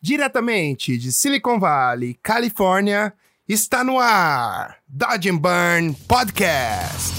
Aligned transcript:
Diretamente 0.00 0.98
de 0.98 1.10
Silicon 1.10 1.58
Valley, 1.58 2.14
Califórnia, 2.22 3.14
está 3.48 3.82
no 3.82 3.98
ar 3.98 4.76
Dodge 4.86 5.30
and 5.30 5.38
Burn 5.38 5.94
Podcast. 6.06 7.14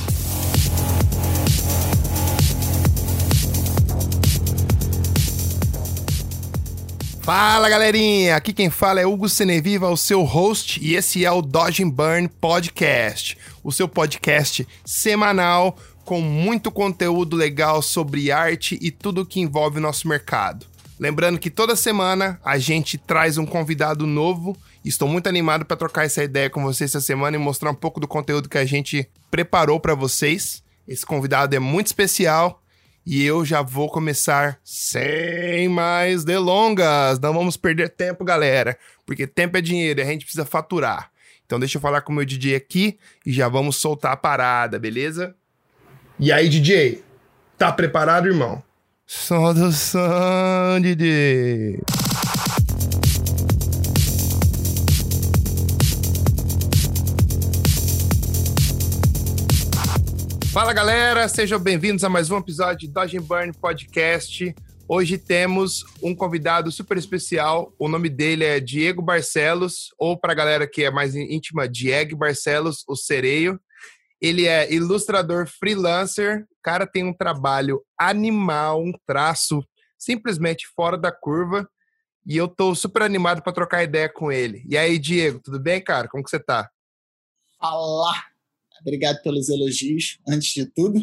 Fala 7.24 7.68
galerinha, 7.68 8.36
aqui 8.36 8.54
quem 8.54 8.70
fala 8.70 9.02
é 9.02 9.06
Hugo 9.06 9.28
Seneviva, 9.28 9.90
o 9.90 9.98
seu 9.98 10.24
host, 10.24 10.80
e 10.82 10.96
esse 10.96 11.26
é 11.26 11.32
o 11.32 11.42
Dodge 11.42 11.84
and 11.84 11.90
Burn 11.90 12.30
Podcast, 12.30 13.38
o 13.64 13.72
seu 13.72 13.88
podcast 13.88 14.66
semanal 14.86 15.78
com 16.06 16.22
muito 16.22 16.72
conteúdo 16.72 17.36
legal 17.36 17.82
sobre 17.82 18.32
arte 18.32 18.78
e 18.82 18.92
tudo 18.92 19.26
que 19.26 19.42
envolve 19.42 19.80
o 19.80 19.82
nosso 19.82 20.08
mercado. 20.08 20.66
Lembrando 21.00 21.38
que 21.38 21.52
toda 21.52 21.76
semana 21.76 22.40
a 22.44 22.58
gente 22.58 22.98
traz 22.98 23.38
um 23.38 23.46
convidado 23.46 24.08
novo. 24.08 24.58
Estou 24.84 25.08
muito 25.08 25.28
animado 25.28 25.64
para 25.64 25.78
trocar 25.78 26.06
essa 26.06 26.24
ideia 26.24 26.50
com 26.50 26.64
vocês 26.64 26.90
essa 26.90 27.02
semana 27.02 27.38
e 27.38 27.40
mostrar 27.40 27.70
um 27.70 27.76
pouco 27.76 28.00
do 28.00 28.08
conteúdo 28.08 28.50
que 28.50 28.58
a 28.58 28.66
gente 28.66 29.08
preparou 29.30 29.80
para 29.80 29.94
vocês. 29.94 30.64
Esse 30.88 31.06
convidado 31.06 31.56
é 31.56 31.60
muito 31.60 31.88
especial 31.88 32.64
e 33.06 33.24
eu 33.24 33.46
já 33.46 33.62
vou 33.62 33.90
começar 33.90 34.60
sem 34.64 35.70
mais 35.70 36.24
delongas. 36.24 37.20
Não 37.20 37.32
vamos 37.32 37.58
perder 37.58 37.90
tempo, 37.90 38.26
galera, 38.26 38.76
porque 39.06 39.28
tempo 39.28 39.56
é 39.56 39.62
dinheiro 39.62 40.00
e 40.00 40.04
a 40.04 40.06
gente 40.06 40.26
precisa 40.26 40.46
faturar. 40.46 41.12
Então 41.46 41.60
deixa 41.60 41.78
eu 41.78 41.82
falar 41.82 42.02
com 42.02 42.12
o 42.12 42.16
meu 42.16 42.26
DJ 42.26 42.56
aqui 42.56 42.98
e 43.24 43.32
já 43.32 43.48
vamos 43.48 43.76
soltar 43.76 44.14
a 44.14 44.18
parada, 44.18 44.80
beleza? 44.80 45.36
E 46.20 46.32
aí, 46.32 46.50
DJ? 46.50 47.04
Tá 47.56 47.72
preparado, 47.72 48.28
irmão? 48.28 48.64
Som 49.10 49.54
do 49.54 49.70
DJ. 50.82 51.80
Fala 60.52 60.74
galera, 60.74 61.30
sejam 61.30 61.58
bem-vindos 61.58 62.04
a 62.04 62.10
mais 62.10 62.30
um 62.30 62.38
episódio 62.38 62.80
de 62.80 62.90
Dodge 62.90 63.18
Burn 63.22 63.54
Podcast. 63.54 64.54
Hoje 64.90 65.18
temos 65.18 65.86
um 66.04 66.14
convidado 66.14 66.70
super 66.70 66.98
especial. 66.98 67.74
O 67.80 67.88
nome 67.88 68.10
dele 68.10 68.44
é 68.44 68.60
Diego 68.60 69.02
Barcelos, 69.02 69.94
ou 69.98 70.20
para 70.20 70.34
a 70.34 70.36
galera 70.36 70.68
que 70.68 70.84
é 70.84 70.92
mais 70.92 71.16
íntima, 71.16 71.66
Diego 71.66 72.18
Barcelos, 72.18 72.84
o 72.86 72.96
Sereio. 72.98 73.58
Ele 74.22 74.48
é 74.48 74.72
ilustrador 74.74 75.48
freelancer. 75.48 76.44
O 76.44 76.62
cara 76.64 76.88
tem 76.88 77.04
um 77.04 77.14
trabalho 77.14 77.84
animal, 77.98 78.84
um 78.84 78.92
traço 79.06 79.64
simplesmente 79.98 80.68
fora 80.76 80.98
da 80.98 81.12
curva. 81.12 81.70
E 82.26 82.36
eu 82.36 82.48
tô 82.48 82.76
super 82.76 83.04
animado 83.04 83.42
para 83.42 83.54
trocar 83.54 83.84
ideia 83.84 84.10
com 84.10 84.32
ele. 84.32 84.64
E 84.68 84.78
aí, 84.78 85.00
Diego, 85.00 85.40
tudo 85.40 85.60
bem, 85.60 85.82
cara? 85.82 86.08
Como 86.10 86.24
que 86.24 86.30
você 86.30 86.40
tá? 86.40 86.70
Olá! 87.62 88.26
Obrigado 88.82 89.22
pelos 89.22 89.50
elogios, 89.50 90.20
antes 90.28 90.54
de 90.54 90.66
tudo. 90.66 91.02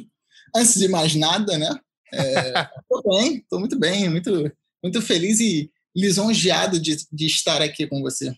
Antes 0.54 0.74
de 0.74 0.88
mais 0.88 1.14
nada, 1.14 1.58
né? 1.58 1.68
É, 2.12 2.52
tô 2.88 3.02
bem, 3.08 3.44
tô 3.48 3.58
muito 3.58 3.78
bem, 3.78 4.08
muito, 4.08 4.52
muito 4.82 5.02
feliz 5.02 5.40
e 5.40 5.70
lisonjeado 5.96 6.78
de, 6.78 6.96
de 7.10 7.26
estar 7.26 7.62
aqui 7.62 7.86
com 7.86 8.00
você. 8.02 8.34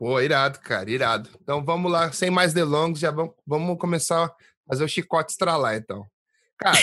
Pô, 0.00 0.18
irado, 0.18 0.58
cara, 0.60 0.90
irado. 0.90 1.28
Então 1.42 1.62
vamos 1.62 1.92
lá, 1.92 2.10
sem 2.10 2.30
mais 2.30 2.54
delongas, 2.54 3.00
já 3.00 3.10
vamos, 3.10 3.34
vamos 3.46 3.78
começar 3.78 4.24
a 4.24 4.34
fazer 4.66 4.82
o 4.82 4.88
chicote 4.88 5.32
estralar, 5.32 5.76
então. 5.76 6.06
Cara, 6.56 6.78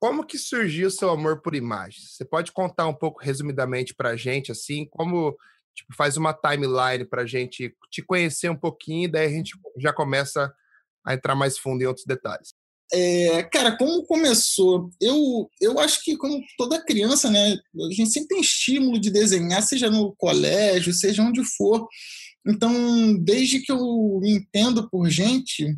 como 0.00 0.24
que 0.24 0.38
surgiu 0.38 0.88
o 0.88 0.90
seu 0.90 1.10
amor 1.10 1.42
por 1.42 1.54
imagens? 1.54 2.14
Você 2.14 2.24
pode 2.24 2.50
contar 2.50 2.86
um 2.86 2.94
pouco 2.94 3.22
resumidamente 3.22 3.94
pra 3.94 4.16
gente, 4.16 4.50
assim, 4.50 4.86
como 4.86 5.36
tipo, 5.74 5.94
faz 5.94 6.16
uma 6.16 6.32
timeline 6.32 7.04
pra 7.04 7.26
gente 7.26 7.76
te 7.90 8.00
conhecer 8.00 8.48
um 8.48 8.56
pouquinho, 8.56 9.12
daí 9.12 9.26
a 9.26 9.30
gente 9.30 9.52
já 9.76 9.92
começa 9.92 10.50
a 11.04 11.12
entrar 11.12 11.34
mais 11.34 11.58
fundo 11.58 11.82
em 11.82 11.86
outros 11.86 12.06
detalhes. 12.06 12.54
É, 12.92 13.42
cara, 13.44 13.76
como 13.76 14.04
começou? 14.04 14.90
Eu, 15.00 15.50
eu 15.60 15.78
acho 15.80 16.02
que, 16.02 16.16
como 16.16 16.40
toda 16.56 16.84
criança, 16.84 17.30
né, 17.30 17.54
a 17.54 17.92
gente 17.92 18.10
sempre 18.10 18.28
tem 18.28 18.40
estímulo 18.40 19.00
de 19.00 19.10
desenhar, 19.10 19.62
seja 19.62 19.90
no 19.90 20.14
colégio, 20.16 20.92
seja 20.92 21.22
onde 21.22 21.42
for. 21.44 21.88
Então, 22.46 23.16
desde 23.22 23.60
que 23.60 23.72
eu 23.72 24.18
me 24.20 24.32
entendo 24.32 24.88
por 24.90 25.08
gente, 25.08 25.74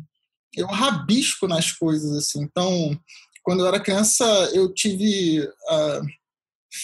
eu 0.55 0.67
rabisco 0.67 1.47
nas 1.47 1.71
coisas, 1.71 2.11
assim. 2.11 2.43
Então, 2.43 2.99
quando 3.43 3.61
eu 3.61 3.67
era 3.67 3.79
criança, 3.79 4.25
eu 4.53 4.73
tive 4.73 5.47
a 5.69 6.01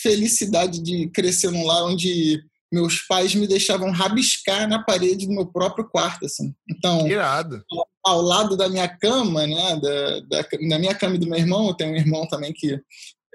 felicidade 0.01 0.81
de 0.81 1.09
crescer 1.09 1.51
num 1.51 1.65
lar 1.65 1.83
onde 1.83 2.41
meus 2.71 3.01
pais 3.01 3.35
me 3.35 3.45
deixavam 3.45 3.91
rabiscar 3.91 4.67
na 4.67 4.81
parede 4.81 5.27
do 5.27 5.33
meu 5.33 5.45
próprio 5.45 5.87
quarto, 5.87 6.25
assim. 6.25 6.55
Então, 6.67 7.07
Irado. 7.07 7.63
ao 8.03 8.21
lado 8.21 8.57
da 8.57 8.67
minha 8.67 8.87
cama, 8.87 9.45
né, 9.45 9.79
da, 9.79 10.19
da, 10.21 10.41
da 10.69 10.79
minha 10.79 10.95
cama 10.95 11.15
e 11.15 11.19
do 11.19 11.27
meu 11.27 11.37
irmão, 11.37 11.67
eu 11.67 11.75
tenho 11.75 11.91
um 11.91 11.97
irmão 11.97 12.27
também 12.27 12.51
que 12.51 12.79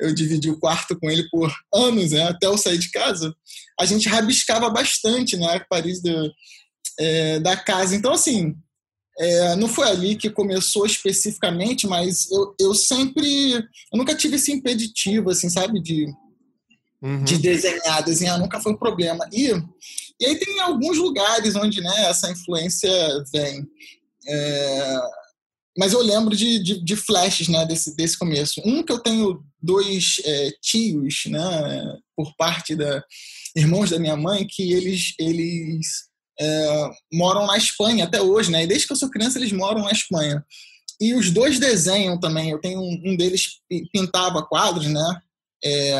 eu 0.00 0.14
dividi 0.14 0.50
o 0.50 0.58
quarto 0.58 0.98
com 0.98 1.10
ele 1.10 1.28
por 1.30 1.52
anos, 1.72 2.12
né, 2.12 2.24
até 2.24 2.46
eu 2.46 2.56
sair 2.58 2.78
de 2.78 2.90
casa, 2.90 3.34
a 3.78 3.84
gente 3.84 4.08
rabiscava 4.08 4.68
bastante, 4.70 5.36
né, 5.36 5.56
a 5.56 5.60
parede 5.60 6.00
do, 6.02 6.32
é, 6.98 7.40
da 7.40 7.56
casa. 7.56 7.94
Então, 7.94 8.12
assim, 8.12 8.54
é, 9.18 9.56
não 9.56 9.68
foi 9.68 9.88
ali 9.88 10.16
que 10.16 10.30
começou 10.30 10.86
especificamente, 10.86 11.86
mas 11.86 12.30
eu, 12.30 12.54
eu 12.58 12.74
sempre, 12.74 13.52
eu 13.54 13.62
nunca 13.98 14.14
tive 14.14 14.36
esse 14.36 14.52
impeditivo, 14.52 15.30
assim, 15.30 15.48
sabe, 15.48 15.80
de 15.80 16.06
uhum. 17.02 17.24
de 17.24 17.38
desenhar. 17.38 18.02
Desenhar 18.02 18.38
nunca 18.38 18.60
foi 18.60 18.72
um 18.72 18.76
problema. 18.76 19.28
E, 19.32 19.50
e 20.20 20.26
aí 20.26 20.36
tem 20.36 20.60
alguns 20.60 20.98
lugares 20.98 21.54
onde 21.56 21.80
né, 21.80 22.04
essa 22.06 22.30
influência 22.30 22.90
vem. 23.32 23.66
É, 24.26 24.98
mas 25.78 25.92
eu 25.92 26.02
lembro 26.02 26.34
de, 26.34 26.58
de, 26.58 26.84
de, 26.84 26.96
flashes 26.96 27.46
né, 27.46 27.64
desse, 27.64 27.94
desse 27.94 28.18
começo. 28.18 28.60
Um 28.64 28.82
que 28.82 28.92
eu 28.92 28.98
tenho 28.98 29.44
dois 29.62 30.16
é, 30.24 30.50
tios, 30.60 31.22
né, 31.26 31.96
por 32.16 32.34
parte 32.36 32.74
da 32.74 33.00
irmãos 33.54 33.90
da 33.90 33.98
minha 33.98 34.16
mãe, 34.16 34.46
que 34.46 34.72
eles, 34.72 35.14
eles 35.18 35.86
é, 36.38 36.90
moram 37.12 37.46
na 37.46 37.56
Espanha 37.56 38.04
até 38.04 38.20
hoje, 38.20 38.50
né? 38.50 38.64
E 38.64 38.66
desde 38.66 38.86
que 38.86 38.92
eu 38.92 38.96
sou 38.96 39.10
criança 39.10 39.38
eles 39.38 39.52
moram 39.52 39.82
na 39.82 39.92
Espanha. 39.92 40.44
E 41.00 41.14
os 41.14 41.30
dois 41.30 41.58
desenham 41.58 42.18
também. 42.18 42.50
Eu 42.50 42.60
tenho 42.60 42.80
um, 42.80 43.02
um 43.06 43.16
deles 43.16 43.60
pintava 43.92 44.44
quadros, 44.44 44.86
né? 44.86 45.20
É, 45.64 45.92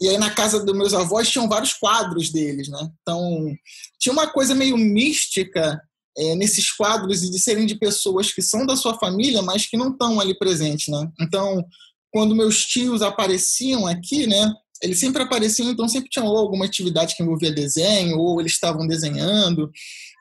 e 0.00 0.08
aí 0.08 0.18
na 0.18 0.30
casa 0.30 0.64
dos 0.64 0.76
meus 0.76 0.94
avós 0.94 1.28
tinham 1.28 1.48
vários 1.48 1.74
quadros 1.74 2.30
deles, 2.30 2.68
né? 2.68 2.88
Então 3.00 3.52
tinha 4.00 4.12
uma 4.12 4.26
coisa 4.26 4.54
meio 4.54 4.76
mística 4.76 5.80
é, 6.16 6.34
nesses 6.34 6.70
quadros 6.70 7.22
e 7.22 7.30
de 7.30 7.38
serem 7.38 7.66
de 7.66 7.74
pessoas 7.74 8.32
que 8.32 8.42
são 8.42 8.66
da 8.66 8.76
sua 8.76 8.98
família, 8.98 9.42
mas 9.42 9.66
que 9.66 9.76
não 9.76 9.90
estão 9.90 10.20
ali 10.20 10.36
presentes, 10.36 10.88
né? 10.88 11.08
Então 11.20 11.64
quando 12.12 12.36
meus 12.36 12.66
tios 12.66 13.00
apareciam 13.00 13.86
aqui, 13.86 14.26
né? 14.26 14.52
Eles 14.82 15.00
sempre 15.00 15.22
apareciam, 15.22 15.70
então 15.70 15.88
sempre 15.88 16.10
tinham 16.10 16.26
alguma 16.26 16.66
atividade 16.66 17.16
que 17.16 17.22
envolvia 17.22 17.50
desenho, 17.50 18.18
ou 18.18 18.40
eles 18.40 18.52
estavam 18.52 18.86
desenhando. 18.86 19.70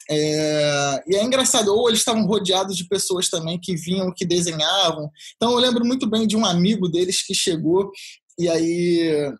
É, 0.10 1.04
e 1.08 1.16
é 1.16 1.24
engraçado, 1.24 1.74
ou 1.74 1.90
eles 1.90 2.00
estavam 2.00 2.26
rodeados 2.26 2.78
de 2.78 2.88
pessoas 2.88 3.28
também 3.30 3.60
que 3.60 3.76
vinham, 3.76 4.14
que 4.14 4.26
desenhavam. 4.26 5.10
Então 5.36 5.52
eu 5.52 5.58
lembro 5.58 5.86
muito 5.86 6.10
bem 6.10 6.26
de 6.26 6.38
um 6.38 6.46
amigo 6.46 6.88
deles 6.88 7.26
que 7.26 7.34
chegou 7.34 7.92
e 8.40 8.48
aí 8.48 9.34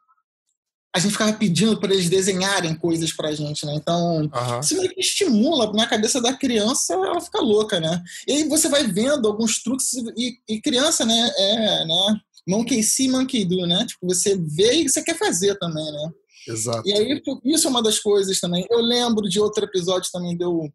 a 0.94 1.00
gente 1.00 1.14
ficava 1.14 1.34
pedindo 1.34 1.80
para 1.80 1.94
eles 1.94 2.10
desenharem 2.10 2.76
coisas 2.76 3.14
para 3.14 3.30
a 3.30 3.34
gente, 3.34 3.66
né? 3.66 3.74
Então, 3.76 4.24
uhum. 4.24 4.60
isso 4.60 4.76
meio 4.76 4.90
que 4.90 5.00
estimula 5.00 5.72
na 5.72 5.88
cabeça 5.88 6.20
da 6.20 6.34
criança, 6.34 6.94
ela 6.94 7.22
fica 7.22 7.40
louca, 7.40 7.80
né? 7.80 8.04
E 8.28 8.34
aí 8.34 8.44
você 8.50 8.68
vai 8.68 8.86
vendo 8.86 9.28
alguns 9.28 9.64
truques 9.64 9.94
e, 10.18 10.38
e 10.50 10.60
criança, 10.60 11.06
né? 11.06 11.32
É, 11.38 11.86
né? 11.86 12.22
Monkey 12.48 12.84
see, 12.84 13.08
monkey 13.08 13.46
do, 13.46 13.66
né? 13.66 13.86
Tipo, 13.86 14.06
você 14.08 14.38
vê 14.38 14.82
e 14.82 14.90
você 14.90 15.02
quer 15.02 15.18
fazer 15.18 15.58
também, 15.60 15.86
né? 15.92 16.12
Exato. 16.48 16.86
E 16.86 16.92
aí, 16.92 17.22
isso 17.46 17.68
é 17.68 17.70
uma 17.70 17.84
das 17.84 18.00
coisas 18.00 18.40
também. 18.40 18.66
Eu 18.70 18.82
lembro 18.82 19.30
de 19.30 19.40
outro 19.40 19.64
episódio 19.64 20.10
também 20.12 20.36
de 20.36 20.44
eu, 20.44 20.70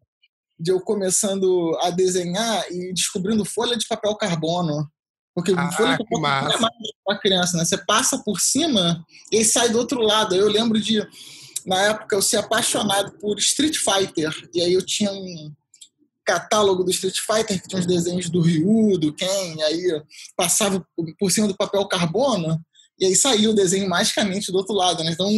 de 0.59 0.71
eu 0.71 0.79
começando 0.79 1.77
a 1.81 1.91
desenhar 1.91 2.65
e 2.71 2.91
descobrindo 2.91 3.45
folha 3.45 3.77
de 3.77 3.87
papel 3.87 4.15
carbono. 4.15 4.89
Porque 5.37 5.53
ah, 5.55 5.71
folha 5.71 5.95
papel 5.95 6.19
não 6.19 6.51
é 6.51 6.59
mais 6.59 6.73
para 7.05 7.19
criança, 7.19 7.57
né? 7.57 7.63
Você 7.63 7.77
passa 7.77 8.17
por 8.23 8.39
cima 8.39 9.05
e 9.31 9.45
sai 9.45 9.69
do 9.69 9.77
outro 9.77 10.01
lado. 10.01 10.33
Eu 10.33 10.49
lembro 10.49 10.81
de, 10.81 10.99
na 11.63 11.79
época, 11.83 12.15
eu 12.15 12.23
ser 12.23 12.37
apaixonado 12.37 13.11
por 13.19 13.37
Street 13.37 13.77
Fighter. 13.77 14.31
E 14.51 14.61
aí 14.61 14.73
eu 14.73 14.83
tinha 14.83 15.11
um 15.11 15.53
catálogo 16.25 16.83
do 16.83 16.89
Street 16.89 17.19
Fighter 17.19 17.61
que 17.61 17.67
tinha 17.67 17.79
os 17.79 17.85
desenhos 17.85 18.31
do 18.31 18.41
Ryu, 18.41 18.97
do 18.97 19.13
Ken, 19.13 19.55
e 19.57 19.61
aí 19.61 20.03
passava 20.35 20.83
por 21.19 21.31
cima 21.31 21.47
do 21.47 21.55
papel 21.55 21.87
carbono 21.87 22.59
e 22.99 23.05
aí 23.05 23.15
saiu 23.15 23.51
o 23.51 23.55
desenho 23.55 23.87
magicamente 23.87 24.51
do 24.51 24.57
outro 24.57 24.73
lado, 24.73 25.03
né? 25.03 25.11
Então, 25.11 25.29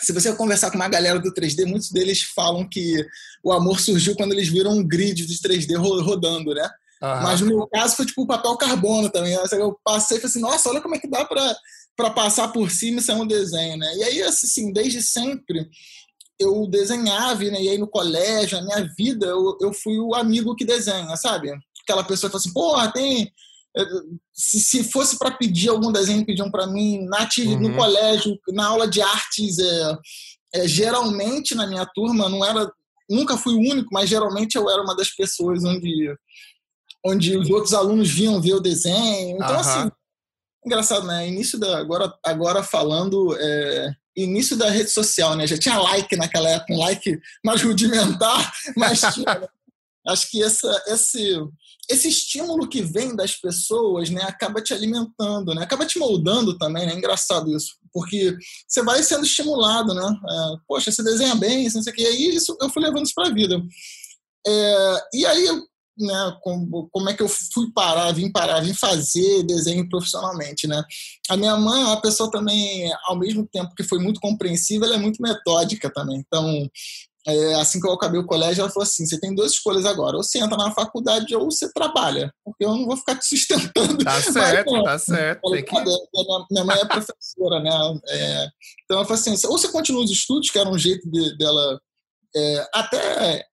se 0.00 0.12
você 0.12 0.32
conversar 0.36 0.70
com 0.70 0.76
uma 0.76 0.88
galera 0.88 1.18
do 1.18 1.34
3D, 1.34 1.64
muitos 1.64 1.90
deles 1.90 2.22
falam 2.22 2.68
que 2.68 3.04
o 3.42 3.52
amor 3.52 3.80
surgiu 3.80 4.14
quando 4.14 4.34
eles 4.34 4.48
viram 4.48 4.70
um 4.70 4.86
grid 4.86 5.26
de 5.26 5.34
3D 5.36 5.76
rodando, 5.76 6.54
né? 6.54 6.70
Uhum. 7.02 7.22
Mas 7.22 7.40
no 7.40 7.46
meu 7.46 7.66
caso 7.68 7.96
foi 7.96 8.06
tipo 8.06 8.22
o 8.22 8.26
papel 8.26 8.56
carbono 8.56 9.10
também. 9.10 9.36
Né? 9.36 9.42
Eu 9.52 9.78
passei 9.84 10.16
e 10.16 10.20
falei 10.20 10.30
assim, 10.30 10.40
nossa, 10.40 10.68
olha 10.68 10.80
como 10.80 10.94
é 10.94 10.98
que 10.98 11.08
dá 11.08 11.24
para 11.24 12.10
passar 12.10 12.48
por 12.48 12.70
cima 12.70 13.00
isso 13.00 13.10
é 13.10 13.14
um 13.14 13.26
desenho, 13.26 13.76
né? 13.76 13.96
E 13.96 14.02
aí, 14.04 14.22
assim, 14.22 14.72
desde 14.72 15.02
sempre 15.02 15.68
eu 16.38 16.68
desenhava, 16.68 17.42
né? 17.44 17.60
E 17.60 17.68
aí 17.68 17.78
no 17.78 17.88
colégio, 17.88 18.58
na 18.58 18.64
minha 18.64 18.88
vida, 18.96 19.26
eu, 19.26 19.58
eu 19.60 19.72
fui 19.72 19.98
o 19.98 20.14
amigo 20.14 20.54
que 20.54 20.64
desenha, 20.64 21.16
sabe? 21.16 21.50
Aquela 21.82 22.04
pessoa 22.04 22.30
que 22.30 22.32
fala 22.32 22.40
assim, 22.40 22.52
porra, 22.52 22.92
tem 22.92 23.32
eh, 23.76 23.84
se, 24.32 24.60
se 24.60 24.84
fosse 24.84 25.18
para 25.18 25.32
pedir 25.32 25.68
algum 25.68 25.92
desenho, 25.92 26.24
pediam 26.24 26.50
para 26.50 26.66
mim 26.66 27.04
na, 27.06 27.28
uhum. 27.38 27.60
no 27.60 27.76
colégio, 27.76 28.38
na 28.48 28.66
aula 28.66 28.88
de 28.88 29.02
artes, 29.02 29.58
é, 29.58 29.98
é, 30.54 30.68
geralmente 30.68 31.54
na 31.54 31.66
minha 31.66 31.86
turma, 31.86 32.28
não 32.28 32.44
era, 32.44 32.70
nunca 33.10 33.36
fui 33.36 33.54
o 33.54 33.58
único, 33.58 33.88
mas 33.92 34.08
geralmente 34.08 34.56
eu 34.56 34.68
era 34.70 34.82
uma 34.82 34.96
das 34.96 35.10
pessoas 35.10 35.64
onde, 35.64 36.14
onde 37.08 37.36
os 37.36 37.48
outros 37.50 37.74
alunos 37.74 38.08
vinham 38.08 38.40
ver 38.40 38.54
o 38.54 38.60
desenho. 38.60 39.36
Então, 39.36 39.54
uhum. 39.54 39.60
assim, 39.60 39.90
engraçado, 40.64 41.06
né? 41.06 41.28
Início 41.28 41.58
da, 41.58 41.78
agora, 41.78 42.12
agora 42.24 42.62
falando, 42.62 43.36
é, 43.38 43.90
início 44.16 44.56
da 44.56 44.70
rede 44.70 44.90
social, 44.90 45.34
né? 45.34 45.46
Já 45.46 45.58
tinha 45.58 45.78
like 45.78 46.16
naquela 46.16 46.48
época, 46.48 46.74
um 46.74 46.78
like 46.78 47.18
mais 47.44 47.62
rudimentar, 47.62 48.52
mas 48.76 49.00
tinha, 49.00 49.48
acho 50.06 50.30
que 50.30 50.42
essa, 50.42 50.84
esse, 50.88 51.36
esse 51.88 52.08
estímulo 52.08 52.68
que 52.68 52.82
vem 52.82 53.14
das 53.14 53.34
pessoas, 53.34 54.10
né, 54.10 54.22
acaba 54.22 54.60
te 54.60 54.72
alimentando, 54.74 55.54
né? 55.54 55.62
Acaba 55.62 55.86
te 55.86 55.98
moldando 55.98 56.56
também, 56.58 56.86
né? 56.86 56.92
É 56.92 56.96
engraçado 56.96 57.54
isso, 57.54 57.76
porque 57.92 58.36
você 58.66 58.82
vai 58.82 59.02
sendo 59.02 59.24
estimulado, 59.24 59.94
né? 59.94 60.02
É, 60.02 60.56
Poxa, 60.66 60.90
você 60.90 61.02
desenha 61.02 61.34
bem, 61.34 61.64
não 61.72 61.82
sei 61.82 61.92
o 61.92 61.96
que. 61.96 62.02
E 62.02 62.06
aí 62.06 62.36
isso, 62.36 62.56
eu 62.60 62.68
fui 62.70 62.82
levando 62.82 63.04
isso 63.04 63.14
para 63.14 63.28
a 63.28 63.32
vida. 63.32 63.60
É, 64.46 65.00
e 65.14 65.26
aí, 65.26 65.46
né, 65.98 66.36
como, 66.40 66.88
como 66.90 67.08
é 67.08 67.14
que 67.14 67.22
eu 67.22 67.28
fui 67.28 67.70
parar, 67.72 68.12
vim 68.12 68.30
parar, 68.30 68.60
vim 68.60 68.72
fazer 68.72 69.42
desenho 69.42 69.88
profissionalmente, 69.88 70.66
né? 70.66 70.82
A 71.28 71.36
minha 71.36 71.56
mãe 71.56 71.82
é 71.82 71.86
uma 71.86 72.00
pessoa 72.00 72.30
também, 72.30 72.90
ao 73.06 73.18
mesmo 73.18 73.46
tempo 73.46 73.74
que 73.74 73.82
foi 73.82 73.98
muito 73.98 74.20
compreensiva, 74.20 74.86
ela 74.86 74.94
é 74.94 74.98
muito 74.98 75.20
metódica 75.20 75.90
também. 75.92 76.18
Então, 76.18 76.68
é, 77.26 77.54
assim 77.56 77.78
que 77.78 77.86
eu 77.86 77.92
acabei 77.92 78.18
o 78.18 78.26
colégio, 78.26 78.62
ela 78.62 78.70
falou 78.70 78.84
assim: 78.84 79.04
você 79.04 79.20
tem 79.20 79.34
duas 79.34 79.52
escolhas 79.52 79.84
agora, 79.84 80.16
ou 80.16 80.22
você 80.22 80.38
entra 80.38 80.56
na 80.56 80.70
faculdade 80.70 81.34
ou 81.36 81.50
você 81.50 81.70
trabalha, 81.72 82.32
porque 82.42 82.64
eu 82.64 82.74
não 82.74 82.86
vou 82.86 82.96
ficar 82.96 83.16
te 83.16 83.26
sustentando. 83.26 83.98
Tá 84.02 84.20
certo, 84.22 84.72
mas, 84.72 84.84
tá 84.84 84.98
certo. 84.98 85.40
Falei, 85.42 85.62
que... 85.62 85.74
minha, 86.50 86.64
mãe 86.64 86.78
é 86.78 86.84
professora, 86.86 87.60
né? 87.60 88.00
É, 88.08 88.48
então 88.84 88.96
ela 88.96 89.04
falou 89.04 89.20
assim: 89.20 89.34
ou 89.46 89.58
você 89.58 89.68
continua 89.68 90.02
os 90.04 90.10
estudos, 90.10 90.50
que 90.50 90.58
era 90.58 90.70
um 90.70 90.78
jeito 90.78 91.10
de, 91.10 91.36
dela 91.36 91.80
é, 92.34 92.66
até 92.72 93.44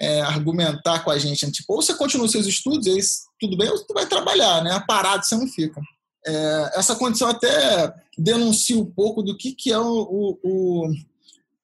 é, 0.00 0.20
argumentar 0.20 1.04
com 1.04 1.10
a 1.10 1.18
gente, 1.18 1.46
né? 1.46 1.52
tipo, 1.52 1.72
ou 1.72 1.82
você 1.82 1.94
continua 1.94 2.28
seus 2.28 2.46
estudos, 2.46 2.86
aí 2.86 2.98
tudo 3.40 3.56
bem, 3.56 3.68
ou 3.68 3.78
você 3.78 3.92
vai 3.92 4.06
trabalhar, 4.06 4.62
né? 4.62 4.82
Parado 4.86 5.24
você 5.24 5.36
não 5.36 5.46
fica. 5.46 5.80
É, 6.26 6.72
essa 6.74 6.96
condição 6.96 7.28
até 7.28 7.92
denuncia 8.16 8.78
um 8.78 8.84
pouco 8.84 9.22
do 9.22 9.36
que, 9.36 9.52
que 9.52 9.72
é 9.72 9.78
o, 9.78 10.38
o 10.42 10.90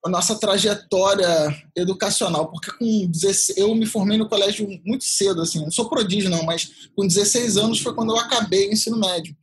a 0.04 0.08
nossa 0.08 0.34
trajetória 0.34 1.28
educacional, 1.76 2.50
porque 2.50 2.70
com 2.72 3.06
16, 3.06 3.58
eu 3.58 3.74
me 3.74 3.84
formei 3.84 4.16
no 4.16 4.28
colégio 4.28 4.66
muito 4.84 5.04
cedo, 5.04 5.42
assim, 5.42 5.60
não 5.60 5.70
sou 5.70 5.90
prodígio 5.90 6.30
não, 6.30 6.42
mas 6.42 6.88
com 6.96 7.06
16 7.06 7.58
anos 7.58 7.80
foi 7.80 7.94
quando 7.94 8.10
eu 8.10 8.18
acabei 8.18 8.68
o 8.68 8.72
ensino 8.72 8.98
médio. 8.98 9.36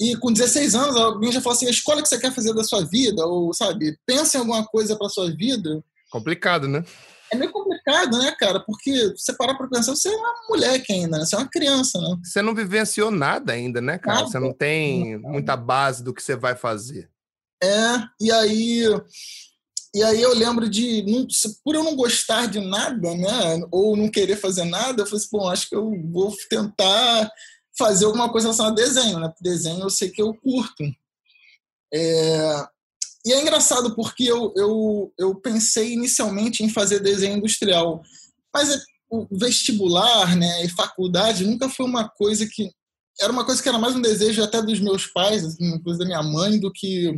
E 0.00 0.16
com 0.16 0.32
16 0.32 0.74
anos, 0.74 0.96
alguém 0.96 1.30
já 1.30 1.40
falou 1.40 1.56
assim, 1.56 1.66
a 1.66 1.70
escola 1.70 2.02
que 2.02 2.08
você 2.08 2.18
quer 2.18 2.32
fazer 2.32 2.54
da 2.54 2.64
sua 2.64 2.82
vida, 2.84 3.24
ou, 3.26 3.52
sabe, 3.52 3.96
pensa 4.06 4.36
em 4.36 4.40
alguma 4.40 4.64
coisa 4.66 4.96
para 4.96 5.08
sua 5.10 5.30
vida. 5.30 5.84
Complicado, 6.10 6.66
né? 6.66 6.82
É 7.32 7.36
meio 7.36 7.50
complicado, 7.50 8.18
né, 8.18 8.34
cara? 8.38 8.60
Porque 8.60 9.14
você 9.16 9.32
parar 9.32 9.54
para 9.54 9.68
pensar, 9.68 9.94
você 9.94 10.08
é 10.08 10.16
uma 10.16 10.34
moleque 10.48 10.92
ainda, 10.92 11.18
né? 11.18 11.24
Você 11.24 11.34
é 11.34 11.38
uma 11.38 11.48
criança, 11.48 11.98
né? 11.98 12.16
Você 12.22 12.42
não 12.42 12.54
vivenciou 12.54 13.10
nada 13.10 13.54
ainda, 13.54 13.80
né, 13.80 13.98
cara? 13.98 14.18
Nada. 14.18 14.30
Você 14.30 14.38
não 14.38 14.52
tem 14.52 15.18
muita 15.18 15.56
base 15.56 16.04
do 16.04 16.12
que 16.12 16.22
você 16.22 16.36
vai 16.36 16.54
fazer. 16.54 17.10
É, 17.62 18.02
e 18.20 18.30
aí 18.30 18.86
e 19.94 20.02
aí 20.02 20.22
eu 20.22 20.34
lembro 20.34 20.68
de, 20.70 21.04
por 21.62 21.74
eu 21.74 21.84
não 21.84 21.94
gostar 21.94 22.46
de 22.46 22.58
nada, 22.60 23.14
né, 23.14 23.66
ou 23.70 23.94
não 23.94 24.10
querer 24.10 24.36
fazer 24.36 24.64
nada, 24.64 25.02
eu 25.02 25.06
falei 25.06 25.20
assim, 25.20 25.28
bom, 25.30 25.48
acho 25.50 25.68
que 25.68 25.76
eu 25.76 25.92
vou 26.10 26.34
tentar 26.48 27.30
fazer 27.76 28.06
alguma 28.06 28.30
coisa 28.30 28.46
relacionada 28.46 28.80
a 28.80 28.84
desenho, 28.84 29.18
né? 29.18 29.32
Desenho 29.40 29.82
eu 29.82 29.90
sei 29.90 30.10
que 30.10 30.22
eu 30.22 30.32
curto. 30.34 30.84
É... 31.92 32.66
E 33.24 33.32
é 33.32 33.40
engraçado 33.40 33.94
porque 33.94 34.24
eu, 34.24 34.52
eu, 34.56 35.12
eu 35.18 35.34
pensei 35.36 35.92
inicialmente 35.92 36.64
em 36.64 36.68
fazer 36.68 37.00
desenho 37.00 37.36
industrial, 37.36 38.02
mas 38.52 38.70
é, 38.70 38.78
o 39.10 39.26
vestibular, 39.30 40.36
né, 40.36 40.64
e 40.64 40.68
faculdade 40.68 41.44
nunca 41.44 41.68
foi 41.68 41.86
uma 41.86 42.08
coisa 42.08 42.46
que 42.50 42.70
era 43.20 43.30
uma 43.30 43.44
coisa 43.44 43.62
que 43.62 43.68
era 43.68 43.78
mais 43.78 43.94
um 43.94 44.00
desejo 44.00 44.42
até 44.42 44.60
dos 44.62 44.80
meus 44.80 45.06
pais, 45.06 45.44
assim, 45.44 45.74
inclusive 45.74 45.98
da 45.98 46.06
minha 46.06 46.22
mãe, 46.22 46.58
do 46.58 46.72
que 46.72 47.14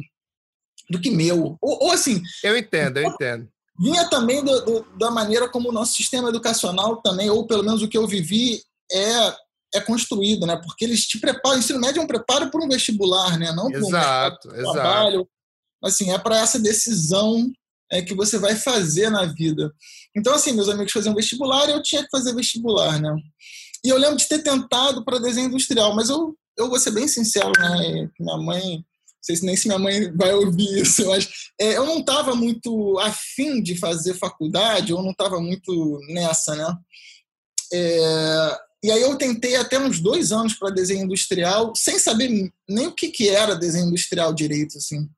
do 0.91 1.01
que 1.01 1.11
meu. 1.11 1.57
Ou, 1.61 1.85
ou 1.85 1.91
assim. 1.93 2.21
Eu 2.43 2.57
entendo, 2.59 2.99
eu 2.99 3.07
entendo. 3.07 3.49
Vinha 3.81 4.09
também 4.09 4.45
do, 4.45 4.61
do, 4.65 4.87
da 4.99 5.11
maneira 5.11 5.49
como 5.49 5.69
o 5.69 5.73
nosso 5.73 5.95
sistema 5.95 6.29
educacional 6.29 7.01
também, 7.01 7.31
ou 7.31 7.47
pelo 7.47 7.63
menos 7.63 7.83
o 7.83 7.89
que 7.89 7.97
eu 7.97 8.07
vivi, 8.07 8.61
é, 8.93 9.37
é 9.75 9.81
construído, 9.81 10.47
né? 10.47 10.57
Porque 10.57 10.85
eles 10.85 11.07
te 11.07 11.19
preparam, 11.19 11.57
o 11.57 11.59
ensino 11.59 11.81
médio 11.81 12.01
é 12.01 12.05
um 12.05 12.09
preparo 12.09 12.51
para 12.51 12.65
um 12.65 12.69
vestibular, 12.69 13.39
né? 13.39 13.53
Não 13.53 13.71
para 13.71 13.81
um 13.81 13.87
exato, 13.87 14.49
trabalho. 14.49 15.29
Assim, 15.85 16.11
é 16.11 16.19
para 16.19 16.39
essa 16.39 16.59
decisão 16.59 17.51
é, 17.91 18.03
que 18.03 18.15
você 18.15 18.39
vai 18.39 18.57
fazer 18.57 19.11
na 19.11 19.27
vida. 19.27 19.73
Então, 20.17 20.35
assim, 20.35 20.53
meus 20.53 20.69
amigos 20.69 20.93
faziam 20.93 21.15
vestibular 21.15 21.69
e 21.69 21.73
eu 21.73 21.83
tinha 21.83 22.03
que 22.03 22.11
fazer 22.11 22.35
vestibular, 22.35 23.01
né? 23.01 23.15
E 23.85 23.89
eu 23.89 23.99
lembro 23.99 24.17
de 24.17 24.29
ter 24.29 24.43
tentado 24.43 25.05
para 25.05 25.19
desenho 25.19 25.49
industrial, 25.49 25.95
mas 25.95 26.09
eu, 26.09 26.35
eu 26.57 26.69
vou 26.69 26.79
ser 26.79 26.93
bem 26.93 27.07
sincero, 27.07 27.53
né? 27.59 28.09
Minha 28.19 28.39
mãe 28.39 28.85
sei 29.25 29.37
se 29.37 29.47
nem 29.47 29.57
se 29.57 29.67
minha 29.67 29.79
mãe 29.79 30.13
vai 30.15 30.35
ouvir 30.35 30.83
isso, 30.83 31.07
mas 31.07 31.27
é, 31.59 31.79
eu 31.79 31.87
não 31.87 32.01
estava 32.01 32.35
muito 32.35 32.99
afim 32.99 33.63
de 33.63 33.75
fazer 33.75 34.13
faculdade, 34.15 34.93
ou 34.93 35.03
não 35.03 35.13
estava 35.13 35.41
muito 35.41 35.99
nessa, 36.09 36.55
né? 36.55 36.77
É, 37.73 38.59
e 38.85 38.91
aí 38.91 39.01
eu 39.01 39.17
tentei 39.17 39.57
até 39.57 39.79
uns 39.79 39.99
dois 39.99 40.31
anos 40.31 40.53
para 40.55 40.69
desenho 40.69 41.05
industrial, 41.05 41.73
sem 41.75 41.99
saber 41.99 42.53
nem 42.69 42.87
o 42.87 42.93
que, 42.93 43.09
que 43.09 43.31
era 43.31 43.57
desenho 43.57 43.87
industrial 43.87 44.35
direito, 44.35 44.77
assim. 44.77 45.09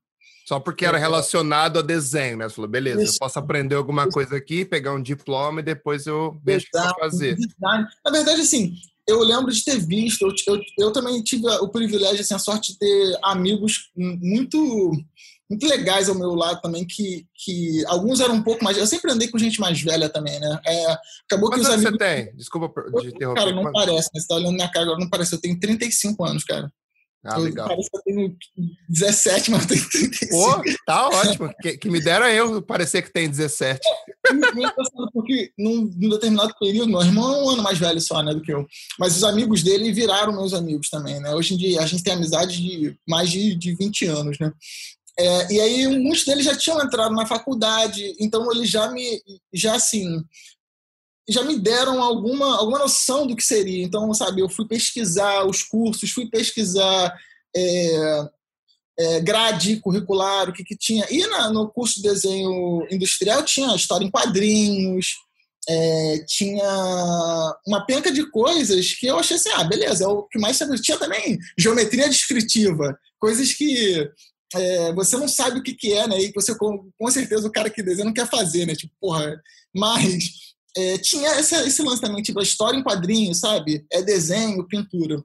Só 0.46 0.60
porque 0.60 0.86
era 0.86 0.96
relacionado 0.96 1.80
a 1.80 1.82
desenho, 1.82 2.36
né? 2.36 2.48
Você 2.48 2.54
falou, 2.54 2.70
beleza, 2.70 3.02
eu 3.02 3.12
posso 3.18 3.36
aprender 3.36 3.74
alguma 3.74 4.08
coisa 4.08 4.36
aqui, 4.36 4.64
pegar 4.64 4.92
um 4.92 5.02
diploma 5.02 5.58
e 5.60 5.64
depois 5.64 6.06
eu 6.06 6.38
vejo 6.44 6.66
o 6.66 6.70
que 6.70 6.78
eu 6.78 6.82
vou 6.82 6.98
fazer. 7.00 7.36
Na 7.60 8.12
verdade, 8.12 8.42
assim, 8.42 8.72
eu 9.08 9.20
lembro 9.24 9.52
de 9.52 9.64
ter 9.64 9.78
visto, 9.78 10.22
eu, 10.22 10.54
eu, 10.54 10.62
eu, 10.78 10.92
também 10.92 11.20
tive 11.22 11.48
o 11.48 11.68
privilégio, 11.68 12.20
assim, 12.20 12.34
a 12.34 12.38
sorte 12.38 12.72
de 12.72 12.78
ter 12.78 13.18
amigos 13.24 13.90
muito 13.96 14.92
muito 15.48 15.64
legais 15.64 16.08
ao 16.08 16.14
meu 16.16 16.34
lado 16.34 16.60
também, 16.60 16.84
que, 16.84 17.24
que 17.32 17.84
alguns 17.86 18.18
eram 18.18 18.34
um 18.34 18.42
pouco 18.42 18.64
mais. 18.64 18.76
Eu 18.76 18.86
sempre 18.86 19.12
andei 19.12 19.28
com 19.28 19.38
gente 19.38 19.60
mais 19.60 19.80
velha 19.80 20.08
também, 20.08 20.40
né? 20.40 20.60
É, 20.66 20.86
acabou 21.24 21.48
Quantos 21.48 21.68
que 21.68 21.72
os 21.72 21.74
amigos. 21.74 21.92
você 21.92 21.98
tem? 21.98 22.36
Desculpa 22.36 22.82
de 23.00 23.08
interromper. 23.08 23.40
Cara, 23.40 23.54
não 23.54 23.62
Quanto? 23.62 23.74
parece, 23.74 24.10
né? 24.12 24.20
Você 24.20 24.26
tá 24.26 24.34
olhando 24.34 24.54
minha 24.54 24.68
cara 24.68 24.86
agora, 24.86 24.98
não 24.98 25.08
parece. 25.08 25.34
Eu 25.36 25.40
tenho 25.40 25.58
35 25.58 26.24
anos, 26.24 26.42
cara. 26.42 26.68
Ah, 27.26 27.38
legal. 27.38 27.68
Parece 27.68 27.90
que 27.90 27.96
eu 27.96 28.02
tenho 28.02 28.36
17, 28.88 29.50
mas 29.50 29.62
eu 29.62 29.68
tenho 29.68 29.90
35. 29.90 30.30
Pô, 30.30 30.62
tá 30.86 31.08
ótimo. 31.08 31.50
que, 31.60 31.78
que 31.78 31.90
me 31.90 32.00
dera 32.00 32.32
eu 32.32 32.62
parecer 32.62 33.02
que 33.02 33.12
tem 33.12 33.28
17. 33.28 33.80
porque 35.12 35.52
num, 35.58 35.90
num, 35.96 36.10
determinado 36.10 36.54
período, 36.58 36.90
meu 36.90 37.02
irmão 37.02 37.34
é 37.34 37.42
um 37.42 37.50
ano 37.50 37.62
mais 37.62 37.78
velho 37.78 38.00
só, 38.00 38.22
né, 38.22 38.32
do 38.32 38.42
que 38.42 38.52
eu. 38.52 38.66
Mas 38.98 39.16
os 39.16 39.24
amigos 39.24 39.62
dele 39.62 39.92
viraram 39.92 40.32
meus 40.32 40.54
amigos 40.54 40.88
também, 40.88 41.20
né? 41.20 41.34
Hoje 41.34 41.54
em 41.54 41.56
dia 41.56 41.80
a 41.80 41.86
gente 41.86 42.02
tem 42.02 42.14
amizade 42.14 42.56
de 42.56 42.96
mais 43.08 43.30
de, 43.30 43.54
de 43.54 43.74
20 43.74 44.06
anos, 44.06 44.38
né? 44.38 44.52
É, 45.18 45.52
e 45.52 45.60
aí 45.60 45.86
muitos 45.98 46.24
deles 46.24 46.44
já 46.44 46.54
tinham 46.54 46.82
entrado 46.82 47.14
na 47.14 47.24
faculdade, 47.24 48.14
então 48.20 48.52
eles 48.52 48.68
já 48.68 48.90
me, 48.90 49.22
já 49.52 49.74
assim, 49.74 50.22
já 51.28 51.42
me 51.42 51.58
deram 51.58 52.02
alguma, 52.02 52.58
alguma 52.58 52.78
noção 52.78 53.26
do 53.26 53.34
que 53.34 53.42
seria. 53.42 53.84
Então, 53.84 54.12
sabe, 54.14 54.40
eu 54.40 54.48
fui 54.48 54.66
pesquisar 54.66 55.44
os 55.44 55.62
cursos, 55.62 56.10
fui 56.10 56.28
pesquisar 56.28 57.14
é, 57.54 58.28
é, 58.98 59.20
grade 59.20 59.80
curricular, 59.80 60.48
o 60.48 60.52
que, 60.52 60.64
que 60.64 60.76
tinha. 60.76 61.06
E 61.10 61.26
na, 61.26 61.50
no 61.50 61.68
curso 61.68 61.96
de 61.96 62.02
desenho 62.02 62.86
industrial 62.90 63.42
tinha 63.44 63.74
história 63.74 64.04
em 64.04 64.10
quadrinhos, 64.10 65.16
é, 65.68 66.24
tinha 66.28 67.56
uma 67.66 67.84
penca 67.84 68.10
de 68.12 68.30
coisas 68.30 68.92
que 68.94 69.06
eu 69.06 69.18
achei 69.18 69.36
assim, 69.36 69.50
ah, 69.54 69.64
beleza, 69.64 70.04
é 70.04 70.06
o 70.06 70.22
que 70.22 70.38
mais 70.38 70.58
tinha 70.80 70.96
também 70.96 71.38
geometria 71.58 72.08
descritiva, 72.08 72.96
coisas 73.18 73.52
que 73.52 74.08
é, 74.54 74.92
você 74.92 75.16
não 75.16 75.26
sabe 75.26 75.58
o 75.58 75.62
que, 75.62 75.74
que 75.74 75.92
é, 75.92 76.06
né? 76.06 76.20
E 76.20 76.32
você, 76.32 76.56
com, 76.56 76.88
com 76.96 77.10
certeza, 77.10 77.48
o 77.48 77.52
cara 77.52 77.68
que 77.68 77.82
desenha 77.82 78.04
não 78.04 78.14
quer 78.14 78.30
fazer, 78.30 78.64
né? 78.64 78.76
Tipo, 78.76 78.94
porra, 79.00 79.42
mas 79.74 80.54
é, 80.76 80.98
tinha 80.98 81.28
essa, 81.30 81.66
esse 81.66 81.82
lance 81.82 82.02
também, 82.02 82.22
tipo, 82.22 82.38
a 82.38 82.42
história 82.42 82.78
em 82.78 82.82
quadrinhos, 82.82 83.40
sabe? 83.40 83.86
É 83.90 84.02
desenho, 84.02 84.66
pintura. 84.68 85.24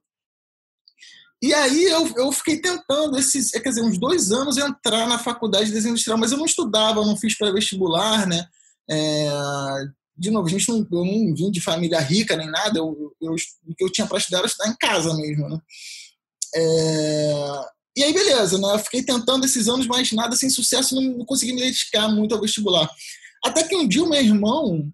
E 1.43 1.53
aí 1.53 1.83
eu, 1.85 2.07
eu 2.17 2.31
fiquei 2.31 2.61
tentando, 2.61 3.17
esses, 3.17 3.53
é, 3.53 3.59
quer 3.59 3.69
dizer, 3.69 3.81
uns 3.81 3.97
dois 3.97 4.31
anos 4.31 4.57
entrar 4.57 5.07
na 5.07 5.17
faculdade 5.17 5.65
de 5.65 5.71
desenho 5.73 5.91
industrial, 5.93 6.17
mas 6.17 6.31
eu 6.31 6.37
não 6.37 6.45
estudava, 6.45 7.05
não 7.05 7.17
fiz 7.17 7.35
pré-vestibular, 7.37 8.27
né? 8.27 8.45
É, 8.89 9.29
de 10.15 10.29
novo, 10.29 10.47
a 10.47 10.51
gente 10.51 10.69
não, 10.69 10.77
eu 10.77 11.05
não 11.05 11.35
vim 11.35 11.51
de 11.51 11.59
família 11.59 11.99
rica 11.99 12.37
nem 12.37 12.49
nada, 12.49 12.77
eu, 12.77 13.11
eu, 13.19 13.33
o 13.33 13.75
que 13.75 13.83
eu 13.83 13.91
tinha 13.91 14.05
para 14.05 14.19
estudar 14.19 14.39
era 14.39 14.47
estudar 14.47 14.69
em 14.69 14.75
casa 14.77 15.13
mesmo, 15.15 15.49
né? 15.49 15.57
É, 16.55 17.33
E 17.97 18.03
aí, 18.03 18.13
beleza, 18.13 18.57
né? 18.57 18.73
Eu 18.75 18.79
fiquei 18.79 19.03
tentando 19.03 19.43
esses 19.45 19.67
anos, 19.67 19.87
mas 19.87 20.11
nada 20.11 20.35
sem 20.35 20.49
sucesso, 20.49 20.95
não, 20.95 21.17
não 21.17 21.25
consegui 21.25 21.53
me 21.53 21.61
dedicar 21.61 22.07
muito 22.07 22.35
ao 22.35 22.41
vestibular. 22.41 22.89
Até 23.43 23.63
que 23.63 23.75
um 23.75 23.87
dia 23.87 24.03
o 24.03 24.09
meu 24.09 24.21
irmão, 24.21 24.93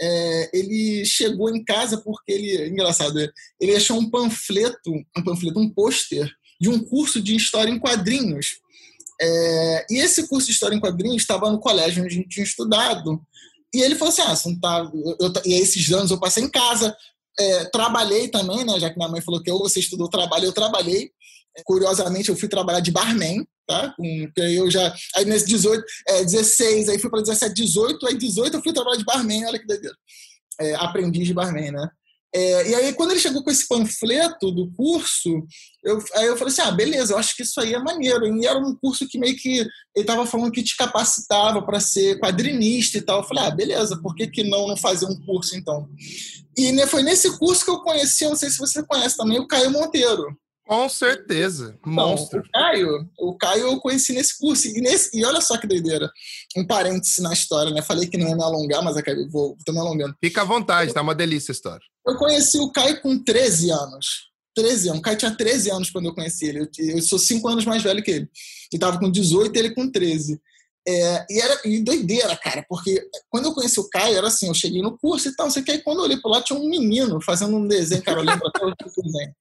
é, 0.00 0.50
ele 0.52 1.04
chegou 1.04 1.54
em 1.54 1.64
casa 1.64 1.98
porque 1.98 2.32
ele, 2.32 2.68
engraçado, 2.68 3.18
ele 3.60 3.76
achou 3.76 3.98
um 3.98 4.10
panfleto, 4.10 4.92
um 5.16 5.24
panfleto, 5.24 5.58
um 5.58 5.70
pôster 5.70 6.30
de 6.60 6.68
um 6.68 6.82
curso 6.84 7.20
de 7.20 7.36
história 7.36 7.70
em 7.70 7.78
quadrinhos. 7.78 8.58
É, 9.20 9.86
e 9.90 9.98
esse 9.98 10.26
curso 10.26 10.46
de 10.46 10.52
história 10.52 10.74
em 10.74 10.80
quadrinhos 10.80 11.22
estava 11.22 11.50
no 11.50 11.60
colégio 11.60 12.02
onde 12.02 12.14
a 12.14 12.16
gente 12.16 12.28
tinha 12.28 12.44
estudado. 12.44 13.20
E 13.72 13.80
ele 13.80 13.94
falou 13.94 14.12
assim: 14.12 14.22
ah, 14.22 14.60
tá. 14.60 14.90
Eu, 15.20 15.32
e 15.44 15.54
esses 15.54 15.90
anos 15.92 16.10
eu 16.10 16.18
passei 16.18 16.42
em 16.42 16.50
casa, 16.50 16.96
é, 17.38 17.64
trabalhei 17.66 18.28
também, 18.28 18.64
né? 18.64 18.78
Já 18.78 18.90
que 18.90 18.96
minha 18.96 19.08
mãe 19.08 19.20
falou 19.20 19.42
que 19.42 19.50
ou 19.50 19.60
você 19.60 19.80
estudou 19.80 20.08
trabalho, 20.08 20.46
eu 20.46 20.52
trabalhei. 20.52 21.10
Curiosamente, 21.64 22.28
eu 22.28 22.36
fui 22.36 22.48
trabalhar 22.48 22.80
de 22.80 22.90
barman, 22.90 23.46
tá? 23.66 23.94
Com, 23.96 24.28
eu 24.36 24.70
já. 24.70 24.94
Aí 25.16 25.24
nesse 25.24 25.46
18, 25.46 25.84
é, 26.08 26.24
16, 26.24 26.88
aí 26.88 26.98
fui 26.98 27.10
para 27.10 27.22
17, 27.22 27.54
18, 27.54 28.06
aí 28.06 28.16
18 28.16 28.56
eu 28.56 28.62
fui 28.62 28.72
trabalhar 28.72 28.98
de 28.98 29.04
barman, 29.04 29.46
olha 29.46 29.58
que 29.58 29.66
doideira. 29.66 29.96
É, 30.60 30.74
aprendiz 30.76 31.26
de 31.26 31.34
barman, 31.34 31.72
né? 31.72 31.88
É, 32.36 32.68
e 32.68 32.74
aí, 32.74 32.92
quando 32.94 33.12
ele 33.12 33.20
chegou 33.20 33.44
com 33.44 33.50
esse 33.50 33.68
panfleto 33.68 34.50
do 34.50 34.68
curso, 34.72 35.46
eu, 35.84 36.02
aí 36.16 36.26
eu 36.26 36.36
falei 36.36 36.52
assim: 36.52 36.62
ah, 36.62 36.72
beleza, 36.72 37.12
eu 37.12 37.18
acho 37.18 37.36
que 37.36 37.44
isso 37.44 37.60
aí 37.60 37.72
é 37.72 37.78
maneiro. 37.78 38.26
E 38.26 38.44
era 38.44 38.58
um 38.58 38.74
curso 38.74 39.06
que 39.06 39.16
meio 39.16 39.36
que 39.36 39.60
ele 39.60 39.68
estava 39.94 40.26
falando 40.26 40.50
que 40.50 40.64
te 40.64 40.76
capacitava 40.76 41.62
para 41.62 41.78
ser 41.78 42.18
quadrinista 42.18 42.98
e 42.98 43.02
tal. 43.02 43.20
Eu 43.20 43.28
falei: 43.28 43.44
ah, 43.44 43.50
beleza, 43.52 44.00
por 44.02 44.16
que, 44.16 44.26
que 44.26 44.42
não, 44.42 44.66
não 44.66 44.76
fazer 44.76 45.06
um 45.06 45.14
curso 45.24 45.56
então? 45.56 45.88
E 46.58 46.86
foi 46.88 47.04
nesse 47.04 47.38
curso 47.38 47.64
que 47.64 47.70
eu 47.70 47.82
conheci, 47.82 48.24
não 48.24 48.34
sei 48.34 48.50
se 48.50 48.58
você 48.58 48.82
conhece 48.82 49.16
também, 49.16 49.38
o 49.38 49.46
Caio 49.46 49.70
Monteiro. 49.70 50.36
Com 50.66 50.88
certeza. 50.88 51.78
Monstro. 51.84 52.40
O 52.40 52.50
Caio, 52.50 53.10
o 53.18 53.36
Caio 53.36 53.66
eu 53.66 53.80
conheci 53.80 54.14
nesse 54.14 54.38
curso. 54.38 54.66
E, 54.66 54.80
nesse, 54.80 55.16
e 55.16 55.24
olha 55.24 55.40
só 55.40 55.58
que 55.58 55.66
doideira. 55.66 56.10
Um 56.56 56.66
parêntese 56.66 57.20
na 57.20 57.32
história, 57.32 57.70
né? 57.70 57.82
Falei 57.82 58.06
que 58.06 58.16
não 58.16 58.28
ia 58.28 58.36
me 58.36 58.42
alongar, 58.42 58.82
mas 58.82 58.96
acabei, 58.96 59.28
vou, 59.28 59.56
tô 59.64 59.72
me 59.72 59.78
alongando. 59.78 60.16
Fica 60.22 60.40
à 60.40 60.44
vontade, 60.44 60.94
tá 60.94 61.02
uma 61.02 61.14
delícia 61.14 61.52
a 61.52 61.54
história. 61.54 61.84
Eu 62.06 62.16
conheci 62.16 62.58
o 62.58 62.72
Caio 62.72 63.00
com 63.02 63.22
13 63.22 63.70
anos. 63.70 64.30
13 64.54 64.88
anos. 64.88 65.00
O 65.00 65.02
Caio 65.02 65.18
tinha 65.18 65.36
13 65.36 65.70
anos 65.70 65.90
quando 65.90 66.06
eu 66.06 66.14
conheci 66.14 66.46
ele. 66.46 66.60
Eu, 66.60 66.68
eu 66.78 67.02
sou 67.02 67.18
5 67.18 67.46
anos 67.46 67.66
mais 67.66 67.82
velho 67.82 68.02
que 68.02 68.10
ele. 68.10 68.28
Ele 68.72 68.80
tava 68.80 68.98
com 68.98 69.10
18 69.10 69.54
e 69.54 69.58
ele 69.58 69.74
com 69.74 69.90
13. 69.90 70.40
É, 70.86 71.26
e 71.30 71.40
era 71.40 71.60
e 71.64 71.82
doideira, 71.82 72.36
cara, 72.36 72.64
porque 72.68 73.08
quando 73.30 73.46
eu 73.46 73.54
conheci 73.54 73.80
o 73.80 73.88
Caio, 73.88 74.18
era 74.18 74.26
assim, 74.26 74.48
eu 74.48 74.54
cheguei 74.54 74.82
no 74.82 74.98
curso 74.98 75.28
e 75.28 75.34
tal, 75.34 75.46
não 75.46 75.50
sei 75.50 75.62
o 75.62 75.64
que, 75.64 75.70
aí 75.70 75.82
quando 75.82 76.00
eu 76.00 76.04
olhei 76.04 76.18
pro 76.18 76.30
lado 76.30 76.44
tinha 76.44 76.58
um 76.58 76.68
menino 76.68 77.22
fazendo 77.22 77.56
um 77.56 77.66
desenho, 77.66 78.02
cara, 78.02 78.20
eu 78.20 78.24
lembro 78.24 78.46
até 78.46 78.62
o 78.66 78.74
desenho. 79.02 79.34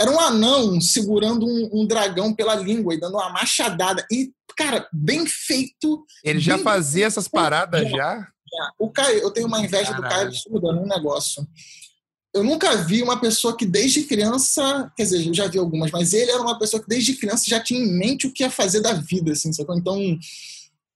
Era 0.00 0.10
um 0.10 0.18
anão 0.18 0.80
segurando 0.80 1.46
um, 1.46 1.82
um, 1.82 1.86
dragão 1.86 2.32
pela 2.32 2.54
língua 2.54 2.94
e 2.94 2.98
dando 2.98 3.18
uma 3.18 3.28
machadada. 3.28 4.06
E, 4.10 4.32
cara, 4.56 4.88
bem 4.90 5.26
feito. 5.26 6.02
Ele 6.24 6.40
já 6.40 6.56
fazia 6.56 7.04
essas 7.04 7.28
paradas 7.28 7.90
já? 7.90 7.96
já? 7.96 8.72
O 8.78 8.90
Caio, 8.90 9.18
eu 9.18 9.30
tenho 9.30 9.46
uma 9.46 9.60
inveja 9.60 9.92
Caralho. 9.92 10.02
do 10.02 10.08
Caio 10.08 10.30
estudando 10.30 10.80
um 10.80 10.86
negócio. 10.86 11.46
Eu 12.32 12.42
nunca 12.42 12.76
vi 12.76 13.02
uma 13.02 13.20
pessoa 13.20 13.54
que 13.54 13.66
desde 13.66 14.04
criança, 14.04 14.90
quer 14.96 15.02
dizer, 15.02 15.26
eu 15.26 15.34
já 15.34 15.48
vi 15.48 15.58
algumas, 15.58 15.90
mas 15.90 16.14
ele 16.14 16.30
era 16.30 16.40
uma 16.40 16.58
pessoa 16.58 16.82
que 16.82 16.88
desde 16.88 17.16
criança 17.16 17.44
já 17.46 17.60
tinha 17.60 17.80
em 17.80 17.92
mente 17.92 18.26
o 18.26 18.32
que 18.32 18.42
ia 18.42 18.50
fazer 18.50 18.80
da 18.80 18.94
vida, 18.94 19.32
assim, 19.32 19.52
sabe? 19.52 19.76
Então, 19.76 19.98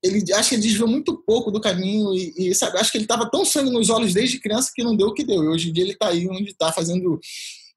ele 0.02 0.32
acho 0.32 0.48
que 0.48 0.54
ele 0.54 0.62
desviou 0.62 0.88
muito 0.88 1.16
pouco 1.26 1.50
do 1.50 1.60
caminho 1.60 2.14
e, 2.14 2.32
e 2.36 2.54
sabe, 2.54 2.78
acho 2.78 2.90
que 2.90 2.98
ele 2.98 3.04
estava 3.04 3.28
tão 3.30 3.44
sangue 3.44 3.70
nos 3.70 3.90
olhos 3.90 4.14
desde 4.14 4.38
criança 4.38 4.70
que 4.74 4.84
não 4.84 4.96
deu 4.96 5.08
o 5.08 5.14
que 5.14 5.24
deu. 5.24 5.42
E 5.44 5.48
hoje 5.48 5.68
em 5.68 5.72
dia 5.72 5.84
ele 5.84 5.92
está 5.92 6.08
aí 6.08 6.26
onde 6.28 6.50
está 6.50 6.72
fazendo 6.72 7.20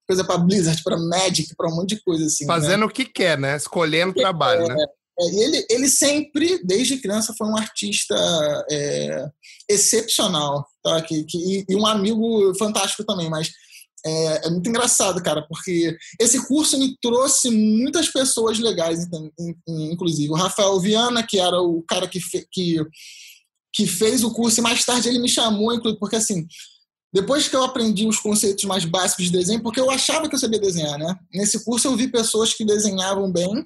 coisa 0.07 0.23
para 0.23 0.37
Blizzard, 0.37 0.81
para 0.83 0.97
Magic, 0.97 1.53
para 1.55 1.69
um 1.69 1.75
monte 1.75 1.95
de 1.95 2.01
coisa 2.01 2.25
assim. 2.25 2.45
Né? 2.45 2.53
Fazendo 2.53 2.81
né? 2.81 2.85
o 2.85 2.89
que 2.89 3.05
quer, 3.05 3.37
né? 3.37 3.57
Escolhendo 3.57 4.11
o 4.11 4.15
trabalho, 4.15 4.63
é, 4.63 4.75
né? 4.75 4.85
É, 5.19 5.25
e 5.31 5.43
ele, 5.43 5.67
ele 5.69 5.89
sempre, 5.89 6.61
desde 6.63 6.97
criança, 6.97 7.33
foi 7.37 7.47
um 7.47 7.57
artista 7.57 8.15
é, 8.71 9.27
excepcional, 9.69 10.65
tá? 10.83 11.01
Que, 11.01 11.23
que, 11.23 11.65
e 11.67 11.75
um 11.75 11.85
amigo 11.85 12.53
fantástico 12.57 13.03
também, 13.03 13.29
mas 13.29 13.51
é, 14.05 14.47
é, 14.47 14.49
muito 14.49 14.69
engraçado, 14.69 15.21
cara, 15.21 15.41
porque 15.47 15.97
esse 16.19 16.45
curso 16.47 16.77
me 16.77 16.95
trouxe 17.01 17.49
muitas 17.49 18.07
pessoas 18.07 18.59
legais, 18.59 19.07
inclusive 19.67 20.29
o 20.29 20.35
Rafael 20.35 20.79
Viana, 20.79 21.25
que 21.25 21.39
era 21.39 21.59
o 21.61 21.83
cara 21.83 22.07
que, 22.07 22.19
fe, 22.19 22.47
que, 22.51 22.77
que 23.73 23.87
fez 23.87 24.23
o 24.23 24.31
curso, 24.31 24.59
e 24.59 24.63
mais 24.63 24.85
tarde 24.85 25.09
ele 25.09 25.19
me 25.19 25.27
chamou, 25.27 25.73
inclusive, 25.73 25.99
porque 25.99 26.15
assim, 26.15 26.47
depois 27.19 27.47
que 27.47 27.55
eu 27.55 27.63
aprendi 27.63 28.05
os 28.05 28.19
conceitos 28.19 28.63
mais 28.65 28.85
básicos 28.85 29.25
de 29.25 29.31
desenho, 29.31 29.63
porque 29.63 29.79
eu 29.79 29.89
achava 29.89 30.29
que 30.29 30.35
eu 30.35 30.39
sabia 30.39 30.59
desenhar, 30.59 30.99
né? 30.99 31.15
Nesse 31.33 31.65
curso 31.65 31.87
eu 31.87 31.95
vi 31.95 32.07
pessoas 32.09 32.53
que 32.53 32.63
desenhavam 32.63 33.31
bem. 33.31 33.65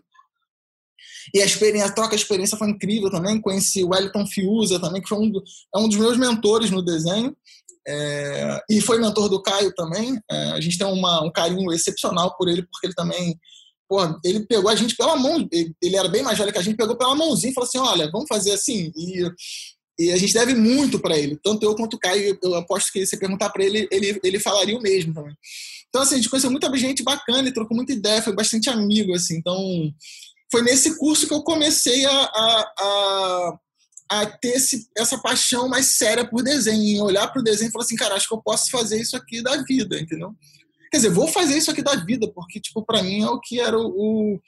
E 1.34 1.42
a 1.42 1.46
experiência, 1.46 1.90
a 1.90 1.92
troca 1.92 2.16
de 2.16 2.22
experiência 2.22 2.58
foi 2.58 2.70
incrível 2.70 3.12
também. 3.12 3.42
Conheci 3.42 3.84
o 3.84 3.90
Wellington 3.90 4.26
Fiuza 4.26 4.80
também, 4.80 5.02
que 5.02 5.10
foi 5.10 5.18
um, 5.18 5.30
é 5.76 5.80
um 5.80 5.90
dos 5.90 5.98
meus 5.98 6.18
mentores 6.18 6.72
no 6.72 6.82
desenho. 6.82 7.36
É, 7.86 8.62
e 8.70 8.80
foi 8.80 9.00
mentor 9.00 9.28
do 9.28 9.42
Caio 9.42 9.74
também. 9.76 10.18
É, 10.32 10.52
a 10.52 10.62
gente 10.62 10.78
tem 10.78 10.88
uma, 10.88 11.22
um 11.22 11.32
carinho 11.32 11.74
excepcional 11.74 12.38
por 12.38 12.48
ele, 12.48 12.64
porque 12.64 12.88
ele 12.88 12.96
também. 12.96 13.38
Porra, 13.86 14.18
ele 14.24 14.46
pegou 14.46 14.70
a 14.70 14.76
gente 14.78 14.96
pela 14.96 15.18
mão, 15.18 15.46
ele, 15.52 15.76
ele 15.82 15.98
era 15.98 16.08
bem 16.08 16.24
mais 16.24 16.38
velho 16.38 16.54
que 16.54 16.58
a 16.58 16.62
gente, 16.62 16.78
pegou 16.78 16.96
pela 16.96 17.16
mãozinha 17.16 17.52
e 17.52 17.54
falou 17.54 17.68
assim: 17.68 17.80
olha, 17.80 18.10
vamos 18.10 18.28
fazer 18.30 18.54
assim. 18.54 18.94
E 18.96 19.30
e 20.06 20.12
a 20.12 20.18
gente 20.18 20.34
deve 20.34 20.54
muito 20.56 21.00
para 21.00 21.18
ele. 21.18 21.40
Tanto 21.44 21.64
eu 21.64 21.76
quanto 21.76 21.96
o 21.96 22.00
Caio, 22.00 22.38
eu 22.42 22.56
aposto 22.56 22.92
que 22.92 23.06
se 23.06 23.18
perguntar 23.18 23.50
para 23.50 23.64
ele, 23.64 23.88
ele, 23.92 24.20
ele 24.24 24.40
falaria 24.40 24.78
o 24.78 24.82
mesmo 24.82 25.14
também. 25.14 25.36
Então, 25.90 26.02
assim, 26.02 26.16
a 26.16 26.18
gente 26.18 26.30
conheceu 26.30 26.50
muita 26.50 26.76
gente 26.78 27.04
bacana 27.04 27.48
e 27.48 27.54
trocou 27.54 27.76
muita 27.76 27.92
ideia, 27.92 28.22
foi 28.22 28.34
bastante 28.34 28.70
amigo, 28.70 29.14
assim. 29.14 29.38
Então, 29.38 29.58
foi 30.52 30.62
nesse 30.64 30.98
curso 30.98 31.28
que 31.28 31.34
eu 31.34 31.44
comecei 31.44 32.06
a, 32.06 32.12
a, 32.12 32.74
a, 32.80 33.60
a 34.10 34.26
ter 34.26 34.56
esse, 34.56 34.88
essa 34.98 35.18
paixão 35.18 35.68
mais 35.68 35.98
séria 35.98 36.26
por 36.28 36.44
desenho, 36.44 36.82
em 36.82 37.02
olhar 37.02 37.28
para 37.28 37.42
o 37.42 37.44
desenho 37.44 37.70
e 37.70 37.72
falar 37.72 37.86
assim, 37.86 37.96
cara, 37.96 38.16
acho 38.16 38.28
que 38.28 38.34
eu 38.34 38.42
posso 38.42 38.72
fazer 38.72 39.00
isso 39.00 39.16
aqui 39.16 39.42
da 39.44 39.58
vida, 39.64 40.00
entendeu? 40.00 40.34
Quer 40.92 40.98
dizer, 40.98 41.10
vou 41.10 41.28
fazer 41.28 41.58
isso 41.58 41.72
aqui 41.72 41.82
da 41.82 41.96
vida, 41.96 42.28
porque, 42.34 42.60
tipo, 42.60 42.86
para 42.86 43.04
mim 43.04 43.22
é 43.22 43.30
o 43.30 43.40
que 43.40 43.60
era 43.60 43.78
o, 43.78 43.88
o 43.88 44.40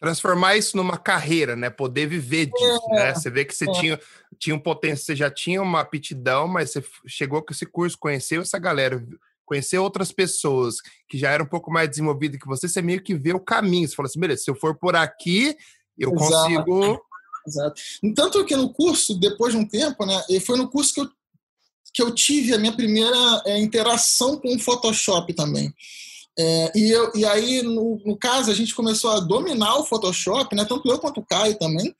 transformar 0.00 0.56
isso 0.56 0.76
numa 0.76 0.98
carreira, 0.98 1.56
né? 1.56 1.70
Poder 1.70 2.06
viver 2.06 2.46
disso, 2.46 2.86
é, 2.90 2.94
né? 2.94 3.14
Você 3.14 3.30
vê 3.30 3.44
que 3.44 3.54
você 3.54 3.68
é. 3.68 3.72
tinha, 3.72 4.00
tinha 4.38 4.54
um 4.54 4.60
potencial, 4.60 5.06
você 5.06 5.16
já 5.16 5.30
tinha 5.30 5.62
uma 5.62 5.80
aptidão, 5.80 6.46
mas 6.46 6.72
você 6.72 6.84
chegou 7.06 7.42
com 7.42 7.52
esse 7.52 7.66
curso, 7.66 7.98
conheceu 7.98 8.42
essa 8.42 8.58
galera, 8.58 9.02
conheceu 9.44 9.82
outras 9.82 10.12
pessoas 10.12 10.76
que 11.08 11.18
já 11.18 11.30
eram 11.30 11.44
um 11.44 11.48
pouco 11.48 11.70
mais 11.70 11.88
desenvolvidas 11.88 12.40
que 12.40 12.46
você, 12.46 12.68
você 12.68 12.82
meio 12.82 13.02
que 13.02 13.14
vê 13.14 13.32
o 13.32 13.40
caminho. 13.40 13.88
Você 13.88 13.94
fala 13.94 14.06
assim, 14.06 14.20
beleza, 14.20 14.44
se 14.44 14.50
eu 14.50 14.54
for 14.54 14.76
por 14.76 14.96
aqui, 14.96 15.56
eu 15.98 16.12
Exato. 16.14 16.54
consigo. 16.54 17.00
Exato. 17.46 17.82
Tanto 18.14 18.44
que 18.44 18.56
no 18.56 18.72
curso, 18.72 19.18
depois 19.18 19.52
de 19.52 19.58
um 19.58 19.68
tempo, 19.68 20.06
né? 20.06 20.22
E 20.28 20.40
foi 20.40 20.56
no 20.56 20.68
curso 20.68 20.94
que 20.94 21.00
eu, 21.00 21.08
que 21.92 22.02
eu 22.02 22.14
tive 22.14 22.54
a 22.54 22.58
minha 22.58 22.74
primeira 22.74 23.42
é, 23.46 23.60
interação 23.60 24.38
com 24.38 24.54
o 24.54 24.58
Photoshop 24.58 25.32
também. 25.34 25.72
É, 26.38 26.72
e, 26.74 26.90
eu, 26.90 27.12
e 27.14 27.24
aí, 27.24 27.62
no, 27.62 28.00
no, 28.04 28.16
caso, 28.16 28.50
a 28.50 28.54
gente 28.54 28.74
começou 28.74 29.10
a 29.10 29.20
dominar 29.20 29.76
o 29.76 29.84
Photoshop, 29.84 30.54
né? 30.54 30.64
tanto 30.64 30.88
eu 30.90 30.98
quanto 30.98 31.20
o 31.20 31.26
Caio 31.26 31.56
também. 31.58 31.94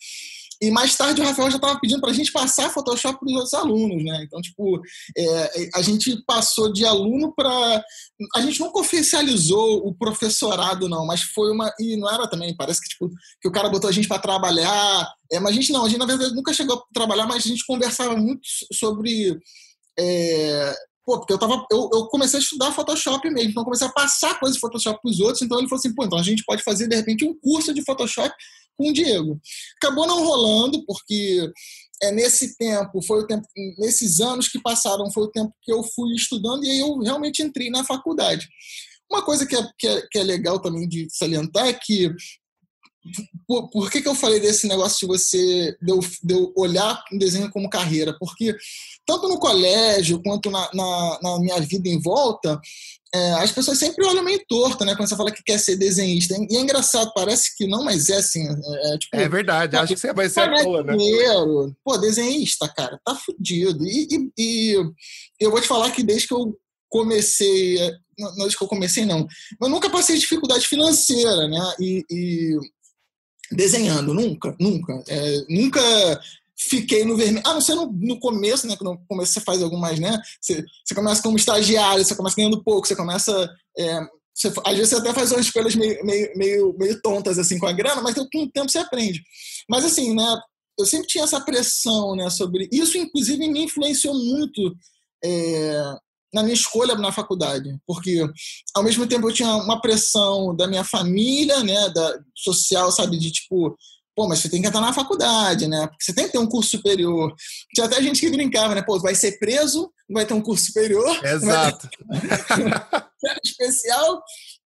E 0.60 0.70
mais 0.70 0.96
tarde 0.96 1.20
o 1.20 1.24
Rafael 1.24 1.50
já 1.50 1.56
estava 1.56 1.78
pedindo 1.78 2.00
para 2.00 2.10
a 2.10 2.14
gente 2.14 2.32
passar 2.32 2.70
Photoshop 2.70 3.18
para 3.18 3.26
os 3.26 3.34
outros 3.34 3.54
alunos, 3.54 4.02
né? 4.02 4.24
Então, 4.24 4.40
tipo, 4.40 4.80
é, 5.16 5.70
a 5.74 5.82
gente 5.82 6.16
passou 6.24 6.72
de 6.72 6.84
aluno 6.84 7.34
para. 7.34 7.84
A 8.36 8.40
gente 8.40 8.60
nunca 8.60 8.80
oficializou 8.80 9.86
o 9.86 9.94
professorado, 9.94 10.88
não, 10.88 11.04
mas 11.06 11.22
foi 11.22 11.50
uma. 11.50 11.72
E 11.78 11.96
não 11.96 12.08
era 12.08 12.28
também, 12.28 12.56
parece 12.56 12.80
que, 12.80 12.88
tipo, 12.88 13.10
que 13.40 13.48
o 13.48 13.52
cara 13.52 13.68
botou 13.68 13.90
a 13.90 13.92
gente 13.92 14.08
para 14.08 14.22
trabalhar. 14.22 15.12
É, 15.30 15.40
mas 15.40 15.52
a 15.52 15.54
gente 15.54 15.72
não, 15.72 15.84
a 15.84 15.88
gente 15.88 15.98
na 15.98 16.06
verdade 16.06 16.34
nunca 16.34 16.54
chegou 16.54 16.76
a 16.76 16.94
trabalhar, 16.94 17.26
mas 17.26 17.44
a 17.44 17.48
gente 17.48 17.66
conversava 17.66 18.16
muito 18.16 18.42
sobre. 18.72 19.38
É, 19.98 20.74
Pô, 21.04 21.18
porque 21.18 21.32
eu, 21.32 21.38
tava, 21.38 21.66
eu, 21.70 21.90
eu, 21.92 22.06
comecei 22.06 22.38
a 22.38 22.42
estudar 22.42 22.72
Photoshop 22.72 23.28
mesmo, 23.28 23.50
então 23.50 23.64
comecei 23.64 23.86
a 23.86 23.92
passar 23.92 24.38
coisas 24.40 24.56
de 24.56 24.60
Photoshop 24.60 25.00
para 25.02 25.10
os 25.10 25.20
outros, 25.20 25.42
então 25.42 25.58
ele 25.58 25.68
falou 25.68 25.78
assim, 25.78 25.94
pô, 25.94 26.04
então 26.04 26.18
a 26.18 26.22
gente 26.22 26.42
pode 26.44 26.62
fazer, 26.62 26.88
de 26.88 26.96
repente, 26.96 27.26
um 27.26 27.38
curso 27.38 27.74
de 27.74 27.84
Photoshop 27.84 28.34
com 28.76 28.88
o 28.88 28.92
Diego. 28.92 29.38
Acabou 29.76 30.06
não 30.06 30.24
rolando, 30.24 30.84
porque 30.86 31.50
é 32.02 32.10
nesse 32.10 32.56
tempo, 32.56 33.02
foi 33.02 33.20
o 33.20 33.26
tempo, 33.26 33.46
nesses 33.78 34.20
anos 34.20 34.48
que 34.48 34.60
passaram, 34.60 35.10
foi 35.12 35.24
o 35.24 35.30
tempo 35.30 35.52
que 35.62 35.72
eu 35.72 35.82
fui 35.82 36.14
estudando 36.14 36.64
e 36.64 36.70
aí 36.70 36.80
eu 36.80 36.98
realmente 36.98 37.42
entrei 37.42 37.70
na 37.70 37.84
faculdade. 37.84 38.48
Uma 39.10 39.22
coisa 39.22 39.46
que 39.46 39.54
é, 39.54 39.68
que 39.78 39.86
é, 39.86 40.06
que 40.10 40.18
é 40.18 40.22
legal 40.22 40.60
também 40.60 40.88
de 40.88 41.06
salientar 41.10 41.66
é 41.66 41.72
que 41.72 42.10
por, 43.46 43.68
por, 43.68 43.90
que, 43.90 44.00
que 44.00 44.08
eu 44.08 44.14
falei 44.14 44.40
desse 44.40 44.66
negócio 44.66 45.00
de 45.00 45.06
você 45.06 45.76
de 45.82 45.92
eu, 45.92 46.00
de 46.22 46.34
eu 46.34 46.52
olhar 46.56 47.02
o 47.12 47.18
desenho 47.18 47.50
como 47.50 47.68
carreira? 47.68 48.16
Porque 48.18 48.56
tanto 49.06 49.28
no 49.28 49.38
colégio 49.38 50.22
quanto 50.22 50.50
na, 50.50 50.68
na, 50.72 51.18
na 51.22 51.38
minha 51.38 51.60
vida 51.60 51.88
em 51.88 52.00
volta, 52.00 52.58
é, 53.14 53.32
as 53.34 53.52
pessoas 53.52 53.78
sempre 53.78 54.04
olham 54.04 54.24
meio 54.24 54.42
torto, 54.48 54.84
né? 54.84 54.96
Quando 54.96 55.08
você 55.08 55.16
fala 55.16 55.30
que 55.30 55.42
quer 55.44 55.58
ser 55.58 55.76
desenhista. 55.76 56.34
E 56.50 56.56
é 56.56 56.60
engraçado, 56.60 57.12
parece 57.14 57.54
que 57.56 57.66
não, 57.66 57.84
mas 57.84 58.08
é 58.08 58.16
assim. 58.16 58.44
É, 58.44 58.94
é 58.94 58.98
tipo, 58.98 59.16
é 59.16 59.28
verdade, 59.28 59.76
acho 59.76 59.94
que 59.94 60.00
você 60.00 60.12
vai 60.12 60.28
ser 60.28 60.40
à 60.40 60.62
toa, 60.62 60.82
né? 60.82 60.96
Pô, 61.84 61.96
desenhista, 61.98 62.66
cara, 62.68 62.98
tá 63.04 63.14
fudido. 63.14 63.86
E, 63.86 64.08
e, 64.10 64.32
e, 64.36 64.76
eu 65.38 65.50
vou 65.50 65.60
te 65.60 65.68
falar 65.68 65.90
que 65.92 66.02
desde 66.02 66.26
que 66.26 66.34
eu 66.34 66.56
comecei. 66.88 67.78
Não, 68.18 68.34
desde 68.36 68.56
que 68.56 68.64
eu 68.64 68.68
comecei, 68.68 69.04
não. 69.04 69.26
Eu 69.60 69.68
nunca 69.68 69.90
passei 69.90 70.18
dificuldade 70.18 70.66
financeira, 70.66 71.46
né? 71.46 71.74
E, 71.78 72.04
e 72.10 72.58
desenhando, 73.50 74.14
nunca, 74.14 74.54
nunca. 74.58 75.02
É, 75.08 75.44
nunca 75.48 75.80
fiquei 76.56 77.04
no 77.04 77.16
vermelho. 77.16 77.42
Ah, 77.46 77.54
não 77.54 77.60
sei 77.60 77.74
no, 77.74 77.86
no 77.92 78.18
começo, 78.18 78.66
né? 78.66 78.76
No 78.80 78.98
começo 79.06 79.32
você 79.32 79.40
faz 79.40 79.62
algumas, 79.62 79.98
né? 79.98 80.20
Você, 80.40 80.64
você 80.84 80.94
começa 80.94 81.22
como 81.22 81.36
estagiário, 81.36 82.04
você 82.04 82.14
começa 82.14 82.36
ganhando 82.36 82.62
pouco, 82.62 82.86
você 82.86 82.96
começa. 82.96 83.50
É, 83.78 84.00
você, 84.34 84.52
às 84.64 84.76
vezes 84.76 84.90
você 84.90 84.96
até 84.96 85.12
faz 85.12 85.30
umas 85.30 85.46
escolhas 85.46 85.74
meio, 85.74 86.04
meio, 86.04 86.32
meio, 86.36 86.76
meio 86.78 87.00
tontas 87.00 87.38
assim 87.38 87.58
com 87.58 87.66
a 87.66 87.72
grana, 87.72 88.02
mas 88.02 88.14
com 88.14 88.42
o 88.42 88.50
tempo 88.50 88.70
você 88.70 88.78
aprende. 88.78 89.22
Mas 89.68 89.84
assim, 89.84 90.14
né? 90.14 90.36
Eu 90.78 90.86
sempre 90.86 91.06
tinha 91.06 91.22
essa 91.22 91.40
pressão, 91.40 92.16
né? 92.16 92.28
Sobre 92.30 92.68
isso, 92.72 92.98
inclusive, 92.98 93.48
me 93.48 93.64
influenciou 93.64 94.14
muito 94.14 94.76
é, 95.24 95.94
na 96.34 96.42
minha 96.42 96.54
escolha 96.54 96.94
na 96.96 97.12
faculdade, 97.12 97.78
porque 97.86 98.26
ao 98.74 98.82
mesmo 98.82 99.06
tempo 99.06 99.28
eu 99.28 99.32
tinha 99.32 99.54
uma 99.56 99.80
pressão 99.80 100.54
da 100.54 100.66
minha 100.66 100.84
família, 100.84 101.62
né? 101.62 101.88
Da 101.90 102.18
social, 102.34 102.90
sabe? 102.90 103.18
De 103.18 103.30
tipo 103.30 103.76
Pô, 104.16 104.28
mas 104.28 104.38
você 104.38 104.48
tem 104.48 104.62
que 104.62 104.68
estar 104.68 104.80
na 104.80 104.92
faculdade, 104.92 105.66
né? 105.66 105.88
Porque 105.88 106.04
você 106.04 106.14
tem 106.14 106.26
que 106.26 106.32
ter 106.32 106.38
um 106.38 106.46
curso 106.46 106.70
superior. 106.70 107.34
Tinha 107.74 107.86
até 107.86 108.00
gente 108.00 108.20
que 108.20 108.30
brincava, 108.30 108.72
né? 108.72 108.80
Pô, 108.80 109.00
vai 109.00 109.12
ser 109.12 109.38
preso, 109.40 109.90
não 110.08 110.14
vai 110.14 110.24
ter 110.24 110.34
um 110.34 110.40
curso 110.40 110.66
superior. 110.66 111.18
Exato. 111.26 111.88
especial. 113.44 114.22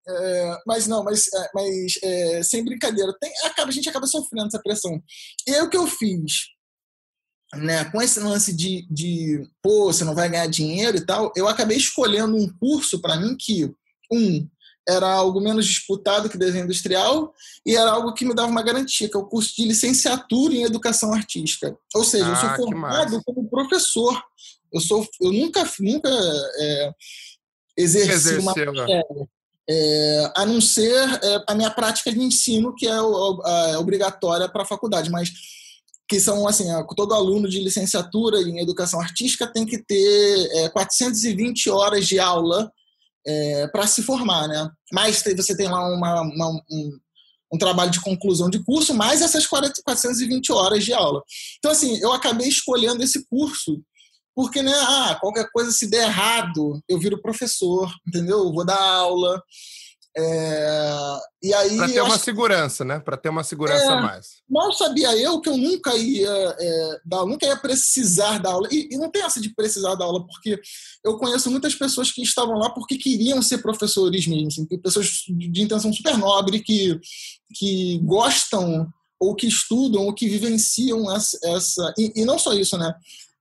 É, 0.09 0.57
mas 0.65 0.87
não, 0.87 1.01
mas, 1.03 1.27
é, 1.33 1.49
mas 1.53 1.93
é, 2.03 2.43
sem 2.43 2.63
brincadeira, 2.63 3.13
tem, 3.21 3.31
acaba, 3.45 3.69
a 3.69 3.71
gente 3.71 3.87
acaba 3.87 4.05
sofrendo 4.05 4.47
essa 4.47 4.61
pressão. 4.61 5.01
E 5.47 5.55
aí 5.55 5.61
o 5.61 5.69
que 5.69 5.77
eu 5.77 5.87
fiz? 5.87 6.56
Né, 7.55 7.85
com 7.85 8.01
esse 8.01 8.19
lance 8.19 8.53
de, 8.53 8.85
de, 8.91 9.47
pô, 9.61 9.85
você 9.85 10.03
não 10.03 10.13
vai 10.13 10.27
ganhar 10.27 10.47
dinheiro 10.47 10.97
e 10.97 11.05
tal, 11.05 11.31
eu 11.33 11.47
acabei 11.47 11.77
escolhendo 11.77 12.35
um 12.35 12.49
curso 12.59 12.99
para 13.01 13.15
mim 13.15 13.37
que, 13.37 13.71
um, 14.11 14.45
era 14.87 15.11
algo 15.11 15.41
menos 15.41 15.65
disputado 15.65 16.29
que 16.29 16.37
desenho 16.37 16.63
industrial 16.63 17.33
e 17.65 17.75
era 17.75 17.91
algo 17.91 18.13
que 18.13 18.23
me 18.23 18.33
dava 18.33 18.47
uma 18.47 18.63
garantia, 18.63 19.09
que 19.09 19.17
é 19.17 19.19
o 19.19 19.25
curso 19.25 19.53
de 19.55 19.65
licenciatura 19.65 20.53
em 20.53 20.63
educação 20.63 21.13
artística. 21.13 21.77
Ou 21.93 22.03
seja, 22.05 22.25
ah, 22.25 22.29
eu 22.29 22.35
sou 22.37 22.49
ah, 22.49 22.55
formado 22.55 23.21
como 23.25 23.49
professor. 23.49 24.23
Eu 24.71 24.79
sou, 24.79 25.05
eu 25.21 25.31
nunca, 25.33 25.69
nunca 25.79 26.09
é, 26.09 26.91
exerci 27.75 28.11
Exerceu, 28.11 28.41
uma 28.41 28.53
né? 28.53 29.03
é, 29.69 30.31
a 30.35 30.45
não 30.45 30.61
ser 30.61 30.93
é, 31.21 31.43
a 31.47 31.55
minha 31.55 31.69
prática 31.69 32.11
de 32.11 32.19
ensino, 32.19 32.73
que 32.73 32.87
é, 32.87 32.91
é 32.91 33.77
obrigatória 33.77 34.47
para 34.47 34.63
a 34.63 34.67
faculdade, 34.67 35.09
mas 35.09 35.31
que 36.07 36.19
são 36.19 36.47
assim, 36.47 36.65
todo 36.95 37.13
aluno 37.13 37.49
de 37.49 37.59
licenciatura 37.59 38.41
em 38.41 38.59
educação 38.59 38.99
artística 38.99 39.45
tem 39.45 39.65
que 39.65 39.77
ter 39.77 40.71
420 40.71 41.67
é, 41.67 41.71
horas 41.71 42.07
de 42.07 42.19
aula 42.19 42.71
é, 43.25 43.67
para 43.67 43.85
se 43.85 44.01
formar, 44.01 44.47
né? 44.47 44.69
Mas 44.91 45.21
você 45.35 45.55
tem 45.55 45.67
lá 45.67 45.85
uma, 45.85 46.21
uma, 46.21 46.49
um, 46.71 46.99
um, 47.53 47.57
trabalho 47.57 47.91
de 47.91 47.99
conclusão 47.99 48.49
de 48.49 48.63
curso, 48.63 48.93
mais 48.93 49.21
essas 49.21 49.45
40, 49.45 49.81
420 49.83 50.51
horas 50.53 50.85
de 50.85 50.93
aula. 50.93 51.21
Então, 51.57 51.71
assim, 51.71 51.99
eu 52.01 52.13
acabei 52.13 52.47
escolhendo 52.47 53.03
esse 53.03 53.25
curso 53.27 53.81
porque, 54.37 54.61
né, 54.61 54.71
ah, 54.71 55.17
qualquer 55.19 55.49
coisa 55.51 55.71
se 55.71 55.89
der 55.89 56.03
errado, 56.03 56.79
eu 56.87 56.99
viro 56.99 57.19
professor, 57.19 57.91
entendeu? 58.07 58.37
Eu 58.37 58.53
vou 58.53 58.63
dar 58.63 58.79
aula. 58.79 59.41
É, 60.19 61.19
e 61.43 61.53
aí 61.53 61.77
para 61.77 61.87
ter 61.87 62.01
uma 62.01 62.17
segurança, 62.17 62.83
né? 62.83 62.99
Para 62.99 63.15
ter 63.15 63.29
uma 63.29 63.43
segurança 63.43 63.93
é, 63.93 64.01
mais. 64.01 64.27
Mal 64.49 64.73
sabia 64.73 65.15
eu 65.15 65.39
que 65.39 65.47
eu 65.47 65.55
nunca 65.55 65.95
ia 65.95 66.55
é, 66.59 67.01
dar, 67.05 67.23
nunca 67.23 67.45
ia 67.45 67.55
precisar 67.55 68.39
da 68.39 68.51
aula. 68.51 68.67
E, 68.71 68.89
e, 68.91 68.97
não 68.97 69.11
tem 69.11 69.21
essa 69.21 69.39
de 69.39 69.53
precisar 69.53 69.93
da 69.93 70.05
aula, 70.05 70.25
porque 70.25 70.59
eu 71.05 71.17
conheço 71.17 71.51
muitas 71.51 71.75
pessoas 71.75 72.11
que 72.11 72.23
estavam 72.23 72.57
lá 72.57 72.71
porque 72.71 72.97
queriam 72.97 73.43
ser 73.43 73.59
professores 73.59 74.25
mesmo, 74.25 74.47
assim, 74.47 74.65
pessoas 74.79 75.05
de, 75.05 75.51
de 75.51 75.61
intenção 75.61 75.93
super 75.93 76.17
nobre 76.17 76.61
que 76.61 76.99
que 77.53 77.99
gostam 77.99 78.91
ou 79.19 79.35
que 79.35 79.45
estudam 79.45 80.05
ou 80.05 80.13
que 80.13 80.27
vivenciam 80.27 81.15
essa, 81.15 81.37
essa 81.43 81.93
e, 81.95 82.21
e 82.21 82.25
não 82.25 82.39
só 82.39 82.53
isso, 82.53 82.75
né? 82.75 82.91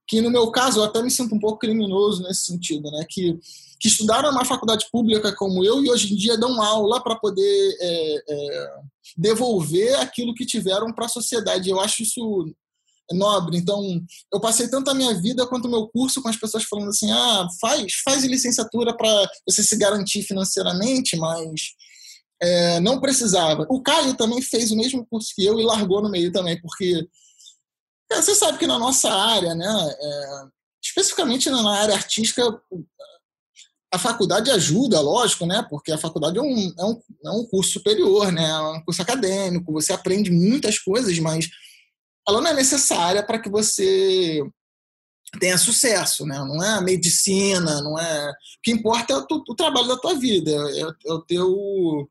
Que 0.07 0.21
no 0.21 0.29
meu 0.29 0.51
caso 0.51 0.79
eu 0.79 0.83
até 0.83 1.01
me 1.01 1.09
sinto 1.09 1.33
um 1.33 1.39
pouco 1.39 1.57
criminoso 1.57 2.21
nesse 2.21 2.45
sentido, 2.45 2.91
né? 2.91 3.03
Que 3.09 3.35
que 3.79 3.87
estudaram 3.87 4.31
numa 4.31 4.45
faculdade 4.45 4.87
pública 4.91 5.35
como 5.35 5.63
eu 5.63 5.83
e 5.83 5.89
hoje 5.89 6.13
em 6.13 6.15
dia 6.15 6.37
dão 6.37 6.61
aula 6.61 7.01
para 7.01 7.15
poder 7.15 7.77
é, 7.79 8.23
é, 8.29 8.69
devolver 9.15 9.95
aquilo 9.99 10.33
que 10.33 10.45
tiveram 10.45 10.91
para 10.93 11.05
a 11.05 11.09
sociedade. 11.09 11.69
Eu 11.69 11.79
acho 11.79 12.03
isso 12.03 12.53
nobre. 13.11 13.57
Então, 13.57 13.81
eu 14.33 14.39
passei 14.39 14.67
tanto 14.67 14.89
a 14.89 14.93
minha 14.93 15.13
vida 15.13 15.47
quanto 15.47 15.65
o 15.65 15.71
meu 15.71 15.87
curso 15.87 16.21
com 16.21 16.29
as 16.29 16.35
pessoas 16.35 16.63
falando 16.63 16.89
assim: 16.89 17.11
ah, 17.11 17.47
faz, 17.61 17.93
faz 18.03 18.23
licenciatura 18.23 18.95
para 18.95 19.09
você 19.47 19.63
se 19.63 19.75
garantir 19.77 20.23
financeiramente, 20.23 21.15
mas 21.17 21.73
é, 22.41 22.79
não 22.79 22.99
precisava. 22.99 23.65
O 23.69 23.81
Caio 23.81 24.15
também 24.15 24.41
fez 24.41 24.71
o 24.71 24.77
mesmo 24.77 25.05
curso 25.05 25.33
que 25.35 25.45
eu 25.45 25.59
e 25.59 25.63
largou 25.63 26.01
no 26.01 26.09
meio 26.09 26.31
também, 26.31 26.59
porque 26.61 27.07
é, 28.11 28.21
você 28.21 28.35
sabe 28.35 28.57
que 28.57 28.67
na 28.67 28.79
nossa 28.79 29.11
área, 29.11 29.53
né, 29.55 29.95
é, 29.99 30.43
especificamente 30.83 31.49
na 31.49 31.69
área 31.69 31.95
artística, 31.95 32.43
a 33.91 33.97
faculdade 33.97 34.51
ajuda, 34.51 34.99
lógico, 34.99 35.45
né? 35.45 35.65
Porque 35.69 35.91
a 35.91 35.97
faculdade 35.97 36.37
é 36.37 36.41
um, 36.41 36.73
é 36.77 36.85
um, 36.85 37.01
é 37.25 37.31
um 37.31 37.45
curso 37.45 37.71
superior, 37.71 38.31
né? 38.31 38.43
É 38.43 38.59
um 38.59 38.81
curso 38.83 39.01
acadêmico, 39.01 39.71
você 39.71 39.93
aprende 39.93 40.29
muitas 40.29 40.77
coisas, 40.77 41.17
mas 41.19 41.47
ela 42.27 42.41
não 42.41 42.49
é 42.49 42.53
necessária 42.53 43.23
para 43.23 43.39
que 43.39 43.49
você 43.49 44.41
tenha 45.39 45.57
sucesso, 45.57 46.25
né? 46.25 46.37
Não 46.39 46.61
é 46.63 46.69
a 46.69 46.81
medicina, 46.81 47.81
não 47.81 47.97
é. 47.97 48.29
O 48.29 48.33
que 48.61 48.71
importa 48.71 49.13
é 49.13 49.17
o, 49.17 49.25
o 49.29 49.55
trabalho 49.55 49.87
da 49.87 49.97
tua 49.97 50.15
vida, 50.15 50.51
é, 50.51 50.81
é, 50.81 51.13
o 51.13 51.21
teu, 51.21 52.09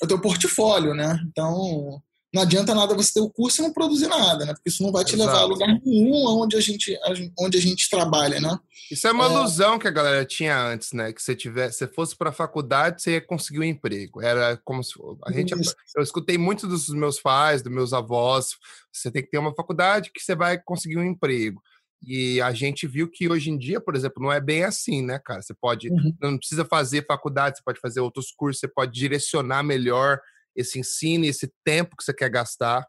é 0.00 0.04
o 0.04 0.08
teu 0.08 0.20
portfólio, 0.20 0.94
né? 0.94 1.20
Então, 1.28 2.00
não 2.32 2.42
adianta 2.42 2.74
nada 2.74 2.94
você 2.94 3.14
ter 3.14 3.20
o 3.20 3.30
curso 3.30 3.60
e 3.60 3.64
não 3.64 3.72
produzir 3.72 4.06
nada, 4.06 4.44
né? 4.44 4.52
Porque 4.52 4.68
isso 4.68 4.82
não 4.82 4.92
vai 4.92 5.04
te 5.04 5.14
Exato. 5.14 5.30
levar 5.30 5.42
a 5.42 5.46
lugar 5.46 5.68
nenhum 5.84 6.26
onde 6.26 6.56
a 6.56 6.60
gente, 6.60 6.98
onde 7.38 7.56
a 7.56 7.60
gente 7.60 7.88
trabalha, 7.88 8.38
né? 8.38 8.58
Isso 8.90 9.08
é 9.08 9.12
uma 9.12 9.26
é... 9.26 9.32
ilusão 9.32 9.78
que 9.78 9.88
a 9.88 9.90
galera 9.90 10.24
tinha 10.26 10.60
antes, 10.60 10.92
né? 10.92 11.12
Que 11.12 11.22
você 11.22 11.34
tivesse, 11.34 11.78
se 11.78 11.86
fosse 11.86 12.14
para 12.14 12.28
a 12.28 12.32
faculdade, 12.32 13.02
você 13.02 13.12
ia 13.12 13.20
conseguir 13.20 13.60
um 13.60 13.64
emprego. 13.64 14.20
Era 14.20 14.58
como 14.58 14.84
se 14.84 14.92
a 15.24 15.32
gente, 15.32 15.58
isso. 15.58 15.74
eu 15.96 16.02
escutei 16.02 16.36
muito 16.36 16.66
dos 16.66 16.88
meus 16.90 17.18
pais, 17.18 17.62
dos 17.62 17.72
meus 17.72 17.92
avós. 17.94 18.56
Você 18.92 19.10
tem 19.10 19.22
que 19.22 19.30
ter 19.30 19.38
uma 19.38 19.54
faculdade 19.54 20.10
que 20.12 20.20
você 20.20 20.34
vai 20.34 20.58
conseguir 20.58 20.98
um 20.98 21.04
emprego. 21.04 21.62
E 22.02 22.40
a 22.42 22.52
gente 22.52 22.86
viu 22.86 23.10
que 23.10 23.28
hoje 23.28 23.50
em 23.50 23.58
dia, 23.58 23.80
por 23.80 23.96
exemplo, 23.96 24.22
não 24.22 24.30
é 24.30 24.40
bem 24.40 24.64
assim, 24.64 25.02
né, 25.02 25.18
cara? 25.18 25.42
Você 25.42 25.54
pode, 25.54 25.88
uhum. 25.88 26.14
não 26.20 26.38
precisa 26.38 26.64
fazer 26.64 27.06
faculdade, 27.06 27.56
você 27.56 27.62
pode 27.64 27.80
fazer 27.80 28.00
outros 28.00 28.30
cursos, 28.30 28.60
você 28.60 28.68
pode 28.68 28.92
direcionar 28.92 29.62
melhor 29.62 30.20
esse 30.58 30.78
ensino, 30.78 31.24
esse 31.24 31.50
tempo 31.64 31.96
que 31.96 32.04
você 32.04 32.12
quer 32.12 32.28
gastar. 32.28 32.84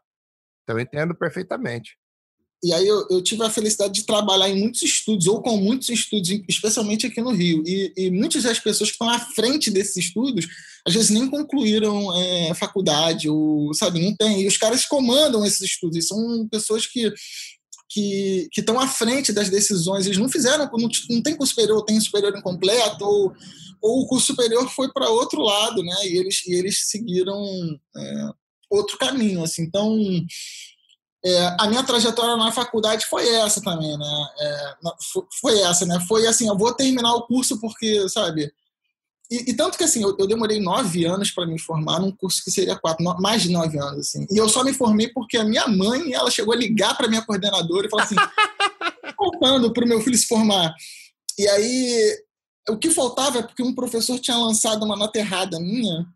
Então, 0.62 0.76
eu 0.76 0.82
entendo 0.82 1.14
perfeitamente. 1.14 1.96
E 2.62 2.74
aí 2.74 2.86
eu, 2.86 3.06
eu, 3.08 3.22
tive 3.22 3.42
a 3.42 3.48
felicidade 3.48 3.94
de 3.94 4.04
trabalhar 4.04 4.50
em 4.50 4.60
muitos 4.60 4.82
estudos, 4.82 5.26
ou 5.26 5.40
com 5.40 5.56
muitos 5.56 5.88
estudos, 5.88 6.28
especialmente 6.46 7.06
aqui 7.06 7.22
no 7.22 7.30
Rio. 7.30 7.62
E, 7.66 7.90
e 7.96 8.10
muitas 8.10 8.42
das 8.42 8.58
pessoas 8.58 8.90
que 8.90 8.96
estão 8.96 9.08
à 9.08 9.18
frente 9.18 9.70
desses 9.70 9.96
estudos, 9.96 10.46
às 10.86 10.92
vezes 10.92 11.08
nem 11.08 11.30
concluíram 11.30 12.14
é, 12.14 12.52
faculdade, 12.52 13.30
ou, 13.30 13.72
sabe, 13.72 14.02
não 14.02 14.14
tem. 14.14 14.42
E 14.42 14.46
os 14.46 14.58
caras 14.58 14.84
comandam 14.84 15.46
esses 15.46 15.62
estudos. 15.62 15.96
E 15.96 16.02
são 16.02 16.46
pessoas 16.48 16.86
que 16.86 17.10
que 17.90 18.48
estão 18.56 18.78
à 18.78 18.86
frente 18.86 19.32
das 19.32 19.50
decisões. 19.50 20.06
Eles 20.06 20.18
não 20.18 20.28
fizeram, 20.28 20.70
não, 20.72 20.88
não 21.10 21.22
tem 21.22 21.36
curso 21.36 21.52
superior, 21.54 21.84
tem 21.84 22.00
superior 22.00 22.36
incompleto, 22.36 23.04
ou 23.04 23.34
ou 23.80 24.02
o 24.02 24.06
curso 24.06 24.26
superior 24.28 24.68
foi 24.68 24.92
para 24.92 25.08
outro 25.08 25.40
lado, 25.40 25.82
né? 25.82 25.94
E 26.04 26.18
eles, 26.18 26.46
e 26.46 26.52
eles 26.52 26.90
seguiram 26.90 27.42
é, 27.96 28.30
outro 28.68 28.98
caminho, 28.98 29.42
assim. 29.42 29.62
Então, 29.62 29.98
é, 31.24 31.56
a 31.58 31.66
minha 31.66 31.82
trajetória 31.82 32.36
na 32.36 32.52
faculdade 32.52 33.06
foi 33.06 33.26
essa 33.28 33.60
também, 33.62 33.96
né? 33.96 34.28
É, 34.38 34.74
foi 35.40 35.60
essa, 35.60 35.86
né? 35.86 35.98
Foi 36.06 36.26
assim, 36.26 36.48
eu 36.48 36.58
vou 36.58 36.74
terminar 36.74 37.14
o 37.14 37.26
curso 37.26 37.58
porque, 37.58 38.08
sabe? 38.08 38.52
E, 39.30 39.50
e 39.50 39.54
tanto 39.54 39.78
que 39.78 39.84
assim, 39.84 40.02
eu, 40.02 40.16
eu 40.18 40.26
demorei 40.26 40.58
nove 40.58 41.04
anos 41.04 41.30
para 41.30 41.46
me 41.46 41.58
formar 41.58 42.00
num 42.00 42.10
curso 42.10 42.42
que 42.42 42.50
seria 42.50 42.76
quatro, 42.76 43.04
no, 43.04 43.16
mais 43.20 43.42
de 43.42 43.50
nove 43.50 43.78
anos, 43.78 44.08
assim. 44.08 44.26
E 44.30 44.36
eu 44.36 44.48
só 44.48 44.64
me 44.64 44.72
formei 44.72 45.08
porque 45.08 45.36
a 45.36 45.44
minha 45.44 45.68
mãe, 45.68 46.12
ela 46.12 46.30
chegou 46.30 46.52
a 46.52 46.56
ligar 46.56 46.96
para 46.96 47.08
minha 47.08 47.22
coordenadora 47.22 47.86
e 47.86 47.90
falou 47.90 48.04
assim, 48.04 48.16
faltando 49.16 49.72
para 49.72 49.84
o 49.84 49.88
meu 49.88 50.00
filho 50.00 50.18
se 50.18 50.26
formar. 50.26 50.74
E 51.38 51.48
aí 51.48 52.18
o 52.68 52.76
que 52.76 52.90
faltava 52.90 53.38
é 53.38 53.42
porque 53.42 53.62
um 53.62 53.74
professor 53.74 54.18
tinha 54.18 54.36
lançado 54.36 54.84
uma 54.84 54.96
nota 54.96 55.18
errada 55.18 55.60
minha. 55.60 56.06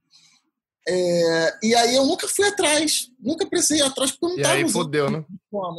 É, 0.87 1.59
e 1.63 1.75
aí 1.75 1.95
eu 1.95 2.05
nunca 2.05 2.27
fui 2.29 2.47
atrás, 2.47 3.09
nunca 3.19 3.47
precisei 3.47 3.79
ir 3.79 3.83
atrás 3.83 4.11
porque 4.11 4.27
eu 4.27 4.29
não 4.31 4.37
estava 4.37 4.59
E 4.59 4.65
aí 4.65 4.69
fodeu, 4.69 5.11
né? 5.11 5.25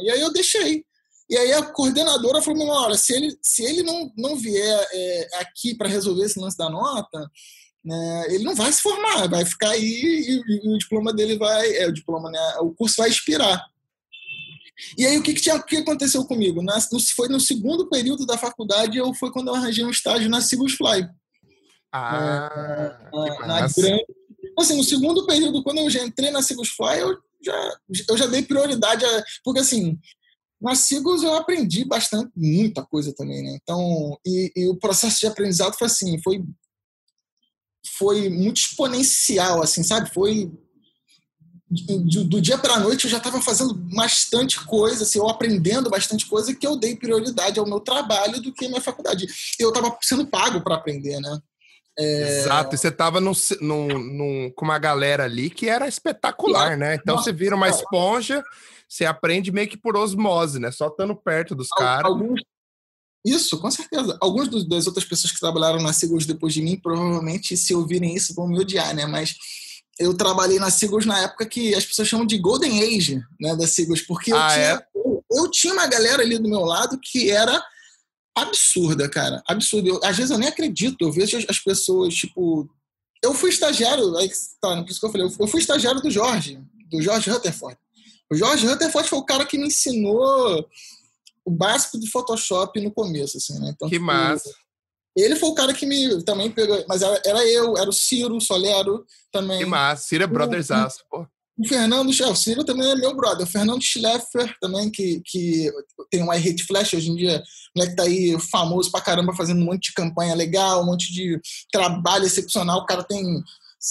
E 0.02 0.10
aí 0.10 0.20
eu 0.20 0.32
deixei. 0.32 0.85
E 1.28 1.36
aí 1.36 1.52
a 1.52 1.62
coordenadora 1.62 2.40
falou: 2.40 2.68
olha, 2.68 2.96
se 2.96 3.12
ele, 3.14 3.36
se 3.42 3.64
ele 3.64 3.82
não, 3.82 4.12
não 4.16 4.36
vier 4.36 4.88
é, 4.92 5.28
aqui 5.40 5.74
para 5.74 5.88
resolver 5.88 6.24
esse 6.24 6.38
lance 6.38 6.56
da 6.56 6.70
nota, 6.70 7.30
né, 7.84 8.26
ele 8.30 8.44
não 8.44 8.54
vai 8.54 8.72
se 8.72 8.82
formar, 8.82 9.28
vai 9.28 9.44
ficar 9.44 9.70
aí 9.70 9.82
e, 9.82 10.42
e 10.46 10.74
o 10.74 10.78
diploma 10.78 11.12
dele 11.12 11.36
vai. 11.36 11.76
É, 11.76 11.88
o 11.88 11.92
diploma, 11.92 12.30
né? 12.30 12.56
O 12.60 12.72
curso 12.72 12.96
vai 12.98 13.08
expirar. 13.08 13.64
E 14.96 15.06
aí 15.06 15.16
o 15.16 15.22
que, 15.22 15.32
que, 15.32 15.40
tinha, 15.40 15.56
o 15.56 15.62
que 15.62 15.76
aconteceu 15.78 16.24
comigo? 16.24 16.62
Na, 16.62 16.76
no, 16.92 17.00
foi 17.00 17.28
no 17.28 17.40
segundo 17.40 17.88
período 17.88 18.26
da 18.26 18.36
faculdade, 18.36 18.98
eu 18.98 19.12
foi 19.14 19.32
quando 19.32 19.48
eu 19.48 19.54
arranjei 19.54 19.84
um 19.84 19.90
estágio 19.90 20.28
na 20.28 20.40
Sigus 20.40 20.74
Fly. 20.74 21.08
Ah, 21.90 22.98
na, 23.12 23.46
na 23.46 23.68
grande. 23.68 24.04
Assim, 24.58 24.76
no 24.76 24.84
segundo 24.84 25.26
período, 25.26 25.62
quando 25.62 25.78
eu 25.78 25.90
já 25.90 26.02
entrei 26.04 26.30
na 26.30 26.42
Sigus 26.42 26.68
Fly, 26.68 26.98
eu 27.00 27.16
já, 27.42 27.78
eu 28.08 28.16
já 28.18 28.26
dei 28.26 28.42
prioridade 28.42 29.04
a. 29.04 29.24
Porque 29.44 29.60
assim, 29.60 29.98
nas 30.60 30.80
Sigos 30.80 31.22
eu 31.22 31.34
aprendi 31.34 31.84
bastante, 31.84 32.30
muita 32.34 32.84
coisa 32.84 33.14
também, 33.14 33.42
né? 33.42 33.58
Então, 33.62 34.18
e, 34.26 34.52
e, 34.56 34.68
o 34.68 34.76
processo 34.76 35.20
de 35.20 35.26
aprendizado 35.26 35.76
foi 35.76 35.86
assim, 35.86 36.20
foi 36.22 36.44
foi 37.98 38.28
muito 38.28 38.56
exponencial, 38.56 39.62
assim, 39.62 39.82
sabe? 39.82 40.12
Foi 40.12 40.50
do, 41.68 42.24
do 42.24 42.40
dia 42.40 42.56
para 42.56 42.74
a 42.74 42.80
noite 42.80 43.04
eu 43.04 43.10
já 43.10 43.18
estava 43.18 43.40
fazendo 43.40 43.74
bastante 43.74 44.64
coisa, 44.64 45.02
assim, 45.02 45.18
eu 45.18 45.28
aprendendo 45.28 45.90
bastante 45.90 46.26
coisa 46.26 46.54
que 46.54 46.66
eu 46.66 46.76
dei 46.76 46.96
prioridade 46.96 47.58
ao 47.58 47.66
meu 47.66 47.80
trabalho 47.80 48.40
do 48.40 48.52
que 48.52 48.66
à 48.66 48.68
minha 48.68 48.80
faculdade. 48.80 49.26
Eu 49.58 49.70
estava 49.70 49.96
sendo 50.02 50.26
pago 50.26 50.62
para 50.62 50.76
aprender, 50.76 51.20
né? 51.20 51.40
É... 51.98 52.40
Exato, 52.40 52.74
e 52.74 52.78
você 52.78 52.88
estava 52.88 53.20
num, 53.20 53.32
num, 53.60 54.52
com 54.54 54.64
uma 54.64 54.78
galera 54.78 55.24
ali 55.24 55.50
que 55.50 55.68
era 55.68 55.88
espetacular, 55.88 56.76
né? 56.76 56.94
Então 56.94 57.16
Nossa, 57.16 57.30
você 57.30 57.32
vira 57.32 57.56
uma 57.56 57.68
esponja, 57.68 58.44
você 58.88 59.04
aprende 59.04 59.50
meio 59.50 59.68
que 59.68 59.76
por 59.76 59.96
osmose, 59.96 60.58
né? 60.58 60.70
Só 60.70 60.88
estando 60.88 61.14
perto 61.14 61.54
dos 61.54 61.68
caras. 61.68 62.10
Alguns... 62.10 62.40
Isso, 63.24 63.58
com 63.60 63.70
certeza. 63.70 64.16
Alguns 64.20 64.68
das 64.68 64.86
outras 64.86 65.04
pessoas 65.04 65.32
que 65.32 65.40
trabalharam 65.40 65.82
na 65.82 65.92
Sigos 65.92 66.26
depois 66.26 66.54
de 66.54 66.62
mim, 66.62 66.78
provavelmente, 66.78 67.56
se 67.56 67.74
ouvirem 67.74 68.14
isso, 68.14 68.34
vão 68.34 68.46
me 68.46 68.58
odiar, 68.58 68.94
né? 68.94 69.04
Mas 69.04 69.34
eu 69.98 70.14
trabalhei 70.14 70.58
na 70.58 70.70
Sigos 70.70 71.06
na 71.06 71.18
época 71.20 71.46
que 71.46 71.74
as 71.74 71.84
pessoas 71.84 72.06
chamam 72.06 72.26
de 72.26 72.38
Golden 72.38 72.82
Age, 72.82 73.22
né, 73.40 73.56
da 73.56 73.66
Sigos, 73.66 74.00
porque 74.02 74.32
eu, 74.32 74.36
ah, 74.36 74.48
tinha, 74.48 74.64
é? 74.64 74.86
eu, 74.94 75.24
eu, 75.32 75.50
tinha 75.50 75.72
uma 75.72 75.86
galera 75.86 76.22
ali 76.22 76.38
do 76.38 76.48
meu 76.48 76.60
lado 76.60 77.00
que 77.02 77.30
era 77.30 77.60
absurda, 78.36 79.08
cara, 79.08 79.42
absurda. 79.48 79.88
Eu, 79.88 80.00
às 80.04 80.16
vezes 80.16 80.30
eu 80.30 80.38
nem 80.38 80.48
acredito, 80.48 80.96
eu 81.00 81.12
vejo 81.12 81.38
as 81.48 81.58
pessoas, 81.58 82.14
tipo... 82.14 82.68
Eu 83.24 83.32
fui 83.32 83.48
estagiário, 83.48 84.14
aí 84.18 84.30
tá, 84.60 84.82
por 84.82 84.90
isso 84.90 85.00
que 85.00 85.06
eu 85.06 85.10
falei, 85.10 85.26
eu 85.26 85.48
fui 85.48 85.60
estagiário 85.60 86.00
do 86.02 86.10
Jorge, 86.10 86.62
do 86.90 87.00
Jorge 87.00 87.30
Rutherford. 87.30 87.76
O 88.30 88.34
Jorge 88.34 88.66
Rutherford 88.66 89.08
foi 89.08 89.18
o 89.18 89.24
cara 89.24 89.46
que 89.46 89.58
me 89.58 89.68
ensinou 89.68 90.68
o 91.44 91.50
básico 91.50 91.98
do 91.98 92.10
Photoshop 92.10 92.80
no 92.80 92.90
começo, 92.90 93.36
assim, 93.36 93.58
né? 93.60 93.70
Então, 93.74 93.88
que 93.88 93.94
tipo, 93.94 94.06
massa! 94.06 94.52
Ele 95.16 95.36
foi 95.36 95.48
o 95.48 95.54
cara 95.54 95.72
que 95.72 95.86
me 95.86 96.22
também 96.24 96.50
pegou, 96.50 96.84
mas 96.86 97.00
era, 97.00 97.22
era 97.24 97.46
eu, 97.46 97.76
era 97.76 97.88
o 97.88 97.92
Ciro 97.92 98.38
Solero 98.40 99.06
também. 99.32 99.60
Que 99.60 99.64
massa, 99.64 100.08
Ciro 100.08 100.24
é 100.24 100.26
brothers 100.26 100.70
aço, 100.70 101.04
pô. 101.10 101.26
O 101.58 101.66
Fernando, 101.66 102.10
o 102.10 102.34
Ciro 102.36 102.62
também 102.64 102.86
é 102.90 102.94
meu 102.94 103.16
brother. 103.16 103.46
O 103.46 103.50
Fernando 103.50 103.82
Schleffer 103.82 104.54
também, 104.60 104.90
que, 104.90 105.22
que 105.24 105.72
tem 106.10 106.22
um 106.22 106.30
iHate 106.30 106.64
Flash 106.64 106.92
hoje 106.92 107.10
em 107.10 107.16
dia, 107.16 107.42
né, 107.74 107.86
que 107.86 107.96
tá 107.96 108.02
aí 108.02 108.38
famoso 108.50 108.90
pra 108.90 109.00
caramba, 109.00 109.34
fazendo 109.34 109.62
um 109.62 109.64
monte 109.64 109.86
de 109.86 109.94
campanha 109.94 110.34
legal, 110.34 110.82
um 110.82 110.86
monte 110.86 111.10
de 111.10 111.40
trabalho 111.72 112.26
excepcional. 112.26 112.80
O 112.80 112.84
cara 112.84 113.02
tem 113.02 113.42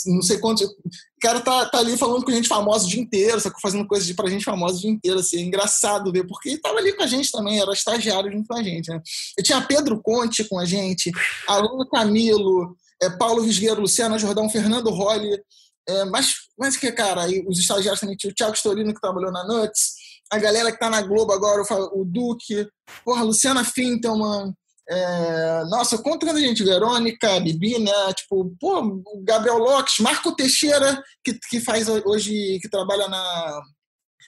não 0.08 0.22
sei 0.22 0.38
quantos. 0.40 0.66
O 0.66 0.74
cara 1.22 1.40
tá, 1.42 1.66
tá 1.66 1.80
ali 1.80 1.98
falando 1.98 2.24
com 2.24 2.32
gente 2.32 2.48
famosa 2.48 2.86
o 2.86 2.90
dia 2.90 3.02
inteiro, 3.02 3.40
só 3.40 3.50
fazendo 3.62 3.88
coisas 3.88 4.12
pra 4.14 4.30
gente 4.30 4.44
famosa 4.44 4.78
o 4.78 4.82
dia 4.82 4.92
inteiro, 4.92 5.20
assim, 5.20 5.38
é 5.38 5.42
engraçado 5.42 6.12
ver, 6.12 6.26
porque 6.28 6.50
ele 6.50 6.58
tava 6.60 6.78
ali 6.78 6.94
com 6.94 7.04
a 7.04 7.08
gente 7.08 7.32
também, 7.32 7.60
era 7.60 7.72
estagiário 7.72 8.32
junto 8.32 8.48
com 8.48 8.56
a 8.56 8.64
gente, 8.64 8.90
né? 8.90 9.02
Eu 9.38 9.44
tinha 9.44 9.62
Pedro 9.62 10.02
Conte 10.02 10.44
com 10.44 10.60
a 10.60 10.66
gente, 10.66 11.12
Aluno 11.48 11.88
Camilo, 11.90 12.76
é, 13.02 13.10
Paulo 13.10 13.44
Visgueiro, 13.44 13.82
Luciana 13.82 14.20
Jordão, 14.20 14.50
Fernando 14.50 14.90
Rolli, 14.90 15.40
é, 15.88 16.06
mas, 16.06 16.34
mas 16.58 16.76
que, 16.76 16.92
cara, 16.92 17.24
aí, 17.24 17.44
os 17.48 17.60
estagiários 17.60 18.00
também 18.00 18.16
tinha 18.16 18.32
o 18.32 18.36
Thiago 18.36 18.56
Storino, 18.56 18.94
que 18.94 19.02
trabalhou 19.02 19.32
na 19.32 19.46
Nuts, 19.48 19.94
a 20.32 20.38
galera 20.38 20.72
que 20.72 20.80
tá 20.80 20.90
na 20.90 21.02
Globo 21.02 21.32
agora, 21.32 21.62
o, 21.62 22.02
o 22.02 22.06
Duque, 22.06 22.68
porra, 23.04 23.24
Luciana 23.24 23.64
Fintelman, 23.64 24.54
é, 24.88 25.64
nossa, 25.70 25.98
conta 25.98 26.32
a 26.32 26.40
gente, 26.40 26.64
Verônica, 26.64 27.40
Bibi, 27.40 27.80
né? 27.80 28.14
Tipo, 28.14 28.56
pô, 28.60 29.02
Gabriel 29.24 29.58
Lopes, 29.58 30.00
Marco 30.00 30.36
Teixeira, 30.36 31.04
que, 31.24 31.34
que 31.50 31.60
faz 31.60 31.88
hoje, 31.88 32.60
que 32.62 32.70
trabalha 32.70 33.08
na 33.08 33.62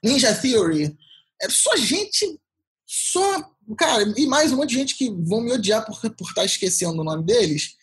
Ninja 0.03 0.33
Theory. 0.33 0.97
É 1.41 1.49
só 1.49 1.75
gente, 1.75 2.39
só, 2.87 3.43
cara, 3.77 4.03
e 4.17 4.25
mais 4.25 4.51
um 4.51 4.57
monte 4.57 4.69
de 4.69 4.75
gente 4.75 4.95
que 4.95 5.09
vão 5.09 5.41
me 5.41 5.51
odiar 5.51 5.85
por, 5.85 5.99
por 6.15 6.29
estar 6.29 6.45
esquecendo 6.45 7.01
o 7.01 7.05
nome 7.05 7.23
deles. 7.23 7.75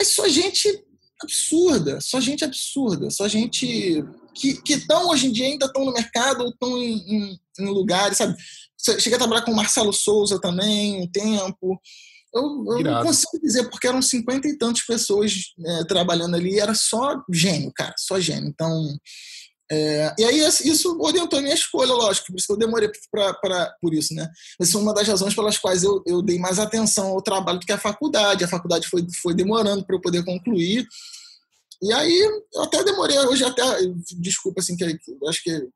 É 0.00 0.04
só 0.04 0.28
gente 0.28 0.84
absurda, 1.22 2.00
só 2.00 2.20
gente 2.20 2.44
absurda, 2.44 3.10
só 3.10 3.28
gente 3.28 4.04
que 4.34 4.60
estão 4.68 5.08
hoje 5.08 5.26
em 5.26 5.32
dia 5.32 5.46
ainda 5.46 5.66
estão 5.66 5.84
no 5.84 5.92
mercado 5.92 6.42
ou 6.42 6.50
estão 6.50 6.78
em, 6.78 6.96
em, 6.96 7.40
em 7.60 7.66
lugares, 7.66 8.18
sabe? 8.18 8.36
Cheguei 8.80 9.14
a 9.14 9.18
trabalhar 9.18 9.42
com 9.42 9.50
o 9.50 9.56
Marcelo 9.56 9.92
Souza 9.92 10.40
também 10.40 11.02
um 11.02 11.10
tempo. 11.10 11.80
Eu, 12.34 12.42
eu 12.42 12.80
não 12.82 13.02
consigo 13.02 13.40
dizer, 13.42 13.68
porque 13.70 13.86
eram 13.86 14.02
cinquenta 14.02 14.46
e 14.48 14.56
tantas 14.56 14.84
pessoas 14.84 15.32
é, 15.64 15.84
trabalhando 15.84 16.36
ali, 16.36 16.60
era 16.60 16.74
só 16.74 17.22
gênio, 17.32 17.72
cara, 17.74 17.94
só 17.96 18.20
gênio. 18.20 18.48
Então, 18.48 18.98
é, 19.70 20.14
e 20.18 20.24
aí 20.24 20.38
isso 20.64 20.98
orientou 21.00 21.38
a 21.38 21.42
minha 21.42 21.54
escolha, 21.54 21.92
lógico, 21.92 22.28
por 22.28 22.36
isso 22.36 22.46
que 22.46 22.52
eu 22.52 22.58
demorei 22.58 22.90
pra, 23.10 23.34
pra, 23.34 23.74
por 23.80 23.92
isso, 23.92 24.14
né? 24.14 24.28
Essa 24.60 24.78
é 24.78 24.80
uma 24.80 24.94
das 24.94 25.06
razões 25.06 25.34
pelas 25.34 25.58
quais 25.58 25.82
eu, 25.82 26.02
eu 26.06 26.22
dei 26.22 26.38
mais 26.38 26.58
atenção 26.58 27.08
ao 27.08 27.22
trabalho 27.22 27.58
do 27.58 27.66
que 27.66 27.72
a 27.72 27.78
faculdade. 27.78 28.44
A 28.44 28.48
faculdade 28.48 28.86
foi, 28.88 29.06
foi 29.22 29.34
demorando 29.34 29.84
para 29.84 29.96
eu 29.96 30.00
poder 30.00 30.24
concluir. 30.24 30.86
E 31.82 31.92
aí 31.92 32.44
eu 32.54 32.62
até 32.62 32.82
demorei, 32.82 33.18
hoje 33.20 33.44
até, 33.44 33.62
desculpa 34.16 34.60
assim, 34.60 34.76
que 34.76 34.84
acho 35.28 35.42
que 35.42 35.68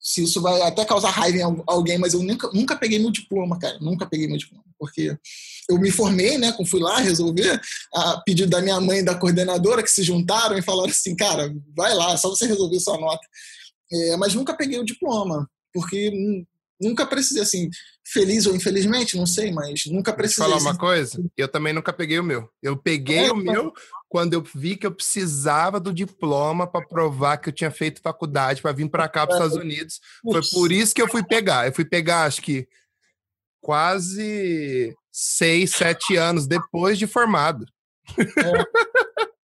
se 0.00 0.22
isso 0.22 0.40
vai 0.40 0.60
até 0.62 0.84
causar 0.84 1.10
raiva 1.10 1.38
em 1.38 1.62
alguém, 1.66 1.98
mas 1.98 2.14
eu 2.14 2.22
nunca, 2.22 2.50
nunca 2.52 2.76
peguei 2.76 2.98
meu 2.98 3.10
diploma, 3.10 3.58
cara. 3.58 3.78
Nunca 3.80 4.06
peguei 4.06 4.26
meu 4.26 4.36
diploma. 4.36 4.64
Porque 4.78 5.16
eu 5.68 5.78
me 5.78 5.90
formei, 5.90 6.38
né? 6.38 6.54
Fui 6.66 6.80
lá 6.80 6.98
resolver, 6.98 7.60
a 7.94 8.20
pedido 8.24 8.50
da 8.50 8.60
minha 8.60 8.80
mãe 8.80 8.98
e 8.98 9.04
da 9.04 9.14
coordenadora, 9.14 9.82
que 9.82 9.90
se 9.90 10.02
juntaram 10.02 10.56
e 10.56 10.62
falaram 10.62 10.90
assim: 10.90 11.16
cara, 11.16 11.52
vai 11.76 11.94
lá, 11.94 12.12
é 12.12 12.16
só 12.16 12.28
você 12.28 12.46
resolver 12.46 12.78
sua 12.80 12.98
nota. 12.98 13.26
É, 13.90 14.16
mas 14.16 14.34
nunca 14.34 14.54
peguei 14.54 14.78
o 14.78 14.84
diploma, 14.84 15.48
porque 15.72 16.12
nunca 16.80 17.06
precisei, 17.06 17.42
assim, 17.42 17.68
feliz 18.06 18.46
ou 18.46 18.54
infelizmente, 18.54 19.16
não 19.16 19.26
sei, 19.26 19.50
mas 19.50 19.84
nunca 19.86 20.12
precisei. 20.12 20.44
Vou 20.44 20.58
falar 20.58 20.70
uma 20.70 20.78
coisa? 20.78 21.22
Eu 21.36 21.48
também 21.48 21.72
nunca 21.72 21.92
peguei 21.92 22.18
o 22.18 22.24
meu. 22.24 22.48
Eu 22.62 22.76
peguei 22.76 23.26
é, 23.26 23.32
o 23.32 23.36
meu 23.36 23.72
quando 24.08 24.32
eu 24.34 24.44
vi 24.54 24.76
que 24.76 24.86
eu 24.86 24.94
precisava 24.94 25.78
do 25.78 25.92
diploma 25.92 26.66
para 26.66 26.86
provar 26.86 27.36
que 27.36 27.50
eu 27.50 27.52
tinha 27.52 27.70
feito 27.70 28.00
faculdade 28.00 28.62
para 28.62 28.72
vir 28.72 28.88
para 28.88 29.08
cá 29.08 29.26
para 29.26 29.36
os 29.38 29.44
Estados 29.44 29.64
Unidos. 29.64 30.00
Foi 30.22 30.40
por 30.50 30.72
isso 30.72 30.94
que 30.94 31.02
eu 31.02 31.08
fui 31.08 31.22
pegar. 31.22 31.66
Eu 31.66 31.72
fui 31.72 31.84
pegar, 31.84 32.24
acho 32.24 32.40
que 32.40 32.66
quase 33.60 34.94
seis, 35.12 35.72
sete 35.72 36.16
anos 36.16 36.46
depois 36.46 36.98
de 36.98 37.06
formado. 37.06 37.64
É. 38.18 38.88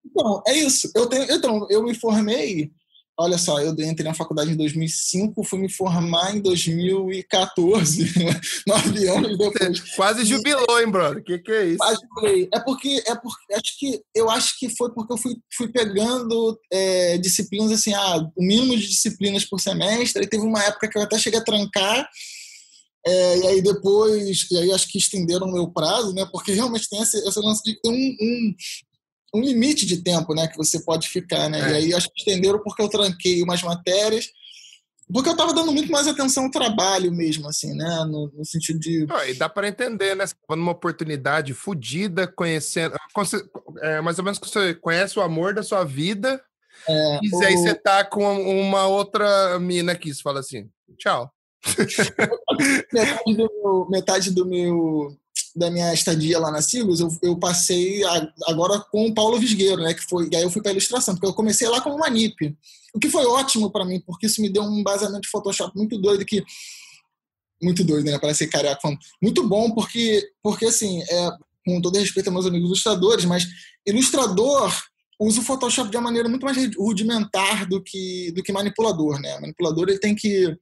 Então, 0.07 0.43
é 0.47 0.57
isso. 0.57 0.91
Eu 0.95 1.07
tenho, 1.07 1.25
então, 1.31 1.67
eu 1.69 1.83
me 1.83 1.95
formei 1.95 2.71
Olha 3.17 3.39
só, 3.39 3.61
eu 3.61 3.71
entrei 3.71 4.05
na 4.05 4.13
faculdade 4.13 4.51
em 4.51 4.57
2005, 4.57 5.45
fui 5.45 5.61
me 5.61 5.71
formar 5.71 6.35
em 6.35 6.41
2014, 6.41 8.13
nove 8.67 9.09
anos 9.09 9.39
depois. 9.39 9.81
quase 9.95 10.25
jubilou, 10.25 10.81
hein, 10.81 10.91
brother? 10.91 11.19
O 11.19 11.23
que, 11.23 11.39
que 11.39 11.53
é 11.53 11.67
isso? 11.67 11.79
Quase 11.79 12.01
jubilei. 12.01 12.49
É 12.53 12.59
porque, 12.59 13.03
é 13.07 13.15
porque 13.15 13.55
acho 13.55 13.79
que, 13.79 14.03
eu 14.13 14.29
acho 14.29 14.59
que 14.59 14.69
foi 14.69 14.93
porque 14.93 15.13
eu 15.13 15.17
fui, 15.17 15.37
fui 15.57 15.69
pegando 15.69 16.59
é, 16.73 17.17
disciplinas, 17.19 17.71
assim, 17.71 17.95
ah, 17.95 18.17
o 18.37 18.43
mínimo 18.43 18.77
de 18.77 18.89
disciplinas 18.89 19.45
por 19.45 19.61
semestre, 19.61 20.25
e 20.25 20.29
teve 20.29 20.43
uma 20.43 20.65
época 20.65 20.89
que 20.89 20.99
eu 20.99 21.03
até 21.03 21.17
cheguei 21.17 21.39
a 21.39 21.45
trancar, 21.45 22.09
é, 23.07 23.39
e 23.39 23.47
aí 23.49 23.63
depois, 23.63 24.47
e 24.51 24.57
aí 24.57 24.73
acho 24.73 24.89
que 24.89 24.99
estenderam 24.99 25.47
o 25.47 25.53
meu 25.53 25.71
prazo, 25.71 26.15
né? 26.15 26.27
Porque 26.33 26.53
realmente 26.53 26.89
tem 26.89 27.03
esse, 27.03 27.19
esse 27.19 27.41
lance 27.41 27.63
de 27.63 27.79
ter 27.81 27.91
um, 27.91 27.93
um, 27.93 28.55
um 29.35 29.41
limite 29.43 29.85
de 29.85 30.03
tempo, 30.03 30.35
né, 30.35 30.49
que 30.49 30.57
você 30.57 30.83
pode 30.83 31.09
ficar, 31.09 31.51
né? 31.51 31.59
É. 31.59 31.73
E 31.73 31.75
aí 31.77 31.95
acho 31.95 32.09
que 32.09 32.21
estenderam 32.21 32.63
porque 32.63 32.83
eu 32.83 32.89
tranquei 32.89 33.43
umas 33.43 33.63
matérias, 33.63 34.31
porque 35.13 35.29
eu 35.29 35.33
estava 35.33 35.53
dando 35.53 35.71
muito 35.71 35.93
mais 35.93 36.09
atenção 36.09 36.45
ao 36.45 36.51
trabalho 36.51 37.13
mesmo, 37.13 37.47
assim, 37.47 37.75
né? 37.75 38.05
No, 38.09 38.33
no 38.35 38.45
sentido 38.45 38.79
de. 38.79 39.07
Ah, 39.11 39.29
e 39.29 39.35
dá 39.35 39.51
para 39.51 39.69
entender, 39.69 40.17
né? 40.17 40.27
Você 40.27 40.35
tá 40.49 40.57
numa 40.57 40.73
oportunidade 40.73 41.53
fodida, 41.53 42.27
conhecendo. 42.27 42.97
É, 43.83 44.01
mais 44.01 44.19
ou 44.19 44.25
menos 44.25 44.39
que 44.39 44.49
você 44.49 44.75
conhece 44.75 45.19
o 45.19 45.23
amor 45.23 45.53
da 45.53 45.63
sua 45.63 45.85
vida. 45.85 46.43
É, 46.89 47.19
e 47.23 47.45
aí 47.45 47.57
você 47.57 47.75
tá 47.75 48.03
com 48.03 48.25
uma 48.61 48.87
outra 48.87 49.59
mina 49.59 49.93
aqui, 49.93 50.13
você 50.13 50.23
fala 50.23 50.41
assim, 50.41 50.69
tchau. 50.99 51.34
metade, 52.93 53.35
do 53.35 53.37
meu, 53.37 53.87
metade 53.91 54.31
do 54.31 54.47
meu 54.47 55.17
da 55.57 55.71
minha 55.71 55.95
estadia 55.95 56.39
lá 56.39 56.51
na 56.51 56.61
Silos, 56.61 57.01
eu, 57.01 57.09
eu 57.23 57.39
passei 57.39 58.03
a, 58.05 58.33
agora 58.49 58.81
com 58.91 59.07
o 59.07 59.15
Paulo 59.15 59.39
Visgueiro, 59.39 59.83
né? 59.83 59.95
Que 59.95 60.03
foi, 60.03 60.29
e 60.31 60.37
aí 60.37 60.43
eu 60.43 60.51
fui 60.51 60.61
para 60.61 60.73
ilustração, 60.73 61.15
porque 61.15 61.27
eu 61.27 61.35
comecei 61.35 61.69
lá 61.69 61.81
como 61.81 61.99
manip. 61.99 62.57
O 62.93 62.99
que 62.99 63.09
foi 63.09 63.25
ótimo 63.25 63.71
para 63.71 63.85
mim, 63.85 64.01
porque 64.05 64.27
isso 64.27 64.41
me 64.43 64.49
deu 64.49 64.63
um 64.63 64.79
embasamento 64.79 65.23
de 65.23 65.29
Photoshop 65.29 65.77
muito 65.77 65.97
doido 65.99 66.25
que 66.25 66.45
muito 67.63 67.85
doido, 67.85 68.05
né? 68.05 68.19
Parece 68.19 68.49
careca 68.49 68.81
falando. 68.81 68.99
Muito 69.23 69.47
bom, 69.49 69.71
porque, 69.71 70.29
porque 70.43 70.67
assim, 70.67 71.03
é, 71.03 71.31
com 71.65 71.81
todo 71.81 71.99
respeito 71.99 72.27
aos 72.27 72.35
meus 72.35 72.47
amigos 72.47 72.67
ilustradores, 72.67 73.25
mas 73.25 73.47
ilustrador 73.87 74.73
usa 75.21 75.41
o 75.41 75.45
Photoshop 75.45 75.91
de 75.91 75.97
uma 75.97 76.03
maneira 76.03 76.29
muito 76.29 76.45
mais 76.45 76.57
rudimentar 76.77 77.67
do 77.69 77.83
que, 77.83 78.33
do 78.33 78.43
que 78.43 78.53
manipulador, 78.53 79.21
né? 79.21 79.39
Manipulador 79.41 79.89
ele 79.89 79.99
tem 79.99 80.15
que 80.15 80.57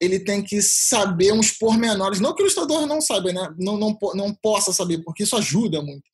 ele 0.00 0.20
tem 0.20 0.42
que 0.42 0.62
saber 0.62 1.32
uns 1.32 1.50
pormenores. 1.50 2.20
Não 2.20 2.34
que 2.34 2.42
o 2.42 2.44
ilustrador 2.44 2.86
não 2.86 3.00
saiba, 3.00 3.32
né? 3.32 3.54
Não, 3.58 3.76
não, 3.76 3.96
não 4.14 4.34
possa 4.34 4.72
saber, 4.72 5.02
porque 5.02 5.24
isso 5.24 5.36
ajuda 5.36 5.82
muito. 5.82 6.04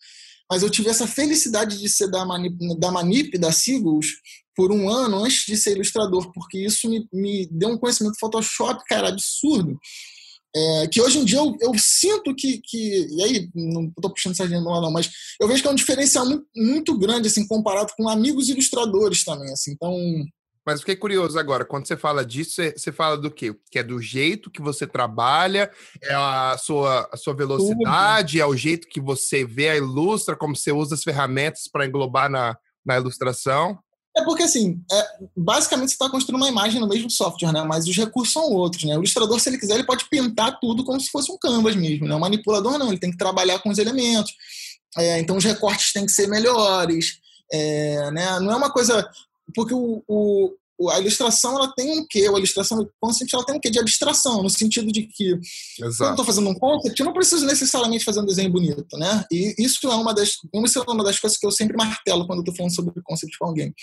mas 0.51 0.62
eu 0.62 0.70
tive 0.70 0.88
essa 0.88 1.07
felicidade 1.07 1.79
de 1.79 1.88
ser 1.88 2.11
da 2.11 2.25
Manip, 2.25 2.57
da, 2.79 2.90
Manip, 2.90 3.38
da 3.38 3.53
Seagulls, 3.53 4.09
por 4.57 4.73
um 4.73 4.88
ano 4.88 5.25
antes 5.25 5.44
de 5.47 5.57
ser 5.57 5.73
ilustrador, 5.73 6.33
porque 6.33 6.59
isso 6.59 6.88
me, 6.88 7.07
me 7.12 7.47
deu 7.51 7.70
um 7.70 7.79
conhecimento 7.79 8.14
do 8.14 8.20
Photoshop, 8.20 8.83
cara, 8.87 9.09
absurdo. 9.09 9.79
É, 10.57 10.87
que 10.87 11.01
hoje 11.01 11.18
em 11.18 11.25
dia 11.25 11.38
eu, 11.38 11.57
eu 11.61 11.73
sinto 11.77 12.33
que, 12.33 12.61
que, 12.62 13.09
E 13.11 13.23
aí, 13.25 13.51
não 13.53 13.88
estou 13.88 14.11
puxando 14.12 14.37
sardinha 14.37 14.61
lá, 14.61 14.81
não, 14.81 14.92
mas 14.92 15.11
eu 15.40 15.49
vejo 15.49 15.61
que 15.61 15.68
é 15.68 15.70
um 15.70 15.75
diferencial 15.75 16.25
muito, 16.25 16.47
muito 16.55 16.97
grande, 16.97 17.27
assim, 17.27 17.47
comparado 17.47 17.92
com 17.97 18.09
amigos 18.09 18.49
ilustradores 18.49 19.25
também, 19.25 19.53
assim. 19.53 19.73
Então, 19.73 19.92
mas 20.66 20.81
fiquei 20.81 20.96
curioso 20.96 21.38
agora, 21.38 21.64
quando 21.64 21.87
você 21.87 21.96
fala 21.96 22.24
disso, 22.24 22.62
você, 22.77 22.90
fala 22.90 23.18
do 23.18 23.31
quê? 23.31 23.55
Que 23.70 23.81
é 23.81 23.83
do 23.83 24.00
jeito 24.00 24.50
que 24.50 24.62
você 24.62 24.87
trabalha, 24.87 25.70
é 26.03 26.14
a 26.14 26.57
sua, 26.59 27.09
a 27.12 27.16
sua 27.16 27.35
velocidade, 27.35 28.40
é 28.40 28.46
o 28.46 28.57
jeito 28.57 28.88
que 28.88 29.00
você 29.00 29.44
vê 29.44 29.68
a 29.68 29.77
ilustra, 29.77 30.37
como 30.37 30.57
você 30.57 30.72
usa 30.72 30.94
as 30.94 31.03
ferramentas 31.03 31.68
para 31.70 31.87
englobar 31.87 32.31
na, 32.31 32.57
na 32.85 32.96
ilustração? 32.96 33.79
É 34.16 34.22
porque, 34.22 34.44
assim, 34.44 34.81
é, 34.92 35.07
basicamente 35.37 35.88
você 35.88 35.94
está 35.94 36.09
construindo 36.09 36.40
uma 36.40 36.48
imagem 36.48 36.81
no 36.81 36.88
mesmo 36.88 37.11
software, 37.11 37.53
né? 37.53 37.64
Mas 37.64 37.88
os 37.88 37.96
recursos 37.96 38.33
são 38.33 38.44
outros, 38.44 38.85
né? 38.85 38.94
O 38.94 39.00
ilustrador, 39.00 39.40
se 39.40 39.48
ele 39.48 39.59
quiser, 39.59 39.74
ele 39.74 39.85
pode 39.85 40.09
pintar 40.09 40.59
tudo 40.61 40.85
como 40.85 41.00
se 41.00 41.11
fosse 41.11 41.33
um 41.33 41.37
canvas 41.37 41.74
mesmo, 41.74 42.07
né? 42.07 42.14
O 42.14 42.20
manipulador 42.20 42.79
não, 42.79 42.88
ele 42.88 42.98
tem 42.98 43.11
que 43.11 43.16
trabalhar 43.16 43.59
com 43.59 43.70
os 43.70 43.79
elementos. 43.79 44.33
É, 44.96 45.18
então, 45.18 45.37
os 45.37 45.44
recortes 45.44 45.92
têm 45.92 46.07
que 46.07 46.12
ser 46.12 46.29
melhores. 46.29 47.18
É, 47.53 48.11
né? 48.12 48.38
Não 48.38 48.53
é 48.53 48.57
uma 48.57 48.70
coisa 48.70 49.05
porque 49.53 49.75
o, 49.75 50.03
o, 50.09 50.55
a 50.91 51.01
ilustração 51.01 51.57
ela 51.57 51.73
tem 51.75 51.99
um 51.99 52.07
quê? 52.09 52.21
A 52.21 52.37
ilustração 52.37 52.89
concept 53.01 53.35
ela 53.35 53.45
tem 53.45 53.57
um 53.57 53.61
quê 53.61 53.71
de 53.71 53.79
abstração, 53.79 54.43
no 54.43 54.51
sentido 54.51 54.91
de 54.91 55.03
que 55.07 55.39
Exato. 55.81 55.97
quando 55.97 56.09
eu 56.09 56.11
estou 56.11 56.25
fazendo 56.25 56.51
um 56.51 56.55
concept, 56.55 56.99
eu 56.99 57.07
não 57.07 57.13
preciso 57.13 57.47
necessariamente 57.47 58.05
fazer 58.05 58.21
um 58.21 58.27
desenho 58.27 58.51
bonito, 58.51 58.97
né? 58.99 59.25
E 59.31 59.55
isso 59.59 59.87
é 59.87 59.95
uma 59.95 60.15
das, 60.15 60.31
isso 60.65 60.79
é 60.79 60.91
uma 60.91 61.05
das 61.05 61.19
coisas 61.19 61.39
que 61.39 61.47
eu 61.47 61.51
sempre 61.51 61.77
martelo 61.77 62.27
quando 62.27 62.39
eu 62.39 62.43
estou 62.43 62.57
falando 62.57 62.75
sobre 62.75 63.03
concept 63.03 63.37
com 63.39 63.47
alguém. 63.47 63.75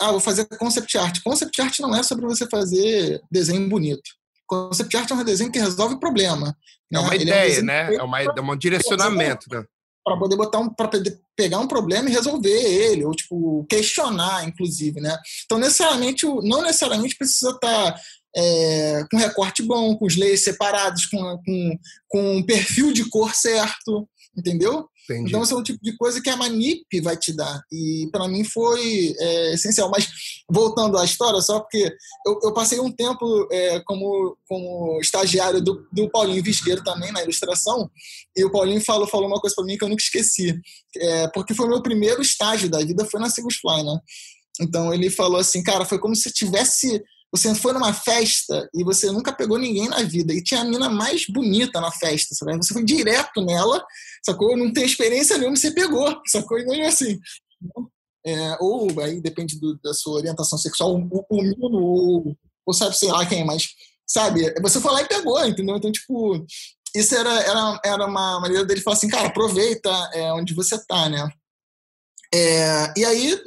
Ah, 0.00 0.12
vou 0.12 0.20
fazer 0.20 0.46
concept 0.46 0.96
art. 0.96 1.20
Concept 1.22 1.60
art 1.60 1.78
não 1.80 1.94
é 1.94 2.02
sobre 2.02 2.26
você 2.26 2.46
fazer 2.48 3.20
desenho 3.30 3.68
bonito. 3.68 4.10
Concept 4.46 4.96
art 4.96 5.10
é 5.10 5.14
um 5.14 5.24
desenho 5.24 5.52
que 5.52 5.58
resolve 5.58 6.00
problema. 6.00 6.56
É 6.92 6.98
uma 6.98 7.10
né? 7.10 7.16
ideia, 7.16 7.58
é 7.58 7.60
um 7.60 7.64
né? 7.64 7.94
É, 7.94 8.02
uma, 8.02 8.22
é 8.22 8.40
um 8.40 8.56
direcionamento, 8.56 9.46
né? 9.50 9.64
Para 10.04 10.16
poder 10.16 10.36
botar 10.36 10.58
um 10.58 10.72
para 10.72 10.90
pegar 11.36 11.58
um 11.58 11.68
problema 11.68 12.08
e 12.08 12.12
resolver 12.12 12.50
ele 12.50 13.04
ou 13.04 13.12
tipo 13.12 13.64
questionar 13.68 14.46
inclusive 14.46 15.00
né? 15.00 15.16
Então 15.44 15.58
necessariamente 15.58 16.26
não 16.26 16.62
necessariamente 16.62 17.16
precisa 17.16 17.50
estar 17.50 17.92
tá, 17.92 18.00
é, 18.36 19.04
com 19.10 19.16
recorte 19.16 19.62
bom 19.62 19.96
com 19.96 20.06
os 20.06 20.16
layers 20.16 20.44
separados 20.44 21.06
com, 21.06 21.18
com, 21.44 21.78
com 22.08 22.36
um 22.36 22.42
perfil 22.42 22.92
de 22.92 23.08
cor 23.08 23.34
certo 23.34 24.08
entendeu 24.36 24.88
Entendi. 25.04 25.28
Então, 25.28 25.42
esse 25.42 25.52
é 25.52 25.56
um 25.56 25.62
tipo 25.62 25.78
de 25.82 25.96
coisa 25.96 26.20
que 26.20 26.30
a 26.30 26.36
Manip 26.36 27.00
vai 27.02 27.16
te 27.16 27.32
dar. 27.32 27.62
E 27.72 28.08
para 28.12 28.28
mim 28.28 28.44
foi 28.44 29.14
é, 29.18 29.54
essencial. 29.54 29.90
Mas, 29.90 30.08
voltando 30.48 30.96
à 30.98 31.04
história, 31.04 31.40
só 31.40 31.60
porque 31.60 31.92
eu, 32.26 32.38
eu 32.42 32.54
passei 32.54 32.78
um 32.78 32.92
tempo 32.92 33.48
é, 33.50 33.80
como, 33.80 34.36
como 34.48 35.00
estagiário 35.00 35.60
do, 35.60 35.86
do 35.92 36.08
Paulinho 36.10 36.42
Visgueiro 36.42 36.84
também 36.84 37.12
na 37.12 37.22
ilustração. 37.22 37.90
E 38.36 38.44
o 38.44 38.50
Paulinho 38.50 38.80
falou, 38.80 39.06
falou 39.06 39.26
uma 39.26 39.40
coisa 39.40 39.56
para 39.56 39.64
mim 39.64 39.76
que 39.76 39.84
eu 39.84 39.88
nunca 39.88 40.02
esqueci. 40.02 40.60
É, 40.96 41.28
porque 41.28 41.54
foi 41.54 41.66
o 41.66 41.70
meu 41.70 41.82
primeiro 41.82 42.22
estágio 42.22 42.68
da 42.68 42.78
vida, 42.78 43.04
foi 43.06 43.20
na 43.20 43.30
Sigus 43.30 43.56
Fly, 43.56 43.82
né? 43.82 43.98
Então, 44.60 44.92
ele 44.92 45.08
falou 45.10 45.40
assim, 45.40 45.62
cara, 45.62 45.84
foi 45.84 45.98
como 45.98 46.14
se 46.14 46.30
tivesse 46.32 47.02
você 47.32 47.54
foi 47.54 47.72
numa 47.72 47.92
festa 47.92 48.68
e 48.74 48.82
você 48.82 49.10
nunca 49.10 49.32
pegou 49.32 49.58
ninguém 49.58 49.88
na 49.88 50.02
vida. 50.02 50.32
E 50.32 50.42
tinha 50.42 50.62
a 50.62 50.64
mina 50.64 50.88
mais 50.88 51.26
bonita 51.26 51.80
na 51.80 51.90
festa, 51.92 52.34
sabe? 52.34 52.56
Você 52.56 52.74
foi 52.74 52.84
direto 52.84 53.44
nela, 53.44 53.84
sacou? 54.24 54.56
Não 54.56 54.72
tem 54.72 54.84
experiência 54.84 55.38
nenhuma, 55.38 55.56
você 55.56 55.70
pegou, 55.70 56.20
sacou? 56.26 56.58
E 56.58 56.64
nem 56.64 56.82
assim. 56.86 57.18
É, 58.26 58.56
ou 58.60 58.88
aí 59.00 59.20
depende 59.20 59.58
do, 59.58 59.78
da 59.82 59.94
sua 59.94 60.16
orientação 60.16 60.58
sexual, 60.58 60.94
o, 60.94 61.26
o 61.30 61.42
mino, 61.42 61.56
ou, 61.72 62.36
ou 62.66 62.74
sabe, 62.74 62.96
sei 62.96 63.10
lá 63.10 63.24
quem, 63.24 63.44
mas 63.44 63.68
sabe, 64.06 64.52
você 64.60 64.80
foi 64.80 64.92
lá 64.92 65.02
e 65.02 65.08
pegou, 65.08 65.42
entendeu? 65.46 65.76
Então, 65.76 65.90
tipo, 65.90 66.44
isso 66.94 67.14
era, 67.14 67.32
era, 67.42 67.80
era 67.84 68.06
uma 68.06 68.40
maneira 68.40 68.64
dele 68.64 68.80
falar 68.80 68.96
assim, 68.96 69.08
cara, 69.08 69.28
aproveita 69.28 69.88
é, 70.12 70.32
onde 70.32 70.52
você 70.52 70.76
tá, 70.84 71.08
né? 71.08 71.28
É, 72.34 72.92
e 72.96 73.04
aí, 73.04 73.40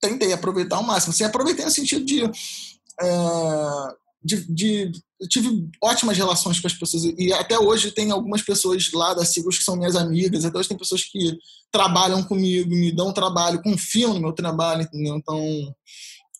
tentei 0.00 0.32
aproveitar 0.32 0.76
ao 0.76 0.82
máximo. 0.82 1.12
Assim, 1.12 1.24
aproveitei 1.24 1.64
no 1.64 1.70
sentido 1.70 2.04
de, 2.04 2.24
é, 2.24 3.94
de, 4.22 4.52
de, 4.52 4.92
tive 5.28 5.68
ótimas 5.82 6.16
relações 6.16 6.60
com 6.60 6.66
as 6.66 6.74
pessoas. 6.74 7.04
E 7.18 7.32
até 7.32 7.58
hoje 7.58 7.90
tem 7.90 8.10
algumas 8.10 8.42
pessoas 8.42 8.90
lá 8.92 9.14
da 9.14 9.24
Sigos 9.24 9.58
que 9.58 9.64
são 9.64 9.76
minhas 9.76 9.96
amigas. 9.96 10.44
Até 10.44 10.58
hoje 10.58 10.68
tem 10.68 10.78
pessoas 10.78 11.04
que 11.04 11.38
trabalham 11.70 12.22
comigo, 12.22 12.70
me 12.70 12.92
dão 12.92 13.12
trabalho, 13.12 13.62
confiam 13.62 14.14
no 14.14 14.20
meu 14.20 14.32
trabalho, 14.32 14.82
entendeu? 14.82 15.16
Então. 15.16 15.74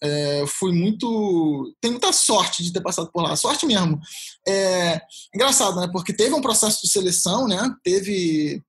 É, 0.03 0.45
fui 0.47 0.73
muito. 0.73 1.75
Tenho 1.81 1.95
muita 1.95 2.13
sorte 2.13 2.63
de 2.63 2.71
ter 2.71 2.83
passado 2.83 3.11
por 3.11 3.23
lá. 3.23 3.35
Sorte 3.35 3.65
mesmo. 3.65 3.99
É, 4.47 5.01
engraçado, 5.35 5.81
né? 5.81 5.89
Porque 5.91 6.13
teve 6.13 6.35
um 6.35 6.43
processo 6.43 6.83
de 6.83 6.91
seleção, 6.91 7.49
né? 7.49 7.75
Teve. 7.83 8.63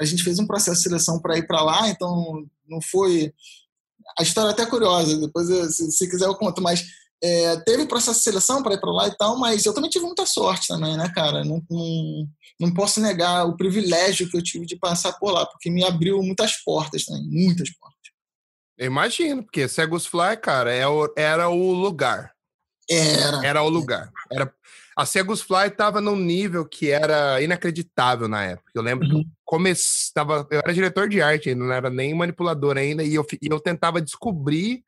A 0.00 0.04
gente 0.04 0.22
fez 0.22 0.38
um 0.38 0.46
processo 0.46 0.76
de 0.76 0.84
seleção 0.84 1.20
para 1.20 1.36
ir 1.36 1.48
para 1.48 1.60
lá, 1.62 1.88
então 1.88 2.46
não 2.68 2.80
foi 2.80 3.32
a 4.18 4.22
história 4.22 4.50
é 4.50 4.52
até 4.52 4.66
curiosa, 4.66 5.16
depois 5.18 5.48
eu, 5.48 5.64
se, 5.70 5.90
se, 5.92 6.10
quiser 6.10 6.26
eu 6.26 6.34
conto, 6.34 6.60
mas 6.60 6.84
é, 7.22 7.56
teve 7.60 7.86
processo 7.86 8.18
de 8.18 8.24
seleção 8.24 8.62
para 8.62 8.74
ir 8.74 8.80
para 8.80 8.90
lá 8.90 9.08
e 9.08 9.16
tal, 9.16 9.38
mas 9.38 9.64
eu 9.64 9.74
também 9.74 9.90
tive 9.90 10.04
muita 10.04 10.26
sorte 10.26 10.68
também, 10.68 10.96
né, 10.96 11.10
cara? 11.14 11.44
Não, 11.44 11.62
não, 11.70 12.28
não, 12.60 12.74
posso 12.74 13.00
negar 13.00 13.44
o 13.46 13.56
privilégio 13.56 14.28
que 14.28 14.36
eu 14.36 14.42
tive 14.42 14.66
de 14.66 14.76
passar 14.76 15.12
por 15.14 15.32
lá, 15.32 15.46
porque 15.46 15.70
me 15.70 15.84
abriu 15.84 16.22
muitas 16.22 16.56
portas 16.62 17.04
também, 17.04 17.22
muitas 17.28 17.70
portas. 17.70 17.98
Eu 18.76 18.86
imagino, 18.86 19.42
porque 19.42 19.68
Segus 19.68 20.06
Fly, 20.06 20.36
cara, 20.40 20.72
é 20.72 20.86
o, 20.86 21.12
era 21.16 21.48
o 21.48 21.72
lugar. 21.72 22.32
Era. 22.88 23.46
Era 23.46 23.62
o 23.62 23.68
lugar. 23.68 24.10
Era, 24.32 24.54
a 24.98 25.06
Segus 25.06 25.40
Fly 25.40 25.68
estava 25.68 26.00
num 26.00 26.16
nível 26.16 26.66
que 26.66 26.90
era 26.90 27.40
inacreditável 27.40 28.26
na 28.26 28.44
época. 28.44 28.72
Eu 28.74 28.82
lembro 28.82 29.06
uhum. 29.06 29.12
que 29.12 29.20
eu 29.20 29.32
começava, 29.44 30.44
eu 30.50 30.58
era 30.58 30.74
diretor 30.74 31.08
de 31.08 31.22
arte, 31.22 31.54
não 31.54 31.72
era 31.72 31.88
nem 31.88 32.12
manipulador 32.12 32.76
ainda, 32.76 33.04
e 33.04 33.14
eu, 33.14 33.24
e 33.40 33.46
eu 33.48 33.60
tentava 33.60 34.02
descobrir 34.02 34.82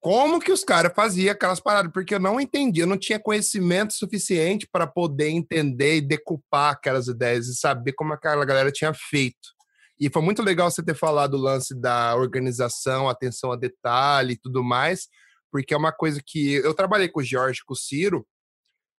como 0.00 0.40
que 0.40 0.50
os 0.50 0.64
caras 0.64 0.92
faziam 0.92 1.30
aquelas 1.30 1.60
paradas, 1.60 1.92
porque 1.92 2.16
eu 2.16 2.18
não 2.18 2.40
entendia, 2.40 2.82
eu 2.82 2.88
não 2.88 2.98
tinha 2.98 3.20
conhecimento 3.20 3.94
suficiente 3.94 4.66
para 4.66 4.88
poder 4.88 5.28
entender 5.28 5.98
e 5.98 6.00
decupar 6.00 6.72
aquelas 6.72 7.06
ideias 7.06 7.46
e 7.46 7.54
saber 7.54 7.92
como 7.92 8.12
aquela 8.12 8.44
galera 8.44 8.72
tinha 8.72 8.92
feito. 8.92 9.54
E 10.00 10.10
foi 10.10 10.20
muito 10.20 10.42
legal 10.42 10.68
você 10.68 10.82
ter 10.82 10.96
falado 10.96 11.34
o 11.34 11.40
lance 11.40 11.80
da 11.80 12.16
organização, 12.16 13.08
atenção 13.08 13.52
a 13.52 13.56
detalhe 13.56 14.32
e 14.32 14.38
tudo 14.38 14.64
mais, 14.64 15.06
porque 15.48 15.72
é 15.72 15.76
uma 15.76 15.92
coisa 15.92 16.20
que 16.26 16.54
eu 16.54 16.74
trabalhei 16.74 17.08
com 17.08 17.20
o 17.20 17.24
Jorge, 17.24 17.60
com 17.64 17.74
o 17.74 17.76
Ciro, 17.76 18.26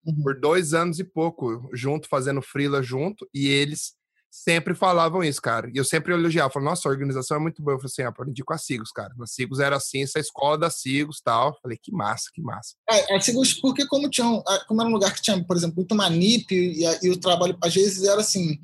uhum. 0.05 0.23
por 0.23 0.39
dois 0.39 0.73
anos 0.73 0.99
e 0.99 1.03
pouco, 1.03 1.69
junto, 1.73 2.07
fazendo 2.07 2.41
freela 2.41 2.81
junto, 2.81 3.27
e 3.33 3.47
eles 3.47 3.93
sempre 4.31 4.75
falavam 4.75 5.23
isso, 5.23 5.41
cara. 5.41 5.69
E 5.73 5.77
eu 5.77 5.83
sempre 5.83 6.13
elogiava, 6.13 6.51
falava, 6.51 6.71
nossa, 6.71 6.87
a 6.87 6.91
organização 6.91 7.37
é 7.37 7.39
muito 7.39 7.61
boa. 7.63 7.75
Eu 7.75 7.79
falei 7.79 7.91
assim, 7.91 8.01
ah, 8.03 8.09
aprendi 8.09 8.43
com 8.43 8.53
a 8.53 8.57
Sigos, 8.57 8.91
cara. 8.91 9.11
Na 9.17 9.25
Sigos 9.25 9.59
era 9.59 9.75
assim, 9.75 10.03
essa 10.03 10.19
escola 10.19 10.57
da 10.57 10.69
Sigos 10.69 11.19
tal. 11.19 11.57
Falei, 11.61 11.79
que 11.81 11.91
massa, 11.91 12.29
que 12.33 12.41
massa. 12.41 12.75
É, 12.89 13.15
a 13.15 13.19
Sigos, 13.19 13.55
porque 13.55 13.87
como, 13.87 14.09
tinha, 14.09 14.27
como 14.67 14.81
era 14.81 14.89
um 14.89 14.93
lugar 14.93 15.13
que 15.15 15.21
tinha, 15.21 15.43
por 15.43 15.57
exemplo, 15.57 15.77
muito 15.77 15.95
manip, 15.95 16.51
e, 16.51 16.83
e 17.01 17.09
o 17.09 17.19
trabalho, 17.19 17.57
às 17.63 17.73
vezes, 17.73 18.03
era 18.03 18.21
assim, 18.21 18.59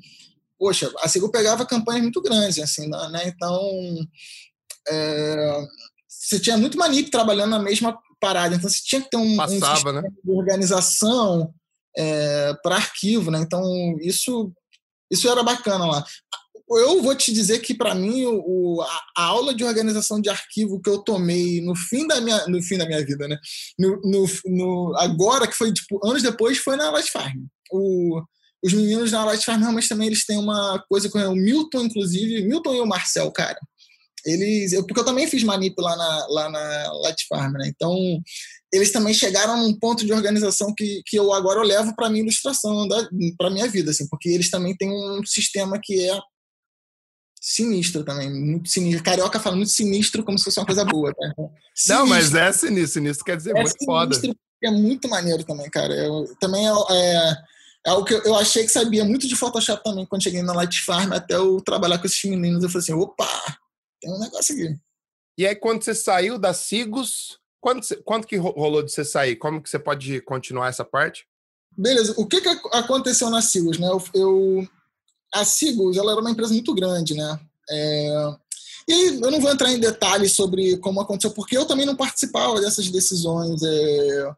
poxa, 0.56 0.92
a 1.00 1.08
Sigos 1.08 1.30
pegava 1.30 1.66
campanhas 1.66 2.02
muito 2.02 2.22
grandes, 2.22 2.58
assim, 2.58 2.88
né? 2.88 3.08
né 3.10 3.22
então... 3.26 3.60
É, 4.88 5.66
você 6.08 6.40
tinha 6.40 6.56
muito 6.56 6.78
manip 6.78 7.10
trabalhando 7.10 7.50
na 7.50 7.58
mesma 7.58 7.96
parada. 8.26 8.56
Então 8.56 8.68
você 8.68 8.80
tinha 8.82 9.00
que 9.00 9.10
ter 9.10 9.16
um, 9.16 9.36
Passava, 9.36 9.90
um 9.90 9.92
né? 9.92 10.02
de 10.24 10.30
organização 10.30 11.52
é, 11.96 12.54
para 12.62 12.76
arquivo, 12.76 13.30
né? 13.30 13.40
Então 13.40 13.62
isso 14.00 14.52
isso 15.10 15.28
era 15.28 15.42
bacana 15.42 15.86
lá. 15.86 16.04
Eu 16.68 17.00
vou 17.00 17.14
te 17.14 17.32
dizer 17.32 17.60
que 17.60 17.72
para 17.72 17.94
mim 17.94 18.24
o, 18.26 18.82
a, 18.82 19.22
a, 19.22 19.24
aula 19.26 19.54
de 19.54 19.62
organização 19.62 20.20
de 20.20 20.28
arquivo 20.28 20.80
que 20.82 20.90
eu 20.90 20.98
tomei 20.98 21.60
no 21.60 21.76
fim 21.76 22.06
da 22.08 22.20
minha 22.20 22.44
no 22.48 22.60
fim 22.60 22.76
da 22.76 22.86
minha 22.86 23.04
vida, 23.04 23.28
né? 23.28 23.38
No, 23.78 24.00
no, 24.02 24.26
no 24.46 24.96
agora 24.98 25.46
que 25.46 25.54
foi 25.54 25.72
tipo 25.72 26.04
anos 26.04 26.22
depois 26.22 26.58
foi 26.58 26.76
na 26.76 26.90
Light 26.90 27.10
Farm. 27.10 27.46
O, 27.70 28.20
os 28.64 28.72
meninos 28.72 29.12
na 29.12 29.24
Light 29.24 29.44
Farm 29.44 29.60
realmente 29.60 29.88
também 29.88 30.08
eles 30.08 30.26
têm 30.26 30.38
uma 30.38 30.82
coisa 30.88 31.08
com 31.08 31.18
o 31.20 31.36
Milton 31.36 31.82
inclusive, 31.82 32.44
Milton 32.44 32.74
e 32.74 32.80
o 32.80 32.86
Marcel, 32.86 33.30
cara 33.30 33.58
eles, 34.26 34.72
eu, 34.72 34.84
porque 34.84 35.00
eu 35.00 35.04
também 35.04 35.28
fiz 35.28 35.42
manip 35.44 35.74
lá 35.78 35.96
na, 35.96 36.26
lá 36.28 36.50
na 36.50 36.92
Light 37.04 37.26
Farm, 37.28 37.52
né? 37.52 37.68
Então, 37.74 37.96
eles 38.72 38.90
também 38.90 39.14
chegaram 39.14 39.54
a 39.54 39.64
um 39.64 39.72
ponto 39.78 40.04
de 40.04 40.12
organização 40.12 40.74
que, 40.76 41.00
que 41.06 41.16
eu 41.16 41.32
agora 41.32 41.60
eu 41.60 41.64
levo 41.64 41.94
para 41.94 42.10
minha 42.10 42.22
ilustração, 42.22 42.88
para 43.38 43.50
minha 43.50 43.68
vida, 43.68 43.92
assim, 43.92 44.06
porque 44.08 44.28
eles 44.28 44.50
também 44.50 44.76
têm 44.76 44.90
um 44.90 45.24
sistema 45.24 45.78
que 45.80 46.10
é 46.10 46.20
sinistro 47.40 48.04
também, 48.04 48.28
muito 48.28 48.68
sinistro. 48.68 49.04
Carioca 49.04 49.38
fala 49.38 49.54
muito 49.54 49.70
sinistro 49.70 50.24
como 50.24 50.36
se 50.36 50.44
fosse 50.44 50.58
uma 50.58 50.66
coisa 50.66 50.84
boa, 50.84 51.14
tá? 51.14 51.32
Não, 51.88 52.04
mas 52.06 52.34
é 52.34 52.52
sinistro, 52.52 52.94
sinistro 52.94 53.24
quer 53.24 53.36
dizer 53.36 53.56
é 53.56 53.62
muito 53.62 53.84
foda. 53.84 54.20
É 54.64 54.70
muito 54.70 55.08
maneiro 55.08 55.44
também, 55.44 55.70
cara. 55.70 55.94
Eu, 55.94 56.34
também 56.40 56.66
é, 56.66 56.72
é 56.72 57.36
é 57.86 57.90
algo 57.90 58.04
que 58.04 58.14
eu 58.14 58.34
achei 58.34 58.64
que 58.64 58.72
sabia 58.72 59.04
muito 59.04 59.28
de 59.28 59.36
Photoshop 59.36 59.84
também 59.84 60.04
quando 60.06 60.24
cheguei 60.24 60.42
na 60.42 60.52
Light 60.52 60.84
Farm, 60.84 61.12
até 61.12 61.36
eu 61.36 61.60
trabalhar 61.60 61.98
com 61.98 62.06
esses 62.06 62.28
meninos. 62.28 62.64
Eu 62.64 62.68
falei 62.68 62.82
assim: 62.82 62.92
opa, 62.92 63.28
tem 64.00 64.12
um 64.12 64.18
negócio 64.18 64.54
aqui. 64.54 64.78
E 65.38 65.46
aí, 65.46 65.54
quando 65.54 65.82
você 65.82 65.94
saiu 65.94 66.38
da 66.38 66.54
Sigos, 66.54 67.38
quanto, 67.60 68.02
quanto 68.04 68.26
que 68.26 68.36
rolou 68.36 68.82
de 68.82 68.90
você 68.90 69.04
sair? 69.04 69.36
Como 69.36 69.62
que 69.62 69.68
você 69.68 69.78
pode 69.78 70.20
continuar 70.22 70.68
essa 70.68 70.84
parte? 70.84 71.26
Beleza, 71.76 72.14
o 72.16 72.26
que, 72.26 72.40
que 72.40 72.48
aconteceu 72.72 73.28
na 73.28 73.42
Sigos, 73.42 73.78
né? 73.78 73.86
Eu, 73.86 74.02
eu, 74.14 74.68
a 75.34 75.44
Sigos, 75.44 75.96
ela 75.96 76.12
era 76.12 76.20
uma 76.20 76.30
empresa 76.30 76.52
muito 76.52 76.74
grande, 76.74 77.14
né? 77.14 77.38
É, 77.70 78.36
e 78.88 79.06
eu 79.20 79.30
não 79.30 79.40
vou 79.40 79.50
entrar 79.50 79.70
em 79.72 79.80
detalhes 79.80 80.32
sobre 80.32 80.78
como 80.78 81.00
aconteceu, 81.00 81.32
porque 81.32 81.56
eu 81.56 81.66
também 81.66 81.84
não 81.84 81.96
participava 81.96 82.60
dessas 82.60 82.88
decisões 82.88 83.60
é, 83.62 84.34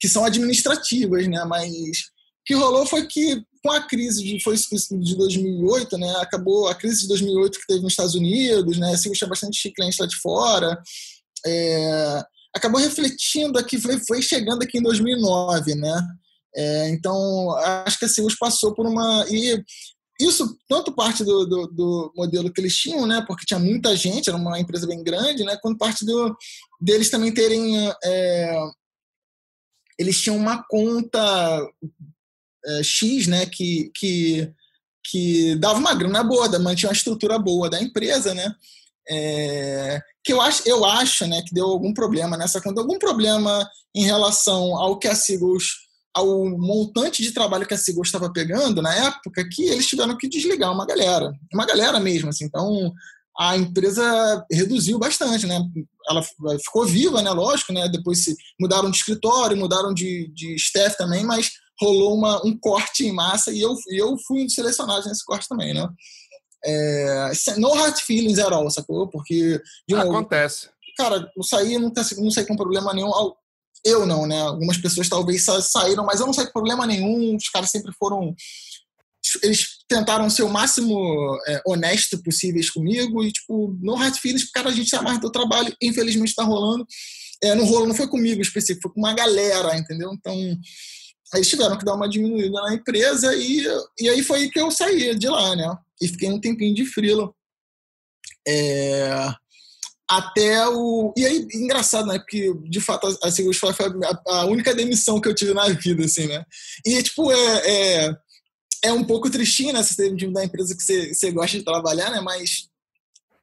que 0.00 0.08
são 0.08 0.24
administrativas, 0.24 1.28
né? 1.28 1.44
Mas 1.44 1.70
o 1.70 2.44
que 2.44 2.54
rolou 2.54 2.86
foi 2.86 3.06
que 3.06 3.44
com 3.66 3.72
a 3.72 3.82
crise 3.82 4.22
de, 4.22 4.40
foi 4.40 4.54
de 4.56 5.16
2008, 5.16 5.98
né? 5.98 6.08
Acabou 6.20 6.68
a 6.68 6.74
crise 6.74 7.02
de 7.02 7.08
2008 7.08 7.58
que 7.58 7.66
teve 7.66 7.80
nos 7.80 7.92
Estados 7.92 8.14
Unidos, 8.14 8.78
né? 8.78 8.92
A 8.92 8.96
Sigos 8.96 9.18
tinha 9.18 9.28
bastante 9.28 9.72
clientes 9.72 9.98
lá 9.98 10.06
de 10.06 10.16
fora. 10.16 10.80
É, 11.44 12.22
acabou 12.54 12.80
refletindo 12.80 13.58
aqui, 13.58 13.78
foi, 13.80 13.98
foi 14.06 14.22
chegando 14.22 14.62
aqui 14.62 14.78
em 14.78 14.82
2009, 14.82 15.74
né? 15.74 16.00
É, 16.54 16.88
então, 16.90 17.50
acho 17.84 17.98
que 17.98 18.04
a 18.04 18.08
Sigus 18.08 18.36
passou 18.36 18.72
por 18.72 18.86
uma. 18.86 19.26
E 19.28 19.60
isso, 20.20 20.56
tanto 20.68 20.94
parte 20.94 21.24
do, 21.24 21.44
do, 21.44 21.66
do, 21.66 22.12
modelo 22.16 22.52
que 22.52 22.60
eles 22.60 22.76
tinham, 22.76 23.04
né? 23.04 23.24
Porque 23.26 23.44
tinha 23.44 23.58
muita 23.58 23.96
gente, 23.96 24.28
era 24.28 24.38
uma 24.38 24.60
empresa 24.60 24.86
bem 24.86 25.02
grande, 25.02 25.42
né? 25.42 25.58
Quanto 25.60 25.76
parte 25.76 26.06
do, 26.06 26.36
deles 26.80 27.10
também 27.10 27.34
terem. 27.34 27.92
É, 28.04 28.60
eles 29.98 30.20
tinham 30.20 30.36
uma 30.36 30.62
conta 30.68 31.66
é, 32.66 32.82
X, 32.82 33.26
né? 33.26 33.46
Que, 33.46 33.90
que, 33.94 34.52
que 35.04 35.56
dava 35.56 35.78
uma 35.78 35.94
grana 35.94 36.22
boa, 36.22 36.58
mantinha 36.58 36.90
uma 36.90 36.96
estrutura 36.96 37.38
boa 37.38 37.70
da 37.70 37.80
empresa, 37.80 38.34
né? 38.34 38.54
É, 39.08 40.00
que 40.24 40.32
eu 40.32 40.40
acho, 40.40 40.62
eu 40.66 40.84
acho 40.84 41.26
né, 41.28 41.40
que 41.42 41.54
deu 41.54 41.66
algum 41.66 41.94
problema 41.94 42.36
nessa 42.36 42.60
conta, 42.60 42.80
algum 42.80 42.98
problema 42.98 43.68
em 43.94 44.02
relação 44.02 44.76
ao 44.76 44.98
que 44.98 45.06
a 45.06 45.14
Sigos 45.14 45.86
ao 46.12 46.46
montante 46.58 47.22
de 47.22 47.30
trabalho 47.30 47.66
que 47.66 47.74
a 47.74 47.78
Sigor 47.78 48.02
estava 48.02 48.32
pegando 48.32 48.80
na 48.80 48.92
época 48.94 49.46
que 49.52 49.64
eles 49.64 49.86
tiveram 49.86 50.16
que 50.16 50.26
desligar 50.26 50.72
uma 50.72 50.86
galera, 50.86 51.30
uma 51.52 51.66
galera 51.66 52.00
mesmo, 52.00 52.30
assim. 52.30 52.46
Então 52.46 52.90
a 53.38 53.54
empresa 53.54 54.46
reduziu 54.50 54.98
bastante, 54.98 55.46
né? 55.46 55.60
Ela 56.08 56.22
ficou 56.58 56.86
viva, 56.86 57.20
né? 57.20 57.30
Lógico, 57.30 57.70
né? 57.70 57.86
Depois 57.86 58.24
se 58.24 58.34
mudaram 58.58 58.90
de 58.90 58.96
escritório, 58.96 59.58
mudaram 59.58 59.92
de, 59.92 60.32
de 60.34 60.54
staff 60.54 60.96
também, 60.96 61.22
mas 61.22 61.50
rolou 61.80 62.14
uma, 62.16 62.44
um 62.44 62.56
corte 62.58 63.06
em 63.06 63.12
massa 63.12 63.52
e 63.52 63.60
eu, 63.60 63.74
eu 63.90 64.16
fui 64.26 64.48
selecionado 64.48 65.08
nesse 65.08 65.24
corte 65.24 65.48
também, 65.48 65.74
né? 65.74 65.88
É, 66.64 67.30
no 67.58 67.72
hard 67.74 67.96
feelings 67.98 68.38
at 68.38 68.52
all, 68.52 68.68
sacou? 68.70 69.08
Porque. 69.08 69.60
Acontece. 69.94 70.68
cara, 70.96 71.30
eu 71.36 71.42
saí, 71.42 71.78
não, 71.78 71.92
não 72.18 72.30
saí 72.30 72.44
com 72.44 72.56
problema 72.56 72.92
nenhum. 72.92 73.10
Eu 73.84 74.04
não, 74.04 74.26
né? 74.26 74.40
Algumas 74.40 74.78
pessoas 74.78 75.08
talvez 75.08 75.44
saíram, 75.62 76.04
mas 76.04 76.18
eu 76.18 76.26
não 76.26 76.32
saí 76.32 76.46
com 76.46 76.52
problema 76.52 76.86
nenhum. 76.86 77.36
Os 77.36 77.48
caras 77.48 77.70
sempre 77.70 77.92
foram. 77.98 78.34
Eles 79.42 79.66
tentaram 79.88 80.30
ser 80.30 80.42
o 80.42 80.48
máximo 80.48 81.38
é, 81.48 81.60
honesto 81.66 82.20
possíveis 82.22 82.70
comigo 82.70 83.22
e, 83.22 83.32
tipo, 83.32 83.76
no 83.80 83.94
hard 83.94 84.16
feelings, 84.16 84.50
cara, 84.50 84.68
a 84.68 84.72
gente 84.72 84.88
se 84.88 84.96
amarra 84.96 85.18
do 85.18 85.30
trabalho, 85.30 85.74
infelizmente 85.82 86.34
tá 86.34 86.44
rolando. 86.44 86.86
É, 87.42 87.54
não 87.54 87.64
rolou, 87.64 87.86
não 87.86 87.94
foi 87.94 88.08
comigo 88.08 88.40
específico, 88.40 88.82
foi 88.82 88.92
com 88.92 89.00
uma 89.00 89.14
galera, 89.14 89.76
entendeu? 89.76 90.12
Então, 90.12 90.34
eles 91.34 91.48
tiveram 91.48 91.76
que 91.76 91.84
dar 91.84 91.94
uma 91.94 92.08
diminuída 92.08 92.60
na 92.62 92.74
empresa 92.74 93.34
e, 93.34 93.66
e 93.98 94.08
aí 94.08 94.22
foi 94.22 94.48
que 94.48 94.60
eu 94.60 94.70
saí 94.70 95.14
de 95.18 95.28
lá, 95.28 95.56
né? 95.56 95.76
E 96.00 96.08
fiquei 96.08 96.30
um 96.30 96.40
tempinho 96.40 96.74
de 96.74 96.84
frila. 96.84 97.32
É, 98.46 99.34
até 100.08 100.68
o. 100.68 101.12
E 101.16 101.26
aí, 101.26 101.48
engraçado, 101.54 102.06
né? 102.06 102.18
Porque, 102.18 102.54
de 102.68 102.80
fato, 102.80 103.06
a 103.22 103.30
Seguros 103.30 103.58
foi 103.58 103.70
a, 103.70 104.40
a, 104.40 104.44
única 104.46 104.72
demissão 104.74 105.20
que 105.20 105.28
eu 105.28 105.34
tive 105.34 105.52
na 105.52 105.68
vida, 105.68 106.04
assim, 106.04 106.26
né? 106.28 106.44
E, 106.84 107.02
tipo, 107.02 107.32
é, 107.32 107.62
é, 107.64 108.16
é 108.84 108.92
um 108.92 109.02
pouco 109.02 109.28
tristinho, 109.28 109.72
né? 109.72 109.82
Você 109.82 109.96
ter 109.96 110.32
da 110.32 110.44
empresa 110.44 110.76
que 110.76 110.82
você, 110.82 111.12
você 111.12 111.32
gosta 111.32 111.58
de 111.58 111.64
trabalhar, 111.64 112.10
né? 112.10 112.20
Mas 112.20 112.68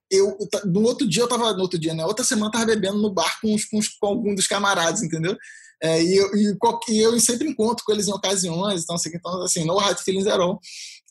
eu, 0.10 0.38
no 0.66 0.84
outro 0.84 1.08
dia, 1.08 1.24
eu 1.24 1.28
tava. 1.28 1.54
No 1.54 1.64
outro 1.64 1.78
dia, 1.78 1.94
né? 1.94 2.06
Outra 2.06 2.24
semana, 2.24 2.48
eu 2.48 2.52
tava 2.52 2.66
bebendo 2.68 2.98
no 2.98 3.14
bar 3.14 3.40
com, 3.42 3.56
com, 3.70 3.80
com 4.00 4.08
algum 4.08 4.34
dos 4.34 4.48
camaradas, 4.48 5.04
entendeu? 5.04 5.38
É, 5.82 6.02
e, 6.02 6.16
eu, 6.16 6.36
e, 6.36 6.58
e, 6.90 7.00
eu 7.02 7.20
sempre 7.20 7.48
encontro 7.48 7.84
com 7.86 7.92
eles 7.92 8.08
em 8.08 8.14
ocasiões, 8.14 8.84
então, 8.84 8.96
assim, 8.96 9.10
então, 9.14 9.44
assim 9.44 9.66
no 9.66 9.78
hard 9.78 9.98
feelings 10.00 10.28
at 10.28 10.40
all 10.40 10.60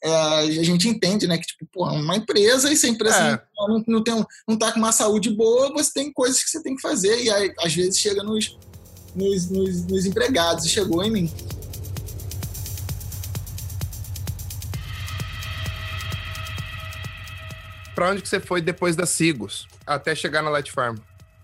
é, 0.04 0.10
a 0.40 0.64
gente 0.64 0.88
entende, 0.88 1.28
né, 1.28 1.38
que 1.38 1.46
tipo, 1.46 1.64
pô, 1.72 1.88
é 1.88 1.92
uma 1.92 2.16
empresa 2.16 2.72
e 2.72 2.76
se 2.76 2.86
a 2.86 2.88
empresa 2.88 3.16
é. 3.16 3.42
não, 3.56 3.84
não, 3.86 4.02
tem, 4.02 4.26
não 4.48 4.58
tá 4.58 4.72
com 4.72 4.78
uma 4.80 4.90
saúde 4.90 5.30
boa, 5.30 5.72
você 5.72 5.92
tem 5.94 6.12
coisas 6.12 6.42
que 6.42 6.50
você 6.50 6.60
tem 6.60 6.74
que 6.74 6.82
fazer 6.82 7.22
e 7.22 7.30
aí, 7.30 7.54
às 7.60 7.72
vezes 7.72 7.98
chega 7.98 8.22
nos, 8.22 8.58
nos, 9.14 9.48
nos, 9.48 9.86
nos 9.86 10.04
empregados 10.04 10.64
e 10.64 10.68
chegou 10.68 11.04
em 11.04 11.10
mim. 11.10 11.32
Para 17.94 18.10
onde 18.10 18.22
que 18.22 18.28
você 18.28 18.40
foi 18.40 18.60
depois 18.60 18.96
da 18.96 19.06
Sigos, 19.06 19.68
até 19.86 20.14
chegar 20.16 20.42
na 20.42 20.50
Light 20.50 20.72
Farm? 20.72 20.96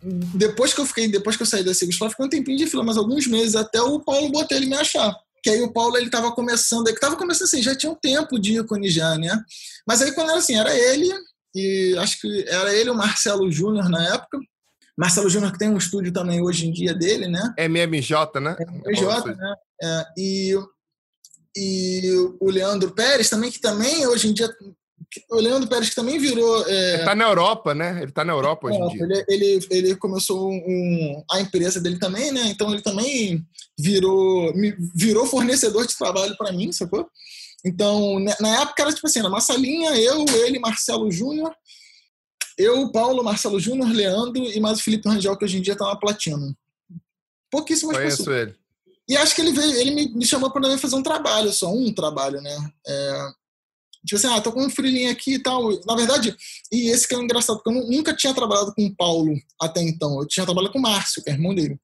Depois 0.02 0.72
que 0.72 0.80
eu 0.80 0.86
fiquei, 0.86 1.08
depois 1.08 1.36
que 1.36 1.42
eu 1.42 1.46
saí 1.46 1.64
da 1.64 1.74
Sigos, 1.74 1.96
só 1.96 2.08
fiquei 2.08 2.26
um 2.26 2.28
tempinho 2.28 2.58
de 2.58 2.66
fila, 2.66 2.84
mas 2.84 2.96
alguns 2.96 3.26
meses 3.26 3.56
até 3.56 3.80
o 3.80 4.00
Paulo 4.00 4.30
Botelho 4.30 4.68
me 4.68 4.76
achar 4.76 5.14
que 5.42 5.50
aí 5.50 5.62
o 5.62 5.72
Paulo 5.72 5.96
ele 5.96 6.06
estava 6.06 6.32
começando, 6.32 6.88
ele 6.88 6.96
estava 6.96 7.16
começando 7.16 7.44
assim, 7.44 7.62
já 7.62 7.74
tinha 7.74 7.92
um 7.92 7.94
tempo 7.94 8.38
de 8.38 8.58
ícone 8.58 8.88
já, 8.90 9.16
né? 9.16 9.30
Mas 9.86 10.02
aí 10.02 10.12
quando 10.12 10.30
era 10.30 10.38
assim, 10.38 10.56
era 10.56 10.76
ele 10.76 11.08
e 11.54 11.96
acho 11.98 12.20
que 12.20 12.44
era 12.48 12.74
ele 12.74 12.90
o 12.90 12.94
Marcelo 12.94 13.50
Júnior 13.50 13.88
na 13.88 14.14
época. 14.14 14.38
Marcelo 14.96 15.30
Júnior 15.30 15.52
que 15.52 15.58
tem 15.58 15.70
um 15.70 15.78
estúdio 15.78 16.12
também 16.12 16.42
hoje 16.42 16.66
em 16.66 16.72
dia 16.72 16.92
dele, 16.92 17.28
né? 17.28 17.54
MMJ, 17.56 18.40
né? 18.40 18.56
MMJ, 18.58 19.34
né? 19.36 19.54
É, 19.82 20.04
e, 20.18 20.58
e 21.56 22.12
o 22.40 22.50
Leandro 22.50 22.90
Pérez 22.90 23.30
também, 23.30 23.50
que 23.50 23.60
também 23.60 24.06
hoje 24.06 24.28
em 24.28 24.34
dia 24.34 24.52
Leandro 25.30 25.68
Pérez 25.68 25.88
que 25.88 25.94
também 25.94 26.18
virou. 26.18 26.66
É... 26.68 26.94
Ele 26.94 27.04
tá 27.04 27.14
na 27.14 27.24
Europa, 27.24 27.74
né? 27.74 28.02
Ele 28.02 28.12
tá 28.12 28.24
na 28.24 28.32
Europa 28.32 28.68
hoje 28.68 28.78
em 28.78 28.88
dia. 28.88 29.04
Ele, 29.04 29.24
ele, 29.28 29.66
ele 29.70 29.96
começou 29.96 30.50
um, 30.50 31.24
a 31.30 31.40
empresa 31.40 31.80
dele 31.80 31.98
também, 31.98 32.30
né? 32.30 32.42
Então 32.48 32.70
ele 32.72 32.82
também 32.82 33.44
virou, 33.78 34.52
virou 34.94 35.26
fornecedor 35.26 35.86
de 35.86 35.96
trabalho 35.96 36.36
para 36.36 36.52
mim, 36.52 36.72
sacou? 36.72 37.08
Então, 37.64 38.20
né, 38.20 38.34
na 38.40 38.62
época 38.62 38.82
era 38.82 38.92
tipo 38.92 39.06
assim, 39.06 39.20
na 39.20 39.40
salinha, 39.40 39.90
eu, 39.96 40.24
ele, 40.46 40.58
Marcelo 40.58 41.10
Júnior, 41.10 41.52
eu, 42.56 42.90
Paulo, 42.92 43.24
Marcelo 43.24 43.58
Júnior, 43.58 43.88
Leandro 43.90 44.44
e 44.44 44.60
mais 44.60 44.78
o 44.78 44.82
Felipe 44.82 45.08
Rangel, 45.08 45.36
que 45.36 45.44
hoje 45.44 45.58
em 45.58 45.62
dia 45.62 45.76
tá 45.76 45.86
na 45.86 45.96
Platina. 45.96 46.54
Pouquíssimas 47.50 47.96
Conheço 47.96 48.18
pessoas. 48.18 48.36
ele. 48.36 48.56
E 49.08 49.16
acho 49.16 49.34
que 49.34 49.40
ele 49.40 49.52
veio, 49.52 49.72
ele 49.72 49.90
me, 49.92 50.14
me 50.14 50.26
chamou 50.26 50.50
para 50.50 50.76
fazer 50.76 50.96
um 50.96 51.02
trabalho, 51.02 51.50
só 51.50 51.72
um 51.72 51.92
trabalho, 51.92 52.42
né? 52.42 52.70
É, 52.86 53.28
Tipo 54.08 54.16
assim, 54.16 54.34
ah, 54.34 54.40
tô 54.40 54.50
com 54.50 54.64
um 54.64 54.70
frilinho 54.70 55.10
aqui 55.10 55.34
e 55.34 55.38
tal. 55.38 55.68
Na 55.84 55.94
verdade, 55.94 56.34
e 56.72 56.88
esse 56.88 57.06
que 57.06 57.14
é 57.14 57.18
engraçado, 57.18 57.60
porque 57.62 57.78
eu 57.78 57.90
nunca 57.90 58.16
tinha 58.16 58.32
trabalhado 58.32 58.74
com 58.74 58.86
o 58.86 58.96
Paulo 58.96 59.34
até 59.60 59.82
então. 59.82 60.18
Eu 60.20 60.26
tinha 60.26 60.46
trabalhado 60.46 60.72
com 60.72 60.78
o 60.78 60.82
Márcio, 60.82 61.22
que 61.22 61.28
é 61.28 61.34
irmão 61.34 61.54
dele. 61.54 61.78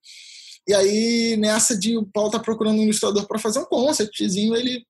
E 0.66 0.72
aí, 0.72 1.36
nessa 1.36 1.78
de 1.78 1.98
o 1.98 2.06
Paulo 2.06 2.30
tá 2.30 2.38
procurando 2.38 2.78
um 2.78 2.84
ilustrador 2.84 3.26
para 3.26 3.38
fazer 3.38 3.58
um 3.58 3.66
conceptzinho, 3.66 4.56
ele. 4.56 4.86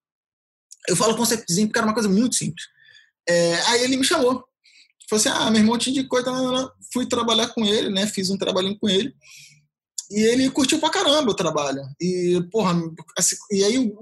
Eu 0.88 0.94
falo 0.94 1.16
conceptzinho 1.16 1.66
porque 1.66 1.78
era 1.78 1.86
uma 1.86 1.94
coisa 1.94 2.08
muito 2.08 2.36
simples. 2.36 2.66
É, 3.28 3.54
aí 3.66 3.82
ele 3.82 3.96
me 3.96 4.04
chamou. 4.04 4.44
Falou 5.10 5.20
assim: 5.20 5.28
ah, 5.28 5.50
meu 5.50 5.60
irmão 5.60 5.76
te 5.76 5.90
indicou, 5.90 6.20
então, 6.20 6.70
fui 6.92 7.06
trabalhar 7.06 7.48
com 7.48 7.64
ele, 7.64 7.90
né? 7.90 8.06
Fiz 8.06 8.30
um 8.30 8.38
trabalhinho 8.38 8.78
com 8.78 8.88
ele. 8.88 9.12
E 10.10 10.20
ele 10.22 10.50
curtiu 10.50 10.78
pra 10.78 10.90
caramba 10.90 11.30
o 11.30 11.36
trabalho. 11.36 11.82
E, 12.00 12.40
porra, 12.50 12.74
assim, 13.16 13.36
e 13.50 13.64
aí, 13.64 13.92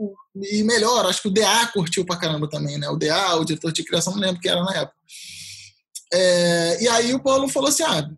e 0.51 0.63
melhor, 0.65 1.07
acho 1.07 1.23
que 1.23 1.29
o 1.29 1.33
DA 1.33 1.67
curtiu 1.73 2.05
pra 2.05 2.17
caramba 2.17 2.49
também, 2.49 2.79
né? 2.79 2.89
O 2.89 2.97
DA, 2.97 3.37
o 3.37 3.45
diretor 3.45 3.73
de 3.73 3.85
criação, 3.85 4.13
não 4.15 4.21
lembro 4.21 4.41
que 4.41 4.49
era 4.49 4.63
na 4.63 4.75
época. 4.75 4.97
É, 6.13 6.83
e 6.83 6.89
aí 6.89 7.15
o 7.15 7.23
Paulo 7.23 7.49
falou 7.49 7.69
assim: 7.69 7.85
ah, 7.85 8.09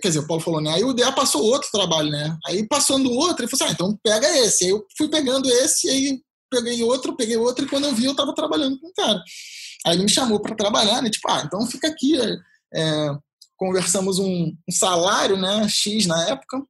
quer 0.00 0.08
dizer, 0.08 0.20
o 0.20 0.26
Paulo 0.26 0.42
falou, 0.42 0.60
né? 0.60 0.74
Aí 0.74 0.84
o 0.84 0.92
DA 0.92 1.10
passou 1.10 1.42
outro 1.42 1.68
trabalho, 1.72 2.10
né? 2.10 2.36
Aí 2.46 2.66
passando 2.66 3.10
outro, 3.10 3.42
ele 3.42 3.50
falou 3.50 3.64
assim: 3.64 3.72
ah, 3.72 3.72
então 3.72 3.98
pega 4.02 4.38
esse. 4.38 4.64
Aí 4.64 4.70
eu 4.70 4.86
fui 4.96 5.08
pegando 5.08 5.48
esse, 5.48 5.88
aí 5.88 6.20
peguei 6.50 6.82
outro, 6.82 7.16
peguei 7.16 7.36
outro, 7.36 7.64
e 7.64 7.68
quando 7.68 7.84
eu 7.84 7.94
vi, 7.94 8.04
eu 8.04 8.14
tava 8.14 8.34
trabalhando 8.34 8.78
com 8.78 8.88
o 8.88 8.94
cara. 8.94 9.22
Aí 9.86 9.94
ele 9.94 10.04
me 10.04 10.10
chamou 10.10 10.40
para 10.40 10.54
trabalhar, 10.54 11.02
né? 11.02 11.10
Tipo, 11.10 11.30
ah, 11.30 11.42
então 11.44 11.66
fica 11.66 11.88
aqui. 11.88 12.16
É, 12.74 13.10
conversamos 13.56 14.18
um, 14.18 14.54
um 14.68 14.72
salário, 14.72 15.36
né? 15.36 15.66
X 15.68 16.06
na 16.06 16.28
época 16.28 16.62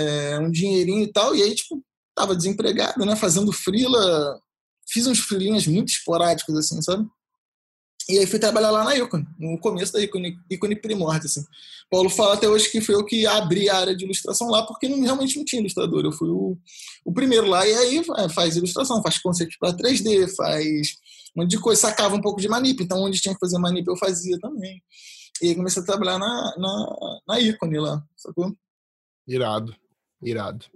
é, 0.00 0.38
um 0.38 0.50
dinheirinho 0.50 1.02
e 1.02 1.12
tal, 1.12 1.34
e 1.34 1.42
aí, 1.42 1.54
tipo, 1.54 1.82
tava 2.14 2.36
desempregado, 2.36 3.04
né, 3.04 3.16
fazendo 3.16 3.52
frila, 3.52 4.40
fiz 4.88 5.06
uns 5.06 5.18
frilinhas 5.18 5.66
muito 5.66 5.88
esporádicos, 5.88 6.56
assim, 6.56 6.80
sabe? 6.82 7.06
E 8.08 8.18
aí 8.18 8.26
fui 8.26 8.40
trabalhar 8.40 8.72
lá 8.72 8.82
na 8.82 8.96
Icone, 8.96 9.24
no 9.38 9.58
começo 9.58 9.92
da 9.92 10.00
Icone, 10.00 10.36
Icone 10.50 10.80
assim. 11.24 11.44
Paulo 11.88 12.10
fala 12.10 12.34
até 12.34 12.48
hoje 12.48 12.68
que 12.68 12.80
foi 12.80 12.96
eu 12.96 13.04
que 13.04 13.24
abri 13.24 13.68
a 13.68 13.76
área 13.76 13.96
de 13.96 14.04
ilustração 14.04 14.48
lá, 14.48 14.66
porque 14.66 14.88
não, 14.88 15.00
realmente 15.00 15.36
não 15.36 15.44
tinha 15.44 15.60
ilustrador. 15.60 16.04
Eu 16.04 16.10
fui 16.10 16.28
o, 16.28 16.58
o 17.04 17.12
primeiro 17.12 17.46
lá, 17.46 17.64
e 17.66 17.72
aí 17.72 18.02
é, 18.18 18.28
faz 18.28 18.56
ilustração, 18.56 19.00
faz 19.02 19.18
conceito 19.18 19.56
para 19.60 19.76
3D, 19.76 20.28
faz 20.34 20.96
um 21.36 21.42
monte 21.42 21.50
de 21.50 21.60
coisa, 21.60 21.80
sacava 21.80 22.16
um 22.16 22.20
pouco 22.20 22.40
de 22.40 22.48
manip, 22.48 22.82
então 22.82 23.00
onde 23.00 23.20
tinha 23.20 23.34
que 23.34 23.40
fazer 23.40 23.58
manip 23.58 23.86
eu 23.86 23.96
fazia 23.96 24.36
também. 24.40 24.82
E 25.40 25.48
aí 25.48 25.54
comecei 25.54 25.80
a 25.80 25.86
trabalhar 25.86 26.18
na, 26.18 26.54
na, 26.58 26.96
na 27.28 27.40
Icone 27.40 27.78
lá, 27.78 28.02
sacou? 28.16 28.52
Irado, 29.28 29.72
irado. 30.22 30.66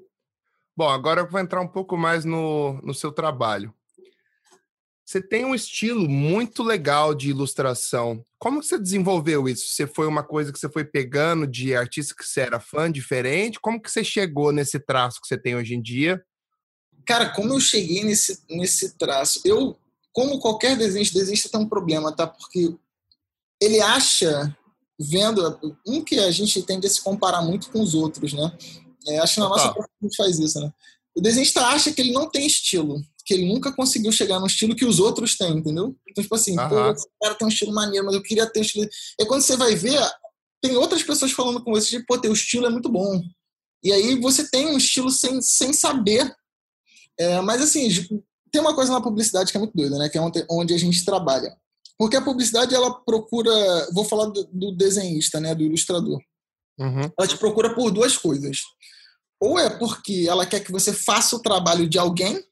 Bom, 0.77 0.89
agora 0.89 1.21
eu 1.21 1.31
vou 1.31 1.41
entrar 1.41 1.61
um 1.61 1.69
pouco 1.69 1.97
mais 1.97 2.25
no, 2.25 2.81
no 2.83 2.93
seu 2.93 3.13
trabalho. 3.13 3.73
Você 5.05 5.21
tem 5.21 5.45
um 5.45 5.55
estilo 5.55 6.09
muito 6.09 6.63
legal 6.63 7.15
de 7.15 7.29
ilustração. 7.29 8.25
Como 8.39 8.63
você 8.63 8.79
desenvolveu 8.79 9.47
isso? 9.49 9.69
Você 9.69 9.87
foi 9.87 10.07
uma 10.07 10.23
coisa 10.23 10.51
que 10.51 10.59
você 10.59 10.69
foi 10.69 10.85
pegando 10.85 11.47
de 11.47 11.77
artista 11.77 12.15
que 12.17 12.25
você 12.25 12.41
era 12.41 12.59
fã, 12.59 12.91
diferente? 12.91 13.61
Como 13.61 13.81
que 13.81 13.91
você 13.91 14.03
chegou 14.03 14.51
nesse 14.51 14.81
traço 14.81 15.21
que 15.21 15.29
você 15.29 15.37
tem 15.37 15.55
hoje 15.55 15.75
em 15.75 15.83
dia? 15.83 16.25
Cara, 17.07 17.29
como 17.31 17.53
eu 17.53 17.61
cheguei 17.61 18.03
nesse, 18.03 18.43
nesse 18.49 18.97
traço? 18.97 19.43
Eu, 19.45 19.79
como 20.11 20.41
qualquer 20.41 20.77
desenho, 20.77 21.05
desenhista 21.13 21.51
tem 21.51 21.61
um 21.61 21.69
problema, 21.69 22.11
tá? 22.11 22.27
Porque 22.27 22.75
ele 23.61 23.81
acha, 23.81 24.57
vendo, 24.99 25.79
um 25.87 26.03
que 26.03 26.19
a 26.19 26.31
gente 26.31 26.63
tende 26.63 26.87
a 26.87 26.91
se 26.91 27.03
comparar 27.03 27.43
muito 27.43 27.71
com 27.71 27.83
os 27.83 27.95
outros, 27.95 28.33
né? 28.33 28.57
É, 29.09 29.19
acho 29.19 29.35
que 29.35 29.41
na 29.41 29.49
nossa 29.49 29.73
profissão 29.73 29.99
a 30.01 30.05
gente 30.05 30.17
faz 30.17 30.39
isso, 30.39 30.61
né? 30.61 30.73
O 31.17 31.21
desenhista 31.21 31.67
acha 31.67 31.93
que 31.93 32.01
ele 32.01 32.13
não 32.13 32.29
tem 32.29 32.47
estilo 32.47 33.01
que 33.25 33.33
ele 33.33 33.47
nunca 33.47 33.73
conseguiu 33.73 34.13
chegar 34.13 34.39
no 34.39 34.47
estilo 34.47 34.77
que 34.77 34.85
os 34.85 35.01
outros 35.01 35.37
têm, 35.37 35.57
entendeu? 35.57 35.97
Então, 36.07 36.23
tipo 36.23 36.35
assim, 36.35 36.59
uhum. 36.59 36.69
pô, 36.69 36.91
esse 36.91 37.09
cara 37.21 37.35
tem 37.35 37.47
um 37.47 37.51
estilo 37.51 37.73
maneiro, 37.73 38.05
mas 38.05 38.15
eu 38.15 38.23
queria 38.23 38.47
ter 38.47 38.61
um 38.61 38.63
estilo. 38.63 38.87
E 39.19 39.25
quando 39.25 39.41
você 39.41 39.57
vai 39.57 39.75
ver, 39.75 39.99
tem 40.61 40.77
outras 40.77 41.03
pessoas 41.03 41.33
falando 41.33 41.63
com 41.65 41.71
você, 41.71 41.89
tipo, 41.89 42.05
pô, 42.07 42.19
teu 42.19 42.33
estilo 42.33 42.67
é 42.67 42.71
muito 42.71 42.91
bom. 42.91 43.23
E 43.83 43.93
aí 43.93 44.21
você 44.21 44.49
tem 44.49 44.67
um 44.67 44.77
estilo 44.77 45.11
sem, 45.11 45.41
sem 45.41 45.73
saber. 45.73 46.35
É, 47.19 47.41
mas 47.41 47.63
assim, 47.63 47.89
tem 48.53 48.61
uma 48.61 48.75
coisa 48.75 48.93
na 48.93 49.01
publicidade 49.01 49.51
que 49.51 49.57
é 49.57 49.61
muito 49.61 49.75
doida, 49.75 49.97
né? 49.99 50.09
Que 50.09 50.19
é 50.19 50.21
onde, 50.21 50.45
onde 50.51 50.75
a 50.75 50.79
gente 50.79 51.05
trabalha. 51.05 51.57
Porque 51.97 52.17
a 52.17 52.23
publicidade, 52.23 52.75
ela 52.75 52.93
procura. 52.93 53.53
Vou 53.93 54.05
falar 54.05 54.27
do, 54.27 54.45
do 54.53 54.73
desenhista, 54.73 55.41
né? 55.41 55.55
Do 55.55 55.63
ilustrador. 55.63 56.21
Uhum. 56.79 57.11
Ela 57.19 57.29
te 57.29 57.39
procura 57.39 57.75
por 57.75 57.91
duas 57.91 58.17
coisas. 58.17 58.59
Ou 59.41 59.59
é 59.59 59.69
porque 59.71 60.27
ela 60.29 60.47
quer 60.47 60.61
que 60.61 60.73
você 60.73 60.93
faça 60.93 61.37
o 61.37 61.43
trabalho 61.43 61.89
de 61.89 61.99
alguém, 61.99 62.43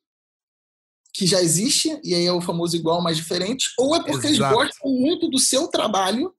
que 1.14 1.26
já 1.26 1.42
existe, 1.42 2.00
e 2.02 2.14
aí 2.14 2.24
é 2.24 2.32
o 2.32 2.40
famoso 2.40 2.74
igual, 2.74 3.02
mas 3.02 3.16
diferente, 3.16 3.66
ou 3.78 3.94
é 3.94 4.02
porque 4.02 4.26
Exato. 4.26 4.28
eles 4.28 4.38
gostam 4.38 4.90
muito 4.90 5.28
do 5.28 5.38
seu 5.38 5.68
trabalho 5.68 6.34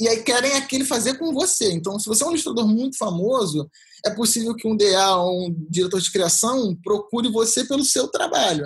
e 0.00 0.08
aí 0.08 0.22
querem 0.22 0.52
aquele 0.54 0.84
fazer 0.84 1.18
com 1.18 1.32
você. 1.32 1.72
Então, 1.72 1.98
se 1.98 2.06
você 2.06 2.24
é 2.24 2.26
um 2.26 2.30
ilustrador 2.30 2.66
muito 2.66 2.96
famoso, 2.96 3.68
é 4.04 4.10
possível 4.10 4.54
que 4.54 4.66
um 4.66 4.76
DA 4.76 5.16
ou 5.16 5.46
um 5.46 5.66
diretor 5.70 6.00
de 6.00 6.10
criação 6.10 6.76
procure 6.82 7.28
você 7.30 7.64
pelo 7.64 7.84
seu 7.84 8.08
trabalho. 8.08 8.64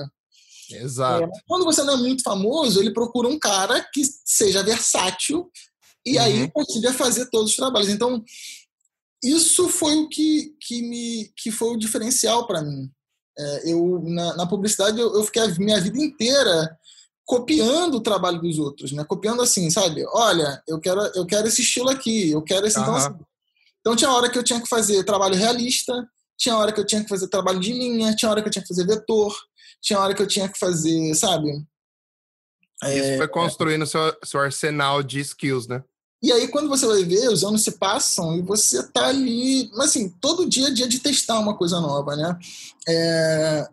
Exato. 0.70 1.24
É, 1.24 1.28
quando 1.46 1.64
você 1.64 1.82
não 1.82 1.94
é 1.94 1.96
muito 1.96 2.22
famoso, 2.22 2.80
ele 2.80 2.92
procura 2.92 3.28
um 3.28 3.38
cara 3.38 3.86
que 3.92 4.02
seja 4.24 4.62
versátil 4.62 5.50
e 6.04 6.16
uhum. 6.16 6.22
aí 6.22 6.50
consiga 6.50 6.92
fazer 6.92 7.28
todos 7.30 7.50
os 7.50 7.56
trabalhos. 7.56 7.88
Então, 7.88 8.22
isso 9.22 9.68
foi 9.68 9.94
o 9.96 10.08
que, 10.08 10.54
que, 10.60 10.82
me, 10.82 11.32
que 11.36 11.50
foi 11.50 11.74
o 11.74 11.78
diferencial 11.78 12.46
para 12.46 12.62
mim. 12.62 12.90
É, 13.38 13.72
eu 13.72 14.00
na, 14.04 14.36
na 14.36 14.46
publicidade 14.46 14.98
eu, 14.98 15.14
eu, 15.14 15.22
fiquei 15.24 15.42
a 15.42 15.48
minha 15.58 15.80
vida 15.80 15.98
inteira 15.98 16.76
copiando 17.24 17.96
o 17.96 18.00
trabalho 18.00 18.40
dos 18.40 18.58
outros, 18.58 18.90
né? 18.92 19.04
Copiando 19.04 19.42
assim, 19.42 19.70
sabe? 19.70 20.04
Olha, 20.08 20.62
eu 20.66 20.80
quero 20.80 21.00
eu 21.14 21.26
quero 21.26 21.46
esse 21.46 21.62
estilo 21.62 21.90
aqui, 21.90 22.30
eu 22.30 22.42
quero 22.42 22.66
esse 22.66 22.76
uhum. 22.78 22.82
então 22.82 22.96
assim. 22.96 23.14
Então 23.80 23.96
tinha 23.96 24.10
hora 24.10 24.28
que 24.28 24.38
eu 24.38 24.42
tinha 24.42 24.60
que 24.60 24.68
fazer 24.68 25.04
trabalho 25.04 25.36
realista, 25.36 25.92
tinha 26.36 26.56
hora 26.56 26.72
que 26.72 26.80
eu 26.80 26.86
tinha 26.86 27.02
que 27.02 27.08
fazer 27.08 27.28
trabalho 27.28 27.60
de 27.60 27.72
linha, 27.72 28.14
tinha 28.14 28.30
hora 28.30 28.42
que 28.42 28.48
eu 28.48 28.52
tinha 28.52 28.62
que 28.62 28.68
fazer 28.68 28.86
vetor, 28.86 29.34
tinha 29.80 29.98
hora 29.98 30.14
que 30.14 30.22
eu 30.22 30.26
tinha 30.26 30.48
que 30.48 30.58
fazer, 30.58 31.14
sabe? 31.14 31.50
Isso 32.84 33.10
é, 33.12 33.16
foi 33.16 33.28
construindo 33.28 33.82
é, 33.82 33.86
seu, 33.86 34.16
seu 34.24 34.40
arsenal 34.40 35.02
de 35.02 35.20
skills, 35.20 35.66
né? 35.66 35.82
E 36.22 36.32
aí, 36.32 36.48
quando 36.48 36.68
você 36.68 36.84
vai 36.84 37.04
ver, 37.04 37.28
os 37.28 37.44
anos 37.44 37.62
se 37.62 37.72
passam 37.72 38.36
e 38.36 38.42
você 38.42 38.82
tá 38.88 39.06
ali, 39.06 39.70
assim, 39.78 40.08
todo 40.20 40.48
dia 40.48 40.68
é 40.68 40.70
dia 40.70 40.88
de 40.88 40.98
testar 40.98 41.38
uma 41.38 41.56
coisa 41.56 41.80
nova, 41.80 42.16
né? 42.16 42.36
É, 42.88 43.68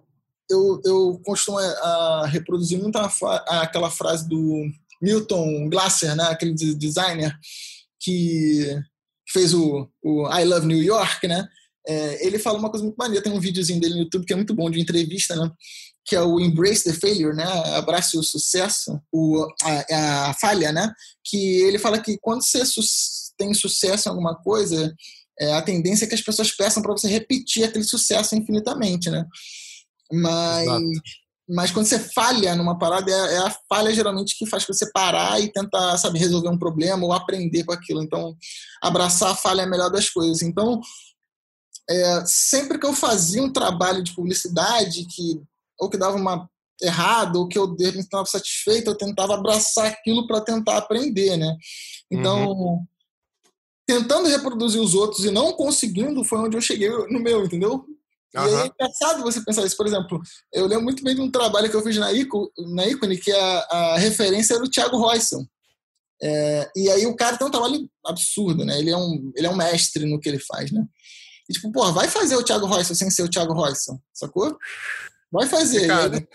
eu, 0.50 0.80
eu 0.86 1.22
costumo 1.26 1.60
é, 1.60 1.66
a 1.66 2.26
reproduzir 2.28 2.80
muito 2.80 2.98
aquela 2.98 3.90
frase 3.90 4.30
do 4.30 4.64
Milton 5.02 5.70
Glasser, 5.70 6.16
né? 6.16 6.26
Aquele 6.26 6.54
designer 6.54 7.36
que 8.00 8.80
fez 9.30 9.54
o, 9.54 9.90
o 10.04 10.30
I 10.32 10.46
Love 10.46 10.68
New 10.68 10.84
York, 10.84 11.28
né? 11.28 11.48
É, 11.88 12.26
ele 12.26 12.38
fala 12.38 12.60
uma 12.60 12.70
coisa 12.70 12.86
muito 12.86 12.98
maneira. 12.98 13.24
Tem 13.24 13.34
um 13.34 13.40
videozinho 13.40 13.80
dele 13.80 13.96
no 13.96 14.02
YouTube 14.02 14.26
que 14.26 14.34
é 14.34 14.36
muito 14.36 14.54
bom 14.54 14.70
de 14.70 14.80
entrevista, 14.80 15.36
né? 15.36 15.52
Que 16.06 16.16
é 16.16 16.22
o 16.22 16.40
Embrace 16.40 16.84
the 16.84 16.94
Failure, 16.94 17.36
né? 17.36 17.46
Abrace 17.76 18.18
o 18.18 18.24
sucesso, 18.24 19.02
o, 19.12 19.48
a, 19.64 20.30
a 20.30 20.34
falha, 20.36 20.72
né? 20.72 20.94
Que 21.24 21.62
ele 21.64 21.80
fala 21.80 22.00
que 22.00 22.18
quando 22.22 22.44
você 22.44 22.62
tem 23.36 23.54
sucesso 23.54 24.08
em 24.08 24.12
alguma 24.12 24.36
coisa, 24.36 24.94
é, 25.40 25.54
a 25.54 25.62
tendência 25.62 26.06
é 26.06 26.08
que 26.08 26.14
as 26.14 26.22
pessoas 26.22 26.52
peçam 26.52 26.84
para 26.84 26.92
você 26.92 27.08
repetir 27.08 27.64
aquele 27.64 27.84
sucesso 27.84 28.36
infinitamente, 28.36 29.10
né? 29.10 29.26
Mas, 30.12 30.68
mas 31.50 31.72
quando 31.72 31.88
você 31.88 31.98
falha 31.98 32.56
numa 32.56 32.78
parada, 32.78 33.12
é, 33.12 33.34
é, 33.34 33.38
a 33.40 33.56
falha 33.68 33.92
geralmente 33.92 34.38
que 34.38 34.46
faz 34.46 34.64
você 34.66 34.90
parar 34.92 35.42
e 35.42 35.52
tentar, 35.52 35.98
sabe, 35.98 36.20
resolver 36.20 36.50
um 36.50 36.60
problema 36.60 37.04
ou 37.04 37.14
aprender 37.14 37.64
com 37.64 37.74
aquilo. 37.74 38.04
Então, 38.04 38.38
abraçar 38.80 39.32
a 39.32 39.36
falha 39.36 39.62
é 39.62 39.66
a 39.66 39.70
melhor 39.70 39.90
das 39.90 40.08
coisas. 40.08 40.44
Então, 40.44 40.80
é, 41.90 42.24
sempre 42.28 42.78
que 42.78 42.86
eu 42.86 42.94
fazia 42.94 43.42
um 43.42 43.52
trabalho 43.52 44.04
de 44.04 44.14
publicidade 44.14 45.06
que 45.06 45.42
ou 45.80 45.90
que 45.90 45.98
dava 45.98 46.18
uma 46.18 46.50
errado, 46.82 47.38
ou 47.38 47.48
que 47.48 47.58
eu 47.58 47.68
de 47.68 47.86
repente 47.86 48.04
estava 48.04 48.26
satisfeito, 48.26 48.90
eu 48.90 48.98
tentava 48.98 49.36
abraçar 49.36 49.88
aquilo 49.88 50.28
para 50.28 50.42
tentar 50.42 50.78
aprender, 50.78 51.38
né? 51.38 51.56
Então, 52.12 52.52
uhum. 52.52 52.86
tentando 53.88 54.28
reproduzir 54.28 54.82
os 54.82 54.94
outros 54.94 55.26
e 55.26 55.32
não 55.32 55.54
conseguindo 55.54 56.24
foi 56.24 56.40
onde 56.40 56.58
eu 56.58 56.62
cheguei 56.62 56.90
no 56.90 57.20
meu, 57.20 57.46
entendeu? 57.46 57.74
Uhum. 57.76 57.96
E 58.34 58.38
aí 58.38 58.54
é 58.54 58.68
engraçado 58.68 59.24
você 59.24 59.42
pensar 59.42 59.66
isso. 59.66 59.78
Por 59.78 59.88
exemplo, 59.88 60.22
eu 60.54 60.68
lembro 60.68 60.84
muito 60.84 61.04
bem 61.04 61.16
de 61.16 61.22
um 61.22 61.32
trabalho 61.32 61.70
que 61.70 61.76
eu 61.76 61.82
fiz 61.82 61.96
na, 61.98 62.12
Ico, 62.12 62.52
na 62.74 62.86
Icone, 62.86 63.18
que 63.18 63.32
a, 63.32 63.60
a 63.72 63.98
referência 63.98 64.56
era 64.56 64.64
o 64.64 64.70
Thiago 64.70 64.98
Roysson. 64.98 65.46
É, 66.22 66.72
e 66.76 66.90
aí 66.90 67.06
o 67.06 67.16
cara 67.16 67.38
tem 67.38 67.48
um 67.48 67.52
trabalho 67.52 67.90
absurdo, 68.06 68.66
né? 68.66 68.80
Ele 68.80 68.90
é 68.90 68.98
um, 68.98 69.32
ele 69.36 69.48
é 69.48 69.50
um 69.50 69.56
mestre 69.56 70.06
no 70.06 70.20
que 70.20 70.30
ele 70.30 70.40
faz, 70.40 70.72
né? 70.72 70.86
E 71.50 71.54
tipo, 71.54 71.72
porra, 71.72 71.92
vai 71.92 72.08
fazer 72.08 72.36
o 72.36 72.44
Thiago 72.44 72.66
Roysson 72.66 72.96
sem 72.96 73.10
ser 73.10 73.24
o 73.24 73.30
Thiago 73.30 73.54
Roysson, 73.54 74.00
sacou? 74.14 74.58
Vai 75.36 75.48
fazer. 75.48 75.92
Aí, 75.92 76.28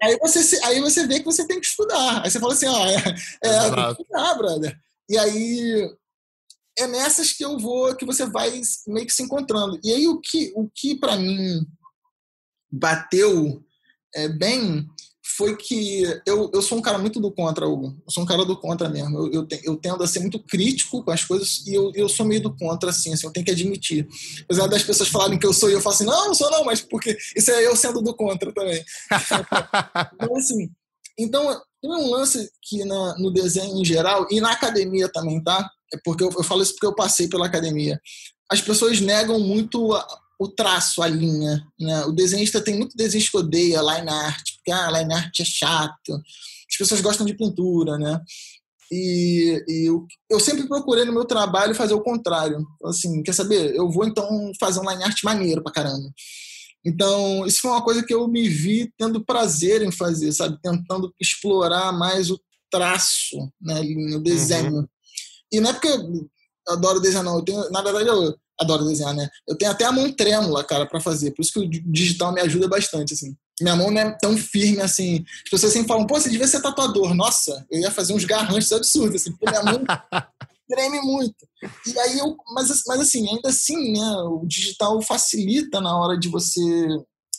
aí, 0.02 0.18
você, 0.18 0.64
aí 0.64 0.80
você 0.80 1.06
vê 1.06 1.18
que 1.18 1.24
você 1.24 1.46
tem 1.46 1.60
que 1.60 1.66
estudar. 1.66 2.24
Aí 2.24 2.30
você 2.30 2.40
fala 2.40 2.54
assim, 2.54 2.66
ó, 2.66 2.86
é, 2.86 2.96
é 3.44 3.70
tem 3.70 3.94
que 3.94 4.02
estudar, 4.02 4.34
brother. 4.34 4.80
E 5.08 5.18
aí 5.18 5.96
é 6.78 6.86
nessas 6.86 7.32
que 7.32 7.44
eu 7.44 7.58
vou, 7.58 7.94
que 7.94 8.04
você 8.06 8.26
vai 8.26 8.60
meio 8.86 9.06
que 9.06 9.12
se 9.12 9.22
encontrando. 9.22 9.78
E 9.84 9.92
aí 9.92 10.08
o 10.08 10.18
que, 10.20 10.52
o 10.56 10.68
que 10.74 10.98
para 10.98 11.16
mim 11.16 11.66
bateu 12.70 13.62
é, 14.14 14.28
bem 14.28 14.86
foi 15.34 15.56
que 15.56 16.02
eu, 16.24 16.50
eu 16.54 16.62
sou 16.62 16.78
um 16.78 16.82
cara 16.82 16.98
muito 16.98 17.18
do 17.18 17.32
contra, 17.32 17.66
Hugo. 17.66 17.96
Eu 18.06 18.10
sou 18.12 18.22
um 18.22 18.26
cara 18.26 18.44
do 18.44 18.56
contra 18.56 18.88
mesmo. 18.88 19.18
Eu, 19.18 19.32
eu, 19.32 19.46
te, 19.46 19.60
eu 19.64 19.76
tendo 19.76 20.02
a 20.02 20.06
ser 20.06 20.20
muito 20.20 20.38
crítico 20.38 21.02
com 21.02 21.10
as 21.10 21.24
coisas 21.24 21.66
e 21.66 21.74
eu, 21.74 21.90
eu 21.94 22.08
sou 22.08 22.24
meio 22.24 22.40
do 22.40 22.56
contra, 22.56 22.90
assim, 22.90 23.12
assim, 23.12 23.26
eu 23.26 23.32
tenho 23.32 23.44
que 23.44 23.50
admitir. 23.50 24.06
Apesar 24.44 24.68
das 24.68 24.84
pessoas 24.84 25.08
falarem 25.08 25.38
que 25.38 25.46
eu 25.46 25.52
sou 25.52 25.68
e 25.68 25.72
eu 25.72 25.80
falo 25.80 25.94
assim, 25.94 26.04
não, 26.04 26.28
não 26.28 26.34
sou 26.34 26.50
não, 26.50 26.64
mas 26.64 26.80
porque 26.80 27.16
isso 27.34 27.50
é 27.50 27.66
eu 27.66 27.74
sendo 27.74 28.00
do 28.00 28.14
contra 28.14 28.52
também. 28.52 28.84
então, 30.14 30.36
assim, 30.36 30.70
então, 31.18 31.60
tem 31.82 31.90
um 31.90 32.10
lance 32.10 32.50
que 32.62 32.84
na, 32.84 33.18
no 33.18 33.30
desenho 33.32 33.76
em 33.76 33.84
geral 33.84 34.26
e 34.30 34.40
na 34.40 34.52
academia 34.52 35.08
também, 35.08 35.42
tá? 35.42 35.68
É 35.92 35.98
porque 36.04 36.22
eu, 36.22 36.30
eu 36.36 36.44
falo 36.44 36.62
isso 36.62 36.72
porque 36.72 36.86
eu 36.86 36.94
passei 36.94 37.28
pela 37.28 37.46
academia. 37.46 38.00
As 38.50 38.60
pessoas 38.60 39.00
negam 39.00 39.40
muito 39.40 39.92
o 40.38 40.48
traço, 40.48 41.02
a 41.02 41.08
linha. 41.08 41.66
Né? 41.78 42.04
O 42.04 42.12
desenhista 42.12 42.60
tem 42.60 42.76
muito 42.76 42.96
desenhista 42.96 43.30
que 43.32 43.38
odeia 43.38 43.80
line 43.80 44.08
art, 44.08 44.55
porque 44.66 44.72
ah, 44.72 44.90
line 44.90 45.14
art 45.14 45.40
é 45.40 45.44
chato. 45.44 46.12
As 46.68 46.76
pessoas 46.76 47.00
gostam 47.00 47.24
de 47.24 47.34
pintura, 47.34 47.96
né? 47.96 48.20
E, 48.90 49.64
e 49.68 49.88
eu, 49.88 50.06
eu, 50.30 50.40
sempre 50.40 50.66
procurei 50.68 51.04
no 51.04 51.12
meu 51.12 51.24
trabalho 51.24 51.74
fazer 51.74 51.94
o 51.94 52.02
contrário. 52.02 52.64
Assim, 52.84 53.22
quer 53.22 53.32
saber? 53.32 53.74
Eu 53.74 53.90
vou 53.90 54.04
então 54.04 54.50
fazer 54.58 54.80
um 54.80 54.90
line 54.90 55.04
art 55.04 55.22
maneiro 55.22 55.62
pra 55.62 55.72
caramba. 55.72 56.08
Então, 56.84 57.44
isso 57.46 57.60
foi 57.60 57.70
uma 57.70 57.82
coisa 57.82 58.04
que 58.04 58.14
eu 58.14 58.28
me 58.28 58.48
vi 58.48 58.92
tendo 58.96 59.24
prazer 59.24 59.82
em 59.82 59.90
fazer, 59.90 60.32
sabe? 60.32 60.58
Tentando 60.62 61.12
explorar 61.20 61.92
mais 61.92 62.30
o 62.30 62.40
traço 62.70 63.36
né, 63.60 63.82
no 63.82 64.20
desenho. 64.20 64.72
Uhum. 64.72 64.86
E 65.52 65.60
não 65.60 65.70
é 65.70 65.72
porque 65.72 65.88
eu 65.88 66.28
adoro 66.68 67.00
desenhar, 67.00 67.24
não. 67.24 67.38
Eu 67.38 67.44
tenho, 67.44 67.70
na 67.70 67.82
verdade, 67.82 68.08
eu, 68.08 68.36
adoro 68.60 68.84
desenhar, 68.84 69.14
né? 69.14 69.28
Eu 69.48 69.56
tenho 69.56 69.70
até 69.70 69.84
a 69.84 69.92
mão 69.92 70.12
trêmula, 70.12 70.64
cara, 70.64 70.86
para 70.86 71.00
fazer. 71.00 71.32
Por 71.32 71.42
isso 71.42 71.52
que 71.52 71.58
o 71.58 71.68
digital 71.68 72.32
me 72.32 72.40
ajuda 72.40 72.68
bastante, 72.68 73.14
assim. 73.14 73.36
Minha 73.60 73.76
mão 73.76 73.90
não 73.90 74.00
é 74.00 74.10
tão 74.20 74.36
firme 74.36 74.80
assim. 74.82 75.24
As 75.44 75.50
pessoas 75.50 75.72
sempre 75.72 75.88
falam, 75.88 76.06
pô, 76.06 76.14
você 76.20 76.28
devia 76.28 76.46
ser 76.46 76.60
tatuador. 76.60 77.14
Nossa, 77.14 77.66
eu 77.70 77.80
ia 77.80 77.90
fazer 77.90 78.12
uns 78.12 78.24
garranchos 78.24 78.72
absurdos, 78.72 79.22
assim, 79.22 79.32
porque 79.32 79.48
minha 79.48 79.62
mão 79.62 79.82
treme 80.68 81.00
muito. 81.00 81.46
E 81.86 81.98
aí 81.98 82.18
eu, 82.18 82.36
mas, 82.52 82.82
mas 82.86 83.00
assim, 83.00 83.28
ainda 83.28 83.48
assim, 83.48 83.92
né, 83.92 84.16
o 84.28 84.44
digital 84.46 85.00
facilita 85.00 85.80
na 85.80 85.96
hora 85.98 86.18
de 86.18 86.28
você 86.28 86.60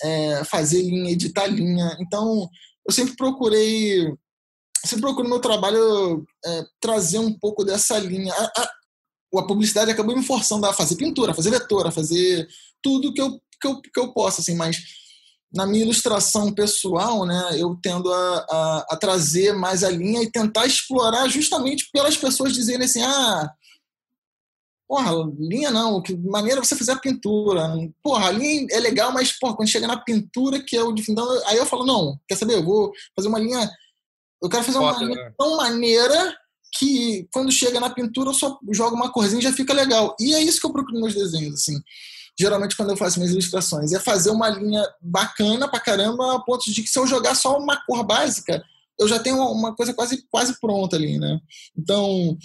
é, 0.01 0.43
fazer 0.45 0.82
linha, 0.82 1.11
editar 1.11 1.45
linha. 1.45 1.95
Então, 1.99 2.49
eu 2.88 2.93
sempre 2.93 3.15
procurei, 3.15 4.11
sempre 4.84 5.01
procuro 5.01 5.24
no 5.24 5.30
meu 5.30 5.41
trabalho 5.41 6.26
é, 6.45 6.65
trazer 6.80 7.20
um 7.20 7.38
pouco 7.38 7.63
dessa 7.63 7.99
linha. 7.99 8.34
A, 8.34 8.61
a, 8.61 9.39
a 9.39 9.45
publicidade 9.45 9.91
acabou 9.91 10.15
me 10.15 10.24
forçando 10.24 10.65
a 10.65 10.74
fazer 10.74 10.95
pintura, 10.95 11.32
a 11.32 11.36
fazer 11.36 11.51
vetor, 11.51 11.86
a 11.86 11.91
fazer 11.91 12.47
tudo 12.82 13.13
que 13.13 13.22
eu, 13.22 13.39
que 13.61 13.68
eu, 13.68 13.82
que 13.82 13.99
eu 13.99 14.13
posso, 14.13 14.41
assim, 14.41 14.55
mas 14.55 14.78
na 15.54 15.66
minha 15.66 15.84
ilustração 15.84 16.54
pessoal, 16.54 17.26
né, 17.26 17.56
eu 17.58 17.78
tendo 17.82 18.12
a, 18.12 18.45
a, 18.50 18.86
a, 18.91 18.98
trazer 18.98 19.54
mais 19.54 19.84
a 19.84 19.89
linha 19.89 20.22
e 20.22 20.32
tentar 20.32 20.66
explorar 20.66 21.28
justamente 21.30 21.89
pelas 21.91 22.18
pessoas 22.18 22.54
dizerem 22.54 22.86
assim, 22.86 23.02
ah, 23.02 23.50
porra, 24.88 25.12
linha 25.39 25.72
não, 25.72 26.02
que 26.02 26.16
maneira 26.16 26.64
você 26.64 26.76
fazer 26.76 26.91
a 26.91 27.00
pintura. 27.00 27.70
Porra, 28.04 28.28
a 28.28 28.32
linha 28.32 28.68
é 28.72 28.80
legal, 28.80 29.12
mas 29.12 29.38
porra, 29.38 29.56
quando 29.56 29.70
chega 29.70 29.88
na 29.88 29.98
pintura 29.98 30.62
que 30.64 30.76
é 30.76 30.84
o 30.84 30.91
de 30.91 31.04
então, 31.10 31.28
aí 31.45 31.58
eu 31.58 31.66
falo, 31.66 31.86
não, 31.86 32.20
quer 32.28 32.36
saber, 32.36 32.56
eu 32.56 32.64
vou 32.64 32.91
fazer 33.16 33.30
uma 33.30 33.39
linha, 33.39 33.70
eu 34.41 34.50
quero 34.50 34.64
fazer 34.64 34.78
uma 34.78 34.93
Foda, 34.93 35.06
linha 35.06 35.16
né? 35.16 35.34
tão 35.38 35.58
maneira 35.58 36.38
que 36.78 37.28
quando 37.32 37.52
chega 37.52 37.80
na 37.80 37.89
pintura 37.89 38.30
eu 38.30 38.34
só 38.34 38.60
jogo 38.72 38.95
uma 38.95 39.12
corzinha 39.12 39.39
e 39.39 39.43
já 39.43 39.54
fica 39.54 39.74
legal. 39.74 40.16
E 40.20 40.36
é 40.36 40.41
isso 40.41 40.60
que 40.60 40.66
eu 40.66 40.74
procuro 40.74 41.00
nos 41.00 41.14
meus 41.14 41.32
desenhos, 41.32 41.62
assim 41.62 41.82
geralmente 42.40 42.76
quando 42.76 42.92
eu 42.92 42.98
faço 42.98 43.20
minhas 43.20 43.32
ilustrações, 43.32 43.94
é 43.94 44.00
fazer 44.00 44.30
uma 44.30 44.50
linha 44.50 44.84
bacana 45.02 45.68
pra 45.68 45.80
caramba, 45.80 46.36
a 46.36 46.40
ponto 46.40 46.72
de 46.72 46.84
que 46.84 46.90
se 46.90 47.00
eu 47.00 47.08
jogar 47.08 47.36
só 47.36 47.58
uma 47.58 47.84
cor 47.86 48.04
básica, 48.04 48.64
eu 49.00 49.08
já 49.08 49.20
tenho 49.20 49.38
uma 49.52 49.76
coisa 49.76 49.94
quase, 49.94 50.24
quase 50.30 50.60
pronta 50.60 50.96
ali, 50.96 51.18
né? 51.18 51.40
Então, 51.78 52.38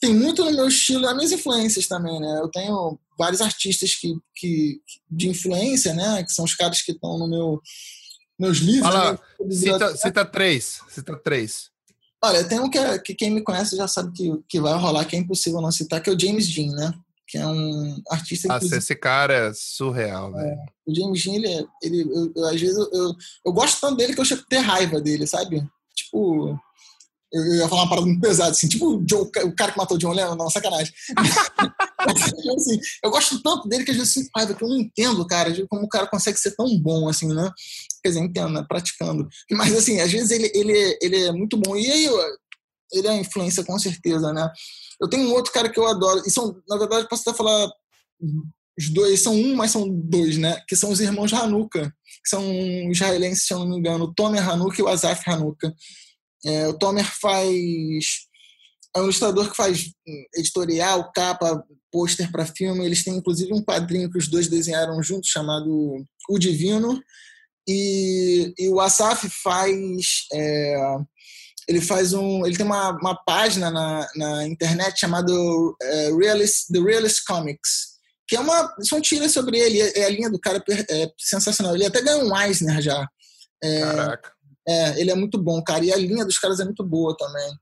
tem 0.00 0.14
muito 0.14 0.44
no 0.44 0.52
meu 0.52 0.68
estilo, 0.68 1.06
as 1.06 1.16
minhas 1.16 1.32
influências 1.32 1.86
também, 1.86 2.20
né? 2.20 2.40
Eu 2.40 2.48
tenho 2.50 2.98
vários 3.18 3.40
artistas 3.40 3.94
que, 3.94 4.14
que, 4.34 4.80
de 5.10 5.28
influência, 5.28 5.94
né? 5.94 6.22
Que 6.22 6.32
são 6.32 6.44
os 6.44 6.54
caras 6.54 6.82
que 6.82 6.92
estão 6.92 7.18
no 7.18 7.28
meu 7.28 7.60
meus 8.38 8.58
livros. 8.58 8.92
Fala, 8.92 9.12
né? 9.12 9.50
cita, 9.50 9.96
cita 9.96 10.24
três, 10.24 10.80
cita 10.88 11.16
três. 11.16 11.70
Olha, 12.22 12.42
tem 12.44 12.58
um 12.58 12.70
que, 12.70 12.78
é, 12.78 12.98
que 12.98 13.14
quem 13.14 13.30
me 13.30 13.42
conhece 13.42 13.76
já 13.76 13.86
sabe 13.86 14.12
que, 14.12 14.32
que 14.48 14.60
vai 14.60 14.72
rolar, 14.78 15.04
que 15.04 15.14
é 15.14 15.18
impossível 15.18 15.60
não 15.60 15.70
citar, 15.70 16.02
que 16.02 16.10
é 16.10 16.12
o 16.12 16.18
James 16.18 16.48
Dean, 16.52 16.72
né? 16.72 16.92
Que 17.34 17.38
é 17.38 17.46
um 17.48 18.00
artista. 18.08 18.46
Nossa, 18.46 18.76
esse 18.76 18.94
cara 18.94 19.34
é 19.34 19.52
surreal, 19.52 20.38
é, 20.38 20.44
velho. 20.44 20.60
o 20.86 20.94
James 20.94 21.24
Dean, 21.24 21.34
ele, 21.34 21.48
é, 21.48 21.64
ele 21.82 22.02
eu, 22.02 22.32
eu, 22.36 22.46
às 22.46 22.60
vezes 22.60 22.76
eu, 22.76 22.88
eu, 22.92 23.12
eu, 23.46 23.52
gosto 23.52 23.80
tanto 23.80 23.96
dele 23.96 24.14
que 24.14 24.20
eu 24.20 24.24
chego 24.24 24.42
a 24.42 24.48
ter 24.48 24.58
raiva 24.58 25.00
dele, 25.00 25.26
sabe? 25.26 25.66
Tipo, 25.96 26.56
eu, 27.32 27.54
ia 27.56 27.68
falar 27.68 27.82
uma 27.82 27.88
parada 27.88 28.06
muito 28.06 28.20
pesada, 28.20 28.52
assim, 28.52 28.68
tipo 28.68 28.86
o, 28.86 29.04
John, 29.04 29.22
o 29.22 29.56
cara 29.56 29.72
que 29.72 29.78
matou 29.78 29.96
o 29.96 29.98
John 29.98 30.12
Lennon, 30.12 30.36
não, 30.36 30.48
sacanagem. 30.48 30.94
assim, 32.56 32.78
eu 33.02 33.10
gosto 33.10 33.42
tanto 33.42 33.68
dele 33.68 33.82
que 33.82 33.90
às 33.90 33.96
vezes 33.96 34.16
eu 34.16 34.22
sinto 34.22 34.30
raiva, 34.36 34.54
que 34.54 34.62
eu 34.62 34.68
não 34.68 34.78
entendo, 34.78 35.26
cara, 35.26 35.50
de 35.50 35.66
como 35.66 35.82
o 35.82 35.88
cara 35.88 36.06
consegue 36.06 36.38
ser 36.38 36.54
tão 36.54 36.78
bom, 36.78 37.08
assim, 37.08 37.26
né? 37.34 37.50
Quer 38.00 38.10
dizer, 38.10 38.20
entendo, 38.20 38.50
né? 38.50 38.64
Praticando. 38.68 39.26
Mas, 39.50 39.74
assim, 39.74 39.98
às 39.98 40.12
vezes 40.12 40.30
ele, 40.30 40.52
ele, 40.54 40.98
ele 41.02 41.24
é 41.24 41.32
muito 41.32 41.56
bom. 41.56 41.74
E 41.74 41.90
aí, 41.90 42.08
ele 42.92 43.08
é 43.08 43.16
influência 43.18 43.64
com 43.64 43.76
certeza, 43.76 44.32
né? 44.32 44.48
Eu 45.04 45.10
tenho 45.10 45.28
um 45.28 45.32
outro 45.32 45.52
cara 45.52 45.68
que 45.68 45.78
eu 45.78 45.86
adoro, 45.86 46.22
e 46.26 46.30
são, 46.30 46.60
na 46.68 46.76
verdade, 46.76 47.08
posso 47.08 47.28
até 47.28 47.36
falar 47.36 47.70
os 48.78 48.88
dois, 48.90 49.20
são 49.20 49.34
um, 49.34 49.54
mas 49.54 49.70
são 49.70 49.88
dois, 49.88 50.36
né? 50.36 50.60
Que 50.68 50.74
são 50.74 50.90
os 50.90 51.00
irmãos 51.00 51.32
Hanukkah, 51.32 51.90
que 51.90 52.28
são 52.28 52.42
israelenses, 52.90 53.46
se 53.46 53.54
eu 53.54 53.60
não 53.60 53.68
me 53.68 53.78
engano, 53.78 54.04
o 54.04 54.14
Tomer 54.14 54.46
Hanukkah 54.48 54.80
e 54.80 54.82
o 54.82 54.88
Azaf 54.88 55.22
Hanukkah. 55.30 55.72
É, 56.44 56.68
o 56.68 56.74
Tomer 56.74 57.04
faz. 57.04 58.26
É 58.94 59.00
um 59.00 59.04
ilustrador 59.04 59.50
que 59.50 59.56
faz 59.56 59.90
editorial, 60.36 61.10
capa, 61.12 61.64
pôster 61.90 62.30
para 62.30 62.46
filme. 62.46 62.84
Eles 62.84 63.02
têm 63.02 63.16
inclusive 63.16 63.52
um 63.52 63.62
quadrinho 63.62 64.10
que 64.10 64.18
os 64.18 64.28
dois 64.28 64.48
desenharam 64.48 65.02
juntos, 65.02 65.30
chamado 65.30 66.04
O 66.28 66.38
Divino. 66.38 67.00
E, 67.68 68.52
e 68.58 68.68
o 68.68 68.80
Asaf 68.80 69.28
faz. 69.42 70.26
É, 70.32 70.96
ele 71.68 71.80
faz 71.80 72.12
um. 72.12 72.44
Ele 72.44 72.56
tem 72.56 72.66
uma, 72.66 72.90
uma 72.90 73.14
página 73.14 73.70
na, 73.70 74.06
na 74.16 74.46
internet 74.46 74.98
chamada 74.98 75.32
uh, 75.32 76.18
Realist, 76.18 76.66
The 76.72 76.80
Realist 76.80 77.24
Comics, 77.26 77.94
que 78.28 78.36
é 78.36 78.40
uma. 78.40 78.74
São 78.80 79.00
tiras 79.00 79.32
sobre 79.32 79.58
ele. 79.58 79.80
É, 79.80 80.04
a 80.04 80.10
linha 80.10 80.30
do 80.30 80.38
cara 80.38 80.62
é 80.68 81.10
sensacional. 81.18 81.74
Ele 81.74 81.86
até 81.86 82.02
ganhou 82.02 82.24
um 82.24 82.38
Eisner 82.38 82.80
já. 82.80 83.08
É, 83.62 83.80
Caraca. 83.80 84.32
É, 84.66 85.00
ele 85.00 85.10
é 85.10 85.14
muito 85.14 85.38
bom, 85.42 85.62
cara. 85.62 85.84
E 85.84 85.92
a 85.92 85.96
linha 85.96 86.24
dos 86.24 86.38
caras 86.38 86.60
é 86.60 86.64
muito 86.64 86.84
boa 86.84 87.16
também. 87.16 87.52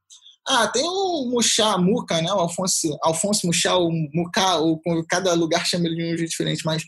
Ah, 0.46 0.66
tem 0.66 0.82
o 0.84 1.30
Muxá, 1.30 1.78
Muca, 1.78 2.20
né? 2.20 2.32
O 2.32 2.40
Alfonso, 2.40 2.98
Alfonso 3.02 3.46
Muxá, 3.46 3.76
o 3.76 3.90
Muca, 4.12 4.56
ou 4.56 4.80
cada 5.08 5.32
lugar 5.34 5.64
chama 5.64 5.86
ele 5.86 5.96
de 5.96 6.14
um 6.14 6.16
jeito 6.16 6.30
diferente, 6.30 6.64
mas 6.64 6.82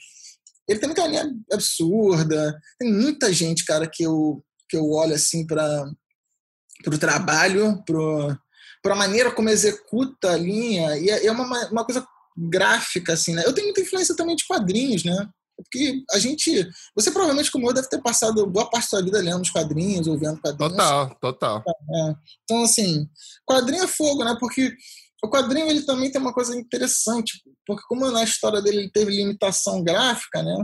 ele 0.68 0.80
tem 0.80 0.88
muita 0.88 1.06
linha 1.06 1.30
absurda. 1.52 2.58
Tem 2.78 2.92
muita 2.92 3.32
gente, 3.32 3.64
cara, 3.64 3.88
que 3.88 4.02
eu, 4.02 4.44
que 4.68 4.76
eu 4.76 4.90
olho 4.90 5.14
assim 5.14 5.46
para 5.46 5.84
para 6.84 6.94
o 6.94 6.98
trabalho, 6.98 7.82
para 8.82 8.94
a 8.94 8.96
maneira 8.96 9.30
como 9.32 9.48
executa 9.48 10.32
a 10.32 10.36
linha. 10.36 10.96
E 10.98 11.10
é, 11.10 11.26
é 11.26 11.32
uma, 11.32 11.68
uma 11.68 11.84
coisa 11.84 12.06
gráfica, 12.36 13.14
assim, 13.14 13.34
né? 13.34 13.42
Eu 13.44 13.52
tenho 13.52 13.66
muita 13.66 13.80
influência 13.80 14.14
também 14.14 14.36
de 14.36 14.46
quadrinhos, 14.46 15.04
né? 15.04 15.28
Porque 15.56 16.02
a 16.10 16.18
gente. 16.18 16.68
Você 16.96 17.10
provavelmente, 17.10 17.50
como 17.50 17.68
eu, 17.68 17.74
deve 17.74 17.88
ter 17.88 18.02
passado 18.02 18.46
boa 18.46 18.68
parte 18.68 18.84
da 18.84 18.90
sua 18.90 19.02
vida 19.02 19.20
lendo 19.20 19.42
os 19.42 19.50
quadrinhos 19.50 20.06
ou 20.06 20.18
vendo 20.18 20.40
quadrinhos. 20.40 20.72
Total, 20.72 21.16
total. 21.20 21.64
É. 21.66 22.14
Então, 22.42 22.64
assim, 22.64 23.08
quadrinho 23.46 23.84
é 23.84 23.86
fogo, 23.86 24.24
né? 24.24 24.36
Porque 24.38 24.74
o 25.22 25.30
quadrinho 25.30 25.68
ele 25.68 25.82
também 25.82 26.10
tem 26.10 26.20
uma 26.20 26.34
coisa 26.34 26.54
interessante, 26.56 27.40
porque 27.66 27.84
como 27.88 28.10
na 28.10 28.24
história 28.24 28.60
dele 28.60 28.78
ele 28.78 28.90
teve 28.90 29.10
limitação 29.12 29.82
gráfica, 29.82 30.42
né? 30.42 30.56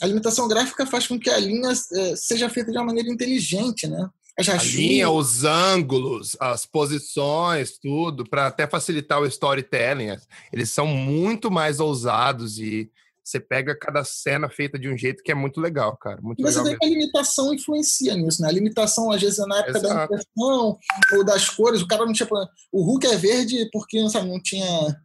A 0.00 0.06
limitação 0.06 0.46
gráfica 0.46 0.86
faz 0.86 1.06
com 1.06 1.18
que 1.18 1.30
a 1.30 1.38
linha 1.38 1.72
é, 1.72 2.14
seja 2.14 2.48
feita 2.48 2.70
de 2.70 2.78
uma 2.78 2.86
maneira 2.86 3.08
inteligente, 3.08 3.88
né? 3.88 4.08
A 4.38 4.62
linha, 4.62 5.10
os 5.10 5.44
ângulos, 5.44 6.36
as 6.38 6.64
posições, 6.64 7.76
tudo, 7.78 8.24
para 8.24 8.46
até 8.46 8.66
facilitar 8.66 9.20
o 9.20 9.26
storytelling. 9.26 10.16
Eles 10.52 10.70
são 10.70 10.86
muito 10.86 11.50
mais 11.50 11.80
ousados 11.80 12.58
e 12.58 12.90
você 13.28 13.40
pega 13.40 13.76
cada 13.76 14.04
cena 14.04 14.48
feita 14.48 14.78
de 14.78 14.88
um 14.88 14.96
jeito 14.96 15.22
que 15.22 15.30
é 15.30 15.34
muito 15.34 15.60
legal, 15.60 15.96
cara. 15.98 16.20
Muito 16.22 16.40
Mas 16.40 16.54
legal 16.54 16.64
você 16.64 16.70
vê 16.70 16.78
que 16.78 16.86
a 16.86 16.88
limitação 16.88 17.52
influencia 17.52 18.14
nisso, 18.14 18.40
né? 18.40 18.48
A 18.48 18.52
limitação, 18.52 19.10
às 19.10 19.20
vezes, 19.20 19.38
é 19.38 19.46
na 19.46 19.58
época 19.58 19.78
Exato. 19.78 19.94
da 19.94 20.04
impressão 20.04 20.78
ou 21.12 21.24
das 21.24 21.48
cores. 21.50 21.82
O 21.82 21.86
cara 21.86 22.06
não 22.06 22.12
tinha. 22.12 22.28
O 22.72 22.82
Hulk 22.82 23.06
é 23.06 23.16
verde 23.16 23.68
porque 23.70 24.08
sabe, 24.08 24.28
não 24.28 24.40
tinha. 24.40 24.96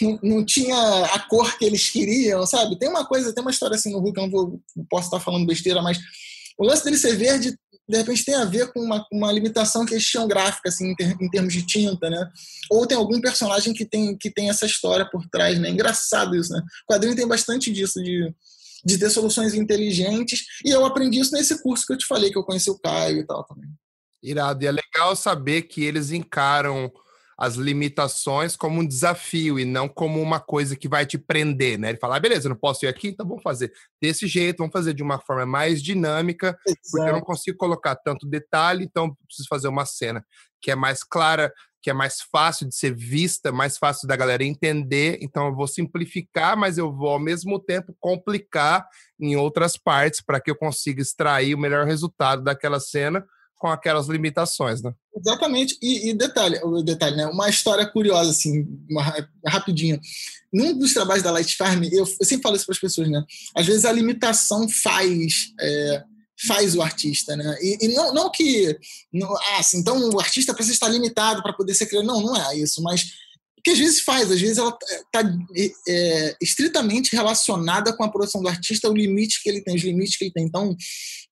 Não, 0.00 0.18
não, 0.22 0.44
tinha 0.44 0.76
a 1.06 1.18
cor 1.28 1.58
que 1.58 1.64
eles 1.64 1.90
queriam, 1.90 2.46
sabe? 2.46 2.78
Tem 2.78 2.88
uma 2.88 3.04
coisa, 3.04 3.34
tem 3.34 3.42
uma 3.42 3.50
história 3.50 3.74
assim 3.74 3.92
no 3.92 3.98
Hulk, 3.98 4.18
eu 4.18 4.24
não, 4.24 4.30
vou, 4.30 4.60
não 4.74 4.84
posso 4.86 5.08
estar 5.08 5.20
falando 5.20 5.46
besteira, 5.46 5.82
mas 5.82 5.98
o 6.58 6.64
lance 6.64 6.82
dele 6.82 6.96
ser 6.96 7.14
verde 7.14 7.54
de 7.88 7.96
repente 7.96 8.24
tem 8.24 8.34
a 8.34 8.44
ver 8.44 8.72
com 8.72 8.80
uma, 8.80 9.04
uma 9.12 9.32
limitação 9.32 9.84
que 9.84 9.94
eles 9.94 10.06
tinham 10.06 10.28
gráfica, 10.28 10.68
assim, 10.68 10.90
em, 10.90 10.94
ter, 10.94 11.16
em, 11.20 11.28
termos 11.28 11.52
de 11.52 11.66
tinta, 11.66 12.08
né? 12.08 12.30
Ou 12.70 12.86
tem 12.86 12.96
algum 12.96 13.20
personagem 13.20 13.74
que 13.74 13.84
tem, 13.84 14.16
que 14.16 14.30
tem 14.30 14.48
essa 14.48 14.66
história 14.66 15.08
por 15.10 15.26
trás, 15.28 15.58
né? 15.58 15.68
Engraçado 15.68 16.36
isso, 16.36 16.52
né? 16.52 16.62
O 16.88 16.92
quadrinho 16.92 17.16
tem 17.16 17.26
bastante 17.26 17.72
disso, 17.72 18.02
de, 18.02 18.32
de 18.84 18.98
ter 18.98 19.10
soluções 19.10 19.54
inteligentes, 19.54 20.44
e 20.64 20.70
eu 20.70 20.84
aprendi 20.84 21.18
isso 21.18 21.32
nesse 21.32 21.60
curso 21.62 21.84
que 21.86 21.92
eu 21.92 21.98
te 21.98 22.06
falei, 22.06 22.30
que 22.30 22.38
eu 22.38 22.44
conheci 22.44 22.70
o 22.70 22.78
Caio 22.78 23.18
e 23.18 23.26
tal 23.26 23.44
também. 23.44 23.68
Irado, 24.22 24.62
e 24.62 24.68
é 24.68 24.70
legal 24.70 25.16
saber 25.16 25.62
que 25.62 25.82
eles 25.82 26.12
encaram 26.12 26.92
as 27.42 27.56
limitações 27.56 28.54
como 28.54 28.80
um 28.80 28.86
desafio 28.86 29.58
e 29.58 29.64
não 29.64 29.88
como 29.88 30.22
uma 30.22 30.38
coisa 30.38 30.76
que 30.76 30.86
vai 30.86 31.04
te 31.04 31.18
prender, 31.18 31.76
né? 31.76 31.88
Ele 31.88 31.98
fala, 31.98 32.14
ah, 32.14 32.20
beleza, 32.20 32.48
não 32.48 32.54
posso 32.54 32.84
ir 32.84 32.88
aqui, 32.88 33.08
então 33.08 33.26
vamos 33.26 33.42
fazer 33.42 33.72
desse 34.00 34.28
jeito, 34.28 34.58
vamos 34.58 34.72
fazer 34.72 34.94
de 34.94 35.02
uma 35.02 35.18
forma 35.18 35.44
mais 35.44 35.82
dinâmica, 35.82 36.56
Exato. 36.64 36.80
porque 36.92 37.08
eu 37.08 37.12
não 37.12 37.20
consigo 37.20 37.58
colocar 37.58 37.96
tanto 37.96 38.28
detalhe, 38.28 38.84
então 38.84 39.12
preciso 39.26 39.48
fazer 39.48 39.66
uma 39.66 39.84
cena 39.84 40.24
que 40.60 40.70
é 40.70 40.76
mais 40.76 41.02
clara, 41.02 41.52
que 41.82 41.90
é 41.90 41.92
mais 41.92 42.20
fácil 42.20 42.68
de 42.68 42.76
ser 42.76 42.94
vista, 42.94 43.50
mais 43.50 43.76
fácil 43.76 44.06
da 44.06 44.14
galera 44.14 44.44
entender, 44.44 45.18
então 45.20 45.48
eu 45.48 45.52
vou 45.52 45.66
simplificar, 45.66 46.56
mas 46.56 46.78
eu 46.78 46.92
vou 46.92 47.08
ao 47.08 47.18
mesmo 47.18 47.58
tempo 47.58 47.92
complicar 47.98 48.86
em 49.18 49.34
outras 49.34 49.76
partes 49.76 50.20
para 50.20 50.40
que 50.40 50.48
eu 50.48 50.54
consiga 50.54 51.02
extrair 51.02 51.56
o 51.56 51.58
melhor 51.58 51.86
resultado 51.86 52.44
daquela 52.44 52.78
cena 52.78 53.26
com 53.62 53.68
aquelas 53.68 54.08
limitações, 54.08 54.82
né? 54.82 54.92
Exatamente. 55.16 55.78
E, 55.80 56.10
e 56.10 56.14
detalhe, 56.14 56.58
detalhe, 56.84 57.14
né? 57.14 57.26
Uma 57.26 57.48
história 57.48 57.86
curiosa, 57.86 58.32
assim, 58.32 58.66
uma, 58.90 59.04
rapidinho. 59.46 60.00
Num 60.52 60.76
dos 60.76 60.92
trabalhos 60.92 61.22
da 61.22 61.30
Light 61.30 61.56
Farm, 61.56 61.84
eu, 61.84 62.04
eu 62.18 62.26
sempre 62.26 62.42
falo 62.42 62.56
isso 62.56 62.66
para 62.66 62.74
as 62.74 62.80
pessoas, 62.80 63.08
né? 63.08 63.22
Às 63.56 63.64
vezes 63.64 63.84
a 63.84 63.92
limitação 63.92 64.68
faz 64.68 65.52
é, 65.60 66.02
faz 66.44 66.74
o 66.74 66.82
artista, 66.82 67.36
né? 67.36 67.56
E, 67.62 67.86
e 67.86 67.88
não, 67.94 68.12
não 68.12 68.32
que, 68.32 68.76
não, 69.12 69.32
ah, 69.32 69.58
assim, 69.60 69.78
então 69.78 70.10
o 70.10 70.18
artista 70.18 70.52
precisa 70.52 70.74
estar 70.74 70.88
limitado 70.88 71.40
para 71.40 71.52
poder 71.52 71.74
ser 71.74 71.86
criado. 71.86 72.04
Não, 72.04 72.20
não 72.20 72.36
é 72.36 72.58
isso. 72.58 72.82
Mas 72.82 73.12
que 73.62 73.70
às 73.70 73.78
vezes 73.78 74.00
faz, 74.00 74.28
às 74.28 74.40
vezes 74.40 74.58
ela 74.58 74.76
está 75.06 75.22
é, 75.86 76.36
estritamente 76.42 77.14
relacionada 77.14 77.96
com 77.96 78.02
a 78.02 78.10
produção 78.10 78.42
do 78.42 78.48
artista, 78.48 78.90
o 78.90 78.96
limite 78.96 79.40
que 79.40 79.48
ele 79.48 79.62
tem, 79.62 79.76
os 79.76 79.82
limites 79.82 80.16
que 80.16 80.24
ele 80.24 80.32
tem. 80.32 80.46
Então, 80.46 80.76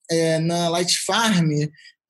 é, 0.08 0.38
na 0.38 0.68
Light 0.68 0.96
Farm, 1.04 1.50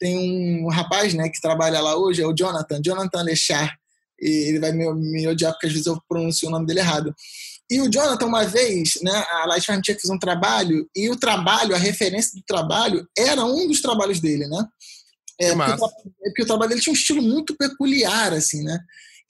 tem 0.01 0.65
um 0.65 0.69
rapaz 0.69 1.13
né, 1.13 1.29
que 1.29 1.41
trabalha 1.41 1.81
lá 1.81 1.95
hoje, 1.97 2.23
é 2.23 2.27
o 2.27 2.35
Jonathan, 2.35 2.81
Jonathan 2.83 3.23
Lechar. 3.23 3.79
E 4.19 4.49
ele 4.49 4.59
vai 4.59 4.73
me, 4.73 4.93
me 4.95 5.29
odiar 5.29 5.53
porque 5.53 5.67
às 5.67 5.73
vezes 5.73 5.87
eu 5.87 6.01
pronuncio 6.09 6.49
o 6.49 6.51
nome 6.51 6.67
dele 6.67 6.81
errado. 6.81 7.15
E 7.71 7.81
o 7.81 7.89
Jonathan, 7.89 8.27
uma 8.27 8.45
vez, 8.45 8.99
né, 9.03 9.13
a 9.13 9.47
Light 9.47 9.65
Farm 9.65 9.81
tinha 9.81 9.95
que 9.95 10.03
fazer 10.03 10.13
um 10.13 10.19
trabalho, 10.19 10.91
e 10.97 11.09
o 11.09 11.17
trabalho, 11.17 11.75
a 11.75 11.79
referência 11.79 12.33
do 12.35 12.43
trabalho, 12.45 13.07
era 13.17 13.45
um 13.45 13.69
dos 13.69 13.81
trabalhos 13.81 14.19
dele, 14.19 14.49
né? 14.49 14.65
É, 15.41 15.55
porque, 15.55 15.73
o, 15.73 15.89
porque, 16.25 16.43
o, 16.43 16.47
trabalho 16.47 16.71
dele 16.71 16.81
tinha 16.81 16.93
um 16.93 16.97
estilo 16.97 17.23
muito 17.23 17.57
peculiar, 17.57 18.33
assim, 18.33 18.65
né? 18.65 18.79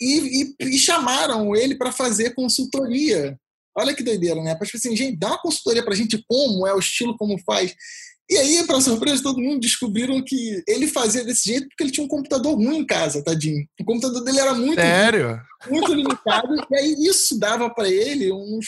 E, 0.00 0.42
e, 0.42 0.74
e 0.74 0.78
chamaram 0.78 1.54
ele 1.54 1.76
para 1.76 1.92
fazer 1.92 2.34
consultoria. 2.34 3.38
Olha 3.76 3.94
que 3.94 4.02
doideira, 4.02 4.42
né? 4.42 4.54
Para 4.54 4.66
tipo 4.66 4.78
assim, 4.78 4.96
gente, 4.96 5.18
dá 5.18 5.28
uma 5.28 5.42
consultoria 5.42 5.84
para 5.84 5.92
a 5.92 5.96
gente 5.96 6.24
como 6.26 6.66
é 6.66 6.74
o 6.74 6.78
estilo, 6.78 7.16
como 7.16 7.38
faz. 7.44 7.74
E 8.30 8.36
aí, 8.36 8.64
para 8.64 8.80
surpresa 8.80 9.16
de 9.16 9.22
todo 9.24 9.40
mundo, 9.40 9.58
descobriram 9.58 10.22
que 10.22 10.62
ele 10.68 10.86
fazia 10.86 11.24
desse 11.24 11.48
jeito 11.48 11.66
porque 11.68 11.82
ele 11.82 11.90
tinha 11.90 12.04
um 12.04 12.08
computador 12.08 12.54
ruim 12.54 12.78
em 12.78 12.86
casa, 12.86 13.24
tadinho. 13.24 13.66
O 13.80 13.84
computador 13.84 14.22
dele 14.22 14.38
era 14.38 14.54
muito, 14.54 14.80
Sério? 14.80 15.40
muito 15.68 15.92
limitado. 15.92 16.54
e 16.70 16.76
aí 16.76 16.94
isso 17.00 17.36
dava 17.36 17.68
para 17.68 17.90
ele 17.90 18.32
uns. 18.32 18.66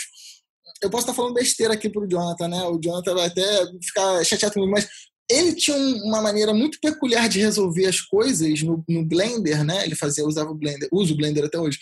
Eu 0.82 0.90
posso 0.90 1.04
estar 1.04 1.14
falando 1.14 1.34
besteira 1.34 1.74
aqui 1.74 1.88
pro 1.88 2.08
Jonathan, 2.08 2.48
né? 2.48 2.60
O 2.64 2.80
Jonathan 2.82 3.14
vai 3.14 3.26
até 3.26 3.66
ficar 3.84 4.24
chateado 4.24 4.54
comigo, 4.54 4.72
mas 4.72 4.88
ele 5.30 5.54
tinha 5.54 5.76
uma 5.76 6.20
maneira 6.20 6.52
muito 6.52 6.78
peculiar 6.80 7.28
de 7.28 7.38
resolver 7.38 7.86
as 7.86 8.00
coisas 8.00 8.62
no, 8.62 8.82
no 8.88 9.04
Blender, 9.06 9.64
né? 9.64 9.84
Ele 9.84 9.94
fazia, 9.94 10.26
usava 10.26 10.50
o 10.50 10.56
Blender, 10.56 10.88
usa 10.90 11.12
o 11.12 11.16
Blender 11.16 11.44
até 11.44 11.60
hoje. 11.60 11.78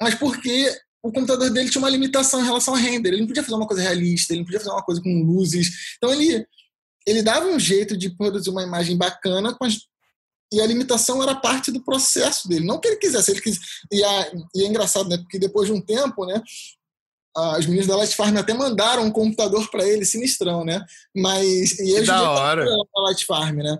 Mas 0.00 0.14
porque 0.14 0.72
o 1.02 1.10
computador 1.10 1.50
dele 1.50 1.68
tinha 1.68 1.82
uma 1.82 1.90
limitação 1.90 2.40
em 2.40 2.44
relação 2.44 2.74
ao 2.74 2.80
render. 2.80 3.08
Ele 3.08 3.20
não 3.22 3.26
podia 3.26 3.42
fazer 3.42 3.56
uma 3.56 3.66
coisa 3.66 3.82
realista, 3.82 4.32
ele 4.32 4.40
não 4.40 4.46
podia 4.46 4.60
fazer 4.60 4.70
uma 4.70 4.84
coisa 4.84 5.02
com 5.02 5.22
luzes. 5.24 5.68
Então 5.96 6.12
ele 6.12 6.46
ele 7.08 7.22
dava 7.22 7.46
um 7.46 7.58
jeito 7.58 7.96
de 7.96 8.10
produzir 8.10 8.50
uma 8.50 8.62
imagem 8.62 8.96
bacana, 8.96 9.56
as, 9.60 9.78
e 10.52 10.60
a 10.60 10.66
limitação 10.66 11.22
era 11.22 11.34
parte 11.34 11.70
do 11.70 11.82
processo 11.82 12.48
dele. 12.48 12.66
Não 12.66 12.80
que 12.80 12.88
ele 12.88 12.96
quisesse, 12.96 13.30
ele 13.30 13.40
quis, 13.40 13.58
e, 13.92 14.02
a, 14.02 14.32
e 14.54 14.64
é 14.64 14.66
engraçado, 14.66 15.08
né? 15.08 15.18
Porque 15.18 15.38
depois 15.38 15.66
de 15.68 15.72
um 15.72 15.80
tempo, 15.80 16.24
né? 16.26 16.42
Os 17.58 17.66
meninos 17.66 17.86
da 17.86 17.96
Light 17.96 18.16
Farm 18.16 18.36
até 18.36 18.52
mandaram 18.52 19.04
um 19.04 19.12
computador 19.12 19.70
para 19.70 19.86
ele, 19.86 20.04
sinistrão, 20.04 20.64
né? 20.64 20.84
Mas. 21.14 21.78
E 21.78 21.92
eles 21.92 22.08
da 22.08 22.30
hora. 22.30 22.64
Da 22.64 23.02
Light 23.02 23.24
Farm, 23.24 23.56
né? 23.58 23.78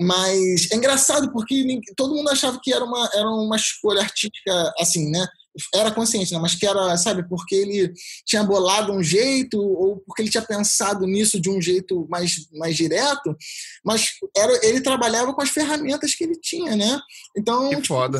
Mas 0.00 0.70
é 0.70 0.76
engraçado 0.76 1.32
porque 1.32 1.80
todo 1.96 2.14
mundo 2.14 2.28
achava 2.30 2.60
que 2.62 2.72
era 2.72 2.84
uma, 2.84 3.10
era 3.14 3.28
uma 3.28 3.56
escolha 3.56 4.00
artística 4.00 4.72
assim, 4.78 5.10
né? 5.10 5.26
Era 5.74 5.90
consciente, 5.90 6.32
né? 6.32 6.38
mas 6.38 6.54
que 6.54 6.66
era, 6.66 6.96
sabe, 6.96 7.28
porque 7.28 7.54
ele 7.54 7.92
tinha 8.26 8.42
bolado 8.42 8.92
um 8.92 9.02
jeito 9.02 9.60
ou 9.60 9.98
porque 10.06 10.22
ele 10.22 10.30
tinha 10.30 10.42
pensado 10.42 11.06
nisso 11.06 11.40
de 11.40 11.50
um 11.50 11.60
jeito 11.60 12.06
mais, 12.08 12.48
mais 12.52 12.76
direto, 12.76 13.36
mas 13.84 14.10
era, 14.36 14.66
ele 14.66 14.80
trabalhava 14.80 15.32
com 15.34 15.42
as 15.42 15.50
ferramentas 15.50 16.14
que 16.14 16.24
ele 16.24 16.38
tinha, 16.40 16.76
né? 16.76 16.98
Então, 17.36 17.68
que 17.70 17.76
tipo, 17.76 17.88
foda. 17.88 18.18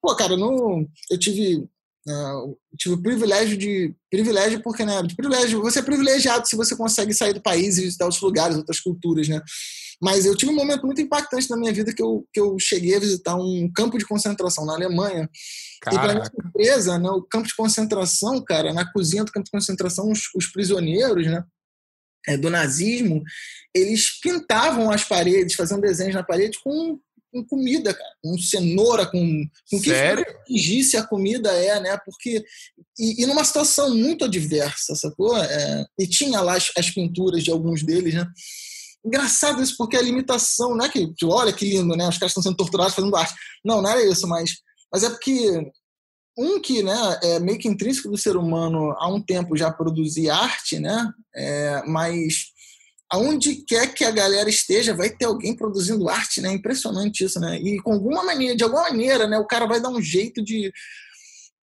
Pô, 0.00 0.14
cara, 0.14 0.36
no, 0.36 0.86
eu 1.10 1.18
tive 1.18 1.68
Uh, 2.08 2.56
tive 2.78 2.94
o 2.94 3.02
privilégio 3.02 3.58
de. 3.58 3.94
Privilégio, 4.10 4.62
porque, 4.62 4.84
né? 4.86 5.02
De 5.02 5.14
privilégio, 5.14 5.60
você 5.60 5.80
é 5.80 5.82
privilegiado 5.82 6.48
se 6.48 6.56
você 6.56 6.74
consegue 6.74 7.12
sair 7.12 7.34
do 7.34 7.42
país 7.42 7.76
e 7.76 7.82
visitar 7.82 8.06
outros 8.06 8.22
lugares, 8.22 8.56
outras 8.56 8.80
culturas, 8.80 9.28
né? 9.28 9.40
Mas 10.00 10.24
eu 10.24 10.34
tive 10.34 10.50
um 10.50 10.54
momento 10.54 10.86
muito 10.86 11.00
impactante 11.00 11.50
na 11.50 11.56
minha 11.56 11.72
vida 11.72 11.92
que 11.92 12.02
eu, 12.02 12.26
que 12.32 12.40
eu 12.40 12.56
cheguei 12.58 12.96
a 12.96 13.00
visitar 13.00 13.36
um 13.36 13.70
campo 13.74 13.98
de 13.98 14.06
concentração 14.06 14.64
na 14.64 14.74
Alemanha. 14.74 15.28
Caraca. 15.82 16.02
E, 16.02 16.06
para 16.06 16.14
minha 16.14 16.30
surpresa, 16.30 16.98
né, 16.98 17.10
o 17.10 17.22
campo 17.22 17.46
de 17.46 17.54
concentração, 17.54 18.42
cara, 18.42 18.72
na 18.72 18.90
cozinha 18.90 19.24
do 19.24 19.32
campo 19.32 19.44
de 19.44 19.50
concentração, 19.50 20.10
os, 20.10 20.22
os 20.34 20.46
prisioneiros, 20.46 21.26
né? 21.26 21.44
É, 22.28 22.36
do 22.36 22.50
nazismo, 22.50 23.22
eles 23.74 24.20
pintavam 24.20 24.90
as 24.90 25.02
paredes, 25.02 25.54
faziam 25.54 25.80
desenhos 25.80 26.14
na 26.14 26.22
parede 26.22 26.58
com 26.62 27.00
com 27.32 27.44
comida, 27.44 27.94
cara, 27.94 28.10
com 28.22 28.36
cenoura, 28.38 29.06
com, 29.06 29.48
com 29.70 29.80
que 29.80 29.92
atingisse 29.92 30.96
a 30.96 31.06
comida 31.06 31.50
é, 31.52 31.80
né? 31.80 31.96
Porque 32.04 32.44
e, 32.98 33.22
e, 33.22 33.26
numa 33.26 33.44
situação 33.44 33.94
muito 33.94 34.24
adversa, 34.24 34.94
sacou? 34.94 35.36
É, 35.36 35.86
e 35.98 36.06
tinha 36.06 36.40
lá 36.40 36.56
as, 36.56 36.70
as, 36.76 36.90
pinturas 36.90 37.42
de 37.42 37.50
alguns 37.50 37.82
deles, 37.82 38.14
né? 38.14 38.26
Engraçado 39.04 39.62
isso, 39.62 39.74
porque 39.78 39.96
a 39.96 40.02
limitação, 40.02 40.76
não 40.76 40.84
é 40.84 40.88
que, 40.88 41.14
olha 41.24 41.52
que 41.52 41.64
lindo, 41.64 41.96
né? 41.96 42.08
Os 42.08 42.18
caras 42.18 42.30
estão 42.30 42.42
sendo 42.42 42.56
torturados 42.56 42.94
fazendo 42.94 43.16
arte. 43.16 43.34
Não, 43.64 43.80
não 43.80 43.90
era 43.90 44.04
isso, 44.04 44.26
mas, 44.28 44.56
mas 44.92 45.02
é 45.02 45.10
porque 45.10 45.70
um 46.36 46.60
que 46.60 46.82
né, 46.82 46.96
é 47.22 47.38
meio 47.38 47.58
que 47.58 47.68
intrínseco 47.68 48.10
do 48.10 48.18
ser 48.18 48.36
humano 48.36 48.92
há 48.98 49.08
um 49.08 49.20
tempo 49.20 49.56
já 49.56 49.70
produzir 49.70 50.30
arte, 50.30 50.78
né? 50.78 51.10
É, 51.34 51.82
mas 51.86 52.50
aonde 53.10 53.64
quer 53.66 53.92
que 53.92 54.04
a 54.04 54.10
galera 54.10 54.48
esteja, 54.48 54.94
vai 54.94 55.10
ter 55.10 55.24
alguém 55.24 55.54
produzindo 55.56 56.08
arte, 56.08 56.40
né? 56.40 56.52
Impressionante 56.52 57.24
isso, 57.24 57.40
né? 57.40 57.58
E 57.58 57.80
com 57.80 57.94
alguma 57.94 58.22
maneira, 58.22 58.54
de 58.54 58.62
alguma 58.62 58.82
maneira, 58.82 59.26
né? 59.26 59.38
O 59.38 59.46
cara 59.46 59.66
vai 59.66 59.80
dar 59.80 59.88
um 59.88 60.00
jeito 60.00 60.42
de. 60.42 60.72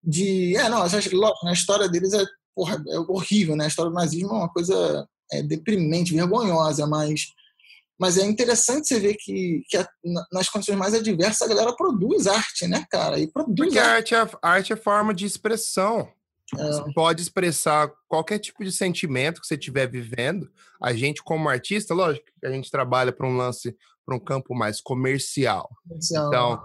de 0.03 0.55
é, 0.57 0.67
não, 0.67 0.79
lógico, 0.79 1.15
né, 1.43 1.51
a 1.51 1.53
história 1.53 1.87
deles 1.87 2.13
é, 2.13 2.23
porra, 2.55 2.83
é 2.89 2.99
horrível, 2.99 3.55
né? 3.55 3.65
A 3.65 3.67
história 3.67 3.91
do 3.91 3.95
nazismo 3.95 4.29
é 4.29 4.37
uma 4.37 4.49
coisa 4.49 5.07
é, 5.31 5.41
deprimente, 5.41 6.13
vergonhosa, 6.13 6.85
mas. 6.87 7.33
Mas 7.97 8.17
é 8.17 8.25
interessante 8.25 8.89
você 8.89 8.99
ver 8.99 9.15
que, 9.15 9.63
que 9.69 9.77
a, 9.77 9.87
nas 10.29 10.49
condições 10.49 10.77
mais 10.77 10.93
adversas 10.93 11.41
a 11.41 11.47
galera 11.47 11.73
produz 11.73 12.27
arte, 12.27 12.67
né, 12.67 12.85
cara? 12.91 13.17
E 13.17 13.31
produz 13.31 13.55
Porque 13.55 13.79
arte. 13.79 14.13
A 14.13 14.21
arte 14.23 14.35
é, 14.35 14.37
arte 14.41 14.73
é 14.73 14.75
forma 14.75 15.13
de 15.13 15.25
expressão. 15.25 16.11
Você 16.53 16.81
é. 16.81 16.93
pode 16.93 17.21
expressar 17.21 17.89
qualquer 18.07 18.37
tipo 18.39 18.63
de 18.63 18.71
sentimento 18.71 19.39
que 19.39 19.47
você 19.47 19.55
estiver 19.55 19.89
vivendo. 19.89 20.49
A 20.81 20.93
gente, 20.93 21.23
como 21.23 21.47
artista, 21.49 21.93
lógico 21.93 22.25
que 22.39 22.45
a 22.45 22.51
gente 22.51 22.69
trabalha 22.69 23.13
para 23.13 23.25
um 23.25 23.35
lance, 23.37 23.75
para 24.05 24.15
um 24.15 24.19
campo 24.19 24.53
mais 24.53 24.81
comercial. 24.81 25.69
comercial. 25.87 26.27
Então, 26.27 26.63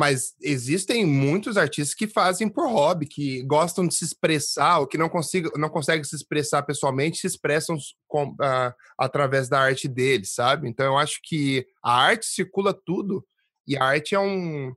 mas 0.00 0.32
existem 0.40 1.04
muitos 1.04 1.58
artistas 1.58 1.94
que 1.94 2.06
fazem 2.06 2.48
por 2.48 2.66
hobby, 2.70 3.04
que 3.04 3.42
gostam 3.42 3.86
de 3.86 3.94
se 3.94 4.02
expressar, 4.02 4.78
ou 4.78 4.86
que 4.86 4.96
não, 4.96 5.10
consiga, 5.10 5.50
não 5.58 5.68
conseguem 5.68 6.02
se 6.04 6.16
expressar 6.16 6.62
pessoalmente, 6.62 7.18
se 7.18 7.26
expressam 7.26 7.76
com, 8.08 8.28
uh, 8.30 8.72
através 8.98 9.46
da 9.50 9.60
arte 9.60 9.86
deles, 9.86 10.34
sabe? 10.34 10.66
Então, 10.66 10.86
eu 10.86 10.96
acho 10.96 11.20
que 11.22 11.66
a 11.84 11.92
arte 11.92 12.24
circula 12.24 12.72
tudo, 12.72 13.22
e 13.68 13.76
a 13.76 13.84
arte 13.84 14.14
é 14.14 14.18
um, 14.18 14.72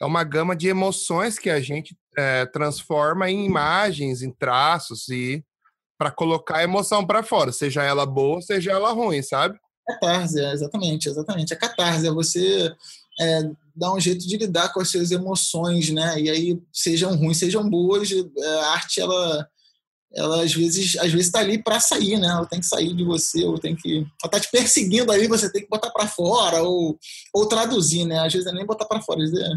é 0.00 0.06
uma 0.06 0.22
gama 0.22 0.54
de 0.54 0.68
emoções 0.68 1.40
que 1.40 1.50
a 1.50 1.58
gente 1.58 1.98
é, 2.16 2.46
transforma 2.46 3.28
em 3.28 3.44
imagens, 3.44 4.22
em 4.22 4.30
traços 4.30 5.08
e 5.08 5.44
para 5.98 6.12
colocar 6.12 6.58
a 6.58 6.62
emoção 6.62 7.04
para 7.04 7.24
fora, 7.24 7.50
seja 7.50 7.82
ela 7.82 8.06
boa, 8.06 8.40
seja 8.40 8.70
ela 8.70 8.92
ruim, 8.92 9.22
sabe? 9.22 9.58
Catarse, 9.88 10.40
é, 10.40 10.52
exatamente, 10.52 11.08
exatamente. 11.08 11.52
A 11.52 11.56
catarse 11.56 12.06
é 12.06 12.12
você 12.12 12.72
é, 13.20 13.42
dar 13.78 13.92
um 13.94 14.00
jeito 14.00 14.26
de 14.26 14.36
lidar 14.36 14.72
com 14.72 14.80
as 14.80 14.90
suas 14.90 15.10
emoções, 15.10 15.90
né? 15.90 16.20
E 16.20 16.30
aí, 16.30 16.58
sejam 16.72 17.14
ruins, 17.16 17.38
sejam 17.38 17.68
boas, 17.68 18.10
é, 18.10 18.60
a 18.60 18.70
arte, 18.72 19.00
ela, 19.00 19.48
ela 20.14 20.42
às 20.42 20.52
vezes 20.52 20.96
às 20.96 21.10
vezes 21.12 21.26
está 21.26 21.40
ali 21.40 21.62
para 21.62 21.78
sair, 21.80 22.18
né? 22.18 22.28
Ela 22.28 22.46
tem 22.46 22.60
que 22.60 22.66
sair 22.66 22.94
de 22.94 23.04
você, 23.04 23.44
ou 23.44 23.58
tem 23.58 23.76
que. 23.76 24.06
Ela 24.22 24.30
tá 24.30 24.40
te 24.40 24.50
perseguindo 24.50 25.12
ali, 25.12 25.28
você 25.28 25.50
tem 25.50 25.62
que 25.62 25.68
botar 25.68 25.90
para 25.90 26.08
fora, 26.08 26.62
ou, 26.62 26.98
ou 27.32 27.46
traduzir, 27.46 28.04
né? 28.04 28.18
Às 28.20 28.32
vezes 28.32 28.46
é 28.48 28.52
nem 28.52 28.66
botar 28.66 28.86
para 28.86 29.02
fora, 29.02 29.22
às 29.22 29.30
vezes 29.30 29.46
é 29.46 29.52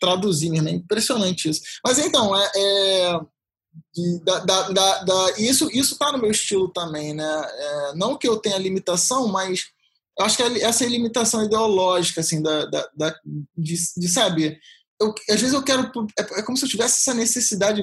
traduzir 0.00 0.50
mesmo. 0.50 0.68
É 0.68 0.72
impressionante 0.72 1.48
isso. 1.48 1.60
Mas 1.84 1.98
então, 1.98 2.34
é, 2.36 2.50
é 2.56 3.20
da, 4.24 4.38
da, 4.40 5.02
da, 5.02 5.30
isso 5.38 5.68
isso 5.72 5.98
tá 5.98 6.12
no 6.12 6.18
meu 6.18 6.30
estilo 6.30 6.68
também, 6.68 7.12
né? 7.12 7.24
É, 7.24 7.94
não 7.94 8.16
que 8.16 8.28
eu 8.28 8.36
tenha 8.36 8.58
limitação, 8.58 9.28
mas 9.28 9.73
acho 10.20 10.36
que 10.36 10.42
essa 10.42 10.84
é 10.84 10.88
limitação 10.88 11.44
ideológica, 11.44 12.20
assim, 12.20 12.42
da, 12.42 12.66
da, 12.66 12.88
da 12.96 13.14
de, 13.56 13.74
de 13.96 14.08
saber. 14.08 14.58
Eu, 15.00 15.12
às 15.28 15.40
vezes 15.40 15.52
eu 15.52 15.62
quero. 15.62 15.90
É, 16.18 16.40
é, 16.40 16.42
como 16.42 16.56
se 16.56 16.64
eu 16.64 16.68
tivesse 16.68 17.00
essa 17.00 17.14
necessidade, 17.14 17.82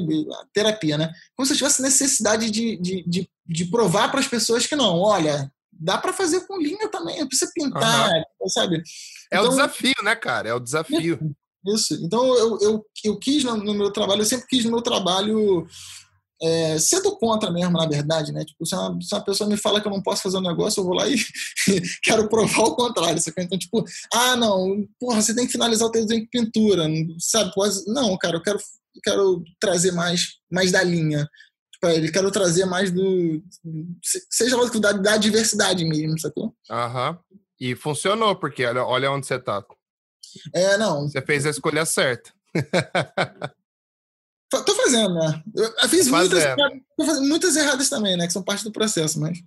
terapia, 0.54 0.98
né? 0.98 1.12
Como 1.36 1.46
se 1.46 1.54
eu 1.54 1.58
tivesse 1.58 1.82
necessidade 1.82 2.50
de, 2.50 2.78
de, 2.78 3.04
de, 3.08 3.30
de 3.46 3.66
provar 3.66 4.10
para 4.10 4.20
as 4.20 4.28
pessoas 4.28 4.66
que 4.66 4.76
não, 4.76 4.98
olha, 4.98 5.52
dá 5.72 5.98
para 5.98 6.14
fazer 6.14 6.48
com 6.48 6.62
linha 6.62 6.88
também, 6.90 7.20
não 7.20 7.28
precisa 7.28 7.52
pintar, 7.54 8.10
uhum. 8.40 8.48
sabe? 8.48 8.78
É 9.32 9.38
então, 9.38 9.48
o 9.48 9.50
desafio, 9.50 9.96
né, 10.04 10.16
cara? 10.16 10.50
É 10.50 10.54
o 10.54 10.60
desafio. 10.60 11.20
Isso. 11.68 11.94
Então, 12.04 12.26
eu, 12.38 12.60
eu, 12.60 12.86
eu 13.04 13.20
quis 13.20 13.44
no, 13.44 13.58
no 13.58 13.74
meu 13.74 13.92
trabalho, 13.92 14.22
eu 14.22 14.26
sempre 14.26 14.48
quis 14.48 14.64
no 14.64 14.72
meu 14.72 14.82
trabalho 14.82 15.68
é, 16.42 16.80
sendo 16.80 17.16
contra 17.18 17.52
mesmo, 17.52 17.78
na 17.78 17.88
verdade, 17.88 18.32
né? 18.32 18.44
Tipo, 18.44 18.66
se 18.66 18.74
uma, 18.76 19.00
se 19.02 19.14
uma, 19.14 19.24
pessoa 19.24 19.50
me 19.50 19.58
fala 19.58 19.80
que 19.80 19.88
eu 19.88 19.92
não 19.92 20.02
posso 20.02 20.24
fazer 20.24 20.38
um 20.38 20.42
negócio, 20.42 20.82
eu 20.82 20.86
vou 20.86 20.96
lá 20.96 21.08
e 21.08 21.16
quero 22.04 22.28
provar 22.28 22.64
o 22.64 22.76
contrário. 22.76 23.22
Sabe? 23.22 23.44
Então, 23.44 23.58
tipo, 23.58 23.86
ah, 24.14 24.36
não, 24.36 24.84
porra, 25.00 25.22
você 25.22 25.36
tem 25.36 25.46
que 25.46 25.52
finalizar 25.52 25.88
o 25.88 25.92
teu 25.92 26.06
desenho 26.06 26.24
com 26.24 26.32
pintura, 26.32 26.88
sabe? 27.20 27.52
Pode... 27.54 27.86
Não, 27.88 28.18
cara, 28.18 28.38
eu 28.38 28.42
quero, 28.42 28.60
quero 29.04 29.44
trazer 29.60 29.92
mais, 29.92 30.38
mais 30.52 30.72
da 30.72 30.84
linha 30.84 31.30
para 31.80 31.96
ele, 31.96 32.12
quero 32.12 32.30
trazer 32.32 32.66
mais 32.66 32.92
do. 32.92 33.44
Seja 34.30 34.56
lá 34.56 34.70
da, 34.70 34.92
da 34.94 35.18
diversidade 35.18 35.84
mesmo, 35.84 36.20
sacou? 36.20 36.56
Aham. 36.70 37.18
E 37.60 37.76
funcionou, 37.76 38.36
porque 38.36 38.66
olha, 38.66 38.84
olha 38.84 39.12
onde 39.12 39.28
você 39.28 39.40
tá. 39.40 39.64
É, 40.54 40.78
não. 40.78 41.08
Você 41.08 41.22
fez 41.22 41.46
a 41.46 41.50
escolha 41.50 41.86
certa. 41.86 42.32
Tô 44.52 44.76
fazendo, 44.76 45.14
né? 45.14 45.42
Eu 45.56 45.90
fiz 45.90 46.10
muitas, 46.10 46.44
muitas 47.22 47.56
erradas 47.56 47.88
também, 47.88 48.18
né? 48.18 48.28
Que 48.28 48.34
são 48.34 48.44
parte 48.44 48.66
do 48.66 48.72
processo, 48.72 49.20
mas. 49.20 49.40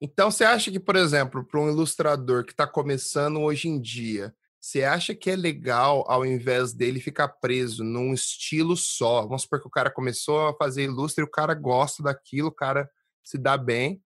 Então, 0.00 0.30
você 0.30 0.44
acha 0.44 0.70
que, 0.70 0.78
por 0.78 0.94
exemplo, 0.94 1.44
para 1.44 1.60
um 1.60 1.68
ilustrador 1.68 2.44
que 2.44 2.52
está 2.52 2.66
começando 2.66 3.40
hoje 3.40 3.66
em 3.68 3.80
dia, 3.80 4.32
você 4.60 4.84
acha 4.84 5.14
que 5.14 5.30
é 5.30 5.36
legal, 5.36 6.04
ao 6.08 6.24
invés 6.24 6.72
dele 6.72 7.00
ficar 7.00 7.28
preso 7.28 7.82
num 7.82 8.14
estilo 8.14 8.76
só? 8.76 9.22
Vamos 9.22 9.42
supor 9.42 9.60
que 9.60 9.66
o 9.66 9.70
cara 9.70 9.90
começou 9.90 10.48
a 10.48 10.54
fazer 10.54 10.84
ilustre 10.84 11.22
e 11.22 11.26
o 11.26 11.30
cara 11.30 11.54
gosta 11.54 12.02
daquilo, 12.02 12.48
o 12.48 12.54
cara 12.54 12.88
se 13.24 13.38
dá 13.38 13.56
bem. 13.56 14.00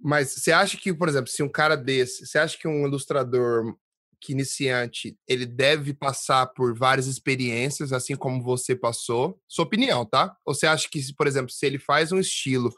Mas 0.00 0.32
você 0.32 0.50
acha 0.50 0.76
que, 0.76 0.92
por 0.92 1.08
exemplo, 1.08 1.28
se 1.28 1.42
um 1.42 1.48
cara 1.48 1.76
desse, 1.76 2.26
você 2.26 2.38
acha 2.38 2.58
que 2.58 2.66
um 2.66 2.86
ilustrador 2.86 3.76
que 4.22 4.32
iniciante, 4.32 5.18
ele 5.26 5.44
deve 5.44 5.92
passar 5.92 6.46
por 6.46 6.78
várias 6.78 7.08
experiências, 7.08 7.92
assim 7.92 8.14
como 8.14 8.40
você 8.40 8.76
passou? 8.76 9.40
Sua 9.48 9.64
opinião, 9.64 10.06
tá? 10.06 10.36
Você 10.46 10.64
acha 10.64 10.88
que, 10.88 11.12
por 11.14 11.26
exemplo, 11.26 11.50
se 11.50 11.66
ele 11.66 11.78
faz 11.78 12.12
um 12.12 12.20
estilo 12.20 12.72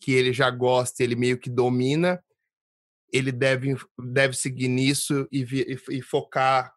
que 0.00 0.12
ele 0.12 0.32
já 0.32 0.48
gosta, 0.50 1.02
ele 1.02 1.16
meio 1.16 1.36
que 1.36 1.50
domina, 1.50 2.22
ele 3.12 3.32
deve, 3.32 3.76
deve 3.98 4.36
seguir 4.36 4.68
nisso 4.68 5.26
e, 5.32 5.42
e, 5.42 5.96
e 5.98 6.02
focar, 6.02 6.72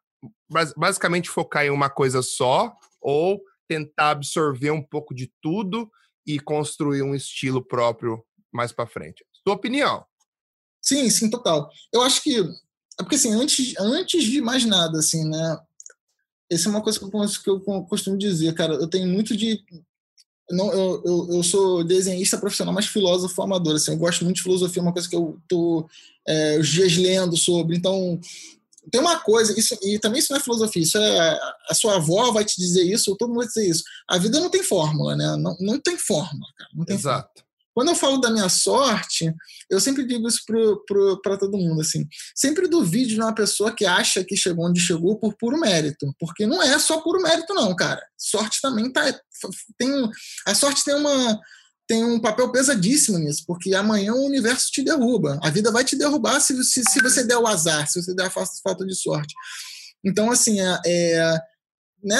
basicamente 0.76 1.30
focar 1.30 1.65
em 1.65 1.70
uma 1.70 1.89
coisa 1.89 2.24
só, 2.24 2.76
ou 2.99 3.39
tentar 3.68 4.11
absorver 4.11 4.72
um 4.72 4.82
pouco 4.82 5.13
de 5.13 5.32
tudo 5.41 5.91
e 6.26 6.39
construir 6.39 7.03
um 7.03 7.13
estilo 7.13 7.63
próprio 7.63 8.26
mais 8.51 8.72
para 8.72 8.88
frente. 8.88 9.24
Sua 9.43 9.55
opinião? 9.55 10.03
Sim, 10.82 11.07
sim, 11.09 11.30
total. 11.30 11.70
Eu 11.93 12.01
acho 12.01 12.24
que 12.24 12.41
é 13.00 13.04
porque 13.04 13.16
assim, 13.16 13.34
antes, 13.34 13.74
antes 13.80 14.24
de 14.24 14.41
mais 14.41 14.66
nada, 14.66 15.00
assim, 15.00 15.24
né? 15.28 15.60
Essa 16.50 16.70
é 16.70 16.72
uma 16.72 16.82
coisa 16.82 17.00
que 17.00 17.06
eu, 17.50 17.60
que 17.60 17.70
eu 17.70 17.84
costumo 17.84 18.18
dizer, 18.18 18.54
cara. 18.54 18.74
Eu 18.74 18.88
tenho 18.88 19.08
muito 19.08 19.36
de 19.36 19.64
não, 20.50 20.72
eu, 20.72 21.04
eu, 21.06 21.28
eu, 21.34 21.43
sou 21.43 21.84
desenhista 21.84 22.38
profissional, 22.38 22.74
mas 22.74 22.86
filósofo 22.86 23.41
amador. 23.41 23.76
Assim, 23.76 23.91
eu 23.91 23.98
gosto 23.98 24.24
muito 24.24 24.38
de 24.38 24.43
filosofia, 24.43 24.80
é 24.80 24.84
uma 24.84 24.93
coisa 24.93 25.10
que 25.10 25.16
eu 25.16 25.38
tô 25.48 25.88
é, 26.26 26.58
os 26.58 26.70
dias 26.70 26.95
lendo 26.95 27.36
sobre. 27.36 27.76
Então, 27.76 28.18
tem 28.89 29.02
uma 29.02 29.20
coisa, 29.20 29.58
isso, 29.60 29.78
e 29.84 30.00
também 30.00 30.20
isso 30.20 30.32
não 30.32 30.39
é 30.39 30.43
filosofia, 30.43 30.82
isso 30.82 30.98
é 30.98 31.39
a 31.70 31.74
sua 31.74 31.98
avó 31.98 32.32
vai 32.32 32.45
te 32.45 32.56
dizer 32.58 32.84
isso, 32.84 33.12
ou 33.12 33.18
todo 33.18 33.28
mundo 33.28 33.39
vai 33.39 33.48
dizer 33.48 33.68
isso. 33.68 33.84
A 34.08 34.18
vida 34.18 34.39
não 34.39 34.50
tem 34.50 34.64
fórmula, 34.64 35.18
né? 35.18 35.36
Não, 35.36 35.58
não 35.60 35.80
tem 35.80 35.98
fórmula, 35.98 36.48
cara. 36.58 36.70
Não 36.74 36.86
tem 36.86 36.95
Exato. 36.95 37.28
Fórmula. 37.28 37.47
Quando 37.78 37.89
eu 37.89 37.95
falo 37.95 38.17
da 38.17 38.32
minha 38.32 38.49
sorte, 38.49 39.32
eu 39.69 39.80
sempre 39.80 40.03
digo 40.03 40.28
isso 40.28 40.41
para 41.21 41.38
todo 41.38 41.59
mundo, 41.59 41.80
assim. 41.80 42.07
Sempre 42.36 42.67
duvide 42.67 43.13
de 43.13 43.21
uma 43.21 43.36
pessoa 43.36 43.71
que 43.71 43.86
acha 43.86 44.23
que 44.23 44.36
chegou 44.36 44.65
onde 44.65 44.80
chegou 44.80 45.19
por 45.19 45.36
puro 45.36 45.59
mérito. 45.59 46.11
Porque 46.19 46.47
não 46.47 46.59
é 46.59 46.80
só 46.80 47.01
puro 47.01 47.21
mérito, 47.21 47.53
não, 47.53 47.75
cara. 47.75 48.01
Sorte 48.17 48.59
também 48.63 48.91
tá. 48.91 49.03
Tem, 49.78 49.91
a 50.47 50.55
sorte 50.55 50.84
tem 50.84 50.95
uma 50.95 51.39
tem 51.88 52.03
um 52.03 52.19
papel 52.19 52.51
pesadíssimo 52.51 53.19
nisso, 53.19 53.43
porque 53.45 53.75
amanhã 53.75 54.11
o 54.11 54.25
universo 54.25 54.71
te 54.71 54.82
derruba. 54.82 55.39
A 55.43 55.51
vida 55.51 55.71
vai 55.71 55.86
te 55.86 55.95
derrubar 55.95 56.39
se, 56.39 56.63
se, 56.63 56.82
se 56.84 56.99
você 56.99 57.23
der 57.23 57.38
o 57.38 57.45
azar, 57.45 57.88
se 57.88 58.01
você 58.01 58.15
der 58.15 58.25
a 58.25 58.32
falta 58.32 58.84
de 58.88 58.95
sorte. 58.95 59.36
Então, 60.03 60.32
assim, 60.32 60.59
é, 60.59 60.80
é 60.84 61.39
né, 62.04 62.18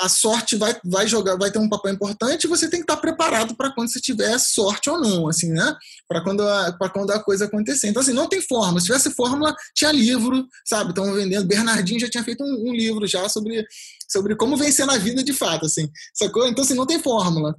a 0.00 0.08
sorte 0.08 0.56
vai, 0.56 0.76
vai 0.84 1.06
jogar, 1.06 1.36
vai 1.36 1.50
ter 1.50 1.58
um 1.58 1.68
papel 1.68 1.92
importante 1.92 2.46
você 2.46 2.68
tem 2.68 2.80
que 2.80 2.84
estar 2.84 2.96
preparado 2.96 3.54
para 3.54 3.72
quando 3.72 3.90
você 3.90 4.00
tiver 4.00 4.38
sorte 4.38 4.90
ou 4.90 5.00
não, 5.00 5.28
assim, 5.28 5.50
né? 5.52 5.76
Para 6.06 6.22
quando, 6.22 6.42
a, 6.42 6.72
quando 6.92 7.10
a 7.10 7.22
coisa 7.22 7.46
acontecer. 7.46 7.88
Então, 7.88 8.02
assim, 8.02 8.12
não 8.12 8.28
tem 8.28 8.40
fórmula. 8.40 8.80
Se 8.80 8.86
tivesse 8.86 9.10
fórmula, 9.10 9.54
tinha 9.74 9.92
livro, 9.92 10.46
sabe? 10.64 10.90
Estão 10.90 11.12
vendendo. 11.14 11.46
Bernardinho 11.46 12.00
já 12.00 12.08
tinha 12.08 12.24
feito 12.24 12.42
um, 12.42 12.68
um, 12.68 12.72
livro 12.72 13.06
já 13.06 13.28
sobre, 13.28 13.64
sobre 14.08 14.36
como 14.36 14.56
vencer 14.56 14.86
na 14.86 14.96
vida 14.98 15.22
de 15.22 15.32
fato, 15.32 15.66
assim. 15.66 15.88
Sacou? 16.14 16.46
Então, 16.48 16.64
assim, 16.64 16.74
não 16.74 16.86
tem 16.86 17.00
fórmula. 17.00 17.54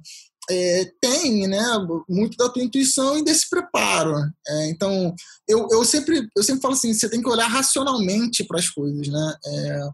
É, 0.52 0.92
tem 1.00 1.46
né, 1.46 1.62
muito 2.08 2.36
da 2.36 2.48
tua 2.48 2.62
intuição 2.62 3.16
e 3.16 3.24
desse 3.24 3.48
preparo. 3.48 4.16
É, 4.48 4.70
então, 4.70 5.14
eu, 5.48 5.68
eu, 5.70 5.84
sempre, 5.84 6.28
eu 6.36 6.42
sempre 6.42 6.60
falo 6.60 6.74
assim: 6.74 6.92
você 6.92 7.08
tem 7.08 7.22
que 7.22 7.28
olhar 7.28 7.46
racionalmente 7.46 8.44
para 8.44 8.58
as 8.58 8.68
coisas. 8.68 9.06
Né? 9.06 9.34
É, 9.46 9.88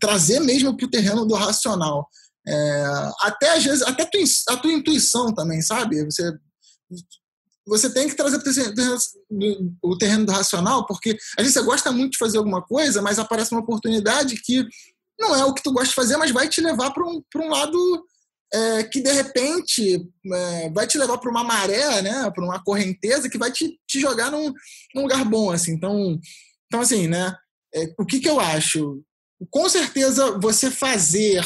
trazer 0.00 0.40
mesmo 0.40 0.76
para 0.76 0.86
o 0.86 0.90
terreno 0.90 1.24
do 1.24 1.34
racional. 1.34 2.08
É, 2.46 2.84
até 3.20 3.52
às 3.56 3.64
vezes, 3.64 3.82
até 3.82 4.02
a 4.48 4.56
tua 4.56 4.72
intuição 4.72 5.32
também, 5.32 5.62
sabe? 5.62 6.04
Você, 6.04 6.32
você 7.66 7.92
tem 7.92 8.08
que 8.08 8.16
trazer 8.16 8.42
o 9.82 9.96
terreno 9.96 10.26
do 10.26 10.32
racional, 10.32 10.84
porque 10.86 11.16
às 11.38 11.44
vezes 11.44 11.54
você 11.54 11.62
gosta 11.62 11.92
muito 11.92 12.12
de 12.12 12.18
fazer 12.18 12.38
alguma 12.38 12.60
coisa, 12.60 13.00
mas 13.00 13.18
aparece 13.18 13.52
uma 13.52 13.60
oportunidade 13.60 14.40
que 14.42 14.66
não 15.18 15.34
é 15.36 15.44
o 15.44 15.54
que 15.54 15.62
tu 15.62 15.72
gosta 15.72 15.88
de 15.88 15.94
fazer, 15.94 16.16
mas 16.16 16.32
vai 16.32 16.48
te 16.48 16.60
levar 16.60 16.90
para 16.90 17.04
um, 17.04 17.22
um 17.36 17.48
lado 17.48 18.04
é, 18.54 18.84
que 18.84 19.00
de 19.00 19.12
repente 19.12 20.06
é, 20.32 20.70
vai 20.70 20.86
te 20.86 20.98
levar 20.98 21.18
para 21.18 21.30
uma 21.30 21.44
maré, 21.44 22.02
né, 22.02 22.30
para 22.34 22.44
uma 22.44 22.62
correnteza 22.62 23.28
que 23.28 23.38
vai 23.38 23.50
te, 23.50 23.78
te 23.86 24.00
jogar 24.00 24.30
num, 24.30 24.52
num 24.94 25.02
lugar 25.02 25.24
bom, 25.24 25.50
assim. 25.50 25.72
Então, 25.72 26.18
então 26.66 26.80
assim, 26.80 27.08
né, 27.08 27.34
é, 27.74 27.92
o 27.98 28.04
que, 28.04 28.20
que 28.20 28.28
eu 28.28 28.38
acho? 28.38 29.02
com 29.50 29.68
certeza 29.68 30.38
você 30.38 30.70
fazer 30.70 31.44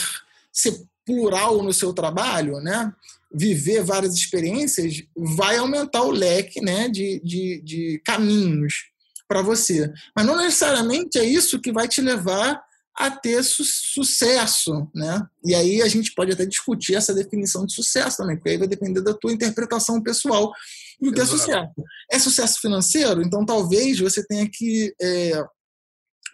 ser 0.53 0.77
plural 1.05 1.63
no 1.63 1.73
seu 1.73 1.93
trabalho, 1.93 2.61
né? 2.61 2.93
viver 3.33 3.83
várias 3.83 4.15
experiências, 4.15 5.03
vai 5.17 5.57
aumentar 5.57 6.03
o 6.03 6.11
leque 6.11 6.61
né? 6.61 6.89
de, 6.89 7.21
de, 7.23 7.61
de 7.63 8.03
caminhos 8.05 8.87
para 9.29 9.43
você. 9.43 9.93
Mas 10.15 10.25
não 10.25 10.37
necessariamente 10.37 11.19
é 11.19 11.25
isso 11.25 11.61
que 11.61 11.73
vai 11.73 11.87
te 11.87 12.01
levar 12.01 12.61
a 12.99 13.11
ter 13.11 13.43
su 13.45 13.63
sucesso, 13.65 14.89
né? 14.95 15.23
E 15.45 15.55
aí 15.55 15.83
a 15.83 15.89
gente 15.89 16.15
pode 16.15 16.33
até 16.33 16.47
discutir 16.47 16.95
essa 16.95 17.13
definição 17.13 17.67
de 17.67 17.75
sucesso 17.75 18.17
também, 18.17 18.37
porque 18.37 18.51
aí 18.51 18.59
vai 18.59 18.67
depender 18.67 19.03
da 19.03 19.13
tua 19.13 19.33
interpretação 19.33 20.03
pessoal 20.03 20.53
do 21.01 21.13
que 21.13 21.21
é 21.21 21.27
sucesso. 21.27 21.75
É 22.11 22.19
sucesso 22.19 22.61
financeiro? 22.61 23.23
Então 23.23 23.45
talvez 23.45 23.99
você 24.01 24.27
tenha 24.27 24.49
que 24.51 24.95
é, 25.01 25.45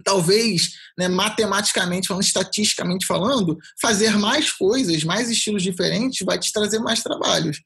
talvez, 0.04 0.70
né, 0.96 1.08
matematicamente 1.08 2.08
falando, 2.08 2.22
estatisticamente 2.22 3.06
falando, 3.06 3.58
fazer 3.80 4.16
mais 4.16 4.52
coisas, 4.52 5.02
mais 5.04 5.30
estilos 5.30 5.62
diferentes, 5.62 6.24
vai 6.24 6.38
te 6.38 6.52
trazer 6.52 6.78
mais 6.78 7.02
trabalhos. 7.02 7.60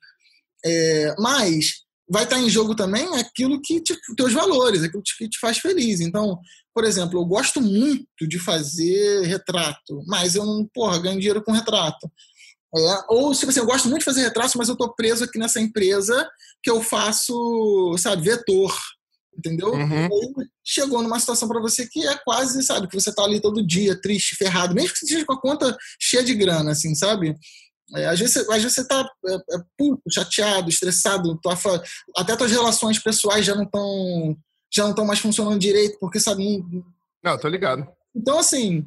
É, 0.64 1.14
mas 1.18 1.85
vai 2.08 2.24
estar 2.24 2.38
em 2.38 2.48
jogo 2.48 2.74
também 2.74 3.06
aquilo 3.18 3.60
que 3.60 3.80
te, 3.80 3.96
teus 4.16 4.32
valores, 4.32 4.82
aquilo 4.82 5.02
que 5.02 5.28
te 5.28 5.38
faz 5.38 5.58
feliz. 5.58 6.00
Então, 6.00 6.38
por 6.74 6.84
exemplo, 6.84 7.18
eu 7.18 7.24
gosto 7.24 7.60
muito 7.60 8.28
de 8.28 8.38
fazer 8.38 9.22
retrato, 9.26 10.02
mas 10.06 10.34
eu 10.34 10.44
não, 10.44 10.68
porra, 10.72 10.98
ganho 10.98 11.18
dinheiro 11.18 11.42
com 11.42 11.52
retrato. 11.52 12.10
É, 12.74 13.04
ou 13.08 13.34
se 13.34 13.46
você 13.46 13.60
eu 13.60 13.66
gosto 13.66 13.88
muito 13.88 14.00
de 14.00 14.04
fazer 14.04 14.22
retrato, 14.22 14.58
mas 14.58 14.68
eu 14.68 14.74
estou 14.74 14.94
preso 14.94 15.24
aqui 15.24 15.38
nessa 15.38 15.60
empresa 15.60 16.28
que 16.62 16.70
eu 16.70 16.82
faço, 16.82 17.94
sabe, 17.98 18.22
vetor 18.22 18.72
entendeu? 19.38 19.72
Uhum. 19.72 20.08
chegou 20.64 21.02
numa 21.02 21.20
situação 21.20 21.48
para 21.48 21.60
você 21.60 21.86
que 21.86 22.06
é 22.06 22.16
quase, 22.24 22.62
sabe, 22.62 22.88
que 22.88 22.98
você 22.98 23.14
tá 23.14 23.22
ali 23.22 23.40
todo 23.40 23.66
dia, 23.66 24.00
triste, 24.00 24.34
ferrado, 24.34 24.74
mesmo 24.74 24.92
que 24.92 24.98
você 24.98 25.04
esteja 25.04 25.26
com 25.26 25.34
a 25.34 25.40
conta 25.40 25.76
cheia 26.00 26.24
de 26.24 26.34
grana, 26.34 26.72
assim, 26.72 26.94
sabe? 26.94 27.34
É, 27.94 28.06
às, 28.06 28.18
vezes, 28.18 28.36
às 28.36 28.62
vezes 28.62 28.74
você 28.74 28.86
tá 28.86 29.08
é, 29.26 29.34
é, 29.34 29.58
puto, 29.78 30.02
chateado, 30.10 30.68
estressado, 30.68 31.38
tua, 31.40 31.56
até 32.16 32.34
tuas 32.34 32.50
relações 32.50 32.98
pessoais 32.98 33.46
já 33.46 33.54
não 33.54 33.62
estão 33.64 34.36
já 34.72 34.82
não 34.82 34.90
estão 34.90 35.06
mais 35.06 35.20
funcionando 35.20 35.58
direito, 35.58 35.96
porque, 35.98 36.18
sabe... 36.20 36.58
Não, 37.22 37.32
não 37.32 37.38
tô 37.38 37.48
ligado. 37.48 37.86
Então, 38.14 38.38
assim, 38.38 38.86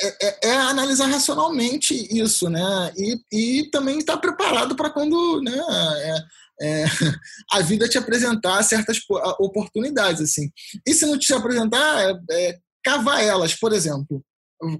é, 0.00 0.26
é, 0.26 0.38
é, 0.48 0.56
analisar 0.56 1.06
racionalmente 1.06 1.94
isso, 2.10 2.48
né? 2.48 2.92
E, 2.96 3.20
e 3.32 3.70
também 3.70 3.98
estar 3.98 4.16
preparado 4.16 4.74
para 4.74 4.90
quando 4.90 5.40
né, 5.42 5.52
é, 6.00 6.82
é, 6.82 6.84
a 7.52 7.60
vida 7.60 7.88
te 7.88 7.98
apresentar 7.98 8.62
certas 8.62 8.98
oportunidades, 9.38 10.22
assim. 10.22 10.50
E 10.86 10.94
se 10.94 11.06
não 11.06 11.18
te 11.18 11.32
apresentar, 11.32 12.18
é, 12.30 12.58
cavar 12.82 13.22
elas, 13.22 13.54
por 13.54 13.72
exemplo. 13.72 14.24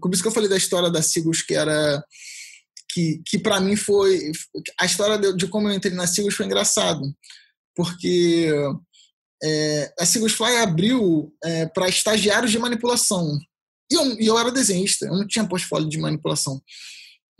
Como 0.00 0.14
isso 0.14 0.22
que 0.22 0.28
eu 0.28 0.32
falei 0.32 0.48
da 0.48 0.56
história 0.56 0.90
da 0.90 1.02
Sigus, 1.02 1.42
que 1.42 1.54
era 1.54 2.04
que, 2.92 3.22
que 3.26 3.38
para 3.38 3.60
mim 3.60 3.76
foi 3.76 4.32
a 4.78 4.86
história 4.86 5.18
de, 5.18 5.36
de, 5.36 5.46
como 5.46 5.68
eu 5.68 5.74
entrei 5.74 5.94
na 5.94 6.06
Sigus 6.06 6.34
foi 6.34 6.46
engraçado, 6.46 7.02
porque 7.74 8.52
é, 9.42 9.92
a 9.98 10.06
Sigus 10.06 10.32
Fly 10.32 10.56
abriu 10.58 11.32
é, 11.42 11.66
para 11.66 11.88
estagiários 11.88 12.50
de 12.50 12.58
manipulação. 12.58 13.38
E 13.90 13.94
eu, 13.94 14.20
e 14.20 14.26
eu 14.26 14.38
era 14.38 14.50
desenhista, 14.50 15.06
eu 15.06 15.14
não 15.14 15.26
tinha 15.26 15.48
portfólio 15.48 15.88
de 15.88 15.98
manipulação. 15.98 16.60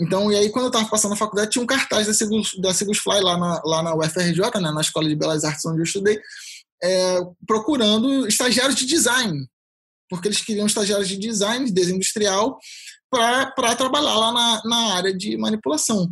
Então, 0.01 0.33
e 0.33 0.37
aí, 0.37 0.51
quando 0.51 0.65
eu 0.65 0.71
estava 0.71 0.89
passando 0.89 1.11
na 1.11 1.17
faculdade, 1.17 1.51
tinha 1.51 1.63
um 1.63 1.67
cartaz 1.67 2.07
da 2.07 2.15
Sigus, 2.15 2.53
da 2.59 2.75
Sigus 2.75 2.99
Fly 2.99 3.21
lá 3.21 3.39
na, 3.39 3.63
lá 3.65 3.83
na 3.83 3.95
UFRJ, 3.95 4.61
né, 4.61 4.73
na 4.73 4.81
Escola 4.81 5.09
de 5.09 5.15
Belas 5.15 5.45
Artes 5.45 5.65
onde 5.65 5.79
eu 5.79 5.85
estudei, 5.85 6.21
é, 6.83 7.19
procurando 7.47 8.27
estagiários 8.27 8.75
de 8.75 8.87
design, 8.87 9.47
porque 10.09 10.29
eles 10.29 10.41
queriam 10.41 10.67
estagiários 10.67 11.09
de 11.09 11.17
design, 11.17 11.67
de 11.67 11.73
desenho 11.73 11.97
industrial, 11.97 12.59
para 13.13 13.77
trabalhar 13.77 14.15
lá 14.15 14.33
na, 14.33 14.63
na 14.65 14.95
área 14.95 15.15
de 15.15 15.37
manipulação. 15.37 16.11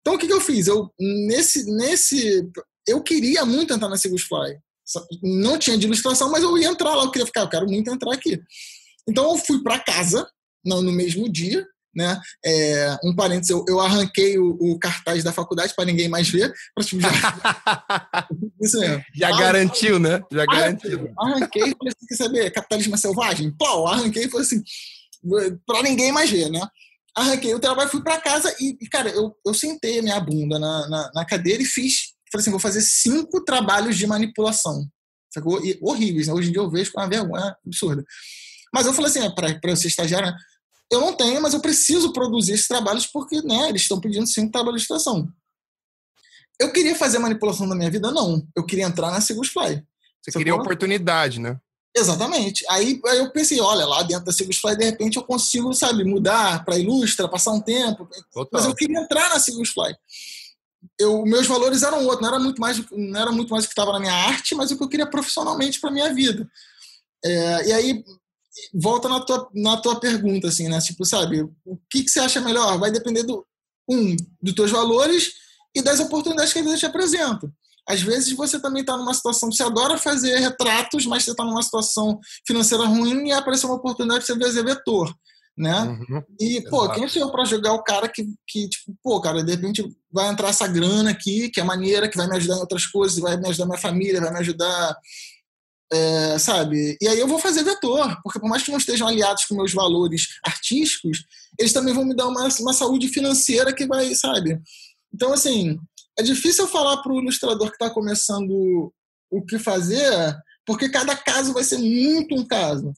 Então, 0.00 0.14
o 0.14 0.18
que, 0.18 0.26
que 0.26 0.32
eu 0.32 0.40
fiz? 0.40 0.66
Eu, 0.66 0.92
nesse, 0.98 1.64
nesse, 1.76 2.44
eu 2.86 3.00
queria 3.00 3.46
muito 3.46 3.72
entrar 3.72 3.88
na 3.88 3.96
Sigus 3.96 4.22
Fly. 4.22 4.58
Não 5.22 5.56
tinha 5.56 5.78
de 5.78 5.86
ilustração, 5.86 6.30
mas 6.30 6.42
eu 6.42 6.58
ia 6.58 6.66
entrar 6.66 6.96
lá. 6.96 7.04
Eu 7.04 7.10
queria 7.12 7.26
ficar, 7.26 7.42
eu 7.42 7.48
quero 7.48 7.66
muito 7.66 7.88
entrar 7.88 8.12
aqui. 8.12 8.42
Então, 9.08 9.30
eu 9.30 9.36
fui 9.36 9.62
para 9.62 9.78
casa, 9.78 10.28
não 10.64 10.82
no 10.82 10.90
mesmo 10.90 11.30
dia, 11.30 11.64
né? 11.94 12.20
É, 12.44 12.96
um 13.04 13.14
parênteses, 13.14 13.50
eu, 13.50 13.64
eu 13.68 13.78
arranquei 13.78 14.38
o, 14.38 14.56
o, 14.60 14.78
cartaz 14.80 15.22
da 15.22 15.32
faculdade 15.32 15.74
para 15.76 15.84
ninguém 15.84 16.08
mais 16.08 16.28
ver. 16.28 16.52
Pra, 16.74 16.84
tipo, 16.84 17.00
já... 17.00 17.10
Isso 18.60 18.80
mesmo. 18.80 19.04
Já 19.14 19.28
ah, 19.28 19.38
garantiu, 19.38 19.98
né? 20.00 20.20
Já 20.32 20.46
garantiu. 20.46 21.12
Arranquei 21.16 21.62
e 21.62 21.76
falei 21.76 21.94
assim, 21.96 22.06
quer 22.08 22.16
saber, 22.16 22.50
capitalismo 22.50 22.94
é 22.96 22.98
selvagem? 22.98 23.54
Pô, 23.56 23.86
arranquei 23.86 24.24
e 24.24 24.28
falei 24.28 24.46
assim, 24.46 24.62
para 25.66 25.82
ninguém 25.82 26.12
mais 26.12 26.30
ver, 26.30 26.50
né? 26.50 26.60
Arranquei 27.16 27.54
o 27.54 27.60
trabalho, 27.60 27.90
fui 27.90 28.02
para 28.02 28.20
casa 28.20 28.54
e, 28.58 28.74
cara, 28.88 29.10
eu, 29.10 29.36
eu 29.44 29.52
sentei 29.52 29.98
a 29.98 30.02
minha 30.02 30.20
bunda 30.20 30.58
na, 30.58 30.88
na, 30.88 31.10
na 31.14 31.24
cadeira 31.24 31.62
e 31.62 31.66
fiz, 31.66 32.14
falei 32.30 32.42
assim, 32.42 32.50
vou 32.50 32.60
fazer 32.60 32.80
cinco 32.80 33.44
trabalhos 33.44 33.96
de 33.96 34.06
manipulação. 34.06 34.86
Sacou? 35.32 35.64
E 35.64 35.78
horríveis, 35.80 36.26
né? 36.26 36.32
Hoje 36.32 36.48
em 36.48 36.52
dia 36.52 36.60
eu 36.60 36.70
vejo 36.70 36.92
com 36.92 37.00
uma 37.00 37.08
vergonha 37.08 37.56
absurda. 37.66 38.04
Mas 38.72 38.86
eu 38.86 38.94
falei 38.94 39.10
assim, 39.10 39.20
é, 39.20 39.30
para 39.30 39.70
eu 39.70 39.76
ser 39.76 39.88
estagiário, 39.88 40.30
né? 40.30 40.36
eu 40.90 41.00
não 41.00 41.14
tenho, 41.14 41.40
mas 41.40 41.54
eu 41.54 41.60
preciso 41.60 42.12
produzir 42.12 42.52
esses 42.52 42.68
trabalhos 42.68 43.06
porque 43.06 43.40
né, 43.42 43.68
eles 43.68 43.82
estão 43.82 43.98
pedindo 43.98 44.26
cinco 44.26 44.52
trabalhos 44.52 44.82
de 44.82 44.84
estação. 44.84 45.26
Eu 46.60 46.70
queria 46.72 46.94
fazer 46.94 47.18
manipulação 47.18 47.68
da 47.68 47.74
minha 47.74 47.90
vida? 47.90 48.10
Não. 48.10 48.46
Eu 48.54 48.64
queria 48.64 48.84
entrar 48.84 49.10
na 49.10 49.20
Sigus 49.20 49.48
Fly. 49.48 49.76
Você, 50.22 50.30
Você 50.30 50.38
queria 50.38 50.54
oportunidade, 50.54 51.40
né? 51.40 51.58
Exatamente. 51.94 52.64
Aí, 52.70 53.00
aí, 53.06 53.18
eu 53.18 53.30
pensei, 53.30 53.60
olha, 53.60 53.86
lá 53.86 54.02
dentro 54.02 54.24
da 54.24 54.32
Sigus 54.32 54.58
Fly, 54.58 54.76
de 54.76 54.84
repente 54.84 55.16
eu 55.16 55.22
consigo, 55.22 55.72
sabe, 55.74 56.04
mudar 56.04 56.64
para 56.64 56.78
Ilustra, 56.78 57.28
passar 57.28 57.52
um 57.52 57.60
tempo. 57.60 58.08
Total. 58.32 58.48
Mas 58.52 58.64
eu 58.64 58.74
queria 58.74 58.98
entrar 58.98 59.28
na 59.28 59.38
Sigus 59.38 59.70
Fly. 59.70 59.94
Eu, 60.98 61.22
meus 61.24 61.46
valores 61.46 61.82
eram 61.82 62.04
outros, 62.04 62.22
não 62.22 62.28
era 62.28 62.38
muito 62.38 62.60
mais, 62.60 62.82
não 62.90 63.20
era 63.20 63.30
muito 63.30 63.50
mais 63.50 63.64
o 63.64 63.68
que 63.68 63.72
estava 63.72 63.92
na 63.92 64.00
minha 64.00 64.12
arte, 64.12 64.54
mas 64.54 64.70
o 64.70 64.76
que 64.76 64.82
eu 64.82 64.88
queria 64.88 65.06
profissionalmente 65.06 65.80
para 65.80 65.90
minha 65.90 66.12
vida. 66.12 66.48
É, 67.24 67.68
e 67.68 67.72
aí 67.72 68.04
volta 68.74 69.08
na 69.08 69.20
tua, 69.20 69.50
na 69.54 69.76
tua 69.76 70.00
pergunta, 70.00 70.48
assim, 70.48 70.68
né? 70.68 70.80
Tipo, 70.80 71.04
sabe, 71.04 71.42
o 71.64 71.78
que, 71.90 72.04
que 72.04 72.10
você 72.10 72.20
acha 72.20 72.40
melhor? 72.40 72.78
Vai 72.78 72.90
depender 72.90 73.22
do, 73.22 73.46
um, 73.88 74.16
dos 74.40 74.54
teus 74.54 74.70
valores 74.70 75.32
e 75.74 75.82
das 75.82 76.00
oportunidades 76.00 76.52
que 76.52 76.58
a 76.58 76.62
vida 76.62 76.76
te 76.76 76.86
apresenta. 76.86 77.52
Às 77.88 78.00
vezes 78.02 78.32
você 78.34 78.60
também 78.60 78.82
está 78.82 78.96
numa 78.96 79.14
situação, 79.14 79.50
você 79.50 79.62
adora 79.62 79.98
fazer 79.98 80.38
retratos, 80.38 81.04
mas 81.06 81.24
você 81.24 81.32
está 81.32 81.44
numa 81.44 81.62
situação 81.62 82.18
financeira 82.46 82.84
ruim 82.84 83.28
e 83.28 83.32
aparece 83.32 83.66
uma 83.66 83.74
oportunidade 83.74 84.20
de 84.20 84.26
você 84.26 84.38
fazer 84.38 84.64
vetor, 84.64 85.12
né? 85.56 85.82
Uhum, 85.82 86.22
e, 86.40 86.62
pô, 86.70 86.84
exato. 86.84 86.98
quem 86.98 87.08
sou 87.08 87.22
eu 87.22 87.32
para 87.32 87.44
jogar 87.44 87.72
o 87.72 87.82
cara 87.82 88.08
que, 88.08 88.24
que, 88.46 88.68
tipo, 88.68 88.96
pô, 89.02 89.20
cara, 89.20 89.42
de 89.42 89.50
repente 89.50 89.84
vai 90.12 90.28
entrar 90.28 90.48
essa 90.48 90.66
grana 90.68 91.10
aqui, 91.10 91.50
que 91.50 91.60
é 91.60 91.64
maneira, 91.64 92.08
que 92.08 92.16
vai 92.16 92.28
me 92.28 92.36
ajudar 92.36 92.56
em 92.56 92.60
outras 92.60 92.86
coisas, 92.86 93.18
vai 93.18 93.36
me 93.36 93.48
ajudar 93.48 93.66
minha 93.66 93.78
família, 93.78 94.20
vai 94.20 94.32
me 94.32 94.38
ajudar 94.38 94.96
é, 95.92 96.38
sabe? 96.38 96.96
E 97.00 97.06
aí 97.06 97.18
eu 97.18 97.28
vou 97.28 97.38
fazer 97.38 97.62
vetor, 97.62 98.18
porque 98.22 98.40
por 98.40 98.48
mais 98.48 98.62
que 98.62 98.70
não 98.70 98.78
estejam 98.78 99.06
aliados 99.06 99.44
com 99.44 99.54
meus 99.54 99.74
valores 99.74 100.26
artísticos, 100.42 101.22
eles 101.58 101.72
também 101.72 101.92
vão 101.92 102.04
me 102.04 102.16
dar 102.16 102.28
uma, 102.28 102.48
uma 102.60 102.72
saúde 102.72 103.08
financeira 103.08 103.74
que 103.74 103.86
vai, 103.86 104.14
sabe? 104.14 104.58
Então, 105.14 105.34
assim, 105.34 105.78
é 106.18 106.22
difícil 106.22 106.64
eu 106.64 106.70
falar 106.70 106.98
para 107.02 107.12
o 107.12 107.20
ilustrador 107.20 107.68
que 107.68 107.74
está 107.74 107.90
começando 107.90 108.92
o 109.30 109.42
que 109.44 109.58
fazer, 109.58 110.36
porque 110.66 110.88
cada 110.88 111.16
caso 111.16 111.52
vai 111.52 111.64
ser 111.64 111.78
muito 111.78 112.34
um 112.34 112.46
caso. 112.46 112.92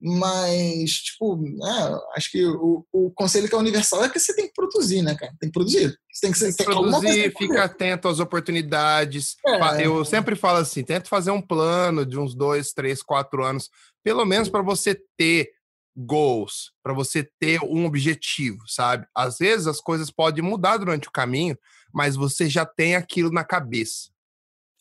Mas, 0.00 0.92
tipo, 0.92 1.36
né, 1.36 1.98
acho 2.14 2.30
que 2.30 2.44
o, 2.46 2.86
o 2.92 3.10
conselho 3.10 3.48
que 3.48 3.54
é 3.54 3.58
universal 3.58 4.04
é 4.04 4.08
que 4.08 4.20
você 4.20 4.32
tem 4.32 4.46
que 4.46 4.52
produzir, 4.54 5.02
né, 5.02 5.16
cara? 5.16 5.32
Tem 5.40 5.48
que 5.48 5.52
produzir. 5.52 5.98
Você 6.12 6.26
tem 6.26 6.32
que, 6.32 6.38
tem 6.38 6.52
que 6.52 6.64
produzir, 6.64 7.34
fica 7.36 7.64
atento 7.64 8.06
às 8.06 8.20
oportunidades. 8.20 9.34
É. 9.44 9.84
Eu 9.84 10.04
sempre 10.04 10.36
falo 10.36 10.58
assim: 10.58 10.84
tenta 10.84 11.08
fazer 11.08 11.32
um 11.32 11.42
plano 11.42 12.06
de 12.06 12.16
uns 12.16 12.32
dois, 12.32 12.72
três, 12.72 13.02
quatro 13.02 13.44
anos, 13.44 13.70
pelo 14.04 14.24
menos 14.24 14.48
para 14.48 14.62
você 14.62 14.96
ter 15.16 15.50
goals, 15.96 16.70
para 16.80 16.94
você 16.94 17.28
ter 17.40 17.60
um 17.64 17.84
objetivo, 17.84 18.60
sabe? 18.68 19.04
Às 19.12 19.38
vezes 19.38 19.66
as 19.66 19.80
coisas 19.80 20.12
podem 20.12 20.44
mudar 20.44 20.76
durante 20.76 21.08
o 21.08 21.12
caminho, 21.12 21.58
mas 21.92 22.16
você 22.16 22.48
já 22.48 22.64
tem 22.64 22.94
aquilo 22.94 23.30
na 23.30 23.44
cabeça. 23.44 24.10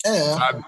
É. 0.06 0.34
Sabe? 0.34 0.64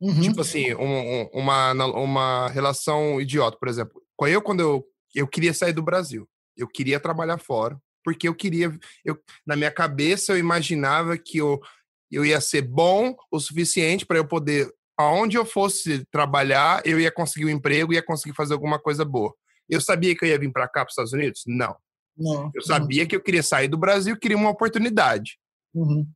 Uhum. 0.00 0.20
Tipo 0.20 0.40
assim, 0.42 0.74
um, 0.74 1.22
um, 1.22 1.30
uma, 1.32 1.72
uma 1.72 2.48
relação 2.48 3.20
idiota, 3.20 3.56
por 3.58 3.68
exemplo. 3.68 4.02
Eu, 4.22 4.42
quando 4.42 4.60
eu, 4.60 4.84
eu 5.14 5.26
queria 5.26 5.52
sair 5.52 5.72
do 5.72 5.82
Brasil, 5.82 6.28
eu 6.56 6.68
queria 6.68 7.00
trabalhar 7.00 7.38
fora, 7.38 7.80
porque 8.04 8.28
eu 8.28 8.34
queria. 8.34 8.76
Eu, 9.04 9.18
na 9.46 9.56
minha 9.56 9.70
cabeça, 9.70 10.32
eu 10.32 10.38
imaginava 10.38 11.16
que 11.16 11.38
eu, 11.38 11.60
eu 12.10 12.24
ia 12.24 12.40
ser 12.40 12.62
bom 12.62 13.16
o 13.30 13.40
suficiente 13.40 14.06
para 14.06 14.18
eu 14.18 14.26
poder. 14.26 14.72
Aonde 14.96 15.36
eu 15.36 15.44
fosse 15.44 16.04
trabalhar, 16.10 16.82
eu 16.84 16.98
ia 16.98 17.10
conseguir 17.10 17.46
um 17.46 17.50
emprego, 17.50 17.92
ia 17.92 18.02
conseguir 18.02 18.34
fazer 18.34 18.54
alguma 18.54 18.80
coisa 18.80 19.04
boa. 19.04 19.32
Eu 19.68 19.80
sabia 19.80 20.16
que 20.16 20.24
eu 20.24 20.28
ia 20.28 20.38
vir 20.38 20.50
para 20.50 20.66
cá, 20.66 20.80
para 20.80 20.86
os 20.86 20.92
Estados 20.92 21.12
Unidos? 21.12 21.42
Não. 21.46 21.76
Não. 22.16 22.50
Eu 22.52 22.62
sabia 22.62 23.02
não. 23.02 23.08
que 23.08 23.14
eu 23.14 23.22
queria 23.22 23.42
sair 23.42 23.68
do 23.68 23.78
Brasil, 23.78 24.18
queria 24.18 24.36
uma 24.36 24.50
oportunidade. 24.50 25.38
Uhum. 25.78 26.06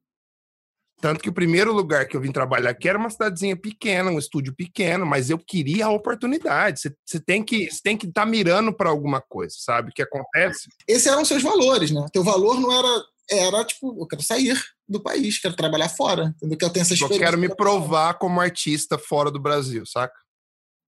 Tanto 1.00 1.20
que 1.20 1.28
o 1.28 1.32
primeiro 1.32 1.72
lugar 1.72 2.06
que 2.06 2.16
eu 2.16 2.20
vim 2.20 2.30
trabalhar 2.30 2.70
aqui 2.70 2.88
era 2.88 2.96
uma 2.96 3.10
cidadezinha 3.10 3.56
pequena, 3.56 4.10
um 4.10 4.20
estúdio 4.20 4.54
pequeno, 4.54 5.04
mas 5.04 5.30
eu 5.30 5.38
queria 5.38 5.86
a 5.86 5.90
oportunidade. 5.90 6.80
Você 7.04 7.18
tem 7.18 7.42
que 7.42 7.68
tem 7.82 7.96
que 7.96 8.06
estar 8.06 8.22
tá 8.22 8.26
mirando 8.26 8.72
para 8.72 8.88
alguma 8.88 9.20
coisa, 9.20 9.54
sabe? 9.58 9.90
O 9.90 9.92
que 9.92 10.02
acontece? 10.02 10.68
Esses 10.86 11.06
eram 11.06 11.24
seus 11.24 11.42
valores, 11.42 11.90
né? 11.90 12.06
Teu 12.12 12.22
valor 12.22 12.60
não 12.60 12.72
era 12.72 13.04
era 13.30 13.64
tipo, 13.64 14.00
eu 14.00 14.06
quero 14.06 14.22
sair 14.22 14.60
do 14.88 15.02
país, 15.02 15.40
quero 15.40 15.56
trabalhar 15.56 15.88
fora, 15.88 16.34
entendeu? 16.36 16.58
Que 16.58 16.64
eu 16.64 16.70
tenho 16.70 16.82
essa 16.82 16.94
experiência. 16.94 17.24
Eu 17.24 17.26
quero 17.26 17.38
me 17.38 17.48
provar 17.48 18.14
como 18.14 18.40
artista 18.40 18.96
fora 18.96 19.30
do 19.30 19.40
Brasil, 19.40 19.84
saca? 19.86 20.14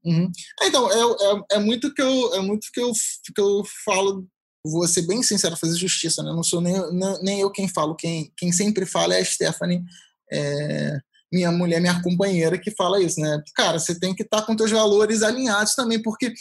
Uhum. 0.04 0.30
Então, 0.62 0.90
é, 0.92 0.96
é, 0.96 1.56
é, 1.56 1.58
muito 1.58 1.92
que 1.92 2.02
eu 2.02 2.34
é 2.34 2.40
muito 2.40 2.68
que 2.72 2.80
eu 2.80 2.92
que 3.34 3.40
eu 3.40 3.62
falo 3.84 4.28
vou 4.64 4.86
ser 4.88 5.02
bem 5.02 5.22
sincero, 5.22 5.56
fazer 5.56 5.76
justiça, 5.76 6.22
né? 6.22 6.32
Não 6.32 6.42
sou 6.42 6.60
nem, 6.60 6.74
nem 7.22 7.40
eu 7.40 7.50
quem 7.50 7.68
falo, 7.68 7.94
quem, 7.94 8.32
quem 8.36 8.50
sempre 8.50 8.86
fala 8.86 9.14
é 9.14 9.20
a 9.20 9.24
Stephanie, 9.24 9.84
é, 10.32 10.98
minha 11.32 11.52
mulher, 11.52 11.80
minha 11.80 12.00
companheira, 12.02 12.58
que 12.58 12.70
fala 12.70 13.02
isso, 13.02 13.20
né? 13.20 13.42
Cara, 13.54 13.78
você 13.78 13.98
tem 13.98 14.14
que 14.14 14.22
estar 14.22 14.40
tá 14.40 14.46
com 14.46 14.56
teus 14.56 14.70
valores 14.70 15.22
alinhados 15.22 15.74
também, 15.74 16.00
porque. 16.00 16.32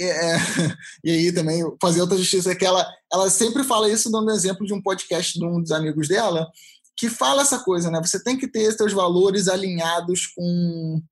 É, 0.00 0.06
é 0.06 0.36
e 1.04 1.10
aí 1.10 1.32
também 1.32 1.62
fazer 1.80 2.00
outra 2.00 2.16
justiça 2.16 2.52
é 2.52 2.54
que 2.54 2.64
ela, 2.64 2.86
ela 3.12 3.28
sempre 3.28 3.64
fala 3.64 3.90
isso 3.90 4.10
dando 4.10 4.30
exemplo 4.30 4.66
de 4.66 4.72
um 4.72 4.80
podcast 4.80 5.38
de 5.38 5.44
um 5.44 5.60
dos 5.60 5.72
amigos 5.72 6.08
dela 6.08 6.48
que 6.96 7.08
fala 7.08 7.40
essa 7.40 7.58
coisa, 7.58 7.90
né? 7.90 7.98
Você 8.04 8.22
tem 8.22 8.36
que 8.36 8.46
ter 8.46 8.70
seus 8.72 8.92
valores 8.92 9.48
alinhados 9.48 10.26
com, 10.26 11.02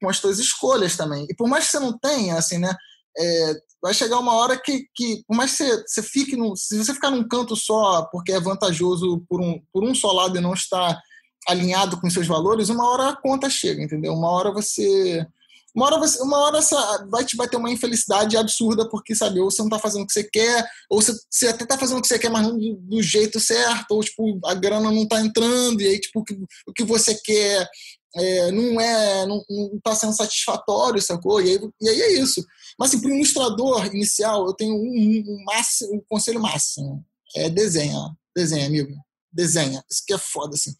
com 0.00 0.08
as 0.10 0.18
suas 0.18 0.38
escolhas 0.38 0.94
também. 0.94 1.26
E 1.30 1.34
por 1.34 1.48
mais 1.48 1.64
que 1.64 1.70
você 1.70 1.80
não 1.80 1.98
tenha, 1.98 2.36
assim, 2.36 2.58
né? 2.58 2.74
É, 3.16 3.54
vai 3.82 3.92
chegar 3.92 4.18
uma 4.18 4.34
hora 4.34 4.56
que, 4.56 4.86
que 4.94 5.24
por 5.26 5.36
mais 5.36 5.56
que 5.56 5.64
você, 5.64 5.84
você 5.86 6.02
fique 6.02 6.36
no, 6.36 6.56
se 6.56 6.78
você 6.78 6.94
ficar 6.94 7.10
num 7.10 7.26
canto 7.26 7.56
só 7.56 8.02
porque 8.12 8.32
é 8.32 8.40
vantajoso 8.40 9.24
por 9.28 9.40
um, 9.40 9.60
por 9.72 9.82
um 9.82 9.94
só 9.94 10.12
lado 10.12 10.38
e 10.38 10.40
não 10.40 10.54
está 10.54 11.00
alinhado 11.48 12.00
com 12.00 12.08
seus 12.08 12.26
valores, 12.26 12.68
uma 12.68 12.88
hora 12.88 13.08
a 13.08 13.16
conta 13.16 13.50
chega, 13.50 13.82
entendeu? 13.82 14.14
Uma 14.14 14.30
hora 14.30 14.52
você 14.52 15.26
uma 15.74 15.86
hora, 15.86 15.98
você, 15.98 16.22
uma 16.22 16.38
hora 16.38 16.58
essa, 16.58 17.06
vai 17.10 17.24
te 17.24 17.34
bater 17.34 17.56
uma 17.56 17.70
infelicidade 17.70 18.36
absurda 18.36 18.88
porque, 18.88 19.14
sabe, 19.14 19.40
ou 19.40 19.50
você 19.50 19.62
não 19.62 19.68
está 19.68 19.78
fazendo 19.78 20.02
o 20.02 20.06
que 20.06 20.12
você 20.12 20.24
quer, 20.24 20.66
ou 20.88 21.00
você, 21.00 21.12
você 21.30 21.48
até 21.48 21.64
está 21.64 21.78
fazendo 21.78 21.98
o 21.98 22.02
que 22.02 22.08
você 22.08 22.18
quer, 22.18 22.30
mas 22.30 22.42
não 22.42 22.58
do, 22.58 22.74
do, 22.74 23.02
jeito 23.02 23.40
certo, 23.40 23.92
ou, 23.92 24.02
tipo, 24.02 24.38
a 24.44 24.52
grana 24.52 24.90
não 24.90 25.02
está 25.02 25.20
entrando, 25.20 25.80
e 25.80 25.86
aí, 25.86 25.98
tipo, 25.98 26.20
o 26.20 26.24
que, 26.24 26.34
o 26.66 26.72
que 26.74 26.84
você 26.84 27.14
quer 27.14 27.66
é, 28.14 28.52
não 28.52 28.78
é, 28.78 29.26
não, 29.26 29.42
está 29.74 29.94
sendo 29.94 30.14
satisfatório, 30.14 31.00
sacou? 31.00 31.40
E 31.40 31.50
aí, 31.50 31.60
e 31.80 31.88
aí 31.88 32.02
é 32.02 32.12
isso. 32.20 32.44
Mas, 32.78 32.90
assim, 32.90 33.00
para 33.00 33.10
o 33.10 33.14
ilustrador 33.14 33.86
inicial, 33.86 34.46
eu 34.46 34.54
tenho 34.54 34.74
um, 34.74 35.24
um, 35.26 35.44
máximo, 35.44 35.96
um 35.96 36.02
conselho 36.08 36.40
máximo. 36.40 37.04
É 37.34 37.48
desenha. 37.48 37.98
Desenha, 38.34 38.66
amigo. 38.66 38.94
Desenha. 39.32 39.84
Isso 39.90 40.02
que 40.06 40.14
é 40.14 40.18
foda, 40.18 40.54
assim. 40.54 40.74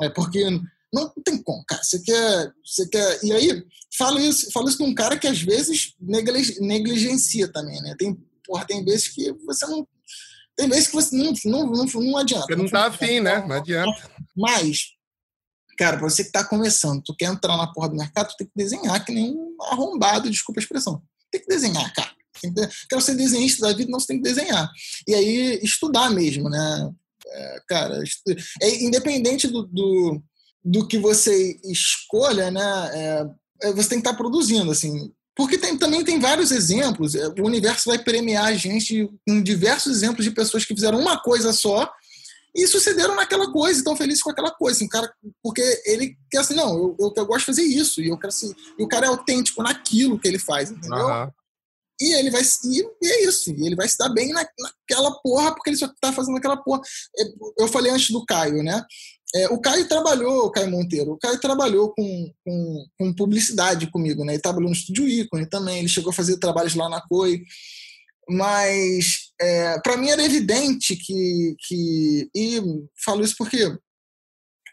É 0.00 0.08
porque 0.08 0.44
não 0.92 1.12
tem 1.24 1.42
como, 1.42 1.62
cara. 1.66 1.82
Você 1.82 2.00
quer, 2.00 2.52
você 2.64 2.88
quer. 2.88 3.24
E 3.24 3.32
aí, 3.32 3.64
falo 3.96 4.18
isso, 4.18 4.50
falo 4.52 4.68
isso 4.68 4.78
com 4.78 4.84
um 4.84 4.94
cara 4.94 5.18
que 5.18 5.26
às 5.26 5.40
vezes 5.40 5.94
negligencia 6.00 7.48
também, 7.48 7.80
né? 7.82 7.94
Tem, 7.98 8.16
porra, 8.44 8.66
tem 8.66 8.84
vezes 8.84 9.08
que 9.08 9.32
você 9.44 9.66
não. 9.66 9.86
Tem 10.56 10.68
vezes 10.68 10.88
que 10.88 10.94
você 10.94 11.14
não, 11.16 11.32
não, 11.44 11.66
não, 11.66 11.84
não 11.84 12.16
adianta. 12.16 12.46
Você 12.46 12.56
não 12.56 12.68
tá 12.68 12.86
afim, 12.86 13.20
né? 13.20 13.46
Não 13.46 13.56
adianta. 13.56 14.10
Mas, 14.36 14.88
cara, 15.76 15.98
pra 15.98 16.08
você 16.08 16.24
que 16.24 16.32
tá 16.32 16.42
começando, 16.42 17.02
tu 17.04 17.14
quer 17.14 17.26
entrar 17.26 17.56
na 17.56 17.72
porra 17.72 17.90
do 17.90 17.96
mercado, 17.96 18.30
tu 18.30 18.36
tem 18.38 18.46
que 18.46 18.52
desenhar 18.56 19.04
que 19.04 19.12
nem 19.12 19.30
um 19.30 19.56
arrombado, 19.70 20.30
desculpa 20.30 20.60
a 20.60 20.62
expressão. 20.62 21.02
Tem 21.30 21.40
que 21.40 21.48
desenhar, 21.48 21.92
cara. 21.92 22.10
Quero 22.88 23.02
ser 23.02 23.16
desenhista 23.16 23.66
da 23.66 23.76
vida, 23.76 23.90
não 23.90 23.98
você 23.98 24.08
tem 24.08 24.16
que 24.18 24.22
desenhar. 24.22 24.70
E 25.06 25.14
aí, 25.14 25.60
estudar 25.62 26.10
mesmo, 26.10 26.48
né? 26.48 26.90
É, 27.26 27.60
cara, 27.68 28.02
é, 28.62 28.84
independente 28.84 29.48
do, 29.48 29.64
do, 29.66 30.22
do, 30.64 30.86
que 30.86 30.98
você 30.98 31.58
escolha, 31.64 32.50
né? 32.50 32.90
É, 32.92 33.68
é 33.68 33.72
você 33.72 33.90
tem 33.90 33.98
que 33.98 34.06
estar 34.08 34.12
tá 34.12 34.16
produzindo, 34.16 34.70
assim. 34.70 35.12
Porque 35.36 35.58
tem, 35.58 35.76
também 35.76 36.04
tem 36.04 36.18
vários 36.18 36.50
exemplos. 36.50 37.14
É, 37.14 37.28
o 37.28 37.44
universo 37.44 37.90
vai 37.90 37.98
premiar 37.98 38.46
a 38.46 38.54
gente 38.54 39.08
com 39.26 39.42
diversos 39.42 39.96
exemplos 39.96 40.24
de 40.24 40.30
pessoas 40.30 40.64
que 40.64 40.74
fizeram 40.74 41.00
uma 41.00 41.20
coisa 41.20 41.52
só 41.52 41.90
e 42.54 42.66
sucederam 42.66 43.14
naquela 43.14 43.52
coisa, 43.52 43.78
estão 43.78 43.96
felizes 43.96 44.22
com 44.22 44.30
aquela 44.30 44.50
coisa. 44.50 44.76
Assim, 44.76 44.88
cara, 44.88 45.12
porque 45.42 45.62
ele 45.84 46.16
quer 46.30 46.38
assim, 46.38 46.54
não, 46.54 46.76
eu, 46.76 46.96
eu, 46.98 47.12
eu, 47.16 47.26
gosto 47.26 47.40
de 47.40 47.46
fazer 47.46 47.62
isso, 47.62 48.00
e 48.00 48.08
eu 48.08 48.16
quero 48.16 48.28
assim, 48.28 48.54
e 48.78 48.82
o 48.82 48.88
cara 48.88 49.06
é 49.06 49.08
autêntico 49.08 49.62
naquilo 49.62 50.18
que 50.18 50.28
ele 50.28 50.38
faz, 50.38 50.70
entendeu? 50.70 51.06
Uhum. 51.06 51.30
e 52.00 52.14
ele 52.14 52.30
vai 52.30 52.42
e, 52.42 53.06
é 53.06 53.24
isso, 53.24 53.50
e 53.50 53.66
ele 53.66 53.76
vai 53.76 53.88
se 53.88 53.98
dar 53.98 54.08
bem 54.08 54.32
na, 54.32 54.46
naquela 54.58 55.12
porra 55.22 55.54
porque 55.54 55.70
ele 55.70 55.76
só 55.76 55.88
tá 56.00 56.12
fazendo 56.12 56.36
aquela 56.36 56.56
porra. 56.56 56.80
É, 57.18 57.24
eu 57.58 57.68
falei 57.68 57.92
antes 57.92 58.10
do 58.10 58.24
Caio, 58.24 58.62
né? 58.62 58.84
É, 59.34 59.48
o 59.48 59.60
Caio 59.60 59.86
trabalhou, 59.86 60.46
o 60.46 60.50
Caio 60.50 60.70
Monteiro, 60.70 61.12
o 61.12 61.18
Caio 61.18 61.38
trabalhou 61.38 61.92
com, 61.92 62.32
com, 62.44 62.86
com, 62.98 63.14
publicidade 63.14 63.90
comigo, 63.90 64.24
né? 64.24 64.32
Ele 64.32 64.42
trabalhou 64.42 64.70
no 64.70 64.74
Estúdio 64.74 65.06
Ícone 65.06 65.46
também, 65.46 65.80
ele 65.80 65.88
chegou 65.88 66.10
a 66.10 66.14
fazer 66.14 66.38
trabalhos 66.38 66.74
lá 66.74 66.88
na 66.88 67.02
COI, 67.02 67.42
mas 68.30 69.27
é, 69.40 69.78
para 69.80 69.96
mim 69.96 70.08
era 70.10 70.24
evidente 70.24 70.96
que, 70.96 71.56
que. 71.66 72.30
E 72.34 72.60
falo 73.04 73.24
isso 73.24 73.34
porque 73.36 73.76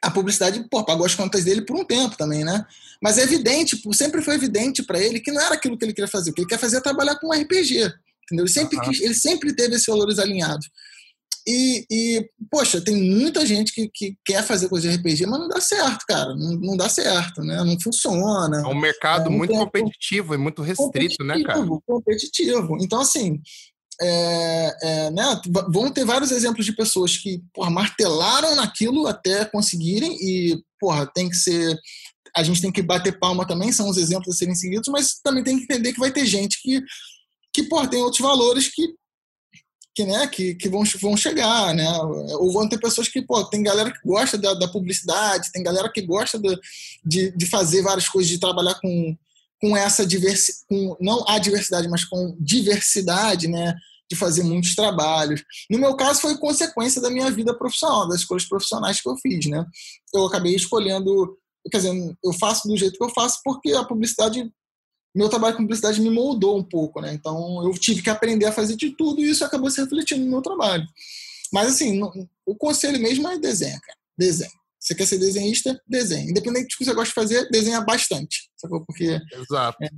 a 0.02 0.12
publicidade 0.12 0.64
pô, 0.70 0.84
pagou 0.84 1.06
as 1.06 1.16
contas 1.16 1.44
dele 1.44 1.62
por 1.62 1.76
um 1.76 1.86
tempo 1.86 2.16
também, 2.18 2.44
né? 2.44 2.66
Mas 3.02 3.18
é 3.18 3.24
evidente, 3.24 3.80
sempre 3.94 4.22
foi 4.22 4.36
evidente 4.36 4.84
para 4.84 5.00
ele 5.00 5.20
que 5.20 5.32
não 5.32 5.42
era 5.42 5.56
aquilo 5.56 5.78
que 5.78 5.86
ele 5.86 5.94
queria 5.94 6.08
fazer. 6.08 6.32
O 6.32 6.34
que 6.34 6.42
ele 6.42 6.50
quer 6.50 6.60
fazer 6.60 6.78
é 6.78 6.82
trabalhar 6.82 7.20
com 7.20 7.34
RPG. 7.34 7.92
Entendeu? 8.24 8.46
Ele 8.46 8.50
sempre, 8.50 8.78
uhum. 8.78 8.84
quis, 8.84 9.02
ele 9.02 9.14
sempre 9.14 9.56
teve 9.56 9.76
esses 9.76 9.86
valores 9.86 10.20
alinhados. 10.20 10.68
E, 11.48 11.86
e, 11.92 12.30
poxa, 12.50 12.82
tem 12.82 12.96
muita 12.96 13.46
gente 13.46 13.72
que, 13.72 13.88
que 13.94 14.18
quer 14.26 14.44
fazer 14.44 14.68
coisa 14.68 14.90
de 14.90 14.96
RPG, 14.96 15.28
mas 15.28 15.40
não 15.40 15.48
dá 15.48 15.62
certo, 15.62 16.04
cara. 16.08 16.36
Não, 16.36 16.54
não 16.54 16.76
dá 16.76 16.90
certo, 16.90 17.42
né? 17.42 17.64
Não 17.64 17.80
funciona. 17.80 18.62
É 18.62 18.68
um 18.68 18.80
mercado 18.80 19.28
é, 19.28 19.30
muito 19.30 19.54
competitivo 19.54 20.34
e 20.34 20.38
muito 20.38 20.64
restrito, 20.64 21.24
né, 21.24 21.44
cara? 21.44 21.64
Competitivo. 21.86 22.78
Então, 22.82 23.00
assim, 23.00 23.40
é, 24.02 24.78
é, 24.82 25.12
né, 25.12 25.42
vão 25.70 25.92
ter 25.92 26.06
vários 26.06 26.32
exemplos 26.32 26.66
de 26.66 26.76
pessoas 26.76 27.18
que 27.18 27.42
porra, 27.54 27.70
martelaram 27.70 28.56
naquilo 28.56 29.08
até 29.08 29.46
conseguirem 29.46 30.18
e 30.22 30.62
porra, 30.80 31.06
tem 31.08 31.30
que 31.30 31.36
ser 31.36 31.80
a 32.36 32.44
gente 32.44 32.62
tem 32.62 32.72
que 32.72 32.82
bater 32.82 33.18
palma 33.18 33.48
também, 33.48 33.72
são 33.72 33.90
os 33.90 33.96
exemplos 33.96 34.36
a 34.36 34.38
serem 34.38 34.56
seguidos, 34.56 34.90
mas 34.90 35.20
também 35.24 35.42
tem 35.42 35.58
que 35.58 35.64
entender 35.64 35.94
que 35.94 36.00
vai 36.00 36.12
ter 36.12 36.26
gente 36.26 36.62
que, 36.62 36.82
que 37.54 37.64
porra, 37.64 37.90
tem 37.90 38.02
outros 38.02 38.22
valores 38.22 38.68
que 38.74 38.94
que, 39.96 40.04
né, 40.04 40.28
que, 40.28 40.56
que 40.56 40.68
vão, 40.68 40.84
vão 41.00 41.16
chegar, 41.16 41.74
né? 41.74 41.90
Ou 42.38 42.52
vão 42.52 42.68
ter 42.68 42.78
pessoas 42.78 43.08
que, 43.08 43.22
pô, 43.22 43.46
tem 43.46 43.64
galera 43.64 43.90
que 43.90 44.06
gosta 44.06 44.38
da, 44.38 44.54
da 44.54 44.68
publicidade, 44.68 45.54
tem 45.54 45.64
galera 45.64 45.90
que 45.90 46.02
gosta 46.02 46.38
do, 46.38 46.60
de, 47.06 47.32
de 47.32 47.46
fazer 47.46 47.82
várias 47.82 48.10
coisas, 48.10 48.30
de 48.30 48.38
trabalhar 48.38 48.76
com, 48.82 49.18
com 49.66 49.76
essa 49.76 50.06
diversidade, 50.06 50.64
não 51.02 51.28
a 51.28 51.40
diversidade, 51.40 51.88
mas 51.88 52.06
com 52.06 52.38
diversidade, 52.40 53.48
né? 53.48 53.74
De 54.08 54.16
fazer 54.16 54.44
muitos 54.44 54.76
trabalhos. 54.76 55.44
No 55.70 55.80
meu 55.80 55.96
caso, 55.96 56.22
foi 56.22 56.38
consequência 56.38 57.02
da 57.02 57.10
minha 57.10 57.32
vida 57.32 57.58
profissional, 57.58 58.08
das 58.08 58.20
escolhas 58.20 58.46
profissionais 58.46 59.02
que 59.02 59.10
eu 59.10 59.18
fiz, 59.18 59.48
né? 59.48 59.66
Eu 60.14 60.28
acabei 60.28 60.56
escolhendo, 60.56 61.36
quer 61.72 61.78
dizer, 61.78 62.18
eu 62.24 62.34
faço 62.34 62.68
do 62.68 62.78
jeito 62.78 62.96
que 62.96 63.04
eu 63.04 63.10
faço 63.10 63.40
porque 63.44 63.72
a 63.72 63.84
publicidade, 63.84 64.48
meu 65.16 65.30
trabalho 65.30 65.56
com 65.56 65.64
publicidade 65.64 66.00
me 66.00 66.12
moldou 66.12 66.60
um 66.60 66.64
pouco, 66.64 67.02
né? 67.02 67.12
Então 67.16 67.66
eu 67.66 67.72
tive 67.74 68.04
que 68.04 68.10
aprender 68.12 68.46
a 68.46 68.52
fazer 68.52 68.76
de 68.76 68.92
tudo 68.92 69.22
e 69.22 69.30
isso 69.32 69.44
acabou 69.44 69.72
se 69.72 69.82
refletindo 69.82 70.24
no 70.24 70.30
meu 70.30 70.42
trabalho. 70.44 70.86
Mas 71.52 71.70
assim, 71.70 72.00
o 72.46 72.56
conselho 72.56 73.00
mesmo 73.00 73.28
é 73.28 73.40
desenho, 73.40 73.80
cara. 73.82 73.98
Desenho. 74.16 74.52
Você 74.86 74.94
quer 74.94 75.08
ser 75.08 75.18
desenhista? 75.18 75.82
Desenha. 75.88 76.30
Independente 76.30 76.68
do 76.68 76.78
que 76.78 76.86
você 76.86 76.94
gosta 76.94 77.10
de 77.10 77.14
fazer, 77.16 77.50
desenha 77.50 77.82
bastante. 77.82 78.52
Sacou? 78.56 78.86
Porque. 78.86 79.20
Exato. 79.34 79.84
É, 79.84 79.88
é, 79.88 79.90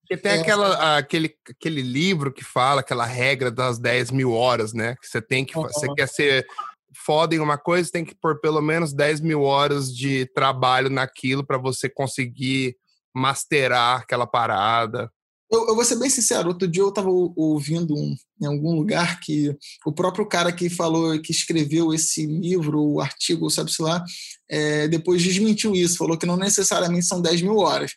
Porque 0.00 0.16
tem 0.22 0.32
é, 0.32 0.40
aquela, 0.40 0.98
aquele, 0.98 1.34
aquele 1.48 1.80
livro 1.80 2.30
que 2.30 2.44
fala 2.44 2.82
aquela 2.82 3.06
regra 3.06 3.50
das 3.50 3.78
10 3.78 4.10
mil 4.10 4.32
horas, 4.32 4.74
né? 4.74 4.94
Que 5.00 5.08
você 5.08 5.22
tem 5.22 5.42
que. 5.42 5.54
Você 5.54 5.86
quer 5.94 6.06
ser 6.06 6.46
foda 6.94 7.34
em 7.34 7.38
uma 7.38 7.56
coisa, 7.56 7.90
tem 7.90 8.04
que 8.04 8.14
pôr 8.14 8.38
pelo 8.38 8.60
menos 8.60 8.92
10 8.92 9.22
mil 9.22 9.40
horas 9.40 9.90
de 9.90 10.26
trabalho 10.34 10.90
naquilo 10.90 11.42
para 11.42 11.56
você 11.56 11.88
conseguir 11.88 12.76
masterar 13.14 14.02
aquela 14.02 14.26
parada. 14.26 15.10
Eu, 15.50 15.68
eu, 15.68 15.74
vou 15.76 15.84
ser 15.84 15.96
bem 15.96 16.10
sincero, 16.10 16.48
outro 16.48 16.66
dia 16.66 16.82
eu 16.82 16.88
estava 16.88 17.08
ouvindo 17.08 17.94
um, 17.94 18.16
em 18.42 18.46
algum 18.46 18.74
lugar 18.74 19.20
que 19.20 19.56
o 19.84 19.92
próprio 19.92 20.26
cara 20.26 20.52
que 20.52 20.68
falou, 20.68 21.20
que 21.20 21.30
escreveu 21.30 21.94
esse 21.94 22.26
livro, 22.26 22.80
o 22.82 23.00
artigo, 23.00 23.48
sabe-se 23.48 23.80
lá, 23.80 24.02
é, 24.50 24.88
depois 24.88 25.22
desmentiu 25.22 25.74
isso, 25.74 25.98
falou 25.98 26.18
que 26.18 26.26
não 26.26 26.36
necessariamente 26.36 27.06
são 27.06 27.22
10 27.22 27.42
mil 27.42 27.58
horas. 27.58 27.92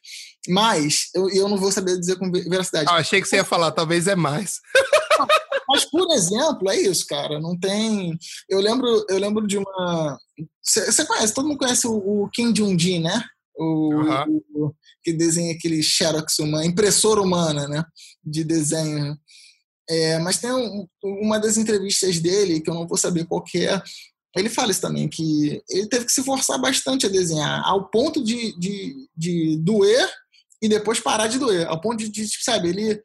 Mas 0.48 1.10
eu, 1.16 1.30
eu 1.30 1.50
não 1.50 1.58
vou 1.58 1.72
saber 1.72 1.98
dizer 2.00 2.18
com 2.18 2.32
veracidade. 2.32 2.88
Ah, 2.88 2.98
achei 2.98 3.22
que 3.22 3.28
você 3.28 3.38
ia 3.38 3.46
falar, 3.46 3.72
talvez 3.72 4.08
é 4.08 4.16
mais. 4.16 4.60
Mas, 5.70 5.86
por 5.86 6.12
exemplo, 6.16 6.70
é 6.72 6.78
isso, 6.78 7.06
cara. 7.06 7.40
Não 7.40 7.58
tem. 7.58 8.18
Eu 8.50 8.60
lembro, 8.60 9.06
eu 9.08 9.20
lembro 9.20 9.46
de 9.46 9.60
uma. 9.60 10.18
Você 10.64 11.06
conhece, 11.06 11.34
todo 11.34 11.48
mundo 11.48 11.60
conhece 11.60 11.86
o, 11.86 11.94
o 12.24 12.30
Kim 12.30 12.52
Jong-un, 12.52 13.02
né? 13.02 13.24
O, 13.60 13.94
uhum. 13.94 14.42
o, 14.56 14.74
que 15.04 15.12
desenha 15.12 15.54
aquele 15.54 15.84
xerox, 15.84 16.40
uma 16.40 16.66
impressora 16.66 17.22
humana, 17.22 17.68
né? 17.68 17.84
De 18.24 18.44
desenho. 18.44 19.18
É, 19.90 20.18
mas 20.20 20.38
tem 20.38 20.52
um, 20.52 20.88
uma 21.04 21.40
das 21.40 21.58
entrevistas 21.58 22.20
dele, 22.20 22.62
que 22.62 22.70
eu 22.70 22.74
não 22.74 22.88
vou 22.88 22.98
saber 22.98 23.26
qual 23.26 23.44
que 23.44 23.66
é, 23.66 23.82
ele 24.36 24.50
fala 24.50 24.72
isso 24.72 24.82
também, 24.82 25.08
que 25.08 25.62
ele 25.70 25.88
teve 25.88 26.06
que 26.06 26.12
se 26.12 26.24
forçar 26.24 26.60
bastante 26.62 27.06
a 27.06 27.10
desenhar, 27.10 27.62
ao 27.66 27.90
ponto 27.90 28.24
de, 28.24 28.58
de, 28.58 29.08
de 29.18 29.58
doer 29.58 30.08
e 30.62 30.70
depois 30.70 31.00
parar 31.00 31.28
de 31.28 31.40
doer, 31.40 31.68
ao 31.68 31.82
ponto 31.82 31.98
de, 31.98 32.10
de 32.10 32.44
sabe, 32.44 32.70
ele, 32.70 33.02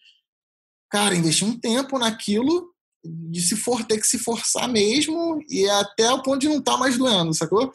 cara, 0.91 1.15
investiu 1.15 1.47
um 1.47 1.59
tempo 1.59 1.99
naquilo, 1.99 2.69
de 3.03 3.41
se 3.41 3.57
for, 3.57 3.85
ter 3.85 3.99
que 3.99 4.07
se 4.07 4.19
forçar 4.19 4.69
mesmo, 4.69 5.39
e 5.49 5.69
até 5.69 6.11
o 6.11 6.23
ponto 6.23 6.41
de 6.41 6.49
não 6.49 6.59
estar 6.59 6.73
tá 6.73 6.79
mais 6.79 6.99
doendo, 6.99 7.33
sacou? 7.33 7.73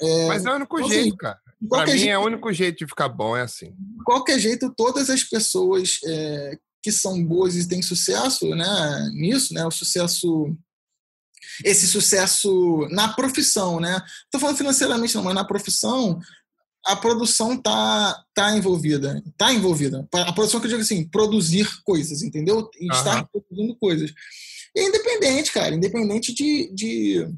É, 0.00 0.28
Mas 0.28 0.44
é 0.44 0.50
o 0.50 0.56
único 0.56 0.78
então, 0.78 0.90
jeito, 0.90 1.08
assim, 1.08 1.16
cara. 1.16 1.40
Pra 1.68 1.86
mim 1.86 1.92
jeito, 1.92 2.10
é 2.10 2.18
o 2.18 2.24
único 2.24 2.52
jeito 2.52 2.78
de 2.78 2.86
ficar 2.86 3.08
bom, 3.08 3.36
é 3.36 3.42
assim. 3.42 3.70
De 3.70 4.04
qualquer 4.04 4.38
jeito, 4.38 4.72
todas 4.76 5.08
as 5.10 5.22
pessoas 5.22 5.98
é, 6.04 6.58
que 6.82 6.90
são 6.90 7.24
boas 7.24 7.54
e 7.56 7.68
têm 7.68 7.82
sucesso 7.82 8.48
né, 8.50 9.10
nisso, 9.12 9.54
né, 9.54 9.64
o 9.64 9.70
sucesso 9.70 10.56
esse 11.64 11.86
sucesso 11.86 12.86
na 12.90 13.08
profissão, 13.08 13.80
né? 13.80 14.00
Estou 14.24 14.40
falando 14.40 14.56
financeiramente 14.56 15.14
não, 15.14 15.24
mas 15.24 15.34
na 15.34 15.44
profissão 15.44 16.18
a 16.84 16.96
produção 16.96 17.56
tá 17.60 18.24
tá 18.34 18.56
envolvida, 18.56 19.22
tá 19.36 19.52
envolvida. 19.52 20.08
A 20.12 20.32
produção 20.32 20.60
que 20.60 20.66
eu 20.66 20.70
digo 20.70 20.82
assim, 20.82 21.06
produzir 21.08 21.68
coisas, 21.84 22.22
entendeu? 22.22 22.70
E 22.80 22.86
uhum. 22.86 22.96
estar 22.96 23.26
produzindo 23.26 23.76
coisas. 23.76 24.12
E 24.74 24.80
é 24.80 24.86
independente, 24.86 25.52
cara, 25.52 25.74
independente 25.74 26.32
de, 26.32 26.72
de 26.72 27.28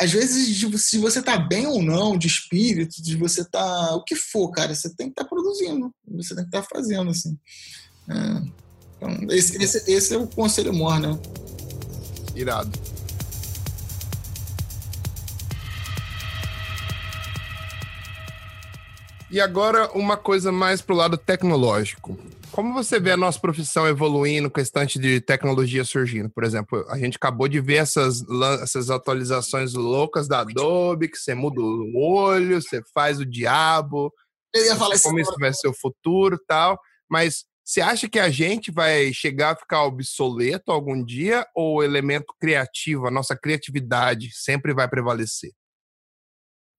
às 0.00 0.12
vezes, 0.12 0.60
se 0.82 0.98
você 0.98 1.22
tá 1.22 1.36
bem 1.36 1.66
ou 1.66 1.82
não, 1.82 2.18
de 2.18 2.26
espírito, 2.26 3.02
de 3.02 3.16
você 3.16 3.44
tá. 3.44 3.94
O 3.94 4.04
que 4.04 4.14
for, 4.14 4.50
cara, 4.50 4.74
você 4.74 4.94
tem 4.94 5.06
que 5.06 5.12
estar 5.12 5.24
tá 5.24 5.28
produzindo, 5.28 5.92
você 6.06 6.34
tem 6.34 6.44
que 6.44 6.56
estar 6.56 6.62
tá 6.62 6.68
fazendo, 6.70 7.10
assim. 7.10 7.38
É, 8.08 8.42
então, 8.96 9.26
esse, 9.30 9.62
esse, 9.62 9.90
esse, 9.90 10.14
é 10.14 10.18
o 10.18 10.26
conselho 10.26 10.74
mor, 10.74 10.98
né? 10.98 11.18
Irado. 12.34 12.78
E 19.30 19.40
agora, 19.40 19.90
uma 19.92 20.16
coisa 20.16 20.50
mais 20.50 20.80
pro 20.80 20.96
lado 20.96 21.16
tecnológico. 21.16 22.18
Como 22.58 22.74
você 22.74 22.98
vê 22.98 23.12
a 23.12 23.16
nossa 23.16 23.38
profissão 23.38 23.86
evoluindo 23.86 24.50
com 24.50 24.58
estante 24.58 24.98
de 24.98 25.20
tecnologia 25.20 25.84
surgindo? 25.84 26.28
Por 26.28 26.42
exemplo, 26.42 26.84
a 26.88 26.98
gente 26.98 27.14
acabou 27.14 27.46
de 27.46 27.60
ver 27.60 27.76
essas, 27.76 28.20
essas 28.60 28.90
atualizações 28.90 29.74
loucas 29.74 30.26
da 30.26 30.40
Adobe, 30.40 31.06
que 31.06 31.16
você 31.16 31.36
muda 31.36 31.60
o 31.60 31.96
olho, 31.96 32.60
você 32.60 32.82
faz 32.92 33.20
o 33.20 33.24
diabo. 33.24 34.12
Eu 34.52 34.64
ia 34.64 34.74
falar 34.74 34.98
como 35.00 35.20
isso 35.20 35.36
vai 35.38 35.54
ser 35.54 35.68
o 35.68 35.72
futuro 35.72 36.36
tal. 36.48 36.76
Mas 37.08 37.44
você 37.64 37.80
acha 37.80 38.08
que 38.08 38.18
a 38.18 38.28
gente 38.28 38.72
vai 38.72 39.12
chegar 39.12 39.52
a 39.52 39.56
ficar 39.56 39.84
obsoleto 39.84 40.72
algum 40.72 41.04
dia 41.04 41.46
ou 41.54 41.76
o 41.76 41.82
elemento 41.84 42.34
criativo, 42.40 43.06
a 43.06 43.10
nossa 43.12 43.36
criatividade, 43.36 44.30
sempre 44.32 44.74
vai 44.74 44.88
prevalecer? 44.88 45.52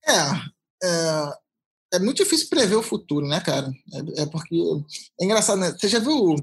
É, 0.06 0.12
é 0.84 1.49
é 1.94 2.00
muito 2.00 2.24
difícil 2.24 2.50
prever 2.50 2.76
o 2.76 2.84
futuro, 2.84 3.28
né, 3.28 3.40
cara? 3.42 3.72
É, 3.94 4.24
é 4.24 4.26
porque. 4.26 4.56
É 5.20 5.26
engraçado, 5.26 5.60
né? 5.60 5.76
Você 5.78 5.88
já 5.88 6.00
viu. 6.00 6.36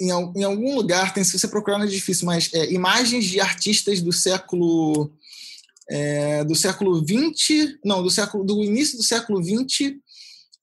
Em, 0.00 0.08
em 0.08 0.42
algum 0.42 0.74
lugar, 0.74 1.14
tem, 1.14 1.22
se 1.22 1.38
você 1.38 1.46
procurar 1.46 1.78
não 1.78 1.86
é 1.86 1.88
difícil, 1.88 2.26
mas 2.26 2.52
é, 2.52 2.72
imagens 2.72 3.24
de 3.24 3.40
artistas 3.40 4.00
do 4.00 4.12
século. 4.12 5.12
É, 5.90 6.44
do 6.44 6.54
século 6.54 7.04
20, 7.04 7.80
não, 7.84 8.02
do 8.02 8.10
século 8.10 8.44
do 8.44 8.62
início 8.62 8.96
do 8.96 9.02
século 9.02 9.42
20, 9.42 10.00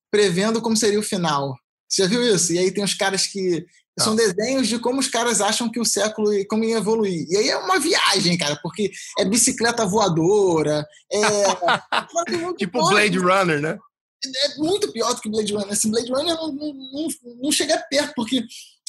prevendo 0.10 0.62
como 0.62 0.78
seria 0.78 1.00
o 1.00 1.04
final. 1.04 1.56
Você 1.88 2.04
já 2.04 2.08
viu 2.08 2.36
isso? 2.36 2.54
E 2.54 2.58
aí 2.58 2.72
tem 2.72 2.84
os 2.84 2.94
caras 2.94 3.28
que 3.28 3.66
são 4.00 4.16
desenhos 4.16 4.68
de 4.68 4.80
como 4.80 5.00
os 5.00 5.08
caras 5.08 5.42
acham 5.42 5.70
que 5.70 5.80
o 5.80 5.86
século 5.86 6.32
como 6.48 6.64
ia 6.64 6.78
evoluir. 6.78 7.26
E 7.30 7.38
aí 7.38 7.50
é 7.50 7.58
uma 7.58 7.80
viagem, 7.80 8.38
cara, 8.38 8.60
porque 8.62 8.92
é 9.18 9.26
bicicleta 9.26 9.86
voadora, 9.86 10.86
é. 11.12 11.20
tipo 12.58 12.88
Blade 12.90 13.18
Runner, 13.18 13.62
né? 13.62 13.78
É 14.26 14.58
muito 14.58 14.92
pior 14.92 15.14
do 15.14 15.22
que 15.22 15.30
Blade 15.30 15.54
Runner. 15.54 15.72
Esse 15.72 15.90
Blade 15.90 16.12
Runner 16.12 16.36
não, 16.36 16.52
não, 16.52 16.74
não, 16.74 17.08
não 17.44 17.52
chega 17.52 17.78
perto, 17.90 18.14
porque 18.16 18.44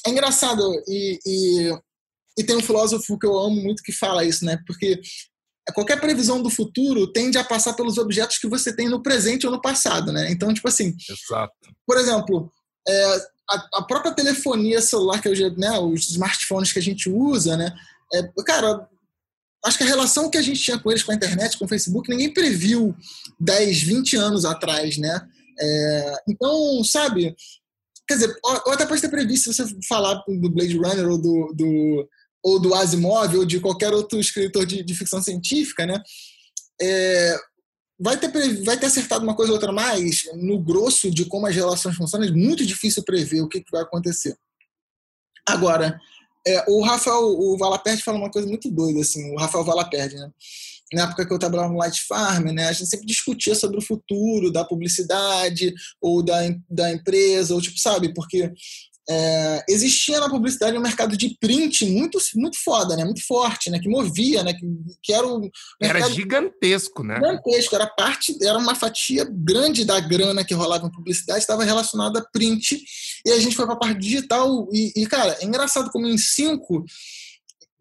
é 0.07 0.11
engraçado. 0.11 0.63
E, 0.89 1.19
e, 1.25 1.79
e 2.39 2.45
tem 2.45 2.57
um 2.57 2.63
filósofo 2.63 3.19
que 3.19 3.27
eu 3.27 3.39
amo 3.39 3.57
muito 3.57 3.83
que 3.83 3.93
fala 3.93 4.25
isso, 4.25 4.45
né? 4.45 4.59
Porque 4.67 5.01
qualquer 5.73 6.01
previsão 6.01 6.43
do 6.43 6.51
futuro 6.51 7.13
tende 7.13 7.39
a 7.39 7.45
passar 7.45 7.75
pelos 7.75 7.99
objetos 7.99 8.39
que 8.39 8.49
você 8.49 8.75
tem 8.75 8.89
no 8.89 9.03
presente 9.03 9.47
ou 9.47 9.53
no 9.53 9.61
passado, 9.61 10.13
né? 10.13 10.31
Então, 10.31 10.53
tipo 10.53 10.69
assim. 10.69 10.95
Exato. 11.09 11.55
Por 11.87 11.97
exemplo, 11.97 12.53
é, 12.89 13.19
a, 13.51 13.69
a, 13.79 13.83
própria 13.83 14.13
telefonia 14.13 14.81
celular, 14.81 15.21
que 15.21 15.29
hoje, 15.29 15.51
né, 15.57 15.79
os 15.79 16.09
smartphones 16.11 16.73
que 16.73 16.79
a 16.79 16.83
gente 16.83 17.09
usa, 17.09 17.57
né, 17.57 17.75
é, 18.13 18.23
cara, 18.45 18.89
acho 19.65 19.79
que 19.79 19.85
a 19.85 19.87
relação 19.87 20.31
que 20.31 20.39
a 20.39 20.43
gente 20.43 20.61
tinha 20.61 20.79
com 20.79 20.91
eles, 20.91 21.03
com 21.03 21.13
a 21.13 21.15
internet, 21.15 21.59
com 21.59 21.65
o 21.65 21.69
Facebook, 21.69 22.09
ninguém 22.09 22.33
previu 22.33 22.95
10, 23.39 23.83
20 23.83 24.17
anos 24.17 24.45
atrás, 24.45 24.97
né? 24.97 25.21
É, 25.61 26.15
então, 26.29 26.83
sabe, 26.83 27.35
quer 28.09 28.15
dizer, 28.15 28.35
ou 28.43 28.73
até 28.73 28.87
pode 28.87 29.01
ter 29.01 29.11
previsto 29.11 29.53
se 29.53 29.63
você 29.63 29.77
falar 29.87 30.23
do 30.27 30.51
Blade 30.51 30.77
Runner 30.77 31.09
ou 31.09 31.19
do, 31.19 31.53
do, 31.55 32.09
ou 32.43 32.59
do 32.59 32.75
Asimov 32.75 33.37
ou 33.37 33.45
de 33.45 33.61
qualquer 33.61 33.93
outro 33.93 34.19
escritor 34.19 34.65
de, 34.65 34.83
de 34.83 34.95
ficção 34.95 35.23
científica, 35.23 35.85
né? 35.85 36.03
É, 36.81 37.37
vai 38.01 38.17
ter, 38.17 38.31
vai 38.65 38.79
ter 38.79 38.87
acertado 38.87 39.23
uma 39.23 39.37
coisa 39.37 39.53
ou 39.53 39.57
outra 39.57 39.71
mais 39.71 40.23
no 40.35 40.59
grosso 40.59 41.11
de 41.11 41.27
como 41.27 41.47
as 41.47 41.55
relações 41.55 41.95
funcionam, 41.95 42.27
é 42.27 42.31
muito 42.31 42.65
difícil 42.65 43.05
prever 43.05 43.43
o 43.43 43.49
que, 43.49 43.61
que 43.61 43.71
vai 43.71 43.83
acontecer. 43.83 44.35
Agora, 45.47 46.01
é, 46.47 46.65
o 46.69 46.83
Rafael, 46.83 47.21
o 47.21 47.59
Valaperde 47.59 48.03
fala 48.03 48.17
uma 48.17 48.31
coisa 48.31 48.49
muito 48.49 48.71
doida, 48.71 49.01
assim, 49.01 49.31
o 49.33 49.39
Rafael 49.39 49.65
Valaperde, 49.65 50.17
né? 50.17 50.31
Na 50.93 51.05
época 51.05 51.25
que 51.25 51.33
eu 51.33 51.39
trabalhava 51.39 51.73
no 51.73 51.79
Light 51.79 52.03
Farm, 52.09 52.47
né, 52.47 52.67
a 52.67 52.73
gente 52.73 52.91
sempre 52.91 53.07
discutia 53.07 53.55
sobre 53.55 53.79
o 53.79 53.83
futuro 53.83 54.51
da 54.51 54.65
publicidade 54.65 55.73
ou 56.01 56.21
da, 56.21 56.39
da 56.69 56.93
empresa, 56.93 57.55
ou 57.55 57.61
tipo, 57.61 57.79
sabe, 57.79 58.13
porque 58.13 58.53
é, 59.13 59.65
existia 59.69 60.21
na 60.21 60.31
publicidade 60.31 60.79
um 60.79 60.81
mercado 60.81 61.17
de 61.17 61.37
print 61.41 61.85
muito, 61.87 62.17
muito 62.37 62.57
foda, 62.63 62.97
né? 62.97 63.05
Muito 63.05 63.27
forte, 63.27 63.69
né? 63.69 63.81
Que 63.81 63.89
movia, 63.89 64.45
né? 64.45 64.55
Que, 64.55 64.65
que 65.03 65.13
era 65.13 65.27
o 65.27 65.51
Era 65.83 66.09
gigantesco, 66.09 67.03
né? 67.03 67.17
Gigantesco, 67.17 67.75
era 67.75 67.89
parte, 67.89 68.37
era 68.41 68.57
uma 68.57 68.77
fatia 68.77 69.27
grande 69.29 69.85
da 69.85 69.99
grana 69.99 70.45
que 70.45 70.55
rolava 70.55 70.87
em 70.87 70.93
publicidade, 70.93 71.41
estava 71.41 71.65
relacionada 71.65 72.21
a 72.21 72.25
print. 72.25 72.81
E 73.27 73.33
a 73.33 73.41
gente 73.41 73.57
foi 73.57 73.67
para 73.67 73.75
a 73.75 73.79
parte 73.79 73.99
digital 73.99 74.69
e, 74.73 74.93
e, 74.95 75.07
cara, 75.07 75.37
é 75.41 75.45
engraçado 75.45 75.91
como 75.91 76.07
em 76.07 76.17
cinco 76.17 76.85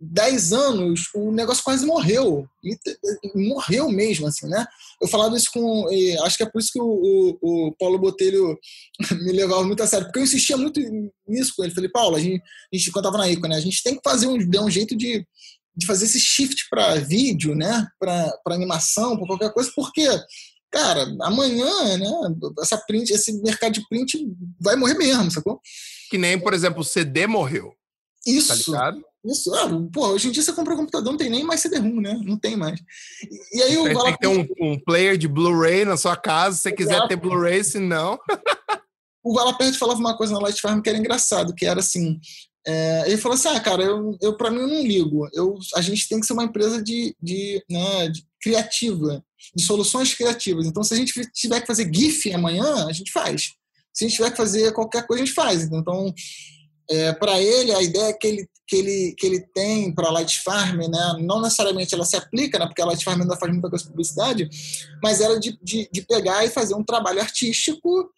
10 0.01 0.53
anos, 0.53 1.09
o 1.13 1.31
negócio 1.31 1.63
quase 1.63 1.85
morreu. 1.85 2.47
Morreu 3.35 3.89
mesmo, 3.89 4.27
assim, 4.27 4.47
né? 4.47 4.65
Eu 5.01 5.07
falava 5.07 5.35
isso 5.35 5.49
com. 5.53 5.87
Acho 6.23 6.37
que 6.37 6.43
é 6.43 6.49
por 6.49 6.59
isso 6.59 6.71
que 6.71 6.79
o, 6.79 6.85
o, 6.85 7.37
o, 7.41 7.75
Paulo 7.77 7.99
Botelho 7.99 8.57
me 9.23 9.33
levava 9.33 9.63
muito 9.63 9.83
a 9.83 9.87
sério, 9.87 10.05
porque 10.05 10.19
eu 10.19 10.23
insistia 10.23 10.55
muito 10.55 10.79
nisso 11.27 11.53
com 11.55 11.63
ele. 11.63 11.73
Falei, 11.73 11.89
Paulo, 11.89 12.15
a 12.15 12.19
gente, 12.19 12.41
a 12.41 12.77
gente 12.77 12.91
quando 12.91 13.05
tava 13.05 13.17
na 13.17 13.29
ICO, 13.29 13.47
né? 13.47 13.57
A 13.57 13.61
gente 13.61 13.83
tem 13.83 13.95
que 13.95 14.01
fazer 14.03 14.27
um, 14.27 14.37
dar 14.49 14.63
um 14.63 14.69
jeito 14.69 14.95
de, 14.95 15.25
de 15.75 15.85
fazer 15.85 16.05
esse 16.05 16.19
shift 16.19 16.67
para 16.69 16.95
vídeo, 16.95 17.53
né? 17.53 17.85
Para 17.99 18.39
animação, 18.47 19.17
para 19.17 19.27
qualquer 19.27 19.53
coisa, 19.53 19.71
porque. 19.75 20.07
Cara, 20.71 21.03
amanhã, 21.23 21.97
né? 21.97 22.11
Essa 22.61 22.77
print, 22.77 23.09
esse 23.09 23.33
mercado 23.41 23.73
de 23.73 23.87
print 23.89 24.23
vai 24.61 24.75
morrer 24.75 24.93
mesmo, 24.93 25.31
sacou? 25.31 25.59
Que 26.11 26.17
nem, 26.17 26.39
por 26.39 26.53
exemplo, 26.53 26.81
o 26.81 26.85
CD 26.85 27.25
morreu. 27.25 27.73
Isso. 28.25 28.71
Tá? 28.71 28.93
Isso, 29.25 29.53
ah, 29.53 29.67
pô, 29.91 30.07
hoje 30.07 30.29
em 30.29 30.31
dia 30.31 30.41
você 30.41 30.53
compra 30.53 30.73
um 30.73 30.77
computador, 30.77 31.11
não 31.11 31.17
tem 31.17 31.29
nem 31.29 31.43
mais 31.43 31.59
CD-ROM, 31.59 31.99
né? 31.99 32.17
Não 32.23 32.37
tem 32.37 32.55
mais. 32.55 32.79
E 33.51 33.61
aí 33.61 33.77
o 33.77 33.83
Tem 33.83 34.13
que 34.13 34.19
ter 34.19 34.27
um, 34.27 34.47
um 34.61 34.79
player 34.79 35.17
de 35.17 35.27
Blu-ray 35.27 35.83
na 35.83 35.97
sua 35.97 36.15
casa, 36.15 36.55
se 36.55 36.61
você 36.63 36.71
quiser 36.71 36.93
Exato. 36.93 37.09
ter 37.09 37.17
Blu-ray, 37.17 37.61
se 37.61 37.79
não. 37.79 38.17
o 39.21 39.33
Valapert 39.33 39.77
falava 39.77 39.99
uma 39.99 40.15
coisa 40.15 40.33
na 40.33 40.39
Light 40.39 40.61
Farm 40.61 40.81
que 40.81 40.87
era 40.87 40.97
engraçado, 40.97 41.53
que 41.53 41.65
era 41.65 41.81
assim. 41.81 42.17
É, 42.65 43.03
ele 43.07 43.17
falou 43.17 43.35
assim: 43.35 43.49
ah, 43.49 43.59
cara, 43.59 43.83
eu, 43.83 44.17
eu 44.21 44.37
para 44.37 44.49
mim 44.51 44.59
eu 44.59 44.67
não 44.67 44.81
ligo. 44.81 45.27
Eu, 45.33 45.57
a 45.75 45.81
gente 45.81 46.07
tem 46.07 46.21
que 46.21 46.25
ser 46.25 46.33
uma 46.33 46.45
empresa 46.45 46.81
de, 46.81 47.13
de, 47.21 47.61
né, 47.69 48.07
de 48.07 48.25
criativa, 48.41 49.23
de 49.53 49.63
soluções 49.63 50.13
criativas. 50.13 50.65
Então, 50.65 50.83
se 50.83 50.93
a 50.93 50.97
gente 50.97 51.13
tiver 51.33 51.59
que 51.59 51.67
fazer 51.67 51.93
GIF 51.93 52.31
amanhã, 52.33 52.87
a 52.87 52.93
gente 52.93 53.11
faz. 53.11 53.51
Se 53.93 54.05
a 54.05 54.07
gente 54.07 54.15
tiver 54.15 54.31
que 54.31 54.37
fazer 54.37 54.71
qualquer 54.71 55.05
coisa, 55.05 55.23
a 55.23 55.25
gente 55.25 55.35
faz. 55.35 55.63
Então, 55.63 56.13
é, 56.89 57.13
para 57.13 57.39
ele, 57.39 57.71
a 57.73 57.81
ideia 57.81 58.17
que 58.19 58.27
ele, 58.27 58.49
que 58.67 58.75
ele, 58.75 59.15
que 59.17 59.27
ele 59.27 59.39
tem 59.53 59.93
para 59.93 60.07
a 60.07 60.11
Light 60.11 60.41
Farm, 60.41 60.77
né, 60.77 61.17
não 61.19 61.41
necessariamente 61.41 61.93
ela 61.93 62.05
se 62.05 62.15
aplica, 62.15 62.57
né, 62.57 62.65
porque 62.65 62.81
a 62.81 62.85
Light 62.85 63.03
Farm 63.03 63.21
ainda 63.21 63.37
faz 63.37 63.51
muita 63.51 63.69
coisa 63.69 63.83
de 63.83 63.91
publicidade, 63.91 64.49
mas 65.01 65.21
ela 65.21 65.39
de, 65.39 65.57
de, 65.61 65.89
de 65.91 66.01
pegar 66.01 66.43
e 66.45 66.49
fazer 66.49 66.75
um 66.75 66.83
trabalho 66.83 67.21
artístico 67.21 68.09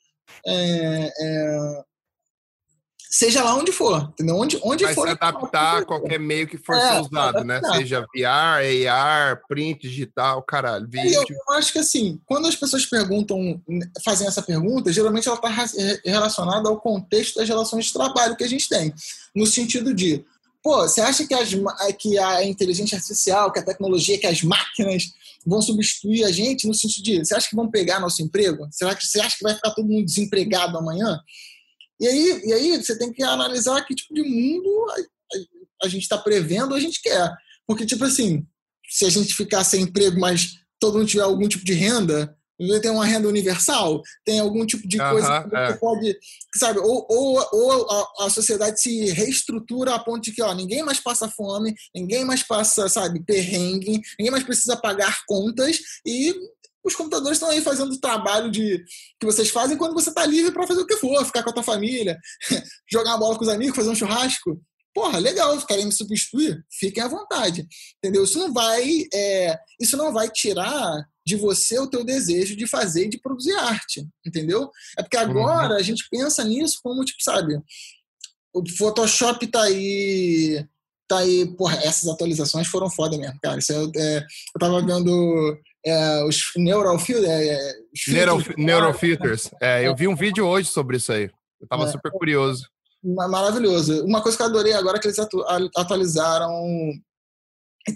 é, 0.45 1.11
é, 1.19 1.83
seja 3.11 3.43
lá 3.43 3.55
onde 3.55 3.73
for, 3.73 4.09
entendeu? 4.13 4.37
Onde, 4.37 4.57
onde 4.63 4.85
Vai 4.85 4.93
for. 4.93 5.05
se 5.05 5.11
adaptar 5.11 5.79
a 5.79 5.85
qualquer 5.85 6.17
meio 6.17 6.47
que 6.47 6.57
for 6.57 6.75
é, 6.75 7.01
usado, 7.01 7.43
né? 7.43 7.59
Seja 7.73 7.99
VR, 8.01 8.89
AR, 8.89 9.41
print, 9.49 9.81
digital, 9.81 10.41
caralho, 10.41 10.87
vídeo. 10.87 11.15
Eu, 11.15 11.25
eu, 11.29 11.55
acho 11.55 11.73
que 11.73 11.79
assim, 11.79 12.21
quando 12.25 12.47
as 12.47 12.55
pessoas 12.55 12.85
perguntam, 12.85 13.61
fazem 14.05 14.25
essa 14.25 14.41
pergunta, 14.41 14.93
geralmente 14.93 15.27
ela 15.27 15.35
está 15.35 15.49
relacionada 16.05 16.69
ao 16.69 16.79
contexto 16.79 17.35
das 17.35 17.49
relações 17.49 17.87
de 17.87 17.93
trabalho 17.93 18.37
que 18.37 18.45
a 18.45 18.49
gente 18.49 18.69
tem. 18.69 18.93
No 19.35 19.45
sentido 19.45 19.93
de, 19.93 20.23
pô, 20.63 20.77
você 20.77 21.01
acha 21.01 21.27
que, 21.27 21.33
as, 21.33 21.49
que 21.99 22.17
a 22.17 22.45
inteligência 22.45 22.95
artificial, 22.95 23.51
que 23.51 23.59
a 23.59 23.65
tecnologia, 23.65 24.17
que 24.17 24.27
as 24.27 24.41
máquinas 24.41 25.11
vão 25.45 25.61
substituir 25.61 26.23
a 26.23 26.31
gente 26.31 26.65
no 26.65 26.73
sentido 26.73 27.03
de, 27.03 27.25
você 27.25 27.35
acha 27.35 27.49
que 27.49 27.55
vão 27.57 27.69
pegar 27.69 27.99
nosso 27.99 28.21
emprego? 28.21 28.69
Será 28.71 28.95
que 28.95 29.05
você 29.05 29.19
acha 29.19 29.35
que 29.35 29.43
vai 29.43 29.53
ficar 29.53 29.71
todo 29.71 29.87
mundo 29.87 30.05
desempregado 30.05 30.77
amanhã? 30.77 31.19
E 32.01 32.07
aí, 32.07 32.41
e 32.45 32.53
aí 32.53 32.77
você 32.83 32.97
tem 32.97 33.13
que 33.13 33.21
analisar 33.21 33.85
que 33.85 33.93
tipo 33.93 34.11
de 34.13 34.23
mundo 34.23 34.87
a, 34.89 34.95
a, 34.95 35.85
a 35.85 35.87
gente 35.87 36.01
está 36.01 36.17
prevendo, 36.17 36.73
a 36.73 36.79
gente 36.79 36.99
quer. 36.99 37.31
Porque, 37.67 37.85
tipo 37.85 38.03
assim, 38.03 38.43
se 38.89 39.05
a 39.05 39.09
gente 39.09 39.35
ficar 39.35 39.63
sem 39.63 39.83
emprego, 39.83 40.19
mas 40.19 40.55
todo 40.79 40.97
mundo 40.97 41.07
tiver 41.07 41.23
algum 41.23 41.47
tipo 41.47 41.63
de 41.63 41.73
renda, 41.73 42.35
tem 42.81 42.91
uma 42.91 43.05
renda 43.05 43.27
universal, 43.27 44.01
tem 44.25 44.39
algum 44.39 44.65
tipo 44.65 44.87
de 44.87 44.97
coisa 44.97 45.43
que 45.47 45.55
é. 45.55 45.73
pode, 45.73 46.17
sabe, 46.55 46.79
ou, 46.79 47.07
ou, 47.09 47.47
ou 47.51 47.91
a, 47.91 48.25
a, 48.25 48.29
sociedade 48.29 48.81
se 48.81 49.05
reestrutura 49.11 49.95
a 49.95 49.99
ponto 49.99 50.21
de 50.21 50.31
que 50.31 50.41
ó, 50.41 50.53
ninguém 50.53 50.83
mais 50.83 50.99
passa 50.99 51.27
fome, 51.27 51.73
ninguém 51.95 52.23
mais 52.23 52.43
passa, 52.43 52.87
sabe, 52.87 53.23
perrengue, 53.23 54.01
ninguém 54.17 54.31
mais 54.31 54.43
precisa 54.43 54.75
pagar 54.75 55.23
contas 55.25 55.79
e 56.05 56.35
os 56.83 56.95
computadores 56.95 57.37
estão 57.37 57.49
aí 57.49 57.61
fazendo 57.61 57.91
o 57.91 57.99
trabalho 57.99 58.49
de 58.49 58.83
que 59.19 59.25
vocês 59.25 59.49
fazem 59.49 59.77
quando 59.77 59.93
você 59.93 60.09
está 60.09 60.25
livre 60.25 60.51
para 60.51 60.67
fazer 60.67 60.81
o 60.81 60.87
que 60.87 60.97
for, 60.97 61.25
ficar 61.25 61.43
com 61.43 61.49
a 61.49 61.53
tua 61.53 61.63
família, 61.63 62.17
jogar 62.91 63.17
bola 63.17 63.37
com 63.37 63.43
os 63.43 63.49
amigos, 63.49 63.75
fazer 63.75 63.89
um 63.89 63.95
churrasco. 63.95 64.61
Porra, 64.93 65.19
legal, 65.19 65.57
querem 65.65 65.85
me 65.85 65.91
substituir? 65.91 66.65
Fiquem 66.69 67.01
à 67.01 67.07
vontade, 67.07 67.65
entendeu? 67.97 68.25
Isso 68.25 68.37
não 68.37 68.51
vai, 68.51 69.05
é, 69.13 69.57
isso 69.79 69.95
não 69.95 70.11
vai 70.11 70.29
tirar 70.29 71.05
de 71.25 71.35
você 71.37 71.79
o 71.79 71.87
teu 71.87 72.03
desejo 72.03 72.57
de 72.57 72.67
fazer 72.67 73.05
e 73.05 73.09
de 73.09 73.21
produzir 73.21 73.53
arte, 73.53 74.05
entendeu? 74.25 74.69
É 74.97 75.01
porque 75.01 75.17
agora 75.17 75.75
uhum. 75.75 75.79
a 75.79 75.81
gente 75.81 76.05
pensa 76.09 76.43
nisso 76.43 76.79
como, 76.83 77.05
tipo, 77.05 77.23
sabe, 77.23 77.57
o 78.53 78.67
Photoshop 78.77 79.47
tá 79.47 79.63
aí, 79.63 80.65
tá 81.07 81.19
aí, 81.19 81.45
porra, 81.55 81.77
essas 81.77 82.09
atualizações 82.09 82.67
foram 82.67 82.89
foda 82.89 83.17
mesmo, 83.17 83.39
cara. 83.41 83.59
Isso 83.59 83.71
é, 83.71 83.91
é 83.95 84.17
eu 84.19 84.59
tava 84.59 84.85
vendo 84.85 85.57
é, 85.85 86.23
os 86.23 86.51
neurofil, 86.55 87.23
é, 87.25 87.73
neurofilters. 88.57 89.49
É, 89.61 89.87
eu 89.87 89.95
vi 89.95 90.07
um 90.07 90.15
vídeo 90.15 90.45
hoje 90.45 90.69
sobre 90.69 90.97
isso 90.97 91.11
aí. 91.11 91.29
Eu 91.59 91.67
tava 91.67 91.85
é. 91.85 91.87
super 91.87 92.11
curioso. 92.11 92.69
Maravilhoso. 93.03 94.05
Uma 94.05 94.21
coisa 94.21 94.37
que 94.37 94.43
eu 94.43 94.47
adorei 94.47 94.73
agora 94.73 94.97
é 94.97 94.99
que 94.99 95.07
eles 95.07 95.17
atualizaram. 95.75 96.51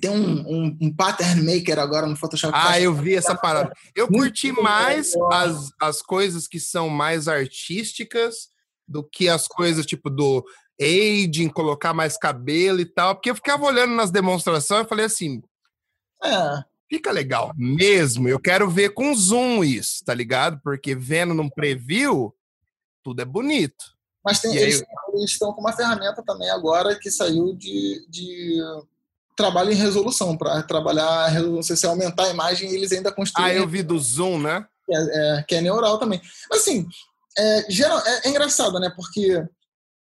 Tem 0.01 0.09
um, 0.09 0.39
um, 0.47 0.77
um, 0.81 0.95
pattern 0.95 1.43
maker 1.43 1.77
agora 1.77 2.07
no 2.07 2.15
Photoshop. 2.15 2.51
Ah, 2.55 2.79
eu 2.79 2.91
vi 2.91 3.13
essa 3.13 3.35
parada. 3.37 3.71
Eu 3.95 4.07
curti 4.07 4.51
mais 4.51 5.13
as, 5.31 5.69
as 5.79 6.01
coisas 6.01 6.47
que 6.47 6.59
são 6.59 6.89
mais 6.89 7.27
artísticas 7.27 8.49
do 8.87 9.03
que 9.03 9.29
as 9.29 9.47
coisas 9.47 9.85
tipo 9.85 10.09
do 10.09 10.43
aging, 10.81 11.49
colocar 11.49 11.93
mais 11.93 12.17
cabelo 12.17 12.79
e 12.79 12.85
tal. 12.85 13.13
Porque 13.13 13.29
eu 13.29 13.35
ficava 13.35 13.63
olhando 13.63 13.93
nas 13.93 14.09
demonstrações 14.09 14.87
e 14.87 14.89
falei 14.89 15.05
assim. 15.05 15.43
É 16.23 16.74
fica 16.89 17.11
legal 17.11 17.51
mesmo. 17.55 18.27
Eu 18.27 18.39
quero 18.39 18.69
ver 18.69 18.89
com 18.89 19.15
zoom 19.15 19.63
isso, 19.63 20.03
tá 20.05 20.13
ligado? 20.13 20.59
Porque 20.63 20.95
vendo 20.95 21.33
num 21.33 21.49
preview, 21.49 22.33
tudo 23.03 23.21
é 23.21 23.25
bonito. 23.25 23.95
Mas 24.23 24.39
tem, 24.39 24.55
eles, 24.55 24.81
aí... 24.81 24.87
eles, 25.13 25.31
estão 25.31 25.53
com 25.53 25.61
uma 25.61 25.73
ferramenta 25.73 26.23
também 26.25 26.49
agora 26.49 26.97
que 26.99 27.11
saiu 27.11 27.53
de, 27.55 28.05
de 28.09 28.59
trabalho 29.35 29.71
em 29.71 29.75
resolução, 29.75 30.35
para 30.35 30.63
trabalhar 30.63 31.31
se 31.61 31.75
você 31.75 31.85
aumentar 31.85 32.25
a 32.25 32.29
imagem, 32.29 32.71
eles 32.71 32.91
ainda 32.91 33.11
construem. 33.11 33.51
Ah, 33.51 33.53
eu 33.53 33.67
vi 33.67 33.83
do 33.83 33.99
zoom, 33.99 34.39
né? 34.39 34.65
Que 34.85 34.95
é, 34.95 34.99
é, 34.99 35.43
que 35.43 35.55
é 35.55 35.61
neural 35.61 35.99
também. 35.99 36.21
Mas 36.49 36.61
assim, 36.61 36.87
é, 37.37 37.65
geral, 37.69 37.99
é, 37.99 38.21
é, 38.25 38.29
engraçado, 38.29 38.79
né? 38.79 38.91
Porque 38.95 39.43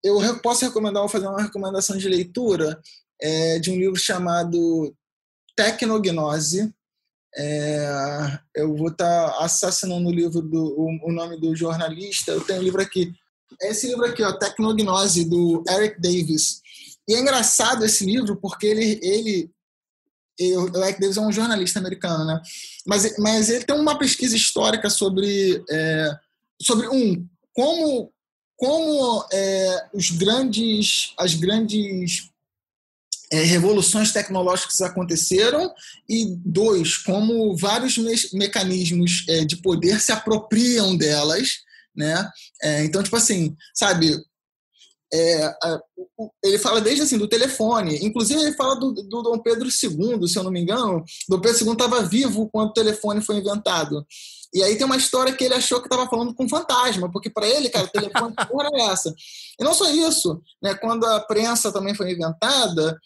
eu 0.02 0.38
posso 0.40 0.64
recomendar, 0.64 1.02
vou 1.02 1.08
fazer 1.08 1.26
uma 1.26 1.42
recomendação 1.42 1.96
de 1.96 2.08
leitura 2.08 2.80
é, 3.20 3.58
de 3.58 3.70
um 3.70 3.76
livro 3.76 3.96
chamado 3.96 4.94
Tecnognose. 5.56 6.72
É, 7.36 8.38
eu 8.54 8.76
vou 8.76 8.88
estar 8.88 9.30
tá 9.30 9.44
assassinando 9.44 10.08
o 10.08 10.12
livro 10.12 10.40
do 10.40 10.78
o, 10.78 11.08
o, 11.08 11.12
nome 11.12 11.38
do 11.38 11.54
jornalista. 11.54 12.32
Eu 12.32 12.44
tenho 12.44 12.60
um 12.60 12.62
livro 12.62 12.80
aqui. 12.80 13.12
Esse 13.62 13.88
livro 13.88 14.04
aqui, 14.04 14.22
ó, 14.22 14.32
Tecnognose, 14.32 15.24
do 15.24 15.64
Eric 15.68 16.00
Davis. 16.00 16.60
E 17.08 17.14
é 17.14 17.20
engraçado 17.20 17.84
esse 17.84 18.04
livro 18.04 18.36
porque 18.36 18.66
ele, 18.66 19.00
ele 19.02 19.50
o 20.56 20.78
Eric 20.78 21.00
Davis 21.00 21.16
é 21.16 21.20
um 21.20 21.32
jornalista 21.32 21.78
americano, 21.78 22.24
né? 22.24 22.40
Mas, 22.86 23.16
mas 23.18 23.50
ele 23.50 23.64
tem 23.64 23.76
uma 23.76 23.98
pesquisa 23.98 24.34
histórica 24.34 24.90
sobre, 24.90 25.62
é, 25.70 26.10
sobre 26.60 26.88
um, 26.88 27.26
como 27.52 28.12
como 28.56 29.26
é, 29.32 29.88
os 29.92 30.10
grandes, 30.10 31.12
as 31.18 31.34
grandes 31.34 32.30
é, 33.34 33.42
revoluções 33.42 34.12
tecnológicas 34.12 34.80
aconteceram 34.80 35.72
e 36.08 36.36
dois, 36.44 36.96
como 36.96 37.56
vários 37.56 37.98
me 37.98 38.14
mecanismos 38.34 39.24
é, 39.28 39.44
de 39.44 39.56
poder 39.56 40.00
se 40.00 40.12
apropriam 40.12 40.96
delas, 40.96 41.58
né? 41.96 42.30
É, 42.62 42.84
então, 42.84 43.02
tipo 43.02 43.16
assim, 43.16 43.56
sabe? 43.74 44.16
É, 45.12 45.52
ele 46.44 46.58
fala 46.58 46.80
desde 46.80 47.02
assim 47.02 47.18
do 47.18 47.28
telefone, 47.28 47.98
inclusive 48.04 48.40
ele 48.40 48.52
fala 48.54 48.76
do, 48.76 48.92
do 48.92 49.22
Dom 49.22 49.38
Pedro 49.38 49.66
II, 49.68 50.28
se 50.28 50.38
eu 50.38 50.44
não 50.44 50.50
me 50.50 50.60
engano. 50.60 51.04
Dom 51.28 51.40
Pedro 51.40 51.64
II 51.64 51.72
estava 51.72 52.02
vivo 52.02 52.48
quando 52.50 52.70
o 52.70 52.72
telefone 52.72 53.20
foi 53.20 53.36
inventado. 53.36 54.06
E 54.54 54.62
aí 54.62 54.76
tem 54.76 54.86
uma 54.86 54.96
história 54.96 55.34
que 55.34 55.42
ele 55.42 55.54
achou 55.54 55.80
que 55.80 55.86
estava 55.86 56.08
falando 56.08 56.32
com 56.32 56.44
um 56.44 56.48
fantasma, 56.48 57.10
porque 57.10 57.28
para 57.28 57.46
ele, 57.46 57.68
cara, 57.68 57.86
o 57.86 57.90
telefone 57.90 58.34
porra 58.48 58.70
é 58.72 58.82
essa. 58.82 59.12
E 59.58 59.64
não 59.64 59.74
só 59.74 59.90
isso, 59.90 60.40
né? 60.62 60.74
Quando 60.76 61.04
a 61.04 61.18
prensa 61.18 61.72
também 61.72 61.92
foi 61.92 62.12
inventada, 62.12 62.96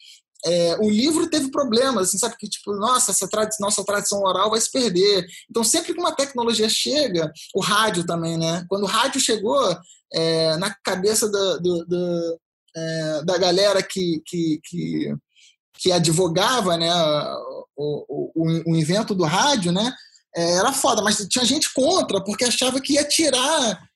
é, 0.44 0.76
o 0.80 0.88
livro 0.88 1.28
teve 1.28 1.50
problemas, 1.50 2.08
assim, 2.08 2.18
sabe? 2.18 2.36
Que 2.38 2.48
tipo, 2.48 2.72
nossa, 2.74 3.10
essa 3.10 3.28
tradição, 3.28 3.66
nossa 3.66 3.84
tradição 3.84 4.22
oral 4.22 4.50
vai 4.50 4.60
se 4.60 4.70
perder. 4.70 5.26
Então, 5.50 5.64
sempre 5.64 5.92
que 5.92 6.00
uma 6.00 6.14
tecnologia 6.14 6.68
chega, 6.68 7.32
o 7.54 7.60
rádio 7.60 8.04
também, 8.06 8.36
né? 8.36 8.64
Quando 8.68 8.84
o 8.84 8.86
rádio 8.86 9.20
chegou 9.20 9.76
é, 10.12 10.56
na 10.56 10.74
cabeça 10.84 11.30
da, 11.30 11.56
do, 11.56 11.84
do, 11.84 12.40
é, 12.76 13.22
da 13.24 13.36
galera 13.36 13.82
que, 13.82 14.22
que, 14.24 14.60
que, 14.64 15.14
que, 15.74 15.92
advogava, 15.92 16.76
né? 16.76 16.90
O, 17.76 18.32
o, 18.34 18.72
o 18.72 18.76
invento 18.76 19.14
do 19.14 19.24
rádio, 19.24 19.72
né? 19.72 19.92
É, 20.36 20.52
era 20.56 20.72
foda, 20.72 21.02
mas 21.02 21.18
tinha 21.28 21.44
gente 21.44 21.72
contra, 21.72 22.22
porque 22.22 22.44
achava 22.44 22.80
que 22.80 22.94
ia 22.94 23.04
tirar 23.04 23.87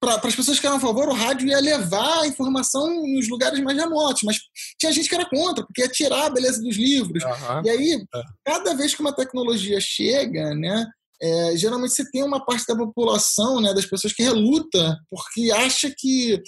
para 0.00 0.16
as 0.24 0.36
pessoas 0.36 0.60
que 0.60 0.66
eram 0.66 0.76
a 0.76 0.80
favor, 0.80 1.08
o 1.08 1.14
rádio 1.14 1.48
ia 1.48 1.60
levar 1.60 2.20
a 2.22 2.26
informação 2.26 2.88
nos 3.06 3.28
lugares 3.28 3.60
mais 3.60 3.76
remotos, 3.76 4.22
mas 4.22 4.38
tinha 4.78 4.92
gente 4.92 5.08
que 5.08 5.14
era 5.14 5.28
contra, 5.28 5.64
porque 5.64 5.82
ia 5.82 5.88
tirar 5.88 6.26
a 6.26 6.30
beleza 6.30 6.60
dos 6.62 6.76
livros. 6.76 7.22
Uhum. 7.24 7.62
E 7.64 7.70
aí, 7.70 7.92
é. 7.94 8.22
cada 8.44 8.74
vez 8.74 8.94
que 8.94 9.00
uma 9.00 9.14
tecnologia 9.14 9.78
chega, 9.80 10.54
né, 10.54 10.86
é, 11.20 11.56
geralmente 11.56 11.94
você 11.94 12.08
tem 12.10 12.22
uma 12.22 12.44
parte 12.44 12.64
da 12.66 12.76
população, 12.76 13.60
né, 13.60 13.74
das 13.74 13.86
pessoas 13.86 14.12
que 14.12 14.22
reluta, 14.22 14.96
porque 15.10 15.50
acha 15.50 15.92
que 15.96 16.40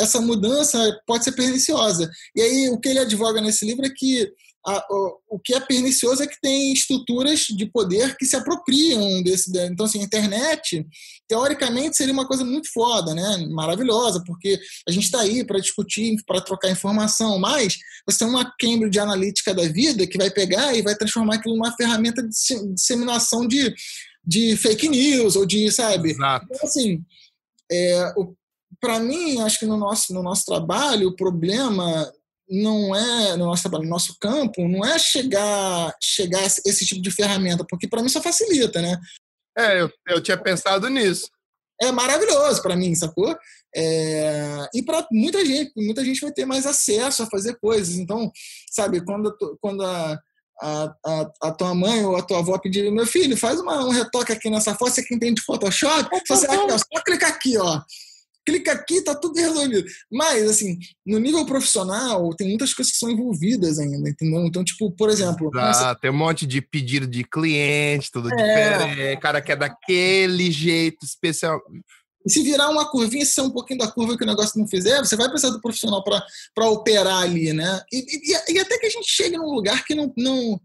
essa 0.00 0.20
mudança 0.20 0.98
pode 1.06 1.24
ser 1.24 1.32
perniciosa. 1.32 2.10
E 2.34 2.40
aí, 2.40 2.68
o 2.70 2.80
que 2.80 2.88
ele 2.88 3.00
advoga 3.00 3.40
nesse 3.40 3.66
livro 3.66 3.84
é 3.84 3.90
que 3.94 4.30
a, 4.66 4.86
o, 4.90 5.18
o, 5.30 5.38
que 5.38 5.54
é 5.54 5.60
pernicioso 5.60 6.22
é 6.22 6.26
que 6.26 6.40
tem 6.40 6.72
estruturas 6.72 7.40
de 7.40 7.66
poder 7.66 8.16
que 8.16 8.24
se 8.24 8.34
apropriam 8.34 9.22
desse. 9.22 9.50
Então, 9.66 9.84
assim, 9.84 10.00
a 10.00 10.04
internet, 10.04 10.86
teoricamente, 11.28 11.96
seria 11.96 12.14
uma 12.14 12.26
coisa 12.26 12.44
muito 12.44 12.72
foda, 12.72 13.14
né? 13.14 13.46
Maravilhosa, 13.50 14.22
porque 14.26 14.58
a 14.88 14.90
gente 14.90 15.04
está 15.04 15.20
aí 15.20 15.44
para 15.44 15.60
discutir, 15.60 16.16
para 16.26 16.40
trocar 16.40 16.70
informação, 16.70 17.38
mas 17.38 17.76
você 18.06 18.20
tem 18.20 18.28
uma 18.28 18.50
Cambridge 18.58 18.98
Analytica 18.98 19.52
da 19.52 19.68
vida 19.68 20.06
que 20.06 20.16
vai 20.16 20.30
pegar 20.30 20.74
e 20.74 20.82
vai 20.82 20.94
transformar 20.94 21.36
aquilo 21.36 21.56
numa 21.56 21.76
ferramenta 21.76 22.22
de 22.22 22.30
disseminação 22.74 23.46
de, 23.46 23.74
de 24.24 24.56
fake 24.56 24.88
news 24.88 25.36
ou 25.36 25.44
de, 25.44 25.70
sabe? 25.70 26.12
Exato. 26.12 26.46
Então, 26.50 26.66
assim, 26.66 27.04
é, 27.70 28.14
para 28.80 28.98
mim, 28.98 29.40
acho 29.40 29.58
que 29.58 29.66
no 29.66 29.76
nosso, 29.76 30.14
no 30.14 30.22
nosso 30.22 30.44
trabalho, 30.46 31.08
o 31.08 31.16
problema 31.16 32.10
não 32.48 32.94
é 32.94 33.36
no 33.36 33.46
nosso 33.46 33.62
trabalho, 33.62 33.84
no 33.84 33.90
nosso 33.90 34.16
campo, 34.20 34.68
não 34.68 34.84
é 34.84 34.98
chegar 34.98 35.94
chegar 36.02 36.44
esse 36.44 36.84
tipo 36.84 37.00
de 37.00 37.10
ferramenta, 37.10 37.64
porque 37.68 37.88
para 37.88 38.02
mim 38.02 38.08
só 38.08 38.20
facilita, 38.20 38.80
né? 38.82 38.98
É, 39.56 39.80
eu, 39.80 39.90
eu 40.08 40.22
tinha 40.22 40.36
pensado 40.36 40.88
nisso. 40.88 41.28
É 41.80 41.90
maravilhoso 41.90 42.62
para 42.62 42.76
mim, 42.76 42.94
sacou? 42.94 43.36
É, 43.74 44.68
e 44.74 44.82
para 44.82 45.06
muita 45.10 45.44
gente, 45.44 45.72
muita 45.76 46.04
gente 46.04 46.20
vai 46.20 46.32
ter 46.32 46.44
mais 46.44 46.66
acesso 46.66 47.22
a 47.22 47.26
fazer 47.26 47.56
coisas. 47.60 47.96
Então, 47.96 48.30
sabe, 48.70 49.04
quando, 49.04 49.36
quando 49.60 49.82
a, 49.84 50.18
a, 50.62 50.94
a, 51.04 51.30
a, 51.42 51.52
tua 51.52 51.74
mãe 51.74 52.04
ou 52.04 52.16
a 52.16 52.22
tua 52.22 52.38
avó 52.38 52.58
pedir, 52.58 52.90
meu 52.92 53.06
filho, 53.06 53.36
faz 53.36 53.58
uma, 53.58 53.84
um 53.84 53.90
retoque 53.90 54.32
aqui 54.32 54.48
nessa 54.50 54.74
foto, 54.74 54.92
você 54.92 55.02
que 55.02 55.14
entende 55.14 55.36
de 55.36 55.42
Photoshop, 55.42 56.08
você 56.28 56.46
vai, 56.46 56.78
só 56.78 57.02
clicar 57.04 57.30
aqui, 57.30 57.58
ó 57.58 57.80
clica 58.44 58.72
aqui, 58.72 59.02
tá 59.02 59.14
tudo 59.14 59.38
resolvido. 59.38 59.84
Mas, 60.10 60.48
assim, 60.48 60.78
no 61.04 61.18
nível 61.18 61.44
profissional, 61.46 62.34
tem 62.36 62.48
muitas 62.48 62.74
coisas 62.74 62.92
que 62.92 62.98
são 62.98 63.10
envolvidas 63.10 63.78
ainda, 63.78 64.08
entendeu? 64.08 64.44
Então, 64.44 64.62
tipo, 64.62 64.90
por 64.92 65.10
exemplo. 65.10 65.50
Ah, 65.54 65.66
nossa... 65.66 65.94
tem 65.94 66.10
um 66.10 66.16
monte 66.16 66.46
de 66.46 66.60
pedido 66.60 67.06
de 67.06 67.24
cliente, 67.24 68.10
tudo 68.12 68.28
é... 68.32 68.36
diferente. 68.36 69.20
cara 69.20 69.40
quer 69.40 69.56
daquele 69.56 70.50
jeito 70.50 71.04
especial. 71.04 71.60
E 72.26 72.30
se 72.30 72.42
virar 72.42 72.70
uma 72.70 72.90
curvinha, 72.90 73.24
se 73.24 73.32
ser 73.32 73.42
um 73.42 73.50
pouquinho 73.50 73.80
da 73.80 73.90
curva 73.90 74.16
que 74.16 74.24
o 74.24 74.26
negócio 74.26 74.58
não 74.58 74.66
fizer, 74.66 74.98
você 74.98 75.14
vai 75.14 75.28
precisar 75.28 75.52
do 75.52 75.60
profissional 75.60 76.02
para 76.02 76.68
operar 76.68 77.22
ali, 77.22 77.52
né? 77.52 77.82
E, 77.92 77.98
e, 77.98 78.52
e, 78.52 78.58
até 78.58 78.78
que 78.78 78.86
a 78.86 78.90
gente 78.90 79.10
chegue 79.10 79.36
num 79.36 79.52
lugar 79.52 79.84
que 79.84 79.94
não, 79.94 80.12
não, 80.16 80.60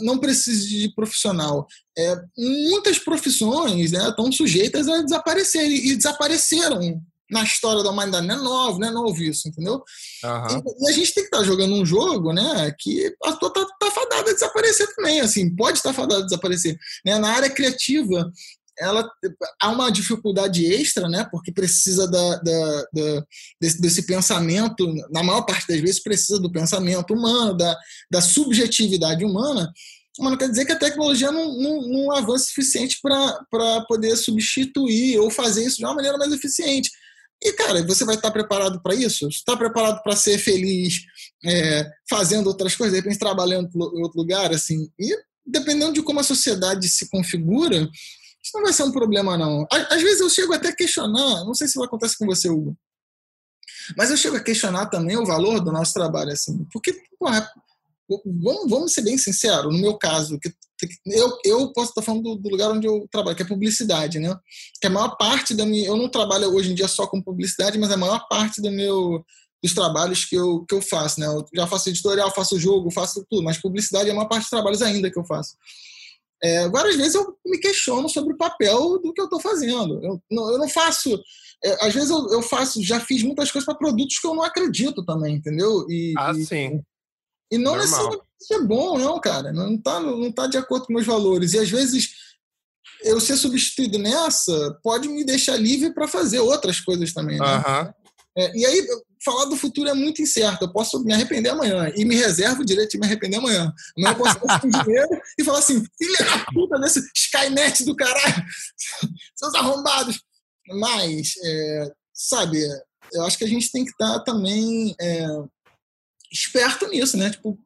não 0.00 0.18
precise 0.18 0.68
de 0.68 0.94
profissional. 0.94 1.66
É, 1.96 2.16
muitas 2.36 2.98
profissões 2.98 3.92
né, 3.92 4.08
estão 4.08 4.30
sujeitas 4.30 4.88
a 4.88 5.02
desaparecer 5.02 5.70
e 5.70 5.96
desapareceram 5.96 7.02
na 7.30 7.42
história 7.42 7.82
da 7.82 7.90
humanidade. 7.90 8.26
Não 8.26 8.34
é 8.34 8.38
novo, 8.38 8.78
não 8.78 8.88
é 8.88 8.90
novo 8.90 9.22
isso, 9.22 9.48
entendeu? 9.48 9.82
Uhum. 10.24 10.62
E, 10.80 10.86
e, 10.86 10.90
a 10.90 10.92
gente 10.92 11.14
tem 11.14 11.22
que 11.22 11.28
estar 11.28 11.38
tá 11.38 11.44
jogando 11.44 11.74
um 11.74 11.86
jogo 11.86 12.32
né, 12.32 12.74
que 12.78 13.14
a 13.24 13.32
tua 13.32 13.52
tá, 13.52 13.66
tá 13.78 13.90
fadada 13.90 14.30
a 14.30 14.34
desaparecer 14.34 14.94
também, 14.94 15.20
assim, 15.20 15.54
pode 15.54 15.78
estar 15.78 15.92
fadada 15.92 16.22
a 16.22 16.24
desaparecer. 16.24 16.78
Né? 17.04 17.18
Na 17.18 17.30
área 17.30 17.50
criativa, 17.50 18.30
ela 18.78 19.08
há 19.60 19.68
uma 19.68 19.90
dificuldade 19.90 20.64
extra, 20.64 21.06
né? 21.06 21.26
Porque 21.30 21.52
precisa 21.52 22.10
da, 22.10 22.36
da, 22.36 22.84
da 22.92 23.24
desse, 23.60 23.80
desse, 23.80 24.06
pensamento, 24.06 24.90
na 25.10 25.22
maior 25.22 25.42
parte 25.42 25.68
das 25.68 25.80
vezes 25.80 26.02
precisa 26.02 26.40
do 26.40 26.50
pensamento 26.50 27.12
humano, 27.12 27.54
da, 27.54 27.76
da 28.10 28.22
subjetividade 28.22 29.22
humana, 29.22 29.70
mas 30.18 30.30
não 30.30 30.38
quer 30.38 30.48
dizer 30.48 30.64
que 30.64 30.72
a 30.72 30.78
tecnologia 30.78 31.30
não, 31.30 31.56
não, 31.58 31.82
não 31.82 32.12
avança 32.12 32.46
suficiente 32.46 32.98
para 33.02 33.84
poder 33.86 34.16
substituir 34.16 35.18
ou 35.18 35.30
fazer 35.30 35.64
isso 35.64 35.76
de 35.76 35.84
uma 35.84 35.94
maneira 35.94 36.18
mais 36.18 36.32
eficiente. 36.32 36.90
E, 37.42 37.52
cara, 37.54 37.82
você 37.86 38.04
vai 38.04 38.16
estar 38.16 38.30
preparado 38.30 38.82
para 38.82 38.94
isso? 38.94 39.26
Está 39.28 39.56
preparado 39.56 40.02
para 40.02 40.14
ser 40.14 40.38
feliz 40.38 41.00
é, 41.44 41.90
fazendo 42.08 42.48
outras 42.48 42.76
coisas, 42.76 42.94
de 42.94 43.00
repente 43.00 43.18
trabalhando 43.18 43.68
em 43.74 44.02
outro 44.02 44.18
lugar, 44.18 44.52
assim? 44.52 44.90
E 44.98 45.16
dependendo 45.46 45.94
de 45.94 46.02
como 46.02 46.20
a 46.20 46.24
sociedade 46.24 46.88
se 46.88 47.08
configura, 47.08 47.88
isso 48.42 48.52
não 48.54 48.62
vai 48.62 48.72
ser 48.72 48.82
um 48.84 48.92
problema, 48.92 49.36
não. 49.36 49.66
Às 49.70 50.02
vezes 50.02 50.20
eu 50.20 50.30
chego 50.30 50.52
até 50.52 50.68
a 50.68 50.76
questionar, 50.76 51.44
não 51.44 51.54
sei 51.54 51.66
se 51.66 51.78
vai 51.78 51.86
acontecer 51.86 52.16
com 52.18 52.26
você, 52.26 52.48
Hugo, 52.48 52.76
mas 53.96 54.10
eu 54.10 54.16
chego 54.16 54.36
a 54.36 54.40
questionar 54.40 54.86
também 54.86 55.16
o 55.16 55.26
valor 55.26 55.60
do 55.60 55.72
nosso 55.72 55.92
trabalho, 55.94 56.32
assim, 56.32 56.66
porque, 56.72 56.94
porra, 57.18 57.48
vamos, 58.24 58.70
vamos 58.70 58.92
ser 58.92 59.02
bem 59.02 59.16
sinceros, 59.16 59.72
no 59.72 59.80
meu 59.80 59.96
caso, 59.96 60.38
que 60.38 60.52
eu, 61.06 61.38
eu 61.44 61.72
posso 61.72 61.90
estar 61.90 62.02
falando 62.02 62.22
do, 62.22 62.36
do, 62.36 62.48
lugar 62.48 62.70
onde 62.70 62.86
eu 62.86 63.06
trabalho, 63.10 63.36
que 63.36 63.42
é 63.42 63.46
publicidade, 63.46 64.18
né? 64.18 64.34
Que 64.80 64.86
a 64.86 64.90
maior 64.90 65.16
parte 65.16 65.54
da 65.54 65.66
minha. 65.66 65.86
Eu 65.86 65.96
não 65.96 66.08
trabalho 66.08 66.48
hoje 66.54 66.72
em 66.72 66.74
dia 66.74 66.88
só 66.88 67.06
com 67.06 67.22
publicidade, 67.22 67.78
mas 67.78 67.90
a 67.90 67.96
maior 67.96 68.26
parte 68.28 68.62
do 68.62 68.70
meu, 68.70 69.22
dos 69.62 69.74
trabalhos 69.74 70.24
que 70.24 70.36
eu, 70.36 70.64
que 70.66 70.74
eu 70.74 70.80
faço, 70.80 71.20
né? 71.20 71.26
Eu 71.26 71.44
já 71.54 71.66
faço 71.66 71.88
editorial, 71.90 72.32
faço 72.34 72.58
jogo, 72.58 72.90
faço 72.90 73.24
tudo, 73.28 73.42
mas 73.42 73.58
publicidade 73.58 74.08
é 74.08 74.12
a 74.12 74.14
maior 74.14 74.28
parte 74.28 74.42
dos 74.42 74.50
trabalhos 74.50 74.82
ainda 74.82 75.10
que 75.10 75.18
eu 75.18 75.24
faço. 75.24 75.56
É, 76.42 76.68
várias 76.70 76.96
vezes 76.96 77.14
eu 77.14 77.36
me 77.44 77.58
questiono 77.58 78.08
sobre 78.08 78.32
o 78.32 78.36
papel 78.38 78.98
do 79.02 79.12
que 79.12 79.20
eu 79.20 79.26
estou 79.26 79.40
fazendo. 79.40 80.02
Eu 80.02 80.22
não, 80.30 80.50
eu 80.52 80.58
não 80.58 80.68
faço. 80.68 81.20
É, 81.62 81.86
às 81.86 81.92
vezes 81.92 82.08
eu, 82.08 82.26
eu, 82.30 82.40
faço, 82.40 82.82
já 82.82 82.98
fiz 82.98 83.22
muitas 83.22 83.52
coisas 83.52 83.66
para 83.66 83.76
produtos 83.76 84.18
que 84.18 84.26
eu 84.26 84.34
não 84.34 84.42
acredito 84.42 85.04
também, 85.04 85.36
entendeu? 85.36 85.84
E, 85.90 86.14
ah, 86.16 86.32
e, 86.34 86.46
sim. 86.46 86.80
E 87.50 87.58
não 87.58 87.76
Normal. 87.76 87.82
necessariamente 87.84 88.30
isso 88.40 88.54
é 88.54 88.62
bom, 88.62 88.98
não, 88.98 89.20
cara. 89.20 89.52
Não 89.52 89.74
está 89.74 90.00
não 90.00 90.32
tá 90.32 90.46
de 90.46 90.56
acordo 90.56 90.86
com 90.86 90.94
meus 90.94 91.06
valores. 91.06 91.52
E 91.52 91.58
às 91.58 91.68
vezes 91.68 92.10
eu 93.02 93.20
ser 93.20 93.36
substituído 93.36 93.98
nessa 93.98 94.78
pode 94.82 95.08
me 95.08 95.24
deixar 95.24 95.56
livre 95.56 95.92
para 95.92 96.08
fazer 96.08 96.40
outras 96.40 96.80
coisas 96.80 97.12
também. 97.12 97.38
Né? 97.38 97.44
Uhum. 97.44 97.92
É, 98.38 98.56
e 98.56 98.64
aí, 98.64 98.86
falar 99.22 99.44
do 99.46 99.56
futuro 99.56 99.88
é 99.88 99.94
muito 99.94 100.22
incerto. 100.22 100.64
Eu 100.64 100.72
posso 100.72 101.02
me 101.04 101.12
arrepender 101.12 101.50
amanhã 101.50 101.92
e 101.94 102.04
me 102.04 102.16
reservo 102.16 102.62
o 102.62 102.64
direito 102.64 102.92
de 102.92 102.98
me 102.98 103.06
arrepender 103.06 103.36
amanhã. 103.36 103.72
Amanhã 103.98 104.12
eu 104.12 104.16
posso 104.16 104.66
um 104.66 104.70
dinheiro 104.84 105.20
e 105.38 105.44
falar 105.44 105.58
assim: 105.58 105.84
filha 105.98 106.18
da 106.18 106.46
puta 106.52 106.78
desse 106.78 107.00
Skynet 107.14 107.84
do 107.84 107.96
caralho, 107.96 108.44
seus 109.36 109.54
arrombados. 109.54 110.20
Mas, 110.78 111.34
é, 111.44 111.92
sabe, 112.14 112.62
eu 113.12 113.24
acho 113.24 113.36
que 113.36 113.44
a 113.44 113.48
gente 113.48 113.72
tem 113.72 113.84
que 113.84 113.90
estar 113.90 114.20
tá 114.20 114.24
também 114.24 114.94
é, 115.00 115.26
esperto 116.30 116.88
nisso, 116.88 117.16
né? 117.16 117.30
Tipo, 117.30 117.58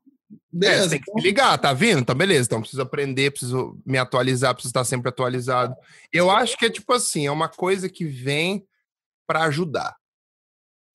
beleza. 0.53 0.87
É, 0.87 0.89
tem 0.89 1.01
que 1.01 1.13
se 1.13 1.21
ligar, 1.21 1.59
tá 1.59 1.73
vindo? 1.73 2.01
Então, 2.01 2.15
beleza. 2.15 2.47
Então, 2.47 2.61
preciso 2.61 2.83
aprender, 2.83 3.31
preciso 3.31 3.81
me 3.85 3.99
atualizar, 3.99 4.55
preciso 4.55 4.71
estar 4.71 4.85
sempre 4.85 5.09
atualizado. 5.09 5.75
Eu 6.13 6.31
acho 6.31 6.57
que 6.57 6.67
é 6.67 6.71
tipo 6.71 6.93
assim: 6.93 7.27
é 7.27 7.31
uma 7.31 7.49
coisa 7.49 7.89
que 7.89 8.05
vem 8.05 8.67
para 9.27 9.45
ajudar 9.45 9.95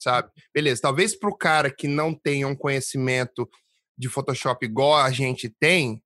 sabe? 0.02 0.32
Beleza, 0.54 0.82
talvez 0.82 1.18
para 1.18 1.30
o 1.30 1.36
cara 1.36 1.70
que 1.70 1.88
não 1.88 2.14
tenha 2.14 2.48
um 2.48 2.56
conhecimento 2.56 3.48
de 3.98 4.08
Photoshop 4.08 4.66
igual 4.66 4.96
a 4.96 5.12
gente 5.12 5.50
tem, 5.50 6.02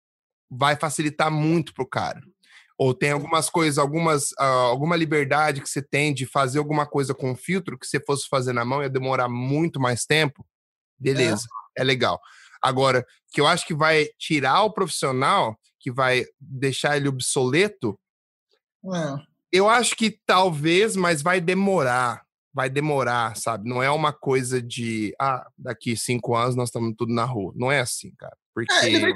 vai 0.50 0.76
facilitar 0.76 1.32
muito 1.32 1.74
para 1.74 1.84
o 1.84 1.88
cara. 1.88 2.22
Ou 2.76 2.94
tem 2.94 3.12
algumas 3.12 3.50
coisas, 3.50 3.78
algumas, 3.78 4.32
uh, 4.32 4.70
alguma 4.70 4.96
liberdade 4.96 5.62
que 5.62 5.70
você 5.70 5.82
tem 5.82 6.12
de 6.12 6.26
fazer 6.26 6.58
alguma 6.58 6.88
coisa 6.88 7.14
com 7.14 7.36
filtro 7.36 7.78
que 7.78 7.86
você 7.86 8.00
fosse 8.00 8.28
fazer 8.28 8.52
na 8.52 8.66
mão 8.66 8.82
ia 8.82 8.90
demorar 8.90 9.30
muito 9.30 9.80
mais 9.80 10.06
tempo? 10.06 10.46
Beleza, 11.00 11.46
é, 11.78 11.82
é 11.82 11.84
legal. 11.84 12.20
Agora, 12.62 13.06
que 13.32 13.42
eu 13.42 13.48
acho 13.48 13.66
que 13.66 13.74
vai 13.74 14.08
tirar 14.18 14.64
o 14.64 14.72
profissional, 14.72 15.60
que 15.80 15.92
vai 15.92 16.26
deixar 16.40 16.96
ele 16.96 17.10
obsoleto, 17.10 18.00
é. 18.86 19.16
eu 19.52 19.68
acho 19.68 19.96
que 19.98 20.18
talvez, 20.26 20.96
mas 20.96 21.22
vai 21.22 21.42
demorar. 21.42 22.24
Vai 22.56 22.70
demorar, 22.70 23.36
sabe? 23.36 23.68
Não 23.68 23.82
é 23.82 23.90
uma 23.90 24.14
coisa 24.14 24.62
de, 24.62 25.14
ah, 25.20 25.50
daqui 25.58 25.98
cinco 25.98 26.36
anos 26.36 26.56
nós 26.56 26.70
estamos 26.70 26.94
tudo 26.96 27.12
na 27.12 27.26
rua. 27.26 27.52
Não 27.56 27.72
é 27.72 27.80
assim, 27.80 28.14
cara. 28.16 28.38
Porque. 28.54 28.72
É, 28.72 28.86
ele, 28.86 29.00
vai, 29.00 29.14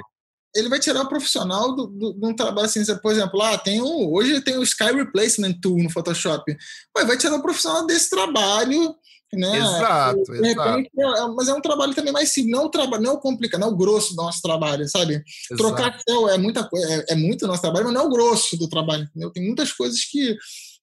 ele, 0.56 0.68
vai, 0.68 0.80
tirar 0.80 1.02
o 1.02 1.08
profissional 1.08 1.70
de 1.70 1.76
do, 1.76 2.12
do, 2.14 2.28
um 2.28 2.34
trabalho 2.34 2.66
assim, 2.66 2.84
por 3.00 3.12
exemplo, 3.12 3.38
lá 3.38 3.54
ah, 3.54 3.58
tem 3.58 3.80
um, 3.80 4.12
hoje 4.12 4.42
tem 4.42 4.58
o 4.58 4.62
Sky 4.64 4.92
Replacement 4.92 5.54
Tool 5.62 5.80
no 5.80 5.88
Photoshop. 5.88 6.52
Pô, 6.92 7.06
vai 7.06 7.16
tirar 7.16 7.36
o 7.36 7.42
profissional 7.42 7.86
desse 7.86 8.10
trabalho 8.10 8.92
né? 9.32 9.58
Exato, 9.58 10.32
repente, 10.32 10.48
exato. 10.48 10.78
É, 10.98 11.34
mas 11.34 11.48
é 11.48 11.54
um 11.54 11.60
trabalho 11.60 11.94
também 11.94 12.12
mais 12.12 12.32
simples, 12.32 12.52
não 12.52 12.66
é 12.66 12.70
trabalho, 12.70 13.02
não 13.02 13.10
é 13.10 13.14
o 13.14 13.20
complicado, 13.20 13.60
não 13.60 13.68
é 13.68 13.70
o 13.70 13.76
grosso 13.76 14.14
do 14.14 14.22
nosso 14.22 14.40
trabalho, 14.40 14.88
sabe? 14.88 15.14
Exato. 15.14 15.56
Trocar 15.56 16.00
céu 16.00 16.28
é 16.28 16.38
muita 16.38 16.64
coisa, 16.64 16.86
é, 16.86 17.12
é 17.12 17.14
muito 17.14 17.46
nosso 17.46 17.62
trabalho, 17.62 17.86
mas 17.86 17.94
não 17.94 18.02
é 18.02 18.04
o 18.04 18.10
grosso 18.10 18.56
do 18.56 18.68
trabalho, 18.68 19.04
entendeu? 19.04 19.30
Tem 19.30 19.44
muitas 19.44 19.72
coisas 19.72 20.04
que 20.04 20.36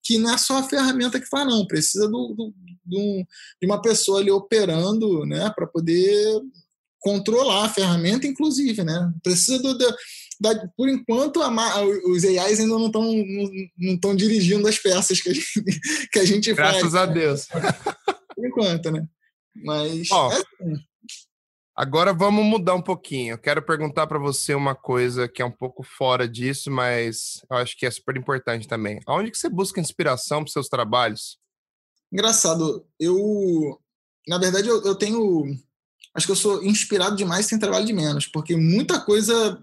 que 0.08 0.20
não 0.20 0.36
é 0.36 0.38
só 0.38 0.60
a 0.60 0.64
ferramenta 0.64 1.20
que 1.20 1.28
faz, 1.28 1.48
não. 1.48 1.66
Precisa 1.66 2.08
do, 2.08 2.36
do, 2.36 2.54
do 2.86 3.26
de 3.60 3.66
uma 3.66 3.82
pessoa 3.82 4.20
ali 4.20 4.30
operando, 4.30 5.26
né, 5.26 5.52
para 5.56 5.66
poder 5.66 6.42
controlar 7.00 7.66
a 7.66 7.70
ferramenta, 7.70 8.28
inclusive, 8.28 8.84
né? 8.84 9.12
Precisa 9.24 9.58
do, 9.60 9.76
do 9.76 9.96
da, 10.40 10.68
por 10.76 10.90
enquanto, 10.90 11.42
a, 11.42 11.50
os 12.10 12.24
AIs 12.24 12.60
ainda 12.60 12.74
não 12.74 12.88
estão 12.88 13.04
não, 13.04 14.00
não 14.04 14.16
dirigindo 14.16 14.68
as 14.68 14.78
peças 14.78 15.22
que 15.22 15.30
a 15.30 15.34
gente, 15.34 15.64
que 16.12 16.20
a 16.20 16.26
gente 16.26 16.54
Graças 16.54 16.82
faz. 16.82 16.92
Graças 16.92 16.96
a 16.96 17.06
Deus. 17.06 17.48
por 18.36 18.46
enquanto, 18.46 18.92
né? 18.92 19.08
Mas. 19.56 20.10
Ó, 20.12 20.32
é 20.32 20.36
assim. 20.36 20.86
Agora 21.76 22.14
vamos 22.14 22.46
mudar 22.46 22.74
um 22.74 22.82
pouquinho. 22.82 23.34
Eu 23.34 23.38
quero 23.38 23.62
perguntar 23.62 24.08
para 24.08 24.18
você 24.18 24.56
uma 24.56 24.74
coisa 24.74 25.28
que 25.28 25.42
é 25.42 25.46
um 25.46 25.52
pouco 25.52 25.84
fora 25.84 26.28
disso, 26.28 26.72
mas 26.72 27.42
eu 27.52 27.58
acho 27.58 27.78
que 27.78 27.86
é 27.86 27.92
super 27.92 28.16
importante 28.16 28.66
também. 28.66 29.02
Aonde 29.06 29.30
que 29.30 29.38
você 29.38 29.50
busca 29.50 29.82
inspiração 29.82 30.42
para 30.42 30.54
seus 30.54 30.70
trabalhos? 30.70 31.38
Engraçado. 32.12 32.88
Eu, 32.98 33.78
na 34.26 34.38
verdade, 34.38 34.70
eu, 34.70 34.82
eu 34.86 34.96
tenho. 34.96 35.44
Acho 36.14 36.28
que 36.28 36.32
eu 36.32 36.38
sou 36.38 36.64
inspirado 36.64 37.18
demais 37.18 37.46
sem 37.46 37.60
trabalho 37.60 37.86
de 37.86 37.92
menos, 37.92 38.26
porque 38.26 38.56
muita 38.56 39.02
coisa 39.02 39.62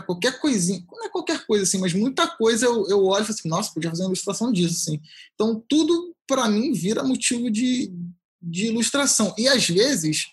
qualquer 0.00 0.38
coisinha, 0.38 0.84
não 0.88 1.04
é 1.04 1.08
qualquer 1.08 1.44
coisa 1.44 1.64
assim, 1.64 1.78
mas 1.78 1.92
muita 1.92 2.28
coisa 2.28 2.64
eu, 2.64 2.88
eu 2.88 3.04
olho 3.06 3.22
e 3.22 3.26
falo 3.26 3.36
assim, 3.36 3.48
nossa, 3.48 3.74
podia 3.74 3.90
fazer 3.90 4.02
uma 4.04 4.10
ilustração 4.10 4.52
disso, 4.52 4.76
assim. 4.76 5.00
Então, 5.34 5.60
tudo 5.68 6.09
para 6.30 6.48
mim 6.48 6.72
vira 6.72 7.02
motivo 7.02 7.50
de, 7.50 7.92
de 8.40 8.66
ilustração. 8.66 9.34
E 9.36 9.48
às 9.48 9.66
vezes, 9.68 10.26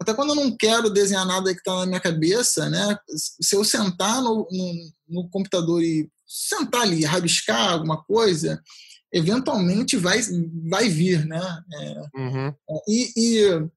até 0.00 0.14
quando 0.14 0.30
eu 0.30 0.36
não 0.36 0.56
quero 0.56 0.88
desenhar 0.88 1.26
nada 1.26 1.52
que 1.52 1.60
está 1.60 1.80
na 1.80 1.86
minha 1.86 2.00
cabeça, 2.00 2.70
né? 2.70 2.96
Se 3.14 3.54
eu 3.54 3.62
sentar 3.62 4.22
no, 4.22 4.48
no, 4.50 4.92
no, 5.06 5.28
computador 5.28 5.82
e 5.82 6.10
sentar 6.26 6.80
ali, 6.80 7.04
rabiscar 7.04 7.74
alguma 7.74 8.02
coisa, 8.02 8.58
eventualmente 9.12 9.98
vai, 9.98 10.18
vai 10.70 10.88
vir, 10.88 11.26
né? 11.26 11.62
É, 11.74 12.00
uhum. 12.18 12.54
e, 12.88 13.12
e 13.16 13.68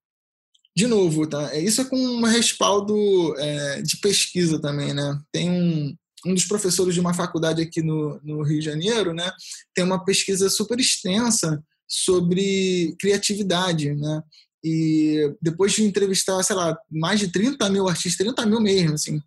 de 0.73 0.87
novo, 0.87 1.27
tá? 1.27 1.53
É, 1.53 1.59
isso 1.59 1.81
é 1.81 1.85
com 1.85 1.97
um 1.97 2.23
respaldo 2.23 2.95
é, 3.37 3.81
de 3.81 3.97
pesquisa 3.97 4.57
também, 4.57 4.93
né? 4.93 5.21
Tem 5.33 5.51
um, 5.51 5.93
um 6.25 6.33
dos 6.33 6.45
professores 6.45 6.93
de 6.93 6.99
uma 6.99 7.13
faculdade 7.13 7.61
aqui 7.61 7.81
no, 7.81 8.19
no 8.23 8.43
Rio 8.43 8.59
de 8.59 8.65
Janeiro, 8.65 9.13
né? 9.13 9.31
Tem 9.73 9.83
uma 9.83 10.03
pesquisa 10.03 10.49
super 10.49 10.79
extensa 10.79 11.63
sobre 11.87 12.95
criatividade, 12.99 13.93
né? 13.93 14.21
E 14.63 15.33
depois 15.41 15.73
de 15.73 15.83
entrevistar, 15.83 16.41
sei 16.43 16.55
lá, 16.55 16.77
mais 16.89 17.19
de 17.19 17.29
30 17.29 17.69
mil 17.69 17.87
artistas, 17.87 18.17
30 18.17 18.45
mil 18.45 18.61
mesmo, 18.61 18.93
assim, 18.93 19.19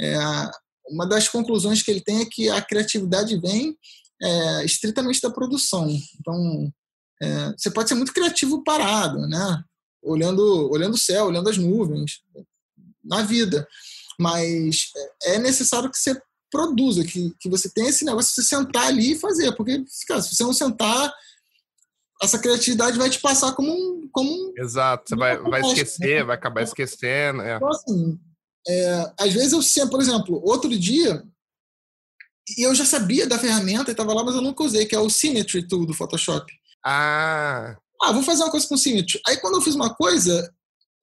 é, 0.00 0.16
uma 0.90 1.06
das 1.06 1.28
conclusões 1.28 1.82
que 1.82 1.90
ele 1.90 2.02
tem 2.02 2.20
é 2.20 2.26
que 2.26 2.50
a 2.50 2.60
criatividade 2.60 3.38
vem 3.40 3.76
é, 4.20 4.64
estritamente 4.64 5.22
da 5.22 5.30
produção. 5.30 5.88
Então, 6.20 6.72
é, 7.22 7.54
você 7.56 7.70
pode 7.70 7.88
ser 7.88 7.94
muito 7.94 8.12
criativo 8.12 8.62
parado, 8.62 9.26
né? 9.26 9.64
olhando, 10.04 10.70
olhando 10.70 10.94
o 10.94 10.98
céu, 10.98 11.26
olhando 11.26 11.48
as 11.48 11.56
nuvens, 11.56 12.20
na 13.02 13.22
vida. 13.22 13.66
Mas 14.18 14.90
é 15.22 15.38
necessário 15.38 15.90
que 15.90 15.98
você 15.98 16.20
produza, 16.54 17.04
que, 17.04 17.34
que 17.40 17.50
você 17.50 17.68
tenha 17.68 17.88
esse 17.88 18.04
negócio 18.04 18.30
de 18.30 18.36
você 18.36 18.42
sentar 18.42 18.86
ali 18.86 19.12
e 19.12 19.18
fazer, 19.18 19.52
porque 19.56 19.84
cara, 20.06 20.22
se 20.22 20.36
você 20.36 20.44
não 20.44 20.52
sentar, 20.52 21.12
essa 22.22 22.38
criatividade 22.38 22.96
vai 22.96 23.10
te 23.10 23.20
passar 23.20 23.52
como 23.54 23.72
um. 23.72 24.08
Como 24.12 24.30
um 24.30 24.52
Exato, 24.56 25.08
você 25.08 25.16
vai, 25.16 25.36
vai 25.36 25.60
esquecer, 25.62 26.20
né? 26.20 26.24
vai 26.24 26.36
acabar 26.36 26.62
esquecendo. 26.62 27.42
É. 27.42 27.56
Então, 27.56 27.68
assim, 27.68 28.20
é, 28.68 29.12
às 29.18 29.32
vezes 29.32 29.52
eu 29.52 29.60
sempre, 29.60 29.90
por 29.90 30.00
exemplo, 30.00 30.40
outro 30.44 30.70
dia, 30.78 31.24
e 32.56 32.62
eu 32.62 32.72
já 32.74 32.84
sabia 32.84 33.26
da 33.26 33.38
ferramenta 33.38 33.90
e 33.90 33.92
estava 33.92 34.14
lá, 34.14 34.22
mas 34.22 34.36
eu 34.36 34.42
nunca 34.42 34.62
usei, 34.62 34.86
que 34.86 34.94
é 34.94 34.98
o 34.98 35.10
Symmetry 35.10 35.66
Tool 35.66 35.84
do 35.84 35.92
Photoshop. 35.92 36.52
Ah, 36.86 37.76
ah, 38.02 38.12
vou 38.12 38.22
fazer 38.22 38.44
uma 38.44 38.50
coisa 38.50 38.68
com 38.68 38.76
Symmetry. 38.76 39.20
Aí 39.26 39.36
quando 39.38 39.54
eu 39.56 39.62
fiz 39.62 39.74
uma 39.74 39.92
coisa, 39.92 40.52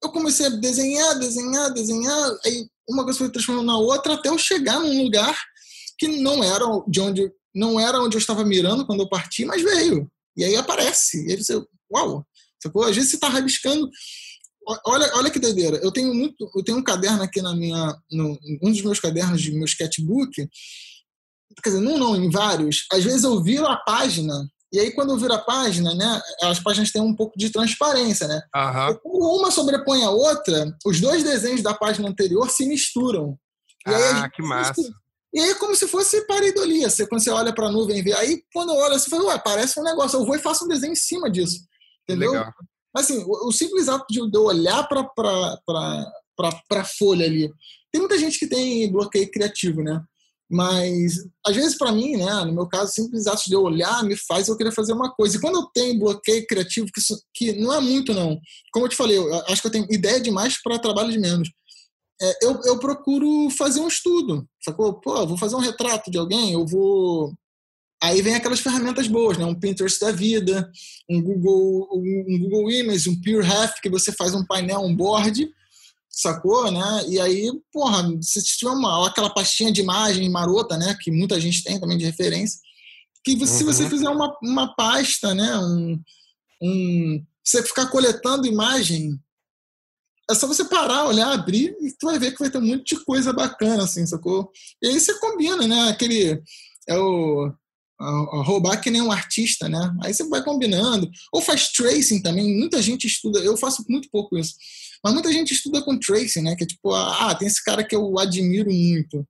eu 0.02 0.10
comecei 0.10 0.46
a 0.46 0.50
desenhar, 0.50 1.18
desenhar, 1.18 1.72
desenhar, 1.72 2.38
aí 2.44 2.66
uma 2.88 3.04
coisa 3.04 3.18
foi 3.18 3.30
transformando 3.30 3.66
na 3.66 3.78
outra 3.78 4.14
até 4.14 4.28
eu 4.28 4.38
chegar 4.38 4.80
num 4.80 5.02
lugar 5.04 5.36
que 5.98 6.08
não 6.08 6.42
era 6.42 6.64
de 6.88 7.00
onde 7.00 7.32
não 7.54 7.78
era 7.78 8.00
onde 8.00 8.16
eu 8.16 8.18
estava 8.18 8.44
mirando 8.44 8.86
quando 8.86 9.00
eu 9.00 9.08
parti, 9.08 9.44
mas 9.44 9.62
veio. 9.62 10.10
E 10.36 10.42
aí 10.42 10.56
aparece. 10.56 11.26
E 11.26 11.32
aí 11.32 11.36
você, 11.36 11.62
uau, 11.92 12.26
sacou? 12.62 12.84
Às 12.84 12.96
vezes 12.96 13.10
você 13.10 13.16
está 13.16 13.28
rabiscando. 13.28 13.88
Olha, 14.86 15.10
olha 15.16 15.30
que 15.30 15.38
doideira. 15.38 15.76
Eu 15.82 15.92
tenho 15.92 16.14
muito, 16.14 16.50
eu 16.56 16.64
tenho 16.64 16.78
um 16.78 16.82
caderno 16.82 17.22
aqui 17.22 17.42
na 17.42 17.54
minha, 17.54 17.94
no, 18.10 18.38
um 18.62 18.70
dos 18.70 18.80
meus 18.80 19.00
cadernos 19.00 19.42
de 19.42 19.52
meu 19.52 19.66
sketchbook. 19.66 20.32
Quer 21.62 21.70
dizer, 21.70 21.80
não, 21.80 21.98
não, 21.98 22.16
em 22.16 22.30
vários. 22.30 22.86
Às 22.90 23.04
vezes 23.04 23.24
eu 23.24 23.42
viro 23.42 23.66
a 23.66 23.76
página 23.76 24.32
e 24.72 24.80
aí, 24.80 24.90
quando 24.92 25.18
vira 25.18 25.34
a 25.34 25.38
página, 25.38 25.94
né, 25.94 26.22
as 26.44 26.58
páginas 26.58 26.90
têm 26.90 27.02
um 27.02 27.14
pouco 27.14 27.38
de 27.38 27.50
transparência, 27.50 28.26
né? 28.26 28.42
Uhum. 28.56 28.98
Quando 29.02 29.38
uma 29.38 29.50
sobrepõe 29.50 30.02
a 30.02 30.10
outra, 30.10 30.74
os 30.86 30.98
dois 30.98 31.22
desenhos 31.22 31.62
da 31.62 31.74
página 31.74 32.08
anterior 32.08 32.48
se 32.48 32.66
misturam. 32.66 33.38
E 33.86 33.92
ah, 33.92 34.30
que 34.30 34.40
massa. 34.42 34.80
E 35.34 35.40
aí 35.40 35.50
é 35.50 35.54
como 35.54 35.76
se 35.76 35.86
fosse 35.86 36.26
pareidolia. 36.26 36.88
Você, 36.88 37.06
quando 37.06 37.22
você 37.22 37.30
olha 37.30 37.54
para 37.54 37.66
a 37.66 37.70
nuvem 37.70 37.98
e 37.98 38.02
vê. 38.02 38.14
Aí, 38.14 38.42
quando 38.52 38.70
eu 38.70 38.76
olho, 38.76 38.98
você 38.98 39.10
fala, 39.10 39.24
ué, 39.24 39.38
parece 39.38 39.78
um 39.78 39.82
negócio. 39.82 40.18
Eu 40.18 40.24
vou 40.24 40.36
e 40.36 40.38
faço 40.38 40.64
um 40.64 40.68
desenho 40.68 40.92
em 40.92 40.96
cima 40.96 41.30
disso. 41.30 41.60
Entendeu? 42.08 42.32
Legal. 42.32 42.52
Assim, 42.96 43.22
o, 43.26 43.48
o 43.48 43.52
simples 43.52 43.88
ato 43.88 44.06
de 44.08 44.20
eu 44.20 44.42
olhar 44.42 44.86
para 44.88 45.02
a 46.80 46.84
folha 46.84 47.26
ali. 47.26 47.50
Tem 47.90 48.00
muita 48.00 48.18
gente 48.18 48.38
que 48.38 48.46
tem 48.46 48.90
bloqueio 48.90 49.30
criativo, 49.30 49.82
né? 49.82 50.02
Mas, 50.52 51.14
às 51.46 51.56
vezes, 51.56 51.78
para 51.78 51.90
mim, 51.90 52.14
né, 52.14 52.44
no 52.44 52.52
meu 52.52 52.66
caso, 52.66 52.92
simples 52.92 53.26
ato 53.26 53.44
de 53.46 53.54
eu 53.54 53.62
olhar 53.62 54.04
me 54.04 54.14
faz 54.14 54.48
eu 54.48 54.56
querer 54.56 54.70
fazer 54.70 54.92
uma 54.92 55.10
coisa. 55.10 55.34
E 55.34 55.40
quando 55.40 55.54
eu 55.54 55.66
tenho 55.72 55.98
bloqueio 55.98 56.46
criativo, 56.46 56.88
que, 56.92 57.00
isso, 57.00 57.18
que 57.32 57.52
não 57.52 57.72
é 57.72 57.80
muito, 57.80 58.12
não. 58.12 58.38
Como 58.70 58.84
eu 58.84 58.90
te 58.90 58.94
falei, 58.94 59.16
eu 59.16 59.34
acho 59.46 59.62
que 59.62 59.68
eu 59.68 59.72
tenho 59.72 59.86
ideia 59.90 60.20
demais 60.20 60.60
para 60.62 60.78
trabalho 60.78 61.10
de 61.10 61.18
menos. 61.18 61.48
É, 62.20 62.44
eu, 62.44 62.60
eu 62.66 62.78
procuro 62.78 63.48
fazer 63.48 63.80
um 63.80 63.88
estudo, 63.88 64.46
sacou? 64.62 65.00
Pô, 65.00 65.26
vou 65.26 65.38
fazer 65.38 65.56
um 65.56 65.60
retrato 65.60 66.10
de 66.10 66.18
alguém, 66.18 66.52
eu 66.52 66.66
vou. 66.66 67.32
Aí 68.02 68.20
vem 68.20 68.34
aquelas 68.34 68.60
ferramentas 68.60 69.08
boas, 69.08 69.38
né? 69.38 69.46
Um 69.46 69.58
Pinterest 69.58 69.98
da 69.98 70.12
vida, 70.12 70.70
um 71.08 71.22
Google, 71.22 71.88
um, 71.94 72.38
Google 72.40 72.70
Images, 72.70 73.06
um 73.06 73.18
PureHaft, 73.22 73.80
que 73.80 73.88
você 73.88 74.12
faz 74.12 74.34
um 74.34 74.44
painel, 74.44 74.80
um 74.80 74.94
board, 74.94 75.50
sacou, 76.12 76.70
né? 76.70 77.04
E 77.08 77.18
aí, 77.18 77.50
porra, 77.72 78.06
se 78.20 78.42
tiver 78.42 78.70
uma, 78.70 79.08
aquela 79.08 79.30
pastinha 79.30 79.72
de 79.72 79.80
imagem 79.80 80.28
marota, 80.28 80.76
né? 80.76 80.94
Que 81.00 81.10
muita 81.10 81.40
gente 81.40 81.64
tem 81.64 81.80
também 81.80 81.96
de 81.96 82.04
referência, 82.04 82.60
que 83.24 83.32
uhum. 83.32 83.46
se 83.46 83.64
você 83.64 83.84
uhum. 83.84 83.90
fizer 83.90 84.08
uma, 84.10 84.36
uma 84.42 84.74
pasta, 84.74 85.34
né? 85.34 85.56
Um, 85.56 86.00
um, 86.62 87.24
você 87.42 87.62
ficar 87.62 87.86
coletando 87.86 88.46
imagem, 88.46 89.18
é 90.30 90.34
só 90.34 90.46
você 90.46 90.64
parar, 90.64 91.06
olhar, 91.06 91.32
abrir 91.32 91.74
e 91.80 91.90
tu 91.98 92.06
vai 92.06 92.18
ver 92.18 92.32
que 92.32 92.38
vai 92.38 92.50
ter 92.50 92.58
um 92.58 92.66
monte 92.66 92.94
de 92.94 93.04
coisa 93.04 93.32
bacana, 93.32 93.84
assim, 93.84 94.06
sacou? 94.06 94.50
E 94.82 94.88
aí 94.88 95.00
você 95.00 95.18
combina, 95.18 95.66
né? 95.66 95.88
Aquele. 95.88 96.42
É 96.86 96.98
o. 96.98 97.52
Roubar 98.44 98.80
que 98.80 98.90
nem 98.90 99.00
um 99.00 99.12
artista, 99.12 99.68
né? 99.68 99.94
Aí 100.02 100.12
você 100.12 100.28
vai 100.28 100.42
combinando. 100.42 101.08
Ou 101.32 101.40
faz 101.40 101.68
tracing 101.68 102.20
também. 102.20 102.58
Muita 102.58 102.82
gente 102.82 103.06
estuda. 103.06 103.38
Eu 103.38 103.56
faço 103.56 103.84
muito 103.88 104.08
pouco 104.10 104.36
isso 104.36 104.54
mas 105.02 105.12
muita 105.12 105.32
gente 105.32 105.52
estuda 105.52 105.82
com 105.82 105.98
tracing, 105.98 106.42
né? 106.42 106.54
Que 106.54 106.64
é 106.64 106.66
tipo, 106.66 106.92
ah, 106.92 107.34
tem 107.34 107.48
esse 107.48 107.62
cara 107.62 107.82
que 107.84 107.94
eu 107.94 108.18
admiro 108.18 108.70
muito. 108.70 109.26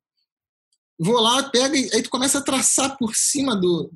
Vou 0.98 1.20
lá, 1.20 1.48
pega 1.50 1.76
e 1.76 1.90
aí 1.94 2.02
tu 2.02 2.10
começa 2.10 2.38
a 2.38 2.42
traçar 2.42 2.96
por 2.98 3.16
cima 3.16 3.56
do, 3.56 3.90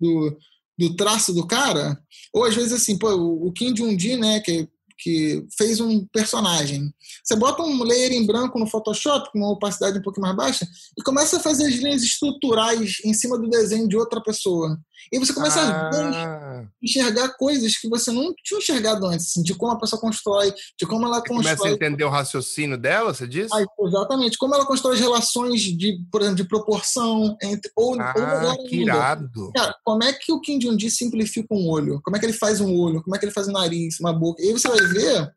do, 0.00 0.38
do 0.78 0.96
traço 0.96 1.34
do 1.34 1.46
cara. 1.46 2.00
Ou 2.32 2.44
às 2.44 2.54
vezes 2.54 2.72
assim, 2.72 2.96
pô, 2.96 3.10
o 3.12 3.52
Kim 3.52 3.74
Jong-un, 3.74 4.18
né? 4.18 4.40
Que 4.40 4.68
que 4.98 5.44
fez 5.56 5.80
um 5.80 6.06
personagem. 6.06 6.92
Você 7.22 7.36
bota 7.36 7.62
um 7.62 7.82
layer 7.82 8.12
em 8.12 8.26
branco 8.26 8.58
no 8.58 8.66
Photoshop, 8.66 9.30
com 9.32 9.38
uma 9.38 9.50
opacidade 9.50 9.98
um 9.98 10.02
pouco 10.02 10.20
mais 10.20 10.36
baixa, 10.36 10.66
e 10.98 11.02
começa 11.02 11.36
a 11.36 11.40
fazer 11.40 11.66
as 11.66 11.74
linhas 11.74 12.02
estruturais 12.02 12.98
em 13.04 13.12
cima 13.12 13.38
do 13.38 13.48
desenho 13.48 13.88
de 13.88 13.96
outra 13.96 14.22
pessoa. 14.22 14.78
E 15.12 15.18
você 15.18 15.32
começa 15.32 15.60
ah. 15.60 15.90
a 15.90 16.64
enxergar 16.82 17.28
coisas 17.36 17.76
que 17.76 17.88
você 17.88 18.10
não 18.10 18.32
tinha 18.42 18.58
enxergado 18.58 19.06
antes, 19.06 19.26
assim, 19.26 19.42
de 19.42 19.54
como 19.54 19.72
a 19.72 19.78
pessoa 19.78 20.00
constrói, 20.00 20.52
de 20.78 20.86
como 20.86 21.04
ela 21.04 21.20
você 21.20 21.28
constrói. 21.28 21.56
Começa 21.56 21.68
a 21.68 21.76
entender 21.76 22.04
o 22.04 22.10
raciocínio 22.10 22.78
dela, 22.78 23.12
você 23.12 23.26
disse? 23.26 23.50
Ah, 23.52 23.64
exatamente. 23.86 24.38
Como 24.38 24.54
ela 24.54 24.64
constrói 24.64 24.94
as 24.94 25.00
relações 25.00 25.60
de, 25.60 25.98
por 26.10 26.22
exemplo, 26.22 26.42
de 26.42 26.48
proporção 26.48 27.36
entre. 27.42 27.70
Ou, 27.76 28.00
ah, 28.00 28.54
ou 28.56 28.64
que 28.64 28.76
irado. 28.76 29.52
Cara, 29.54 29.76
como 29.84 30.02
é 30.02 30.12
que 30.12 30.32
o 30.32 30.40
Kim 30.40 30.58
Jong-un 30.58 30.90
simplifica 30.90 31.54
um 31.54 31.68
olho? 31.68 32.00
Como 32.02 32.16
é 32.16 32.20
que 32.20 32.26
ele 32.26 32.32
faz 32.32 32.60
um 32.60 32.74
olho? 32.76 33.02
Como 33.02 33.14
é 33.14 33.18
que 33.18 33.24
ele 33.24 33.32
faz 33.32 33.48
um 33.48 33.52
nariz, 33.52 34.00
uma 34.00 34.12
boca? 34.12 34.42
E 34.42 34.48
aí 34.48 34.52
você 34.52 34.68
vai 34.68 34.78
ver 34.88 35.34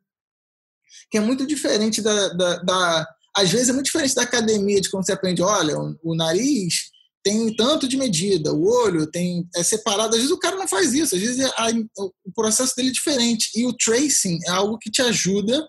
que 1.10 1.18
é 1.18 1.22
muito 1.22 1.46
diferente 1.46 2.02
da, 2.02 2.30
da, 2.30 2.58
da 2.58 3.08
às 3.36 3.52
vezes 3.52 3.70
é 3.70 3.74
muito 3.74 3.86
diferente 3.86 4.16
da 4.16 4.24
academia, 4.24 4.82
de 4.82 4.90
quando 4.90 5.06
você 5.06 5.12
aprende, 5.12 5.42
olha, 5.42 5.78
o, 5.78 5.96
o 6.04 6.16
nariz 6.16 6.90
tem 7.24 7.54
tanto 7.56 7.88
de 7.88 7.98
medida, 7.98 8.54
o 8.54 8.66
olho 8.66 9.06
tem 9.06 9.48
é 9.56 9.62
separado. 9.62 10.16
Às 10.16 10.22
vezes 10.22 10.32
o 10.32 10.40
cara 10.40 10.56
não 10.56 10.68
faz 10.68 10.94
isso, 10.94 11.16
às 11.16 11.22
vezes 11.22 11.46
a, 11.46 11.68
o 12.26 12.32
processo 12.34 12.76
dele 12.76 12.90
é 12.90 12.94
diferente. 12.94 13.52
E 13.56 13.66
o 13.66 13.74
tracing 13.74 14.40
é 14.46 14.50
algo 14.50 14.78
que 14.78 14.90
te 14.90 15.02
ajuda 15.02 15.68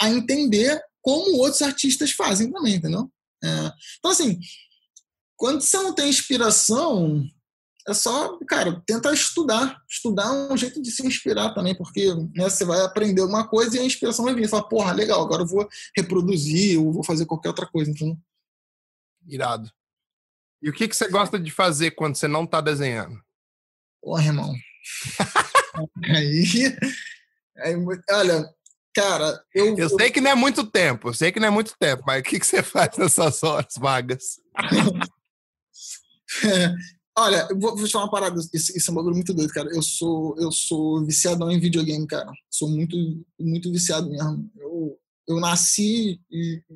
a 0.00 0.10
entender 0.10 0.80
como 1.02 1.36
outros 1.36 1.62
artistas 1.62 2.10
fazem 2.10 2.50
também, 2.50 2.74
entendeu? 2.74 3.10
É. 3.44 3.72
Então, 3.98 4.10
assim, 4.10 4.38
quando 5.36 5.60
você 5.60 5.76
não 5.76 5.94
tem 5.94 6.08
inspiração, 6.08 7.22
é 7.88 7.94
só, 7.94 8.36
cara, 8.46 8.82
tentar 8.84 9.12
estudar. 9.12 9.80
Estudar 9.88 10.26
é 10.26 10.52
um 10.52 10.56
jeito 10.56 10.82
de 10.82 10.90
se 10.90 11.06
inspirar 11.06 11.54
também, 11.54 11.74
porque 11.74 12.12
né, 12.34 12.50
você 12.50 12.64
vai 12.64 12.80
aprender 12.80 13.22
alguma 13.22 13.46
coisa 13.46 13.76
e 13.76 13.80
a 13.80 13.84
inspiração 13.84 14.24
vai 14.24 14.34
vir. 14.34 14.44
Você 14.44 14.50
fala, 14.50 14.68
porra, 14.68 14.92
legal, 14.92 15.22
agora 15.22 15.42
eu 15.42 15.46
vou 15.46 15.68
reproduzir 15.96 16.80
ou 16.80 16.92
vou 16.92 17.04
fazer 17.04 17.26
qualquer 17.26 17.48
outra 17.48 17.66
coisa. 17.66 17.90
Então... 17.90 18.18
Irado. 19.28 19.70
E 20.60 20.68
o 20.68 20.72
que, 20.72 20.88
que 20.88 20.96
você 20.96 21.08
gosta 21.08 21.38
de 21.38 21.50
fazer 21.50 21.92
quando 21.92 22.16
você 22.16 22.26
não 22.26 22.44
está 22.44 22.60
desenhando? 22.60 23.20
Porra, 24.02 24.24
irmão. 24.24 24.52
aí, 26.04 26.76
aí, 27.58 27.74
olha, 28.10 28.54
cara, 28.94 29.44
eu. 29.54 29.76
Eu 29.76 29.88
sei 29.90 30.10
que 30.10 30.20
não 30.20 30.30
é 30.30 30.34
muito 30.34 30.64
tempo, 30.64 31.08
eu 31.08 31.14
sei 31.14 31.30
que 31.30 31.38
não 31.38 31.48
é 31.48 31.50
muito 31.50 31.76
tempo, 31.78 32.02
mas 32.06 32.20
o 32.20 32.24
que, 32.24 32.40
que 32.40 32.46
você 32.46 32.62
faz 32.62 32.96
nessas 32.96 33.42
horas 33.42 33.74
vagas? 33.76 34.40
é, 36.44 36.74
olha, 37.18 37.46
eu 37.50 37.58
vou, 37.58 37.76
vou 37.76 37.86
te 37.86 37.92
falar 37.92 38.04
uma 38.04 38.10
parada, 38.10 38.40
isso, 38.52 38.76
isso 38.76 38.90
é 38.90 38.92
um 38.92 38.94
bagulho 38.96 39.14
muito 39.14 39.32
doido, 39.32 39.52
cara. 39.52 39.68
Eu 39.74 39.82
sou, 39.82 40.36
eu 40.38 40.52
sou 40.52 41.04
viciadão 41.04 41.50
em 41.50 41.60
videogame, 41.60 42.06
cara. 42.06 42.30
Sou 42.50 42.68
muito, 42.68 42.96
muito 43.38 43.70
viciado 43.72 44.10
mesmo. 44.10 44.50
Eu, 44.58 44.98
eu 45.28 45.40
nasci 45.40 46.20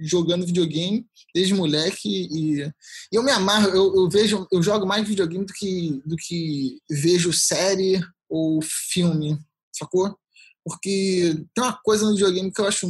jogando 0.00 0.46
videogame 0.46 1.06
desde 1.34 1.54
moleque 1.54 2.08
e, 2.08 2.62
e 2.62 2.72
eu 3.12 3.22
me 3.22 3.30
amarro, 3.30 3.68
eu, 3.68 3.94
eu, 3.94 4.08
vejo, 4.08 4.46
eu 4.50 4.62
jogo 4.62 4.86
mais 4.86 5.06
videogame 5.06 5.44
do 5.44 5.52
que, 5.52 6.02
do 6.04 6.16
que 6.16 6.78
vejo 6.90 7.32
série 7.32 8.00
ou 8.28 8.60
filme, 8.62 9.38
sacou? 9.72 10.16
Porque 10.64 11.44
tem 11.54 11.64
uma 11.64 11.78
coisa 11.82 12.04
no 12.04 12.12
videogame 12.12 12.52
que 12.52 12.60
eu 12.60 12.66
acho 12.66 12.86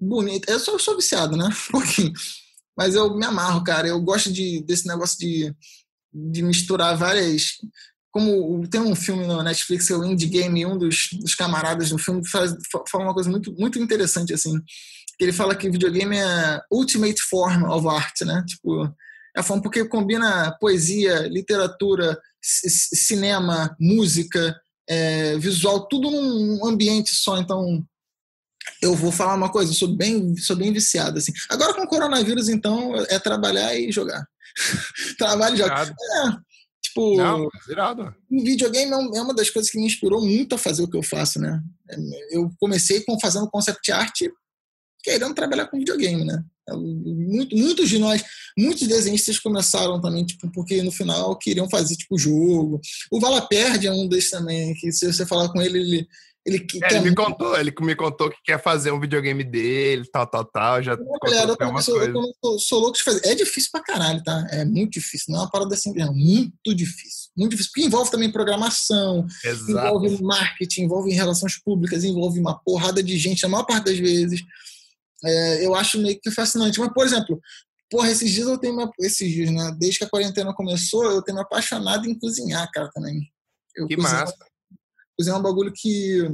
bonita. 0.00 0.50
Eu 0.50 0.60
sou, 0.60 0.74
eu 0.74 0.78
sou 0.78 0.96
viciado, 0.96 1.36
né? 1.36 1.48
Um 1.68 1.72
pouquinho. 1.72 2.12
Mas 2.76 2.94
eu 2.94 3.16
me 3.16 3.26
amarro, 3.26 3.64
cara. 3.64 3.88
Eu 3.88 4.00
gosto 4.00 4.32
de, 4.32 4.62
desse 4.62 4.86
negócio 4.86 5.18
de, 5.18 5.52
de 6.12 6.42
misturar 6.42 6.96
várias 6.96 7.58
como 8.10 8.66
tem 8.68 8.80
um 8.80 8.94
filme 8.96 9.26
na 9.26 9.42
Netflix, 9.42 9.90
o 9.90 10.04
Indie 10.04 10.26
Game, 10.26 10.66
um 10.66 10.76
dos, 10.76 11.08
dos 11.12 11.34
camaradas 11.34 11.90
do 11.90 11.98
filme 11.98 12.26
faz, 12.28 12.54
fala 12.90 13.04
uma 13.04 13.14
coisa 13.14 13.30
muito, 13.30 13.52
muito 13.52 13.78
interessante, 13.78 14.32
assim, 14.32 14.58
que 15.18 15.24
ele 15.24 15.32
fala 15.32 15.54
que 15.54 15.70
videogame 15.70 16.16
é 16.16 16.60
ultimate 16.70 17.20
form 17.22 17.64
of 17.64 17.86
art, 17.86 18.22
né? 18.22 18.42
Tipo, 18.46 18.86
é 19.36 19.40
a 19.40 19.42
forma 19.42 19.62
porque 19.62 19.84
combina 19.84 20.56
poesia, 20.58 21.28
literatura, 21.28 22.18
cinema, 22.40 23.76
música, 23.78 24.58
é, 24.88 25.36
visual, 25.38 25.86
tudo 25.86 26.10
num 26.10 26.66
ambiente 26.66 27.14
só, 27.14 27.38
então 27.38 27.84
eu 28.82 28.94
vou 28.94 29.12
falar 29.12 29.34
uma 29.34 29.50
coisa, 29.50 29.70
eu 29.70 29.74
sou 29.74 29.96
bem, 29.96 30.36
sou 30.36 30.56
bem 30.56 30.72
viciado, 30.72 31.18
assim. 31.18 31.32
Agora 31.50 31.74
com 31.74 31.82
o 31.82 31.88
coronavírus, 31.88 32.48
então, 32.48 32.94
é 33.08 33.18
trabalhar 33.18 33.74
e 33.76 33.92
jogar. 33.92 34.26
Trabalho 35.18 35.56
jogar. 35.56 35.88
É, 35.88 36.48
Tipo, 36.80 37.16
Não, 37.16 37.48
virado. 37.66 38.14
videogame 38.30 38.92
é, 38.92 39.18
é 39.18 39.22
uma 39.22 39.34
das 39.34 39.50
coisas 39.50 39.70
que 39.70 39.78
me 39.78 39.86
inspirou 39.86 40.24
muito 40.24 40.54
a 40.54 40.58
fazer 40.58 40.82
o 40.82 40.88
que 40.88 40.96
eu 40.96 41.02
faço, 41.02 41.38
né? 41.38 41.60
Eu 42.30 42.50
comecei 42.58 43.02
com 43.04 43.18
fazendo 43.20 43.50
concept 43.50 43.92
art 43.92 44.20
querendo 45.02 45.34
trabalhar 45.34 45.66
com 45.66 45.78
videogame, 45.78 46.24
né? 46.24 46.42
Muito, 46.70 47.56
muitos 47.56 47.88
de 47.88 47.98
nós, 47.98 48.22
muitos 48.58 48.86
desenhistas 48.86 49.38
começaram 49.38 50.00
também, 50.00 50.24
tipo, 50.24 50.50
porque 50.52 50.82
no 50.82 50.92
final 50.92 51.36
queriam 51.38 51.68
fazer, 51.68 51.96
tipo, 51.96 52.18
jogo. 52.18 52.80
O 53.10 53.20
Vala 53.20 53.46
Perde 53.46 53.86
é 53.86 53.92
um 53.92 54.06
desses 54.06 54.30
também, 54.30 54.74
que 54.74 54.92
se 54.92 55.10
você 55.10 55.24
falar 55.24 55.48
com 55.50 55.62
ele, 55.62 55.78
ele, 55.78 56.08
ele, 56.48 56.66
é, 56.82 56.94
ele 56.94 57.10
me 57.10 57.14
contou, 57.14 57.58
ele 57.58 57.74
me 57.80 57.94
contou 57.94 58.30
que 58.30 58.38
quer 58.42 58.62
fazer 58.62 58.90
um 58.90 58.98
videogame 58.98 59.44
dele, 59.44 60.08
tal, 60.10 60.26
tal, 60.26 60.44
tal. 60.44 60.82
Já 60.82 60.96
galera, 60.96 61.54
eu, 61.60 61.82
sou, 61.82 62.02
eu 62.02 62.12
sou, 62.42 62.58
sou, 62.58 62.80
louco 62.80 62.96
de 62.96 63.02
fazer. 63.02 63.20
É 63.26 63.34
difícil 63.34 63.70
pra 63.70 63.82
caralho, 63.82 64.22
tá? 64.24 64.46
É 64.50 64.64
muito 64.64 64.92
difícil. 64.92 65.26
Não 65.32 65.40
é 65.40 65.42
uma 65.42 65.50
parada 65.50 65.74
assim, 65.74 65.92
é 66.00 66.06
muito 66.06 66.74
difícil. 66.74 67.30
Muito 67.36 67.50
difícil. 67.50 67.72
Porque 67.74 67.86
envolve 67.86 68.10
também 68.10 68.32
programação, 68.32 69.26
Exato. 69.44 69.70
envolve 69.70 70.22
marketing, 70.22 70.82
envolve 70.82 71.12
relações 71.12 71.60
públicas, 71.62 72.02
envolve 72.02 72.40
uma 72.40 72.58
porrada 72.58 73.02
de 73.02 73.18
gente, 73.18 73.44
a 73.44 73.48
maior 73.48 73.64
parte 73.64 73.86
das 73.86 73.98
vezes. 73.98 74.42
É, 75.24 75.66
eu 75.66 75.74
acho 75.74 75.98
meio 75.98 76.18
que 76.18 76.30
fascinante. 76.30 76.80
Mas, 76.80 76.92
por 76.94 77.04
exemplo, 77.04 77.38
porra, 77.90 78.10
esses 78.10 78.30
dias 78.30 78.48
eu 78.48 78.58
tenho 78.58 78.72
uma, 78.72 78.90
esses 79.00 79.30
dias, 79.30 79.50
né? 79.50 79.76
Desde 79.78 79.98
que 79.98 80.04
a 80.04 80.10
quarentena 80.10 80.54
começou, 80.54 81.04
eu 81.04 81.22
tenho 81.22 81.36
me 81.36 81.42
apaixonado 81.42 82.08
em 82.08 82.18
cozinhar, 82.18 82.70
cara, 82.72 82.90
também. 82.94 83.20
Eu 83.76 83.86
que 83.86 83.96
massa 83.96 84.34
é 85.26 85.34
um 85.34 85.42
bagulho 85.42 85.72
que. 85.74 86.28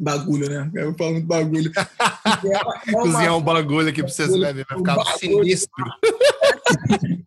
Bagulho, 0.00 0.48
né? 0.48 0.70
Eu 0.74 0.94
falo 0.96 1.12
muito 1.12 1.26
bagulho. 1.26 1.70
É, 1.76 2.90
é 2.90 2.92
Cozinhar 2.92 3.36
um 3.36 3.42
bagulho 3.42 3.88
aqui 3.88 4.02
pra 4.02 4.10
vocês 4.10 4.28
verem, 4.28 4.64
vai 4.68 4.78
ficar 4.78 4.98
um 4.98 5.18
sinistro. 5.18 5.84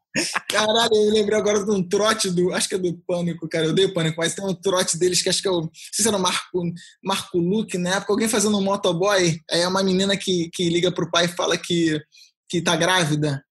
Caralho, 0.49 0.95
eu 0.95 1.13
lembrei 1.13 1.37
agora 1.37 1.63
de 1.63 1.71
um 1.71 1.83
trote 1.87 2.29
do. 2.29 2.53
Acho 2.53 2.67
que 2.67 2.75
é 2.75 2.77
do 2.77 2.97
Pânico, 3.07 3.47
cara. 3.47 3.65
Eu 3.65 3.73
dei 3.73 3.87
Pânico, 3.87 4.17
mas 4.17 4.33
tem 4.33 4.45
um 4.45 4.53
trote 4.53 4.97
deles 4.97 5.21
que 5.21 5.29
acho 5.29 5.41
que 5.41 5.47
é 5.47 5.51
o. 5.51 5.61
Não 5.61 5.69
sei 5.73 6.03
se 6.03 6.07
era 6.07 6.17
o 6.17 6.21
Marco, 6.21 6.63
Marco 7.03 7.37
Luke, 7.37 7.77
na 7.77 7.95
época, 7.95 8.13
alguém 8.13 8.27
fazendo 8.27 8.57
um 8.57 8.63
motoboy. 8.63 9.39
Aí 9.49 9.61
é 9.61 9.67
uma 9.67 9.83
menina 9.83 10.17
que, 10.17 10.49
que 10.53 10.69
liga 10.69 10.91
pro 10.91 11.09
pai 11.11 11.25
e 11.25 11.29
fala 11.29 11.57
que, 11.57 12.01
que 12.49 12.61
tá 12.61 12.75
grávida. 12.75 13.43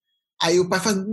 Aí 0.43 0.59
o 0.59 0.69
pai 0.69 0.81
fala: 0.81 1.05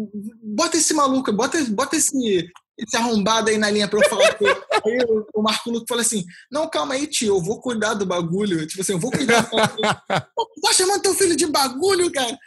bota 0.42 0.78
esse 0.78 0.94
maluco, 0.94 1.32
bota, 1.32 1.64
bota 1.66 1.96
esse, 1.96 2.48
esse 2.78 2.98
arrombado 2.98 3.50
aí 3.50 3.58
na 3.58 3.70
linha 3.70 3.88
pra 3.88 4.00
eu 4.00 4.10
falar 4.10 4.34
com 4.36 4.46
Aí 4.86 4.98
o, 5.08 5.26
o 5.36 5.42
Marco 5.42 5.70
Luco 5.70 5.86
fala 5.88 6.02
assim: 6.02 6.26
Não, 6.52 6.70
calma 6.70 6.96
aí, 6.96 7.08
tio, 7.08 7.36
eu 7.36 7.42
vou 7.42 7.62
cuidar 7.62 7.94
do 7.94 8.06
bagulho. 8.06 8.66
Tipo 8.68 8.82
assim, 8.82 8.94
eu 8.94 9.00
vou 9.00 9.12
cuidar 9.12 9.42
do 9.42 9.56
bagulho. 9.56 9.82
tá 10.10 10.74
chamando 10.74 11.02
teu 11.02 11.14
filho 11.14 11.36
de 11.36 11.46
bagulho, 11.46 12.12
cara? 12.12 12.38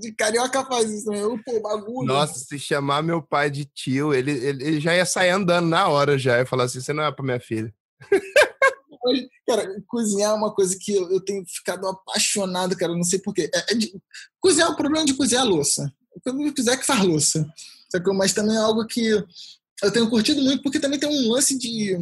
De 0.00 0.12
carioca 0.12 0.64
faz 0.66 0.90
isso, 0.90 1.10
né? 1.10 1.22
Eu, 1.22 1.38
pô, 1.42 1.60
bagulho. 1.60 2.06
Nossa, 2.06 2.38
se 2.38 2.58
chamar 2.58 3.02
meu 3.02 3.22
pai 3.22 3.50
de 3.50 3.64
tio, 3.64 4.12
ele, 4.12 4.32
ele, 4.32 4.64
ele 4.64 4.80
já 4.80 4.94
ia 4.94 5.06
sair 5.06 5.30
andando 5.30 5.68
na 5.68 5.88
hora 5.88 6.18
já. 6.18 6.40
e 6.40 6.46
falar 6.46 6.64
assim: 6.64 6.80
Você 6.80 6.92
não 6.92 7.04
é 7.04 7.12
pra 7.12 7.24
minha 7.24 7.40
filha. 7.40 7.72
Cara, 9.46 9.66
cozinhar 9.86 10.32
é 10.32 10.34
uma 10.34 10.52
coisa 10.52 10.76
que 10.78 10.92
eu, 10.94 11.10
eu 11.10 11.24
tenho 11.24 11.42
ficado 11.46 11.86
apaixonado, 11.86 12.76
cara. 12.76 12.92
Não 12.92 13.02
sei 13.02 13.18
porquê. 13.18 13.50
É, 13.54 13.72
é 13.72 13.74
de, 13.74 13.94
cozinhar, 14.40 14.70
o 14.70 14.76
problema 14.76 15.06
de 15.06 15.14
cozinhar 15.14 15.46
é 15.46 15.48
louça. 15.48 15.90
O 16.14 16.20
que 16.20 16.52
quiser 16.52 16.76
que 16.76 16.84
faz 16.84 17.02
louça. 17.02 17.48
Mas 18.14 18.34
também 18.34 18.54
é 18.54 18.58
algo 18.58 18.86
que 18.86 19.24
eu 19.82 19.92
tenho 19.92 20.10
curtido 20.10 20.42
muito 20.42 20.62
porque 20.62 20.80
também 20.80 20.98
tem 20.98 21.08
um 21.08 21.32
lance 21.32 21.58
de 21.58 21.96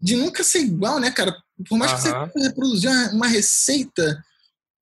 de 0.00 0.16
nunca 0.16 0.42
ser 0.42 0.58
igual, 0.58 0.98
né, 0.98 1.12
cara? 1.12 1.32
Por 1.68 1.78
mais 1.78 1.92
que 1.92 2.00
você 2.00 2.42
reproduzir 2.42 2.90
uma 3.12 3.28
receita, 3.28 4.20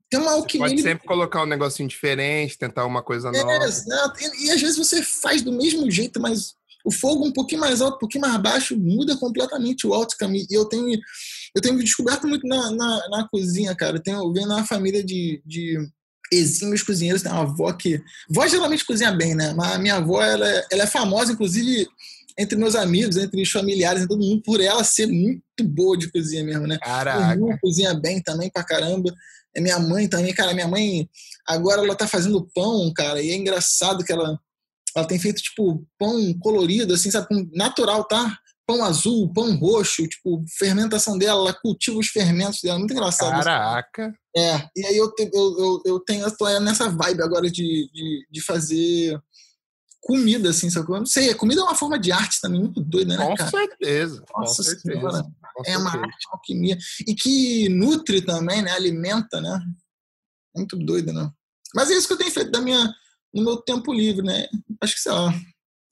tem 0.08 0.18
uma 0.18 0.32
alquimia. 0.32 0.68
Pode 0.68 0.82
sempre 0.82 1.06
colocar 1.06 1.42
um 1.42 1.46
negocinho 1.46 1.88
diferente, 1.88 2.58
tentar 2.58 2.86
uma 2.86 3.02
coisa 3.02 3.28
é, 3.28 3.42
nova. 3.42 3.64
Exato. 3.64 4.18
E, 4.18 4.46
e, 4.46 4.50
às 4.50 4.60
vezes 4.60 4.78
você 4.78 5.02
faz 5.02 5.42
do 5.42 5.52
mesmo 5.52 5.90
jeito, 5.90 6.18
mas 6.18 6.54
o 6.84 6.90
fogo 6.90 7.26
um 7.26 7.32
pouquinho 7.32 7.60
mais 7.60 7.82
alto, 7.82 7.96
um 7.96 7.98
pouquinho 7.98 8.22
mais 8.22 8.36
baixo, 8.40 8.76
muda 8.78 9.16
completamente 9.18 9.86
o 9.86 9.92
outcome. 9.92 10.46
E 10.50 10.54
eu 10.54 10.64
tenho, 10.64 10.98
eu 11.54 11.62
tenho 11.62 11.78
descoberto 11.78 12.26
muito 12.26 12.46
na, 12.46 12.70
na, 12.70 13.08
na 13.10 13.28
cozinha, 13.28 13.74
cara. 13.76 13.98
Eu, 13.98 14.02
tenho, 14.02 14.18
eu 14.18 14.32
venho 14.32 14.48
numa 14.48 14.66
família 14.66 15.04
de, 15.04 15.42
de 15.44 15.78
exímios 16.30 16.82
cozinheiros. 16.82 17.22
Tem 17.22 17.32
uma 17.32 17.42
avó 17.42 17.72
que. 17.72 18.02
Vó 18.28 18.46
geralmente 18.46 18.84
cozinha 18.84 19.12
bem, 19.12 19.34
né? 19.34 19.52
Mas 19.54 19.72
a 19.72 19.78
minha 19.78 19.96
avó, 19.96 20.22
ela, 20.22 20.48
é, 20.48 20.66
ela 20.70 20.82
é 20.84 20.86
famosa, 20.86 21.32
inclusive, 21.32 21.86
entre 22.38 22.56
meus 22.56 22.74
amigos, 22.74 23.16
entre 23.16 23.42
os 23.42 23.50
familiares, 23.50 24.06
todo 24.06 24.20
mundo, 24.20 24.42
por 24.42 24.60
ela 24.60 24.82
ser 24.84 25.06
muito 25.06 25.42
boa 25.62 25.96
de 25.96 26.10
cozinha 26.10 26.44
mesmo, 26.44 26.66
né? 26.66 26.78
Caraca. 26.78 27.58
Cozinha 27.60 27.94
bem 27.94 28.22
também 28.22 28.50
pra 28.50 28.64
caramba. 28.64 29.12
É 29.54 29.60
minha 29.60 29.78
mãe 29.78 30.08
também, 30.08 30.32
cara. 30.32 30.54
Minha 30.54 30.68
mãe, 30.68 31.08
agora 31.46 31.82
ela 31.82 31.94
tá 31.94 32.06
fazendo 32.06 32.48
pão, 32.54 32.92
cara, 32.94 33.20
e 33.20 33.30
é 33.30 33.34
engraçado 33.34 34.04
que 34.04 34.12
ela. 34.12 34.38
Ela 34.96 35.06
tem 35.06 35.20
feito, 35.20 35.40
tipo, 35.40 35.86
pão 35.96 36.34
colorido, 36.40 36.94
assim, 36.94 37.12
sabe? 37.12 37.28
Natural, 37.54 38.02
tá? 38.04 38.36
Pão 38.70 38.84
azul, 38.84 39.32
pão 39.32 39.56
roxo, 39.56 40.06
tipo, 40.06 40.44
fermentação 40.56 41.18
dela, 41.18 41.40
ela 41.40 41.52
cultiva 41.52 41.98
os 41.98 42.06
fermentos 42.06 42.60
dela, 42.62 42.78
muito 42.78 42.92
engraçado. 42.92 43.30
Caraca! 43.42 44.14
É, 44.36 44.68
e 44.76 44.86
aí 44.86 44.96
eu, 44.96 45.12
te, 45.12 45.28
eu, 45.34 45.58
eu, 45.58 45.82
eu 45.86 46.00
tenho, 46.00 46.24
eu 46.24 46.36
tô 46.36 46.46
nessa 46.60 46.88
vibe 46.88 47.20
agora 47.20 47.50
de, 47.50 47.90
de, 47.92 48.26
de 48.30 48.40
fazer 48.40 49.20
comida, 50.00 50.50
assim, 50.50 50.70
sacou? 50.70 50.94
Eu 50.94 51.00
não 51.00 51.06
sei, 51.06 51.34
comida 51.34 51.60
é 51.60 51.64
uma 51.64 51.74
forma 51.74 51.98
de 51.98 52.12
arte 52.12 52.40
também 52.40 52.60
muito 52.60 52.80
doida, 52.80 53.16
né, 53.16 53.26
com 53.26 53.34
cara? 53.34 53.50
Certeza, 53.50 54.24
Nossa 54.36 54.62
com 54.62 54.68
certeza. 54.68 55.00
Senhora. 55.00 55.22
Com 55.52 55.62
é 55.66 55.76
uma 55.76 55.90
arte, 55.90 56.26
uma 56.28 56.34
alquimia. 56.34 56.78
E 57.08 57.12
que 57.12 57.68
nutre 57.70 58.22
também, 58.22 58.62
né? 58.62 58.70
Alimenta, 58.70 59.40
né? 59.40 59.60
Muito 60.54 60.76
doido, 60.76 61.12
né? 61.12 61.28
Mas 61.74 61.90
é 61.90 61.94
isso 61.94 62.06
que 62.06 62.12
eu 62.12 62.18
tenho 62.18 62.30
feito 62.30 62.52
da 62.52 62.60
minha, 62.60 62.88
no 63.34 63.42
meu 63.42 63.56
tempo 63.56 63.92
livre, 63.92 64.24
né? 64.24 64.46
Acho 64.80 64.94
que, 64.94 65.00
sei 65.00 65.12
lá. 65.12 65.34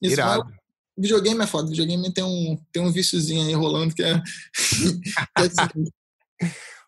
Isso 0.00 0.12
Irado. 0.12 0.44
vai- 0.44 0.58
Videogame 0.98 1.42
é 1.42 1.46
foda. 1.46 1.68
Videogame 1.68 2.12
tem 2.12 2.24
um, 2.24 2.58
tem 2.72 2.82
um 2.82 2.90
viciozinho 2.90 3.46
aí 3.46 3.54
rolando 3.54 3.94
que 3.94 4.02
é. 4.02 4.20
que 4.20 5.42
é 5.42 5.46
assim, 5.46 5.90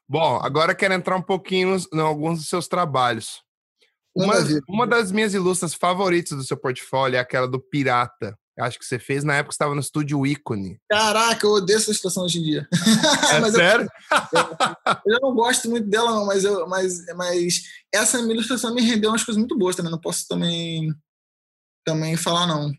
Bom, 0.09 0.41
agora 0.43 0.73
eu 0.73 0.77
quero 0.77 0.95
entrar 0.95 1.17
um 1.17 1.23
pouquinho 1.23 1.77
em 1.93 2.01
alguns 2.01 2.41
dos 2.41 2.49
seus 2.49 2.67
trabalhos. 2.67 3.43
Uma, 4.13 4.35
uma 4.69 4.87
das 4.87 5.13
minhas 5.13 5.35
ilustras 5.35 5.73
favoritas 5.73 6.37
do 6.37 6.45
seu 6.45 6.57
portfólio 6.57 7.17
é 7.17 7.21
aquela 7.21 7.47
do 7.47 7.61
Pirata. 7.61 8.37
Acho 8.59 8.79
que 8.79 8.85
você 8.85 8.99
fez 8.99 9.25
na 9.25 9.35
época 9.35 9.51
que 9.51 9.55
estava 9.55 9.75
no 9.75 9.81
estúdio 9.81 10.27
Ícone. 10.27 10.79
Caraca, 10.91 11.47
eu 11.47 11.53
odeio 11.53 11.79
essa 11.79 11.95
situação 11.95 12.25
hoje 12.25 12.41
em 12.41 12.43
dia. 12.43 12.69
É 13.33 13.39
Mas 13.41 13.55
eu, 13.55 13.61
sério? 13.61 13.89
eu 15.07 15.13
já 15.15 15.19
não 15.23 15.35
gosto 15.35 15.71
muito 15.71 15.89
dela, 15.89 16.11
não, 16.11 16.27
mas, 16.27 16.45
eu, 16.45 16.69
mas, 16.69 17.07
mas 17.17 17.63
essa 17.95 18.21
minha 18.21 18.35
ilustração 18.35 18.75
me 18.75 18.83
rendeu 18.83 19.11
umas 19.11 19.25
coisas 19.25 19.39
muito 19.39 19.57
boas 19.57 19.77
também. 19.77 19.91
Não 19.91 20.01
posso 20.01 20.27
também, 20.29 20.93
também 21.87 22.17
falar, 22.17 22.47
não. 22.47 22.73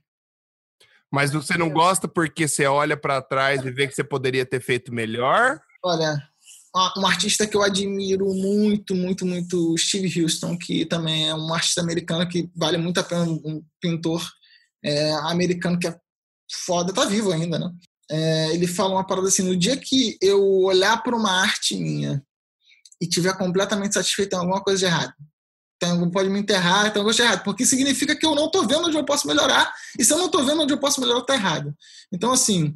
Mas 1.12 1.32
você 1.32 1.58
não 1.58 1.70
gosta 1.70 2.08
porque 2.08 2.48
você 2.48 2.66
olha 2.66 2.96
para 2.96 3.22
trás 3.22 3.64
e 3.66 3.72
vê 3.72 3.88
que 3.88 3.94
você 3.94 4.04
poderia 4.04 4.46
ter 4.46 4.62
feito 4.62 4.94
melhor? 4.94 5.60
Olha, 5.84 6.16
um 6.98 7.06
artista 7.06 7.46
que 7.46 7.58
eu 7.58 7.62
admiro 7.62 8.34
muito, 8.34 8.96
muito, 8.96 9.26
muito, 9.26 9.78
Steve 9.78 10.22
Houston, 10.22 10.58
que 10.58 10.86
também 10.86 11.30
é 11.30 11.36
um 11.36 11.54
artista 11.54 11.82
americano 11.82 12.28
que 12.28 12.50
vale 12.56 12.78
muito 12.78 13.00
a 13.00 13.04
pena, 13.04 13.24
um 13.24 13.62
pintor 13.82 14.26
é, 14.84 15.12
americano 15.26 15.78
que 15.78 15.88
é 15.88 16.00
foda, 16.66 16.94
tá 16.94 17.06
vivo 17.06 17.32
ainda, 17.32 17.60
né? 17.60 17.70
É, 18.10 18.54
ele 18.54 18.68
fala 18.68 18.94
uma 18.94 19.06
parada 19.06 19.28
assim: 19.28 19.44
no 19.44 19.56
dia 19.56 19.76
que 19.76 20.18
eu 20.22 20.42
olhar 20.64 21.02
para 21.04 21.16
uma 21.16 21.42
arte 21.42 21.76
minha 21.76 22.24
e 23.02 23.08
tiver 23.08 23.38
completamente 23.38 23.94
satisfeito, 23.94 24.30
tem 24.30 24.40
alguma 24.40 24.62
coisa 24.62 24.80
de 24.80 24.86
errado. 24.86 25.14
Então, 25.84 26.12
pode 26.12 26.30
me 26.30 26.40
enterrar, 26.40 26.92
tem 26.92 27.00
alguma 27.00 27.06
coisa 27.06 27.18
de 27.18 27.24
errado, 27.24 27.44
porque 27.44 27.66
significa 27.66 28.16
que 28.16 28.24
eu 28.24 28.36
não 28.36 28.52
tô 28.52 28.68
vendo 28.68 28.86
onde 28.86 28.98
eu 28.98 29.04
posso 29.04 29.28
melhorar, 29.28 29.74
e 29.98 30.06
se 30.06 30.14
eu 30.14 30.18
não 30.18 30.30
tô 30.30 30.44
vendo 30.44 30.62
onde 30.62 30.72
eu 30.72 30.78
posso 30.78 31.02
melhorar, 31.02 31.22
tá 31.22 31.34
errado. 31.34 31.76
Então, 32.14 32.32
assim, 32.32 32.76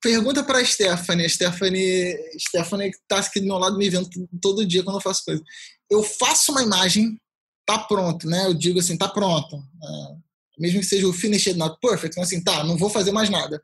pergunta 0.00 0.44
para 0.44 0.58
a 0.58 0.64
Stephanie. 0.64 1.26
A 1.26 1.28
Stephanie, 1.28 2.16
Stephanie 2.38 2.92
tá 3.08 3.18
aqui 3.18 3.40
do 3.40 3.46
meu 3.46 3.58
lado 3.58 3.76
me 3.76 3.90
vendo 3.90 4.08
todo 4.40 4.64
dia 4.64 4.84
quando 4.84 4.96
eu 4.96 5.02
faço 5.02 5.24
coisa. 5.24 5.42
Eu 5.90 6.04
faço 6.04 6.52
uma 6.52 6.62
imagem, 6.62 7.20
tá 7.66 7.76
pronto, 7.78 8.28
né? 8.28 8.46
Eu 8.46 8.54
digo 8.54 8.78
assim, 8.78 8.96
tá 8.96 9.08
pronto. 9.08 9.56
É, 9.56 10.14
mesmo 10.60 10.78
que 10.78 10.86
seja 10.86 11.08
o 11.08 11.12
finished 11.12 11.54
not 11.54 11.76
perfect, 11.80 12.12
então 12.12 12.22
assim, 12.22 12.40
tá, 12.40 12.62
não 12.62 12.76
vou 12.76 12.88
fazer 12.88 13.10
mais 13.10 13.30
nada. 13.30 13.60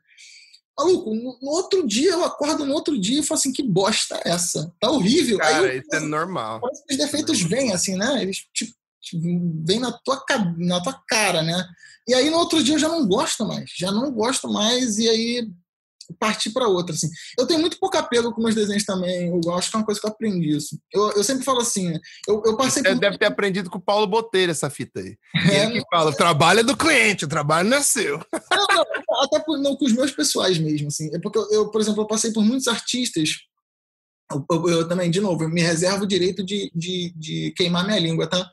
Maluco, 0.79 1.13
no, 1.13 1.37
outro 1.49 1.85
dia, 1.85 2.11
eu 2.11 2.23
acordo 2.23 2.65
no 2.65 2.73
outro 2.73 2.97
dia 2.97 3.19
e 3.19 3.23
falo 3.23 3.37
assim, 3.37 3.51
que 3.51 3.61
bosta 3.61 4.21
é 4.23 4.29
essa? 4.29 4.73
Tá 4.79 4.89
horrível. 4.89 5.37
Aí 5.41 5.53
Cara, 5.53 5.73
eu- 5.75 5.81
isso 5.81 5.95
é 5.95 5.99
normal. 5.99 6.61
Parece 6.61 6.85
que 6.85 6.93
os 6.93 6.97
defeitos 6.97 7.41
vêm, 7.41 7.73
assim, 7.73 7.95
né? 7.97 8.21
Eles 8.21 8.45
tipo, 8.53 8.73
tipo, 9.01 9.21
vêm 9.65 9.79
na 9.79 9.91
tua, 9.91 10.23
na 10.57 10.81
tua 10.81 10.93
cara, 11.07 11.41
né? 11.41 11.65
E 12.07 12.13
aí 12.13 12.29
no 12.29 12.37
outro 12.37 12.63
dia 12.63 12.75
eu 12.75 12.79
já 12.79 12.87
não 12.87 13.05
gosto 13.05 13.45
mais, 13.45 13.69
já 13.77 13.91
não 13.91 14.09
gosto 14.11 14.47
mais, 14.47 14.97
e 14.97 15.09
aí 15.09 15.49
partir 16.17 16.51
para 16.51 16.67
outra, 16.67 16.95
assim. 16.95 17.09
Eu 17.37 17.45
tenho 17.45 17.59
muito 17.59 17.77
pouco 17.79 17.97
apego 17.97 18.31
com 18.33 18.41
meus 18.41 18.55
desenhos 18.55 18.83
também, 18.83 19.27
eu 19.43 19.53
acho 19.53 19.69
que 19.69 19.75
é 19.75 19.79
uma 19.79 19.85
coisa 19.85 19.99
que 19.99 20.07
eu 20.07 20.11
aprendi 20.11 20.55
isso. 20.55 20.79
Eu, 20.93 21.11
eu 21.11 21.23
sempre 21.23 21.43
falo 21.43 21.59
assim, 21.59 21.93
eu, 22.27 22.41
eu 22.45 22.57
passei 22.57 22.81
Você 22.81 22.93
por... 22.93 22.99
deve 22.99 23.17
ter 23.17 23.25
aprendido 23.25 23.69
com 23.69 23.77
o 23.77 23.81
Paulo 23.81 24.07
Botelho 24.07 24.51
essa 24.51 24.69
fita 24.69 24.99
aí. 24.99 25.17
É, 25.51 25.65
ele 25.65 25.81
que 25.81 25.89
fala: 25.89 26.11
o 26.11 26.15
trabalho 26.15 26.61
é 26.61 26.63
do 26.63 26.75
cliente, 26.77 27.25
o 27.25 27.29
trabalho 27.29 27.69
não 27.69 27.77
é 27.77 27.81
seu. 27.83 28.19
Não, 28.51 28.67
não, 28.75 29.23
até 29.23 29.39
por, 29.39 29.57
não, 29.57 29.75
com 29.75 29.85
os 29.85 29.93
meus 29.93 30.11
pessoais 30.11 30.57
mesmo, 30.57 30.87
assim. 30.87 31.13
É 31.13 31.19
porque 31.19 31.37
eu, 31.37 31.49
eu, 31.51 31.71
por 31.71 31.81
exemplo, 31.81 32.01
eu 32.03 32.07
passei 32.07 32.31
por 32.31 32.43
muitos 32.43 32.67
artistas. 32.67 33.31
Eu, 34.31 34.45
eu- 34.51 34.69
eu 34.69 34.87
também, 34.87 35.09
de 35.09 35.19
novo, 35.19 35.43
eu 35.43 35.49
me 35.49 35.61
reservo 35.61 36.03
o 36.03 36.07
direito 36.07 36.43
de, 36.43 36.71
de, 36.75 37.13
de 37.15 37.51
queimar 37.55 37.85
minha 37.85 37.99
língua, 37.99 38.27
tá? 38.27 38.49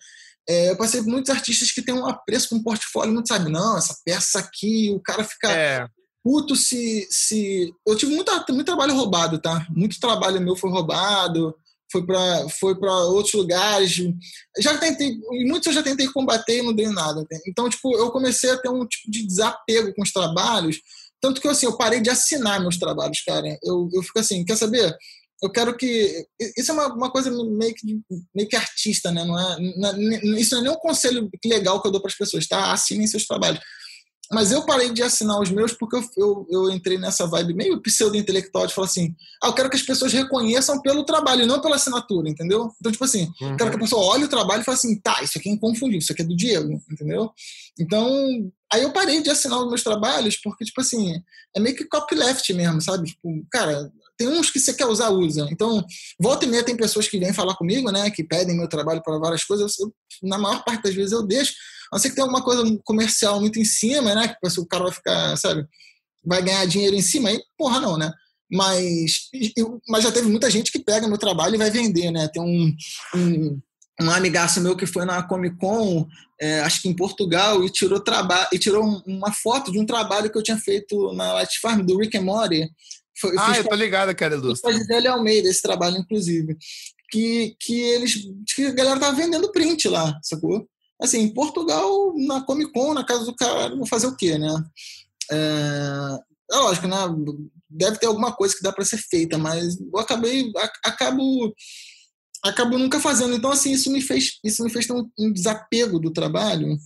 É, 0.49 0.70
eu 0.70 0.77
passei 0.77 1.03
por 1.03 1.09
muitos 1.11 1.31
artistas 1.31 1.70
que 1.73 1.83
têm 1.83 1.95
um 1.95 2.07
apreço 2.07 2.49
com 2.49 2.57
um 2.57 2.62
portfólio, 2.62 3.12
muito 3.12 3.28
sabe, 3.28 3.51
não, 3.51 3.77
essa 3.77 3.97
peça 4.05 4.39
aqui, 4.39 4.91
o 4.95 5.01
cara 5.01 5.24
fica 5.24 5.51
É, 5.51 5.87
puto 6.27 6.57
se. 6.57 7.07
se... 7.09 7.73
Eu 7.86 7.97
tive 7.97 8.12
muita, 8.12 8.44
muito 8.48 8.65
trabalho 8.65 8.97
roubado, 8.97 9.39
tá? 9.39 9.65
Muito 9.70 10.01
trabalho 10.01 10.40
meu 10.40 10.57
foi 10.57 10.69
roubado, 10.70 11.55
foi 11.93 12.05
para 12.05 12.48
foi 12.48 12.74
pra 12.74 12.93
outros 13.05 13.35
lugares. 13.35 13.97
Já 14.59 14.77
tentei, 14.77 15.16
muitos 15.47 15.69
eu 15.69 15.73
já 15.73 15.85
tentei 15.85 16.09
combater 16.09 16.59
e 16.59 16.62
não 16.62 16.74
dei 16.74 16.89
nada. 16.89 17.20
né? 17.20 17.39
Então, 17.47 17.70
tipo, 17.70 17.97
eu 17.97 18.11
comecei 18.11 18.51
a 18.51 18.59
ter 18.59 18.69
um 18.69 18.85
tipo 18.85 19.09
de 19.09 19.24
desapego 19.24 19.94
com 19.94 20.03
os 20.03 20.11
trabalhos, 20.11 20.81
tanto 21.20 21.40
que 21.40 21.47
assim, 21.47 21.66
eu 21.66 21.77
parei 21.77 22.01
de 22.01 22.11
assinar 22.11 22.61
meus 22.61 22.77
trabalhos, 22.77 23.23
cara. 23.24 23.47
Eu, 23.62 23.89
eu 23.94 24.03
fico 24.03 24.19
assim, 24.19 24.44
quer 24.44 24.57
saber? 24.57 24.97
Eu 25.40 25.53
quero 25.53 25.77
que. 25.77 26.27
Isso 26.59 26.73
é 26.73 26.74
uma, 26.74 26.93
uma 26.93 27.11
coisa 27.12 27.31
meio 27.31 27.73
que, 27.73 28.01
meio 28.35 28.48
que 28.48 28.57
artista, 28.57 29.12
né? 29.12 29.24
Não 29.24 29.39
é, 29.39 29.61
não 29.77 29.90
é- 29.90 30.40
isso 30.40 30.57
não 30.57 30.61
é 30.61 30.65
nem 30.65 30.73
um 30.73 30.81
conselho 30.81 31.31
legal 31.44 31.81
que 31.81 31.86
eu 31.86 31.93
dou 31.93 32.01
para 32.01 32.11
as 32.11 32.19
pessoas, 32.19 32.48
tá? 32.48 32.73
Assinem 32.73 33.07
seus 33.07 33.27
trabalhos. 33.27 33.61
Mas 34.32 34.51
eu 34.51 34.65
parei 34.66 34.93
de 34.93 35.03
assinar 35.03 35.40
os 35.40 35.51
meus 35.51 35.73
porque 35.73 35.97
eu, 35.97 36.05
eu, 36.16 36.47
eu 36.51 36.70
entrei 36.70 36.98
nessa 36.98 37.27
vibe 37.27 37.55
meio 37.55 37.81
pseudo-intelectual 37.81 38.66
de 38.66 38.74
falar 38.74 38.86
assim: 38.86 39.15
ah, 39.43 39.48
eu 39.48 39.53
quero 39.53 39.70
que 39.70 39.77
as 39.77 39.82
pessoas 39.82 40.12
reconheçam 40.12 40.81
pelo 40.81 41.05
trabalho 41.05 41.43
e 41.43 41.47
não 41.47 41.61
pela 41.61 41.77
assinatura, 41.77 42.28
entendeu? 42.28 42.70
Então, 42.81 42.90
tipo 42.90 43.05
assim, 43.05 43.31
uhum. 43.40 43.51
eu 43.51 43.57
quero 43.57 43.70
que 43.70 43.77
a 43.77 43.81
pessoa 43.81 44.05
olhe 44.05 44.24
o 44.24 44.28
trabalho 44.28 44.62
e 44.62 44.65
fale 44.65 44.77
assim: 44.77 45.01
tá, 45.01 45.23
isso 45.23 45.39
aqui 45.39 45.48
é 45.48 45.53
inconfundível, 45.53 45.98
isso 45.98 46.12
aqui 46.12 46.23
é 46.23 46.24
do 46.24 46.36
Diego, 46.36 46.81
entendeu? 46.90 47.31
Então, 47.78 48.09
aí 48.73 48.82
eu 48.82 48.93
parei 48.93 49.23
de 49.23 49.31
assinar 49.31 49.61
os 49.61 49.69
meus 49.69 49.82
trabalhos 49.82 50.36
porque, 50.43 50.65
tipo 50.65 50.81
assim, 50.81 51.20
é 51.55 51.61
meio 51.61 51.77
que 51.77 51.85
copyleft 51.85 52.53
mesmo, 52.53 52.81
sabe? 52.81 53.09
Tipo, 53.09 53.47
cara, 53.51 53.90
tem 54.16 54.28
uns 54.28 54.51
que 54.51 54.59
você 54.59 54.73
quer 54.73 54.86
usar, 54.86 55.11
usa. 55.11 55.47
Então, 55.51 55.85
volta 56.19 56.47
e 56.47 56.48
meia 56.48 56.65
tem 56.65 56.77
pessoas 56.77 57.07
que 57.07 57.19
vêm 57.19 57.32
falar 57.32 57.55
comigo, 57.55 57.90
né, 57.93 58.11
que 58.11 58.24
pedem 58.24 58.57
meu 58.57 58.69
trabalho 58.69 59.03
para 59.03 59.19
várias 59.19 59.44
coisas. 59.44 59.78
Eu, 59.78 59.93
na 60.23 60.39
maior 60.39 60.65
parte 60.65 60.82
das 60.82 60.94
vezes 60.94 61.12
eu 61.12 61.23
deixo. 61.23 61.53
A 61.93 61.97
não 61.97 61.99
ser 61.99 62.11
que 62.11 62.15
tem 62.15 62.23
alguma 62.23 62.43
coisa 62.43 62.63
comercial 62.85 63.41
muito 63.41 63.59
em 63.59 63.65
cima, 63.65 64.15
né, 64.15 64.29
que 64.29 64.61
o 64.61 64.67
cara 64.67 64.85
vai 64.85 64.93
ficar, 64.93 65.37
sabe, 65.37 65.67
vai 66.25 66.43
ganhar 66.43 66.65
dinheiro 66.67 66.97
em 66.97 67.03
cima, 67.03 67.29
aí, 67.29 67.41
porra, 67.57 67.81
não, 67.81 67.97
né? 67.97 68.13
Mas, 68.51 69.29
eu, 69.57 69.81
mas 69.89 70.05
já 70.05 70.13
teve 70.13 70.29
muita 70.29 70.51
gente 70.51 70.71
que 70.71 70.79
pega 70.79 71.09
meu 71.09 71.19
trabalho 71.19 71.57
e 71.57 71.59
vai 71.59 71.71
vender, 71.71 72.13
né? 72.13 72.29
Tem 72.29 72.41
um, 72.41 72.73
um, 73.15 73.61
um 74.01 74.11
amigaço 74.11 74.61
meu 74.61 74.77
que 74.77 74.87
foi 74.87 75.05
na 75.05 75.23
Comic 75.23 75.57
Con, 75.57 76.07
é, 76.41 76.61
acho 76.61 76.83
que 76.83 76.89
em 76.89 76.95
Portugal, 76.95 77.65
e 77.65 77.71
tirou, 77.71 77.99
traba 77.99 78.49
e 78.53 78.59
tirou 78.59 79.03
uma 79.07 79.33
foto 79.33 79.73
de 79.73 79.79
um 79.81 79.87
trabalho 79.87 80.31
que 80.31 80.39
eu 80.39 80.43
tinha 80.43 80.59
feito 80.59 81.13
na 81.13 81.33
Light 81.33 81.59
Farm, 81.61 81.85
do 81.85 81.99
Rick 81.99 82.17
and 82.17 82.23
Morty. 82.23 82.71
Foi, 83.19 83.35
ah, 83.39 83.57
eu 83.57 83.65
tô 83.65 83.75
ligado, 83.75 84.15
cara, 84.15 84.35
ilustra. 84.35 84.71
Foi 84.71 84.79
Gisele 84.79 85.09
Almeida, 85.09 85.49
esse 85.49 85.63
trabalho, 85.63 85.97
inclusive. 85.97 86.57
Que, 87.11 87.57
que 87.59 87.81
eles. 87.81 88.15
que 88.55 88.67
a 88.67 88.73
galera 88.73 89.01
tava 89.01 89.17
vendendo 89.17 89.51
print 89.51 89.89
lá, 89.89 90.19
sacou? 90.23 90.69
Assim, 91.01 91.20
em 91.20 91.35
Portugal, 91.35 92.14
na 92.27 92.43
Comic 92.43 92.73
Con, 92.73 92.94
na 92.94 93.05
casa 93.05 93.24
do 93.24 93.35
cara, 93.35 93.74
vou 93.77 93.86
fazer 93.86 94.06
o 94.06 94.16
quê, 94.16 94.39
né? 94.39 94.64
É, 95.31 96.18
é 96.52 96.56
lógico, 96.56 96.86
né? 96.86 96.97
Deve 97.68 97.98
ter 97.98 98.06
alguma 98.06 98.32
coisa 98.32 98.56
que 98.56 98.62
dá 98.62 98.73
para 98.73 98.85
ser 98.85 98.98
feita, 98.98 99.36
mas 99.36 99.78
eu 99.78 99.98
acabei. 99.98 100.51
acabo 100.85 101.55
acabo 102.43 102.78
nunca 102.78 103.01
fazendo. 103.01 103.35
Então, 103.35 103.51
assim, 103.51 103.73
isso 103.73 103.90
me 103.90 104.01
fez, 104.01 104.39
isso 104.44 104.62
me 104.62 104.70
fez 104.70 104.86
ter 104.86 104.93
um, 104.93 105.32
desapego 105.32 105.98
do 105.98 106.12
trabalho. 106.12 106.78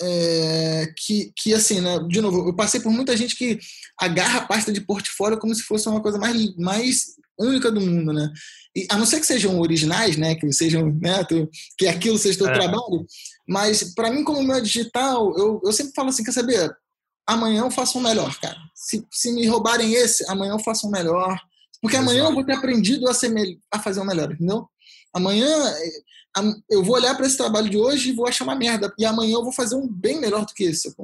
É, 0.00 0.92
que, 0.96 1.32
que, 1.36 1.52
assim, 1.52 1.80
né, 1.80 1.98
de 2.08 2.20
novo, 2.20 2.48
eu 2.48 2.54
passei 2.54 2.80
por 2.80 2.92
muita 2.92 3.16
gente 3.16 3.34
que 3.34 3.58
agarra 3.98 4.40
a 4.40 4.46
pasta 4.46 4.72
de 4.72 4.80
portfólio 4.80 5.38
como 5.38 5.54
se 5.54 5.62
fosse 5.62 5.88
uma 5.88 6.00
coisa 6.00 6.18
mais, 6.18 6.54
mais 6.56 7.16
única 7.38 7.70
do 7.70 7.80
mundo, 7.80 8.12
né? 8.12 8.32
E, 8.74 8.86
a 8.90 8.96
não 8.96 9.06
ser 9.06 9.20
que 9.20 9.26
sejam 9.26 9.58
originais, 9.60 10.16
né? 10.16 10.34
Que 10.34 10.52
sejam, 10.52 10.92
né? 11.00 11.24
Que 11.76 11.86
aquilo 11.86 12.18
seja 12.18 12.38
teu 12.38 12.48
é. 12.48 12.52
trabalho. 12.52 13.06
Mas, 13.46 13.94
para 13.94 14.10
mim, 14.10 14.24
como 14.24 14.42
meu 14.42 14.60
digital, 14.60 15.36
eu, 15.38 15.60
eu 15.64 15.72
sempre 15.72 15.92
falo 15.94 16.08
assim: 16.08 16.24
quer 16.24 16.32
saber? 16.32 16.70
Amanhã 17.26 17.62
eu 17.62 17.70
faço 17.70 17.98
um 17.98 18.02
melhor, 18.02 18.38
cara. 18.40 18.56
Se, 18.74 19.06
se 19.10 19.32
me 19.32 19.46
roubarem 19.46 19.92
esse, 19.94 20.28
amanhã 20.30 20.52
eu 20.52 20.58
faço 20.58 20.86
um 20.86 20.90
melhor. 20.90 21.38
Porque 21.80 21.96
amanhã 21.96 22.20
Exato. 22.20 22.30
eu 22.30 22.34
vou 22.34 22.44
ter 22.44 22.52
aprendido 22.52 23.08
a, 23.08 23.14
ser 23.14 23.32
a 23.70 23.78
fazer 23.78 24.00
o 24.00 24.04
melhor, 24.04 24.32
entendeu? 24.32 24.66
Amanhã 25.14 25.46
eu 26.70 26.82
vou 26.82 26.94
olhar 26.94 27.14
para 27.16 27.26
esse 27.26 27.36
trabalho 27.36 27.68
de 27.68 27.76
hoje 27.76 28.10
e 28.10 28.12
vou 28.12 28.26
achar 28.26 28.44
uma 28.44 28.56
merda. 28.56 28.92
E 28.98 29.04
amanhã 29.04 29.34
eu 29.34 29.42
vou 29.42 29.52
fazer 29.52 29.74
um 29.74 29.86
bem 29.86 30.20
melhor 30.20 30.44
do 30.44 30.54
que 30.54 30.64
esse. 30.64 30.94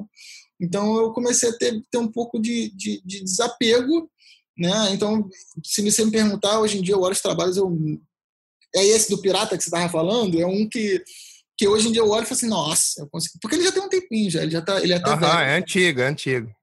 Então 0.61 0.97
eu 0.97 1.12
comecei 1.12 1.51
a 1.51 1.52
ter, 1.52 1.82
ter 1.90 1.98
um 1.98 2.11
pouco 2.11 2.40
de, 2.40 2.70
de, 2.74 3.02
de, 3.05 3.24
desapego. 3.24 4.11
Né? 4.57 4.93
Então, 4.93 5.29
se 5.65 5.83
você 5.83 6.05
me 6.05 6.11
perguntar, 6.11 6.61
hoje 6.61 6.79
em 6.79 6.83
dia 6.83 6.95
eu 6.95 7.01
olho 7.01 7.13
os 7.13 7.21
trabalhos, 7.21 7.57
eu... 7.57 7.77
é 8.75 8.85
esse 8.85 9.11
do 9.11 9.21
Pirata 9.21 9.57
que 9.57 9.63
você 9.63 9.69
estava 9.69 9.91
falando, 9.91 10.41
é 10.41 10.47
um 10.47 10.69
que, 10.69 11.03
que 11.57 11.67
hoje 11.67 11.89
em 11.89 11.93
dia 11.93 12.03
eu 12.03 12.09
olho 12.09 12.23
e 12.23 12.27
falo 12.27 12.37
assim, 12.37 12.49
nossa, 12.49 13.03
eu 13.03 13.09
consigo. 13.09 13.39
Porque 13.41 13.57
ele 13.57 13.65
já 13.65 13.73
tem 13.73 13.83
um 13.83 13.89
tempinho 13.89 14.31
já, 14.31 14.43
ele 14.43 14.53
já 14.53 14.63
tá. 14.63 14.81
Ele 14.81 14.95
até 14.95 15.11
Aham, 15.11 15.43
é 15.43 15.57
antigo, 15.57 16.01
é 16.01 16.07
antigo. 16.07 16.55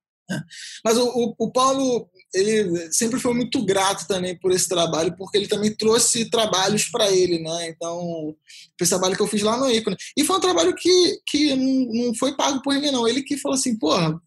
Mas 0.83 0.97
o, 0.97 1.07
o, 1.07 1.35
o, 1.37 1.51
Paulo, 1.51 2.09
ele 2.33 2.91
sempre 2.91 3.19
foi 3.19 3.33
muito 3.33 3.63
grato 3.65 4.07
também 4.07 4.37
por 4.37 4.51
esse 4.51 4.67
trabalho, 4.67 5.15
porque 5.17 5.37
ele 5.37 5.47
também 5.47 5.75
trouxe 5.75 6.29
trabalhos 6.29 6.85
para 6.85 7.11
ele, 7.11 7.39
né? 7.39 7.69
Então, 7.69 8.35
esse 8.79 8.89
trabalho 8.89 9.15
que 9.15 9.21
eu 9.21 9.27
fiz 9.27 9.41
lá 9.41 9.57
no 9.57 9.69
Ícone. 9.69 9.97
E 10.15 10.23
foi 10.23 10.37
um 10.37 10.41
trabalho 10.41 10.73
que, 10.75 11.19
que 11.27 11.55
não, 11.55 12.05
não 12.05 12.15
foi 12.15 12.35
pago 12.35 12.61
por 12.61 12.73
ninguém, 12.73 12.91
não. 12.91 13.07
Ele 13.07 13.23
que 13.23 13.37
falou 13.37 13.57
assim, 13.57 13.77
porra. 13.77 14.19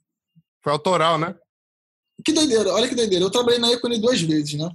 Foi 0.62 0.72
autoral, 0.72 1.18
né? 1.18 1.34
Que 2.24 2.32
doideira, 2.32 2.72
olha 2.72 2.88
que 2.88 2.94
doideira. 2.94 3.24
Eu 3.24 3.30
trabalhei 3.30 3.60
na 3.60 3.72
Ícone 3.72 3.98
duas 3.98 4.20
vezes, 4.20 4.54
né? 4.54 4.68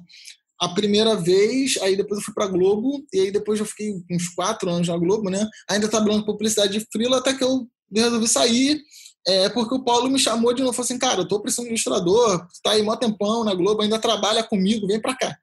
A 0.60 0.70
primeira 0.70 1.16
vez, 1.16 1.78
aí 1.82 1.96
depois 1.96 2.20
eu 2.20 2.26
fui 2.26 2.34
pra 2.34 2.48
Globo, 2.48 3.06
e 3.14 3.20
aí 3.22 3.32
depois 3.32 3.60
eu 3.60 3.66
fiquei 3.66 4.04
uns 4.12 4.28
quatro 4.30 4.70
anos 4.70 4.88
na 4.88 4.98
Globo, 4.98 5.30
né? 5.30 5.48
Ainda 5.70 5.88
trabalhando 5.88 6.26
com 6.26 6.34
publicidade 6.34 6.78
de 6.78 6.86
frila, 6.92 7.18
até 7.18 7.34
que 7.34 7.44
eu 7.44 7.68
resolvi 7.92 8.28
sair 8.28 8.82
é 9.28 9.50
porque 9.50 9.76
o 9.76 9.84
Paulo 9.84 10.10
me 10.10 10.20
chamou 10.20 10.54
de 10.54 10.62
novo, 10.62 10.74
falou 10.74 10.86
assim, 10.86 10.98
cara, 10.98 11.22
eu 11.22 11.28
tô 11.28 11.40
precisando 11.40 11.66
de 11.66 11.72
ilustrador, 11.72 12.48
tá 12.64 12.72
aí 12.72 12.82
mó 12.82 12.96
tempão 12.96 13.44
na 13.44 13.54
Globo, 13.54 13.82
ainda 13.82 14.00
trabalha 14.00 14.44
comigo, 14.44 14.88
vem 14.88 15.00
para 15.00 15.16
cá. 15.16 15.38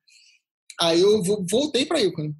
Aí 0.80 1.00
eu 1.00 1.22
voltei 1.48 1.86
para 1.86 2.00
Ícone. 2.00 2.34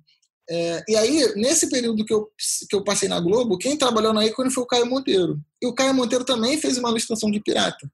É, 0.49 0.85
e 0.89 0.97
aí, 0.97 1.35
nesse 1.37 1.69
período 1.69 2.05
que 2.05 2.13
eu, 2.13 2.29
que 2.69 2.77
eu 2.77 2.85
passei 2.85 3.09
na 3.09 3.21
Globo, 3.21 3.59
quem 3.59 3.77
trabalhou 3.77 4.13
na 4.13 4.25
Ícone 4.25 4.51
foi 4.51 4.65
o 4.65 4.67
Caio 4.67 4.87
Monteiro. 4.87 5.41
E 5.61 5.67
o 5.67 5.75
Caio 5.75 5.95
Monteiro 5.95 6.25
também 6.25 6.59
fez 6.59 6.79
uma 6.79 6.91
ilustração 6.91 7.31
de 7.31 7.41
pirata. 7.41 7.91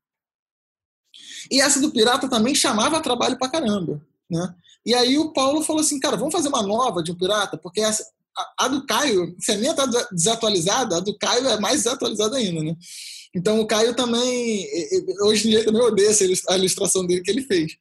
E 1.51 1.61
essa 1.61 1.81
do 1.81 1.91
pirata 1.91 2.29
também 2.29 2.55
chamava 2.55 3.01
trabalho 3.01 3.39
pra 3.39 3.49
caramba. 3.49 4.01
Né? 4.31 4.55
E 4.85 4.95
aí 4.95 5.19
o 5.19 5.33
Paulo 5.33 5.63
falou 5.63 5.81
assim, 5.81 6.01
cara, 6.01 6.17
vamos 6.17 6.33
fazer 6.33 6.49
uma 6.49 6.63
nova 6.63 7.03
de 7.03 7.13
um 7.13 7.15
pirata, 7.15 7.57
porque 7.57 7.81
essa, 7.81 8.05
a, 8.37 8.65
a 8.65 8.69
do 8.69 8.87
Caio, 8.87 9.35
se 9.39 9.53
a 9.53 9.59
minha 9.59 9.75
tá 9.75 9.87
desatualizada, 10.11 10.97
a 10.97 11.01
do 11.01 11.17
Caio 11.17 11.49
é 11.49 11.61
mais 11.61 11.85
desatualizada 11.85 12.37
ainda, 12.37 12.63
né? 12.63 12.77
Então 13.35 13.61
o 13.61 13.67
Caio 13.67 13.95
também, 13.95 14.67
hoje 15.23 15.49
em 15.49 15.51
dia 15.53 15.65
também 15.65 15.81
odeia 15.81 16.11
a 16.49 16.57
ilustração 16.57 17.07
dele 17.07 17.23
que 17.23 17.31
ele 17.31 17.43
fez. 17.43 17.77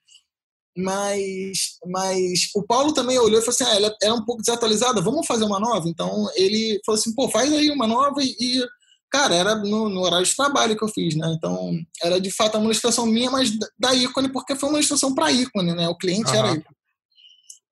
Mas, 0.78 1.78
mas 1.86 2.50
o 2.56 2.64
Paulo 2.64 2.94
também 2.94 3.20
olhou 3.20 3.40
e 3.40 3.44
falou 3.44 3.50
assim: 3.50 3.64
ah, 3.66 3.76
ela 3.76 3.96
é 4.02 4.14
um 4.14 4.24
pouco 4.24 4.42
desatualizada, 4.42 5.02
vamos 5.02 5.28
fazer 5.28 5.44
uma 5.44 5.60
nova? 5.60 5.90
Então 5.90 6.30
ele 6.36 6.80
falou 6.86 6.98
assim: 6.98 7.14
pô, 7.14 7.28
faz 7.28 7.52
aí 7.52 7.70
uma 7.70 7.86
nova 7.86 8.22
e 8.24 8.66
cara, 9.12 9.36
era 9.36 9.56
no, 9.56 9.90
no, 9.90 10.02
horário 10.02 10.26
de 10.26 10.36
trabalho 10.36 10.76
que 10.78 10.84
eu 10.84 10.88
fiz, 10.88 11.16
né? 11.16 11.34
Então 11.38 11.78
era 12.02 12.20
de 12.20 12.32
fato 12.32 12.58
uma 12.58 12.66
ilustração 12.66 13.06
minha, 13.06 13.30
mas 13.30 13.52
da 13.78 13.94
ícone, 13.94 14.32
porque 14.32 14.56
foi 14.56 14.70
uma 14.70 14.78
ilustração 14.78 15.14
para 15.14 15.32
ícone, 15.32 15.74
né? 15.76 15.88
O 15.90 15.98
cliente 15.98 16.30
uhum. 16.32 16.36
era 16.38 16.48
ícone. 16.52 16.76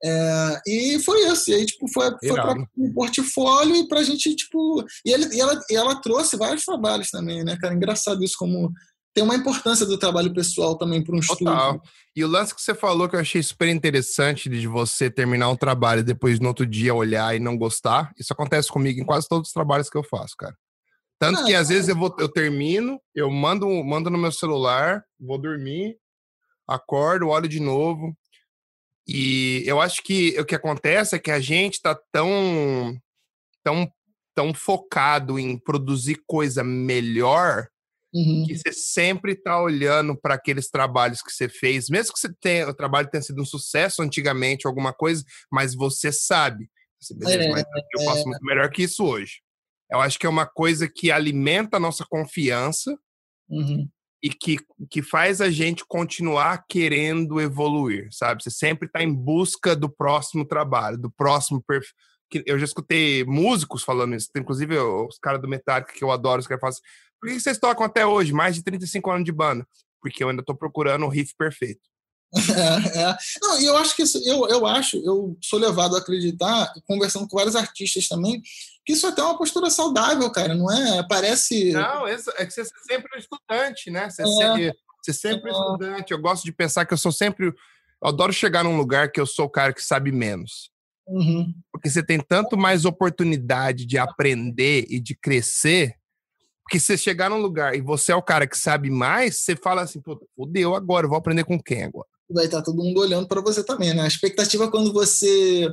É, 0.01 0.61
e 0.65 0.99
foi 0.99 1.27
isso. 1.27 1.49
E 1.51 1.55
aí, 1.55 1.65
tipo, 1.65 1.87
foi, 1.91 2.09
foi 2.19 2.33
para 2.33 2.55
o 2.77 2.93
portfólio 2.93 3.75
e 3.75 3.87
para 3.87 3.99
a 3.99 4.03
gente, 4.03 4.33
tipo. 4.35 4.83
E, 5.05 5.11
ele, 5.11 5.35
e, 5.35 5.41
ela, 5.41 5.59
e 5.69 5.75
ela 5.75 5.95
trouxe 5.95 6.37
vários 6.37 6.63
trabalhos 6.63 7.09
também, 7.09 7.43
né, 7.43 7.57
cara? 7.59 7.73
Engraçado 7.73 8.23
isso, 8.23 8.35
como 8.37 8.71
tem 9.13 9.23
uma 9.23 9.35
importância 9.35 9.85
do 9.85 9.97
trabalho 9.97 10.33
pessoal 10.33 10.77
também 10.77 11.03
para 11.03 11.15
um 11.15 11.19
Total. 11.19 11.75
estudo. 11.75 11.81
E 12.15 12.23
o 12.23 12.27
lance 12.27 12.53
que 12.53 12.61
você 12.61 12.75
falou 12.75 13.09
que 13.09 13.15
eu 13.15 13.19
achei 13.19 13.41
super 13.41 13.67
interessante 13.67 14.49
de 14.49 14.67
você 14.67 15.09
terminar 15.09 15.49
um 15.49 15.55
trabalho 15.55 16.01
e 16.01 16.03
depois 16.03 16.39
no 16.39 16.47
outro 16.47 16.65
dia 16.65 16.93
olhar 16.93 17.35
e 17.35 17.39
não 17.39 17.57
gostar, 17.57 18.11
isso 18.17 18.31
acontece 18.31 18.69
comigo 18.69 18.99
em 18.99 19.05
quase 19.05 19.27
todos 19.27 19.49
os 19.49 19.53
trabalhos 19.53 19.89
que 19.89 19.97
eu 19.97 20.03
faço, 20.03 20.35
cara. 20.37 20.55
Tanto 21.19 21.41
ah, 21.41 21.45
que 21.45 21.53
às 21.53 21.67
vezes 21.67 21.89
eu, 21.89 21.95
vou, 21.97 22.15
eu 22.17 22.29
termino, 22.29 22.99
eu 23.13 23.29
mando, 23.29 23.67
mando 23.83 24.09
no 24.09 24.17
meu 24.17 24.31
celular, 24.31 25.03
vou 25.19 25.37
dormir, 25.37 25.97
acordo, 26.65 27.27
olho 27.27 27.47
de 27.47 27.59
novo, 27.59 28.17
e 29.05 29.63
eu 29.65 29.81
acho 29.81 30.01
que 30.01 30.39
o 30.39 30.45
que 30.45 30.55
acontece 30.55 31.15
é 31.15 31.19
que 31.19 31.31
a 31.31 31.39
gente 31.39 31.73
está 31.73 31.99
tão, 32.11 32.95
tão, 33.63 33.91
tão 34.33 34.53
focado 34.53 35.37
em 35.37 35.57
produzir 35.57 36.21
coisa 36.25 36.63
melhor 36.63 37.67
uhum. 38.13 38.45
que 38.47 38.55
você 38.55 38.71
sempre 38.71 39.33
está 39.33 39.61
olhando 39.61 40.15
para 40.15 40.35
aqueles 40.35 40.69
trabalhos 40.69 41.21
que 41.21 41.31
você 41.31 41.49
fez, 41.49 41.89
mesmo 41.89 42.13
que 42.13 42.19
você 42.19 42.33
tenha, 42.39 42.69
o 42.69 42.73
trabalho 42.73 43.09
tenha 43.09 43.21
sido 43.21 43.41
um 43.41 43.45
sucesso 43.45 44.01
antigamente, 44.01 44.67
alguma 44.67 44.93
coisa, 44.93 45.23
mas 45.51 45.75
você 45.75 46.11
sabe. 46.11 46.69
Beleza, 47.15 47.43
é, 47.43 47.51
mas 47.51 47.63
eu 47.95 48.05
faço 48.05 48.21
é. 48.21 48.25
muito 48.25 48.45
melhor 48.45 48.69
que 48.69 48.83
isso 48.83 49.03
hoje. 49.03 49.41
Eu 49.91 49.99
acho 49.99 50.19
que 50.19 50.25
é 50.25 50.29
uma 50.29 50.45
coisa 50.45 50.87
que 50.87 51.11
alimenta 51.11 51.77
a 51.77 51.79
nossa 51.79 52.05
confiança. 52.07 52.97
Uhum 53.49 53.89
e 54.21 54.29
que, 54.29 54.57
que 54.89 55.01
faz 55.01 55.39
a 55.39 55.49
gente 55.49 55.85
continuar 55.85 56.65
querendo 56.67 57.39
evoluir, 57.39 58.09
sabe? 58.11 58.43
Você 58.43 58.51
sempre 58.51 58.87
está 58.87 59.01
em 59.01 59.13
busca 59.13 59.75
do 59.75 59.89
próximo 59.89 60.45
trabalho, 60.45 60.97
do 60.97 61.09
próximo 61.09 61.63
perfil. 61.65 61.93
Eu 62.45 62.59
já 62.59 62.65
escutei 62.65 63.23
músicos 63.23 63.83
falando 63.83 64.15
isso, 64.15 64.29
inclusive 64.35 64.77
os 64.77 65.17
caras 65.17 65.41
do 65.41 65.47
Metallica, 65.47 65.93
que 65.93 66.03
eu 66.03 66.11
adoro, 66.11 66.41
os 66.41 66.47
caras 66.47 66.61
falam 66.61 66.71
assim, 66.71 66.81
por 67.19 67.29
que 67.29 67.39
vocês 67.39 67.57
tocam 67.57 67.85
até 67.85 68.05
hoje, 68.05 68.33
mais 68.33 68.55
de 68.55 68.63
35 68.63 69.09
anos 69.09 69.25
de 69.25 69.31
banda? 69.31 69.65
Porque 70.01 70.23
eu 70.23 70.29
ainda 70.29 70.41
estou 70.41 70.55
procurando 70.55 71.05
o 71.05 71.09
riff 71.09 71.33
perfeito. 71.37 71.81
É, 72.35 72.99
é. 73.01 73.17
Não, 73.41 73.61
eu 73.61 73.77
acho 73.77 73.95
que 73.95 74.03
isso, 74.03 74.21
eu, 74.23 74.47
eu 74.47 74.65
acho, 74.65 74.97
eu 74.97 75.37
sou 75.41 75.59
levado 75.59 75.95
a 75.95 75.99
acreditar, 75.99 76.71
conversando 76.85 77.27
com 77.27 77.37
vários 77.37 77.55
artistas 77.55 78.07
também, 78.07 78.41
que 78.85 78.93
isso 78.93 79.07
até 79.07 79.21
é 79.21 79.23
uma 79.23 79.37
postura 79.37 79.69
saudável, 79.69 80.29
cara, 80.31 80.53
não 80.53 80.71
é? 80.71 81.05
Parece. 81.07 81.71
Não, 81.71 82.07
é 82.07 82.15
que 82.15 82.51
você 82.51 82.61
é 82.61 82.65
sempre 82.65 83.15
um 83.15 83.19
estudante, 83.19 83.91
né? 83.91 84.09
Você, 84.09 84.21
é. 84.21 84.25
sempre, 84.25 84.73
você 85.01 85.13
sempre 85.13 85.49
é. 85.49 85.53
estudante. 85.53 86.11
Eu 86.11 86.19
gosto 86.19 86.43
de 86.43 86.51
pensar 86.51 86.85
que 86.85 86.93
eu 86.93 86.97
sou 86.97 87.11
sempre. 87.11 87.47
Eu 87.47 88.07
adoro 88.07 88.31
chegar 88.31 88.63
num 88.63 88.77
lugar 88.77 89.11
que 89.11 89.19
eu 89.19 89.25
sou 89.25 89.45
o 89.45 89.49
cara 89.49 89.73
que 89.73 89.83
sabe 89.83 90.11
menos. 90.11 90.71
Uhum. 91.07 91.53
Porque 91.71 91.89
você 91.89 92.03
tem 92.03 92.19
tanto 92.19 92.55
mais 92.55 92.85
oportunidade 92.85 93.85
de 93.85 93.97
aprender 93.97 94.85
e 94.89 94.99
de 94.99 95.15
crescer. 95.15 95.95
Porque 96.63 96.79
você 96.79 96.95
chegar 96.95 97.31
num 97.31 97.41
lugar 97.41 97.75
e 97.75 97.81
você 97.81 98.11
é 98.11 98.15
o 98.15 98.21
cara 98.21 98.45
que 98.45 98.57
sabe 98.57 98.91
mais, 98.91 99.37
você 99.37 99.55
fala 99.55 99.81
assim, 99.81 99.99
pô, 99.99 100.19
fodeu 100.35 100.75
agora, 100.75 101.05
eu 101.05 101.09
vou 101.09 101.17
aprender 101.17 101.43
com 101.43 101.59
quem 101.59 101.83
agora? 101.83 102.07
Vai 102.29 102.45
estar 102.45 102.61
todo 102.61 102.83
mundo 102.83 102.99
olhando 102.99 103.27
para 103.27 103.41
você 103.41 103.63
também, 103.63 103.93
né? 103.93 104.03
A 104.03 104.07
expectativa 104.07 104.69
quando 104.69 104.93
você 104.93 105.67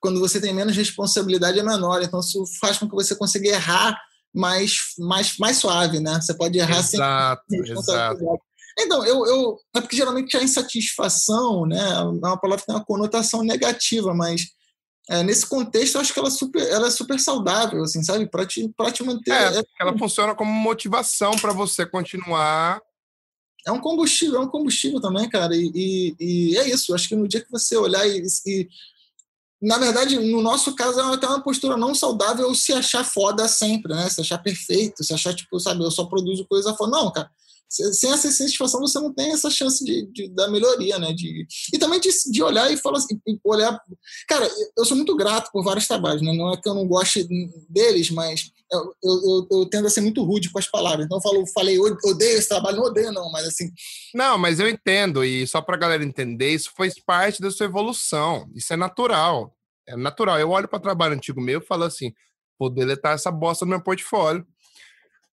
quando 0.00 0.18
você 0.18 0.40
tem 0.40 0.52
menos 0.52 0.76
responsabilidade 0.76 1.58
é 1.58 1.62
menor, 1.62 2.02
então 2.02 2.20
isso 2.20 2.44
faz 2.60 2.76
com 2.76 2.88
que 2.88 2.94
você 2.94 3.14
consiga 3.14 3.48
errar 3.48 3.96
mais 4.34 4.76
mais 4.98 5.36
mais 5.38 5.58
suave, 5.58 6.00
né? 6.00 6.20
Você 6.20 6.34
pode 6.34 6.58
errar 6.58 6.80
exato, 6.80 7.42
sem 7.48 7.60
responsabilidade. 7.60 8.22
Exato. 8.22 8.52
Então, 8.78 9.04
eu, 9.04 9.26
eu 9.26 9.58
é 9.76 9.80
porque 9.80 9.96
geralmente 9.96 10.36
a 10.36 10.42
insatisfação, 10.42 11.66
né, 11.66 11.78
é 11.78 12.00
uma 12.00 12.38
palavra 12.38 12.60
que 12.60 12.66
tem 12.66 12.74
uma 12.74 12.84
conotação 12.84 13.42
negativa, 13.42 14.14
mas 14.14 14.46
é, 15.10 15.22
nesse 15.22 15.46
contexto 15.46 15.96
eu 15.96 16.00
acho 16.00 16.12
que 16.12 16.18
ela 16.18 16.28
é 16.28 16.32
super, 16.32 16.62
ela 16.68 16.86
é 16.86 16.90
super 16.90 17.18
saudável, 17.18 17.82
assim, 17.82 18.02
sabe? 18.02 18.28
Para 18.30 18.46
te, 18.46 18.72
te 18.92 19.02
manter. 19.02 19.32
É, 19.32 19.58
é, 19.58 19.62
ela 19.80 19.96
funciona 19.98 20.34
como 20.34 20.50
motivação 20.50 21.32
para 21.36 21.52
você 21.52 21.84
continuar 21.84 22.80
é 23.66 23.72
um 23.72 23.80
combustível, 23.80 24.36
é 24.36 24.40
um 24.40 24.48
combustível 24.48 25.00
também, 25.00 25.28
cara. 25.28 25.54
E, 25.54 25.70
e, 25.74 26.16
e 26.18 26.56
é 26.56 26.68
isso. 26.68 26.94
Acho 26.94 27.08
que 27.08 27.16
no 27.16 27.28
dia 27.28 27.40
que 27.40 27.50
você 27.50 27.76
olhar 27.76 28.06
e, 28.06 28.22
e 28.46 28.68
na 29.62 29.78
verdade, 29.78 30.18
no 30.18 30.42
nosso 30.42 30.74
caso, 30.74 30.98
é 30.98 31.14
até 31.14 31.24
uma 31.24 31.40
postura 31.40 31.76
não 31.76 31.94
saudável 31.94 32.52
se 32.52 32.72
achar 32.72 33.04
foda 33.04 33.46
sempre, 33.46 33.94
né? 33.94 34.08
Se 34.10 34.20
achar 34.20 34.38
perfeito, 34.38 35.04
se 35.04 35.14
achar, 35.14 35.32
tipo, 35.32 35.60
sabe, 35.60 35.84
eu 35.84 35.90
só 35.90 36.04
produzo 36.04 36.44
coisa 36.46 36.74
foda. 36.74 36.90
Não, 36.90 37.12
cara. 37.12 37.30
Sem 37.72 38.12
essa 38.12 38.30
satisfação, 38.30 38.80
você 38.80 39.00
não 39.00 39.12
tem 39.12 39.32
essa 39.32 39.48
chance 39.48 39.82
de, 39.82 40.06
de 40.12 40.28
da 40.28 40.50
melhoria, 40.50 40.98
né? 40.98 41.12
De, 41.12 41.46
e 41.72 41.78
também 41.78 41.98
de, 41.98 42.10
de 42.30 42.42
olhar 42.42 42.70
e 42.70 42.76
falar 42.76 42.98
assim, 42.98 43.18
olhar. 43.42 43.80
Cara, 44.28 44.46
eu 44.76 44.84
sou 44.84 44.96
muito 44.96 45.16
grato 45.16 45.50
por 45.50 45.64
vários 45.64 45.88
trabalhos, 45.88 46.20
né? 46.20 46.32
Não 46.36 46.52
é 46.52 46.56
que 46.60 46.68
eu 46.68 46.74
não 46.74 46.86
goste 46.86 47.26
deles, 47.70 48.10
mas 48.10 48.50
eu, 48.70 48.94
eu, 49.02 49.48
eu, 49.50 49.66
tendo 49.66 49.86
a 49.86 49.90
ser 49.90 50.02
muito 50.02 50.22
rude 50.22 50.50
com 50.50 50.58
as 50.58 50.66
palavras. 50.66 51.06
Então 51.06 51.16
eu 51.16 51.22
falo, 51.22 51.46
falei, 51.54 51.78
odeio 51.78 52.38
esse 52.38 52.48
trabalho, 52.48 52.76
não 52.76 52.84
odeio, 52.84 53.10
não, 53.10 53.30
mas 53.32 53.46
assim. 53.46 53.70
Não, 54.14 54.36
mas 54.36 54.60
eu 54.60 54.68
entendo, 54.68 55.24
e 55.24 55.46
só 55.46 55.62
pra 55.62 55.78
galera 55.78 56.04
entender, 56.04 56.50
isso 56.50 56.70
faz 56.76 56.94
parte 56.98 57.40
da 57.40 57.50
sua 57.50 57.64
evolução. 57.64 58.50
Isso 58.54 58.72
é 58.72 58.76
natural. 58.76 59.56
É 59.88 59.96
natural. 59.96 60.38
Eu 60.38 60.50
olho 60.50 60.68
para 60.68 60.78
trabalho 60.78 61.14
antigo 61.14 61.40
meu 61.40 61.60
e 61.60 61.66
falo 61.66 61.84
assim: 61.84 62.12
vou 62.58 62.70
deletar 62.70 63.14
essa 63.14 63.30
bosta 63.30 63.64
no 63.64 63.70
meu 63.70 63.82
portfólio. 63.82 64.46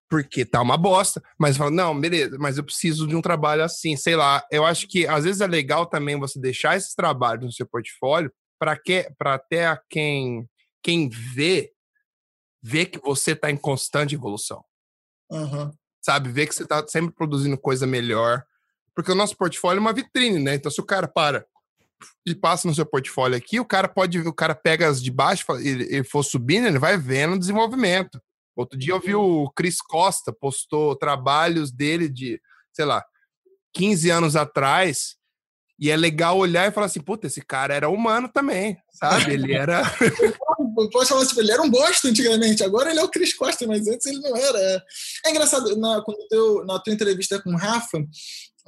Porque 0.09 0.43
tá 0.43 0.61
uma 0.61 0.75
bosta, 0.75 1.21
mas 1.37 1.55
falo, 1.55 1.69
não, 1.69 1.97
beleza, 1.97 2.35
mas 2.39 2.57
eu 2.57 2.63
preciso 2.63 3.05
de 3.05 3.15
um 3.15 3.21
trabalho 3.21 3.63
assim, 3.63 3.95
sei 3.95 4.15
lá. 4.15 4.43
Eu 4.51 4.65
acho 4.65 4.87
que 4.87 5.05
às 5.07 5.23
vezes 5.23 5.39
é 5.39 5.47
legal 5.47 5.85
também 5.85 6.19
você 6.19 6.39
deixar 6.39 6.75
esses 6.75 6.95
trabalhos 6.95 7.45
no 7.45 7.51
seu 7.51 7.67
portfólio 7.67 8.31
para 8.59 8.75
que 8.75 9.09
para 9.17 9.35
até 9.35 9.67
a 9.67 9.79
quem 9.89 10.49
quem 10.81 11.09
vê 11.09 11.71
ver 12.61 12.87
que 12.87 12.99
você 12.99 13.31
está 13.31 13.49
em 13.49 13.57
constante 13.57 14.15
evolução. 14.15 14.63
Uhum. 15.29 15.71
Sabe? 16.01 16.29
Ver 16.29 16.47
que 16.47 16.55
você 16.55 16.63
está 16.63 16.85
sempre 16.87 17.13
produzindo 17.13 17.57
coisa 17.57 17.85
melhor. 17.85 18.43
Porque 18.95 19.11
o 19.11 19.15
nosso 19.15 19.37
portfólio 19.37 19.79
é 19.79 19.81
uma 19.81 19.93
vitrine, 19.93 20.39
né? 20.39 20.55
Então, 20.55 20.71
se 20.71 20.81
o 20.81 20.85
cara 20.85 21.07
para 21.07 21.45
e 22.25 22.33
passa 22.33 22.67
no 22.67 22.73
seu 22.73 22.85
portfólio 22.85 23.37
aqui, 23.37 23.59
o 23.59 23.65
cara 23.65 23.87
pode, 23.87 24.19
o 24.19 24.33
cara 24.33 24.55
pega 24.55 24.87
as 24.87 25.01
de 25.01 25.11
baixo 25.11 25.45
e 25.61 26.03
for 26.03 26.23
subindo, 26.23 26.67
ele 26.67 26.79
vai 26.79 26.97
vendo 26.97 27.35
o 27.35 27.39
desenvolvimento. 27.39 28.21
Outro 28.59 28.77
dia 28.77 28.91
eu 28.91 28.99
vi 28.99 29.15
uhum. 29.15 29.43
o 29.43 29.51
Cris 29.51 29.81
Costa, 29.81 30.33
postou 30.33 30.93
trabalhos 30.93 31.71
dele 31.71 32.09
de, 32.09 32.41
sei 32.73 32.83
lá, 32.83 33.05
15 33.73 34.09
anos 34.09 34.35
atrás, 34.35 35.15
e 35.79 35.89
é 35.89 35.95
legal 35.95 36.37
olhar 36.37 36.67
e 36.67 36.71
falar 36.73 36.87
assim, 36.87 36.99
puta, 36.99 37.27
esse 37.27 37.41
cara 37.41 37.73
era 37.73 37.89
humano 37.89 38.27
também, 38.27 38.77
sabe? 38.91 39.31
Ele 39.31 39.53
era. 39.53 39.81
pode 40.91 41.07
falar 41.07 41.25
tipo, 41.25 41.39
ele 41.39 41.51
era 41.51 41.61
um 41.61 41.69
bosta 41.69 42.07
antigamente, 42.09 42.63
agora 42.63 42.89
ele 42.89 42.99
é 42.99 43.03
o 43.03 43.09
Chris 43.09 43.33
Costa, 43.33 43.65
mas 43.67 43.87
antes 43.87 44.05
ele 44.05 44.19
não 44.19 44.35
era. 44.35 44.83
É 45.25 45.29
engraçado, 45.29 45.75
na, 45.77 46.01
quando 46.01 46.27
teu, 46.27 46.65
na 46.65 46.79
tua 46.79 46.93
entrevista 46.93 47.41
com 47.41 47.51
o 47.51 47.57
Rafa, 47.57 47.97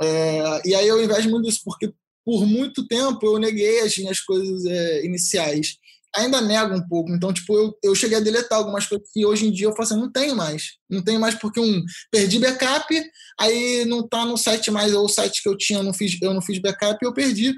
é, 0.01 0.61
e 0.65 0.75
aí 0.75 0.87
eu 0.87 1.01
invejo 1.01 1.29
muito 1.29 1.47
isso, 1.47 1.61
porque 1.63 1.93
por 2.25 2.45
muito 2.45 2.87
tempo 2.87 3.25
eu 3.25 3.37
neguei 3.39 3.81
as 3.81 3.97
minhas 3.97 4.19
coisas 4.19 4.65
é, 4.65 5.05
iniciais 5.05 5.77
ainda 6.15 6.41
nego 6.41 6.75
um 6.75 6.87
pouco. 6.87 7.11
Então, 7.11 7.33
tipo, 7.33 7.55
eu, 7.55 7.77
eu 7.83 7.95
cheguei 7.95 8.17
a 8.17 8.21
deletar 8.21 8.57
algumas 8.57 8.85
coisas 8.85 9.07
que 9.13 9.25
hoje 9.25 9.47
em 9.47 9.51
dia 9.51 9.67
eu 9.67 9.71
falo 9.71 9.83
assim, 9.83 9.99
não 9.99 10.11
tenho 10.11 10.35
mais. 10.35 10.73
Não 10.89 11.03
tenho 11.03 11.19
mais 11.19 11.35
porque, 11.35 11.59
um, 11.59 11.81
perdi 12.11 12.39
backup, 12.39 13.01
aí 13.39 13.85
não 13.85 14.07
tá 14.07 14.25
no 14.25 14.37
site 14.37 14.69
mais, 14.69 14.93
ou 14.93 15.05
o 15.05 15.09
site 15.09 15.41
que 15.41 15.49
eu 15.49 15.57
tinha, 15.57 15.79
eu 15.79 15.83
não 15.83 15.93
fiz, 15.93 16.17
eu 16.21 16.33
não 16.33 16.41
fiz 16.41 16.59
backup 16.59 16.97
e 17.01 17.05
eu 17.05 17.13
perdi. 17.13 17.53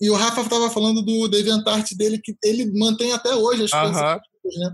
E 0.00 0.10
o 0.10 0.14
Rafa 0.14 0.40
estava 0.40 0.70
falando 0.70 1.02
do 1.02 1.28
DeviantArt 1.28 1.92
dele, 1.94 2.18
que 2.18 2.34
ele 2.42 2.70
mantém 2.76 3.12
até 3.12 3.34
hoje 3.34 3.64
as 3.64 3.70
coisas, 3.70 4.02
né? 4.58 4.72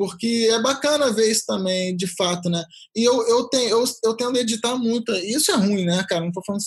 Porque 0.00 0.48
é 0.50 0.58
bacana 0.62 1.12
ver 1.12 1.30
isso 1.30 1.44
também, 1.46 1.94
de 1.94 2.06
fato, 2.06 2.48
né? 2.48 2.64
E 2.96 3.04
eu, 3.04 3.22
eu, 3.28 3.44
tenho, 3.50 3.68
eu, 3.68 3.84
eu 4.02 4.16
tendo 4.16 4.38
a 4.38 4.40
editar 4.40 4.74
muito, 4.74 5.12
isso 5.12 5.50
é 5.50 5.56
ruim, 5.56 5.84
né, 5.84 6.02
cara? 6.08 6.24
Não 6.24 6.32
tô 6.32 6.40
falando 6.42 6.62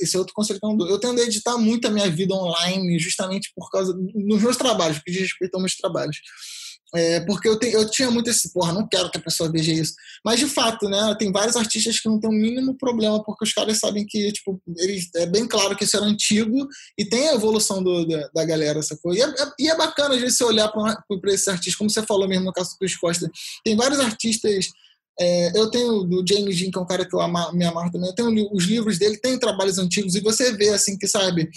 esse 0.00 0.14
é 0.14 0.18
outro 0.20 0.32
conselho 0.32 0.60
que 0.60 0.66
eu 0.66 0.70
não 0.70 0.76
dou. 0.76 0.88
Eu 0.88 1.00
tendo 1.00 1.20
a 1.20 1.24
editar 1.24 1.58
muito 1.58 1.88
a 1.88 1.90
minha 1.90 2.08
vida 2.08 2.32
online, 2.32 3.00
justamente 3.00 3.50
por 3.56 3.68
causa 3.68 3.92
dos 3.92 4.40
meus 4.40 4.56
trabalhos, 4.56 5.00
que 5.00 5.10
diz 5.10 5.22
respeito 5.22 5.56
aos 5.56 5.62
meus 5.62 5.76
trabalhos. 5.76 6.16
É, 6.94 7.20
porque 7.20 7.48
eu, 7.48 7.58
te, 7.58 7.72
eu 7.72 7.90
tinha 7.90 8.10
muito 8.10 8.28
esse, 8.28 8.52
porra, 8.52 8.72
não 8.72 8.86
quero 8.86 9.10
que 9.10 9.16
a 9.16 9.22
pessoa 9.22 9.50
veja 9.50 9.72
isso. 9.72 9.94
Mas, 10.24 10.38
de 10.38 10.46
fato, 10.46 10.88
né, 10.88 11.14
tem 11.18 11.32
vários 11.32 11.56
artistas 11.56 11.98
que 11.98 12.08
não 12.08 12.20
tem 12.20 12.28
o 12.28 12.32
mínimo 12.32 12.76
problema, 12.76 13.22
porque 13.24 13.44
os 13.44 13.52
caras 13.52 13.78
sabem 13.78 14.04
que, 14.06 14.30
tipo, 14.32 14.60
eles, 14.76 15.08
é 15.16 15.24
bem 15.24 15.46
claro 15.46 15.74
que 15.74 15.84
isso 15.84 15.96
era 15.96 16.04
antigo 16.04 16.68
e 16.98 17.04
tem 17.04 17.30
a 17.30 17.34
evolução 17.34 17.82
do, 17.82 18.06
da, 18.06 18.28
da 18.34 18.44
galera, 18.44 18.82
sacou? 18.82 19.14
E 19.14 19.22
é, 19.22 19.24
é, 19.24 19.52
e 19.58 19.70
é 19.70 19.76
bacana, 19.76 20.14
às 20.14 20.20
vezes, 20.20 20.36
você 20.36 20.44
olhar 20.44 20.68
para 20.68 21.02
esses 21.28 21.48
artistas, 21.48 21.76
como 21.76 21.88
você 21.88 22.02
falou 22.02 22.28
mesmo 22.28 22.44
no 22.44 22.52
caso 22.52 22.76
do 22.78 22.98
Costa. 23.00 23.30
Tem 23.64 23.74
vários 23.74 23.98
artistas 23.98 24.66
é, 25.20 25.58
eu 25.58 25.70
tenho 25.70 26.04
do 26.04 26.24
James 26.26 26.58
Dean, 26.58 26.70
que 26.70 26.78
é 26.78 26.80
um 26.80 26.86
cara 26.86 27.04
que 27.04 27.14
eu 27.14 27.20
ama, 27.20 27.52
me 27.52 27.64
amarro 27.64 27.90
também, 27.90 28.08
eu 28.08 28.14
tenho 28.14 28.48
os 28.52 28.64
livros 28.64 28.98
dele, 28.98 29.18
tem 29.18 29.38
trabalhos 29.38 29.78
antigos, 29.78 30.14
e 30.14 30.20
você 30.20 30.52
vê, 30.52 30.70
assim, 30.70 30.96
que, 30.96 31.06
sabe, 31.06 31.48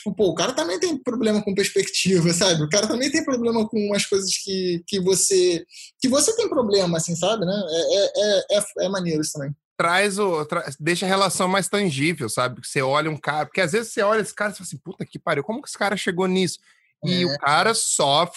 tipo, 0.00 0.14
pô, 0.14 0.28
o 0.28 0.34
cara 0.34 0.52
também 0.52 0.80
tem 0.80 0.96
problema 0.96 1.42
com 1.42 1.54
perspectiva, 1.54 2.32
sabe? 2.32 2.62
O 2.62 2.68
cara 2.68 2.88
também 2.88 3.10
tem 3.10 3.24
problema 3.24 3.68
com 3.68 3.78
umas 3.78 4.06
coisas 4.06 4.30
que, 4.42 4.82
que 4.86 5.00
você 5.00 5.64
que 6.00 6.08
você 6.08 6.34
tem 6.34 6.48
problema, 6.48 6.96
assim, 6.96 7.14
sabe, 7.14 7.44
né? 7.44 7.62
É, 7.68 7.96
é, 7.96 8.12
é, 8.16 8.58
é, 8.58 8.86
é 8.86 8.88
maneiro 8.88 9.20
isso 9.20 9.32
também. 9.32 9.54
Traz 9.76 10.18
o. 10.18 10.44
Tra... 10.44 10.64
deixa 10.78 11.06
a 11.06 11.08
relação 11.08 11.48
mais 11.48 11.68
tangível, 11.68 12.28
sabe? 12.28 12.60
Você 12.66 12.82
olha 12.82 13.10
um 13.10 13.16
cara. 13.16 13.46
Porque 13.46 13.60
às 13.60 13.72
vezes 13.72 13.92
você 13.92 14.02
olha 14.02 14.20
esse 14.20 14.34
cara 14.34 14.52
e 14.52 14.54
fala 14.54 14.66
assim, 14.66 14.78
puta 14.78 15.06
que 15.06 15.18
pariu, 15.18 15.44
como 15.44 15.62
que 15.62 15.68
esse 15.68 15.78
cara 15.78 15.96
chegou 15.96 16.26
nisso? 16.26 16.58
E 17.04 17.22
é. 17.22 17.26
o 17.26 17.38
cara 17.38 17.72
só 17.74 18.30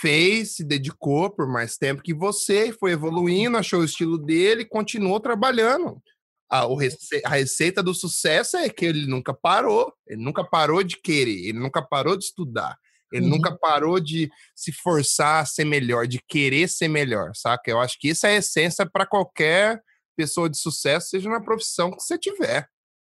fez, 0.00 0.56
se 0.56 0.64
dedicou 0.64 1.30
por 1.30 1.46
mais 1.46 1.76
tempo 1.76 2.02
que 2.02 2.12
você, 2.12 2.72
foi 2.72 2.92
evoluindo, 2.92 3.56
achou 3.56 3.80
o 3.80 3.84
estilo 3.84 4.18
dele, 4.18 4.64
continuou 4.64 5.20
trabalhando 5.20 6.02
a, 6.50 6.66
rece 6.78 7.22
a 7.24 7.30
receita 7.30 7.82
do 7.82 7.94
sucesso 7.94 8.56
é 8.56 8.68
que 8.68 8.84
ele 8.84 9.06
nunca 9.06 9.34
parou, 9.34 9.92
ele 10.06 10.22
nunca 10.22 10.44
parou 10.44 10.82
de 10.82 10.96
querer, 11.00 11.48
ele 11.48 11.58
nunca 11.58 11.82
parou 11.82 12.16
de 12.16 12.24
estudar, 12.24 12.76
ele 13.12 13.24
uhum. 13.24 13.32
nunca 13.32 13.56
parou 13.56 14.00
de 14.00 14.30
se 14.54 14.72
forçar 14.72 15.42
a 15.42 15.46
ser 15.46 15.64
melhor, 15.64 16.06
de 16.06 16.20
querer 16.28 16.68
ser 16.68 16.88
melhor, 16.88 17.32
saca? 17.34 17.70
Eu 17.70 17.80
acho 17.80 17.98
que 17.98 18.08
isso 18.08 18.26
é 18.26 18.30
a 18.30 18.38
essência 18.38 18.88
para 18.88 19.06
qualquer 19.06 19.82
pessoa 20.16 20.48
de 20.48 20.58
sucesso, 20.58 21.10
seja 21.10 21.28
na 21.28 21.40
profissão 21.40 21.90
que 21.90 22.02
você 22.02 22.18
tiver. 22.18 22.68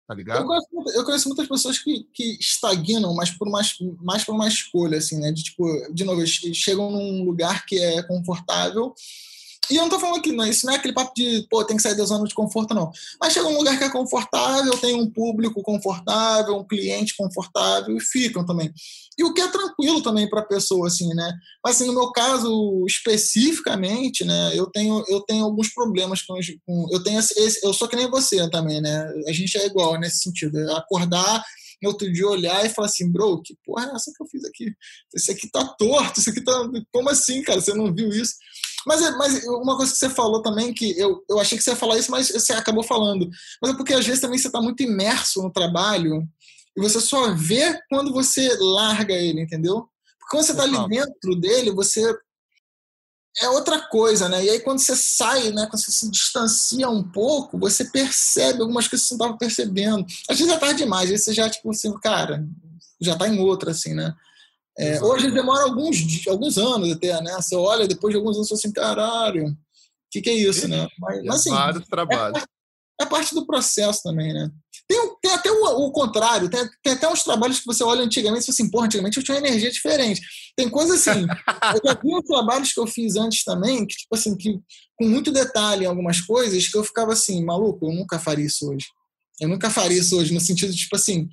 Tá 0.08 0.14
ligado? 0.14 0.42
Eu, 0.42 0.46
gosto, 0.46 0.70
eu 0.94 1.04
conheço 1.04 1.28
muitas 1.28 1.48
pessoas 1.48 1.80
que, 1.80 2.08
que 2.14 2.38
estagnam, 2.40 3.16
mas 3.16 3.32
por 3.32 3.50
mais, 3.50 3.76
mais 4.02 4.24
por 4.24 4.36
uma 4.36 4.48
escolha, 4.48 5.00
assim, 5.00 5.20
né? 5.20 5.32
De 5.32 5.44
tipo, 5.44 5.66
de 5.92 6.04
novo, 6.04 6.24
chegam 6.28 6.92
num 6.92 7.24
lugar 7.24 7.66
que 7.66 7.80
é 7.80 8.04
confortável 8.04 8.94
e 9.70 9.76
eu 9.76 9.84
não 9.84 9.90
tô 9.90 10.00
falando 10.00 10.22
que 10.22 10.32
não, 10.32 10.46
isso 10.46 10.66
não 10.66 10.74
é 10.74 10.78
aquele 10.78 10.94
papo 10.94 11.14
de, 11.16 11.46
pô, 11.50 11.64
tem 11.64 11.78
que 11.78 11.84
sair 11.84 11.96
da 11.96 12.06
zona 12.06 12.28
de 12.28 12.34
conforto, 12.34 12.74
não. 12.74 12.92
Mas 13.20 13.34
chega 13.34 13.48
um 13.48 13.58
lugar 13.58 13.78
que 13.78 13.84
é 13.84 13.90
confortável, 13.90 14.78
tem 14.78 14.96
um 14.96 15.10
público 15.10 15.62
confortável, 15.62 16.58
um 16.58 16.64
cliente 16.64 17.16
confortável 17.16 17.96
e 17.96 18.02
ficam 18.02 18.46
também. 18.46 18.74
E 19.18 19.24
o 19.24 19.34
que 19.34 19.42
é 19.42 19.48
tranquilo 19.48 20.02
também 20.02 20.30
para 20.30 20.42
a 20.42 20.46
pessoa, 20.46 20.88
assim, 20.88 21.08
né? 21.14 21.34
Mas, 21.64 21.76
assim, 21.76 21.88
no 21.88 21.94
meu 21.94 22.12
caso, 22.12 22.86
especificamente, 22.88 24.26
né, 24.26 24.52
eu 24.54 24.68
tenho, 24.68 25.04
eu 25.08 25.22
tenho 25.22 25.46
alguns 25.46 25.74
problemas 25.74 26.22
com. 26.22 26.36
com 26.66 26.88
eu, 26.92 27.02
tenho 27.02 27.20
esse, 27.20 27.66
eu 27.66 27.74
sou 27.74 27.88
que 27.88 27.96
nem 27.96 28.10
você 28.10 28.50
também, 28.50 28.82
né? 28.82 29.08
A 29.28 29.32
gente 29.32 29.58
é 29.58 29.66
igual 29.66 29.98
nesse 30.00 30.20
sentido. 30.20 30.60
É 30.60 30.78
acordar 30.78 31.44
outro 31.88 32.12
dia 32.12 32.28
olhar 32.28 32.66
e 32.66 32.70
falar 32.70 32.88
assim, 32.88 33.12
bro, 33.12 33.42
que 33.42 33.56
porra 33.64 33.90
é 33.92 33.96
essa 33.96 34.12
que 34.16 34.22
eu 34.22 34.28
fiz 34.28 34.44
aqui? 34.46 34.74
Esse 35.14 35.32
aqui 35.32 35.50
tá 35.50 35.66
torto, 35.78 36.20
isso 36.20 36.30
aqui 36.30 36.42
tá. 36.42 36.70
Como 36.92 37.10
assim, 37.10 37.42
cara? 37.44 37.62
Você 37.62 37.74
não 37.74 37.94
viu 37.94 38.10
isso? 38.10 38.36
Mas, 38.86 39.02
é, 39.02 39.12
mas 39.12 39.44
uma 39.46 39.76
coisa 39.76 39.92
que 39.92 39.98
você 39.98 40.10
falou 40.10 40.42
também, 40.42 40.74
que 40.74 40.98
eu, 41.00 41.24
eu 41.30 41.40
achei 41.40 41.58
que 41.58 41.64
você 41.64 41.72
ia 41.72 41.76
falar 41.76 41.98
isso, 41.98 42.12
mas 42.12 42.30
você 42.30 42.54
acabou 42.54 42.84
falando. 42.84 43.30
Mas 43.62 43.72
é 43.72 43.76
porque 43.76 43.94
às 43.94 44.06
vezes 44.06 44.22
também 44.22 44.38
você 44.38 44.48
está 44.48 44.62
muito 44.62 44.84
imerso 44.84 45.42
no 45.42 45.52
trabalho 45.52 46.28
e 46.78 46.82
você 46.82 47.00
só 47.00 47.34
vê 47.34 47.80
quando 47.90 48.14
você 48.14 48.56
larga 48.60 49.14
ele, 49.14 49.42
entendeu? 49.42 49.88
Porque 50.20 50.32
quando 50.32 50.46
você 50.46 50.52
está 50.52 50.64
ali 50.64 50.90
dentro 50.90 51.36
dele, 51.36 51.72
você 51.72 52.02
é 53.42 53.50
outra 53.50 53.80
coisa, 53.80 54.30
né? 54.30 54.44
E 54.46 54.50
aí 54.50 54.60
quando 54.60 54.80
você 54.80 54.96
sai, 54.96 55.52
né, 55.52 55.68
quando 55.68 55.84
você 55.84 55.92
se 55.92 56.10
distancia 56.10 56.90
um 56.90 57.04
pouco, 57.04 57.58
você 57.58 57.86
percebe 57.86 58.62
algumas 58.62 58.88
coisas 58.88 59.08
que 59.08 59.10
você 59.10 59.18
não 59.18 59.26
estava 59.26 59.38
percebendo. 59.38 60.06
Às 60.30 60.38
vezes 60.38 60.54
é 60.54 60.58
tarde 60.58 60.84
demais, 60.84 61.10
aí 61.10 61.18
você 61.18 61.34
já, 61.34 61.50
tipo 61.50 61.70
assim, 61.70 61.94
cara, 62.00 62.46
já 63.02 63.14
está 63.14 63.28
em 63.28 63.40
outra, 63.40 63.72
assim, 63.72 63.94
né? 63.94 64.14
É, 64.78 65.02
hoje 65.02 65.32
demora 65.32 65.64
alguns, 65.64 66.28
alguns 66.28 66.58
anos 66.58 66.92
até, 66.92 67.22
né? 67.22 67.34
Você 67.36 67.56
olha, 67.56 67.88
depois 67.88 68.12
de 68.14 68.18
alguns 68.18 68.36
anos, 68.36 68.50
você 68.50 68.68
assim, 68.68 68.74
caralho, 68.74 69.48
o 69.48 69.56
que, 70.12 70.22
que 70.22 70.30
é 70.30 70.34
isso, 70.34 70.68
né? 70.68 70.88
Mas, 71.00 71.24
mas 71.24 71.36
assim, 71.38 71.50
vários 71.50 71.88
trabalhos. 71.88 72.42
É, 73.00 73.04
é, 73.04 73.06
parte 73.06 73.34
do 73.34 73.46
processo 73.46 74.02
também, 74.04 74.34
né? 74.34 74.50
Tem, 74.88 75.00
tem 75.22 75.32
até 75.32 75.52
o, 75.52 75.88
o 75.88 75.92
contrário, 75.92 76.50
tem, 76.50 76.62
tem, 76.84 76.94
até 76.94 77.08
uns 77.08 77.24
trabalhos 77.24 77.60
que 77.60 77.66
você 77.66 77.84
olha 77.84 78.04
antigamente 78.04 78.44
e 78.44 78.46
fala 78.46 78.54
assim, 78.54 78.70
porra, 78.70 78.86
antigamente 78.86 79.18
eu 79.18 79.24
tinha 79.24 79.38
uma 79.38 79.48
energia 79.48 79.72
diferente. 79.72 80.22
Tem 80.56 80.70
coisas 80.70 81.08
assim, 81.08 81.22
eu 81.22 81.82
já 81.84 81.94
vi 81.94 82.14
uns 82.14 82.28
trabalhos 82.28 82.74
que 82.74 82.80
eu 82.80 82.86
fiz 82.86 83.16
antes 83.16 83.44
também, 83.44 83.88
que, 83.88 83.96
tipo 83.96 84.14
assim, 84.14 84.36
que 84.36 84.60
com 84.96 85.08
muito 85.08 85.32
detalhe 85.32 85.86
em 85.86 85.88
algumas 85.88 86.22
coisas, 86.22 86.68
que 86.68 86.78
eu 86.78 86.84
ficava 86.84 87.14
assim, 87.14 87.44
maluco, 87.44 87.88
eu 87.88 87.94
nunca 87.94 88.20
faria 88.20 88.46
isso 88.46 88.70
hoje. 88.70 88.86
Eu 89.40 89.50
nunca 89.50 89.70
faria 89.70 89.98
isso 89.98 90.18
hoje, 90.18 90.34
no 90.34 90.40
sentido 90.40 90.72
de, 90.72 90.78
tipo 90.78 90.96
assim, 90.96 91.28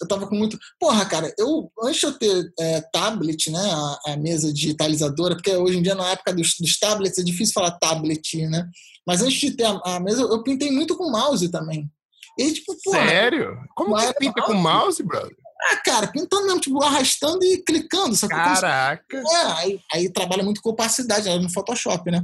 eu 0.00 0.08
tava 0.08 0.26
com 0.26 0.34
muito. 0.34 0.58
Porra, 0.78 1.04
cara, 1.06 1.32
eu 1.38 1.70
antes 1.82 2.00
de 2.00 2.06
eu 2.06 2.12
ter 2.18 2.52
é, 2.58 2.80
tablet, 2.92 3.50
né, 3.50 3.58
a, 3.60 4.12
a, 4.12 4.16
mesa 4.16 4.52
digitalizadora, 4.52 5.34
porque 5.34 5.54
hoje 5.54 5.78
em 5.78 5.82
dia, 5.82 5.94
na 5.94 6.10
época 6.10 6.32
dos, 6.34 6.54
dos, 6.60 6.78
tablets, 6.78 7.18
é 7.18 7.22
difícil 7.22 7.54
falar 7.54 7.78
tablet, 7.78 8.46
né? 8.48 8.68
Mas 9.06 9.22
antes 9.22 9.38
de 9.38 9.52
ter 9.52 9.64
a, 9.64 9.80
a 9.84 10.00
mesa, 10.00 10.22
eu 10.22 10.42
pintei 10.42 10.70
muito 10.70 10.96
com 10.96 11.10
mouse 11.10 11.48
também. 11.48 11.90
E, 12.38 12.52
tipo, 12.52 12.76
porra, 12.84 13.08
Sério? 13.08 13.56
Como 13.74 13.96
que 13.96 14.14
pinta 14.14 14.40
mouse, 14.40 14.52
com 14.52 14.58
mouse, 14.58 15.02
brother? 15.02 15.36
Ah, 15.70 15.76
cara, 15.76 16.06
pintando 16.08 16.46
mesmo, 16.46 16.60
tipo, 16.60 16.82
arrastando 16.82 17.42
e 17.42 17.58
clicando. 17.62 18.16
Caraca! 18.28 19.16
É, 19.16 19.52
aí, 19.58 19.80
aí 19.92 20.12
trabalha 20.12 20.42
muito 20.42 20.60
com 20.60 20.70
opacidade, 20.70 21.28
no 21.38 21.50
Photoshop, 21.50 22.10
né? 22.10 22.22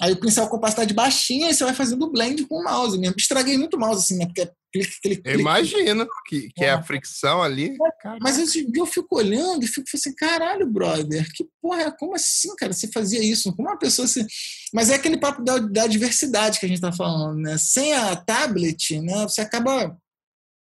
Aí 0.00 0.12
o 0.12 0.20
pincel 0.20 0.46
com 0.48 0.56
opacidade 0.56 0.92
baixinha 0.92 1.50
e 1.50 1.54
você 1.54 1.64
vai 1.64 1.74
fazendo 1.74 2.10
blend 2.10 2.44
com 2.46 2.60
o 2.60 2.64
mouse 2.64 2.98
mesmo. 2.98 3.16
Estraguei 3.16 3.56
muito 3.56 3.76
o 3.76 3.80
mouse, 3.80 4.04
assim, 4.04 4.18
né? 4.18 4.26
Porque 4.26 4.42
é 4.42 4.50
clique, 4.72 5.00
clique, 5.00 5.22
clique. 5.22 5.40
Imagino 5.40 6.06
que, 6.26 6.50
que 6.50 6.64
é. 6.64 6.68
é. 6.68 6.70
a 6.72 6.82
fricção 6.82 7.42
ali. 7.42 7.76
Mas 8.20 8.38
esse 8.38 8.70
dia 8.70 8.82
eu 8.82 8.86
fico 8.86 9.16
olhando 9.16 9.64
e 9.64 9.68
fico 9.68 9.88
assim, 9.94 10.14
caralho, 10.14 10.66
brother, 10.66 11.26
que 11.34 11.46
porra, 11.62 11.82
é? 11.82 11.90
como 11.90 12.14
assim, 12.14 12.54
cara? 12.56 12.72
Você 12.72 12.88
fazia 12.88 13.22
isso? 13.22 13.54
Como 13.54 13.68
uma 13.68 13.78
pessoa 13.78 14.04
assim. 14.04 14.26
Mas 14.72 14.90
é 14.90 14.94
aquele 14.94 15.18
papo 15.18 15.42
da, 15.42 15.58
da 15.58 15.86
diversidade 15.86 16.60
que 16.60 16.66
a 16.66 16.68
gente 16.68 16.80
tá 16.80 16.92
falando, 16.92 17.38
né? 17.38 17.56
Sem 17.58 17.94
a 17.94 18.14
tablet, 18.16 19.00
né? 19.00 19.22
Você 19.22 19.40
acaba. 19.40 19.96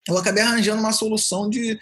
Eu 0.07 0.17
acabei 0.17 0.43
arranjando 0.43 0.81
uma 0.81 0.91
solução 0.91 1.49
de 1.49 1.79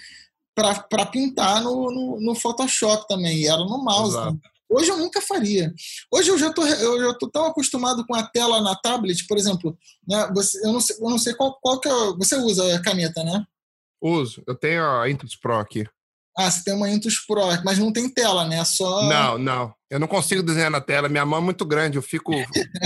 para 0.53 1.05
pintar 1.05 1.61
no, 1.63 1.89
no, 1.91 2.21
no, 2.21 2.35
Photoshop 2.35 3.07
também. 3.07 3.39
E 3.39 3.47
era 3.47 3.57
no 3.57 3.83
mouse. 3.83 4.15
Né? 4.15 4.37
Hoje 4.71 4.89
eu 4.89 4.97
nunca 4.97 5.21
faria. 5.21 5.73
Hoje 6.09 6.29
eu 6.29 6.37
já 6.37 6.51
tô, 6.53 6.65
eu 6.65 7.01
já 7.01 7.13
tô 7.15 7.29
tão 7.29 7.45
acostumado 7.45 8.05
com 8.07 8.15
a 8.15 8.23
tela 8.23 8.61
na 8.61 8.73
tablet, 8.73 9.27
por 9.27 9.37
exemplo, 9.37 9.77
né? 10.07 10.31
Você, 10.33 10.65
eu 10.65 10.71
não 10.71 10.79
sei, 10.79 10.95
eu 10.95 11.09
não 11.09 11.17
sei 11.19 11.33
qual, 11.33 11.59
qual 11.61 11.79
que 11.79 11.89
é. 11.89 11.91
Você 12.17 12.37
usa 12.37 12.75
a 12.75 12.81
caneta, 12.81 13.21
né? 13.21 13.45
Uso. 14.01 14.41
Eu 14.47 14.55
tenho 14.55 14.83
a 14.83 15.09
Intus 15.09 15.35
Pro 15.35 15.59
aqui. 15.59 15.85
Ah, 16.37 16.49
você 16.49 16.63
tem 16.63 16.73
uma 16.73 16.89
Intus 16.89 17.19
Pro, 17.19 17.41
mas 17.65 17.77
não 17.77 17.91
tem 17.91 18.09
tela, 18.09 18.47
né? 18.47 18.63
Só. 18.63 19.03
Não, 19.09 19.37
não. 19.37 19.73
Eu 19.89 19.99
não 19.99 20.07
consigo 20.07 20.41
desenhar 20.41 20.71
na 20.71 20.79
tela. 20.79 21.09
Minha 21.09 21.25
mão 21.25 21.39
é 21.39 21.43
muito 21.43 21.65
grande. 21.65 21.97
Eu 21.97 22.01
fico. 22.01 22.31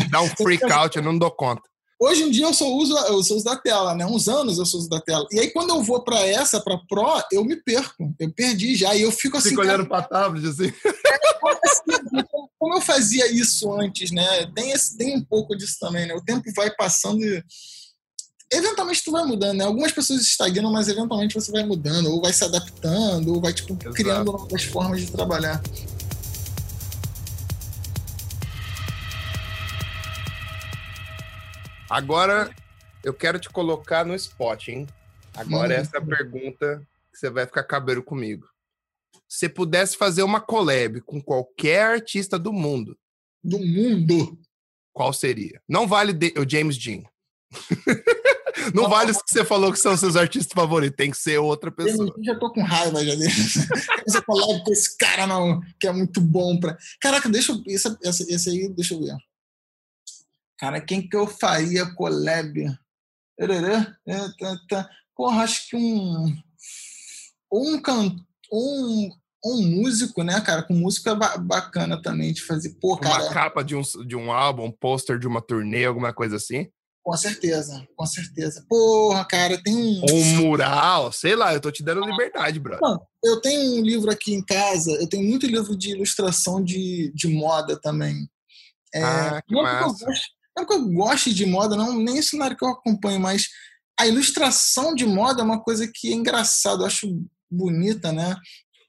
dá 0.10 0.22
um 0.22 0.30
freak 0.36 0.64
out, 0.72 0.98
eu 0.98 1.04
não 1.04 1.16
dou 1.16 1.30
conta. 1.30 1.62
Hoje 1.98 2.24
em 2.24 2.32
dia 2.32 2.46
eu 2.46 2.54
só 2.54 2.70
uso, 2.70 2.94
eu 2.98 3.24
só 3.24 3.36
uso 3.36 3.46
da 3.46 3.56
tela, 3.56 3.96
né? 3.96 4.06
Uns 4.06 4.28
anos 4.28 4.58
eu 4.58 4.66
só 4.66 4.78
uso 4.78 4.90
da 4.90 5.00
tela. 5.00 5.26
E 5.32 5.40
aí 5.40 5.50
quando 5.52 5.70
eu 5.70 5.82
vou 5.82 6.04
para 6.04 6.20
essa, 6.26 6.60
para 6.60 6.78
Pro, 6.90 7.24
eu 7.32 7.44
me 7.46 7.56
perco. 7.56 8.14
Eu 8.20 8.32
perdi 8.34 8.76
já. 8.76 8.94
E 8.94 9.02
eu 9.02 9.12
fico 9.12 9.38
assim. 9.38 9.50
Fico 9.50 9.62
olhando 9.62 9.88
para 9.88 10.04
tablet, 10.04 10.46
assim. 10.46 10.74
como 12.60 12.76
eu 12.76 12.82
fazia 12.82 13.32
isso 13.32 13.72
antes, 13.72 14.12
né? 14.12 14.46
Tem, 14.54 14.72
esse, 14.72 14.98
tem 14.98 15.16
um 15.16 15.24
pouco 15.24 15.56
disso 15.56 15.78
também, 15.80 16.06
né? 16.06 16.14
O 16.14 16.24
tempo 16.24 16.44
vai 16.56 16.70
passando 16.72 17.24
e. 17.24 17.44
Eventualmente 18.52 19.04
tu 19.04 19.12
vai 19.12 19.26
mudando, 19.26 19.58
né? 19.58 19.64
Algumas 19.64 19.92
pessoas 19.92 20.22
estagnam, 20.22 20.72
mas 20.72 20.88
eventualmente 20.88 21.34
você 21.34 21.52
vai 21.52 21.66
mudando, 21.66 22.12
ou 22.12 22.22
vai 22.22 22.32
se 22.32 22.44
adaptando, 22.44 23.34
ou 23.34 23.42
vai, 23.42 23.52
tipo, 23.54 23.74
Exato. 23.74 23.96
criando 23.96 24.32
novas 24.32 24.64
formas 24.64 25.02
de 25.02 25.12
trabalhar. 25.12 25.62
Agora 31.90 32.54
eu 33.04 33.14
quero 33.14 33.40
te 33.40 33.50
colocar 33.50 34.04
no 34.06 34.16
spot, 34.16 34.70
hein? 34.70 34.88
Agora 35.36 35.76
hum. 35.76 35.78
essa 35.78 35.98
é 35.98 36.02
pergunta 36.02 36.86
que 37.12 37.20
você 37.20 37.30
vai 37.30 37.46
ficar 37.46 37.64
cabelo 37.64 38.02
comigo. 38.02 38.48
Se 39.28 39.48
pudesse 39.48 39.98
fazer 39.98 40.24
uma 40.24 40.40
collab 40.40 41.02
com 41.02 41.22
qualquer 41.22 41.84
artista 41.84 42.40
do 42.40 42.52
mundo. 42.52 42.98
Do 43.44 43.60
mundo? 43.60 44.40
Qual 44.92 45.12
seria? 45.14 45.62
Não 45.68 45.88
vale 45.88 46.18
o 46.38 46.50
James 46.50 46.78
Dean. 46.78 47.04
Não 48.74 48.90
vale 48.90 49.12
os 49.12 49.22
que 49.22 49.32
você 49.32 49.44
falou 49.44 49.72
que 49.72 49.78
são 49.78 49.96
seus 49.98 50.16
artistas 50.16 50.54
favoritos, 50.54 50.96
tem 50.96 51.12
que 51.12 51.18
ser 51.18 51.38
outra 51.38 51.70
pessoa. 51.70 52.14
Eu 52.18 52.24
já 52.24 52.40
tô 52.40 52.52
com 52.52 52.64
raiva 52.64 53.04
já 53.04 53.14
dele. 53.14 53.32
Essa 54.08 54.22
collab 54.22 54.64
com 54.64 54.72
esse 54.72 54.98
cara 54.98 55.28
não, 55.28 55.62
que 55.80 55.88
é 55.88 55.92
muito 55.92 56.22
bom 56.22 56.60
pra. 56.60 56.78
Caraca, 57.02 57.28
deixa 57.30 57.52
eu. 57.52 57.62
Esse, 57.68 57.96
esse, 58.02 58.34
esse 58.34 58.50
aí, 58.50 58.70
deixa 58.70 58.94
eu 58.94 59.02
ver. 59.02 59.16
Cara, 60.58 60.80
quem 60.80 61.08
que 61.08 61.16
eu 61.16 61.28
faria 61.28 61.94
collab? 61.94 62.66
É, 63.38 63.48
tá, 64.40 64.58
tá. 64.70 64.90
Porra, 65.16 65.44
acho 65.44 65.70
que 65.70 65.76
um. 65.76 66.36
Um 67.52 67.82
cantor. 67.82 68.26
Um, 68.52 69.10
um 69.46 69.62
músico, 69.62 70.24
né, 70.24 70.40
cara? 70.42 70.64
Com 70.64 70.74
música 70.74 71.14
bacana 71.16 72.02
também 72.02 72.34
de 72.34 72.42
fazer. 72.42 72.76
Pô, 72.80 72.98
cara. 72.98 73.24
Uma 73.24 73.34
capa 73.34 73.64
de 73.64 73.76
um, 73.76 73.82
de 74.06 74.16
um 74.16 74.32
álbum, 74.32 74.66
um 74.66 74.72
pôster 74.72 75.20
de 75.20 75.28
uma 75.28 75.42
turnê, 75.42 75.86
alguma 75.86 76.14
coisa 76.14 76.38
assim? 76.38 76.68
Com 77.04 77.16
certeza, 77.16 77.88
com 77.96 78.06
certeza. 78.08 78.66
Porra, 78.68 79.24
cara, 79.26 79.62
tem 79.62 79.76
um. 79.76 80.02
Ou 80.02 80.16
um 80.16 80.36
mural, 80.38 81.12
sei 81.12 81.36
lá, 81.36 81.54
eu 81.54 81.62
tô 81.62 81.72
te 81.72 81.84
dando 81.84 82.04
liberdade, 82.04 82.60
brother. 82.60 82.98
Eu 83.24 83.40
tenho 83.42 83.80
um 83.80 83.82
livro 83.84 84.10
aqui 84.10 84.34
em 84.34 84.44
casa, 84.44 84.92
eu 84.92 85.08
tenho 85.08 85.24
muito 85.24 85.46
livro 85.46 85.76
de 85.78 85.92
ilustração 85.92 86.64
de, 86.64 87.12
de 87.14 87.28
moda 87.28 87.80
também. 87.80 88.28
É, 88.92 89.04
ah, 89.04 89.42
que 89.48 89.54
massa. 89.54 90.04
É 90.04 90.08
gosto, 90.08 90.26
não 90.56 90.64
é 90.64 90.66
porque 90.66 90.82
eu 90.82 90.88
gosto 90.90 91.34
de 91.34 91.46
moda, 91.46 91.76
não, 91.76 91.94
nem 91.94 92.22
cenário 92.22 92.56
que 92.56 92.64
eu 92.64 92.70
acompanho, 92.70 93.20
mas 93.20 93.50
a 94.00 94.08
ilustração 94.08 94.96
de 94.96 95.06
moda 95.06 95.42
é 95.42 95.46
uma 95.46 95.62
coisa 95.62 95.90
que 95.92 96.12
é 96.12 96.16
engraçado, 96.16 96.84
eu 96.84 96.88
acho 96.88 97.26
bonita, 97.50 98.12
né? 98.12 98.36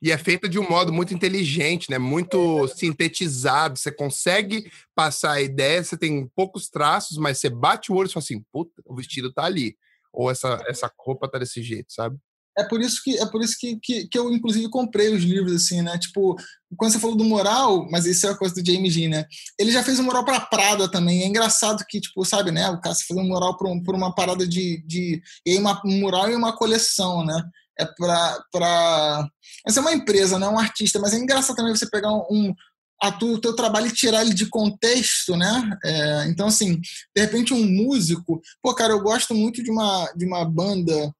E 0.02 0.12
é 0.12 0.18
feita 0.18 0.48
de 0.48 0.58
um 0.58 0.68
modo 0.68 0.92
muito 0.92 1.14
inteligente, 1.14 1.90
né? 1.90 1.98
Muito 1.98 2.68
sintetizado. 2.68 3.78
Você 3.78 3.90
consegue 3.90 4.70
passar 4.94 5.32
a 5.32 5.40
ideia, 5.40 5.82
você 5.82 5.96
tem 5.96 6.28
poucos 6.34 6.68
traços, 6.68 7.16
mas 7.16 7.38
você 7.38 7.48
bate 7.48 7.90
o 7.90 7.94
olho 7.94 8.06
e 8.08 8.12
fala 8.12 8.22
assim, 8.22 8.44
puta, 8.52 8.82
o 8.84 8.94
vestido 8.94 9.32
tá 9.32 9.44
ali. 9.44 9.76
Ou 10.12 10.30
essa, 10.30 10.62
essa 10.68 10.92
roupa 10.98 11.28
tá 11.28 11.38
desse 11.38 11.62
jeito, 11.62 11.92
sabe? 11.92 12.18
É 12.58 12.64
por 12.64 12.80
isso 12.80 13.00
que 13.04 13.18
é 13.18 13.26
por 13.26 13.42
isso 13.42 13.56
que, 13.58 13.78
que, 13.82 14.08
que, 14.08 14.18
eu 14.18 14.32
inclusive 14.32 14.70
comprei 14.70 15.14
os 15.14 15.22
livros 15.22 15.52
assim, 15.54 15.82
né? 15.82 15.98
Tipo, 15.98 16.36
quando 16.76 16.92
você 16.92 16.98
falou 16.98 17.16
do 17.16 17.24
mural, 17.24 17.86
mas 17.90 18.06
isso 18.06 18.26
é 18.26 18.30
a 18.30 18.36
coisa 18.36 18.54
do 18.54 18.64
James 18.64 18.94
Dean, 18.94 19.10
né? 19.10 19.24
Ele 19.58 19.70
já 19.70 19.82
fez 19.82 19.98
um 19.98 20.04
mural 20.04 20.24
para 20.24 20.40
Prada 20.40 20.90
também. 20.90 21.22
É 21.22 21.26
engraçado 21.26 21.84
que 21.86 22.00
tipo, 22.00 22.24
sabe, 22.24 22.50
né? 22.50 22.68
O 22.70 22.80
cara 22.80 22.94
fez 22.94 23.18
um 23.18 23.24
mural 23.24 23.56
para 23.56 23.68
um, 23.68 23.82
uma 23.88 24.14
parada 24.14 24.46
de 24.46 24.82
de 24.86 25.20
e 25.44 25.58
uma, 25.58 25.80
um 25.84 26.00
mural 26.00 26.30
e 26.30 26.34
uma 26.34 26.56
coleção, 26.56 27.24
né? 27.24 27.42
É 27.78 27.84
para 27.84 28.44
para 28.50 29.28
essa 29.66 29.80
é 29.80 29.82
uma 29.82 29.92
empresa, 29.92 30.38
não 30.38 30.48
é 30.48 30.50
um 30.52 30.58
artista, 30.58 30.98
mas 30.98 31.12
é 31.12 31.18
engraçado 31.18 31.56
também 31.56 31.74
você 31.74 31.90
pegar 31.90 32.12
um, 32.12 32.54
a 33.02 33.12
tu, 33.12 33.34
o 33.34 33.40
teu 33.40 33.54
trabalho 33.54 33.88
e 33.88 33.92
tirar 33.92 34.22
ele 34.22 34.32
de 34.32 34.46
contexto, 34.46 35.36
né? 35.36 35.78
É, 35.84 36.26
então, 36.28 36.46
assim, 36.46 36.80
de 37.14 37.22
repente 37.22 37.52
um 37.52 37.64
músico... 37.64 38.40
Pô, 38.62 38.74
cara, 38.74 38.92
eu 38.92 39.00
gosto 39.00 39.34
muito 39.34 39.62
de 39.62 39.70
uma, 39.70 40.10
de 40.16 40.24
uma 40.24 40.44
banda 40.44 41.12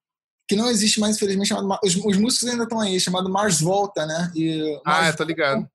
que 0.49 0.57
não 0.57 0.71
existe 0.71 1.01
mais, 1.01 1.17
infelizmente, 1.17 1.49
chamado, 1.49 1.81
os, 1.83 1.97
os 1.97 2.17
músicos 2.17 2.49
ainda 2.49 2.65
estão 2.65 2.81
aí, 2.81 3.01
chamado 3.01 3.31
Mars 3.31 3.61
Volta, 3.61 4.07
né? 4.07 4.31
E 4.35 4.81
ah, 4.85 5.09
eu 5.09 5.17
tô 5.17 5.25
ligado. 5.25 5.69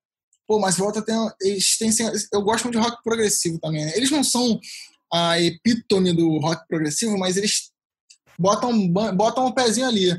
Pô, 0.46 0.58
Mars 0.58 0.76
Volta 0.76 1.02
tem, 1.02 1.14
eles 1.42 1.76
têm, 1.78 1.90
eu 2.32 2.42
gosto 2.42 2.64
muito 2.64 2.78
de 2.78 2.84
rock 2.84 3.02
progressivo 3.02 3.58
também, 3.58 3.84
né? 3.84 3.92
Eles 3.96 4.10
não 4.10 4.24
são 4.24 4.58
a 5.12 5.38
epítome 5.40 6.12
do 6.12 6.38
rock 6.38 6.66
progressivo, 6.66 7.18
mas 7.18 7.36
eles 7.36 7.70
botam, 8.38 8.88
botam 8.88 9.46
um 9.46 9.52
pezinho 9.52 9.86
ali. 9.86 10.10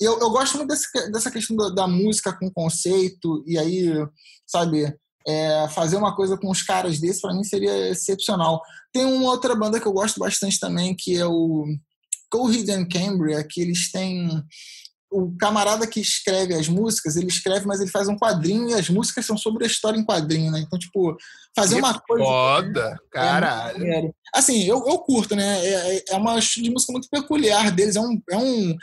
Eu, 0.00 0.18
eu 0.18 0.30
gosto 0.30 0.56
muito 0.56 0.68
desse, 0.68 1.12
dessa 1.12 1.30
questão 1.30 1.56
da, 1.56 1.68
da, 1.68 1.86
música 1.86 2.32
com 2.32 2.50
conceito, 2.50 3.44
e 3.46 3.56
aí, 3.56 3.92
sabe, 4.44 4.92
é, 5.26 5.68
fazer 5.68 5.96
uma 5.96 6.16
coisa 6.16 6.36
com 6.36 6.50
os 6.50 6.62
caras 6.62 6.98
desses, 6.98 7.20
para 7.20 7.32
mim, 7.32 7.44
seria 7.44 7.90
excepcional. 7.90 8.60
Tem 8.92 9.04
uma 9.04 9.30
outra 9.30 9.54
banda 9.54 9.78
que 9.78 9.86
eu 9.86 9.92
gosto 9.92 10.18
bastante 10.18 10.58
também, 10.58 10.96
que 10.98 11.16
é 11.16 11.24
o 11.24 11.66
Coheed 12.32 12.70
and 12.70 12.88
Cambria, 12.88 13.44
que 13.44 13.60
eles 13.60 13.92
têm 13.92 14.42
o 15.10 15.36
camarada 15.36 15.86
que 15.86 16.00
escreve 16.00 16.54
as 16.54 16.68
músicas, 16.68 17.16
ele 17.16 17.26
escreve, 17.26 17.66
mas 17.66 17.80
ele 17.80 17.90
faz 17.90 18.08
um 18.08 18.16
quadrinho 18.16 18.70
e 18.70 18.74
as 18.74 18.88
músicas 18.88 19.26
são 19.26 19.36
sobre 19.36 19.64
a 19.64 19.66
história 19.66 19.98
em 19.98 20.04
quadrinho, 20.04 20.50
né? 20.50 20.60
Então, 20.60 20.78
tipo, 20.78 21.14
fazer 21.54 21.74
que 21.74 21.82
uma 21.82 22.00
coisa. 22.00 22.24
Foda, 22.24 22.96
é 22.98 23.14
caralho. 23.14 23.86
É 23.86 24.10
assim, 24.34 24.64
eu, 24.64 24.82
eu 24.86 24.98
curto, 25.00 25.36
né? 25.36 25.64
É, 25.64 26.04
é 26.08 26.16
uma 26.16 26.40
de 26.40 26.70
música 26.70 26.92
muito 26.92 27.08
peculiar 27.10 27.70
deles. 27.70 27.96
É 27.96 28.00
um. 28.00 28.22
É 28.30 28.36
um 28.38 28.76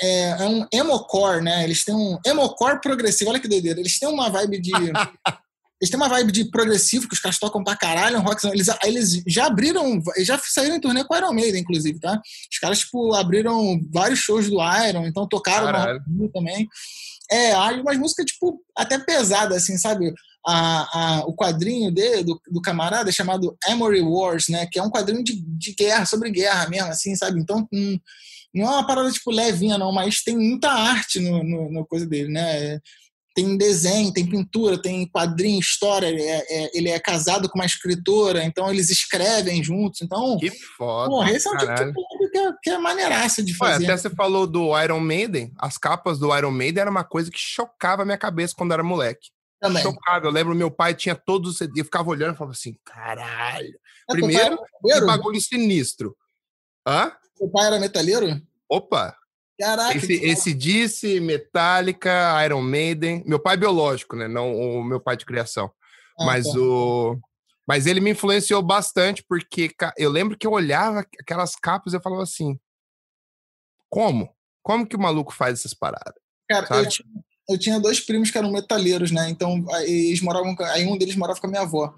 é, 0.00 0.30
é 0.30 0.46
um 0.46 0.66
emocore, 0.72 1.42
né? 1.42 1.64
Eles 1.64 1.84
têm 1.84 1.94
um 1.94 2.18
emocore 2.24 2.80
progressivo. 2.80 3.30
Olha 3.30 3.40
que 3.40 3.48
doideira. 3.48 3.80
Eles 3.80 3.98
têm 3.98 4.08
uma 4.08 4.28
vibe 4.28 4.60
de 4.60 4.72
Eles 5.80 5.90
têm 5.90 5.98
uma 5.98 6.08
vibe 6.08 6.32
de 6.32 6.44
progressivo, 6.50 7.08
que 7.08 7.14
os 7.14 7.20
caras 7.20 7.38
tocam 7.38 7.62
pra 7.62 7.76
caralho, 7.76 8.20
rock, 8.20 8.46
eles, 8.46 8.68
eles 8.84 9.22
já 9.26 9.46
abriram, 9.46 10.00
já 10.18 10.38
saíram 10.38 10.76
em 10.76 10.80
turnê 10.80 11.04
com 11.04 11.14
o 11.14 11.16
Iron 11.16 11.32
Maiden, 11.32 11.60
inclusive, 11.60 11.98
tá? 11.98 12.20
Os 12.50 12.58
caras, 12.58 12.78
tipo, 12.78 13.12
abriram 13.14 13.80
vários 13.92 14.20
shows 14.20 14.48
do 14.48 14.56
Iron, 14.88 15.06
então 15.06 15.28
tocaram 15.28 15.66
caralho. 15.66 16.02
no 16.06 16.28
também. 16.30 16.68
É, 17.30 17.52
aí 17.54 17.80
umas 17.80 17.98
músicas, 17.98 18.26
tipo, 18.26 18.60
até 18.76 18.98
pesadas, 18.98 19.62
assim, 19.62 19.76
sabe? 19.76 20.12
A, 20.46 21.18
a, 21.18 21.24
o 21.26 21.34
quadrinho 21.34 21.90
dele, 21.90 22.22
do, 22.22 22.40
do 22.50 22.60
camarada, 22.60 23.08
é 23.08 23.12
chamado 23.12 23.56
Emory 23.66 24.02
Wars, 24.02 24.48
né? 24.48 24.66
Que 24.70 24.78
é 24.78 24.82
um 24.82 24.90
quadrinho 24.90 25.24
de, 25.24 25.34
de 25.34 25.74
guerra, 25.74 26.06
sobre 26.06 26.30
guerra 26.30 26.68
mesmo, 26.68 26.88
assim, 26.88 27.16
sabe? 27.16 27.40
Então, 27.40 27.66
hum, 27.72 27.98
não 28.54 28.66
é 28.66 28.70
uma 28.70 28.86
parada, 28.86 29.10
tipo, 29.10 29.30
levinha, 29.30 29.76
não, 29.76 29.90
mas 29.90 30.22
tem 30.22 30.36
muita 30.36 30.70
arte 30.70 31.18
no, 31.18 31.42
no, 31.42 31.72
no 31.72 31.86
coisa 31.86 32.06
dele, 32.06 32.28
né? 32.28 32.78
Tem 33.34 33.58
desenho, 33.58 34.12
tem 34.12 34.24
pintura, 34.24 34.80
tem 34.80 35.06
quadrinho, 35.08 35.58
história. 35.58 36.06
Ele 36.06 36.22
é, 36.22 36.44
é, 36.48 36.70
ele 36.72 36.88
é, 36.88 37.00
casado 37.00 37.48
com 37.48 37.58
uma 37.58 37.66
escritora, 37.66 38.44
então 38.44 38.70
eles 38.70 38.90
escrevem 38.90 39.62
juntos. 39.62 40.00
Então, 40.02 40.38
que 40.38 40.50
foda. 40.50 41.10
Porra, 41.10 41.32
esse 41.32 41.48
é 41.48 41.50
um 41.50 41.56
tipo 41.56 41.74
de 41.74 42.30
que 42.30 42.38
é, 42.38 42.52
que 42.62 42.70
é 42.70 42.78
maneiraça 42.78 43.42
de 43.42 43.52
fazer. 43.52 43.84
Ué, 43.84 43.92
até 43.92 43.96
você 43.96 44.10
falou 44.10 44.46
do 44.46 44.80
Iron 44.80 45.00
Maiden. 45.00 45.52
As 45.58 45.76
capas 45.76 46.18
do 46.18 46.34
Iron 46.36 46.52
Maiden 46.52 46.82
era 46.82 46.90
uma 46.90 47.02
coisa 47.02 47.30
que 47.30 47.38
chocava 47.38 48.02
a 48.02 48.04
minha 48.04 48.18
cabeça 48.18 48.54
quando 48.56 48.72
era 48.72 48.84
moleque. 48.84 49.30
Também. 49.60 49.82
Chocava. 49.82 50.26
Eu 50.26 50.30
lembro, 50.30 50.54
meu 50.54 50.70
pai 50.70 50.94
tinha 50.94 51.16
todos 51.16 51.60
os. 51.60 51.60
Eu 51.60 51.84
ficava 51.84 52.08
olhando 52.08 52.34
e 52.34 52.38
falava 52.38 52.52
assim: 52.52 52.78
caralho. 52.84 53.74
É, 54.08 54.12
Primeiro, 54.12 54.58
que 54.82 55.00
bagulho 55.00 55.40
sinistro. 55.40 56.16
Hã? 56.86 57.10
Seu 57.36 57.48
pai 57.48 57.66
era 57.66 57.80
metaleiro? 57.80 58.40
Opa, 58.68 59.16
Caraca. 59.58 59.96
Esse, 59.96 60.12
esse 60.14 60.54
disse, 60.54 61.20
Metallica, 61.20 62.44
Iron 62.44 62.62
Maiden. 62.62 63.22
Meu 63.26 63.38
pai 63.38 63.54
é 63.54 63.58
biológico, 63.58 64.16
né? 64.16 64.26
Não 64.26 64.54
o 64.54 64.82
meu 64.82 65.00
pai 65.00 65.16
de 65.16 65.24
criação. 65.24 65.70
Ah, 66.18 66.24
mas 66.26 66.44
tá. 66.46 66.58
o. 66.58 67.18
Mas 67.66 67.86
ele 67.86 68.00
me 68.00 68.10
influenciou 68.10 68.62
bastante, 68.62 69.24
porque 69.26 69.70
eu 69.96 70.10
lembro 70.10 70.36
que 70.36 70.46
eu 70.46 70.52
olhava 70.52 71.00
aquelas 71.20 71.56
capas 71.56 71.92
e 71.92 71.96
eu 71.96 72.00
falava 72.00 72.22
assim: 72.22 72.58
como? 73.88 74.34
Como 74.62 74.86
que 74.86 74.96
o 74.96 75.00
maluco 75.00 75.32
faz 75.32 75.60
essas 75.60 75.72
paradas? 75.72 76.14
Cara, 76.50 76.66
eu 76.76 76.88
tinha, 76.88 77.08
eu 77.48 77.58
tinha, 77.58 77.80
dois 77.80 78.00
primos 78.00 78.30
que 78.30 78.36
eram 78.36 78.50
metaleiros, 78.50 79.10
né? 79.10 79.30
Então, 79.30 79.64
eles 79.82 80.20
moravam. 80.20 80.56
Aí 80.72 80.86
um 80.86 80.98
deles 80.98 81.16
morava 81.16 81.40
com 81.40 81.46
a 81.46 81.50
minha 81.50 81.62
avó. 81.62 81.94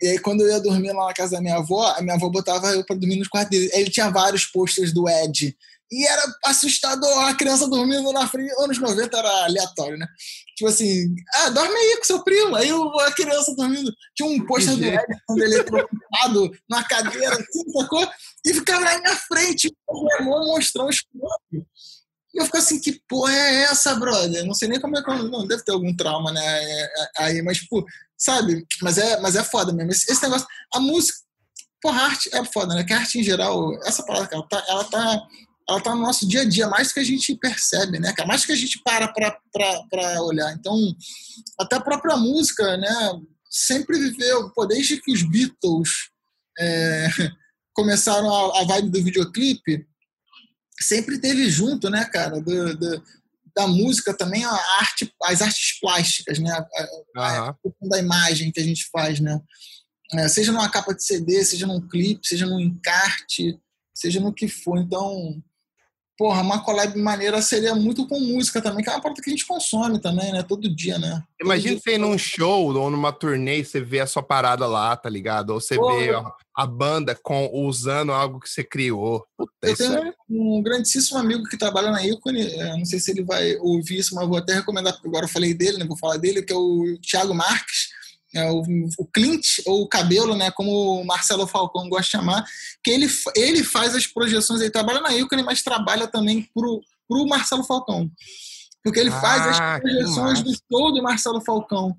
E 0.00 0.06
aí, 0.06 0.18
quando 0.18 0.42
eu 0.42 0.48
ia 0.48 0.60
dormir 0.60 0.92
lá 0.92 1.06
na 1.06 1.12
casa 1.12 1.36
da 1.36 1.42
minha 1.42 1.56
avó, 1.56 1.86
a 1.96 2.00
minha 2.00 2.14
avó 2.14 2.30
botava 2.30 2.68
eu 2.68 2.84
pra 2.84 2.96
dormir 2.96 3.16
nos 3.16 3.28
quartos 3.28 3.50
dele. 3.50 3.70
Aí 3.74 3.80
ele 3.80 3.90
tinha 3.90 4.08
vários 4.10 4.46
posters 4.46 4.92
do 4.92 5.08
Ed. 5.08 5.56
E 5.90 6.06
era 6.06 6.22
assustador, 6.44 7.24
a 7.24 7.34
criança 7.34 7.68
dormindo 7.68 8.12
na 8.12 8.28
frente. 8.28 8.52
Anos 8.62 8.78
90 8.78 9.16
era 9.16 9.44
aleatório, 9.44 9.98
né? 9.98 10.06
Tipo 10.56 10.70
assim, 10.70 11.14
ah, 11.34 11.50
dorme 11.50 11.74
aí 11.74 11.96
com 11.96 12.04
seu 12.04 12.22
primo. 12.22 12.54
Aí 12.54 12.70
a 12.70 13.12
criança 13.12 13.54
dormindo. 13.56 13.92
Tinha 14.14 14.28
um 14.28 14.46
pôster 14.46 14.76
do 14.76 14.84
Edson 14.84 15.38
eletrocutado 15.38 16.50
na 16.68 16.84
cadeira, 16.84 17.34
assim, 17.34 17.70
sacou? 17.72 18.08
E 18.44 18.54
ficava 18.54 18.84
na 18.84 18.98
minha 18.98 19.16
frente, 19.16 19.74
o 19.88 20.14
irmão 20.14 20.46
mostrou 20.46 20.88
os 20.88 21.02
e 22.32 22.40
eu 22.40 22.44
fico 22.44 22.58
assim, 22.58 22.80
que 22.80 23.00
porra 23.08 23.32
é 23.32 23.62
essa, 23.62 23.94
brother? 23.94 24.44
Não 24.44 24.54
sei 24.54 24.68
nem 24.68 24.80
como 24.80 24.96
é 24.96 25.02
que. 25.02 25.10
Não, 25.10 25.46
deve 25.46 25.64
ter 25.64 25.72
algum 25.72 25.94
trauma, 25.94 26.32
né? 26.32 26.40
É, 26.40 26.82
é, 26.84 27.08
aí, 27.18 27.42
mas, 27.42 27.58
tipo, 27.58 27.84
sabe? 28.16 28.64
Mas 28.82 28.98
é, 28.98 29.20
mas 29.20 29.34
é 29.34 29.42
foda 29.42 29.72
mesmo. 29.72 29.90
Esse, 29.90 30.10
esse 30.10 30.22
negócio. 30.22 30.46
A 30.72 30.80
música. 30.80 31.18
Porra, 31.82 32.02
a 32.02 32.06
arte 32.06 32.30
é 32.32 32.44
foda, 32.44 32.74
né? 32.74 32.84
Que 32.84 32.92
a 32.92 32.98
arte 32.98 33.18
em 33.18 33.22
geral, 33.22 33.72
essa 33.84 34.04
palavra, 34.04 34.28
ela 34.32 34.46
tá, 34.46 34.64
ela 34.68 34.84
tá 34.84 35.22
ela 35.70 35.78
está 35.78 35.94
no 35.94 36.02
nosso 36.02 36.26
dia 36.28 36.42
a 36.42 36.44
dia, 36.44 36.68
mais 36.68 36.92
que 36.92 37.00
a 37.00 37.04
gente 37.04 37.34
percebe, 37.36 37.98
né? 37.98 38.12
Mais 38.26 38.42
do 38.42 38.46
que 38.46 38.52
a 38.52 38.56
gente 38.56 38.80
para 38.82 39.08
para 39.08 40.22
olhar. 40.22 40.52
Então, 40.52 40.76
até 41.58 41.76
a 41.76 41.80
própria 41.80 42.16
música, 42.16 42.76
né? 42.76 43.20
Sempre 43.48 43.98
viveu, 43.98 44.50
pô, 44.50 44.66
desde 44.66 45.00
que 45.00 45.12
os 45.12 45.22
Beatles 45.22 45.88
é, 46.58 47.08
começaram 47.74 48.32
a, 48.32 48.60
a, 48.60 48.64
vibe 48.64 48.90
do 48.90 49.02
videoclipe, 49.02 49.86
sempre 50.80 51.18
teve 51.18 51.48
junto, 51.48 51.88
né, 51.90 52.04
cara, 52.04 52.40
do, 52.40 52.76
do, 52.76 53.02
da 53.56 53.66
música 53.66 54.16
também 54.16 54.44
a 54.44 54.52
arte, 54.78 55.12
as 55.24 55.42
artes 55.42 55.80
plásticas, 55.80 56.38
né? 56.38 56.52
A 57.16 57.54
da 57.82 57.98
imagem 57.98 58.52
que 58.52 58.60
a 58.60 58.64
gente 58.64 58.88
faz, 58.92 59.18
né? 59.20 59.40
é, 60.12 60.28
seja 60.28 60.52
numa 60.52 60.68
capa 60.68 60.94
de 60.94 61.04
CD, 61.04 61.44
seja 61.44 61.66
num 61.66 61.80
clipe, 61.80 62.26
seja 62.26 62.46
num 62.46 62.58
encarte, 62.58 63.58
seja 63.94 64.20
no 64.20 64.32
que 64.32 64.48
for. 64.48 64.78
Então, 64.78 65.42
porra, 66.20 66.42
uma 66.42 66.62
collab 66.62 66.94
maneira 66.98 67.40
seria 67.40 67.74
muito 67.74 68.06
com 68.06 68.20
música 68.20 68.60
também, 68.60 68.84
que 68.84 68.90
é 68.90 68.92
uma 68.92 69.00
parte 69.00 69.22
que 69.22 69.30
a 69.30 69.32
gente 69.32 69.46
consome 69.46 69.98
também, 69.98 70.30
né? 70.30 70.42
Todo 70.42 70.68
dia, 70.68 70.98
né? 70.98 71.22
Imagina 71.40 71.80
você 71.80 71.94
ir 71.94 71.98
num 71.98 72.18
show 72.18 72.76
ou 72.76 72.90
numa 72.90 73.10
turnê 73.10 73.60
e 73.60 73.64
você 73.64 73.80
vê 73.80 74.00
a 74.00 74.06
sua 74.06 74.22
parada 74.22 74.66
lá, 74.66 74.94
tá 74.94 75.08
ligado? 75.08 75.48
Ou 75.48 75.60
você 75.62 75.76
porra. 75.76 75.96
vê 75.96 76.10
a, 76.10 76.30
a, 76.58 76.66
banda 76.66 77.18
com, 77.22 77.48
usando 77.54 78.12
algo 78.12 78.38
que 78.38 78.50
você 78.50 78.62
criou. 78.62 79.24
Puta, 79.34 79.50
eu 79.62 79.74
tenho 79.74 79.94
é... 79.94 80.14
um 80.28 80.62
grandíssimo 80.62 81.18
amigo 81.18 81.44
que 81.44 81.56
trabalha 81.56 81.90
na 81.90 82.06
Icone, 82.06 82.42
é, 82.42 82.76
não 82.76 82.84
sei 82.84 83.00
se 83.00 83.12
ele 83.12 83.24
vai 83.24 83.56
ouvir 83.56 84.00
isso, 84.00 84.14
mas 84.14 84.28
vou 84.28 84.36
até 84.36 84.52
recomendar, 84.52 84.92
porque 84.92 85.08
agora 85.08 85.24
eu 85.24 85.30
falei 85.30 85.54
dele, 85.54 85.78
né? 85.78 85.86
Vou 85.86 85.96
falar 85.96 86.18
dele, 86.18 86.42
que 86.42 86.52
é 86.52 86.56
o 86.56 86.98
Thiago 87.00 87.32
Marques 87.32 87.89
é, 88.34 88.50
o, 88.50 88.62
o 88.98 89.06
Clint, 89.06 89.58
ou 89.66 89.82
o 89.82 89.88
Cabelo, 89.88 90.36
né, 90.36 90.50
como 90.50 91.00
o 91.00 91.04
Marcelo 91.04 91.46
Falcão 91.46 91.88
gosta 91.88 92.04
de 92.04 92.10
chamar, 92.10 92.44
que 92.82 92.90
ele, 92.90 93.08
ele 93.34 93.64
faz 93.64 93.94
as 93.94 94.06
projeções, 94.06 94.60
ele 94.60 94.70
trabalha 94.70 95.00
na 95.00 95.14
Icone, 95.14 95.42
mas 95.42 95.62
trabalha 95.62 96.06
também 96.06 96.48
pro, 96.54 96.80
pro 97.08 97.26
Marcelo 97.26 97.64
Falcão. 97.64 98.10
Porque 98.82 99.00
ele 99.00 99.10
ah, 99.10 99.20
faz 99.20 99.46
as 99.46 99.60
ah, 99.60 99.80
projeções 99.80 100.42
do 100.42 100.52
show 100.52 100.92
do 100.92 101.02
Marcelo 101.02 101.40
Falcão. 101.40 101.96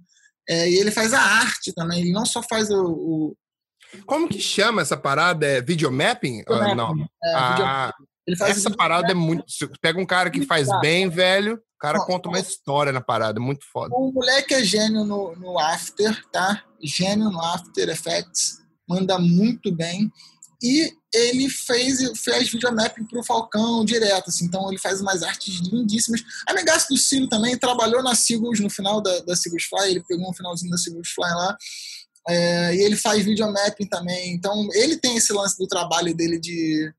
É, 0.50 0.70
e 0.70 0.76
ele 0.76 0.92
faz 0.92 1.14
a 1.14 1.22
arte 1.22 1.74
também, 1.74 2.02
ele 2.02 2.12
não 2.12 2.26
só 2.26 2.42
faz 2.42 2.70
o, 2.70 2.84
o... 2.84 3.38
Como 4.06 4.28
que 4.28 4.40
chama 4.40 4.82
essa 4.82 4.96
parada? 4.96 5.46
É 5.46 5.62
videomapping? 5.62 6.42
Uh, 6.42 6.76
não. 6.76 6.96
É, 7.24 7.34
ah, 7.36 7.94
essa 8.40 8.72
parada 8.72 9.12
é 9.12 9.16
muito. 9.16 9.44
Pega 9.82 10.00
um 10.00 10.06
cara 10.06 10.30
que 10.30 10.46
faz 10.46 10.68
bem, 10.80 11.10
velho, 11.10 11.56
o 11.56 11.80
cara 11.80 11.98
não, 11.98 12.06
conta 12.06 12.30
uma 12.30 12.40
história 12.40 12.92
na 12.92 13.02
parada, 13.02 13.40
é 13.40 13.42
muito 13.42 13.66
foda. 13.72 13.94
O 13.96 14.12
moleque 14.12 14.54
é 14.54 14.64
gênio 14.64 15.04
no, 15.04 15.36
no 15.36 15.60
After, 15.60 16.24
tá? 16.32 16.64
Gênio 16.82 17.30
no 17.30 17.42
After 17.42 17.90
Effects, 17.90 18.60
manda 18.88 19.18
muito 19.18 19.74
bem. 19.74 20.12
E 20.64 20.94
ele 21.14 21.50
fez, 21.50 22.00
fez 22.20 22.52
videomapping 22.52 23.06
pro 23.06 23.24
Falcão 23.24 23.84
direto, 23.84 24.30
assim, 24.30 24.46
então 24.46 24.70
ele 24.70 24.78
faz 24.78 25.02
umas 25.02 25.24
artes 25.24 25.60
lindíssimas. 25.60 26.22
A 26.48 26.54
Negasse 26.54 26.88
do 26.88 26.98
Ciro 26.98 27.28
também 27.28 27.58
trabalhou 27.58 28.04
na 28.04 28.14
Seagulls 28.14 28.62
no 28.62 28.70
final 28.70 29.02
da, 29.02 29.20
da 29.22 29.36
Seagulls 29.36 29.68
Fly, 29.68 29.90
ele 29.90 30.04
pegou 30.08 30.30
um 30.30 30.34
finalzinho 30.34 30.70
da 30.70 30.78
Seagulls 30.78 31.12
Fly 31.14 31.30
lá. 31.30 31.58
É, 32.30 32.76
e 32.76 32.82
ele 32.82 32.96
faz 32.96 33.26
videomapping 33.26 33.88
também, 33.88 34.34
então 34.36 34.68
ele 34.74 34.98
tem 34.98 35.18
esse 35.18 35.34
lance 35.34 35.58
do 35.58 35.66
trabalho 35.66 36.16
dele 36.16 36.40
de 36.40 36.94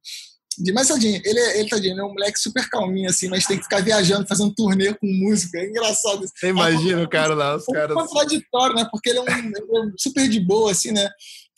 de 0.58 0.72
mais 0.72 0.88
tadinho, 0.88 1.20
ele, 1.24 1.38
é, 1.38 1.60
ele 1.60 1.68
tadinho, 1.68 1.94
ele 1.94 2.00
é 2.00 2.04
um 2.04 2.12
moleque 2.12 2.38
super 2.38 2.68
calminho, 2.68 3.08
assim, 3.08 3.28
mas 3.28 3.46
tem 3.46 3.56
que 3.56 3.64
ficar 3.64 3.82
viajando, 3.82 4.26
fazendo 4.26 4.54
turnê 4.54 4.92
com 4.94 5.06
música. 5.06 5.58
É 5.58 5.66
engraçado. 5.66 6.26
Você 6.26 6.48
imagina 6.48 7.02
o 7.02 7.08
cara 7.08 7.34
lá, 7.34 7.56
os 7.56 7.68
é 7.68 7.72
caras. 7.72 7.96
É 7.96 8.00
contraditório, 8.00 8.76
né? 8.76 8.88
Porque 8.90 9.10
ele 9.10 9.18
é, 9.18 9.22
um, 9.22 9.26
ele 9.26 9.56
é 9.56 9.92
super 9.98 10.28
de 10.28 10.40
boa, 10.40 10.72
assim, 10.72 10.92
né? 10.92 11.08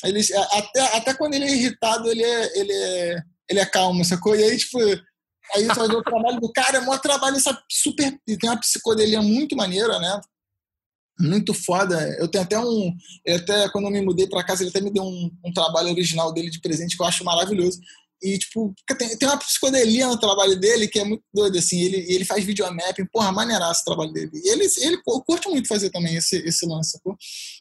Ele, 0.05 0.21
até, 0.53 0.81
até 0.97 1.15
quando 1.15 1.35
ele 1.35 1.45
é 1.45 1.53
irritado, 1.53 2.11
ele 2.11 2.23
é, 2.23 2.59
ele 2.59 2.73
é, 2.73 3.23
ele 3.49 3.61
é 3.61 3.67
calmo, 3.67 4.05
sacou? 4.05 4.37
E 4.37 4.43
aí, 4.43 4.57
tipo, 4.57 4.79
aí 5.55 5.65
você 5.65 5.79
vai 5.79 5.89
ver 5.89 5.97
o 5.97 6.03
trabalho 6.05 6.41
do 6.41 6.53
cara, 6.53 6.79
é 6.79 6.81
um 6.81 6.99
trabalho 6.99 7.37
essa 7.37 7.59
super. 7.71 8.19
Tem 8.27 8.51
uma 8.51 8.61
psicodelia 8.61 9.23
muito 9.23 9.57
maneira, 9.57 9.99
né? 9.99 10.21
Muito 11.19 11.55
foda. 11.55 11.97
Eu 12.19 12.29
tenho 12.29 12.45
até 12.45 12.59
um. 12.59 12.93
Até 13.29 13.69
quando 13.71 13.85
eu 13.87 13.91
me 13.91 14.03
mudei 14.03 14.27
para 14.27 14.45
casa, 14.45 14.63
ele 14.63 14.71
até 14.71 14.81
me 14.81 14.93
deu 14.93 15.05
um, 15.05 15.31
um 15.45 15.53
trabalho 15.53 15.91
original 15.91 16.33
dele 16.33 16.51
de 16.51 16.61
presente 16.61 16.97
que 16.97 17.03
eu 17.03 17.07
acho 17.07 17.25
maravilhoso. 17.25 17.79
E, 18.23 18.39
tipo, 18.39 18.75
tem, 18.97 19.17
tem 19.19 19.29
uma 19.29 19.39
psicodelia 19.39 20.07
no 20.07 20.19
trabalho 20.19 20.59
dele 20.59 20.89
que 20.89 20.99
é 20.99 21.05
muito 21.05 21.23
doido, 21.33 21.59
assim. 21.59 21.81
Ele, 21.83 21.99
ele 22.13 22.25
faz 22.25 22.45
videomapping, 22.45 23.07
porra, 23.07 23.31
maneiraço 23.33 23.83
o 23.83 23.85
trabalho 23.85 24.13
dele. 24.13 24.31
E 24.35 24.49
ele, 24.49 24.67
ele 24.79 25.03
curte 25.03 25.49
muito 25.49 25.69
fazer 25.69 25.91
também 25.91 26.17
esse, 26.17 26.37
esse 26.39 26.67
lance, 26.67 26.99
pô. 27.03 27.17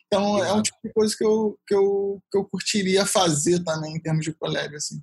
Então, 0.08 0.44
é 0.44 0.54
um 0.54 0.62
tipo 0.62 0.78
de 0.84 0.94
coisa 0.94 1.16
que 1.18 1.26
eu, 1.26 1.60
que, 1.68 1.76
eu, 1.76 2.22
que 2.32 2.38
eu 2.38 2.46
curtiria 2.46 3.06
fazer 3.06 3.64
também, 3.64 3.96
em 3.96 4.02
termos 4.02 4.24
de 4.24 4.34
collab, 4.34 4.76
assim. 4.76 5.02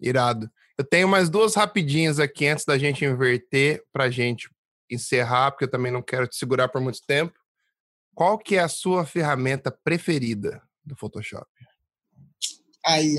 Irado. 0.00 0.50
Eu 0.76 0.84
tenho 0.84 1.08
mais 1.08 1.30
duas 1.30 1.54
rapidinhas 1.54 2.18
aqui 2.18 2.46
antes 2.46 2.64
da 2.64 2.76
gente 2.76 3.04
inverter 3.04 3.84
pra 3.92 4.10
gente 4.10 4.50
encerrar, 4.90 5.52
porque 5.52 5.64
eu 5.64 5.70
também 5.70 5.92
não 5.92 6.02
quero 6.02 6.26
te 6.26 6.36
segurar 6.36 6.68
por 6.68 6.80
muito 6.80 7.00
tempo. 7.06 7.32
Qual 8.14 8.38
que 8.38 8.56
é 8.56 8.60
a 8.60 8.68
sua 8.68 9.06
ferramenta 9.06 9.70
preferida 9.70 10.60
do 10.84 10.96
Photoshop? 10.96 11.46
Aí, 12.84 13.16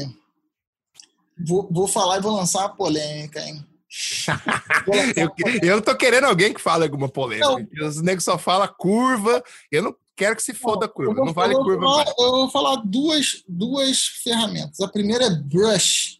Vou, 1.37 1.67
vou 1.71 1.87
falar 1.87 2.17
e 2.17 2.21
vou 2.21 2.35
lançar 2.35 2.59
uma 2.59 2.75
polêmica, 2.75 3.39
hein? 3.41 3.65
eu, 5.15 5.31
eu 5.61 5.81
tô 5.81 5.95
querendo 5.95 6.25
alguém 6.25 6.53
que 6.53 6.61
fale 6.61 6.83
alguma 6.83 7.07
polêmica. 7.07 7.67
Não. 7.73 7.87
Os 7.87 8.01
negros 8.01 8.25
só 8.25 8.37
falam 8.37 8.67
curva. 8.77 9.43
Eu 9.71 9.83
não 9.83 9.95
quero 10.15 10.35
que 10.35 10.43
se 10.43 10.53
foda 10.53 10.85
a 10.85 10.89
curva. 10.89 11.25
Não 11.25 11.33
vale 11.33 11.53
curva. 11.53 11.81
Falar, 11.81 12.05
eu 12.05 12.31
vou 12.31 12.49
falar 12.49 12.75
duas, 12.77 13.43
duas 13.47 14.05
ferramentas. 14.23 14.79
A 14.79 14.87
primeira 14.87 15.25
é 15.25 15.29
brush, 15.29 16.19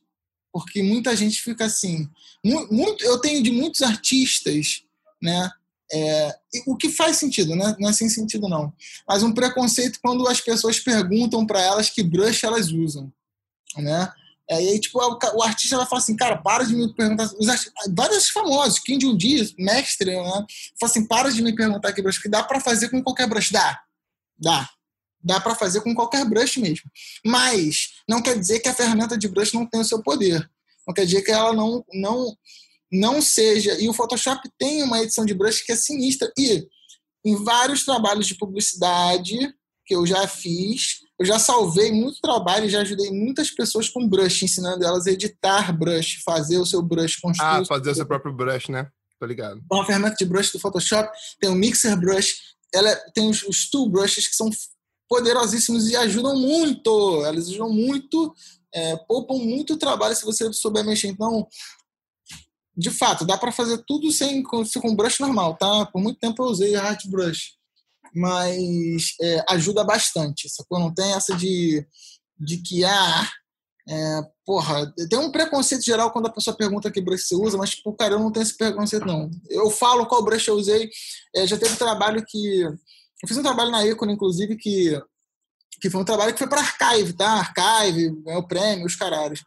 porque 0.51 0.83
muita 0.83 1.15
gente 1.15 1.41
fica 1.41 1.65
assim. 1.65 2.09
Muito, 2.43 3.03
eu 3.03 3.19
tenho 3.19 3.41
de 3.41 3.51
muitos 3.51 3.81
artistas, 3.81 4.83
né? 5.21 5.49
É, 5.91 6.35
o 6.65 6.75
que 6.75 6.89
faz 6.89 7.17
sentido, 7.17 7.55
né? 7.55 7.75
não 7.79 7.89
é 7.89 7.93
sem 7.93 8.09
sentido 8.09 8.49
não. 8.49 8.73
Mas 9.07 9.21
um 9.21 9.31
preconceito 9.31 9.99
quando 10.01 10.27
as 10.27 10.41
pessoas 10.41 10.79
perguntam 10.79 11.45
para 11.45 11.61
elas 11.61 11.91
que 11.91 12.01
brush 12.01 12.43
elas 12.43 12.71
usam, 12.71 13.11
né? 13.77 14.11
É, 14.49 14.63
e 14.63 14.69
aí, 14.69 14.79
tipo, 14.79 14.99
o, 14.99 15.43
artista 15.43 15.75
vai 15.77 15.87
falar 15.87 16.01
assim, 16.01 16.15
cara, 16.15 16.37
para 16.37 16.63
de 16.63 16.75
me 16.75 16.93
perguntar. 16.93 17.25
Os 17.39 17.47
vários 17.95 18.29
famosos, 18.29 18.79
Kim 18.79 18.97
Jong 18.97 19.17
Dias, 19.17 19.53
mestre, 19.57 20.15
né? 20.15 20.45
Fala 20.79 20.91
assim, 20.91 21.07
para 21.07 21.31
de 21.31 21.41
me 21.41 21.55
perguntar 21.55 21.91
que 21.93 22.01
brush, 22.01 22.19
que 22.19 22.29
dá 22.29 22.43
para 22.43 22.59
fazer 22.59 22.89
com 22.89 23.03
qualquer 23.03 23.27
brush. 23.27 23.51
Dá. 23.51 23.79
Dá. 24.37 24.69
Dá 25.23 25.39
para 25.39 25.55
fazer 25.55 25.81
com 25.81 25.95
qualquer 25.95 26.23
brush 26.25 26.57
mesmo. 26.57 26.89
Mas 27.25 27.93
não 28.07 28.21
quer 28.21 28.37
dizer 28.37 28.59
que 28.59 28.69
a 28.69 28.73
ferramenta 28.73 29.17
de 29.17 29.27
brush 29.27 29.53
não 29.53 29.65
tenha 29.65 29.81
o 29.81 29.85
seu 29.85 30.03
poder. 30.03 30.47
Não 30.87 30.93
quer 30.93 31.05
dizer 31.05 31.23
que 31.23 31.31
ela 31.31 31.51
não, 31.51 31.83
não, 31.91 32.37
não 32.91 33.21
seja. 33.23 33.75
E 33.81 33.89
o 33.89 33.93
Photoshop 33.93 34.47
tem 34.59 34.83
uma 34.83 35.01
edição 35.01 35.25
de 35.25 35.33
brush 35.33 35.61
que 35.61 35.71
é 35.71 35.75
sinistra. 35.75 36.31
E 36.37 36.67
em 37.25 37.43
vários 37.43 37.83
trabalhos 37.83 38.27
de 38.27 38.35
publicidade 38.35 39.35
que 39.83 39.95
eu 39.95 40.05
já 40.05 40.27
fiz, 40.27 40.99
eu 41.17 41.25
já 41.25 41.39
salvei 41.39 41.91
muito 41.91 42.19
trabalho, 42.19 42.69
já 42.69 42.81
ajudei 42.81 43.09
muitas 43.09 43.49
pessoas 43.49 43.87
com 43.87 44.07
brush, 44.07 44.43
ensinando 44.43 44.85
elas 44.85 45.07
a 45.07 45.11
editar 45.11 45.71
brush, 45.71 46.21
fazer 46.25 46.57
o 46.57 46.65
seu 46.65 46.81
brush, 46.81 47.15
construir. 47.15 47.61
Ah, 47.61 47.65
fazer 47.65 47.91
o 47.91 47.95
seu 47.95 48.05
próprio 48.05 48.33
brush, 48.33 48.67
né? 48.67 48.89
Tô 49.17 49.25
ligado. 49.25 49.61
Uma 49.71 49.85
ferramenta 49.85 50.17
de 50.17 50.25
brush 50.25 50.51
do 50.51 50.59
Photoshop, 50.59 51.09
tem 51.39 51.49
o 51.49 51.55
Mixer 51.55 51.97
Brush, 51.97 52.35
ela 52.73 52.93
tem 53.13 53.29
os, 53.29 53.43
os 53.43 53.69
tool 53.69 53.89
brushes 53.89 54.27
que 54.27 54.35
são 54.35 54.49
poderosíssimos 55.07 55.87
e 55.87 55.95
ajudam 55.95 56.37
muito. 56.37 57.23
Elas 57.25 57.47
ajudam 57.47 57.69
muito, 57.69 58.35
é, 58.73 58.97
poupam 59.07 59.37
muito 59.37 59.77
trabalho 59.77 60.15
se 60.15 60.25
você 60.25 60.51
souber 60.51 60.83
mexer. 60.83 61.07
Então, 61.07 61.47
de 62.75 62.91
fato, 62.91 63.25
dá 63.25 63.37
para 63.37 63.53
fazer 63.53 63.81
tudo 63.87 64.11
sem 64.11 64.43
com, 64.43 64.63
com 64.81 64.95
brush 64.95 65.19
normal, 65.19 65.55
tá? 65.55 65.85
Por 65.85 66.01
muito 66.01 66.19
tempo 66.19 66.43
eu 66.43 66.47
usei 66.47 66.75
Art 66.75 67.05
Brush 67.07 67.55
mas 68.15 69.13
é, 69.21 69.43
ajuda 69.49 69.83
bastante, 69.83 70.47
sacou? 70.49 70.79
Não 70.79 70.93
tem 70.93 71.13
essa 71.13 71.35
de, 71.35 71.85
de 72.39 72.57
que, 72.57 72.85
ah, 72.85 73.29
é, 73.87 74.21
porra, 74.45 74.91
tem 75.09 75.19
um 75.19 75.31
preconceito 75.31 75.83
geral 75.83 76.11
quando 76.11 76.27
a 76.27 76.31
pessoa 76.31 76.55
pergunta 76.55 76.89
que 76.89 77.01
brush 77.01 77.27
você 77.27 77.35
usa, 77.35 77.57
mas, 77.57 77.75
pô, 77.75 77.93
cara, 77.93 78.13
eu 78.13 78.19
não 78.19 78.31
tenho 78.31 78.43
esse 78.43 78.57
preconceito, 78.57 79.05
não. 79.05 79.29
Eu 79.49 79.69
falo 79.69 80.05
qual 80.05 80.23
brush 80.23 80.47
eu 80.47 80.55
usei, 80.55 80.89
é, 81.35 81.45
já 81.45 81.57
teve 81.57 81.75
trabalho 81.75 82.23
que... 82.25 82.61
Eu 82.61 83.27
fiz 83.27 83.37
um 83.37 83.43
trabalho 83.43 83.71
na 83.71 83.85
Econ, 83.85 84.09
inclusive, 84.09 84.55
que, 84.55 84.99
que 85.81 85.89
foi 85.89 86.01
um 86.01 86.05
trabalho 86.05 86.31
que 86.33 86.39
foi 86.39 86.47
para 86.47 86.61
Archive, 86.61 87.13
tá? 87.13 87.53
Archive, 87.55 88.11
ganhou 88.23 88.41
o 88.41 88.47
prêmio, 88.47 88.85
os 88.85 88.95
caralhos. 88.95 89.43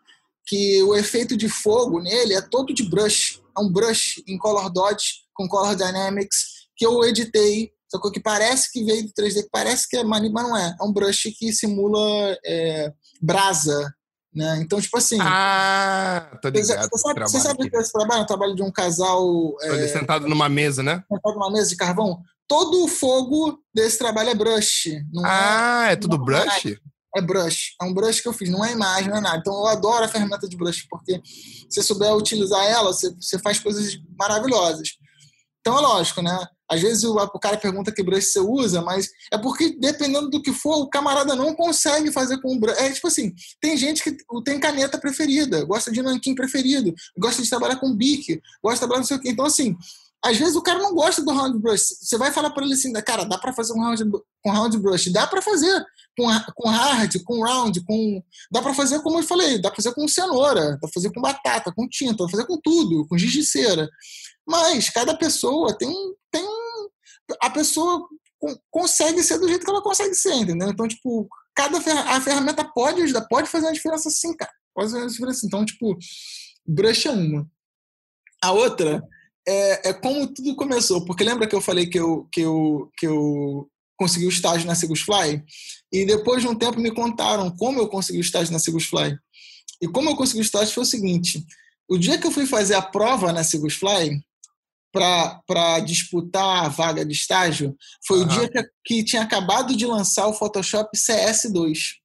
Que 0.46 0.82
o 0.82 0.94
efeito 0.94 1.36
de 1.36 1.48
fogo 1.48 2.00
nele 2.00 2.34
é 2.34 2.40
todo 2.40 2.74
de 2.74 2.82
brush. 2.88 3.40
É 3.56 3.60
um 3.60 3.70
brush 3.70 4.22
em 4.26 4.38
Color 4.38 4.70
Dodge, 4.70 5.22
com 5.34 5.48
Color 5.48 5.76
Dynamics, 5.76 6.68
que 6.76 6.86
eu 6.86 7.04
editei 7.04 7.70
só 7.90 7.98
que 8.10 8.20
parece 8.20 8.70
que 8.70 8.84
veio 8.84 9.06
do 9.06 9.12
3D, 9.12 9.42
que 9.42 9.48
parece 9.50 9.88
que 9.88 9.96
é 9.96 10.04
maneiro, 10.04 10.34
mas 10.34 10.44
não 10.44 10.56
é. 10.56 10.76
É 10.78 10.84
um 10.84 10.92
brush 10.92 11.32
que 11.38 11.52
simula 11.52 12.38
é, 12.44 12.92
brasa. 13.20 13.94
Né? 14.34 14.60
Então, 14.60 14.80
tipo 14.80 14.96
assim. 14.98 15.18
Ah, 15.20 16.38
tô 16.42 16.50
ligado. 16.50 16.88
Você 16.90 16.98
sabe, 16.98 17.20
você 17.20 17.40
sabe 17.40 17.70
que 17.70 17.76
esse 17.76 17.92
trabalho 17.92 18.20
é 18.20 18.22
um 18.22 18.26
trabalho 18.26 18.54
de 18.54 18.62
um 18.62 18.70
casal. 18.70 19.56
É, 19.62 19.88
sentado 19.88 20.28
numa 20.28 20.48
mesa, 20.48 20.82
né? 20.82 21.02
Sentado 21.10 21.34
numa 21.34 21.50
mesa 21.50 21.70
de 21.70 21.76
carvão. 21.76 22.20
Todo 22.46 22.84
o 22.84 22.88
fogo 22.88 23.58
desse 23.74 23.98
trabalho 23.98 24.30
é 24.30 24.34
brush. 24.34 24.88
É 24.88 25.02
ah, 25.24 25.86
é, 25.88 25.92
é 25.92 25.96
tudo 25.96 26.18
brush? 26.18 26.78
É 27.16 27.22
brush. 27.22 27.74
É 27.80 27.84
um 27.84 27.94
brush 27.94 28.20
que 28.20 28.28
eu 28.28 28.32
fiz, 28.34 28.50
não 28.50 28.64
é 28.64 28.72
imagem, 28.72 29.08
não 29.08 29.16
é 29.16 29.20
nada. 29.20 29.38
Então 29.38 29.54
eu 29.54 29.66
adoro 29.66 30.04
a 30.04 30.08
ferramenta 30.08 30.46
de 30.46 30.56
brush, 30.56 30.86
porque 30.90 31.20
se 31.24 31.66
você 31.70 31.82
souber 31.82 32.14
utilizar 32.14 32.64
ela, 32.64 32.92
você, 32.92 33.10
você 33.14 33.38
faz 33.38 33.58
coisas 33.58 33.98
maravilhosas. 34.18 34.90
Então 35.60 35.78
é 35.78 35.80
lógico, 35.80 36.22
né? 36.22 36.38
Às 36.70 36.80
vezes 36.80 37.04
o, 37.04 37.14
o, 37.16 37.38
cara 37.38 37.56
pergunta 37.56 37.90
que 37.90 38.02
brush 38.02 38.26
você 38.26 38.40
usa, 38.40 38.82
mas 38.82 39.10
é 39.32 39.38
porque 39.38 39.76
dependendo 39.78 40.28
do 40.28 40.42
que 40.42 40.52
for, 40.52 40.76
o 40.76 40.88
camarada 40.88 41.34
não 41.34 41.54
consegue 41.54 42.12
fazer 42.12 42.40
com 42.40 42.54
o 42.54 42.60
brush. 42.60 42.78
É 42.78 42.90
tipo 42.92 43.08
assim, 43.08 43.34
tem 43.60 43.76
gente 43.76 44.02
que 44.02 44.16
tem 44.44 44.60
caneta 44.60 44.98
preferida, 44.98 45.64
gosta 45.64 45.90
de 45.90 46.02
nanquim 46.02 46.34
preferido, 46.34 46.94
gosta 47.16 47.42
de 47.42 47.48
trabalhar 47.48 47.76
com 47.76 47.94
bique, 47.94 48.40
gosta 48.62 48.76
de 48.76 48.80
trabalhar 48.80 49.00
não 49.00 49.06
sei 49.06 49.16
o 49.16 49.20
quê. 49.20 49.30
Então, 49.30 49.46
assim, 49.46 49.76
Às 50.22 50.36
vezes 50.36 50.56
o 50.56 50.62
cara 50.62 50.80
não 50.80 50.94
gosta 50.94 51.22
do 51.22 51.32
round 51.32 51.58
brush. 51.58 51.94
Você 52.00 52.18
vai 52.18 52.32
falar 52.32 52.50
para 52.50 52.64
ele 52.64 52.74
assim, 52.74 52.92
cara, 52.92 53.24
dá 53.24 53.38
para 53.38 53.52
fazer 53.52 53.72
um 53.72 53.80
round 53.80 54.04
com 54.42 54.50
round 54.50 54.76
brush, 54.78 55.12
dá 55.12 55.26
para 55.26 55.40
fazer 55.40 55.84
com, 56.16 56.26
com 56.54 56.68
hard, 56.68 57.22
com 57.24 57.44
round, 57.44 57.80
com 57.84 58.22
dá 58.50 58.60
para 58.60 58.74
fazer 58.74 59.00
como 59.00 59.20
eu 59.20 59.22
falei, 59.22 59.60
dá 59.60 59.70
para 59.70 59.76
fazer 59.76 59.94
com 59.94 60.08
cenoura, 60.08 60.72
dá 60.72 60.78
para 60.78 60.90
fazer 60.92 61.12
com 61.12 61.20
batata, 61.20 61.72
com 61.72 61.88
tinta, 61.88 62.12
dá 62.12 62.24
para 62.24 62.30
fazer 62.30 62.46
com 62.46 62.60
tudo, 62.60 63.06
com 63.06 63.16
giz 63.16 63.30
de 63.30 63.44
cera. 63.44 63.88
Mas 64.48 64.88
cada 64.88 65.16
pessoa 65.16 65.76
tem 65.76 65.92
tem 66.30 66.46
a 67.42 67.50
pessoa 67.50 68.08
consegue 68.70 69.22
ser 69.22 69.38
do 69.38 69.48
jeito 69.48 69.64
que 69.64 69.70
ela 69.70 69.82
consegue 69.82 70.14
ser, 70.14 70.34
entendeu? 70.34 70.70
Então, 70.70 70.86
tipo, 70.86 71.28
cada 71.54 71.78
a 71.78 72.20
ferramenta 72.20 72.64
pode 72.64 73.02
ajudar, 73.02 73.26
pode 73.26 73.48
fazer 73.48 73.66
uma 73.66 73.72
diferença 73.72 74.08
sim, 74.10 74.34
cara. 74.34 74.52
Pode 74.74 74.90
fazer 74.90 75.02
uma 75.02 75.10
diferença. 75.10 75.46
Então, 75.46 75.64
tipo, 75.64 75.98
brush 76.66 77.06
é 77.06 77.10
uma. 77.10 77.50
A 78.42 78.52
outra 78.52 79.02
é, 79.46 79.90
é 79.90 79.92
como 79.92 80.26
tudo 80.32 80.54
começou. 80.54 81.04
Porque 81.04 81.24
lembra 81.24 81.48
que 81.48 81.54
eu 81.54 81.60
falei 81.60 81.86
que 81.86 81.98
eu, 81.98 82.28
que 82.30 82.42
eu, 82.42 82.90
que 82.96 83.06
eu 83.06 83.68
consegui 83.98 84.26
o 84.26 84.30
estágio 84.30 84.66
na 84.66 84.76
Sigus 84.76 85.00
Fly? 85.00 85.42
E 85.92 86.06
depois 86.06 86.42
de 86.42 86.48
um 86.48 86.54
tempo 86.54 86.80
me 86.80 86.94
contaram 86.94 87.50
como 87.56 87.80
eu 87.80 87.88
consegui 87.88 88.18
o 88.18 88.22
estágio 88.22 88.52
na 88.52 88.60
Sigus 88.60 88.84
Fly. 88.84 89.18
E 89.80 89.88
como 89.88 90.10
eu 90.10 90.16
consegui 90.16 90.40
o 90.40 90.42
estágio 90.42 90.72
foi 90.72 90.84
o 90.84 90.86
seguinte: 90.86 91.44
o 91.88 91.98
dia 91.98 92.18
que 92.18 92.26
eu 92.26 92.30
fui 92.30 92.46
fazer 92.46 92.74
a 92.74 92.82
prova 92.82 93.32
na 93.32 93.42
Sigus 93.42 93.74
Fly, 93.74 94.22
para 94.92 95.80
disputar 95.80 96.64
a 96.64 96.68
vaga 96.68 97.04
de 97.04 97.12
estágio, 97.12 97.76
foi 98.06 98.20
uhum. 98.20 98.24
o 98.24 98.28
dia 98.28 98.48
que, 98.48 98.62
que 98.84 99.04
tinha 99.04 99.22
acabado 99.22 99.76
de 99.76 99.86
lançar 99.86 100.26
o 100.26 100.34
Photoshop 100.34 100.96
CS2 100.96 101.98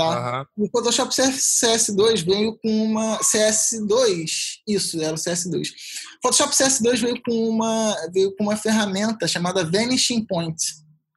tá? 0.00 0.46
Uhum. 0.56 0.64
O 0.64 0.70
Photoshop 0.70 1.12
CS2 1.12 2.24
veio 2.24 2.58
com 2.58 2.84
uma 2.84 3.18
CS2, 3.18 4.58
isso, 4.66 5.00
era 5.02 5.14
o 5.14 5.18
CS2. 5.18 5.68
O 5.68 6.28
Photoshop 6.28 6.54
CS2 6.54 7.00
veio 7.00 7.22
com 7.22 7.48
uma 7.48 7.94
veio 8.12 8.34
com 8.36 8.44
uma 8.44 8.56
ferramenta 8.56 9.26
chamada 9.28 9.64
Vanishing 9.64 10.24
Point. 10.26 10.56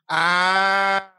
Ah. 0.10 1.10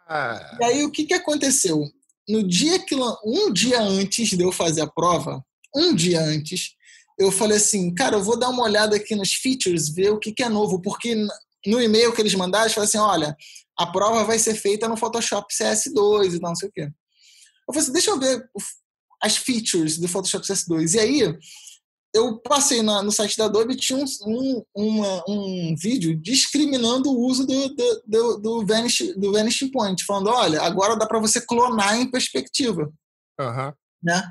E 0.60 0.64
aí 0.64 0.84
o 0.84 0.90
que 0.90 1.04
que 1.04 1.14
aconteceu? 1.14 1.82
No 2.28 2.46
dia 2.46 2.78
que 2.78 2.94
um 2.94 3.52
dia 3.52 3.80
antes 3.80 4.30
de 4.30 4.42
eu 4.42 4.52
fazer 4.52 4.82
a 4.82 4.86
prova, 4.86 5.44
um 5.74 5.94
dia 5.94 6.20
antes, 6.20 6.74
eu 7.18 7.30
falei 7.30 7.56
assim, 7.56 7.94
cara, 7.94 8.16
eu 8.16 8.22
vou 8.22 8.38
dar 8.38 8.48
uma 8.48 8.64
olhada 8.64 8.96
aqui 8.96 9.14
nos 9.14 9.32
features, 9.34 9.88
ver 9.88 10.10
o 10.10 10.18
que 10.18 10.32
que 10.32 10.42
é 10.42 10.48
novo, 10.48 10.80
porque 10.80 11.14
no 11.66 11.80
e-mail 11.80 12.12
que 12.12 12.20
eles 12.20 12.34
mandaram, 12.34 12.64
eles 12.64 12.74
falaram 12.74 12.88
assim, 12.88 12.98
olha, 12.98 13.36
a 13.78 13.86
prova 13.86 14.24
vai 14.24 14.38
ser 14.38 14.54
feita 14.54 14.88
no 14.88 14.96
Photoshop 14.96 15.46
CS2 15.52 16.36
e 16.36 16.40
não 16.40 16.54
sei 16.54 16.68
o 16.68 16.72
quê. 16.72 16.82
Eu 16.82 17.74
falei 17.74 17.82
assim, 17.82 17.92
deixa 17.92 18.10
eu 18.10 18.18
ver 18.18 18.44
as 19.22 19.36
features 19.36 19.98
do 19.98 20.08
Photoshop 20.08 20.46
CS2. 20.46 20.94
E 20.94 21.00
aí, 21.00 21.38
eu 22.14 22.38
passei 22.38 22.80
na, 22.80 23.02
no 23.02 23.10
site 23.10 23.36
da 23.36 23.46
Adobe 23.46 23.74
e 23.74 23.76
tinha 23.76 23.98
um, 23.98 24.04
um, 24.24 24.64
uma, 24.74 25.24
um 25.28 25.74
vídeo 25.76 26.16
discriminando 26.16 27.10
o 27.10 27.26
uso 27.26 27.44
do, 27.44 27.68
do, 27.74 28.02
do, 28.06 28.36
do, 28.38 28.66
Vanish, 28.66 29.14
do 29.16 29.32
Vanishing 29.32 29.70
Point, 29.70 30.04
falando, 30.04 30.28
olha, 30.28 30.62
agora 30.62 30.96
dá 30.96 31.06
para 31.06 31.18
você 31.18 31.40
clonar 31.40 31.98
em 31.98 32.08
perspectiva. 32.08 32.92
Uhum. 33.40 33.72
Né? 34.00 34.22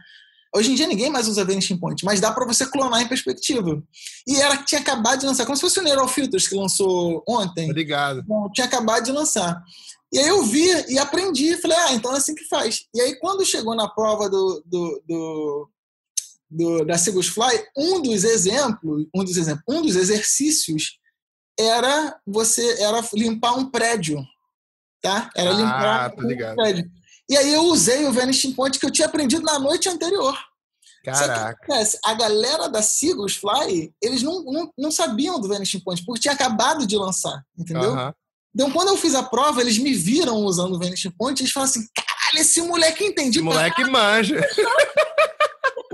Hoje 0.55 0.71
em 0.71 0.75
dia 0.75 0.85
ninguém 0.85 1.09
mais 1.09 1.27
usa 1.27 1.43
Vanishing 1.43 1.77
Point, 1.77 2.05
mas 2.05 2.19
dá 2.19 2.31
para 2.31 2.45
você 2.45 2.65
clonar 2.65 3.01
em 3.01 3.07
perspectiva. 3.07 3.81
E 4.27 4.35
era 4.35 4.57
tinha 4.57 4.81
acabado 4.81 5.19
de 5.19 5.25
lançar, 5.25 5.45
como 5.45 5.55
se 5.55 5.61
fosse 5.61 5.79
o 5.79 5.83
Neural 5.83 6.07
Filters 6.07 6.47
que 6.47 6.55
lançou 6.55 7.23
ontem. 7.27 7.69
Obrigado. 7.69 8.23
tinha 8.53 8.67
acabado 8.67 9.03
de 9.03 9.11
lançar. 9.11 9.61
E 10.11 10.19
aí 10.19 10.27
eu 10.27 10.43
vi 10.43 10.67
e 10.89 10.99
aprendi, 10.99 11.57
falei, 11.57 11.75
ah, 11.77 11.93
então 11.93 12.13
é 12.13 12.17
assim 12.17 12.35
que 12.35 12.47
faz. 12.47 12.85
E 12.93 13.01
aí 13.01 13.15
quando 13.19 13.43
chegou 13.43 13.75
na 13.75 13.89
prova 13.89 14.29
do, 14.29 14.63
do, 14.63 15.03
do, 15.07 15.69
do 16.51 16.85
da 16.85 16.99
Sigus 16.99 17.27
Fly, 17.27 17.65
um 17.75 17.99
dos 17.99 18.23
exemplos, 18.23 19.07
um 19.13 19.23
dos 19.23 19.37
exemplos, 19.37 19.63
um 19.67 19.81
dos 19.81 19.95
exercícios 19.95 20.99
era 21.59 22.15
você 22.27 22.81
era 22.81 23.03
limpar 23.13 23.57
um 23.57 23.69
prédio, 23.69 24.23
tá? 25.01 25.31
Era 25.35 25.49
ah, 25.49 25.53
limpar 25.53 26.13
um 26.13 26.55
prédio. 26.55 26.91
E 27.29 27.37
aí 27.37 27.53
eu 27.53 27.63
usei 27.63 28.05
o 28.05 28.11
Vanishing 28.11 28.53
Point 28.53 28.79
que 28.79 28.85
eu 28.85 28.91
tinha 28.91 29.07
aprendido 29.07 29.43
na 29.43 29.57
noite 29.59 29.89
anterior. 29.89 30.37
Caraca. 31.03 31.65
Que, 31.65 31.97
a 32.05 32.13
galera 32.13 32.69
da 32.69 32.81
Sigus 32.81 33.35
Fly, 33.35 33.93
eles 34.01 34.21
não, 34.23 34.43
não, 34.43 34.73
não 34.77 34.91
sabiam 34.91 35.39
do 35.39 35.47
Vanishing 35.47 35.81
Point, 35.81 36.03
porque 36.05 36.21
tinha 36.21 36.33
acabado 36.33 36.87
de 36.87 36.95
lançar, 36.95 37.43
entendeu? 37.57 37.91
Uh 37.91 37.95
-huh. 37.95 38.13
Então, 38.55 38.71
quando 38.71 38.89
eu 38.89 38.97
fiz 38.97 39.15
a 39.15 39.23
prova, 39.23 39.61
eles 39.61 39.77
me 39.77 39.93
viram 39.93 40.37
usando 40.37 40.75
o 40.75 40.79
Vanishing 40.79 41.11
Point 41.11 41.39
e 41.39 41.43
eles 41.43 41.51
falaram 41.51 41.71
assim: 41.71 41.87
caralho, 41.95 42.39
esse 42.39 42.61
moleque 42.61 43.03
entende. 43.03 43.39
Esse 43.39 43.45
moleque 43.45 43.83
manja. 43.85 44.39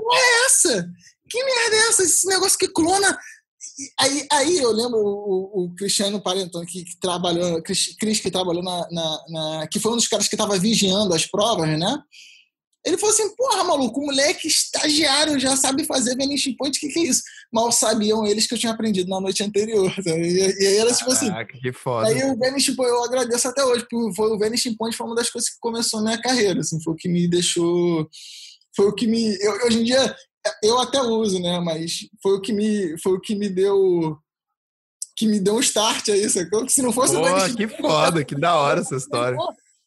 Que 0.10 0.16
é 0.16 0.46
essa? 0.46 0.90
Que 1.30 1.44
merda 1.44 1.76
é 1.76 1.80
essa? 1.90 2.04
Esse 2.04 2.28
negócio 2.28 2.58
que 2.58 2.68
clona. 2.68 3.18
Aí, 4.00 4.28
aí 4.32 4.58
eu 4.58 4.72
lembro 4.72 4.98
o, 4.98 5.66
o 5.66 5.76
Cristiano 5.76 6.22
Parentoni, 6.22 6.66
que, 6.66 6.84
que, 6.84 7.00
trabalhou, 7.00 7.62
Cris, 7.62 7.96
Cris 7.98 8.20
que 8.20 8.32
trabalhou 8.32 8.64
na, 8.64 8.88
na, 8.92 9.26
na, 9.30 9.68
que 9.68 9.80
foi 9.80 9.92
um 9.92 9.96
dos 9.96 10.08
caras 10.08 10.28
que 10.28 10.36
estava 10.36 10.58
vigiando 10.58 11.14
as 11.14 11.26
provas, 11.26 11.78
né? 11.78 11.98
Ele 12.86 12.98
falou 12.98 13.14
assim: 13.14 13.36
porra, 13.36 13.64
maluco, 13.64 14.00
o 14.00 14.06
moleque 14.06 14.48
estagiário 14.48 15.40
já 15.40 15.56
sabe 15.56 15.84
fazer 15.86 16.16
vanishing 16.16 16.56
point, 16.56 16.78
o 16.78 16.80
que, 16.80 16.88
que 16.88 17.00
é 17.00 17.04
isso? 17.04 17.22
Mal 17.52 17.72
sabiam 17.72 18.26
eles 18.26 18.48
que 18.48 18.54
eu 18.54 18.58
tinha 18.58 18.72
aprendido 18.72 19.10
na 19.10 19.20
noite 19.20 19.44
anterior. 19.44 19.94
E, 20.10 20.64
e 20.64 20.68
aí 20.68 20.78
era 20.78 20.94
tipo 20.94 21.12
assim. 21.12 21.30
que 21.62 21.72
foda. 21.74 22.08
Aí 22.08 22.24
o 22.24 22.38
vanishing 22.38 22.76
point, 22.76 22.92
eu 22.92 23.04
agradeço 23.04 23.48
até 23.48 23.64
hoje, 23.64 23.86
porque 23.90 24.16
foi, 24.16 24.32
o 24.32 24.40
vanishing 24.40 24.76
point 24.76 24.96
foi 24.96 25.06
uma 25.06 25.16
das 25.16 25.30
coisas 25.30 25.50
que 25.50 25.58
começou 25.60 26.00
a 26.00 26.04
minha 26.04 26.22
carreira, 26.22 26.60
assim, 26.62 26.82
foi 26.82 26.94
o 26.94 26.96
que 26.96 27.10
me 27.10 27.28
deixou. 27.28 28.10
Foi 28.80 28.88
o 28.88 28.94
que 28.94 29.06
me. 29.06 29.38
Eu, 29.42 29.52
hoje 29.66 29.80
em 29.80 29.84
dia, 29.84 30.16
eu 30.64 30.80
até 30.80 31.02
uso, 31.02 31.38
né? 31.42 31.60
Mas 31.60 32.08
foi 32.24 32.38
o 32.38 32.42
que 32.42 32.54
me, 32.54 32.98
foi 33.00 33.12
o 33.12 33.20
que 33.20 33.36
me 33.36 33.50
deu. 33.50 34.18
Que 35.18 35.28
me 35.28 35.38
deu 35.38 35.56
um 35.56 35.60
start 35.60 36.08
aí, 36.08 36.30
sacou? 36.30 36.66
Que 36.66 36.72
se 36.72 36.82
não 36.82 36.94
fosse 36.94 37.14
Pô, 37.14 37.20
o 37.22 37.56
que 37.58 37.68
foda, 37.68 38.24
que 38.24 38.36
da 38.36 38.56
hora 38.56 38.80
essa 38.82 38.96
história 38.96 39.38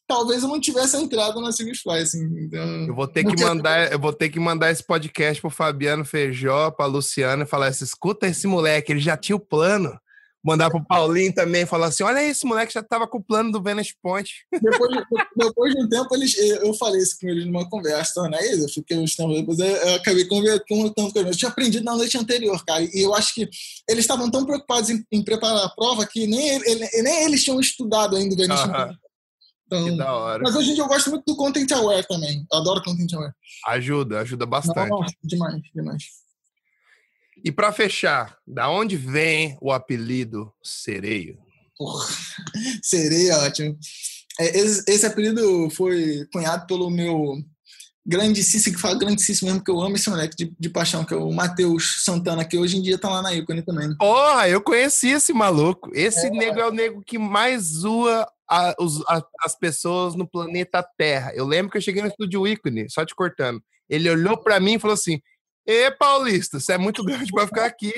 talvez 0.07 0.43
eu 0.43 0.49
não 0.49 0.59
tivesse 0.59 0.95
entrado 0.97 1.41
na 1.41 1.51
Signify, 1.51 1.97
assim. 2.01 2.23
Então, 2.37 2.87
eu 2.87 2.93
vou 2.93 3.07
ter 3.07 3.23
que 3.23 3.43
mandar, 3.43 3.91
eu 3.91 3.99
vou 3.99 4.13
ter 4.13 4.29
que 4.29 4.39
mandar 4.39 4.69
esse 4.69 4.85
podcast 4.85 5.41
pro 5.41 5.49
Fabiano 5.49 6.05
Feijó, 6.05 6.69
pra 6.69 6.85
Luciana 6.85 7.43
e 7.43 7.47
falar 7.47 7.67
assim: 7.67 7.83
escuta 7.83 8.27
esse 8.27 8.45
moleque, 8.45 8.91
ele 8.91 8.99
já 8.99 9.17
tinha 9.17 9.35
o 9.35 9.39
plano. 9.39 9.97
Mandar 10.43 10.69
pro 10.69 10.83
Paulinho 10.83 11.33
também, 11.33 11.65
falar 11.65 11.87
assim: 11.87 12.03
olha 12.03 12.21
esse 12.21 12.45
moleque 12.45 12.73
já 12.73 12.83
tava 12.83 13.07
com 13.07 13.17
o 13.17 13.23
plano 13.23 13.49
do 13.51 13.61
Venice 13.61 13.95
Point. 14.01 14.29
Depois, 14.51 14.91
depois 15.37 15.73
de 15.73 15.81
um 15.81 15.87
tempo, 15.87 16.13
eles, 16.15 16.37
eu 16.37 16.73
falei 16.73 17.01
isso 17.01 17.17
com 17.19 17.27
eles 17.27 17.45
numa 17.45 17.69
conversa, 17.69 18.27
né? 18.27 18.39
Eu 18.53 18.67
fiquei 18.67 18.97
uns 18.97 19.15
tempos 19.15 19.35
depois, 19.35 19.59
eu 19.59 19.95
acabei 19.95 20.25
conversando 20.27 20.93
com 20.93 21.19
eles. 21.19 21.31
Eu 21.31 21.37
tinha 21.37 21.49
aprendido 21.49 21.85
na 21.85 21.95
noite 21.95 22.17
anterior, 22.17 22.63
cara, 22.65 22.83
e 22.83 23.05
eu 23.05 23.13
acho 23.13 23.33
que 23.33 23.49
eles 23.87 24.03
estavam 24.03 24.29
tão 24.29 24.45
preocupados 24.45 24.89
em, 24.89 25.03
em 25.11 25.23
preparar 25.23 25.65
a 25.65 25.69
prova 25.69 26.05
que 26.05 26.27
nem, 26.27 26.49
ele, 26.49 26.89
nem 27.01 27.25
eles 27.25 27.43
tinham 27.43 27.59
estudado 27.59 28.15
ainda 28.15 28.33
o 28.33 28.37
Venice 28.37 28.63
uh 28.63 28.67
-huh. 28.67 28.85
Point. 28.85 28.99
Então, 29.65 29.85
que 29.85 29.97
da 29.97 30.13
hora. 30.13 30.43
Mas 30.43 30.55
hoje 30.55 30.71
em 30.71 30.73
dia 30.73 30.83
eu 30.83 30.87
gosto 30.87 31.09
muito 31.09 31.23
do 31.25 31.35
Content 31.35 31.71
Aware 31.71 32.07
também. 32.07 32.45
Eu 32.51 32.59
adoro 32.59 32.83
Content 32.83 33.13
Aware. 33.13 33.33
Ajuda, 33.67 34.19
ajuda 34.19 34.45
bastante. 34.45 34.89
Não, 34.89 35.05
demais, 35.23 35.61
demais. 35.73 36.22
E 37.43 37.51
para 37.51 37.73
fechar, 37.73 38.37
da 38.47 38.69
onde 38.69 38.95
vem 38.95 39.57
o 39.61 39.71
apelido 39.71 40.53
Sereio? 40.63 41.37
Porra, 41.77 42.07
sereio 42.81 43.31
é 43.31 43.37
ótimo. 43.45 43.77
É, 44.39 44.57
esse, 44.57 44.83
esse, 44.87 45.05
apelido 45.05 45.69
foi 45.71 46.25
cunhado 46.31 46.65
pelo 46.65 46.89
meu 46.89 47.35
grandíssimo, 48.05 48.75
que 48.75 48.81
fala 48.81 48.97
grandíssimo 48.97 49.49
mesmo, 49.49 49.63
que 49.63 49.69
eu 49.69 49.79
amo 49.81 49.95
esse 49.95 50.09
moleque 50.09 50.35
de, 50.35 50.53
de 50.57 50.69
paixão, 50.69 51.03
que 51.03 51.13
é 51.13 51.17
o 51.17 51.31
Matheus 51.31 52.03
Santana, 52.03 52.45
que 52.45 52.57
hoje 52.57 52.77
em 52.77 52.81
dia 52.81 52.97
tá 52.97 53.09
lá 53.09 53.21
na 53.21 53.33
Icone 53.33 53.61
também. 53.61 53.95
Porra, 53.97 54.47
eu 54.47 54.61
conheci 54.61 55.09
esse 55.09 55.33
maluco. 55.33 55.91
Esse 55.93 56.27
é. 56.27 56.29
nego 56.29 56.59
é 56.59 56.67
o 56.67 56.71
nego 56.71 57.03
que 57.05 57.17
mais 57.17 57.63
zoa 57.63 58.27
a, 58.49 58.75
os, 58.79 59.01
a, 59.07 59.21
as 59.43 59.57
pessoas 59.57 60.15
no 60.15 60.27
planeta 60.27 60.85
Terra. 60.97 61.31
Eu 61.35 61.45
lembro 61.45 61.71
que 61.71 61.77
eu 61.77 61.81
cheguei 61.81 62.01
no 62.01 62.07
estúdio 62.07 62.47
ícone, 62.47 62.89
só 62.89 63.05
te 63.05 63.13
cortando. 63.13 63.61
Ele 63.89 64.09
olhou 64.09 64.37
para 64.37 64.59
mim 64.59 64.75
e 64.75 64.79
falou 64.79 64.93
assim: 64.93 65.21
Ê, 65.65 65.91
Paulista, 65.91 66.59
você 66.59 66.73
é 66.73 66.77
muito 66.77 67.03
grande 67.03 67.31
para 67.31 67.47
ficar 67.47 67.65
aqui. 67.65 67.93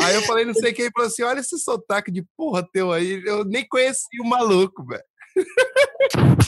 Aí 0.00 0.14
eu 0.14 0.22
falei, 0.22 0.44
não 0.44 0.54
sei 0.54 0.72
quem, 0.72 0.90
falou 0.90 1.08
assim: 1.08 1.22
olha 1.22 1.40
esse 1.40 1.58
sotaque 1.58 2.10
de 2.10 2.24
porra 2.36 2.66
teu 2.72 2.92
aí. 2.92 3.22
Eu 3.24 3.44
nem 3.44 3.66
conheci 3.66 4.20
o 4.20 4.28
maluco, 4.28 4.84
velho. 4.86 5.04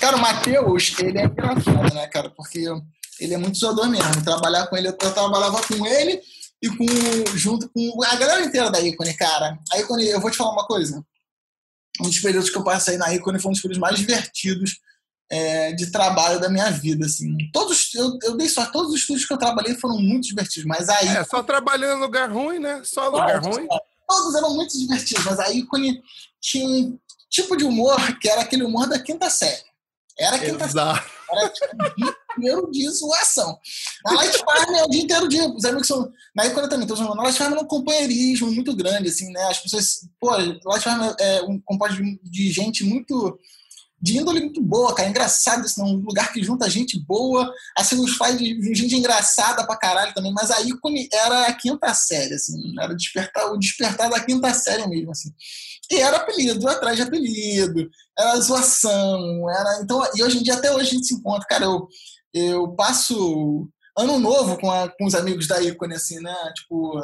Cara, 0.01 0.17
o 0.17 0.21
Matheus, 0.21 0.95
ele 0.99 1.19
é 1.19 1.25
engraçado, 1.25 1.95
né, 1.95 2.07
cara? 2.09 2.31
Porque 2.31 2.65
ele 3.21 3.35
é 3.35 3.39
muito 3.39 3.59
zoador 3.59 3.89
mesmo. 3.89 4.25
Trabalhar 4.25 4.67
com 4.67 4.77
ele, 4.77 4.89
eu 4.89 4.93
trabalhava 4.93 5.61
com 5.63 5.87
ele 5.87 6.21
e 6.63 6.69
com, 6.69 7.37
junto 7.37 7.69
com 7.69 8.03
a 8.05 8.17
galera 8.17 8.45
inteira 8.45 8.71
da 8.71 8.81
Icone, 8.81 9.15
cara. 9.15 9.59
A 9.73 9.79
Icone, 9.81 10.09
eu 10.09 10.21
vou 10.21 10.31
te 10.31 10.37
falar 10.37 10.53
uma 10.53 10.67
coisa 10.67 11.05
um 12.01 12.09
dos 12.09 12.19
períodos 12.19 12.51
que 12.51 12.59
eu 12.59 12.65
passei 12.65 12.97
na 12.97 13.13
Icone 13.15 13.41
foi 13.41 13.51
um 13.51 13.53
dos 13.53 13.61
períodos 13.61 13.81
mais 13.81 13.99
divertidos 13.99 14.79
é, 15.31 15.73
de 15.73 15.91
trabalho 15.91 16.41
da 16.41 16.49
minha 16.49 16.71
vida, 16.71 17.07
assim. 17.07 17.37
Todos, 17.53 17.95
eu, 17.95 18.19
eu 18.23 18.37
dei 18.37 18.49
sorte, 18.49 18.73
todos 18.73 18.93
os 18.93 19.01
estúdios 19.01 19.27
que 19.27 19.33
eu 19.33 19.39
trabalhei 19.39 19.75
foram 19.75 19.99
muito 19.99 20.29
divertidos, 20.29 20.67
mas 20.67 20.89
aí... 20.89 21.09
É, 21.09 21.25
só 21.25 21.43
trabalhando 21.43 21.99
em 21.99 22.03
lugar 22.03 22.31
ruim, 22.31 22.59
né? 22.59 22.83
Só 22.85 23.09
lugar 23.09 23.43
ruim. 23.43 23.67
Todos 24.09 24.35
eram 24.37 24.55
muito 24.55 24.79
divertidos, 24.79 25.25
mas 25.25 25.41
a 25.41 25.51
Icone 25.51 26.01
tinha 26.41 26.67
um 26.67 26.99
tipo 27.29 27.57
de 27.57 27.65
humor 27.65 27.97
que 28.19 28.29
era 28.29 28.43
aquele 28.43 28.63
humor 28.63 28.89
da 28.89 28.99
quinta 28.99 29.29
série. 29.29 29.65
Era 30.19 30.37
a 30.37 30.39
quinta 30.39 30.65
Exato. 30.65 30.99
série. 30.99 31.17
Era 31.29 31.49
tipo, 31.49 31.77
inteiro 32.39 32.71
de 32.71 32.89
zoação. 32.89 33.59
A 34.07 34.13
Light 34.13 34.39
Farm 34.39 34.75
é 34.77 34.85
o 34.85 34.89
dia 34.89 35.03
inteiro 35.03 35.29
de. 35.29 35.41
Os 35.41 35.65
amigos 35.65 35.89
são. 35.89 36.11
Na 36.35 36.45
época 36.45 36.69
também 36.69 36.87
falando, 36.87 37.21
a 37.21 37.25
Light 37.25 37.37
Farm 37.37 37.55
é 37.55 37.61
um 37.61 37.67
companheirismo 37.67 38.51
muito 38.53 38.75
grande, 38.77 39.09
assim, 39.09 39.31
né? 39.33 39.43
As 39.45 39.59
pessoas. 39.59 40.09
Pô, 40.21 40.31
Light 40.31 40.83
Farm 40.83 41.15
é 41.19 41.43
um 41.43 41.61
composto 41.61 42.01
de 42.23 42.53
gente 42.53 42.85
muito 42.85 43.39
de 44.01 44.19
índole 44.19 44.41
muito 44.41 44.63
boa, 44.63 44.95
cara. 44.95 45.09
Engraçado 45.09 45.65
isso, 45.65 45.81
não. 45.81 45.95
Um 45.95 46.05
lugar 46.05 46.33
que 46.33 46.43
junta 46.43 46.69
gente 46.69 46.99
boa, 47.01 47.51
assim, 47.77 47.99
os 47.99 48.17
faz 48.17 48.39
de 48.39 48.75
gente 48.75 48.95
engraçada 48.95 49.67
pra 49.67 49.77
caralho 49.77 50.13
também. 50.15 50.33
Mas 50.33 50.51
a 50.51 50.61
ícone 50.61 51.09
era 51.13 51.47
a 51.47 51.53
quinta 51.53 51.93
série, 51.95 52.35
assim. 52.35 52.75
Era 52.79 52.95
despertar, 52.95 53.51
o 53.51 53.59
despertar 53.59 54.11
da 54.11 54.21
quinta 54.21 54.53
série 54.53 54.87
mesmo, 54.87 55.11
assim. 55.11 55.31
E 55.91 55.97
era 55.97 56.19
apelido, 56.19 56.69
atrás 56.69 56.97
de 56.97 57.03
apelido, 57.03 57.89
era 58.19 58.41
zoação, 58.41 59.49
era. 59.49 59.81
Então, 59.83 60.03
e 60.15 60.23
hoje 60.23 60.39
em 60.39 60.43
dia, 60.43 60.55
até 60.55 60.71
hoje 60.71 60.89
a 60.89 60.95
gente 60.95 61.07
se 61.07 61.15
encontra, 61.15 61.47
cara. 61.49 61.65
Eu, 61.65 61.89
eu 62.35 62.69
passo 62.75 63.69
ano 63.99 64.19
novo 64.19 64.59
com, 64.59 64.71
a, 64.71 64.91
com 64.91 65.07
os 65.07 65.15
amigos 65.15 65.47
da 65.47 65.63
ícone, 65.63 65.95
assim, 65.95 66.21
né? 66.21 66.35
Tipo, 66.55 66.99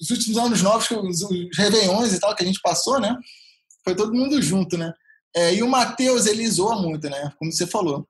os 0.00 0.10
últimos 0.10 0.38
anos 0.38 0.62
novos, 0.62 0.90
os, 0.90 1.22
os 1.22 1.56
Réveillões 1.56 2.14
e 2.14 2.20
tal, 2.20 2.34
que 2.34 2.42
a 2.42 2.46
gente 2.46 2.60
passou, 2.62 2.98
né? 2.98 3.14
Foi 3.84 3.94
todo 3.94 4.14
mundo 4.14 4.40
junto, 4.40 4.78
né? 4.78 4.92
É, 5.34 5.54
e 5.54 5.62
o 5.62 5.68
Matheus, 5.68 6.26
ele 6.26 6.48
zoa 6.48 6.80
muito, 6.80 7.08
né? 7.08 7.32
Como 7.38 7.52
você 7.52 7.66
falou. 7.66 8.06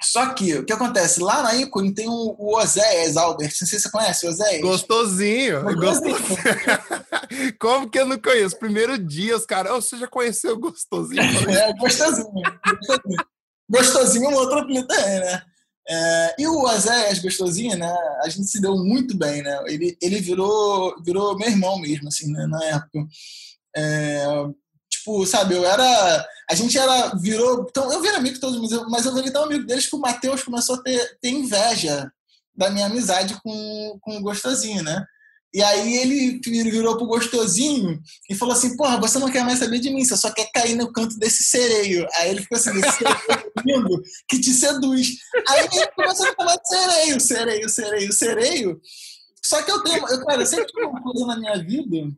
Só 0.00 0.32
que, 0.32 0.54
o 0.54 0.64
que 0.64 0.72
acontece? 0.72 1.20
Lá 1.20 1.42
na 1.42 1.56
ícone 1.56 1.92
tem 1.92 2.08
o, 2.08 2.34
o 2.38 2.56
Oséias 2.56 3.16
Albert. 3.16 3.50
Não 3.60 3.66
sei 3.66 3.78
se 3.78 3.80
você 3.80 3.90
conhece 3.90 4.26
o 4.26 4.30
Oséias. 4.30 4.62
Gostosinho. 4.62 5.62
gostosinho. 5.74 6.16
Como 7.58 7.90
que 7.90 7.98
eu 7.98 8.06
não 8.06 8.18
conheço? 8.18 8.58
Primeiro 8.58 8.96
dia, 8.96 9.36
os 9.36 9.44
caras... 9.44 9.72
Oh, 9.72 9.82
você 9.82 9.96
já 9.96 10.06
conheceu 10.06 10.54
o 10.54 10.58
Gostosinho? 10.58 11.20
é, 11.50 11.72
Gostosinho. 11.74 12.30
Gostosinho. 12.32 13.26
Gostosinho 13.68 14.24
é 14.26 14.28
um 14.28 14.34
outro 14.34 14.58
apelido 14.60 14.86
também, 14.86 15.20
né? 15.20 15.42
É, 15.90 16.34
e 16.38 16.46
o 16.46 16.62
Oséias 16.62 17.18
Gostosinho, 17.18 17.76
né? 17.76 17.92
A 18.22 18.28
gente 18.28 18.46
se 18.46 18.60
deu 18.60 18.76
muito 18.76 19.16
bem, 19.16 19.42
né? 19.42 19.64
Ele, 19.66 19.96
ele 20.00 20.20
virou, 20.20 20.94
virou 21.02 21.36
meu 21.36 21.48
irmão 21.48 21.78
mesmo, 21.80 22.06
assim, 22.06 22.30
né? 22.30 22.46
Na 22.46 22.64
época. 22.66 23.04
É, 23.76 24.24
Tipo, 25.08 25.26
sabe, 25.26 25.54
eu 25.54 25.64
era. 25.64 26.28
A 26.50 26.54
gente 26.54 26.76
era. 26.78 27.14
Virou. 27.16 27.66
Então, 27.68 27.90
eu 27.90 28.02
virei 28.02 28.16
amigo 28.16 28.38
todos, 28.38 28.60
mas 28.60 28.70
eu, 28.70 28.88
mas 28.90 29.06
eu 29.06 29.14
virei 29.14 29.30
tão 29.30 29.44
amigo 29.44 29.64
deles 29.64 29.86
que 29.86 29.96
o 29.96 30.00
Matheus 30.00 30.42
começou 30.42 30.74
a 30.74 30.82
ter, 30.82 31.18
ter 31.20 31.30
inveja 31.30 32.12
da 32.54 32.68
minha 32.70 32.86
amizade 32.86 33.38
com, 33.42 33.98
com 34.02 34.18
o 34.18 34.22
Gostosinho, 34.22 34.82
né? 34.82 35.02
E 35.54 35.62
aí 35.62 35.96
ele 35.96 36.40
virou 36.42 36.98
pro 36.98 37.06
gostosinho 37.06 37.98
e 38.28 38.34
falou 38.34 38.52
assim: 38.52 38.76
Porra, 38.76 39.00
você 39.00 39.18
não 39.18 39.30
quer 39.30 39.42
mais 39.44 39.58
saber 39.58 39.78
de 39.78 39.88
mim, 39.88 40.04
você 40.04 40.14
só 40.14 40.30
quer 40.30 40.50
cair 40.52 40.74
no 40.74 40.92
canto 40.92 41.18
desse 41.18 41.44
sereio. 41.44 42.06
Aí 42.16 42.30
ele 42.30 42.42
ficou 42.42 42.58
assim: 42.58 42.70
Esse 42.78 43.04
lindo 43.64 44.02
que 44.28 44.38
te 44.38 44.50
seduz. 44.50 45.08
Aí 45.48 45.60
ele 45.60 45.86
começou 45.96 46.28
a 46.28 46.34
falar 46.34 46.56
de 46.56 46.68
sereio, 46.68 47.20
sereio, 47.20 47.68
sereio, 47.70 48.12
sereio. 48.12 48.80
Só 49.42 49.62
que 49.62 49.70
eu 49.70 49.82
tenho, 49.82 50.06
eu, 50.06 50.26
cara, 50.26 50.42
eu 50.42 50.46
sempre 50.46 50.66
tive 50.66 50.84
uma 50.84 51.02
coisa 51.02 51.24
na 51.24 51.38
minha 51.38 51.56
vida 51.64 52.14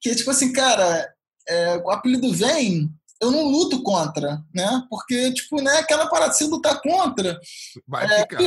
que 0.00 0.10
é 0.10 0.14
tipo 0.16 0.32
assim, 0.32 0.52
cara, 0.52 1.08
é, 1.48 1.76
o 1.78 1.90
apelido 1.90 2.32
vem, 2.32 2.90
eu 3.20 3.30
não 3.30 3.48
luto 3.48 3.82
contra, 3.82 4.42
né? 4.54 4.82
Porque, 4.90 5.32
tipo, 5.32 5.62
né, 5.62 5.78
aquela 5.78 6.08
parada, 6.08 6.32
se 6.32 6.44
lutar 6.44 6.80
contra, 6.80 7.40
Vai 7.86 8.04
é, 8.06 8.20
ficar. 8.20 8.42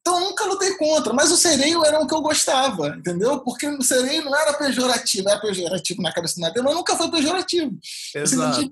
Então, 0.00 0.20
eu 0.20 0.30
nunca 0.30 0.44
lutei 0.46 0.74
contra, 0.78 1.12
mas 1.12 1.30
o 1.30 1.36
sereio 1.36 1.84
era 1.84 2.00
o 2.00 2.06
que 2.06 2.14
eu 2.14 2.22
gostava, 2.22 2.96
entendeu? 2.96 3.40
Porque 3.40 3.68
o 3.68 3.82
sereio 3.82 4.24
não 4.24 4.34
era 4.34 4.54
pejorativo, 4.54 5.28
era 5.28 5.38
pejorativo 5.38 6.00
na 6.00 6.10
cabeça 6.10 6.36
do 6.36 6.40
Natal, 6.40 6.64
mas 6.64 6.74
nunca 6.74 6.96
foi 6.96 7.10
pejorativo. 7.10 7.78
Exato. 8.14 8.70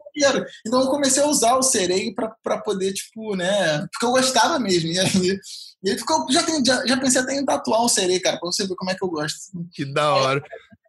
Então, 0.67 0.81
eu 0.81 0.89
comecei 0.89 1.23
a 1.23 1.27
usar 1.27 1.57
o 1.57 1.63
sereio 1.63 2.15
para 2.15 2.59
poder, 2.63 2.95
tipo, 2.95 3.37
né? 3.37 3.87
Porque 3.93 4.07
eu 4.07 4.13
gostava 4.13 4.59
mesmo. 4.59 4.89
E 4.89 4.99
aí, 4.99 5.39
e 5.85 5.91
aí 5.91 5.99
ficou, 5.99 6.27
já, 6.31 6.43
tem, 6.43 6.65
já, 6.65 6.87
já, 6.87 6.97
pensei 6.97 7.21
até 7.21 7.35
em 7.35 7.45
tatuar 7.45 7.85
um 7.85 7.89
sereio, 7.89 8.23
cara, 8.23 8.39
pra 8.39 8.51
você 8.51 8.67
ver 8.67 8.75
como 8.75 8.91
é 8.91 8.95
que 8.95 9.05
eu 9.05 9.11
gosto. 9.11 9.39
Que 9.75 9.85
da 9.85 10.15
hora. 10.15 10.43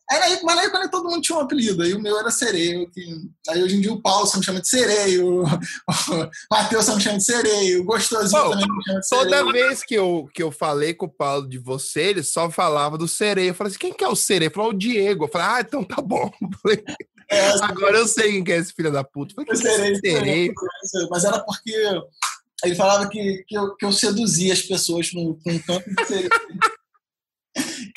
Aí, 0.10 0.18
aí, 0.20 0.40
mas 0.42 0.58
aí 0.58 0.70
quando 0.70 0.90
todo 0.90 1.10
mundo 1.10 1.22
tinha 1.22 1.38
um 1.38 1.42
apelido, 1.42 1.84
aí 1.84 1.94
o 1.94 2.02
meu 2.02 2.18
era 2.18 2.32
Sereio. 2.32 2.90
Que, 2.92 3.02
aí 3.50 3.62
hoje 3.62 3.76
em 3.76 3.82
dia 3.82 3.92
o 3.92 4.02
Paulo 4.02 4.26
só 4.26 4.38
me 4.38 4.44
chama 4.44 4.62
de 4.62 4.70
Sereio, 4.70 5.44
o 5.44 6.30
Matheus 6.50 6.86
só 6.86 6.96
me 6.96 7.02
chama 7.02 7.18
de 7.18 7.26
Sereio, 7.26 7.82
o 7.82 7.84
Gostosinho 7.84 8.50
também 8.50 8.66
me 8.66 8.84
chama 8.86 9.00
de 9.02 9.08
Sereio. 9.08 9.30
Toda 9.30 9.52
vez 9.52 9.84
que 9.84 9.96
eu, 9.96 10.30
que 10.34 10.42
eu 10.42 10.50
falei 10.50 10.94
com 10.94 11.08
o 11.08 11.12
Paulo 11.12 11.48
de 11.48 11.58
você, 11.58 12.02
ele 12.02 12.24
só 12.24 12.50
falava 12.50 12.98
do 12.98 13.08
Sereio. 13.08 13.50
Eu 13.50 13.54
falei 13.54 13.72
assim, 13.72 13.80
quem 13.80 13.94
que 13.94 14.04
é 14.04 14.08
o 14.08 14.16
Sereio? 14.16 14.48
Ele 14.48 14.56
falou, 14.56 14.72
o 14.72 14.78
Diego. 14.78 15.26
Eu 15.26 15.30
falei, 15.30 15.48
ah, 15.48 15.62
então 15.62 15.84
tá 15.84 16.02
bom. 16.02 16.32
É, 17.30 17.50
Agora 17.62 17.98
eu 17.98 18.08
sei 18.08 18.32
quem 18.32 18.42
que 18.42 18.54
é 18.54 18.56
esse 18.56 18.72
filho 18.72 18.90
da 18.90 19.04
puta. 19.04 19.36
Falei, 19.36 19.54
sereio, 19.54 20.00
sereio. 20.00 20.54
Mas 21.10 21.26
era 21.26 21.42
porque 21.42 21.76
ele 22.64 22.74
falava 22.74 23.10
que, 23.10 23.44
que, 23.46 23.54
eu, 23.54 23.76
que 23.76 23.86
eu 23.86 23.92
seduzia 23.92 24.54
as 24.54 24.62
pessoas 24.62 25.12
com, 25.12 25.34
com 25.34 25.60
canto 25.60 25.94
de 25.94 26.06
sereio 26.06 26.30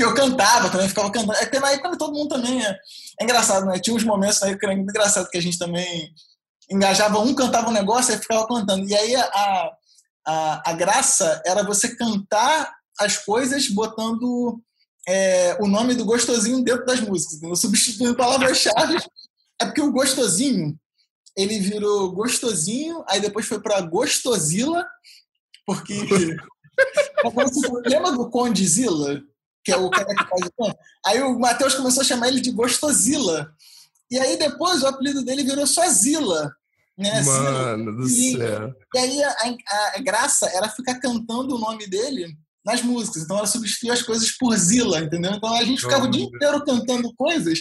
que 0.00 0.04
eu 0.04 0.14
cantava 0.14 0.70
também, 0.70 0.88
ficava 0.88 1.10
cantando. 1.10 1.34
É 1.34 1.44
que 1.44 1.58
na 1.58 1.72
época 1.72 1.98
todo 1.98 2.14
mundo 2.14 2.30
também 2.30 2.64
é, 2.64 2.78
é 3.20 3.24
engraçado, 3.24 3.66
né? 3.66 3.78
Tinha 3.78 3.94
uns 3.94 4.02
momentos 4.02 4.42
aí 4.42 4.58
que 4.58 4.64
era 4.64 4.74
muito 4.74 4.88
engraçado 4.88 5.28
que 5.28 5.36
a 5.36 5.42
gente 5.42 5.58
também 5.58 6.10
engajava, 6.70 7.18
um 7.18 7.34
cantava 7.34 7.68
um 7.68 7.72
negócio 7.72 8.14
e 8.14 8.18
ficava 8.18 8.46
cantando. 8.46 8.88
E 8.88 8.94
aí 8.94 9.14
a, 9.14 9.70
a, 10.26 10.70
a 10.70 10.72
graça 10.72 11.42
era 11.44 11.62
você 11.62 11.94
cantar 11.94 12.72
as 12.98 13.18
coisas 13.18 13.68
botando 13.68 14.58
é, 15.06 15.58
o 15.60 15.68
nome 15.68 15.94
do 15.94 16.06
gostosinho 16.06 16.64
dentro 16.64 16.86
das 16.86 17.00
músicas, 17.00 17.36
entendeu? 17.36 17.56
substituindo 17.56 18.16
palavras-chave. 18.16 18.96
É 19.60 19.66
porque 19.66 19.82
o 19.82 19.92
gostosinho, 19.92 20.78
ele 21.36 21.60
virou 21.60 22.10
gostosinho, 22.12 23.04
aí 23.06 23.20
depois 23.20 23.46
foi 23.46 23.60
para 23.60 23.82
gostosila, 23.82 24.86
porque. 25.66 25.94
Lembra 27.84 28.12
do 28.12 28.30
Condizila? 28.30 29.22
Que 29.64 29.72
é 29.72 29.76
o 29.76 29.90
cara 29.90 30.14
que 30.14 30.28
faz 30.28 30.42
o 30.58 30.76
Aí 31.06 31.22
o 31.22 31.38
Matheus 31.38 31.74
começou 31.74 32.02
a 32.02 32.04
chamar 32.04 32.28
ele 32.28 32.40
de 32.40 32.50
Gostosila. 32.50 33.52
E 34.10 34.18
aí 34.18 34.36
depois 34.36 34.82
o 34.82 34.86
apelido 34.86 35.24
dele 35.24 35.44
virou 35.44 35.66
só 35.66 35.88
Zila. 35.88 36.52
Né? 36.98 37.22
Mano 37.22 37.96
do 37.96 38.08
céu. 38.08 38.74
E 38.94 38.98
aí 38.98 39.22
a, 39.22 39.30
a, 39.30 39.96
a, 39.96 39.98
graça 40.00 40.46
era 40.54 40.68
ficar 40.68 41.00
cantando 41.00 41.54
o 41.54 41.58
nome 41.58 41.86
dele 41.86 42.36
nas 42.64 42.82
músicas. 42.82 43.22
Então 43.22 43.38
ela 43.38 43.46
substituía 43.46 43.92
as 43.92 44.02
coisas 44.02 44.30
por 44.32 44.54
Zila, 44.56 45.00
entendeu? 45.00 45.32
Então 45.32 45.54
a 45.54 45.64
gente 45.64 45.80
ficava 45.80 46.04
oh, 46.04 46.08
o 46.08 46.10
dia 46.10 46.24
inteiro 46.24 46.64
cantando 46.64 47.12
coisas 47.14 47.58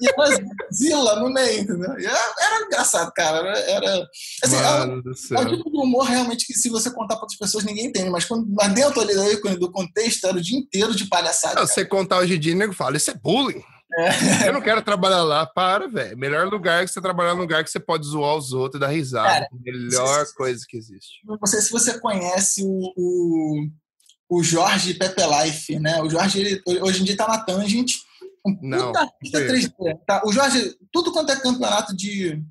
e 0.00 0.08
ela 0.08 0.28
Zila 0.72 1.20
no 1.20 1.32
meio, 1.32 1.60
entendeu? 1.60 1.92
Era, 1.92 2.34
era, 2.40 2.66
engraçado, 2.66 3.12
cara. 3.12 3.58
Era. 3.58 4.06
Assim, 4.42 4.56
do 5.02 5.36
é 5.36 5.40
o 5.40 5.56
tipo 5.56 5.70
de 5.70 5.78
humor 5.78 6.06
realmente 6.06 6.46
que 6.46 6.54
se 6.54 6.68
você 6.68 6.90
contar 6.90 7.16
para 7.16 7.24
outras 7.24 7.38
pessoas 7.38 7.64
ninguém 7.64 7.86
entende, 7.86 8.10
mas, 8.10 8.24
quando, 8.24 8.46
mas 8.48 8.72
dentro 8.72 9.00
ali 9.00 9.58
do 9.58 9.70
contexto 9.70 10.26
era 10.26 10.36
o 10.36 10.42
dia 10.42 10.58
inteiro 10.58 10.94
de 10.94 11.06
palhaçada. 11.06 11.60
Não, 11.60 11.66
você 11.66 11.84
contar 11.84 12.18
hoje 12.18 12.36
em 12.36 12.40
dia, 12.40 12.54
nego 12.54 12.72
fala, 12.72 12.96
isso 12.96 13.10
é 13.10 13.14
bullying. 13.14 13.62
É. 13.96 14.48
Eu 14.48 14.52
não 14.52 14.60
quero 14.60 14.82
trabalhar 14.82 15.22
lá, 15.22 15.46
para, 15.46 15.88
velho. 15.88 16.16
Melhor 16.16 16.46
lugar 16.46 16.84
que 16.84 16.92
você 16.92 17.00
trabalhar 17.00 17.34
num 17.34 17.40
lugar 17.40 17.64
que 17.64 17.70
você 17.70 17.80
pode 17.80 18.06
zoar 18.06 18.36
os 18.36 18.52
outros 18.52 18.78
e 18.78 18.80
dar 18.80 18.88
risada. 18.88 19.28
Cara, 19.28 19.48
Melhor 19.60 20.26
se, 20.26 20.34
coisa 20.34 20.64
que 20.68 20.76
existe. 20.76 21.20
Não 21.24 21.38
sei 21.46 21.60
se 21.62 21.70
você 21.70 21.98
conhece 21.98 22.62
o, 22.62 22.92
o 22.96 23.68
o 24.28 24.42
Jorge 24.42 24.94
Pepe 24.94 25.22
Life, 25.22 25.78
né? 25.78 26.02
O 26.02 26.10
Jorge, 26.10 26.40
ele, 26.40 26.62
hoje 26.82 27.00
em 27.00 27.04
dia 27.04 27.14
está 27.14 27.26
na 27.26 27.38
Tangent. 27.38 27.92
Um 28.46 28.56
Não, 28.62 28.94
artista 28.94 29.40
3D, 29.40 29.72
tá? 30.06 30.22
O 30.24 30.32
Jorge, 30.32 30.76
tudo 30.92 31.12
quanto 31.12 31.32
é 31.32 31.36
campeonato 31.36 31.96
de, 31.96 32.42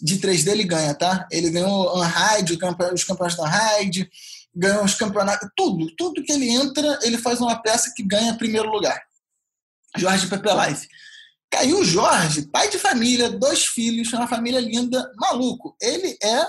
de 0.00 0.18
3D, 0.18 0.48
ele 0.48 0.64
ganha, 0.64 0.94
tá? 0.94 1.26
Ele 1.30 1.50
ganhou 1.50 1.98
Unride, 1.98 2.58
os 2.94 3.04
campeonatos 3.04 3.36
da 3.36 3.44
Unride, 3.44 4.08
ganhou 4.54 4.84
os 4.84 4.94
campeonatos, 4.94 5.48
tudo. 5.56 5.94
Tudo 5.96 6.22
que 6.22 6.32
ele 6.32 6.48
entra, 6.48 6.98
ele 7.02 7.18
faz 7.18 7.40
uma 7.40 7.60
peça 7.60 7.92
que 7.94 8.02
ganha 8.02 8.36
primeiro 8.36 8.70
lugar. 8.70 9.00
Jorge 9.96 10.26
Pepe 10.28 10.48
Life. 10.48 10.88
Caiu 11.50 11.80
o 11.80 11.84
Jorge, 11.84 12.42
pai 12.42 12.68
de 12.68 12.78
família, 12.78 13.30
dois 13.30 13.64
filhos, 13.64 14.12
uma 14.12 14.28
família 14.28 14.60
linda, 14.60 15.10
maluco. 15.16 15.76
Ele 15.80 16.16
é 16.22 16.46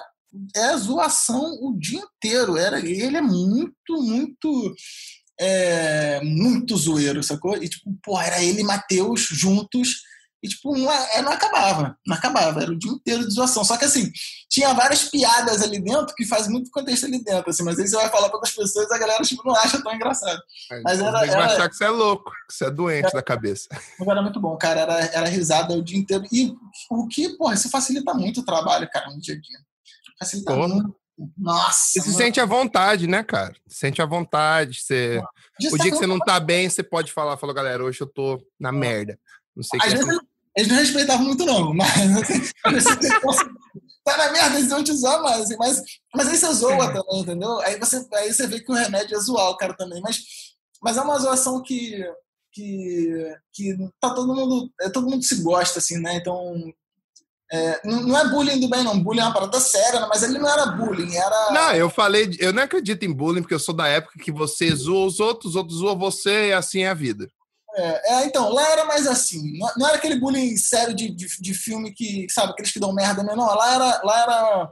é 0.55 0.77
zoação 0.77 1.57
o 1.61 1.77
dia 1.77 2.01
inteiro. 2.01 2.57
Era, 2.57 2.79
ele 2.79 3.17
é 3.17 3.21
muito, 3.21 3.73
muito. 3.89 4.75
É, 5.41 6.19
muito 6.21 6.75
zoeiro, 6.75 7.23
sacou? 7.23 7.55
E, 7.55 7.69
tipo, 7.69 7.97
pô, 8.03 8.19
era 8.19 8.43
ele 8.43 8.61
e 8.61 8.65
Matheus 8.65 9.21
juntos. 9.21 10.01
E, 10.41 10.47
tipo, 10.47 10.77
não, 10.77 10.91
é, 10.91 11.21
não 11.21 11.31
acabava. 11.31 11.97
Não 12.05 12.15
acabava. 12.15 12.61
Era 12.61 12.71
o 12.71 12.77
dia 12.77 12.91
inteiro 12.91 13.27
de 13.27 13.33
zoação. 13.33 13.63
Só 13.63 13.77
que, 13.77 13.85
assim, 13.85 14.09
tinha 14.49 14.73
várias 14.73 15.03
piadas 15.03 15.61
ali 15.61 15.81
dentro 15.81 16.15
que 16.15 16.25
faz 16.25 16.47
muito 16.47 16.71
contexto 16.71 17.05
ali 17.05 17.23
dentro, 17.23 17.49
assim. 17.49 17.63
Mas 17.63 17.77
aí 17.77 17.87
você 17.87 17.95
vai 17.95 18.09
falar 18.09 18.27
para 18.27 18.37
outras 18.37 18.55
pessoas 18.55 18.89
a 18.91 18.97
galera, 18.97 19.21
tipo, 19.23 19.41
não 19.45 19.55
acha 19.55 19.81
tão 19.81 19.93
engraçado. 19.93 20.41
É, 20.71 20.81
mas 20.81 20.99
era... 20.99 21.25
era... 21.25 21.45
achar 21.45 21.69
que 21.69 21.75
você 21.75 21.85
é 21.85 21.89
louco, 21.89 22.31
que 22.47 22.53
você 22.53 22.65
é 22.65 22.71
doente 22.71 23.05
era, 23.05 23.15
da 23.15 23.21
cabeça. 23.21 23.67
Era 23.99 24.21
muito 24.21 24.39
bom, 24.39 24.57
cara. 24.57 24.81
Era, 24.81 24.99
era 25.05 25.27
risada 25.27 25.73
o 25.73 25.83
dia 25.83 25.97
inteiro. 25.97 26.25
E 26.31 26.53
o 26.89 27.07
que, 27.07 27.37
porra, 27.37 27.53
isso 27.53 27.69
facilita 27.69 28.13
muito 28.13 28.41
o 28.41 28.45
trabalho, 28.45 28.89
cara, 28.91 29.09
no 29.09 29.19
dia 29.19 29.35
a 29.35 29.39
dia. 29.39 29.68
Nossa. 31.37 31.79
Você 31.93 32.01
se 32.01 32.13
sente 32.13 32.39
à 32.39 32.45
vontade, 32.45 33.05
né, 33.05 33.23
cara? 33.23 33.53
Se 33.67 33.79
sente 33.79 34.01
à 34.01 34.05
vontade. 34.05 34.81
Você... 34.81 35.21
O 35.71 35.77
dia 35.77 35.91
que 35.91 35.97
você 35.97 36.07
não 36.07 36.19
tá 36.19 36.39
bem, 36.39 36.69
você 36.69 36.81
pode 36.81 37.11
falar, 37.11 37.35
falou, 37.37 37.53
galera, 37.53 37.83
hoje 37.83 37.99
eu 38.01 38.07
tô 38.07 38.41
na 38.59 38.71
merda. 38.71 39.19
Não 39.55 39.63
sei 39.63 39.77
o 39.77 39.83
que. 39.83 39.89
Vezes, 39.89 40.19
eles 40.55 40.69
não 40.69 40.77
respeitavam 40.77 41.25
muito, 41.25 41.45
não, 41.45 41.73
mas 41.75 42.83
tá 44.03 44.17
na 44.17 44.31
merda, 44.31 44.57
eles 44.57 44.69
vão 44.69 44.83
te 44.83 44.93
zoar 44.93 45.21
mais, 45.21 45.41
assim, 45.41 45.55
mas, 45.57 45.81
mas 46.13 46.27
aí 46.27 46.37
você 46.37 46.53
zoa 46.53 46.93
também, 46.93 47.21
entendeu? 47.21 47.59
Aí 47.59 47.77
você, 47.79 48.05
aí 48.13 48.33
você 48.33 48.47
vê 48.47 48.59
que 48.59 48.71
o 48.71 48.75
remédio 48.75 49.15
é 49.15 49.19
zoar 49.19 49.49
o 49.51 49.57
cara 49.57 49.73
também, 49.75 50.01
mas, 50.01 50.21
mas 50.81 50.97
é 50.97 51.01
uma 51.01 51.19
zoação 51.19 51.61
que, 51.61 52.03
que, 52.51 53.35
que 53.53 53.77
tá 53.99 54.13
todo 54.13 54.35
mundo, 54.35 54.71
é, 54.81 54.89
todo 54.89 55.09
mundo 55.09 55.23
se 55.23 55.41
gosta, 55.41 55.79
assim, 55.79 55.99
né? 55.99 56.15
Então, 56.15 56.55
é, 57.51 57.81
não 57.83 58.17
é 58.17 58.29
bullying 58.29 58.59
do 58.59 58.69
bem, 58.69 58.83
não. 58.83 59.01
Bullying 59.01 59.21
é 59.21 59.23
uma 59.23 59.33
parada 59.33 59.59
séria, 59.59 60.05
mas 60.07 60.21
ele 60.21 60.37
não 60.37 60.47
era 60.47 60.67
bullying, 60.67 61.15
era. 61.15 61.51
Não, 61.51 61.73
eu 61.73 61.89
falei, 61.89 62.29
eu 62.39 62.53
não 62.53 62.61
acredito 62.61 63.03
em 63.03 63.11
bullying, 63.11 63.41
porque 63.41 63.55
eu 63.55 63.59
sou 63.59 63.75
da 63.75 63.87
época 63.87 64.19
que 64.19 64.31
você 64.31 64.73
zoa 64.75 65.07
os 65.07 65.19
outros, 65.19 65.51
os 65.51 65.55
outros 65.55 65.79
zoam 65.79 65.97
você 65.97 66.49
e 66.49 66.53
assim 66.53 66.81
é 66.81 66.89
a 66.89 66.93
vida. 66.93 67.27
É, 67.75 68.13
é, 68.13 68.25
então, 68.25 68.49
lá 68.49 68.67
era 68.71 68.85
mais 68.85 69.07
assim. 69.07 69.57
Não, 69.77 69.87
era 69.87 69.97
aquele 69.97 70.19
bullying 70.19 70.57
sério 70.57 70.93
de, 70.93 71.09
de, 71.09 71.27
de, 71.39 71.53
filme 71.53 71.91
que, 71.91 72.27
sabe, 72.29 72.51
aqueles 72.51 72.71
que 72.71 72.79
dão 72.79 72.93
merda, 72.93 73.23
né? 73.23 73.35
Não, 73.35 73.45
lá 73.45 73.73
era. 73.73 74.01
Lá 74.03 74.21
era 74.21 74.71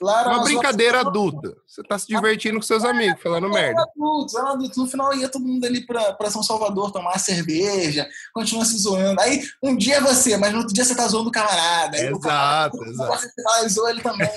Lá 0.00 0.28
uma 0.28 0.44
brincadeira 0.44 1.00
adulta. 1.00 1.56
Você 1.66 1.82
tá 1.82 1.98
se 1.98 2.06
divertindo 2.06 2.56
com 2.56 2.62
seus 2.62 2.84
amigos, 2.84 3.22
falando 3.22 3.48
merda. 3.48 3.82
Adultos, 3.82 4.34
era 4.34 4.50
adultos. 4.50 4.76
No 4.76 4.86
final 4.86 5.14
ia 5.14 5.28
todo 5.28 5.46
mundo 5.46 5.64
ali 5.64 5.86
pra, 5.86 6.12
pra 6.12 6.30
São 6.30 6.42
Salvador 6.42 6.92
tomar 6.92 7.18
cerveja, 7.18 8.06
continua 8.34 8.64
se 8.64 8.76
zoando. 8.78 9.20
Aí 9.20 9.42
um 9.62 9.76
dia 9.76 9.96
é 9.96 10.00
você, 10.00 10.36
mas 10.36 10.52
no 10.52 10.58
outro 10.58 10.74
dia 10.74 10.84
você 10.84 10.94
tá 10.94 11.08
zoando 11.08 11.30
o 11.30 11.32
camarada. 11.32 11.96
Exato, 11.96 12.20
camarada, 12.20 12.76
exato. 12.86 13.28
Você 13.36 13.68
zoou 13.68 13.88
ele 13.88 14.02
também. 14.02 14.28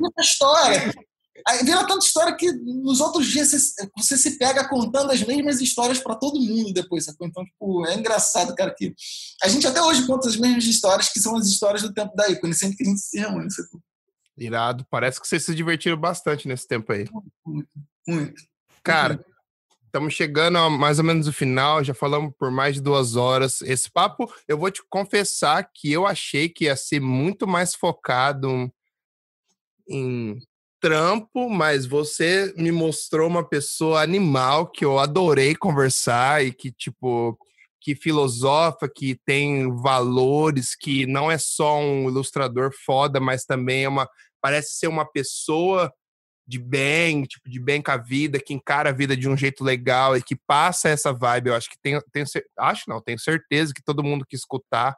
Muita 0.00 0.22
história. 0.22 0.94
Aí 1.46 1.64
vira 1.64 1.86
tanta 1.86 2.04
história 2.04 2.36
que 2.36 2.50
nos 2.52 3.00
outros 3.00 3.26
dias 3.26 3.50
você, 3.50 3.88
você 3.96 4.16
se 4.16 4.38
pega 4.38 4.68
contando 4.68 5.10
as 5.10 5.22
mesmas 5.22 5.60
histórias 5.60 5.98
para 5.98 6.14
todo 6.14 6.40
mundo 6.40 6.72
depois, 6.72 7.04
sacou? 7.04 7.26
Então, 7.26 7.44
tipo, 7.44 7.86
é 7.86 7.96
engraçado, 7.96 8.54
cara, 8.54 8.72
que 8.76 8.94
a 9.42 9.48
gente 9.48 9.66
até 9.66 9.82
hoje 9.82 10.06
conta 10.06 10.28
as 10.28 10.36
mesmas 10.36 10.64
histórias 10.64 11.08
que 11.08 11.20
são 11.20 11.36
as 11.36 11.46
histórias 11.46 11.82
do 11.82 11.92
tempo 11.92 12.14
da 12.14 12.28
ícone, 12.28 12.54
sempre 12.54 12.76
que 12.76 12.84
a 12.84 12.86
gente 12.86 13.00
se 13.00 13.18
reúne, 13.18 13.50
sacou? 13.50 13.80
Irado. 14.36 14.86
Parece 14.90 15.20
que 15.20 15.26
vocês 15.26 15.44
se 15.44 15.54
divertiram 15.54 15.96
bastante 15.96 16.48
nesse 16.48 16.66
tempo 16.66 16.92
aí. 16.92 17.06
Muito, 17.44 17.68
muito. 18.06 18.42
Cara, 18.82 19.24
estamos 19.86 20.14
chegando 20.14 20.58
a 20.58 20.70
mais 20.70 20.98
ou 20.98 21.04
menos 21.04 21.28
o 21.28 21.32
final, 21.32 21.84
já 21.84 21.92
falamos 21.92 22.32
por 22.38 22.50
mais 22.50 22.76
de 22.76 22.80
duas 22.80 23.14
horas. 23.14 23.60
Esse 23.60 23.90
papo, 23.90 24.32
eu 24.48 24.56
vou 24.56 24.70
te 24.70 24.82
confessar 24.88 25.70
que 25.72 25.92
eu 25.92 26.06
achei 26.06 26.48
que 26.48 26.64
ia 26.64 26.76
ser 26.76 27.00
muito 27.00 27.46
mais 27.46 27.74
focado 27.74 28.72
em 29.88 30.38
trampo, 30.80 31.48
mas 31.48 31.86
você 31.86 32.52
me 32.56 32.72
mostrou 32.72 33.28
uma 33.28 33.46
pessoa 33.46 34.02
animal 34.02 34.66
que 34.66 34.84
eu 34.84 34.98
adorei 34.98 35.54
conversar 35.54 36.44
e 36.44 36.52
que, 36.52 36.72
tipo, 36.72 37.38
que 37.82 37.96
filosofa, 37.96 38.88
que 38.88 39.18
tem 39.26 39.74
valores, 39.82 40.76
que 40.76 41.04
não 41.04 41.30
é 41.30 41.36
só 41.36 41.78
um 41.78 42.08
ilustrador 42.08 42.70
foda, 42.86 43.18
mas 43.18 43.44
também 43.44 43.84
é 43.84 43.88
uma 43.88 44.08
parece 44.40 44.76
ser 44.76 44.88
uma 44.88 45.04
pessoa 45.04 45.92
de 46.46 46.58
bem, 46.58 47.22
tipo 47.24 47.48
de 47.48 47.60
bem 47.60 47.80
com 47.80 47.92
a 47.92 47.96
vida, 47.96 48.40
que 48.40 48.52
encara 48.52 48.90
a 48.90 48.92
vida 48.92 49.16
de 49.16 49.28
um 49.28 49.36
jeito 49.36 49.62
legal 49.62 50.16
e 50.16 50.22
que 50.22 50.36
passa 50.36 50.88
essa 50.88 51.12
vibe. 51.12 51.48
Eu 51.48 51.54
acho 51.54 51.70
que 51.70 51.76
tem, 51.80 52.00
tenho, 52.12 52.26
acho 52.58 52.84
não, 52.88 53.00
tenho 53.00 53.18
certeza 53.18 53.72
que 53.74 53.82
todo 53.82 54.02
mundo 54.02 54.26
que 54.28 54.36
escutar 54.36 54.96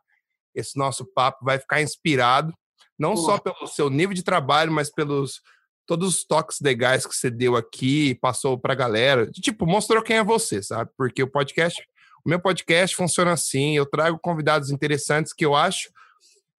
esse 0.55 0.79
nosso 0.79 1.05
papo 1.05 1.45
vai 1.45 1.59
ficar 1.59 1.83
inspirado, 1.83 2.53
não 2.99 3.15
Pô. 3.15 3.23
só 3.23 3.39
pelo 3.39 3.67
seu 3.67 3.91
nível 3.91 4.15
de 4.15 4.23
trabalho, 4.23 4.73
mas 4.73 4.91
pelos 4.91 5.41
todos 5.87 6.17
os 6.17 6.25
toques 6.25 6.61
legais 6.61 7.07
que 7.07 7.15
você 7.15 7.31
deu 7.31 7.57
aqui, 7.57 8.15
passou 8.15 8.59
pra 8.59 8.75
galera. 8.75 9.31
Tipo, 9.31 9.67
mostrou 9.67 10.03
quem 10.03 10.17
é 10.17 10.25
você, 10.25 10.63
sabe? 10.63 10.91
Porque 10.97 11.23
o 11.23 11.31
podcast 11.31 11.83
meu 12.29 12.41
podcast 12.41 12.97
funciona 12.97 13.33
assim, 13.33 13.77
eu 13.77 13.87
trago 13.87 14.19
convidados 14.19 14.71
interessantes 14.71 15.33
que 15.33 15.45
eu 15.45 15.55
acho 15.55 15.91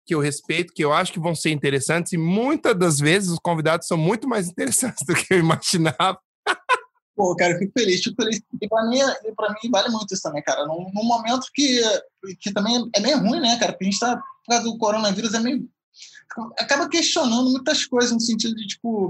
que 0.05 0.13
eu 0.13 0.19
respeito, 0.19 0.73
que 0.73 0.85
eu 0.85 0.93
acho 0.93 1.11
que 1.11 1.19
vão 1.19 1.33
ser 1.33 1.49
interessantes, 1.49 2.13
e 2.13 2.17
muitas 2.17 2.77
das 2.77 2.99
vezes 2.99 3.31
os 3.31 3.39
convidados 3.39 3.87
são 3.87 3.97
muito 3.97 4.27
mais 4.27 4.47
interessantes 4.49 5.03
do 5.05 5.15
que 5.15 5.33
eu 5.33 5.39
imaginava. 5.39 6.19
Pô, 7.15 7.33
cara, 7.35 7.53
eu 7.53 7.59
fico 7.59 7.71
feliz, 7.77 8.03
fico 8.03 8.21
feliz. 8.21 8.41
E 8.61 8.67
pra 8.67 8.85
mim, 8.87 8.99
pra 9.35 9.49
mim 9.49 9.71
vale 9.71 9.89
muito 9.89 10.13
isso 10.13 10.21
também, 10.21 10.43
cara. 10.43 10.65
Num, 10.65 10.91
num 10.93 11.03
momento 11.03 11.47
que, 11.53 11.81
que 12.41 12.51
também 12.51 12.89
é 12.93 12.99
meio 12.99 13.19
ruim, 13.19 13.39
né, 13.39 13.57
cara? 13.57 13.71
Porque 13.71 13.85
a 13.85 13.89
gente 13.89 13.99
tá, 13.99 14.17
por 14.17 14.51
causa 14.51 14.63
do 14.65 14.77
coronavírus, 14.77 15.33
é 15.33 15.39
meio 15.39 15.67
acaba 16.59 16.89
questionando 16.89 17.51
muitas 17.51 17.85
coisas 17.85 18.11
no 18.11 18.19
sentido 18.19 18.55
de, 18.55 18.67
tipo, 18.67 19.09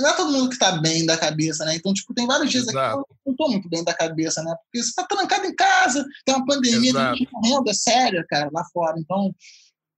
não 0.00 0.10
é 0.10 0.12
todo 0.14 0.32
mundo 0.32 0.50
que 0.50 0.58
tá 0.58 0.72
bem 0.72 1.06
da 1.06 1.16
cabeça, 1.16 1.64
né? 1.64 1.74
Então, 1.76 1.94
tipo, 1.94 2.12
tem 2.14 2.26
vários 2.26 2.50
dias 2.50 2.68
Exato. 2.68 3.00
aqui 3.00 3.08
que 3.08 3.28
eu 3.28 3.30
não 3.30 3.36
tô 3.36 3.48
muito 3.48 3.68
bem 3.68 3.84
da 3.84 3.94
cabeça, 3.94 4.42
né? 4.42 4.54
Porque 4.64 4.84
você 4.84 4.94
tá 4.94 5.04
trancado 5.04 5.46
em 5.46 5.54
casa, 5.54 6.04
tem 6.24 6.34
uma 6.34 6.44
pandemia, 6.44 6.90
Exato. 6.90 7.16
tem 7.16 7.18
gente 7.18 7.32
morrendo, 7.32 7.70
é 7.70 7.74
sério, 7.74 8.24
cara, 8.28 8.50
lá 8.52 8.64
fora. 8.72 8.98
Então, 8.98 9.34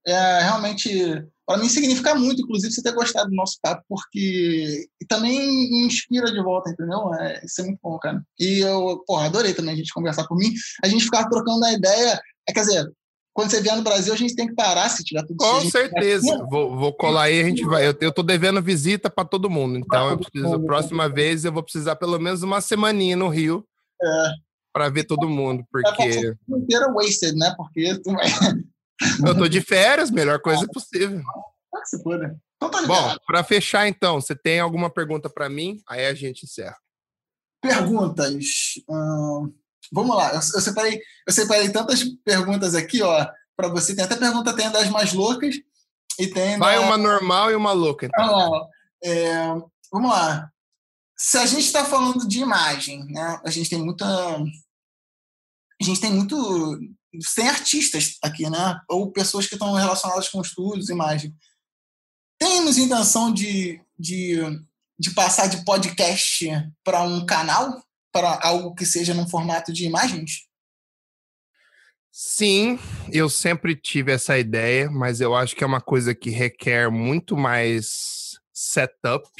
é, 0.07 0.43
realmente, 0.43 1.25
para 1.45 1.59
mim 1.59 1.69
significa 1.69 2.15
muito, 2.15 2.43
inclusive, 2.43 2.73
você 2.73 2.83
ter 2.83 2.93
gostado 2.93 3.29
do 3.29 3.37
nosso 3.37 3.59
papo, 3.61 3.85
porque 3.89 4.89
e 5.01 5.07
também 5.07 5.39
me 5.39 5.87
inspira 5.87 6.31
de 6.33 6.43
volta, 6.43 6.71
entendeu? 6.71 7.13
É, 7.15 7.45
isso 7.45 7.61
é 7.61 7.65
muito 7.65 7.81
bom, 7.83 7.99
cara. 7.99 8.23
E 8.39 8.61
eu, 8.61 9.03
porra, 9.07 9.27
adorei 9.27 9.53
também 9.53 9.75
a 9.75 9.77
gente 9.77 9.93
conversar 9.93 10.27
por 10.27 10.37
mim. 10.37 10.53
A 10.83 10.89
gente 10.89 11.05
ficar 11.05 11.29
trocando 11.29 11.65
a 11.65 11.73
ideia, 11.73 12.21
é, 12.49 12.53
quer 12.53 12.61
dizer, 12.61 12.93
quando 13.33 13.51
você 13.51 13.61
vier 13.61 13.77
no 13.77 13.83
Brasil, 13.83 14.13
a 14.13 14.17
gente 14.17 14.35
tem 14.35 14.47
que 14.47 14.55
parar 14.55 14.89
se 14.89 15.05
tiver 15.05 15.25
tudo 15.25 15.37
Com 15.37 15.61
certeza. 15.71 16.47
Vou, 16.51 16.77
vou 16.77 16.93
colar 16.93 17.25
aí, 17.25 17.41
a 17.41 17.45
gente 17.45 17.65
vai. 17.65 17.87
Eu, 17.87 17.95
eu 18.01 18.13
tô 18.13 18.23
devendo 18.23 18.61
visita 18.61 19.09
para 19.09 19.25
todo 19.25 19.51
mundo. 19.51 19.79
Então, 19.79 20.11
eu 20.11 20.19
preciso, 20.19 20.55
a 20.55 20.61
próxima 20.61 21.09
vez, 21.09 21.45
eu 21.45 21.53
vou 21.53 21.63
precisar 21.63 21.97
pelo 21.97 22.19
menos 22.19 22.43
uma 22.43 22.61
semaninha 22.61 23.17
no 23.17 23.29
Rio. 23.29 23.65
É. 24.03 24.33
Para 24.73 24.89
ver 24.89 25.05
todo 25.05 25.29
mundo, 25.29 25.65
porque. 25.71 26.35
inteira 26.49 26.93
wasted, 26.93 27.37
né? 27.37 27.53
Porque 27.57 27.99
tu 28.03 28.13
vai. 28.13 28.29
Eu 29.27 29.37
tô 29.37 29.49
de 29.49 29.61
férias, 29.61 30.11
melhor 30.11 30.41
coisa 30.41 30.67
possível. 30.69 31.21
Ah, 31.75 31.85
se 31.85 32.01
for, 32.03 32.19
né? 32.19 32.37
Então 32.57 32.71
tá 32.71 32.87
Bom, 32.87 33.17
para 33.27 33.43
fechar 33.43 33.89
então, 33.89 34.21
você 34.21 34.37
tem 34.37 34.61
alguma 34.61 34.91
pergunta 34.91 35.31
para 35.31 35.49
mim? 35.49 35.81
Aí 35.89 36.07
a 36.07 36.15
gente 36.15 36.45
encerra. 36.45 36.77
Perguntas. 37.63 38.35
Hum, 38.89 39.53
Vamos 39.93 40.17
lá, 40.17 40.31
eu, 40.31 40.37
eu, 40.37 40.61
separei, 40.61 41.01
eu 41.27 41.33
separei 41.33 41.71
tantas 41.71 42.05
perguntas 42.25 42.75
aqui, 42.75 43.03
ó, 43.03 43.27
para 43.57 43.69
você. 43.69 43.95
Tem 43.95 44.05
até 44.05 44.17
pergunta, 44.17 44.55
tem 44.55 44.71
das 44.71 44.89
mais 44.89 45.13
loucas 45.13 45.57
e 46.19 46.27
tem. 46.29 46.59
Vai 46.59 46.77
da... 46.77 46.83
uma 46.83 46.97
normal 46.97 47.51
e 47.51 47.55
uma 47.55 47.73
louca. 47.73 48.07
Então. 48.07 48.27
Vamos 48.27 48.51
lá. 48.51 48.69
É, 49.03 49.47
vamos 49.93 50.11
lá. 50.11 50.51
Se 51.17 51.39
a 51.39 51.47
gente 51.47 51.67
está 51.67 51.85
falando 51.85 52.27
de 52.27 52.41
imagem, 52.41 53.05
né? 53.07 53.41
A 53.45 53.51
gente 53.51 53.69
tem 53.69 53.79
muita. 53.79 54.07
A 54.07 55.85
gente 55.85 56.01
tem 56.01 56.13
muito. 56.13 56.79
Tem 57.35 57.49
artistas 57.49 58.17
aqui, 58.23 58.49
né? 58.49 58.81
Ou 58.89 59.13
pessoas 59.13 59.47
que 59.47 59.55
estão 59.55 59.75
relacionadas 59.75 60.29
com 60.29 60.41
estudos, 60.41 60.89
imagem. 60.89 61.35
Temos 62.39 62.79
intenção 62.79 63.33
de, 63.33 63.83
de, 63.99 64.39
de 64.99 65.11
passar 65.11 65.47
de 65.47 65.63
podcast 65.65 66.47
para 66.83 67.03
um 67.03 67.27
canal? 67.27 67.83
Para 68.13 68.39
algo 68.43 68.75
que 68.75 68.85
seja 68.85 69.15
num 69.15 69.29
formato 69.29 69.73
de 69.73 69.85
imagens? 69.85 70.49
Sim, 72.13 72.79
eu 73.13 73.29
sempre 73.29 73.77
tive 73.77 74.11
essa 74.11 74.37
ideia, 74.37 74.91
mas 74.91 75.21
eu 75.21 75.35
acho 75.35 75.55
que 75.55 75.63
é 75.63 75.67
uma 75.67 75.81
coisa 75.81 76.15
que 76.15 76.29
requer 76.29 76.91
muito 76.91 77.37
mais 77.37 78.39
setup 78.53 79.31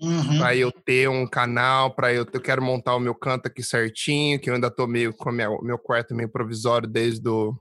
uhum. 0.00 0.38
para 0.38 0.54
eu 0.54 0.70
ter 0.70 1.08
um 1.08 1.26
canal, 1.26 1.94
para 1.94 2.12
eu, 2.12 2.24
eu 2.32 2.40
quero 2.40 2.62
montar 2.62 2.94
o 2.94 3.00
meu 3.00 3.14
canto 3.14 3.46
aqui 3.46 3.62
certinho, 3.62 4.38
que 4.38 4.48
eu 4.48 4.54
ainda 4.54 4.70
tô 4.70 4.86
meio 4.86 5.12
com 5.12 5.30
o 5.30 5.62
meu 5.62 5.78
quarto 5.78 6.14
meio 6.14 6.28
provisório 6.28 6.88
desde 6.88 7.28
o 7.28 7.56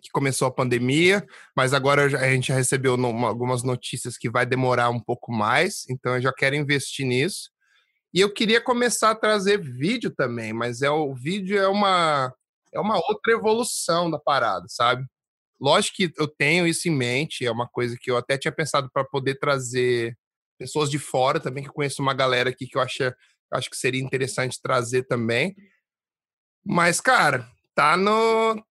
que 0.00 0.10
começou 0.10 0.48
a 0.48 0.50
pandemia, 0.50 1.26
mas 1.54 1.74
agora 1.74 2.04
a 2.04 2.30
gente 2.30 2.48
já 2.48 2.54
recebeu 2.54 2.94
algumas 2.94 3.62
notícias 3.62 4.16
que 4.16 4.30
vai 4.30 4.46
demorar 4.46 4.88
um 4.88 5.00
pouco 5.00 5.32
mais, 5.32 5.84
então 5.90 6.14
eu 6.14 6.22
já 6.22 6.32
quero 6.32 6.56
investir 6.56 7.06
nisso. 7.06 7.50
E 8.16 8.20
eu 8.22 8.32
queria 8.32 8.62
começar 8.62 9.10
a 9.10 9.14
trazer 9.14 9.60
vídeo 9.60 10.10
também, 10.10 10.50
mas 10.50 10.80
é 10.80 10.88
o 10.88 11.14
vídeo 11.14 11.58
é 11.58 11.68
uma 11.68 12.32
é 12.72 12.80
uma 12.80 12.96
outra 12.96 13.34
evolução 13.34 14.10
da 14.10 14.18
parada, 14.18 14.64
sabe? 14.70 15.04
Lógico 15.60 15.96
que 15.98 16.12
eu 16.16 16.26
tenho 16.26 16.66
isso 16.66 16.88
em 16.88 16.92
mente, 16.92 17.44
é 17.44 17.50
uma 17.50 17.68
coisa 17.68 17.94
que 18.00 18.10
eu 18.10 18.16
até 18.16 18.38
tinha 18.38 18.50
pensado 18.50 18.90
para 18.90 19.04
poder 19.04 19.34
trazer 19.38 20.16
pessoas 20.58 20.90
de 20.90 20.98
fora 20.98 21.38
também, 21.38 21.62
que 21.62 21.68
eu 21.68 21.74
conheço 21.74 22.00
uma 22.00 22.14
galera 22.14 22.48
aqui 22.48 22.66
que 22.66 22.78
eu 22.78 22.80
acho, 22.80 23.12
acho 23.52 23.68
que 23.68 23.76
seria 23.76 24.02
interessante 24.02 24.62
trazer 24.62 25.02
também. 25.02 25.54
Mas, 26.64 27.02
cara, 27.02 27.46
tá 27.74 27.98
no 27.98 28.64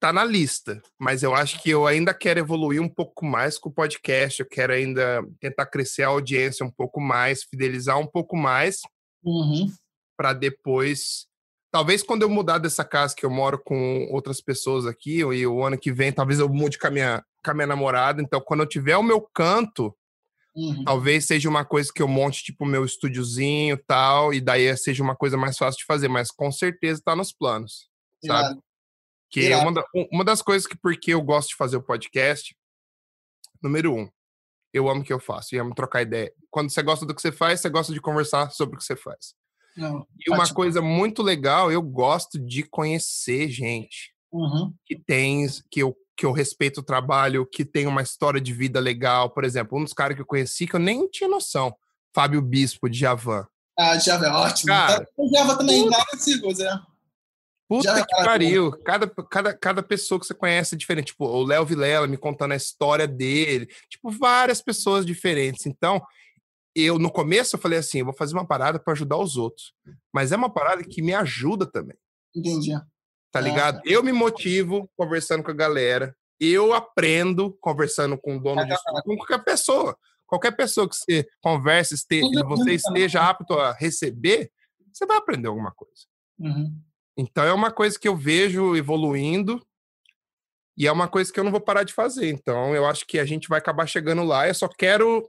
tá 0.00 0.12
na 0.12 0.24
lista, 0.24 0.80
mas 0.98 1.22
eu 1.22 1.34
acho 1.34 1.60
que 1.60 1.70
eu 1.70 1.86
ainda 1.86 2.14
quero 2.14 2.38
evoluir 2.38 2.80
um 2.80 2.88
pouco 2.88 3.24
mais 3.24 3.58
com 3.58 3.68
o 3.68 3.72
podcast, 3.72 4.40
eu 4.40 4.46
quero 4.46 4.72
ainda 4.72 5.22
tentar 5.40 5.66
crescer 5.66 6.04
a 6.04 6.08
audiência 6.08 6.64
um 6.64 6.70
pouco 6.70 7.00
mais, 7.00 7.42
fidelizar 7.42 7.98
um 7.98 8.06
pouco 8.06 8.36
mais, 8.36 8.80
uhum. 9.24 9.66
para 10.16 10.32
depois, 10.32 11.26
talvez 11.72 12.02
quando 12.02 12.22
eu 12.22 12.28
mudar 12.28 12.58
dessa 12.58 12.84
casa 12.84 13.14
que 13.14 13.26
eu 13.26 13.30
moro 13.30 13.58
com 13.58 14.06
outras 14.10 14.40
pessoas 14.40 14.86
aqui, 14.86 15.18
e 15.18 15.46
o 15.46 15.64
ano 15.64 15.76
que 15.76 15.92
vem 15.92 16.12
talvez 16.12 16.38
eu 16.38 16.48
mude 16.48 16.78
com 16.78 16.86
a 16.86 16.90
minha, 16.90 17.24
com 17.44 17.50
a 17.50 17.54
minha 17.54 17.66
namorada, 17.66 18.22
então 18.22 18.40
quando 18.40 18.60
eu 18.60 18.68
tiver 18.68 18.96
o 18.96 19.02
meu 19.02 19.20
canto, 19.20 19.92
uhum. 20.54 20.84
talvez 20.84 21.24
seja 21.26 21.48
uma 21.48 21.64
coisa 21.64 21.90
que 21.92 22.02
eu 22.02 22.08
monte 22.08 22.44
tipo 22.44 22.64
meu 22.64 22.84
estúdiozinho 22.84 23.76
tal, 23.84 24.32
e 24.32 24.40
daí 24.40 24.76
seja 24.76 25.02
uma 25.02 25.16
coisa 25.16 25.36
mais 25.36 25.58
fácil 25.58 25.80
de 25.80 25.86
fazer, 25.86 26.06
mas 26.06 26.30
com 26.30 26.52
certeza 26.52 27.00
está 27.00 27.16
nos 27.16 27.32
planos, 27.32 27.88
sabe? 28.24 28.60
Que 29.30 29.52
é 29.52 29.56
uma, 29.56 29.72
da, 29.72 29.84
uma 30.12 30.24
das 30.24 30.40
coisas 30.40 30.66
que, 30.66 30.76
porque 30.76 31.12
eu 31.12 31.22
gosto 31.22 31.50
de 31.50 31.56
fazer 31.56 31.76
o 31.76 31.82
podcast, 31.82 32.56
número 33.62 33.94
um, 33.94 34.08
eu 34.72 34.88
amo 34.88 35.02
o 35.02 35.04
que 35.04 35.12
eu 35.12 35.20
faço 35.20 35.54
e 35.54 35.58
amo 35.58 35.74
trocar 35.74 36.02
ideia. 36.02 36.32
Quando 36.50 36.70
você 36.70 36.82
gosta 36.82 37.04
do 37.04 37.14
que 37.14 37.20
você 37.20 37.32
faz, 37.32 37.60
você 37.60 37.68
gosta 37.68 37.92
de 37.92 38.00
conversar 38.00 38.50
sobre 38.50 38.76
o 38.76 38.78
que 38.78 38.84
você 38.84 38.96
faz. 38.96 39.34
Não, 39.76 40.06
e 40.26 40.30
uma 40.30 40.52
coisa 40.52 40.82
muito 40.82 41.22
legal, 41.22 41.70
eu 41.70 41.80
gosto 41.80 42.38
de 42.38 42.64
conhecer 42.64 43.48
gente 43.48 44.12
uhum. 44.32 44.72
que 44.84 44.96
tem, 44.96 45.46
que 45.70 45.80
eu, 45.80 45.96
que 46.16 46.26
eu 46.26 46.32
respeito 46.32 46.80
o 46.80 46.82
trabalho, 46.82 47.46
que 47.46 47.64
tem 47.64 47.86
uma 47.86 48.02
história 48.02 48.40
de 48.40 48.52
vida 48.52 48.80
legal. 48.80 49.30
Por 49.30 49.44
exemplo, 49.44 49.78
um 49.78 49.84
dos 49.84 49.92
caras 49.92 50.16
que 50.16 50.22
eu 50.22 50.26
conheci 50.26 50.66
que 50.66 50.74
eu 50.74 50.80
nem 50.80 51.08
tinha 51.08 51.28
noção, 51.28 51.74
Fábio 52.14 52.42
Bispo, 52.42 52.88
de 52.88 52.98
Javan. 52.98 53.46
Ah, 53.78 53.96
Javan 53.98 54.26
é 54.26 54.32
ótimo. 54.32 54.72
Cara, 54.72 55.06
Javan 55.32 55.56
também, 55.56 55.88
dá 55.88 56.04
sigo, 56.18 56.52
Zé. 56.52 56.68
Puta 57.68 57.82
Já 57.82 58.06
que 58.06 58.24
pariu. 58.24 58.72
Cada, 58.82 59.06
cada, 59.06 59.56
cada 59.56 59.82
pessoa 59.82 60.18
que 60.18 60.26
você 60.26 60.32
conhece 60.32 60.74
é 60.74 60.78
diferente. 60.78 61.08
Tipo, 61.08 61.26
o 61.26 61.44
Léo 61.44 61.66
Vilela 61.66 62.06
me 62.06 62.16
contando 62.16 62.52
a 62.52 62.56
história 62.56 63.06
dele. 63.06 63.66
Tipo, 63.90 64.10
várias 64.10 64.62
pessoas 64.62 65.04
diferentes. 65.04 65.66
Então, 65.66 66.02
eu 66.74 66.98
no 66.98 67.10
começo 67.10 67.56
eu 67.56 67.60
falei 67.60 67.78
assim, 67.78 67.98
eu 67.98 68.06
vou 68.06 68.14
fazer 68.14 68.34
uma 68.34 68.46
parada 68.46 68.78
para 68.78 68.94
ajudar 68.94 69.18
os 69.18 69.36
outros. 69.36 69.74
Mas 70.12 70.32
é 70.32 70.36
uma 70.36 70.48
parada 70.48 70.82
que 70.82 71.02
me 71.02 71.12
ajuda 71.12 71.66
também. 71.66 71.96
Entendi. 72.34 72.72
Tá 73.30 73.40
ligado? 73.40 73.78
É. 73.78 73.82
Eu 73.84 74.02
me 74.02 74.12
motivo 74.12 74.90
conversando 74.96 75.42
com 75.42 75.50
a 75.50 75.54
galera. 75.54 76.16
Eu 76.40 76.72
aprendo 76.72 77.52
conversando 77.60 78.16
com 78.16 78.36
o 78.36 78.40
dono 78.40 78.64
de 78.64 78.72
estúdio, 78.72 79.02
com 79.02 79.16
qualquer 79.16 79.44
pessoa. 79.44 79.98
Qualquer 80.26 80.52
pessoa 80.52 80.88
que 80.88 80.96
você 80.96 81.26
converse, 81.42 81.94
esteja, 81.94 82.44
você 82.44 82.74
esteja 82.74 83.28
apto 83.28 83.54
a 83.54 83.72
receber, 83.72 84.50
você 84.92 85.04
vai 85.04 85.16
aprender 85.18 85.48
alguma 85.48 85.72
coisa. 85.72 86.06
Uhum. 86.38 86.80
Então 87.18 87.44
é 87.44 87.52
uma 87.52 87.72
coisa 87.72 87.98
que 87.98 88.06
eu 88.06 88.16
vejo 88.16 88.76
evoluindo 88.76 89.60
e 90.76 90.86
é 90.86 90.92
uma 90.92 91.08
coisa 91.08 91.32
que 91.32 91.40
eu 91.40 91.42
não 91.42 91.50
vou 91.50 91.60
parar 91.60 91.82
de 91.82 91.92
fazer. 91.92 92.30
Então 92.30 92.76
eu 92.76 92.86
acho 92.86 93.04
que 93.04 93.18
a 93.18 93.24
gente 93.24 93.48
vai 93.48 93.58
acabar 93.58 93.88
chegando 93.88 94.22
lá. 94.22 94.46
Eu 94.46 94.54
só 94.54 94.68
quero 94.68 95.28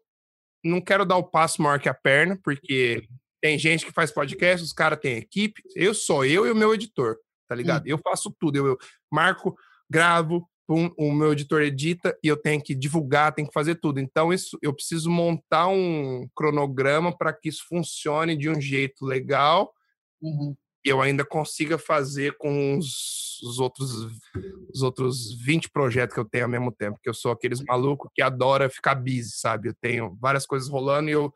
não 0.64 0.80
quero 0.80 1.04
dar 1.04 1.18
o 1.18 1.24
passo 1.24 1.62
maior 1.62 1.80
que 1.80 1.90
a 1.90 1.94
perna, 1.94 2.38
porque 2.44 3.08
tem 3.42 3.58
gente 3.58 3.86
que 3.86 3.92
faz 3.92 4.12
podcast, 4.12 4.64
os 4.64 4.74
caras 4.74 5.00
têm 5.00 5.18
equipe. 5.18 5.64
Eu 5.76 5.96
sou 5.96 6.24
eu 6.24 6.46
e 6.46 6.52
o 6.52 6.56
meu 6.56 6.76
editor, 6.76 7.18
tá 7.48 7.56
ligado? 7.56 7.86
Hum. 7.86 7.90
Eu 7.90 7.98
faço 7.98 8.36
tudo. 8.40 8.58
Eu, 8.58 8.68
eu 8.68 8.78
marco, 9.12 9.58
gravo, 9.90 10.48
pum, 10.68 10.94
o 10.96 11.12
meu 11.12 11.32
editor 11.32 11.62
edita 11.64 12.16
e 12.22 12.28
eu 12.28 12.38
tenho 12.38 12.62
que 12.62 12.76
divulgar, 12.76 13.34
tenho 13.34 13.48
que 13.48 13.54
fazer 13.54 13.76
tudo. 13.76 14.00
Então 14.00 14.32
isso 14.32 14.60
eu 14.62 14.76
preciso 14.76 15.10
montar 15.10 15.70
um 15.70 16.28
cronograma 16.36 17.18
para 17.18 17.34
que 17.34 17.50
isso 17.50 17.66
funcione 17.68 18.38
de 18.38 18.48
um 18.48 18.62
jeito 18.62 19.04
legal. 19.04 19.74
Uhum 20.22 20.56
eu 20.84 21.02
ainda 21.02 21.26
consiga 21.26 21.78
fazer 21.78 22.38
com 22.38 22.78
os, 22.78 23.40
os, 23.44 23.60
outros 23.60 23.92
os 24.74 24.82
outros 24.82 25.34
20 25.42 25.70
projetos 25.70 26.14
que 26.14 26.20
eu 26.20 26.26
tenho 26.26 26.46
ao 26.46 26.50
mesmo 26.50 26.72
tempo, 26.72 27.00
que 27.02 27.10
eu 27.10 27.14
sou 27.14 27.32
aqueles 27.32 27.62
malucos 27.62 28.10
que 28.14 28.22
adora 28.22 28.70
ficar 28.70 28.96
busy, 28.96 29.32
sabe? 29.32 29.70
Eu 29.70 29.76
tenho 29.82 30.18
várias 30.20 30.46
coisas 30.46 30.70
rolando 30.70 31.10
e 31.10 31.14
eu 31.14 31.34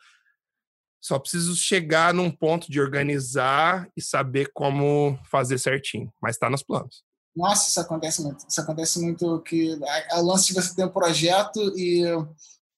só 1.01 1.19
preciso 1.19 1.55
chegar 1.55 2.13
num 2.13 2.31
ponto 2.31 2.71
de 2.71 2.79
organizar 2.79 3.89
e 3.95 4.01
saber 4.01 4.49
como 4.53 5.19
fazer 5.29 5.57
certinho, 5.57 6.11
mas 6.21 6.35
está 6.35 6.49
nos 6.49 6.63
planos. 6.63 7.03
Nossa, 7.35 7.69
isso 7.69 7.79
acontece 7.79 8.21
muito. 8.21 8.45
Isso 8.47 8.61
acontece 8.61 9.01
muito 9.01 9.41
que 9.41 9.77
é 10.11 10.17
o 10.17 10.25
lance 10.25 10.47
de 10.47 10.53
você 10.53 10.73
ter 10.73 10.85
um 10.85 10.89
projeto 10.89 11.59
e 11.77 12.03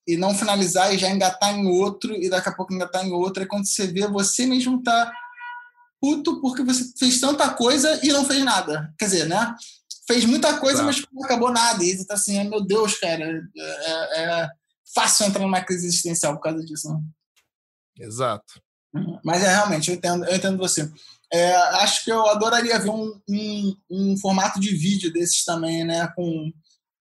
e 0.07 0.15
não 0.15 0.35
finalizar 0.35 0.93
e 0.93 0.97
já 0.97 1.09
engatar 1.09 1.57
em 1.57 1.67
outro 1.67 2.13
e 2.13 2.29
daqui 2.29 2.49
a 2.49 2.53
pouco 2.53 2.73
engatar 2.73 3.05
em 3.05 3.11
outro, 3.11 3.41
e 3.41 3.47
quando 3.47 3.65
você 3.65 3.87
vê, 3.87 4.07
você 4.07 4.45
mesmo 4.45 4.81
tá 4.83 5.11
puto 6.01 6.41
porque 6.41 6.63
você 6.63 6.91
fez 6.97 7.19
tanta 7.19 7.49
coisa 7.49 7.99
e 8.03 8.09
não 8.09 8.25
fez 8.25 8.43
nada. 8.43 8.93
Quer 8.97 9.05
dizer, 9.05 9.25
né? 9.27 9.55
Fez 10.07 10.25
muita 10.25 10.57
coisa, 10.59 10.83
mas 10.83 11.03
não 11.11 11.23
acabou 11.23 11.51
nada. 11.51 11.83
E 11.83 11.97
você 11.97 12.05
tá 12.05 12.13
assim, 12.13 12.43
meu 12.47 12.61
Deus, 12.61 12.97
cara, 12.99 13.23
é, 13.23 14.21
é, 14.21 14.23
é 14.23 14.49
fácil 14.93 15.25
entrar 15.25 15.41
numa 15.41 15.61
crise 15.61 15.87
existencial 15.87 16.35
por 16.35 16.43
causa 16.43 16.63
disso. 16.63 16.93
Né? 16.93 16.99
Exato. 17.99 18.61
Uhum. 18.93 19.19
Mas 19.23 19.43
é 19.43 19.49
realmente, 19.49 19.89
eu 19.89 19.95
entendo, 19.95 20.25
eu 20.25 20.35
entendo 20.35 20.57
você. 20.57 20.89
É, 21.33 21.55
acho 21.81 22.05
que 22.05 22.11
eu 22.11 22.25
adoraria 22.27 22.79
ver 22.79 22.89
um, 22.89 23.19
um, 23.27 23.75
um, 23.89 24.17
formato 24.17 24.59
de 24.59 24.75
vídeo 24.75 25.11
desses 25.11 25.43
também, 25.43 25.83
né? 25.83 26.07
Com 26.15 26.53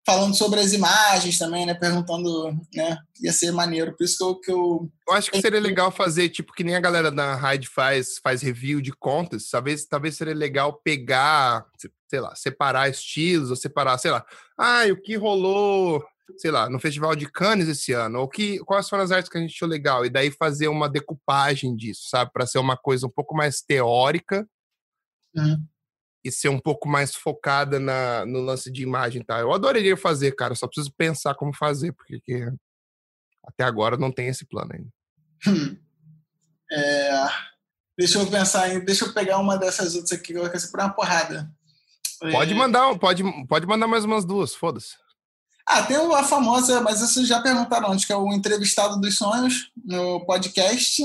falando 0.09 0.35
sobre 0.35 0.59
as 0.59 0.73
imagens 0.73 1.37
também, 1.37 1.67
né? 1.67 1.75
Perguntando, 1.75 2.51
né? 2.75 2.99
Ia 3.21 3.31
ser 3.31 3.53
maneiro. 3.53 3.95
Por 3.95 4.05
isso 4.05 4.17
que 4.17 4.25
eu. 4.25 4.35
Que 4.37 4.51
eu... 4.51 4.91
eu 5.07 5.15
acho 5.15 5.31
que 5.31 5.39
seria 5.39 5.61
legal 5.61 5.91
fazer, 5.91 6.31
tipo, 6.31 6.55
que 6.55 6.65
nem 6.65 6.75
a 6.75 6.81
galera 6.81 7.11
da 7.11 7.35
Raid 7.35 7.69
faz, 7.69 8.19
faz 8.23 8.41
review 8.41 8.81
de 8.81 8.91
contas. 8.91 9.51
Talvez, 9.51 9.85
talvez 9.85 10.17
seria 10.17 10.35
legal 10.35 10.81
pegar, 10.83 11.67
sei 12.09 12.21
lá, 12.21 12.35
separar 12.35 12.89
estilos, 12.89 13.51
ou 13.51 13.57
separar, 13.57 13.99
sei 13.99 14.11
lá, 14.11 14.25
ah, 14.57 14.87
o 14.91 14.97
que 14.97 15.15
rolou, 15.15 16.03
sei 16.39 16.51
lá, 16.51 16.71
no 16.71 16.81
Festival 16.81 17.15
de 17.15 17.31
Cannes 17.31 17.69
esse 17.69 17.93
ano, 17.93 18.21
ou 18.21 18.29
que, 18.29 18.61
quais 18.61 18.89
foram 18.89 19.05
as 19.05 19.11
artes 19.11 19.31
que 19.31 19.37
a 19.37 19.41
gente 19.43 19.55
achou 19.55 19.69
legal, 19.69 20.07
e 20.07 20.11
daí 20.11 20.31
fazer 20.31 20.69
uma 20.69 20.89
decupagem 20.89 21.77
disso, 21.77 22.09
sabe? 22.09 22.33
Para 22.33 22.47
ser 22.47 22.59
uma 22.59 22.79
coisa 22.79 23.07
um 23.07 23.11
pouco 23.11 23.37
mais 23.37 23.61
teórica. 23.61 24.49
Uhum 25.37 25.63
e 26.25 26.33
ser 26.33 26.49
um 26.49 26.59
pouco 26.59 26.89
mais 26.89 27.15
focada 27.15 27.79
na, 27.79 28.27
no 28.27 28.41
lance 28.41 28.71
de 28.71 28.83
imagem, 28.83 29.23
tá? 29.23 29.39
Eu 29.41 29.53
adoraria 29.53 29.97
fazer, 29.97 30.33
cara, 30.33 30.55
só 30.55 30.67
preciso 30.67 30.93
pensar 30.93 31.35
como 31.35 31.55
fazer, 31.55 31.93
porque 31.93 32.23
até 33.45 33.65
agora 33.65 33.97
não 33.97 34.13
tem 34.13 34.29
esse 34.29 34.45
plano 34.45 34.73
ainda. 34.75 34.89
Hum. 35.47 35.77
É, 36.71 37.27
deixa 37.99 38.19
eu 38.19 38.27
pensar 38.27 38.69
em, 38.69 38.85
deixa 38.85 39.07
eu 39.07 39.15
pegar 39.15 39.39
uma 39.39 39.57
dessas 39.57 39.95
outras 39.95 40.13
aqui 40.13 40.35
que 40.35 40.39
eu 40.39 40.47
vou 40.47 40.61
ser 40.61 40.69
uma 40.77 40.91
porrada. 40.91 41.51
Pode 42.31 42.53
é... 42.53 42.55
mandar, 42.55 42.99
pode, 42.99 43.23
pode 43.47 43.67
mandar 43.67 43.87
mais 43.87 44.05
umas 44.05 44.23
duas, 44.27 44.55
foda-se. 44.55 44.97
Ah, 45.67 45.83
tem 45.83 45.97
a 45.97 46.25
famosa, 46.25 46.81
mas 46.81 47.01
isso 47.01 47.27
já 47.27 47.43
perguntaram 47.43 47.93
antes, 47.93 48.05
que 48.05 48.13
é 48.13 48.17
o 48.17 48.33
entrevistado 48.33 49.01
dos 49.01 49.17
sonhos 49.17 49.71
no 49.85 50.25
podcast. 50.25 51.03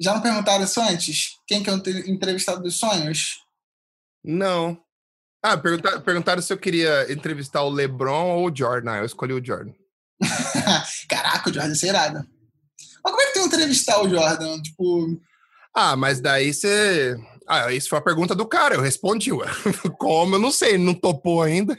Já 0.00 0.14
não 0.14 0.22
perguntaram 0.22 0.64
isso 0.64 0.80
antes? 0.80 1.36
Quem 1.46 1.62
que 1.62 1.68
é 1.68 1.74
o 1.74 2.10
entrevistado 2.10 2.62
dos 2.62 2.76
sonhos? 2.78 3.41
Não. 4.24 4.78
Ah, 5.42 5.56
perguntar, 5.56 6.00
perguntaram 6.00 6.40
se 6.40 6.52
eu 6.52 6.58
queria 6.58 7.12
entrevistar 7.12 7.62
o 7.62 7.70
LeBron 7.70 8.36
ou 8.36 8.48
o 8.48 8.56
Jordan. 8.56 8.96
Eu 8.96 9.04
escolhi 9.04 9.32
o 9.32 9.44
Jordan. 9.44 9.72
Caraca, 11.08 11.50
o 11.50 11.52
Jordan 11.52 11.74
é 11.82 11.86
irado. 11.86 12.28
Mas 13.04 13.12
como 13.12 13.20
é 13.20 13.26
que 13.26 13.32
tem 13.32 13.44
entrevistar 13.44 14.00
o 14.00 14.08
Jordan? 14.08 14.62
Tipo. 14.62 15.20
Ah, 15.74 15.96
mas 15.96 16.20
daí 16.20 16.54
você. 16.54 17.16
Ah, 17.48 17.72
isso 17.72 17.88
foi 17.88 17.98
a 17.98 18.02
pergunta 18.02 18.34
do 18.36 18.46
cara, 18.46 18.76
eu 18.76 18.80
respondi, 18.80 19.32
ué. 19.32 19.46
Como? 19.98 20.36
Eu 20.36 20.38
não 20.38 20.52
sei, 20.52 20.78
não 20.78 20.94
topou 20.94 21.42
ainda. 21.42 21.76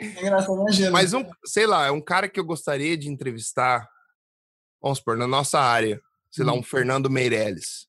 É 0.00 0.22
engraçado, 0.22 0.60
imagina. 0.62 0.90
Mas 0.90 1.12
um, 1.12 1.22
sei 1.44 1.66
lá, 1.66 1.86
é 1.86 1.90
um 1.90 2.00
cara 2.00 2.26
que 2.26 2.40
eu 2.40 2.44
gostaria 2.44 2.96
de 2.96 3.10
entrevistar, 3.10 3.86
vamos 4.80 4.98
supor, 4.98 5.16
na 5.16 5.26
nossa 5.26 5.60
área. 5.60 6.00
Sei 6.30 6.42
hum. 6.42 6.48
lá, 6.48 6.54
um 6.54 6.62
Fernando 6.62 7.10
Meirelles. 7.10 7.86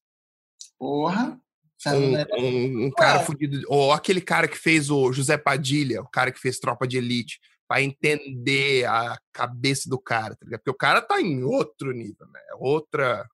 Porra. 0.77 1.39
Um, 1.87 2.15
um, 2.39 2.85
um, 2.85 2.91
cara 2.91 3.21
fudido. 3.21 3.61
Ou 3.67 3.91
aquele 3.91 4.21
cara 4.21 4.47
que 4.47 4.57
fez 4.57 4.89
o 4.89 5.11
José 5.11 5.37
Padilha, 5.37 6.01
o 6.01 6.09
cara 6.09 6.31
que 6.31 6.39
fez 6.39 6.59
Tropa 6.59 6.87
de 6.87 6.97
Elite, 6.97 7.39
para 7.67 7.81
entender 7.81 8.85
a 8.85 9.17
cabeça 9.31 9.89
do 9.89 9.97
cara, 9.97 10.35
tá 10.35 10.45
Porque 10.45 10.69
o 10.69 10.75
cara 10.75 11.01
tá 11.01 11.21
em 11.21 11.41
outro 11.41 11.93
nível, 11.93 12.27
né? 12.27 12.41
Outra. 12.59 13.25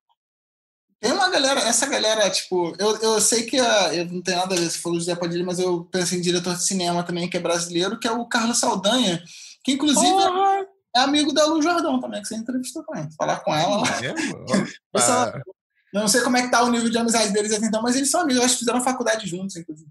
Tem 1.00 1.10
uma 1.10 1.28
galera, 1.28 1.60
essa 1.60 1.86
galera, 1.86 2.30
tipo, 2.30 2.72
eu, 2.78 2.96
eu 2.98 3.20
sei 3.20 3.44
que 3.44 3.58
a, 3.58 3.94
eu 3.94 4.04
não 4.06 4.22
tenho 4.22 4.38
nada 4.38 4.54
a 4.54 4.58
ver, 4.58 4.70
se 4.70 4.78
falou 4.78 4.98
José 4.98 5.16
Padilha, 5.16 5.44
mas 5.44 5.58
eu 5.58 5.84
pensei 5.86 6.18
em 6.18 6.22
diretor 6.22 6.54
de 6.54 6.64
cinema 6.64 7.02
também, 7.02 7.28
que 7.28 7.36
é 7.36 7.40
brasileiro, 7.40 7.98
que 7.98 8.06
é 8.06 8.12
o 8.12 8.26
Carlos 8.26 8.60
Saldanha, 8.60 9.22
que 9.64 9.72
inclusive 9.72 10.06
é, 10.06 11.00
é 11.00 11.00
amigo 11.00 11.32
da 11.32 11.44
Lu 11.46 11.60
Jordão 11.60 12.00
também, 12.00 12.22
que 12.22 12.28
você 12.28 12.36
entrevistou 12.36 12.84
também. 12.84 13.08
Falar 13.16 13.40
com 13.40 13.52
ela 13.52 13.78
lá. 13.78 13.84
Não 15.92 16.06
sei 16.06 16.20
como 16.22 16.36
é 16.36 16.42
que 16.42 16.50
tá 16.50 16.62
o 16.62 16.70
nível 16.70 16.90
de 16.90 16.98
amizade 16.98 17.32
deles 17.32 17.52
até 17.52 17.66
então, 17.66 17.82
mas 17.82 17.96
eles 17.96 18.10
são 18.10 18.20
amigos, 18.20 18.42
acho 18.42 18.54
que 18.54 18.60
fizeram 18.60 18.82
faculdade 18.82 19.26
juntos, 19.26 19.56
inclusive. 19.56 19.90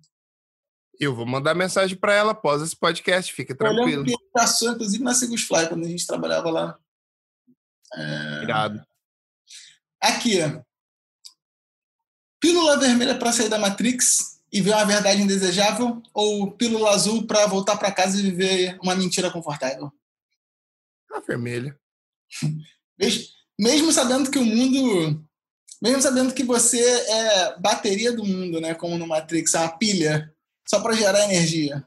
Eu 0.99 1.15
vou 1.15 1.25
mandar 1.25 1.53
mensagem 1.53 1.95
para 1.95 2.13
ela 2.13 2.31
após 2.31 2.61
esse 2.61 2.75
podcast, 2.75 3.33
fica 3.33 3.55
tranquilo. 3.55 4.05
que 4.05 4.15
passou, 4.33 4.71
inclusive, 4.71 5.03
na 5.03 5.13
Sigus 5.13 5.43
Fly, 5.43 5.67
quando 5.67 5.85
a 5.85 5.89
gente 5.89 6.07
trabalhava 6.07 6.49
lá. 6.49 6.77
É... 7.93 8.43
Irado. 8.43 8.83
Aqui, 10.01 10.41
Pílula 12.39 12.77
vermelha 12.77 13.17
para 13.17 13.31
sair 13.31 13.49
da 13.49 13.57
Matrix 13.57 14.39
e 14.51 14.61
ver 14.61 14.71
uma 14.71 14.85
verdade 14.85 15.21
indesejável 15.21 16.01
ou 16.13 16.51
pílula 16.51 16.91
azul 16.91 17.25
para 17.25 17.47
voltar 17.47 17.77
para 17.77 17.91
casa 17.91 18.17
e 18.17 18.21
viver 18.21 18.77
uma 18.81 18.95
mentira 18.95 19.31
confortável? 19.31 19.91
A 21.11 21.19
vermelha. 21.19 21.77
Mesmo 23.59 23.91
sabendo 23.91 24.29
que 24.29 24.37
o 24.37 24.45
mundo 24.45 25.26
mesmo 25.81 26.01
sabendo 26.01 26.33
que 26.33 26.43
você 26.43 26.79
é 26.79 27.59
bateria 27.59 28.11
do 28.11 28.25
mundo, 28.25 28.59
né? 28.59 28.73
Como 28.73 28.97
no 28.97 29.07
Matrix, 29.07 29.53
é 29.53 29.59
uma 29.59 29.77
pilha, 29.77 30.33
só 30.67 30.81
para 30.81 30.93
gerar 30.95 31.25
energia. 31.25 31.85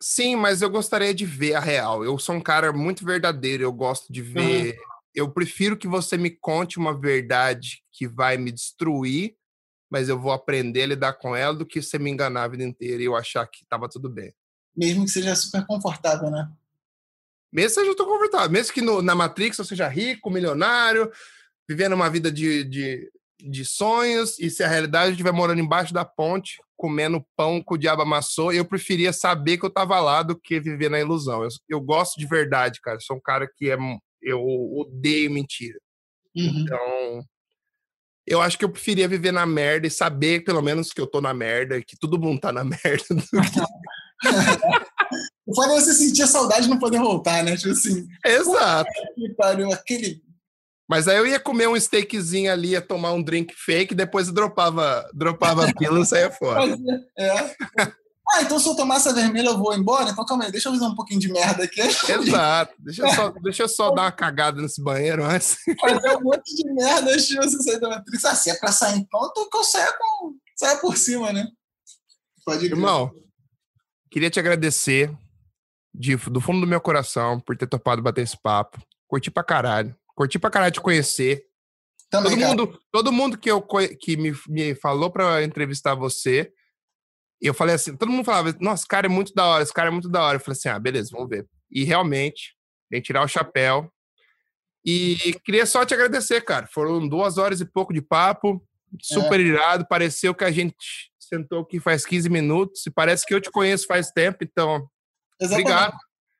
Sim, 0.00 0.36
mas 0.36 0.62
eu 0.62 0.70
gostaria 0.70 1.14
de 1.14 1.24
ver 1.24 1.54
a 1.54 1.60
real. 1.60 2.04
Eu 2.04 2.18
sou 2.18 2.34
um 2.34 2.40
cara 2.40 2.72
muito 2.72 3.04
verdadeiro, 3.04 3.62
eu 3.62 3.72
gosto 3.72 4.12
de 4.12 4.22
ver. 4.22 4.74
Uhum. 4.74 4.80
Eu 5.14 5.30
prefiro 5.30 5.76
que 5.76 5.88
você 5.88 6.16
me 6.16 6.30
conte 6.30 6.78
uma 6.78 6.98
verdade 6.98 7.82
que 7.90 8.06
vai 8.06 8.36
me 8.36 8.52
destruir 8.52 9.34
mas 9.90 10.08
eu 10.08 10.18
vou 10.18 10.32
aprender 10.32 10.82
a 10.82 10.86
lidar 10.86 11.12
com 11.14 11.34
ela 11.34 11.54
do 11.54 11.66
que 11.66 11.80
você 11.80 11.98
me 11.98 12.10
enganar 12.10 12.44
a 12.44 12.48
vida 12.48 12.64
inteira 12.64 13.02
e 13.02 13.06
eu 13.06 13.16
achar 13.16 13.46
que 13.46 13.64
tava 13.66 13.88
tudo 13.88 14.08
bem. 14.08 14.34
Mesmo 14.76 15.04
que 15.04 15.10
seja 15.10 15.34
super 15.34 15.64
confortável, 15.66 16.30
né? 16.30 16.50
Mesmo 17.52 17.68
que 17.76 17.80
seja 17.80 17.96
tão 17.96 18.06
confortável, 18.06 18.50
mesmo 18.50 18.74
que 18.74 18.82
no, 18.82 19.00
na 19.00 19.14
Matrix 19.14 19.58
eu 19.58 19.64
seja 19.64 19.88
rico, 19.88 20.30
milionário, 20.30 21.10
vivendo 21.68 21.94
uma 21.94 22.08
vida 22.08 22.30
de, 22.30 22.64
de, 22.64 23.10
de 23.40 23.64
sonhos, 23.64 24.38
e 24.38 24.50
se 24.50 24.62
a 24.62 24.68
realidade 24.68 25.12
estiver 25.12 25.32
morando 25.32 25.60
embaixo 25.60 25.92
da 25.92 26.04
ponte, 26.04 26.60
comendo 26.76 27.24
pão 27.36 27.62
que 27.62 27.74
o 27.74 27.78
diabo 27.78 28.02
amassou, 28.02 28.52
eu 28.52 28.64
preferia 28.64 29.12
saber 29.12 29.58
que 29.58 29.64
eu 29.64 29.70
tava 29.70 29.98
lá 30.00 30.22
do 30.22 30.38
que 30.38 30.60
viver 30.60 30.90
na 30.90 31.00
ilusão. 31.00 31.42
Eu, 31.42 31.48
eu 31.68 31.80
gosto 31.80 32.18
de 32.18 32.26
verdade, 32.26 32.80
cara. 32.80 32.98
Eu 32.98 33.00
sou 33.00 33.16
um 33.16 33.20
cara 33.20 33.48
que 33.56 33.70
é. 33.70 33.76
Eu 34.22 34.42
odeio 34.42 35.30
mentira. 35.30 35.78
Uhum. 36.36 36.64
Então, 36.64 37.24
eu 38.26 38.42
acho 38.42 38.58
que 38.58 38.64
eu 38.64 38.68
preferia 38.68 39.08
viver 39.08 39.32
na 39.32 39.46
merda 39.46 39.86
e 39.86 39.90
saber, 39.90 40.44
pelo 40.44 40.60
menos, 40.60 40.92
que 40.92 41.00
eu 41.00 41.06
tô 41.06 41.20
na 41.20 41.32
merda, 41.32 41.80
que 41.80 41.96
todo 41.96 42.18
mundo 42.18 42.40
tá 42.40 42.52
na 42.52 42.64
merda. 42.64 43.04
O 45.46 45.54
foda 45.54 45.74
é 45.74 45.80
você 45.80 45.94
sentir 45.94 46.22
a 46.22 46.26
saudade 46.26 46.62
de 46.62 46.68
não 46.68 46.78
poder 46.78 46.98
voltar, 46.98 47.44
né? 47.44 47.56
Tipo 47.56 47.70
assim, 47.70 48.06
Exato. 48.24 48.90
aquele. 49.72 50.25
Mas 50.88 51.08
aí 51.08 51.16
eu 51.16 51.26
ia 51.26 51.40
comer 51.40 51.68
um 51.68 51.78
steakzinho 51.78 52.52
ali, 52.52 52.70
ia 52.70 52.80
tomar 52.80 53.12
um 53.12 53.22
drink 53.22 53.54
fake, 53.56 53.94
depois 53.94 54.28
eu 54.28 54.34
dropava, 54.34 55.08
dropava 55.12 55.68
a 55.68 55.74
pílula 55.74 56.02
e 56.02 56.06
saía 56.06 56.30
fora. 56.30 56.60
fazer. 56.60 57.06
É. 57.18 57.56
Ah, 58.28 58.42
então 58.42 58.58
se 58.58 58.68
eu 58.68 58.74
tomar 58.74 58.96
essa 58.96 59.12
vermelha 59.12 59.48
eu 59.48 59.58
vou 59.58 59.72
embora? 59.74 60.10
Então 60.10 60.24
calma 60.24 60.44
aí, 60.44 60.52
deixa 60.52 60.68
eu 60.68 60.72
fazer 60.72 60.84
um 60.84 60.94
pouquinho 60.94 61.20
de 61.20 61.32
merda 61.32 61.64
aqui. 61.64 61.80
Exato. 61.80 62.74
Deixa 62.78 63.02
eu, 63.02 63.14
só, 63.14 63.30
deixa 63.42 63.62
eu 63.62 63.68
só 63.68 63.90
dar 63.90 64.02
uma 64.02 64.12
cagada 64.12 64.60
nesse 64.60 64.82
banheiro 64.82 65.24
antes. 65.24 65.56
Fazer 65.80 66.16
um 66.16 66.22
monte 66.22 66.54
de 66.54 66.72
merda 66.72 67.12
antes 67.12 67.28
de 67.28 67.36
você 67.36 67.62
sair 67.62 67.80
da 67.80 67.88
Matrix. 67.88 68.24
Ah, 68.24 68.34
se 68.34 68.50
é 68.50 68.54
pra 68.54 68.72
sair 68.72 68.98
então, 68.98 69.32
que 69.32 69.56
eu 69.56 69.64
saia, 69.64 69.92
com... 69.92 70.34
saia 70.56 70.76
por 70.78 70.96
cima, 70.96 71.32
né? 71.32 71.46
Pode 72.44 72.66
ir. 72.66 72.72
Irmão, 72.72 73.12
queria 74.10 74.30
te 74.30 74.40
agradecer 74.40 75.12
de, 75.94 76.16
do 76.16 76.40
fundo 76.40 76.60
do 76.60 76.66
meu 76.66 76.80
coração 76.80 77.40
por 77.40 77.56
ter 77.56 77.66
topado 77.66 78.02
bater 78.02 78.22
esse 78.22 78.36
papo. 78.40 78.80
Curti 79.08 79.30
pra 79.30 79.44
caralho. 79.44 79.96
Curti 80.16 80.38
pra 80.38 80.50
caralho 80.50 80.72
te 80.72 80.80
conhecer. 80.80 81.44
Também, 82.10 82.32
Todo 82.32 82.40
cara. 82.40 82.48
mundo, 82.48 82.80
todo 82.90 83.12
mundo 83.12 83.38
que, 83.38 83.50
eu, 83.50 83.60
que 84.00 84.16
me, 84.16 84.32
me 84.48 84.74
falou 84.74 85.10
pra 85.10 85.42
entrevistar 85.42 85.94
você, 85.94 86.52
eu 87.40 87.52
falei 87.52 87.74
assim, 87.74 87.96
todo 87.96 88.10
mundo 88.10 88.24
falava, 88.24 88.56
nossa, 88.60 88.82
esse 88.82 88.88
cara 88.88 89.06
é 89.06 89.10
muito 89.10 89.34
da 89.34 89.44
hora, 89.44 89.62
esse 89.62 89.72
cara 89.72 89.88
é 89.88 89.92
muito 89.92 90.08
da 90.08 90.22
hora. 90.22 90.36
Eu 90.36 90.40
falei 90.40 90.56
assim, 90.58 90.68
ah, 90.68 90.78
beleza, 90.78 91.10
vamos 91.12 91.28
ver. 91.28 91.46
E 91.70 91.84
realmente, 91.84 92.56
vem 92.90 93.00
tirar 93.00 93.22
o 93.22 93.28
chapéu. 93.28 93.92
E 94.84 95.38
queria 95.44 95.66
só 95.66 95.84
te 95.84 95.92
agradecer, 95.92 96.40
cara. 96.42 96.66
Foram 96.66 97.06
duas 97.06 97.38
horas 97.38 97.60
e 97.60 97.64
pouco 97.64 97.92
de 97.92 98.00
papo, 98.00 98.64
super 99.02 99.38
irado. 99.40 99.86
Pareceu 99.86 100.34
que 100.34 100.44
a 100.44 100.50
gente 100.50 101.10
sentou 101.18 101.60
aqui 101.62 101.80
faz 101.80 102.06
15 102.06 102.30
minutos 102.30 102.86
e 102.86 102.90
parece 102.90 103.26
que 103.26 103.34
eu 103.34 103.40
te 103.40 103.50
conheço 103.50 103.86
faz 103.86 104.10
tempo, 104.12 104.38
então, 104.42 104.88
Exatamente. 105.40 105.66
obrigado. 105.66 105.98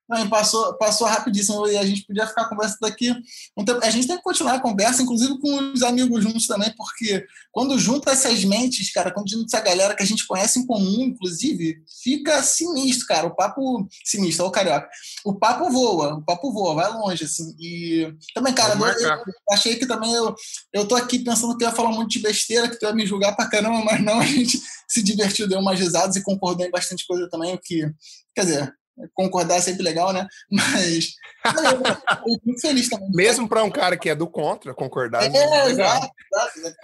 Não, 0.09 0.29
passou, 0.29 0.75
passou 0.75 1.07
rapidíssimo 1.07 1.67
e 1.67 1.77
a 1.77 1.85
gente 1.85 2.07
podia 2.07 2.27
ficar 2.27 2.49
conversando 2.49 2.79
daqui 2.81 3.13
um 3.57 3.65
tempo. 3.65 3.85
A 3.85 3.91
gente 3.91 4.07
tem 4.07 4.17
que 4.17 4.23
continuar 4.23 4.55
a 4.55 4.61
conversa, 4.61 5.03
inclusive 5.03 5.39
com 5.41 5.73
os 5.73 5.83
amigos 5.83 6.23
juntos 6.23 6.47
também, 6.47 6.73
porque 6.77 7.27
quando 7.51 7.77
junta 7.79 8.13
essas 8.13 8.45
mentes, 8.45 8.93
cara, 8.93 9.11
quando 9.11 9.29
junta 9.29 9.47
essa 9.47 9.65
galera 9.65 9.97
que 9.97 10.03
a 10.03 10.07
gente 10.07 10.27
conhece 10.27 10.61
em 10.61 10.67
comum, 10.67 11.03
inclusive, 11.03 11.83
fica 12.03 12.41
sinistro, 12.43 13.07
cara. 13.07 13.27
O 13.27 13.35
papo 13.35 13.89
sinistro, 14.05 14.45
ó, 14.45 14.49
o 14.49 14.53
carioca. 14.53 14.89
O 15.25 15.35
papo 15.35 15.71
voa, 15.71 16.15
o 16.15 16.23
papo 16.23 16.53
voa, 16.53 16.75
vai 16.75 16.93
longe, 16.93 17.25
assim. 17.25 17.57
E 17.59 18.15
também, 18.33 18.55
cara, 18.55 18.75
eu, 18.75 18.87
eu 18.87 19.35
achei 19.51 19.75
que 19.75 19.87
também 19.87 20.13
eu, 20.13 20.35
eu 20.73 20.87
tô 20.87 20.95
aqui 20.95 21.19
pensando 21.19 21.57
que 21.57 21.65
eu 21.65 21.69
ia 21.69 21.75
falar 21.75 21.89
um 21.89 21.95
monte 21.95 22.19
de 22.19 22.21
besteira, 22.21 22.69
que 22.69 22.79
tu 22.79 22.87
ia 22.87 22.95
me 22.95 23.05
julgar 23.05 23.35
pra 23.35 23.49
caramba, 23.49 23.85
mas 23.85 24.05
não, 24.05 24.21
a 24.21 24.27
gente 24.27 24.61
se 24.89 25.03
divertiu, 25.03 25.49
deu 25.49 25.59
umas 25.59 25.81
risadas 25.81 26.15
e 26.15 26.23
concordou 26.23 26.65
em 26.65 26.71
bastante 26.71 27.05
coisa 27.07 27.29
também, 27.29 27.55
o 27.55 27.59
que, 27.59 27.91
quer 28.35 28.45
dizer, 28.45 28.75
concordar 29.15 29.57
é 29.57 29.61
sempre 29.61 29.83
legal, 29.83 30.13
né? 30.13 30.27
Mas 30.51 31.15
eu, 31.45 32.35
fico 32.35 32.47
muito 32.47 32.61
feliz 32.61 32.89
também. 32.89 33.11
Mesmo 33.13 33.49
para 33.49 33.65
um 33.65 33.71
cara 33.71 33.97
que 33.97 34.09
é 34.09 34.15
do 34.15 34.27
contra, 34.27 34.75
concordar. 34.75 35.23
É, 35.25 35.29
legal. 35.29 35.69
exato, 35.69 36.13
exato. 36.59 36.77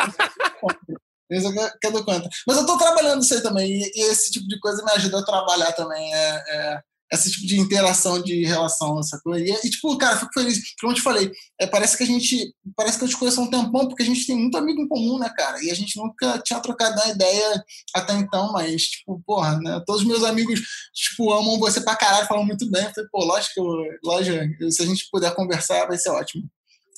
Isso 1.30 1.52
que 1.80 1.86
é 1.86 1.90
do 1.90 2.04
contra. 2.04 2.28
Mas 2.46 2.56
eu 2.58 2.66
tô 2.66 2.76
trabalhando 2.76 3.22
isso 3.22 3.34
aí 3.34 3.40
também, 3.40 3.72
e, 3.72 3.90
e 3.94 4.02
esse 4.10 4.30
tipo 4.30 4.46
de 4.46 4.60
coisa 4.60 4.84
me 4.84 4.92
ajuda 4.92 5.20
a 5.20 5.24
trabalhar 5.24 5.72
também. 5.72 6.14
É, 6.14 6.44
é, 6.48 6.82
esse 7.12 7.30
tipo 7.30 7.46
de 7.46 7.60
interação 7.60 8.22
de 8.22 8.44
relação, 8.44 8.98
essa 8.98 9.20
coisa. 9.20 9.44
E, 9.44 9.70
tipo, 9.70 9.96
cara, 9.98 10.18
fico 10.18 10.32
feliz. 10.32 10.74
Como 10.80 10.92
eu 10.92 10.96
te 10.96 11.02
falei, 11.02 11.30
é, 11.60 11.66
parece 11.66 11.96
que 11.96 12.02
a 12.02 12.06
gente. 12.06 12.54
Parece 12.74 12.98
que 12.98 13.04
eu 13.04 13.08
te 13.08 13.16
conheço 13.16 13.40
há 13.40 13.44
um 13.44 13.50
tempão, 13.50 13.86
porque 13.86 14.02
a 14.02 14.06
gente 14.06 14.26
tem 14.26 14.34
muito 14.34 14.56
amigo 14.56 14.80
em 14.80 14.88
comum, 14.88 15.18
né, 15.18 15.30
cara? 15.36 15.62
E 15.62 15.70
a 15.70 15.74
gente 15.74 15.98
nunca 15.98 16.38
tinha 16.38 16.58
trocado 16.60 16.98
uma 16.98 17.12
ideia 17.12 17.64
até 17.94 18.14
então, 18.14 18.50
mas, 18.52 18.82
tipo, 18.84 19.22
porra, 19.26 19.58
né? 19.60 19.82
Todos 19.86 20.02
os 20.02 20.08
meus 20.08 20.24
amigos, 20.24 20.60
tipo, 20.94 21.30
amam 21.32 21.58
você 21.58 21.82
pra 21.82 21.96
caralho, 21.96 22.26
falam 22.26 22.46
muito 22.46 22.70
bem. 22.70 22.84
Eu 22.84 22.92
falei, 22.94 23.10
pô, 23.12 23.24
lógico 23.24 23.54
que 23.54 23.60
eu, 23.60 23.98
lógico, 24.02 24.70
se 24.70 24.82
a 24.82 24.86
gente 24.86 25.08
puder 25.10 25.34
conversar, 25.34 25.86
vai 25.86 25.98
ser 25.98 26.10
ótimo. 26.10 26.44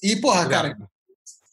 E, 0.00 0.14
porra, 0.16 0.48
cara, 0.48 0.76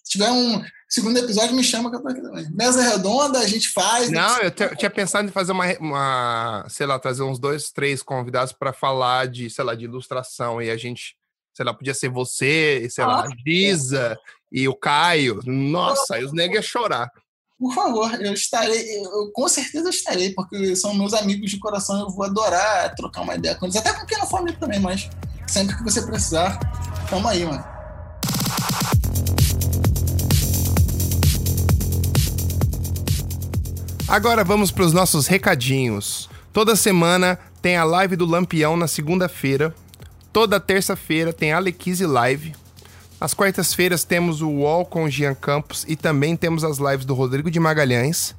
se 0.04 0.12
tiver 0.12 0.30
um 0.30 0.62
segundo 0.92 1.18
episódio, 1.18 1.56
me 1.56 1.64
chama 1.64 1.90
que 1.90 1.96
eu 1.96 2.02
tô 2.02 2.10
aqui 2.10 2.22
também. 2.22 2.46
Mesa 2.52 2.82
redonda, 2.84 3.40
a 3.40 3.48
gente 3.48 3.70
faz. 3.70 4.12
Não, 4.12 4.38
eu, 4.40 4.52
te- 4.52 4.64
eu 4.64 4.76
tinha 4.76 4.92
pensado 4.92 5.28
em 5.28 5.32
fazer 5.32 5.54
uma, 5.54 5.66
uma, 5.80 6.66
sei 6.70 6.86
lá, 6.86 7.00
trazer 7.00 7.24
uns 7.24 7.40
dois, 7.40 7.72
três 7.72 8.04
convidados 8.04 8.52
para 8.54 8.74
falar 8.74 9.28
de, 9.28 9.50
sei 9.50 9.64
lá, 9.64 9.74
de 9.74 9.86
ilustração. 9.86 10.62
E 10.62 10.70
a 10.70 10.76
gente, 10.76 11.16
sei 11.56 11.66
lá, 11.66 11.74
podia 11.74 11.94
ser 11.94 12.10
você, 12.10 12.88
sei 12.92 13.06
lá, 13.06 13.24
a 13.24 13.30
Giza 13.48 14.18
e 14.52 14.68
o 14.68 14.76
Caio. 14.76 15.40
Nossa, 15.46 16.16
aí 16.16 16.26
os 16.26 16.34
negros 16.34 16.56
iam 16.58 16.64
chorar. 16.64 17.10
Por 17.58 17.74
favor, 17.76 18.12
eu 18.20 18.34
estarei, 18.34 18.98
eu, 18.98 19.04
eu 19.04 19.32
com 19.32 19.48
certeza 19.48 19.90
estarei, 19.90 20.34
porque 20.34 20.76
são 20.76 20.96
meus 20.96 21.14
amigos 21.14 21.52
de 21.52 21.60
coração, 21.60 22.00
eu 22.00 22.10
vou 22.10 22.26
adorar 22.26 22.94
trocar 22.96 23.22
uma 23.22 23.36
ideia 23.36 23.54
com 23.56 23.66
eles, 23.66 23.76
até 23.76 23.94
com 23.94 24.04
quem 24.06 24.18
não 24.18 24.26
for 24.26 24.40
amigo 24.40 24.60
também, 24.60 24.80
mas 24.80 25.08
sempre 25.48 25.78
que 25.78 25.84
você 25.84 26.02
precisar, 26.02 26.58
tamo 27.08 27.28
aí, 27.28 27.46
mano. 27.46 27.64
Agora 34.12 34.44
vamos 34.44 34.72
para 34.72 34.84
os 34.84 34.92
nossos 34.92 35.26
recadinhos. 35.26 36.30
Toda 36.52 36.76
semana 36.76 37.40
tem 37.62 37.78
a 37.78 37.86
live 37.86 38.18
do 38.18 38.26
Lampião 38.26 38.76
na 38.76 38.86
segunda-feira. 38.86 39.74
Toda 40.34 40.60
terça-feira 40.60 41.32
tem 41.32 41.54
a 41.54 41.56
Alequise 41.56 42.06
Live. 42.06 42.54
Nas 43.22 43.34
quartas-feiras 43.34 44.04
temos 44.04 44.42
o 44.42 44.50
UOL 44.50 44.86
com 44.86 45.10
Jean 45.10 45.34
Campos 45.34 45.86
e 45.88 45.96
também 45.96 46.36
temos 46.36 46.66
as 46.66 46.78
lives 46.78 47.06
do 47.06 47.14
Rodrigo 47.14 47.50
de 47.50 47.58
Magalhães. 47.58 48.36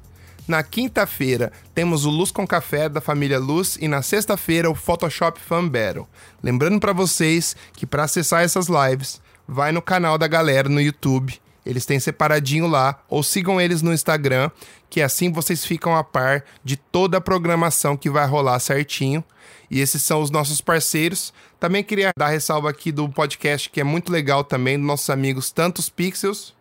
Na 0.47 0.61
quinta-feira 0.61 1.51
temos 1.73 2.05
o 2.05 2.11
Luz 2.11 2.29
com 2.29 2.45
Café 2.45 2.87
da 2.87 3.01
família 3.01 3.39
Luz 3.39 3.75
e 3.81 3.87
na 3.87 4.03
sexta-feira 4.03 4.69
o 4.69 4.75
Photoshop 4.75 5.39
Fan 5.39 5.67
Battle. 5.67 6.07
Lembrando 6.43 6.79
para 6.79 6.93
vocês 6.93 7.55
que 7.73 7.87
para 7.87 8.03
acessar 8.03 8.43
essas 8.43 8.67
lives, 8.67 9.19
vai 9.47 9.71
no 9.71 9.81
canal 9.81 10.19
da 10.19 10.27
galera 10.27 10.69
no 10.69 10.79
YouTube. 10.79 11.41
Eles 11.65 11.85
têm 11.85 11.99
separadinho 11.99 12.67
lá, 12.67 13.01
ou 13.09 13.23
sigam 13.23 13.59
eles 13.59 13.81
no 13.81 13.93
Instagram, 13.93 14.49
que 14.89 15.01
assim 15.01 15.31
vocês 15.31 15.65
ficam 15.65 15.95
a 15.95 16.03
par 16.03 16.43
de 16.63 16.75
toda 16.75 17.17
a 17.17 17.21
programação 17.21 17.95
que 17.95 18.09
vai 18.09 18.27
rolar 18.27 18.59
certinho. 18.59 19.23
E 19.71 19.79
esses 19.79 20.03
são 20.03 20.21
os 20.21 20.29
nossos 20.29 20.61
parceiros. 20.61 21.33
Também 21.59 21.83
queria 21.83 22.11
dar 22.17 22.27
ressalva 22.27 22.69
aqui 22.69 22.91
do 22.91 23.09
podcast 23.09 23.69
que 23.69 23.81
é 23.81 23.83
muito 23.83 24.11
legal 24.11 24.43
também, 24.43 24.77
dos 24.77 24.85
nossos 24.85 25.09
amigos 25.09 25.51
Tantos 25.51 25.89
Pixels. 25.89 26.53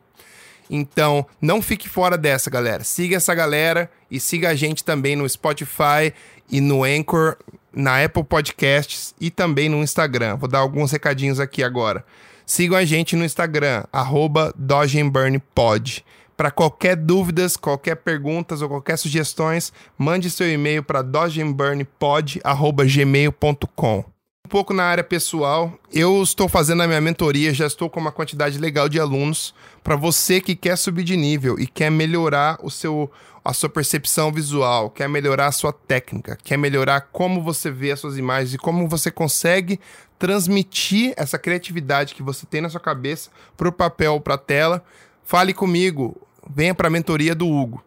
Então, 0.70 1.26
não 1.40 1.60
fique 1.60 1.88
fora 1.88 2.16
dessa, 2.16 2.48
galera. 2.48 2.82
Siga 2.84 3.16
essa 3.16 3.34
galera 3.34 3.90
e 4.10 4.18
siga 4.18 4.48
a 4.48 4.54
gente 4.54 4.82
também 4.82 5.14
no 5.14 5.28
Spotify 5.28 6.14
e 6.50 6.60
no 6.60 6.84
Anchor, 6.84 7.36
na 7.72 8.02
Apple 8.02 8.24
Podcasts 8.24 9.14
e 9.20 9.30
também 9.30 9.68
no 9.68 9.82
Instagram. 9.82 10.36
Vou 10.36 10.48
dar 10.48 10.60
alguns 10.60 10.90
recadinhos 10.90 11.40
aqui 11.40 11.62
agora. 11.62 12.04
Sigam 12.52 12.76
a 12.76 12.84
gente 12.84 13.16
no 13.16 13.24
Instagram, 13.24 13.84
arroba 13.90 14.52
Dodge 14.54 15.00
and 15.00 15.08
Burn 15.08 15.38
Pod. 15.54 16.04
Para 16.36 16.50
qualquer 16.50 16.96
dúvidas, 16.96 17.56
qualquer 17.56 17.96
perguntas 17.96 18.60
ou 18.60 18.68
qualquer 18.68 18.98
sugestões, 18.98 19.72
mande 19.96 20.28
seu 20.28 20.52
e-mail 20.52 20.82
para 20.82 21.00
dodgeandburnpod.gmail.com 21.00 23.98
um 24.00 24.04
pouco 24.52 24.74
na 24.74 24.84
área 24.84 25.02
pessoal. 25.02 25.72
Eu 25.90 26.22
estou 26.22 26.46
fazendo 26.46 26.82
a 26.82 26.86
minha 26.86 27.00
mentoria, 27.00 27.54
já 27.54 27.66
estou 27.66 27.88
com 27.88 27.98
uma 27.98 28.12
quantidade 28.12 28.58
legal 28.58 28.86
de 28.86 29.00
alunos. 29.00 29.54
Para 29.82 29.96
você 29.96 30.42
que 30.42 30.54
quer 30.54 30.76
subir 30.76 31.04
de 31.04 31.16
nível 31.16 31.58
e 31.58 31.66
quer 31.66 31.90
melhorar 31.90 32.58
o 32.62 32.70
seu, 32.70 33.10
a 33.42 33.54
sua 33.54 33.70
percepção 33.70 34.30
visual, 34.30 34.90
quer 34.90 35.08
melhorar 35.08 35.46
a 35.46 35.52
sua 35.52 35.72
técnica, 35.72 36.36
quer 36.44 36.58
melhorar 36.58 37.00
como 37.00 37.40
você 37.40 37.70
vê 37.70 37.92
as 37.92 38.00
suas 38.00 38.18
imagens 38.18 38.52
e 38.52 38.58
como 38.58 38.86
você 38.86 39.10
consegue 39.10 39.80
transmitir 40.18 41.14
essa 41.16 41.38
criatividade 41.38 42.14
que 42.14 42.22
você 42.22 42.44
tem 42.44 42.60
na 42.60 42.68
sua 42.68 42.78
cabeça 42.78 43.30
para 43.56 43.70
o 43.70 43.72
papel 43.72 44.20
para 44.20 44.34
a 44.34 44.38
tela, 44.38 44.84
fale 45.24 45.54
comigo. 45.54 46.14
Venha 46.54 46.74
para 46.74 46.88
a 46.88 46.90
mentoria 46.90 47.34
do 47.34 47.48
Hugo. 47.48 47.82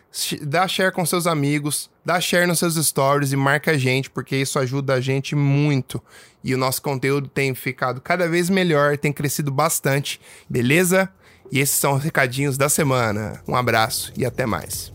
dá 0.44 0.68
share 0.68 0.94
com 0.94 1.04
seus 1.04 1.26
amigos, 1.26 1.90
dá 2.06 2.22
share 2.22 2.46
nos 2.46 2.60
seus 2.60 2.76
stories 2.76 3.32
e 3.32 3.36
marca 3.36 3.72
a 3.72 3.78
gente, 3.80 4.08
porque 4.08 4.36
isso 4.36 4.60
ajuda 4.60 4.94
a 4.94 5.02
gente 5.02 5.36
muito. 5.36 6.00
E 6.44 6.54
o 6.54 6.60
nosso 6.60 6.80
conteúdo 6.84 7.28
tem 7.28 7.56
ficado 7.56 8.00
cada 8.02 8.30
vez 8.30 8.52
melhor, 8.52 9.00
tem 9.00 9.12
crescido 9.12 9.50
bastante, 9.50 10.22
beleza? 10.48 11.10
E 11.52 11.60
esses 11.60 11.76
são 11.76 11.96
os 11.96 12.04
recadinhos 12.04 12.56
da 12.56 12.70
semana. 12.70 13.42
Um 13.48 13.56
abraço 13.56 14.14
e 14.16 14.28
até 14.28 14.46
mais. 14.46 14.92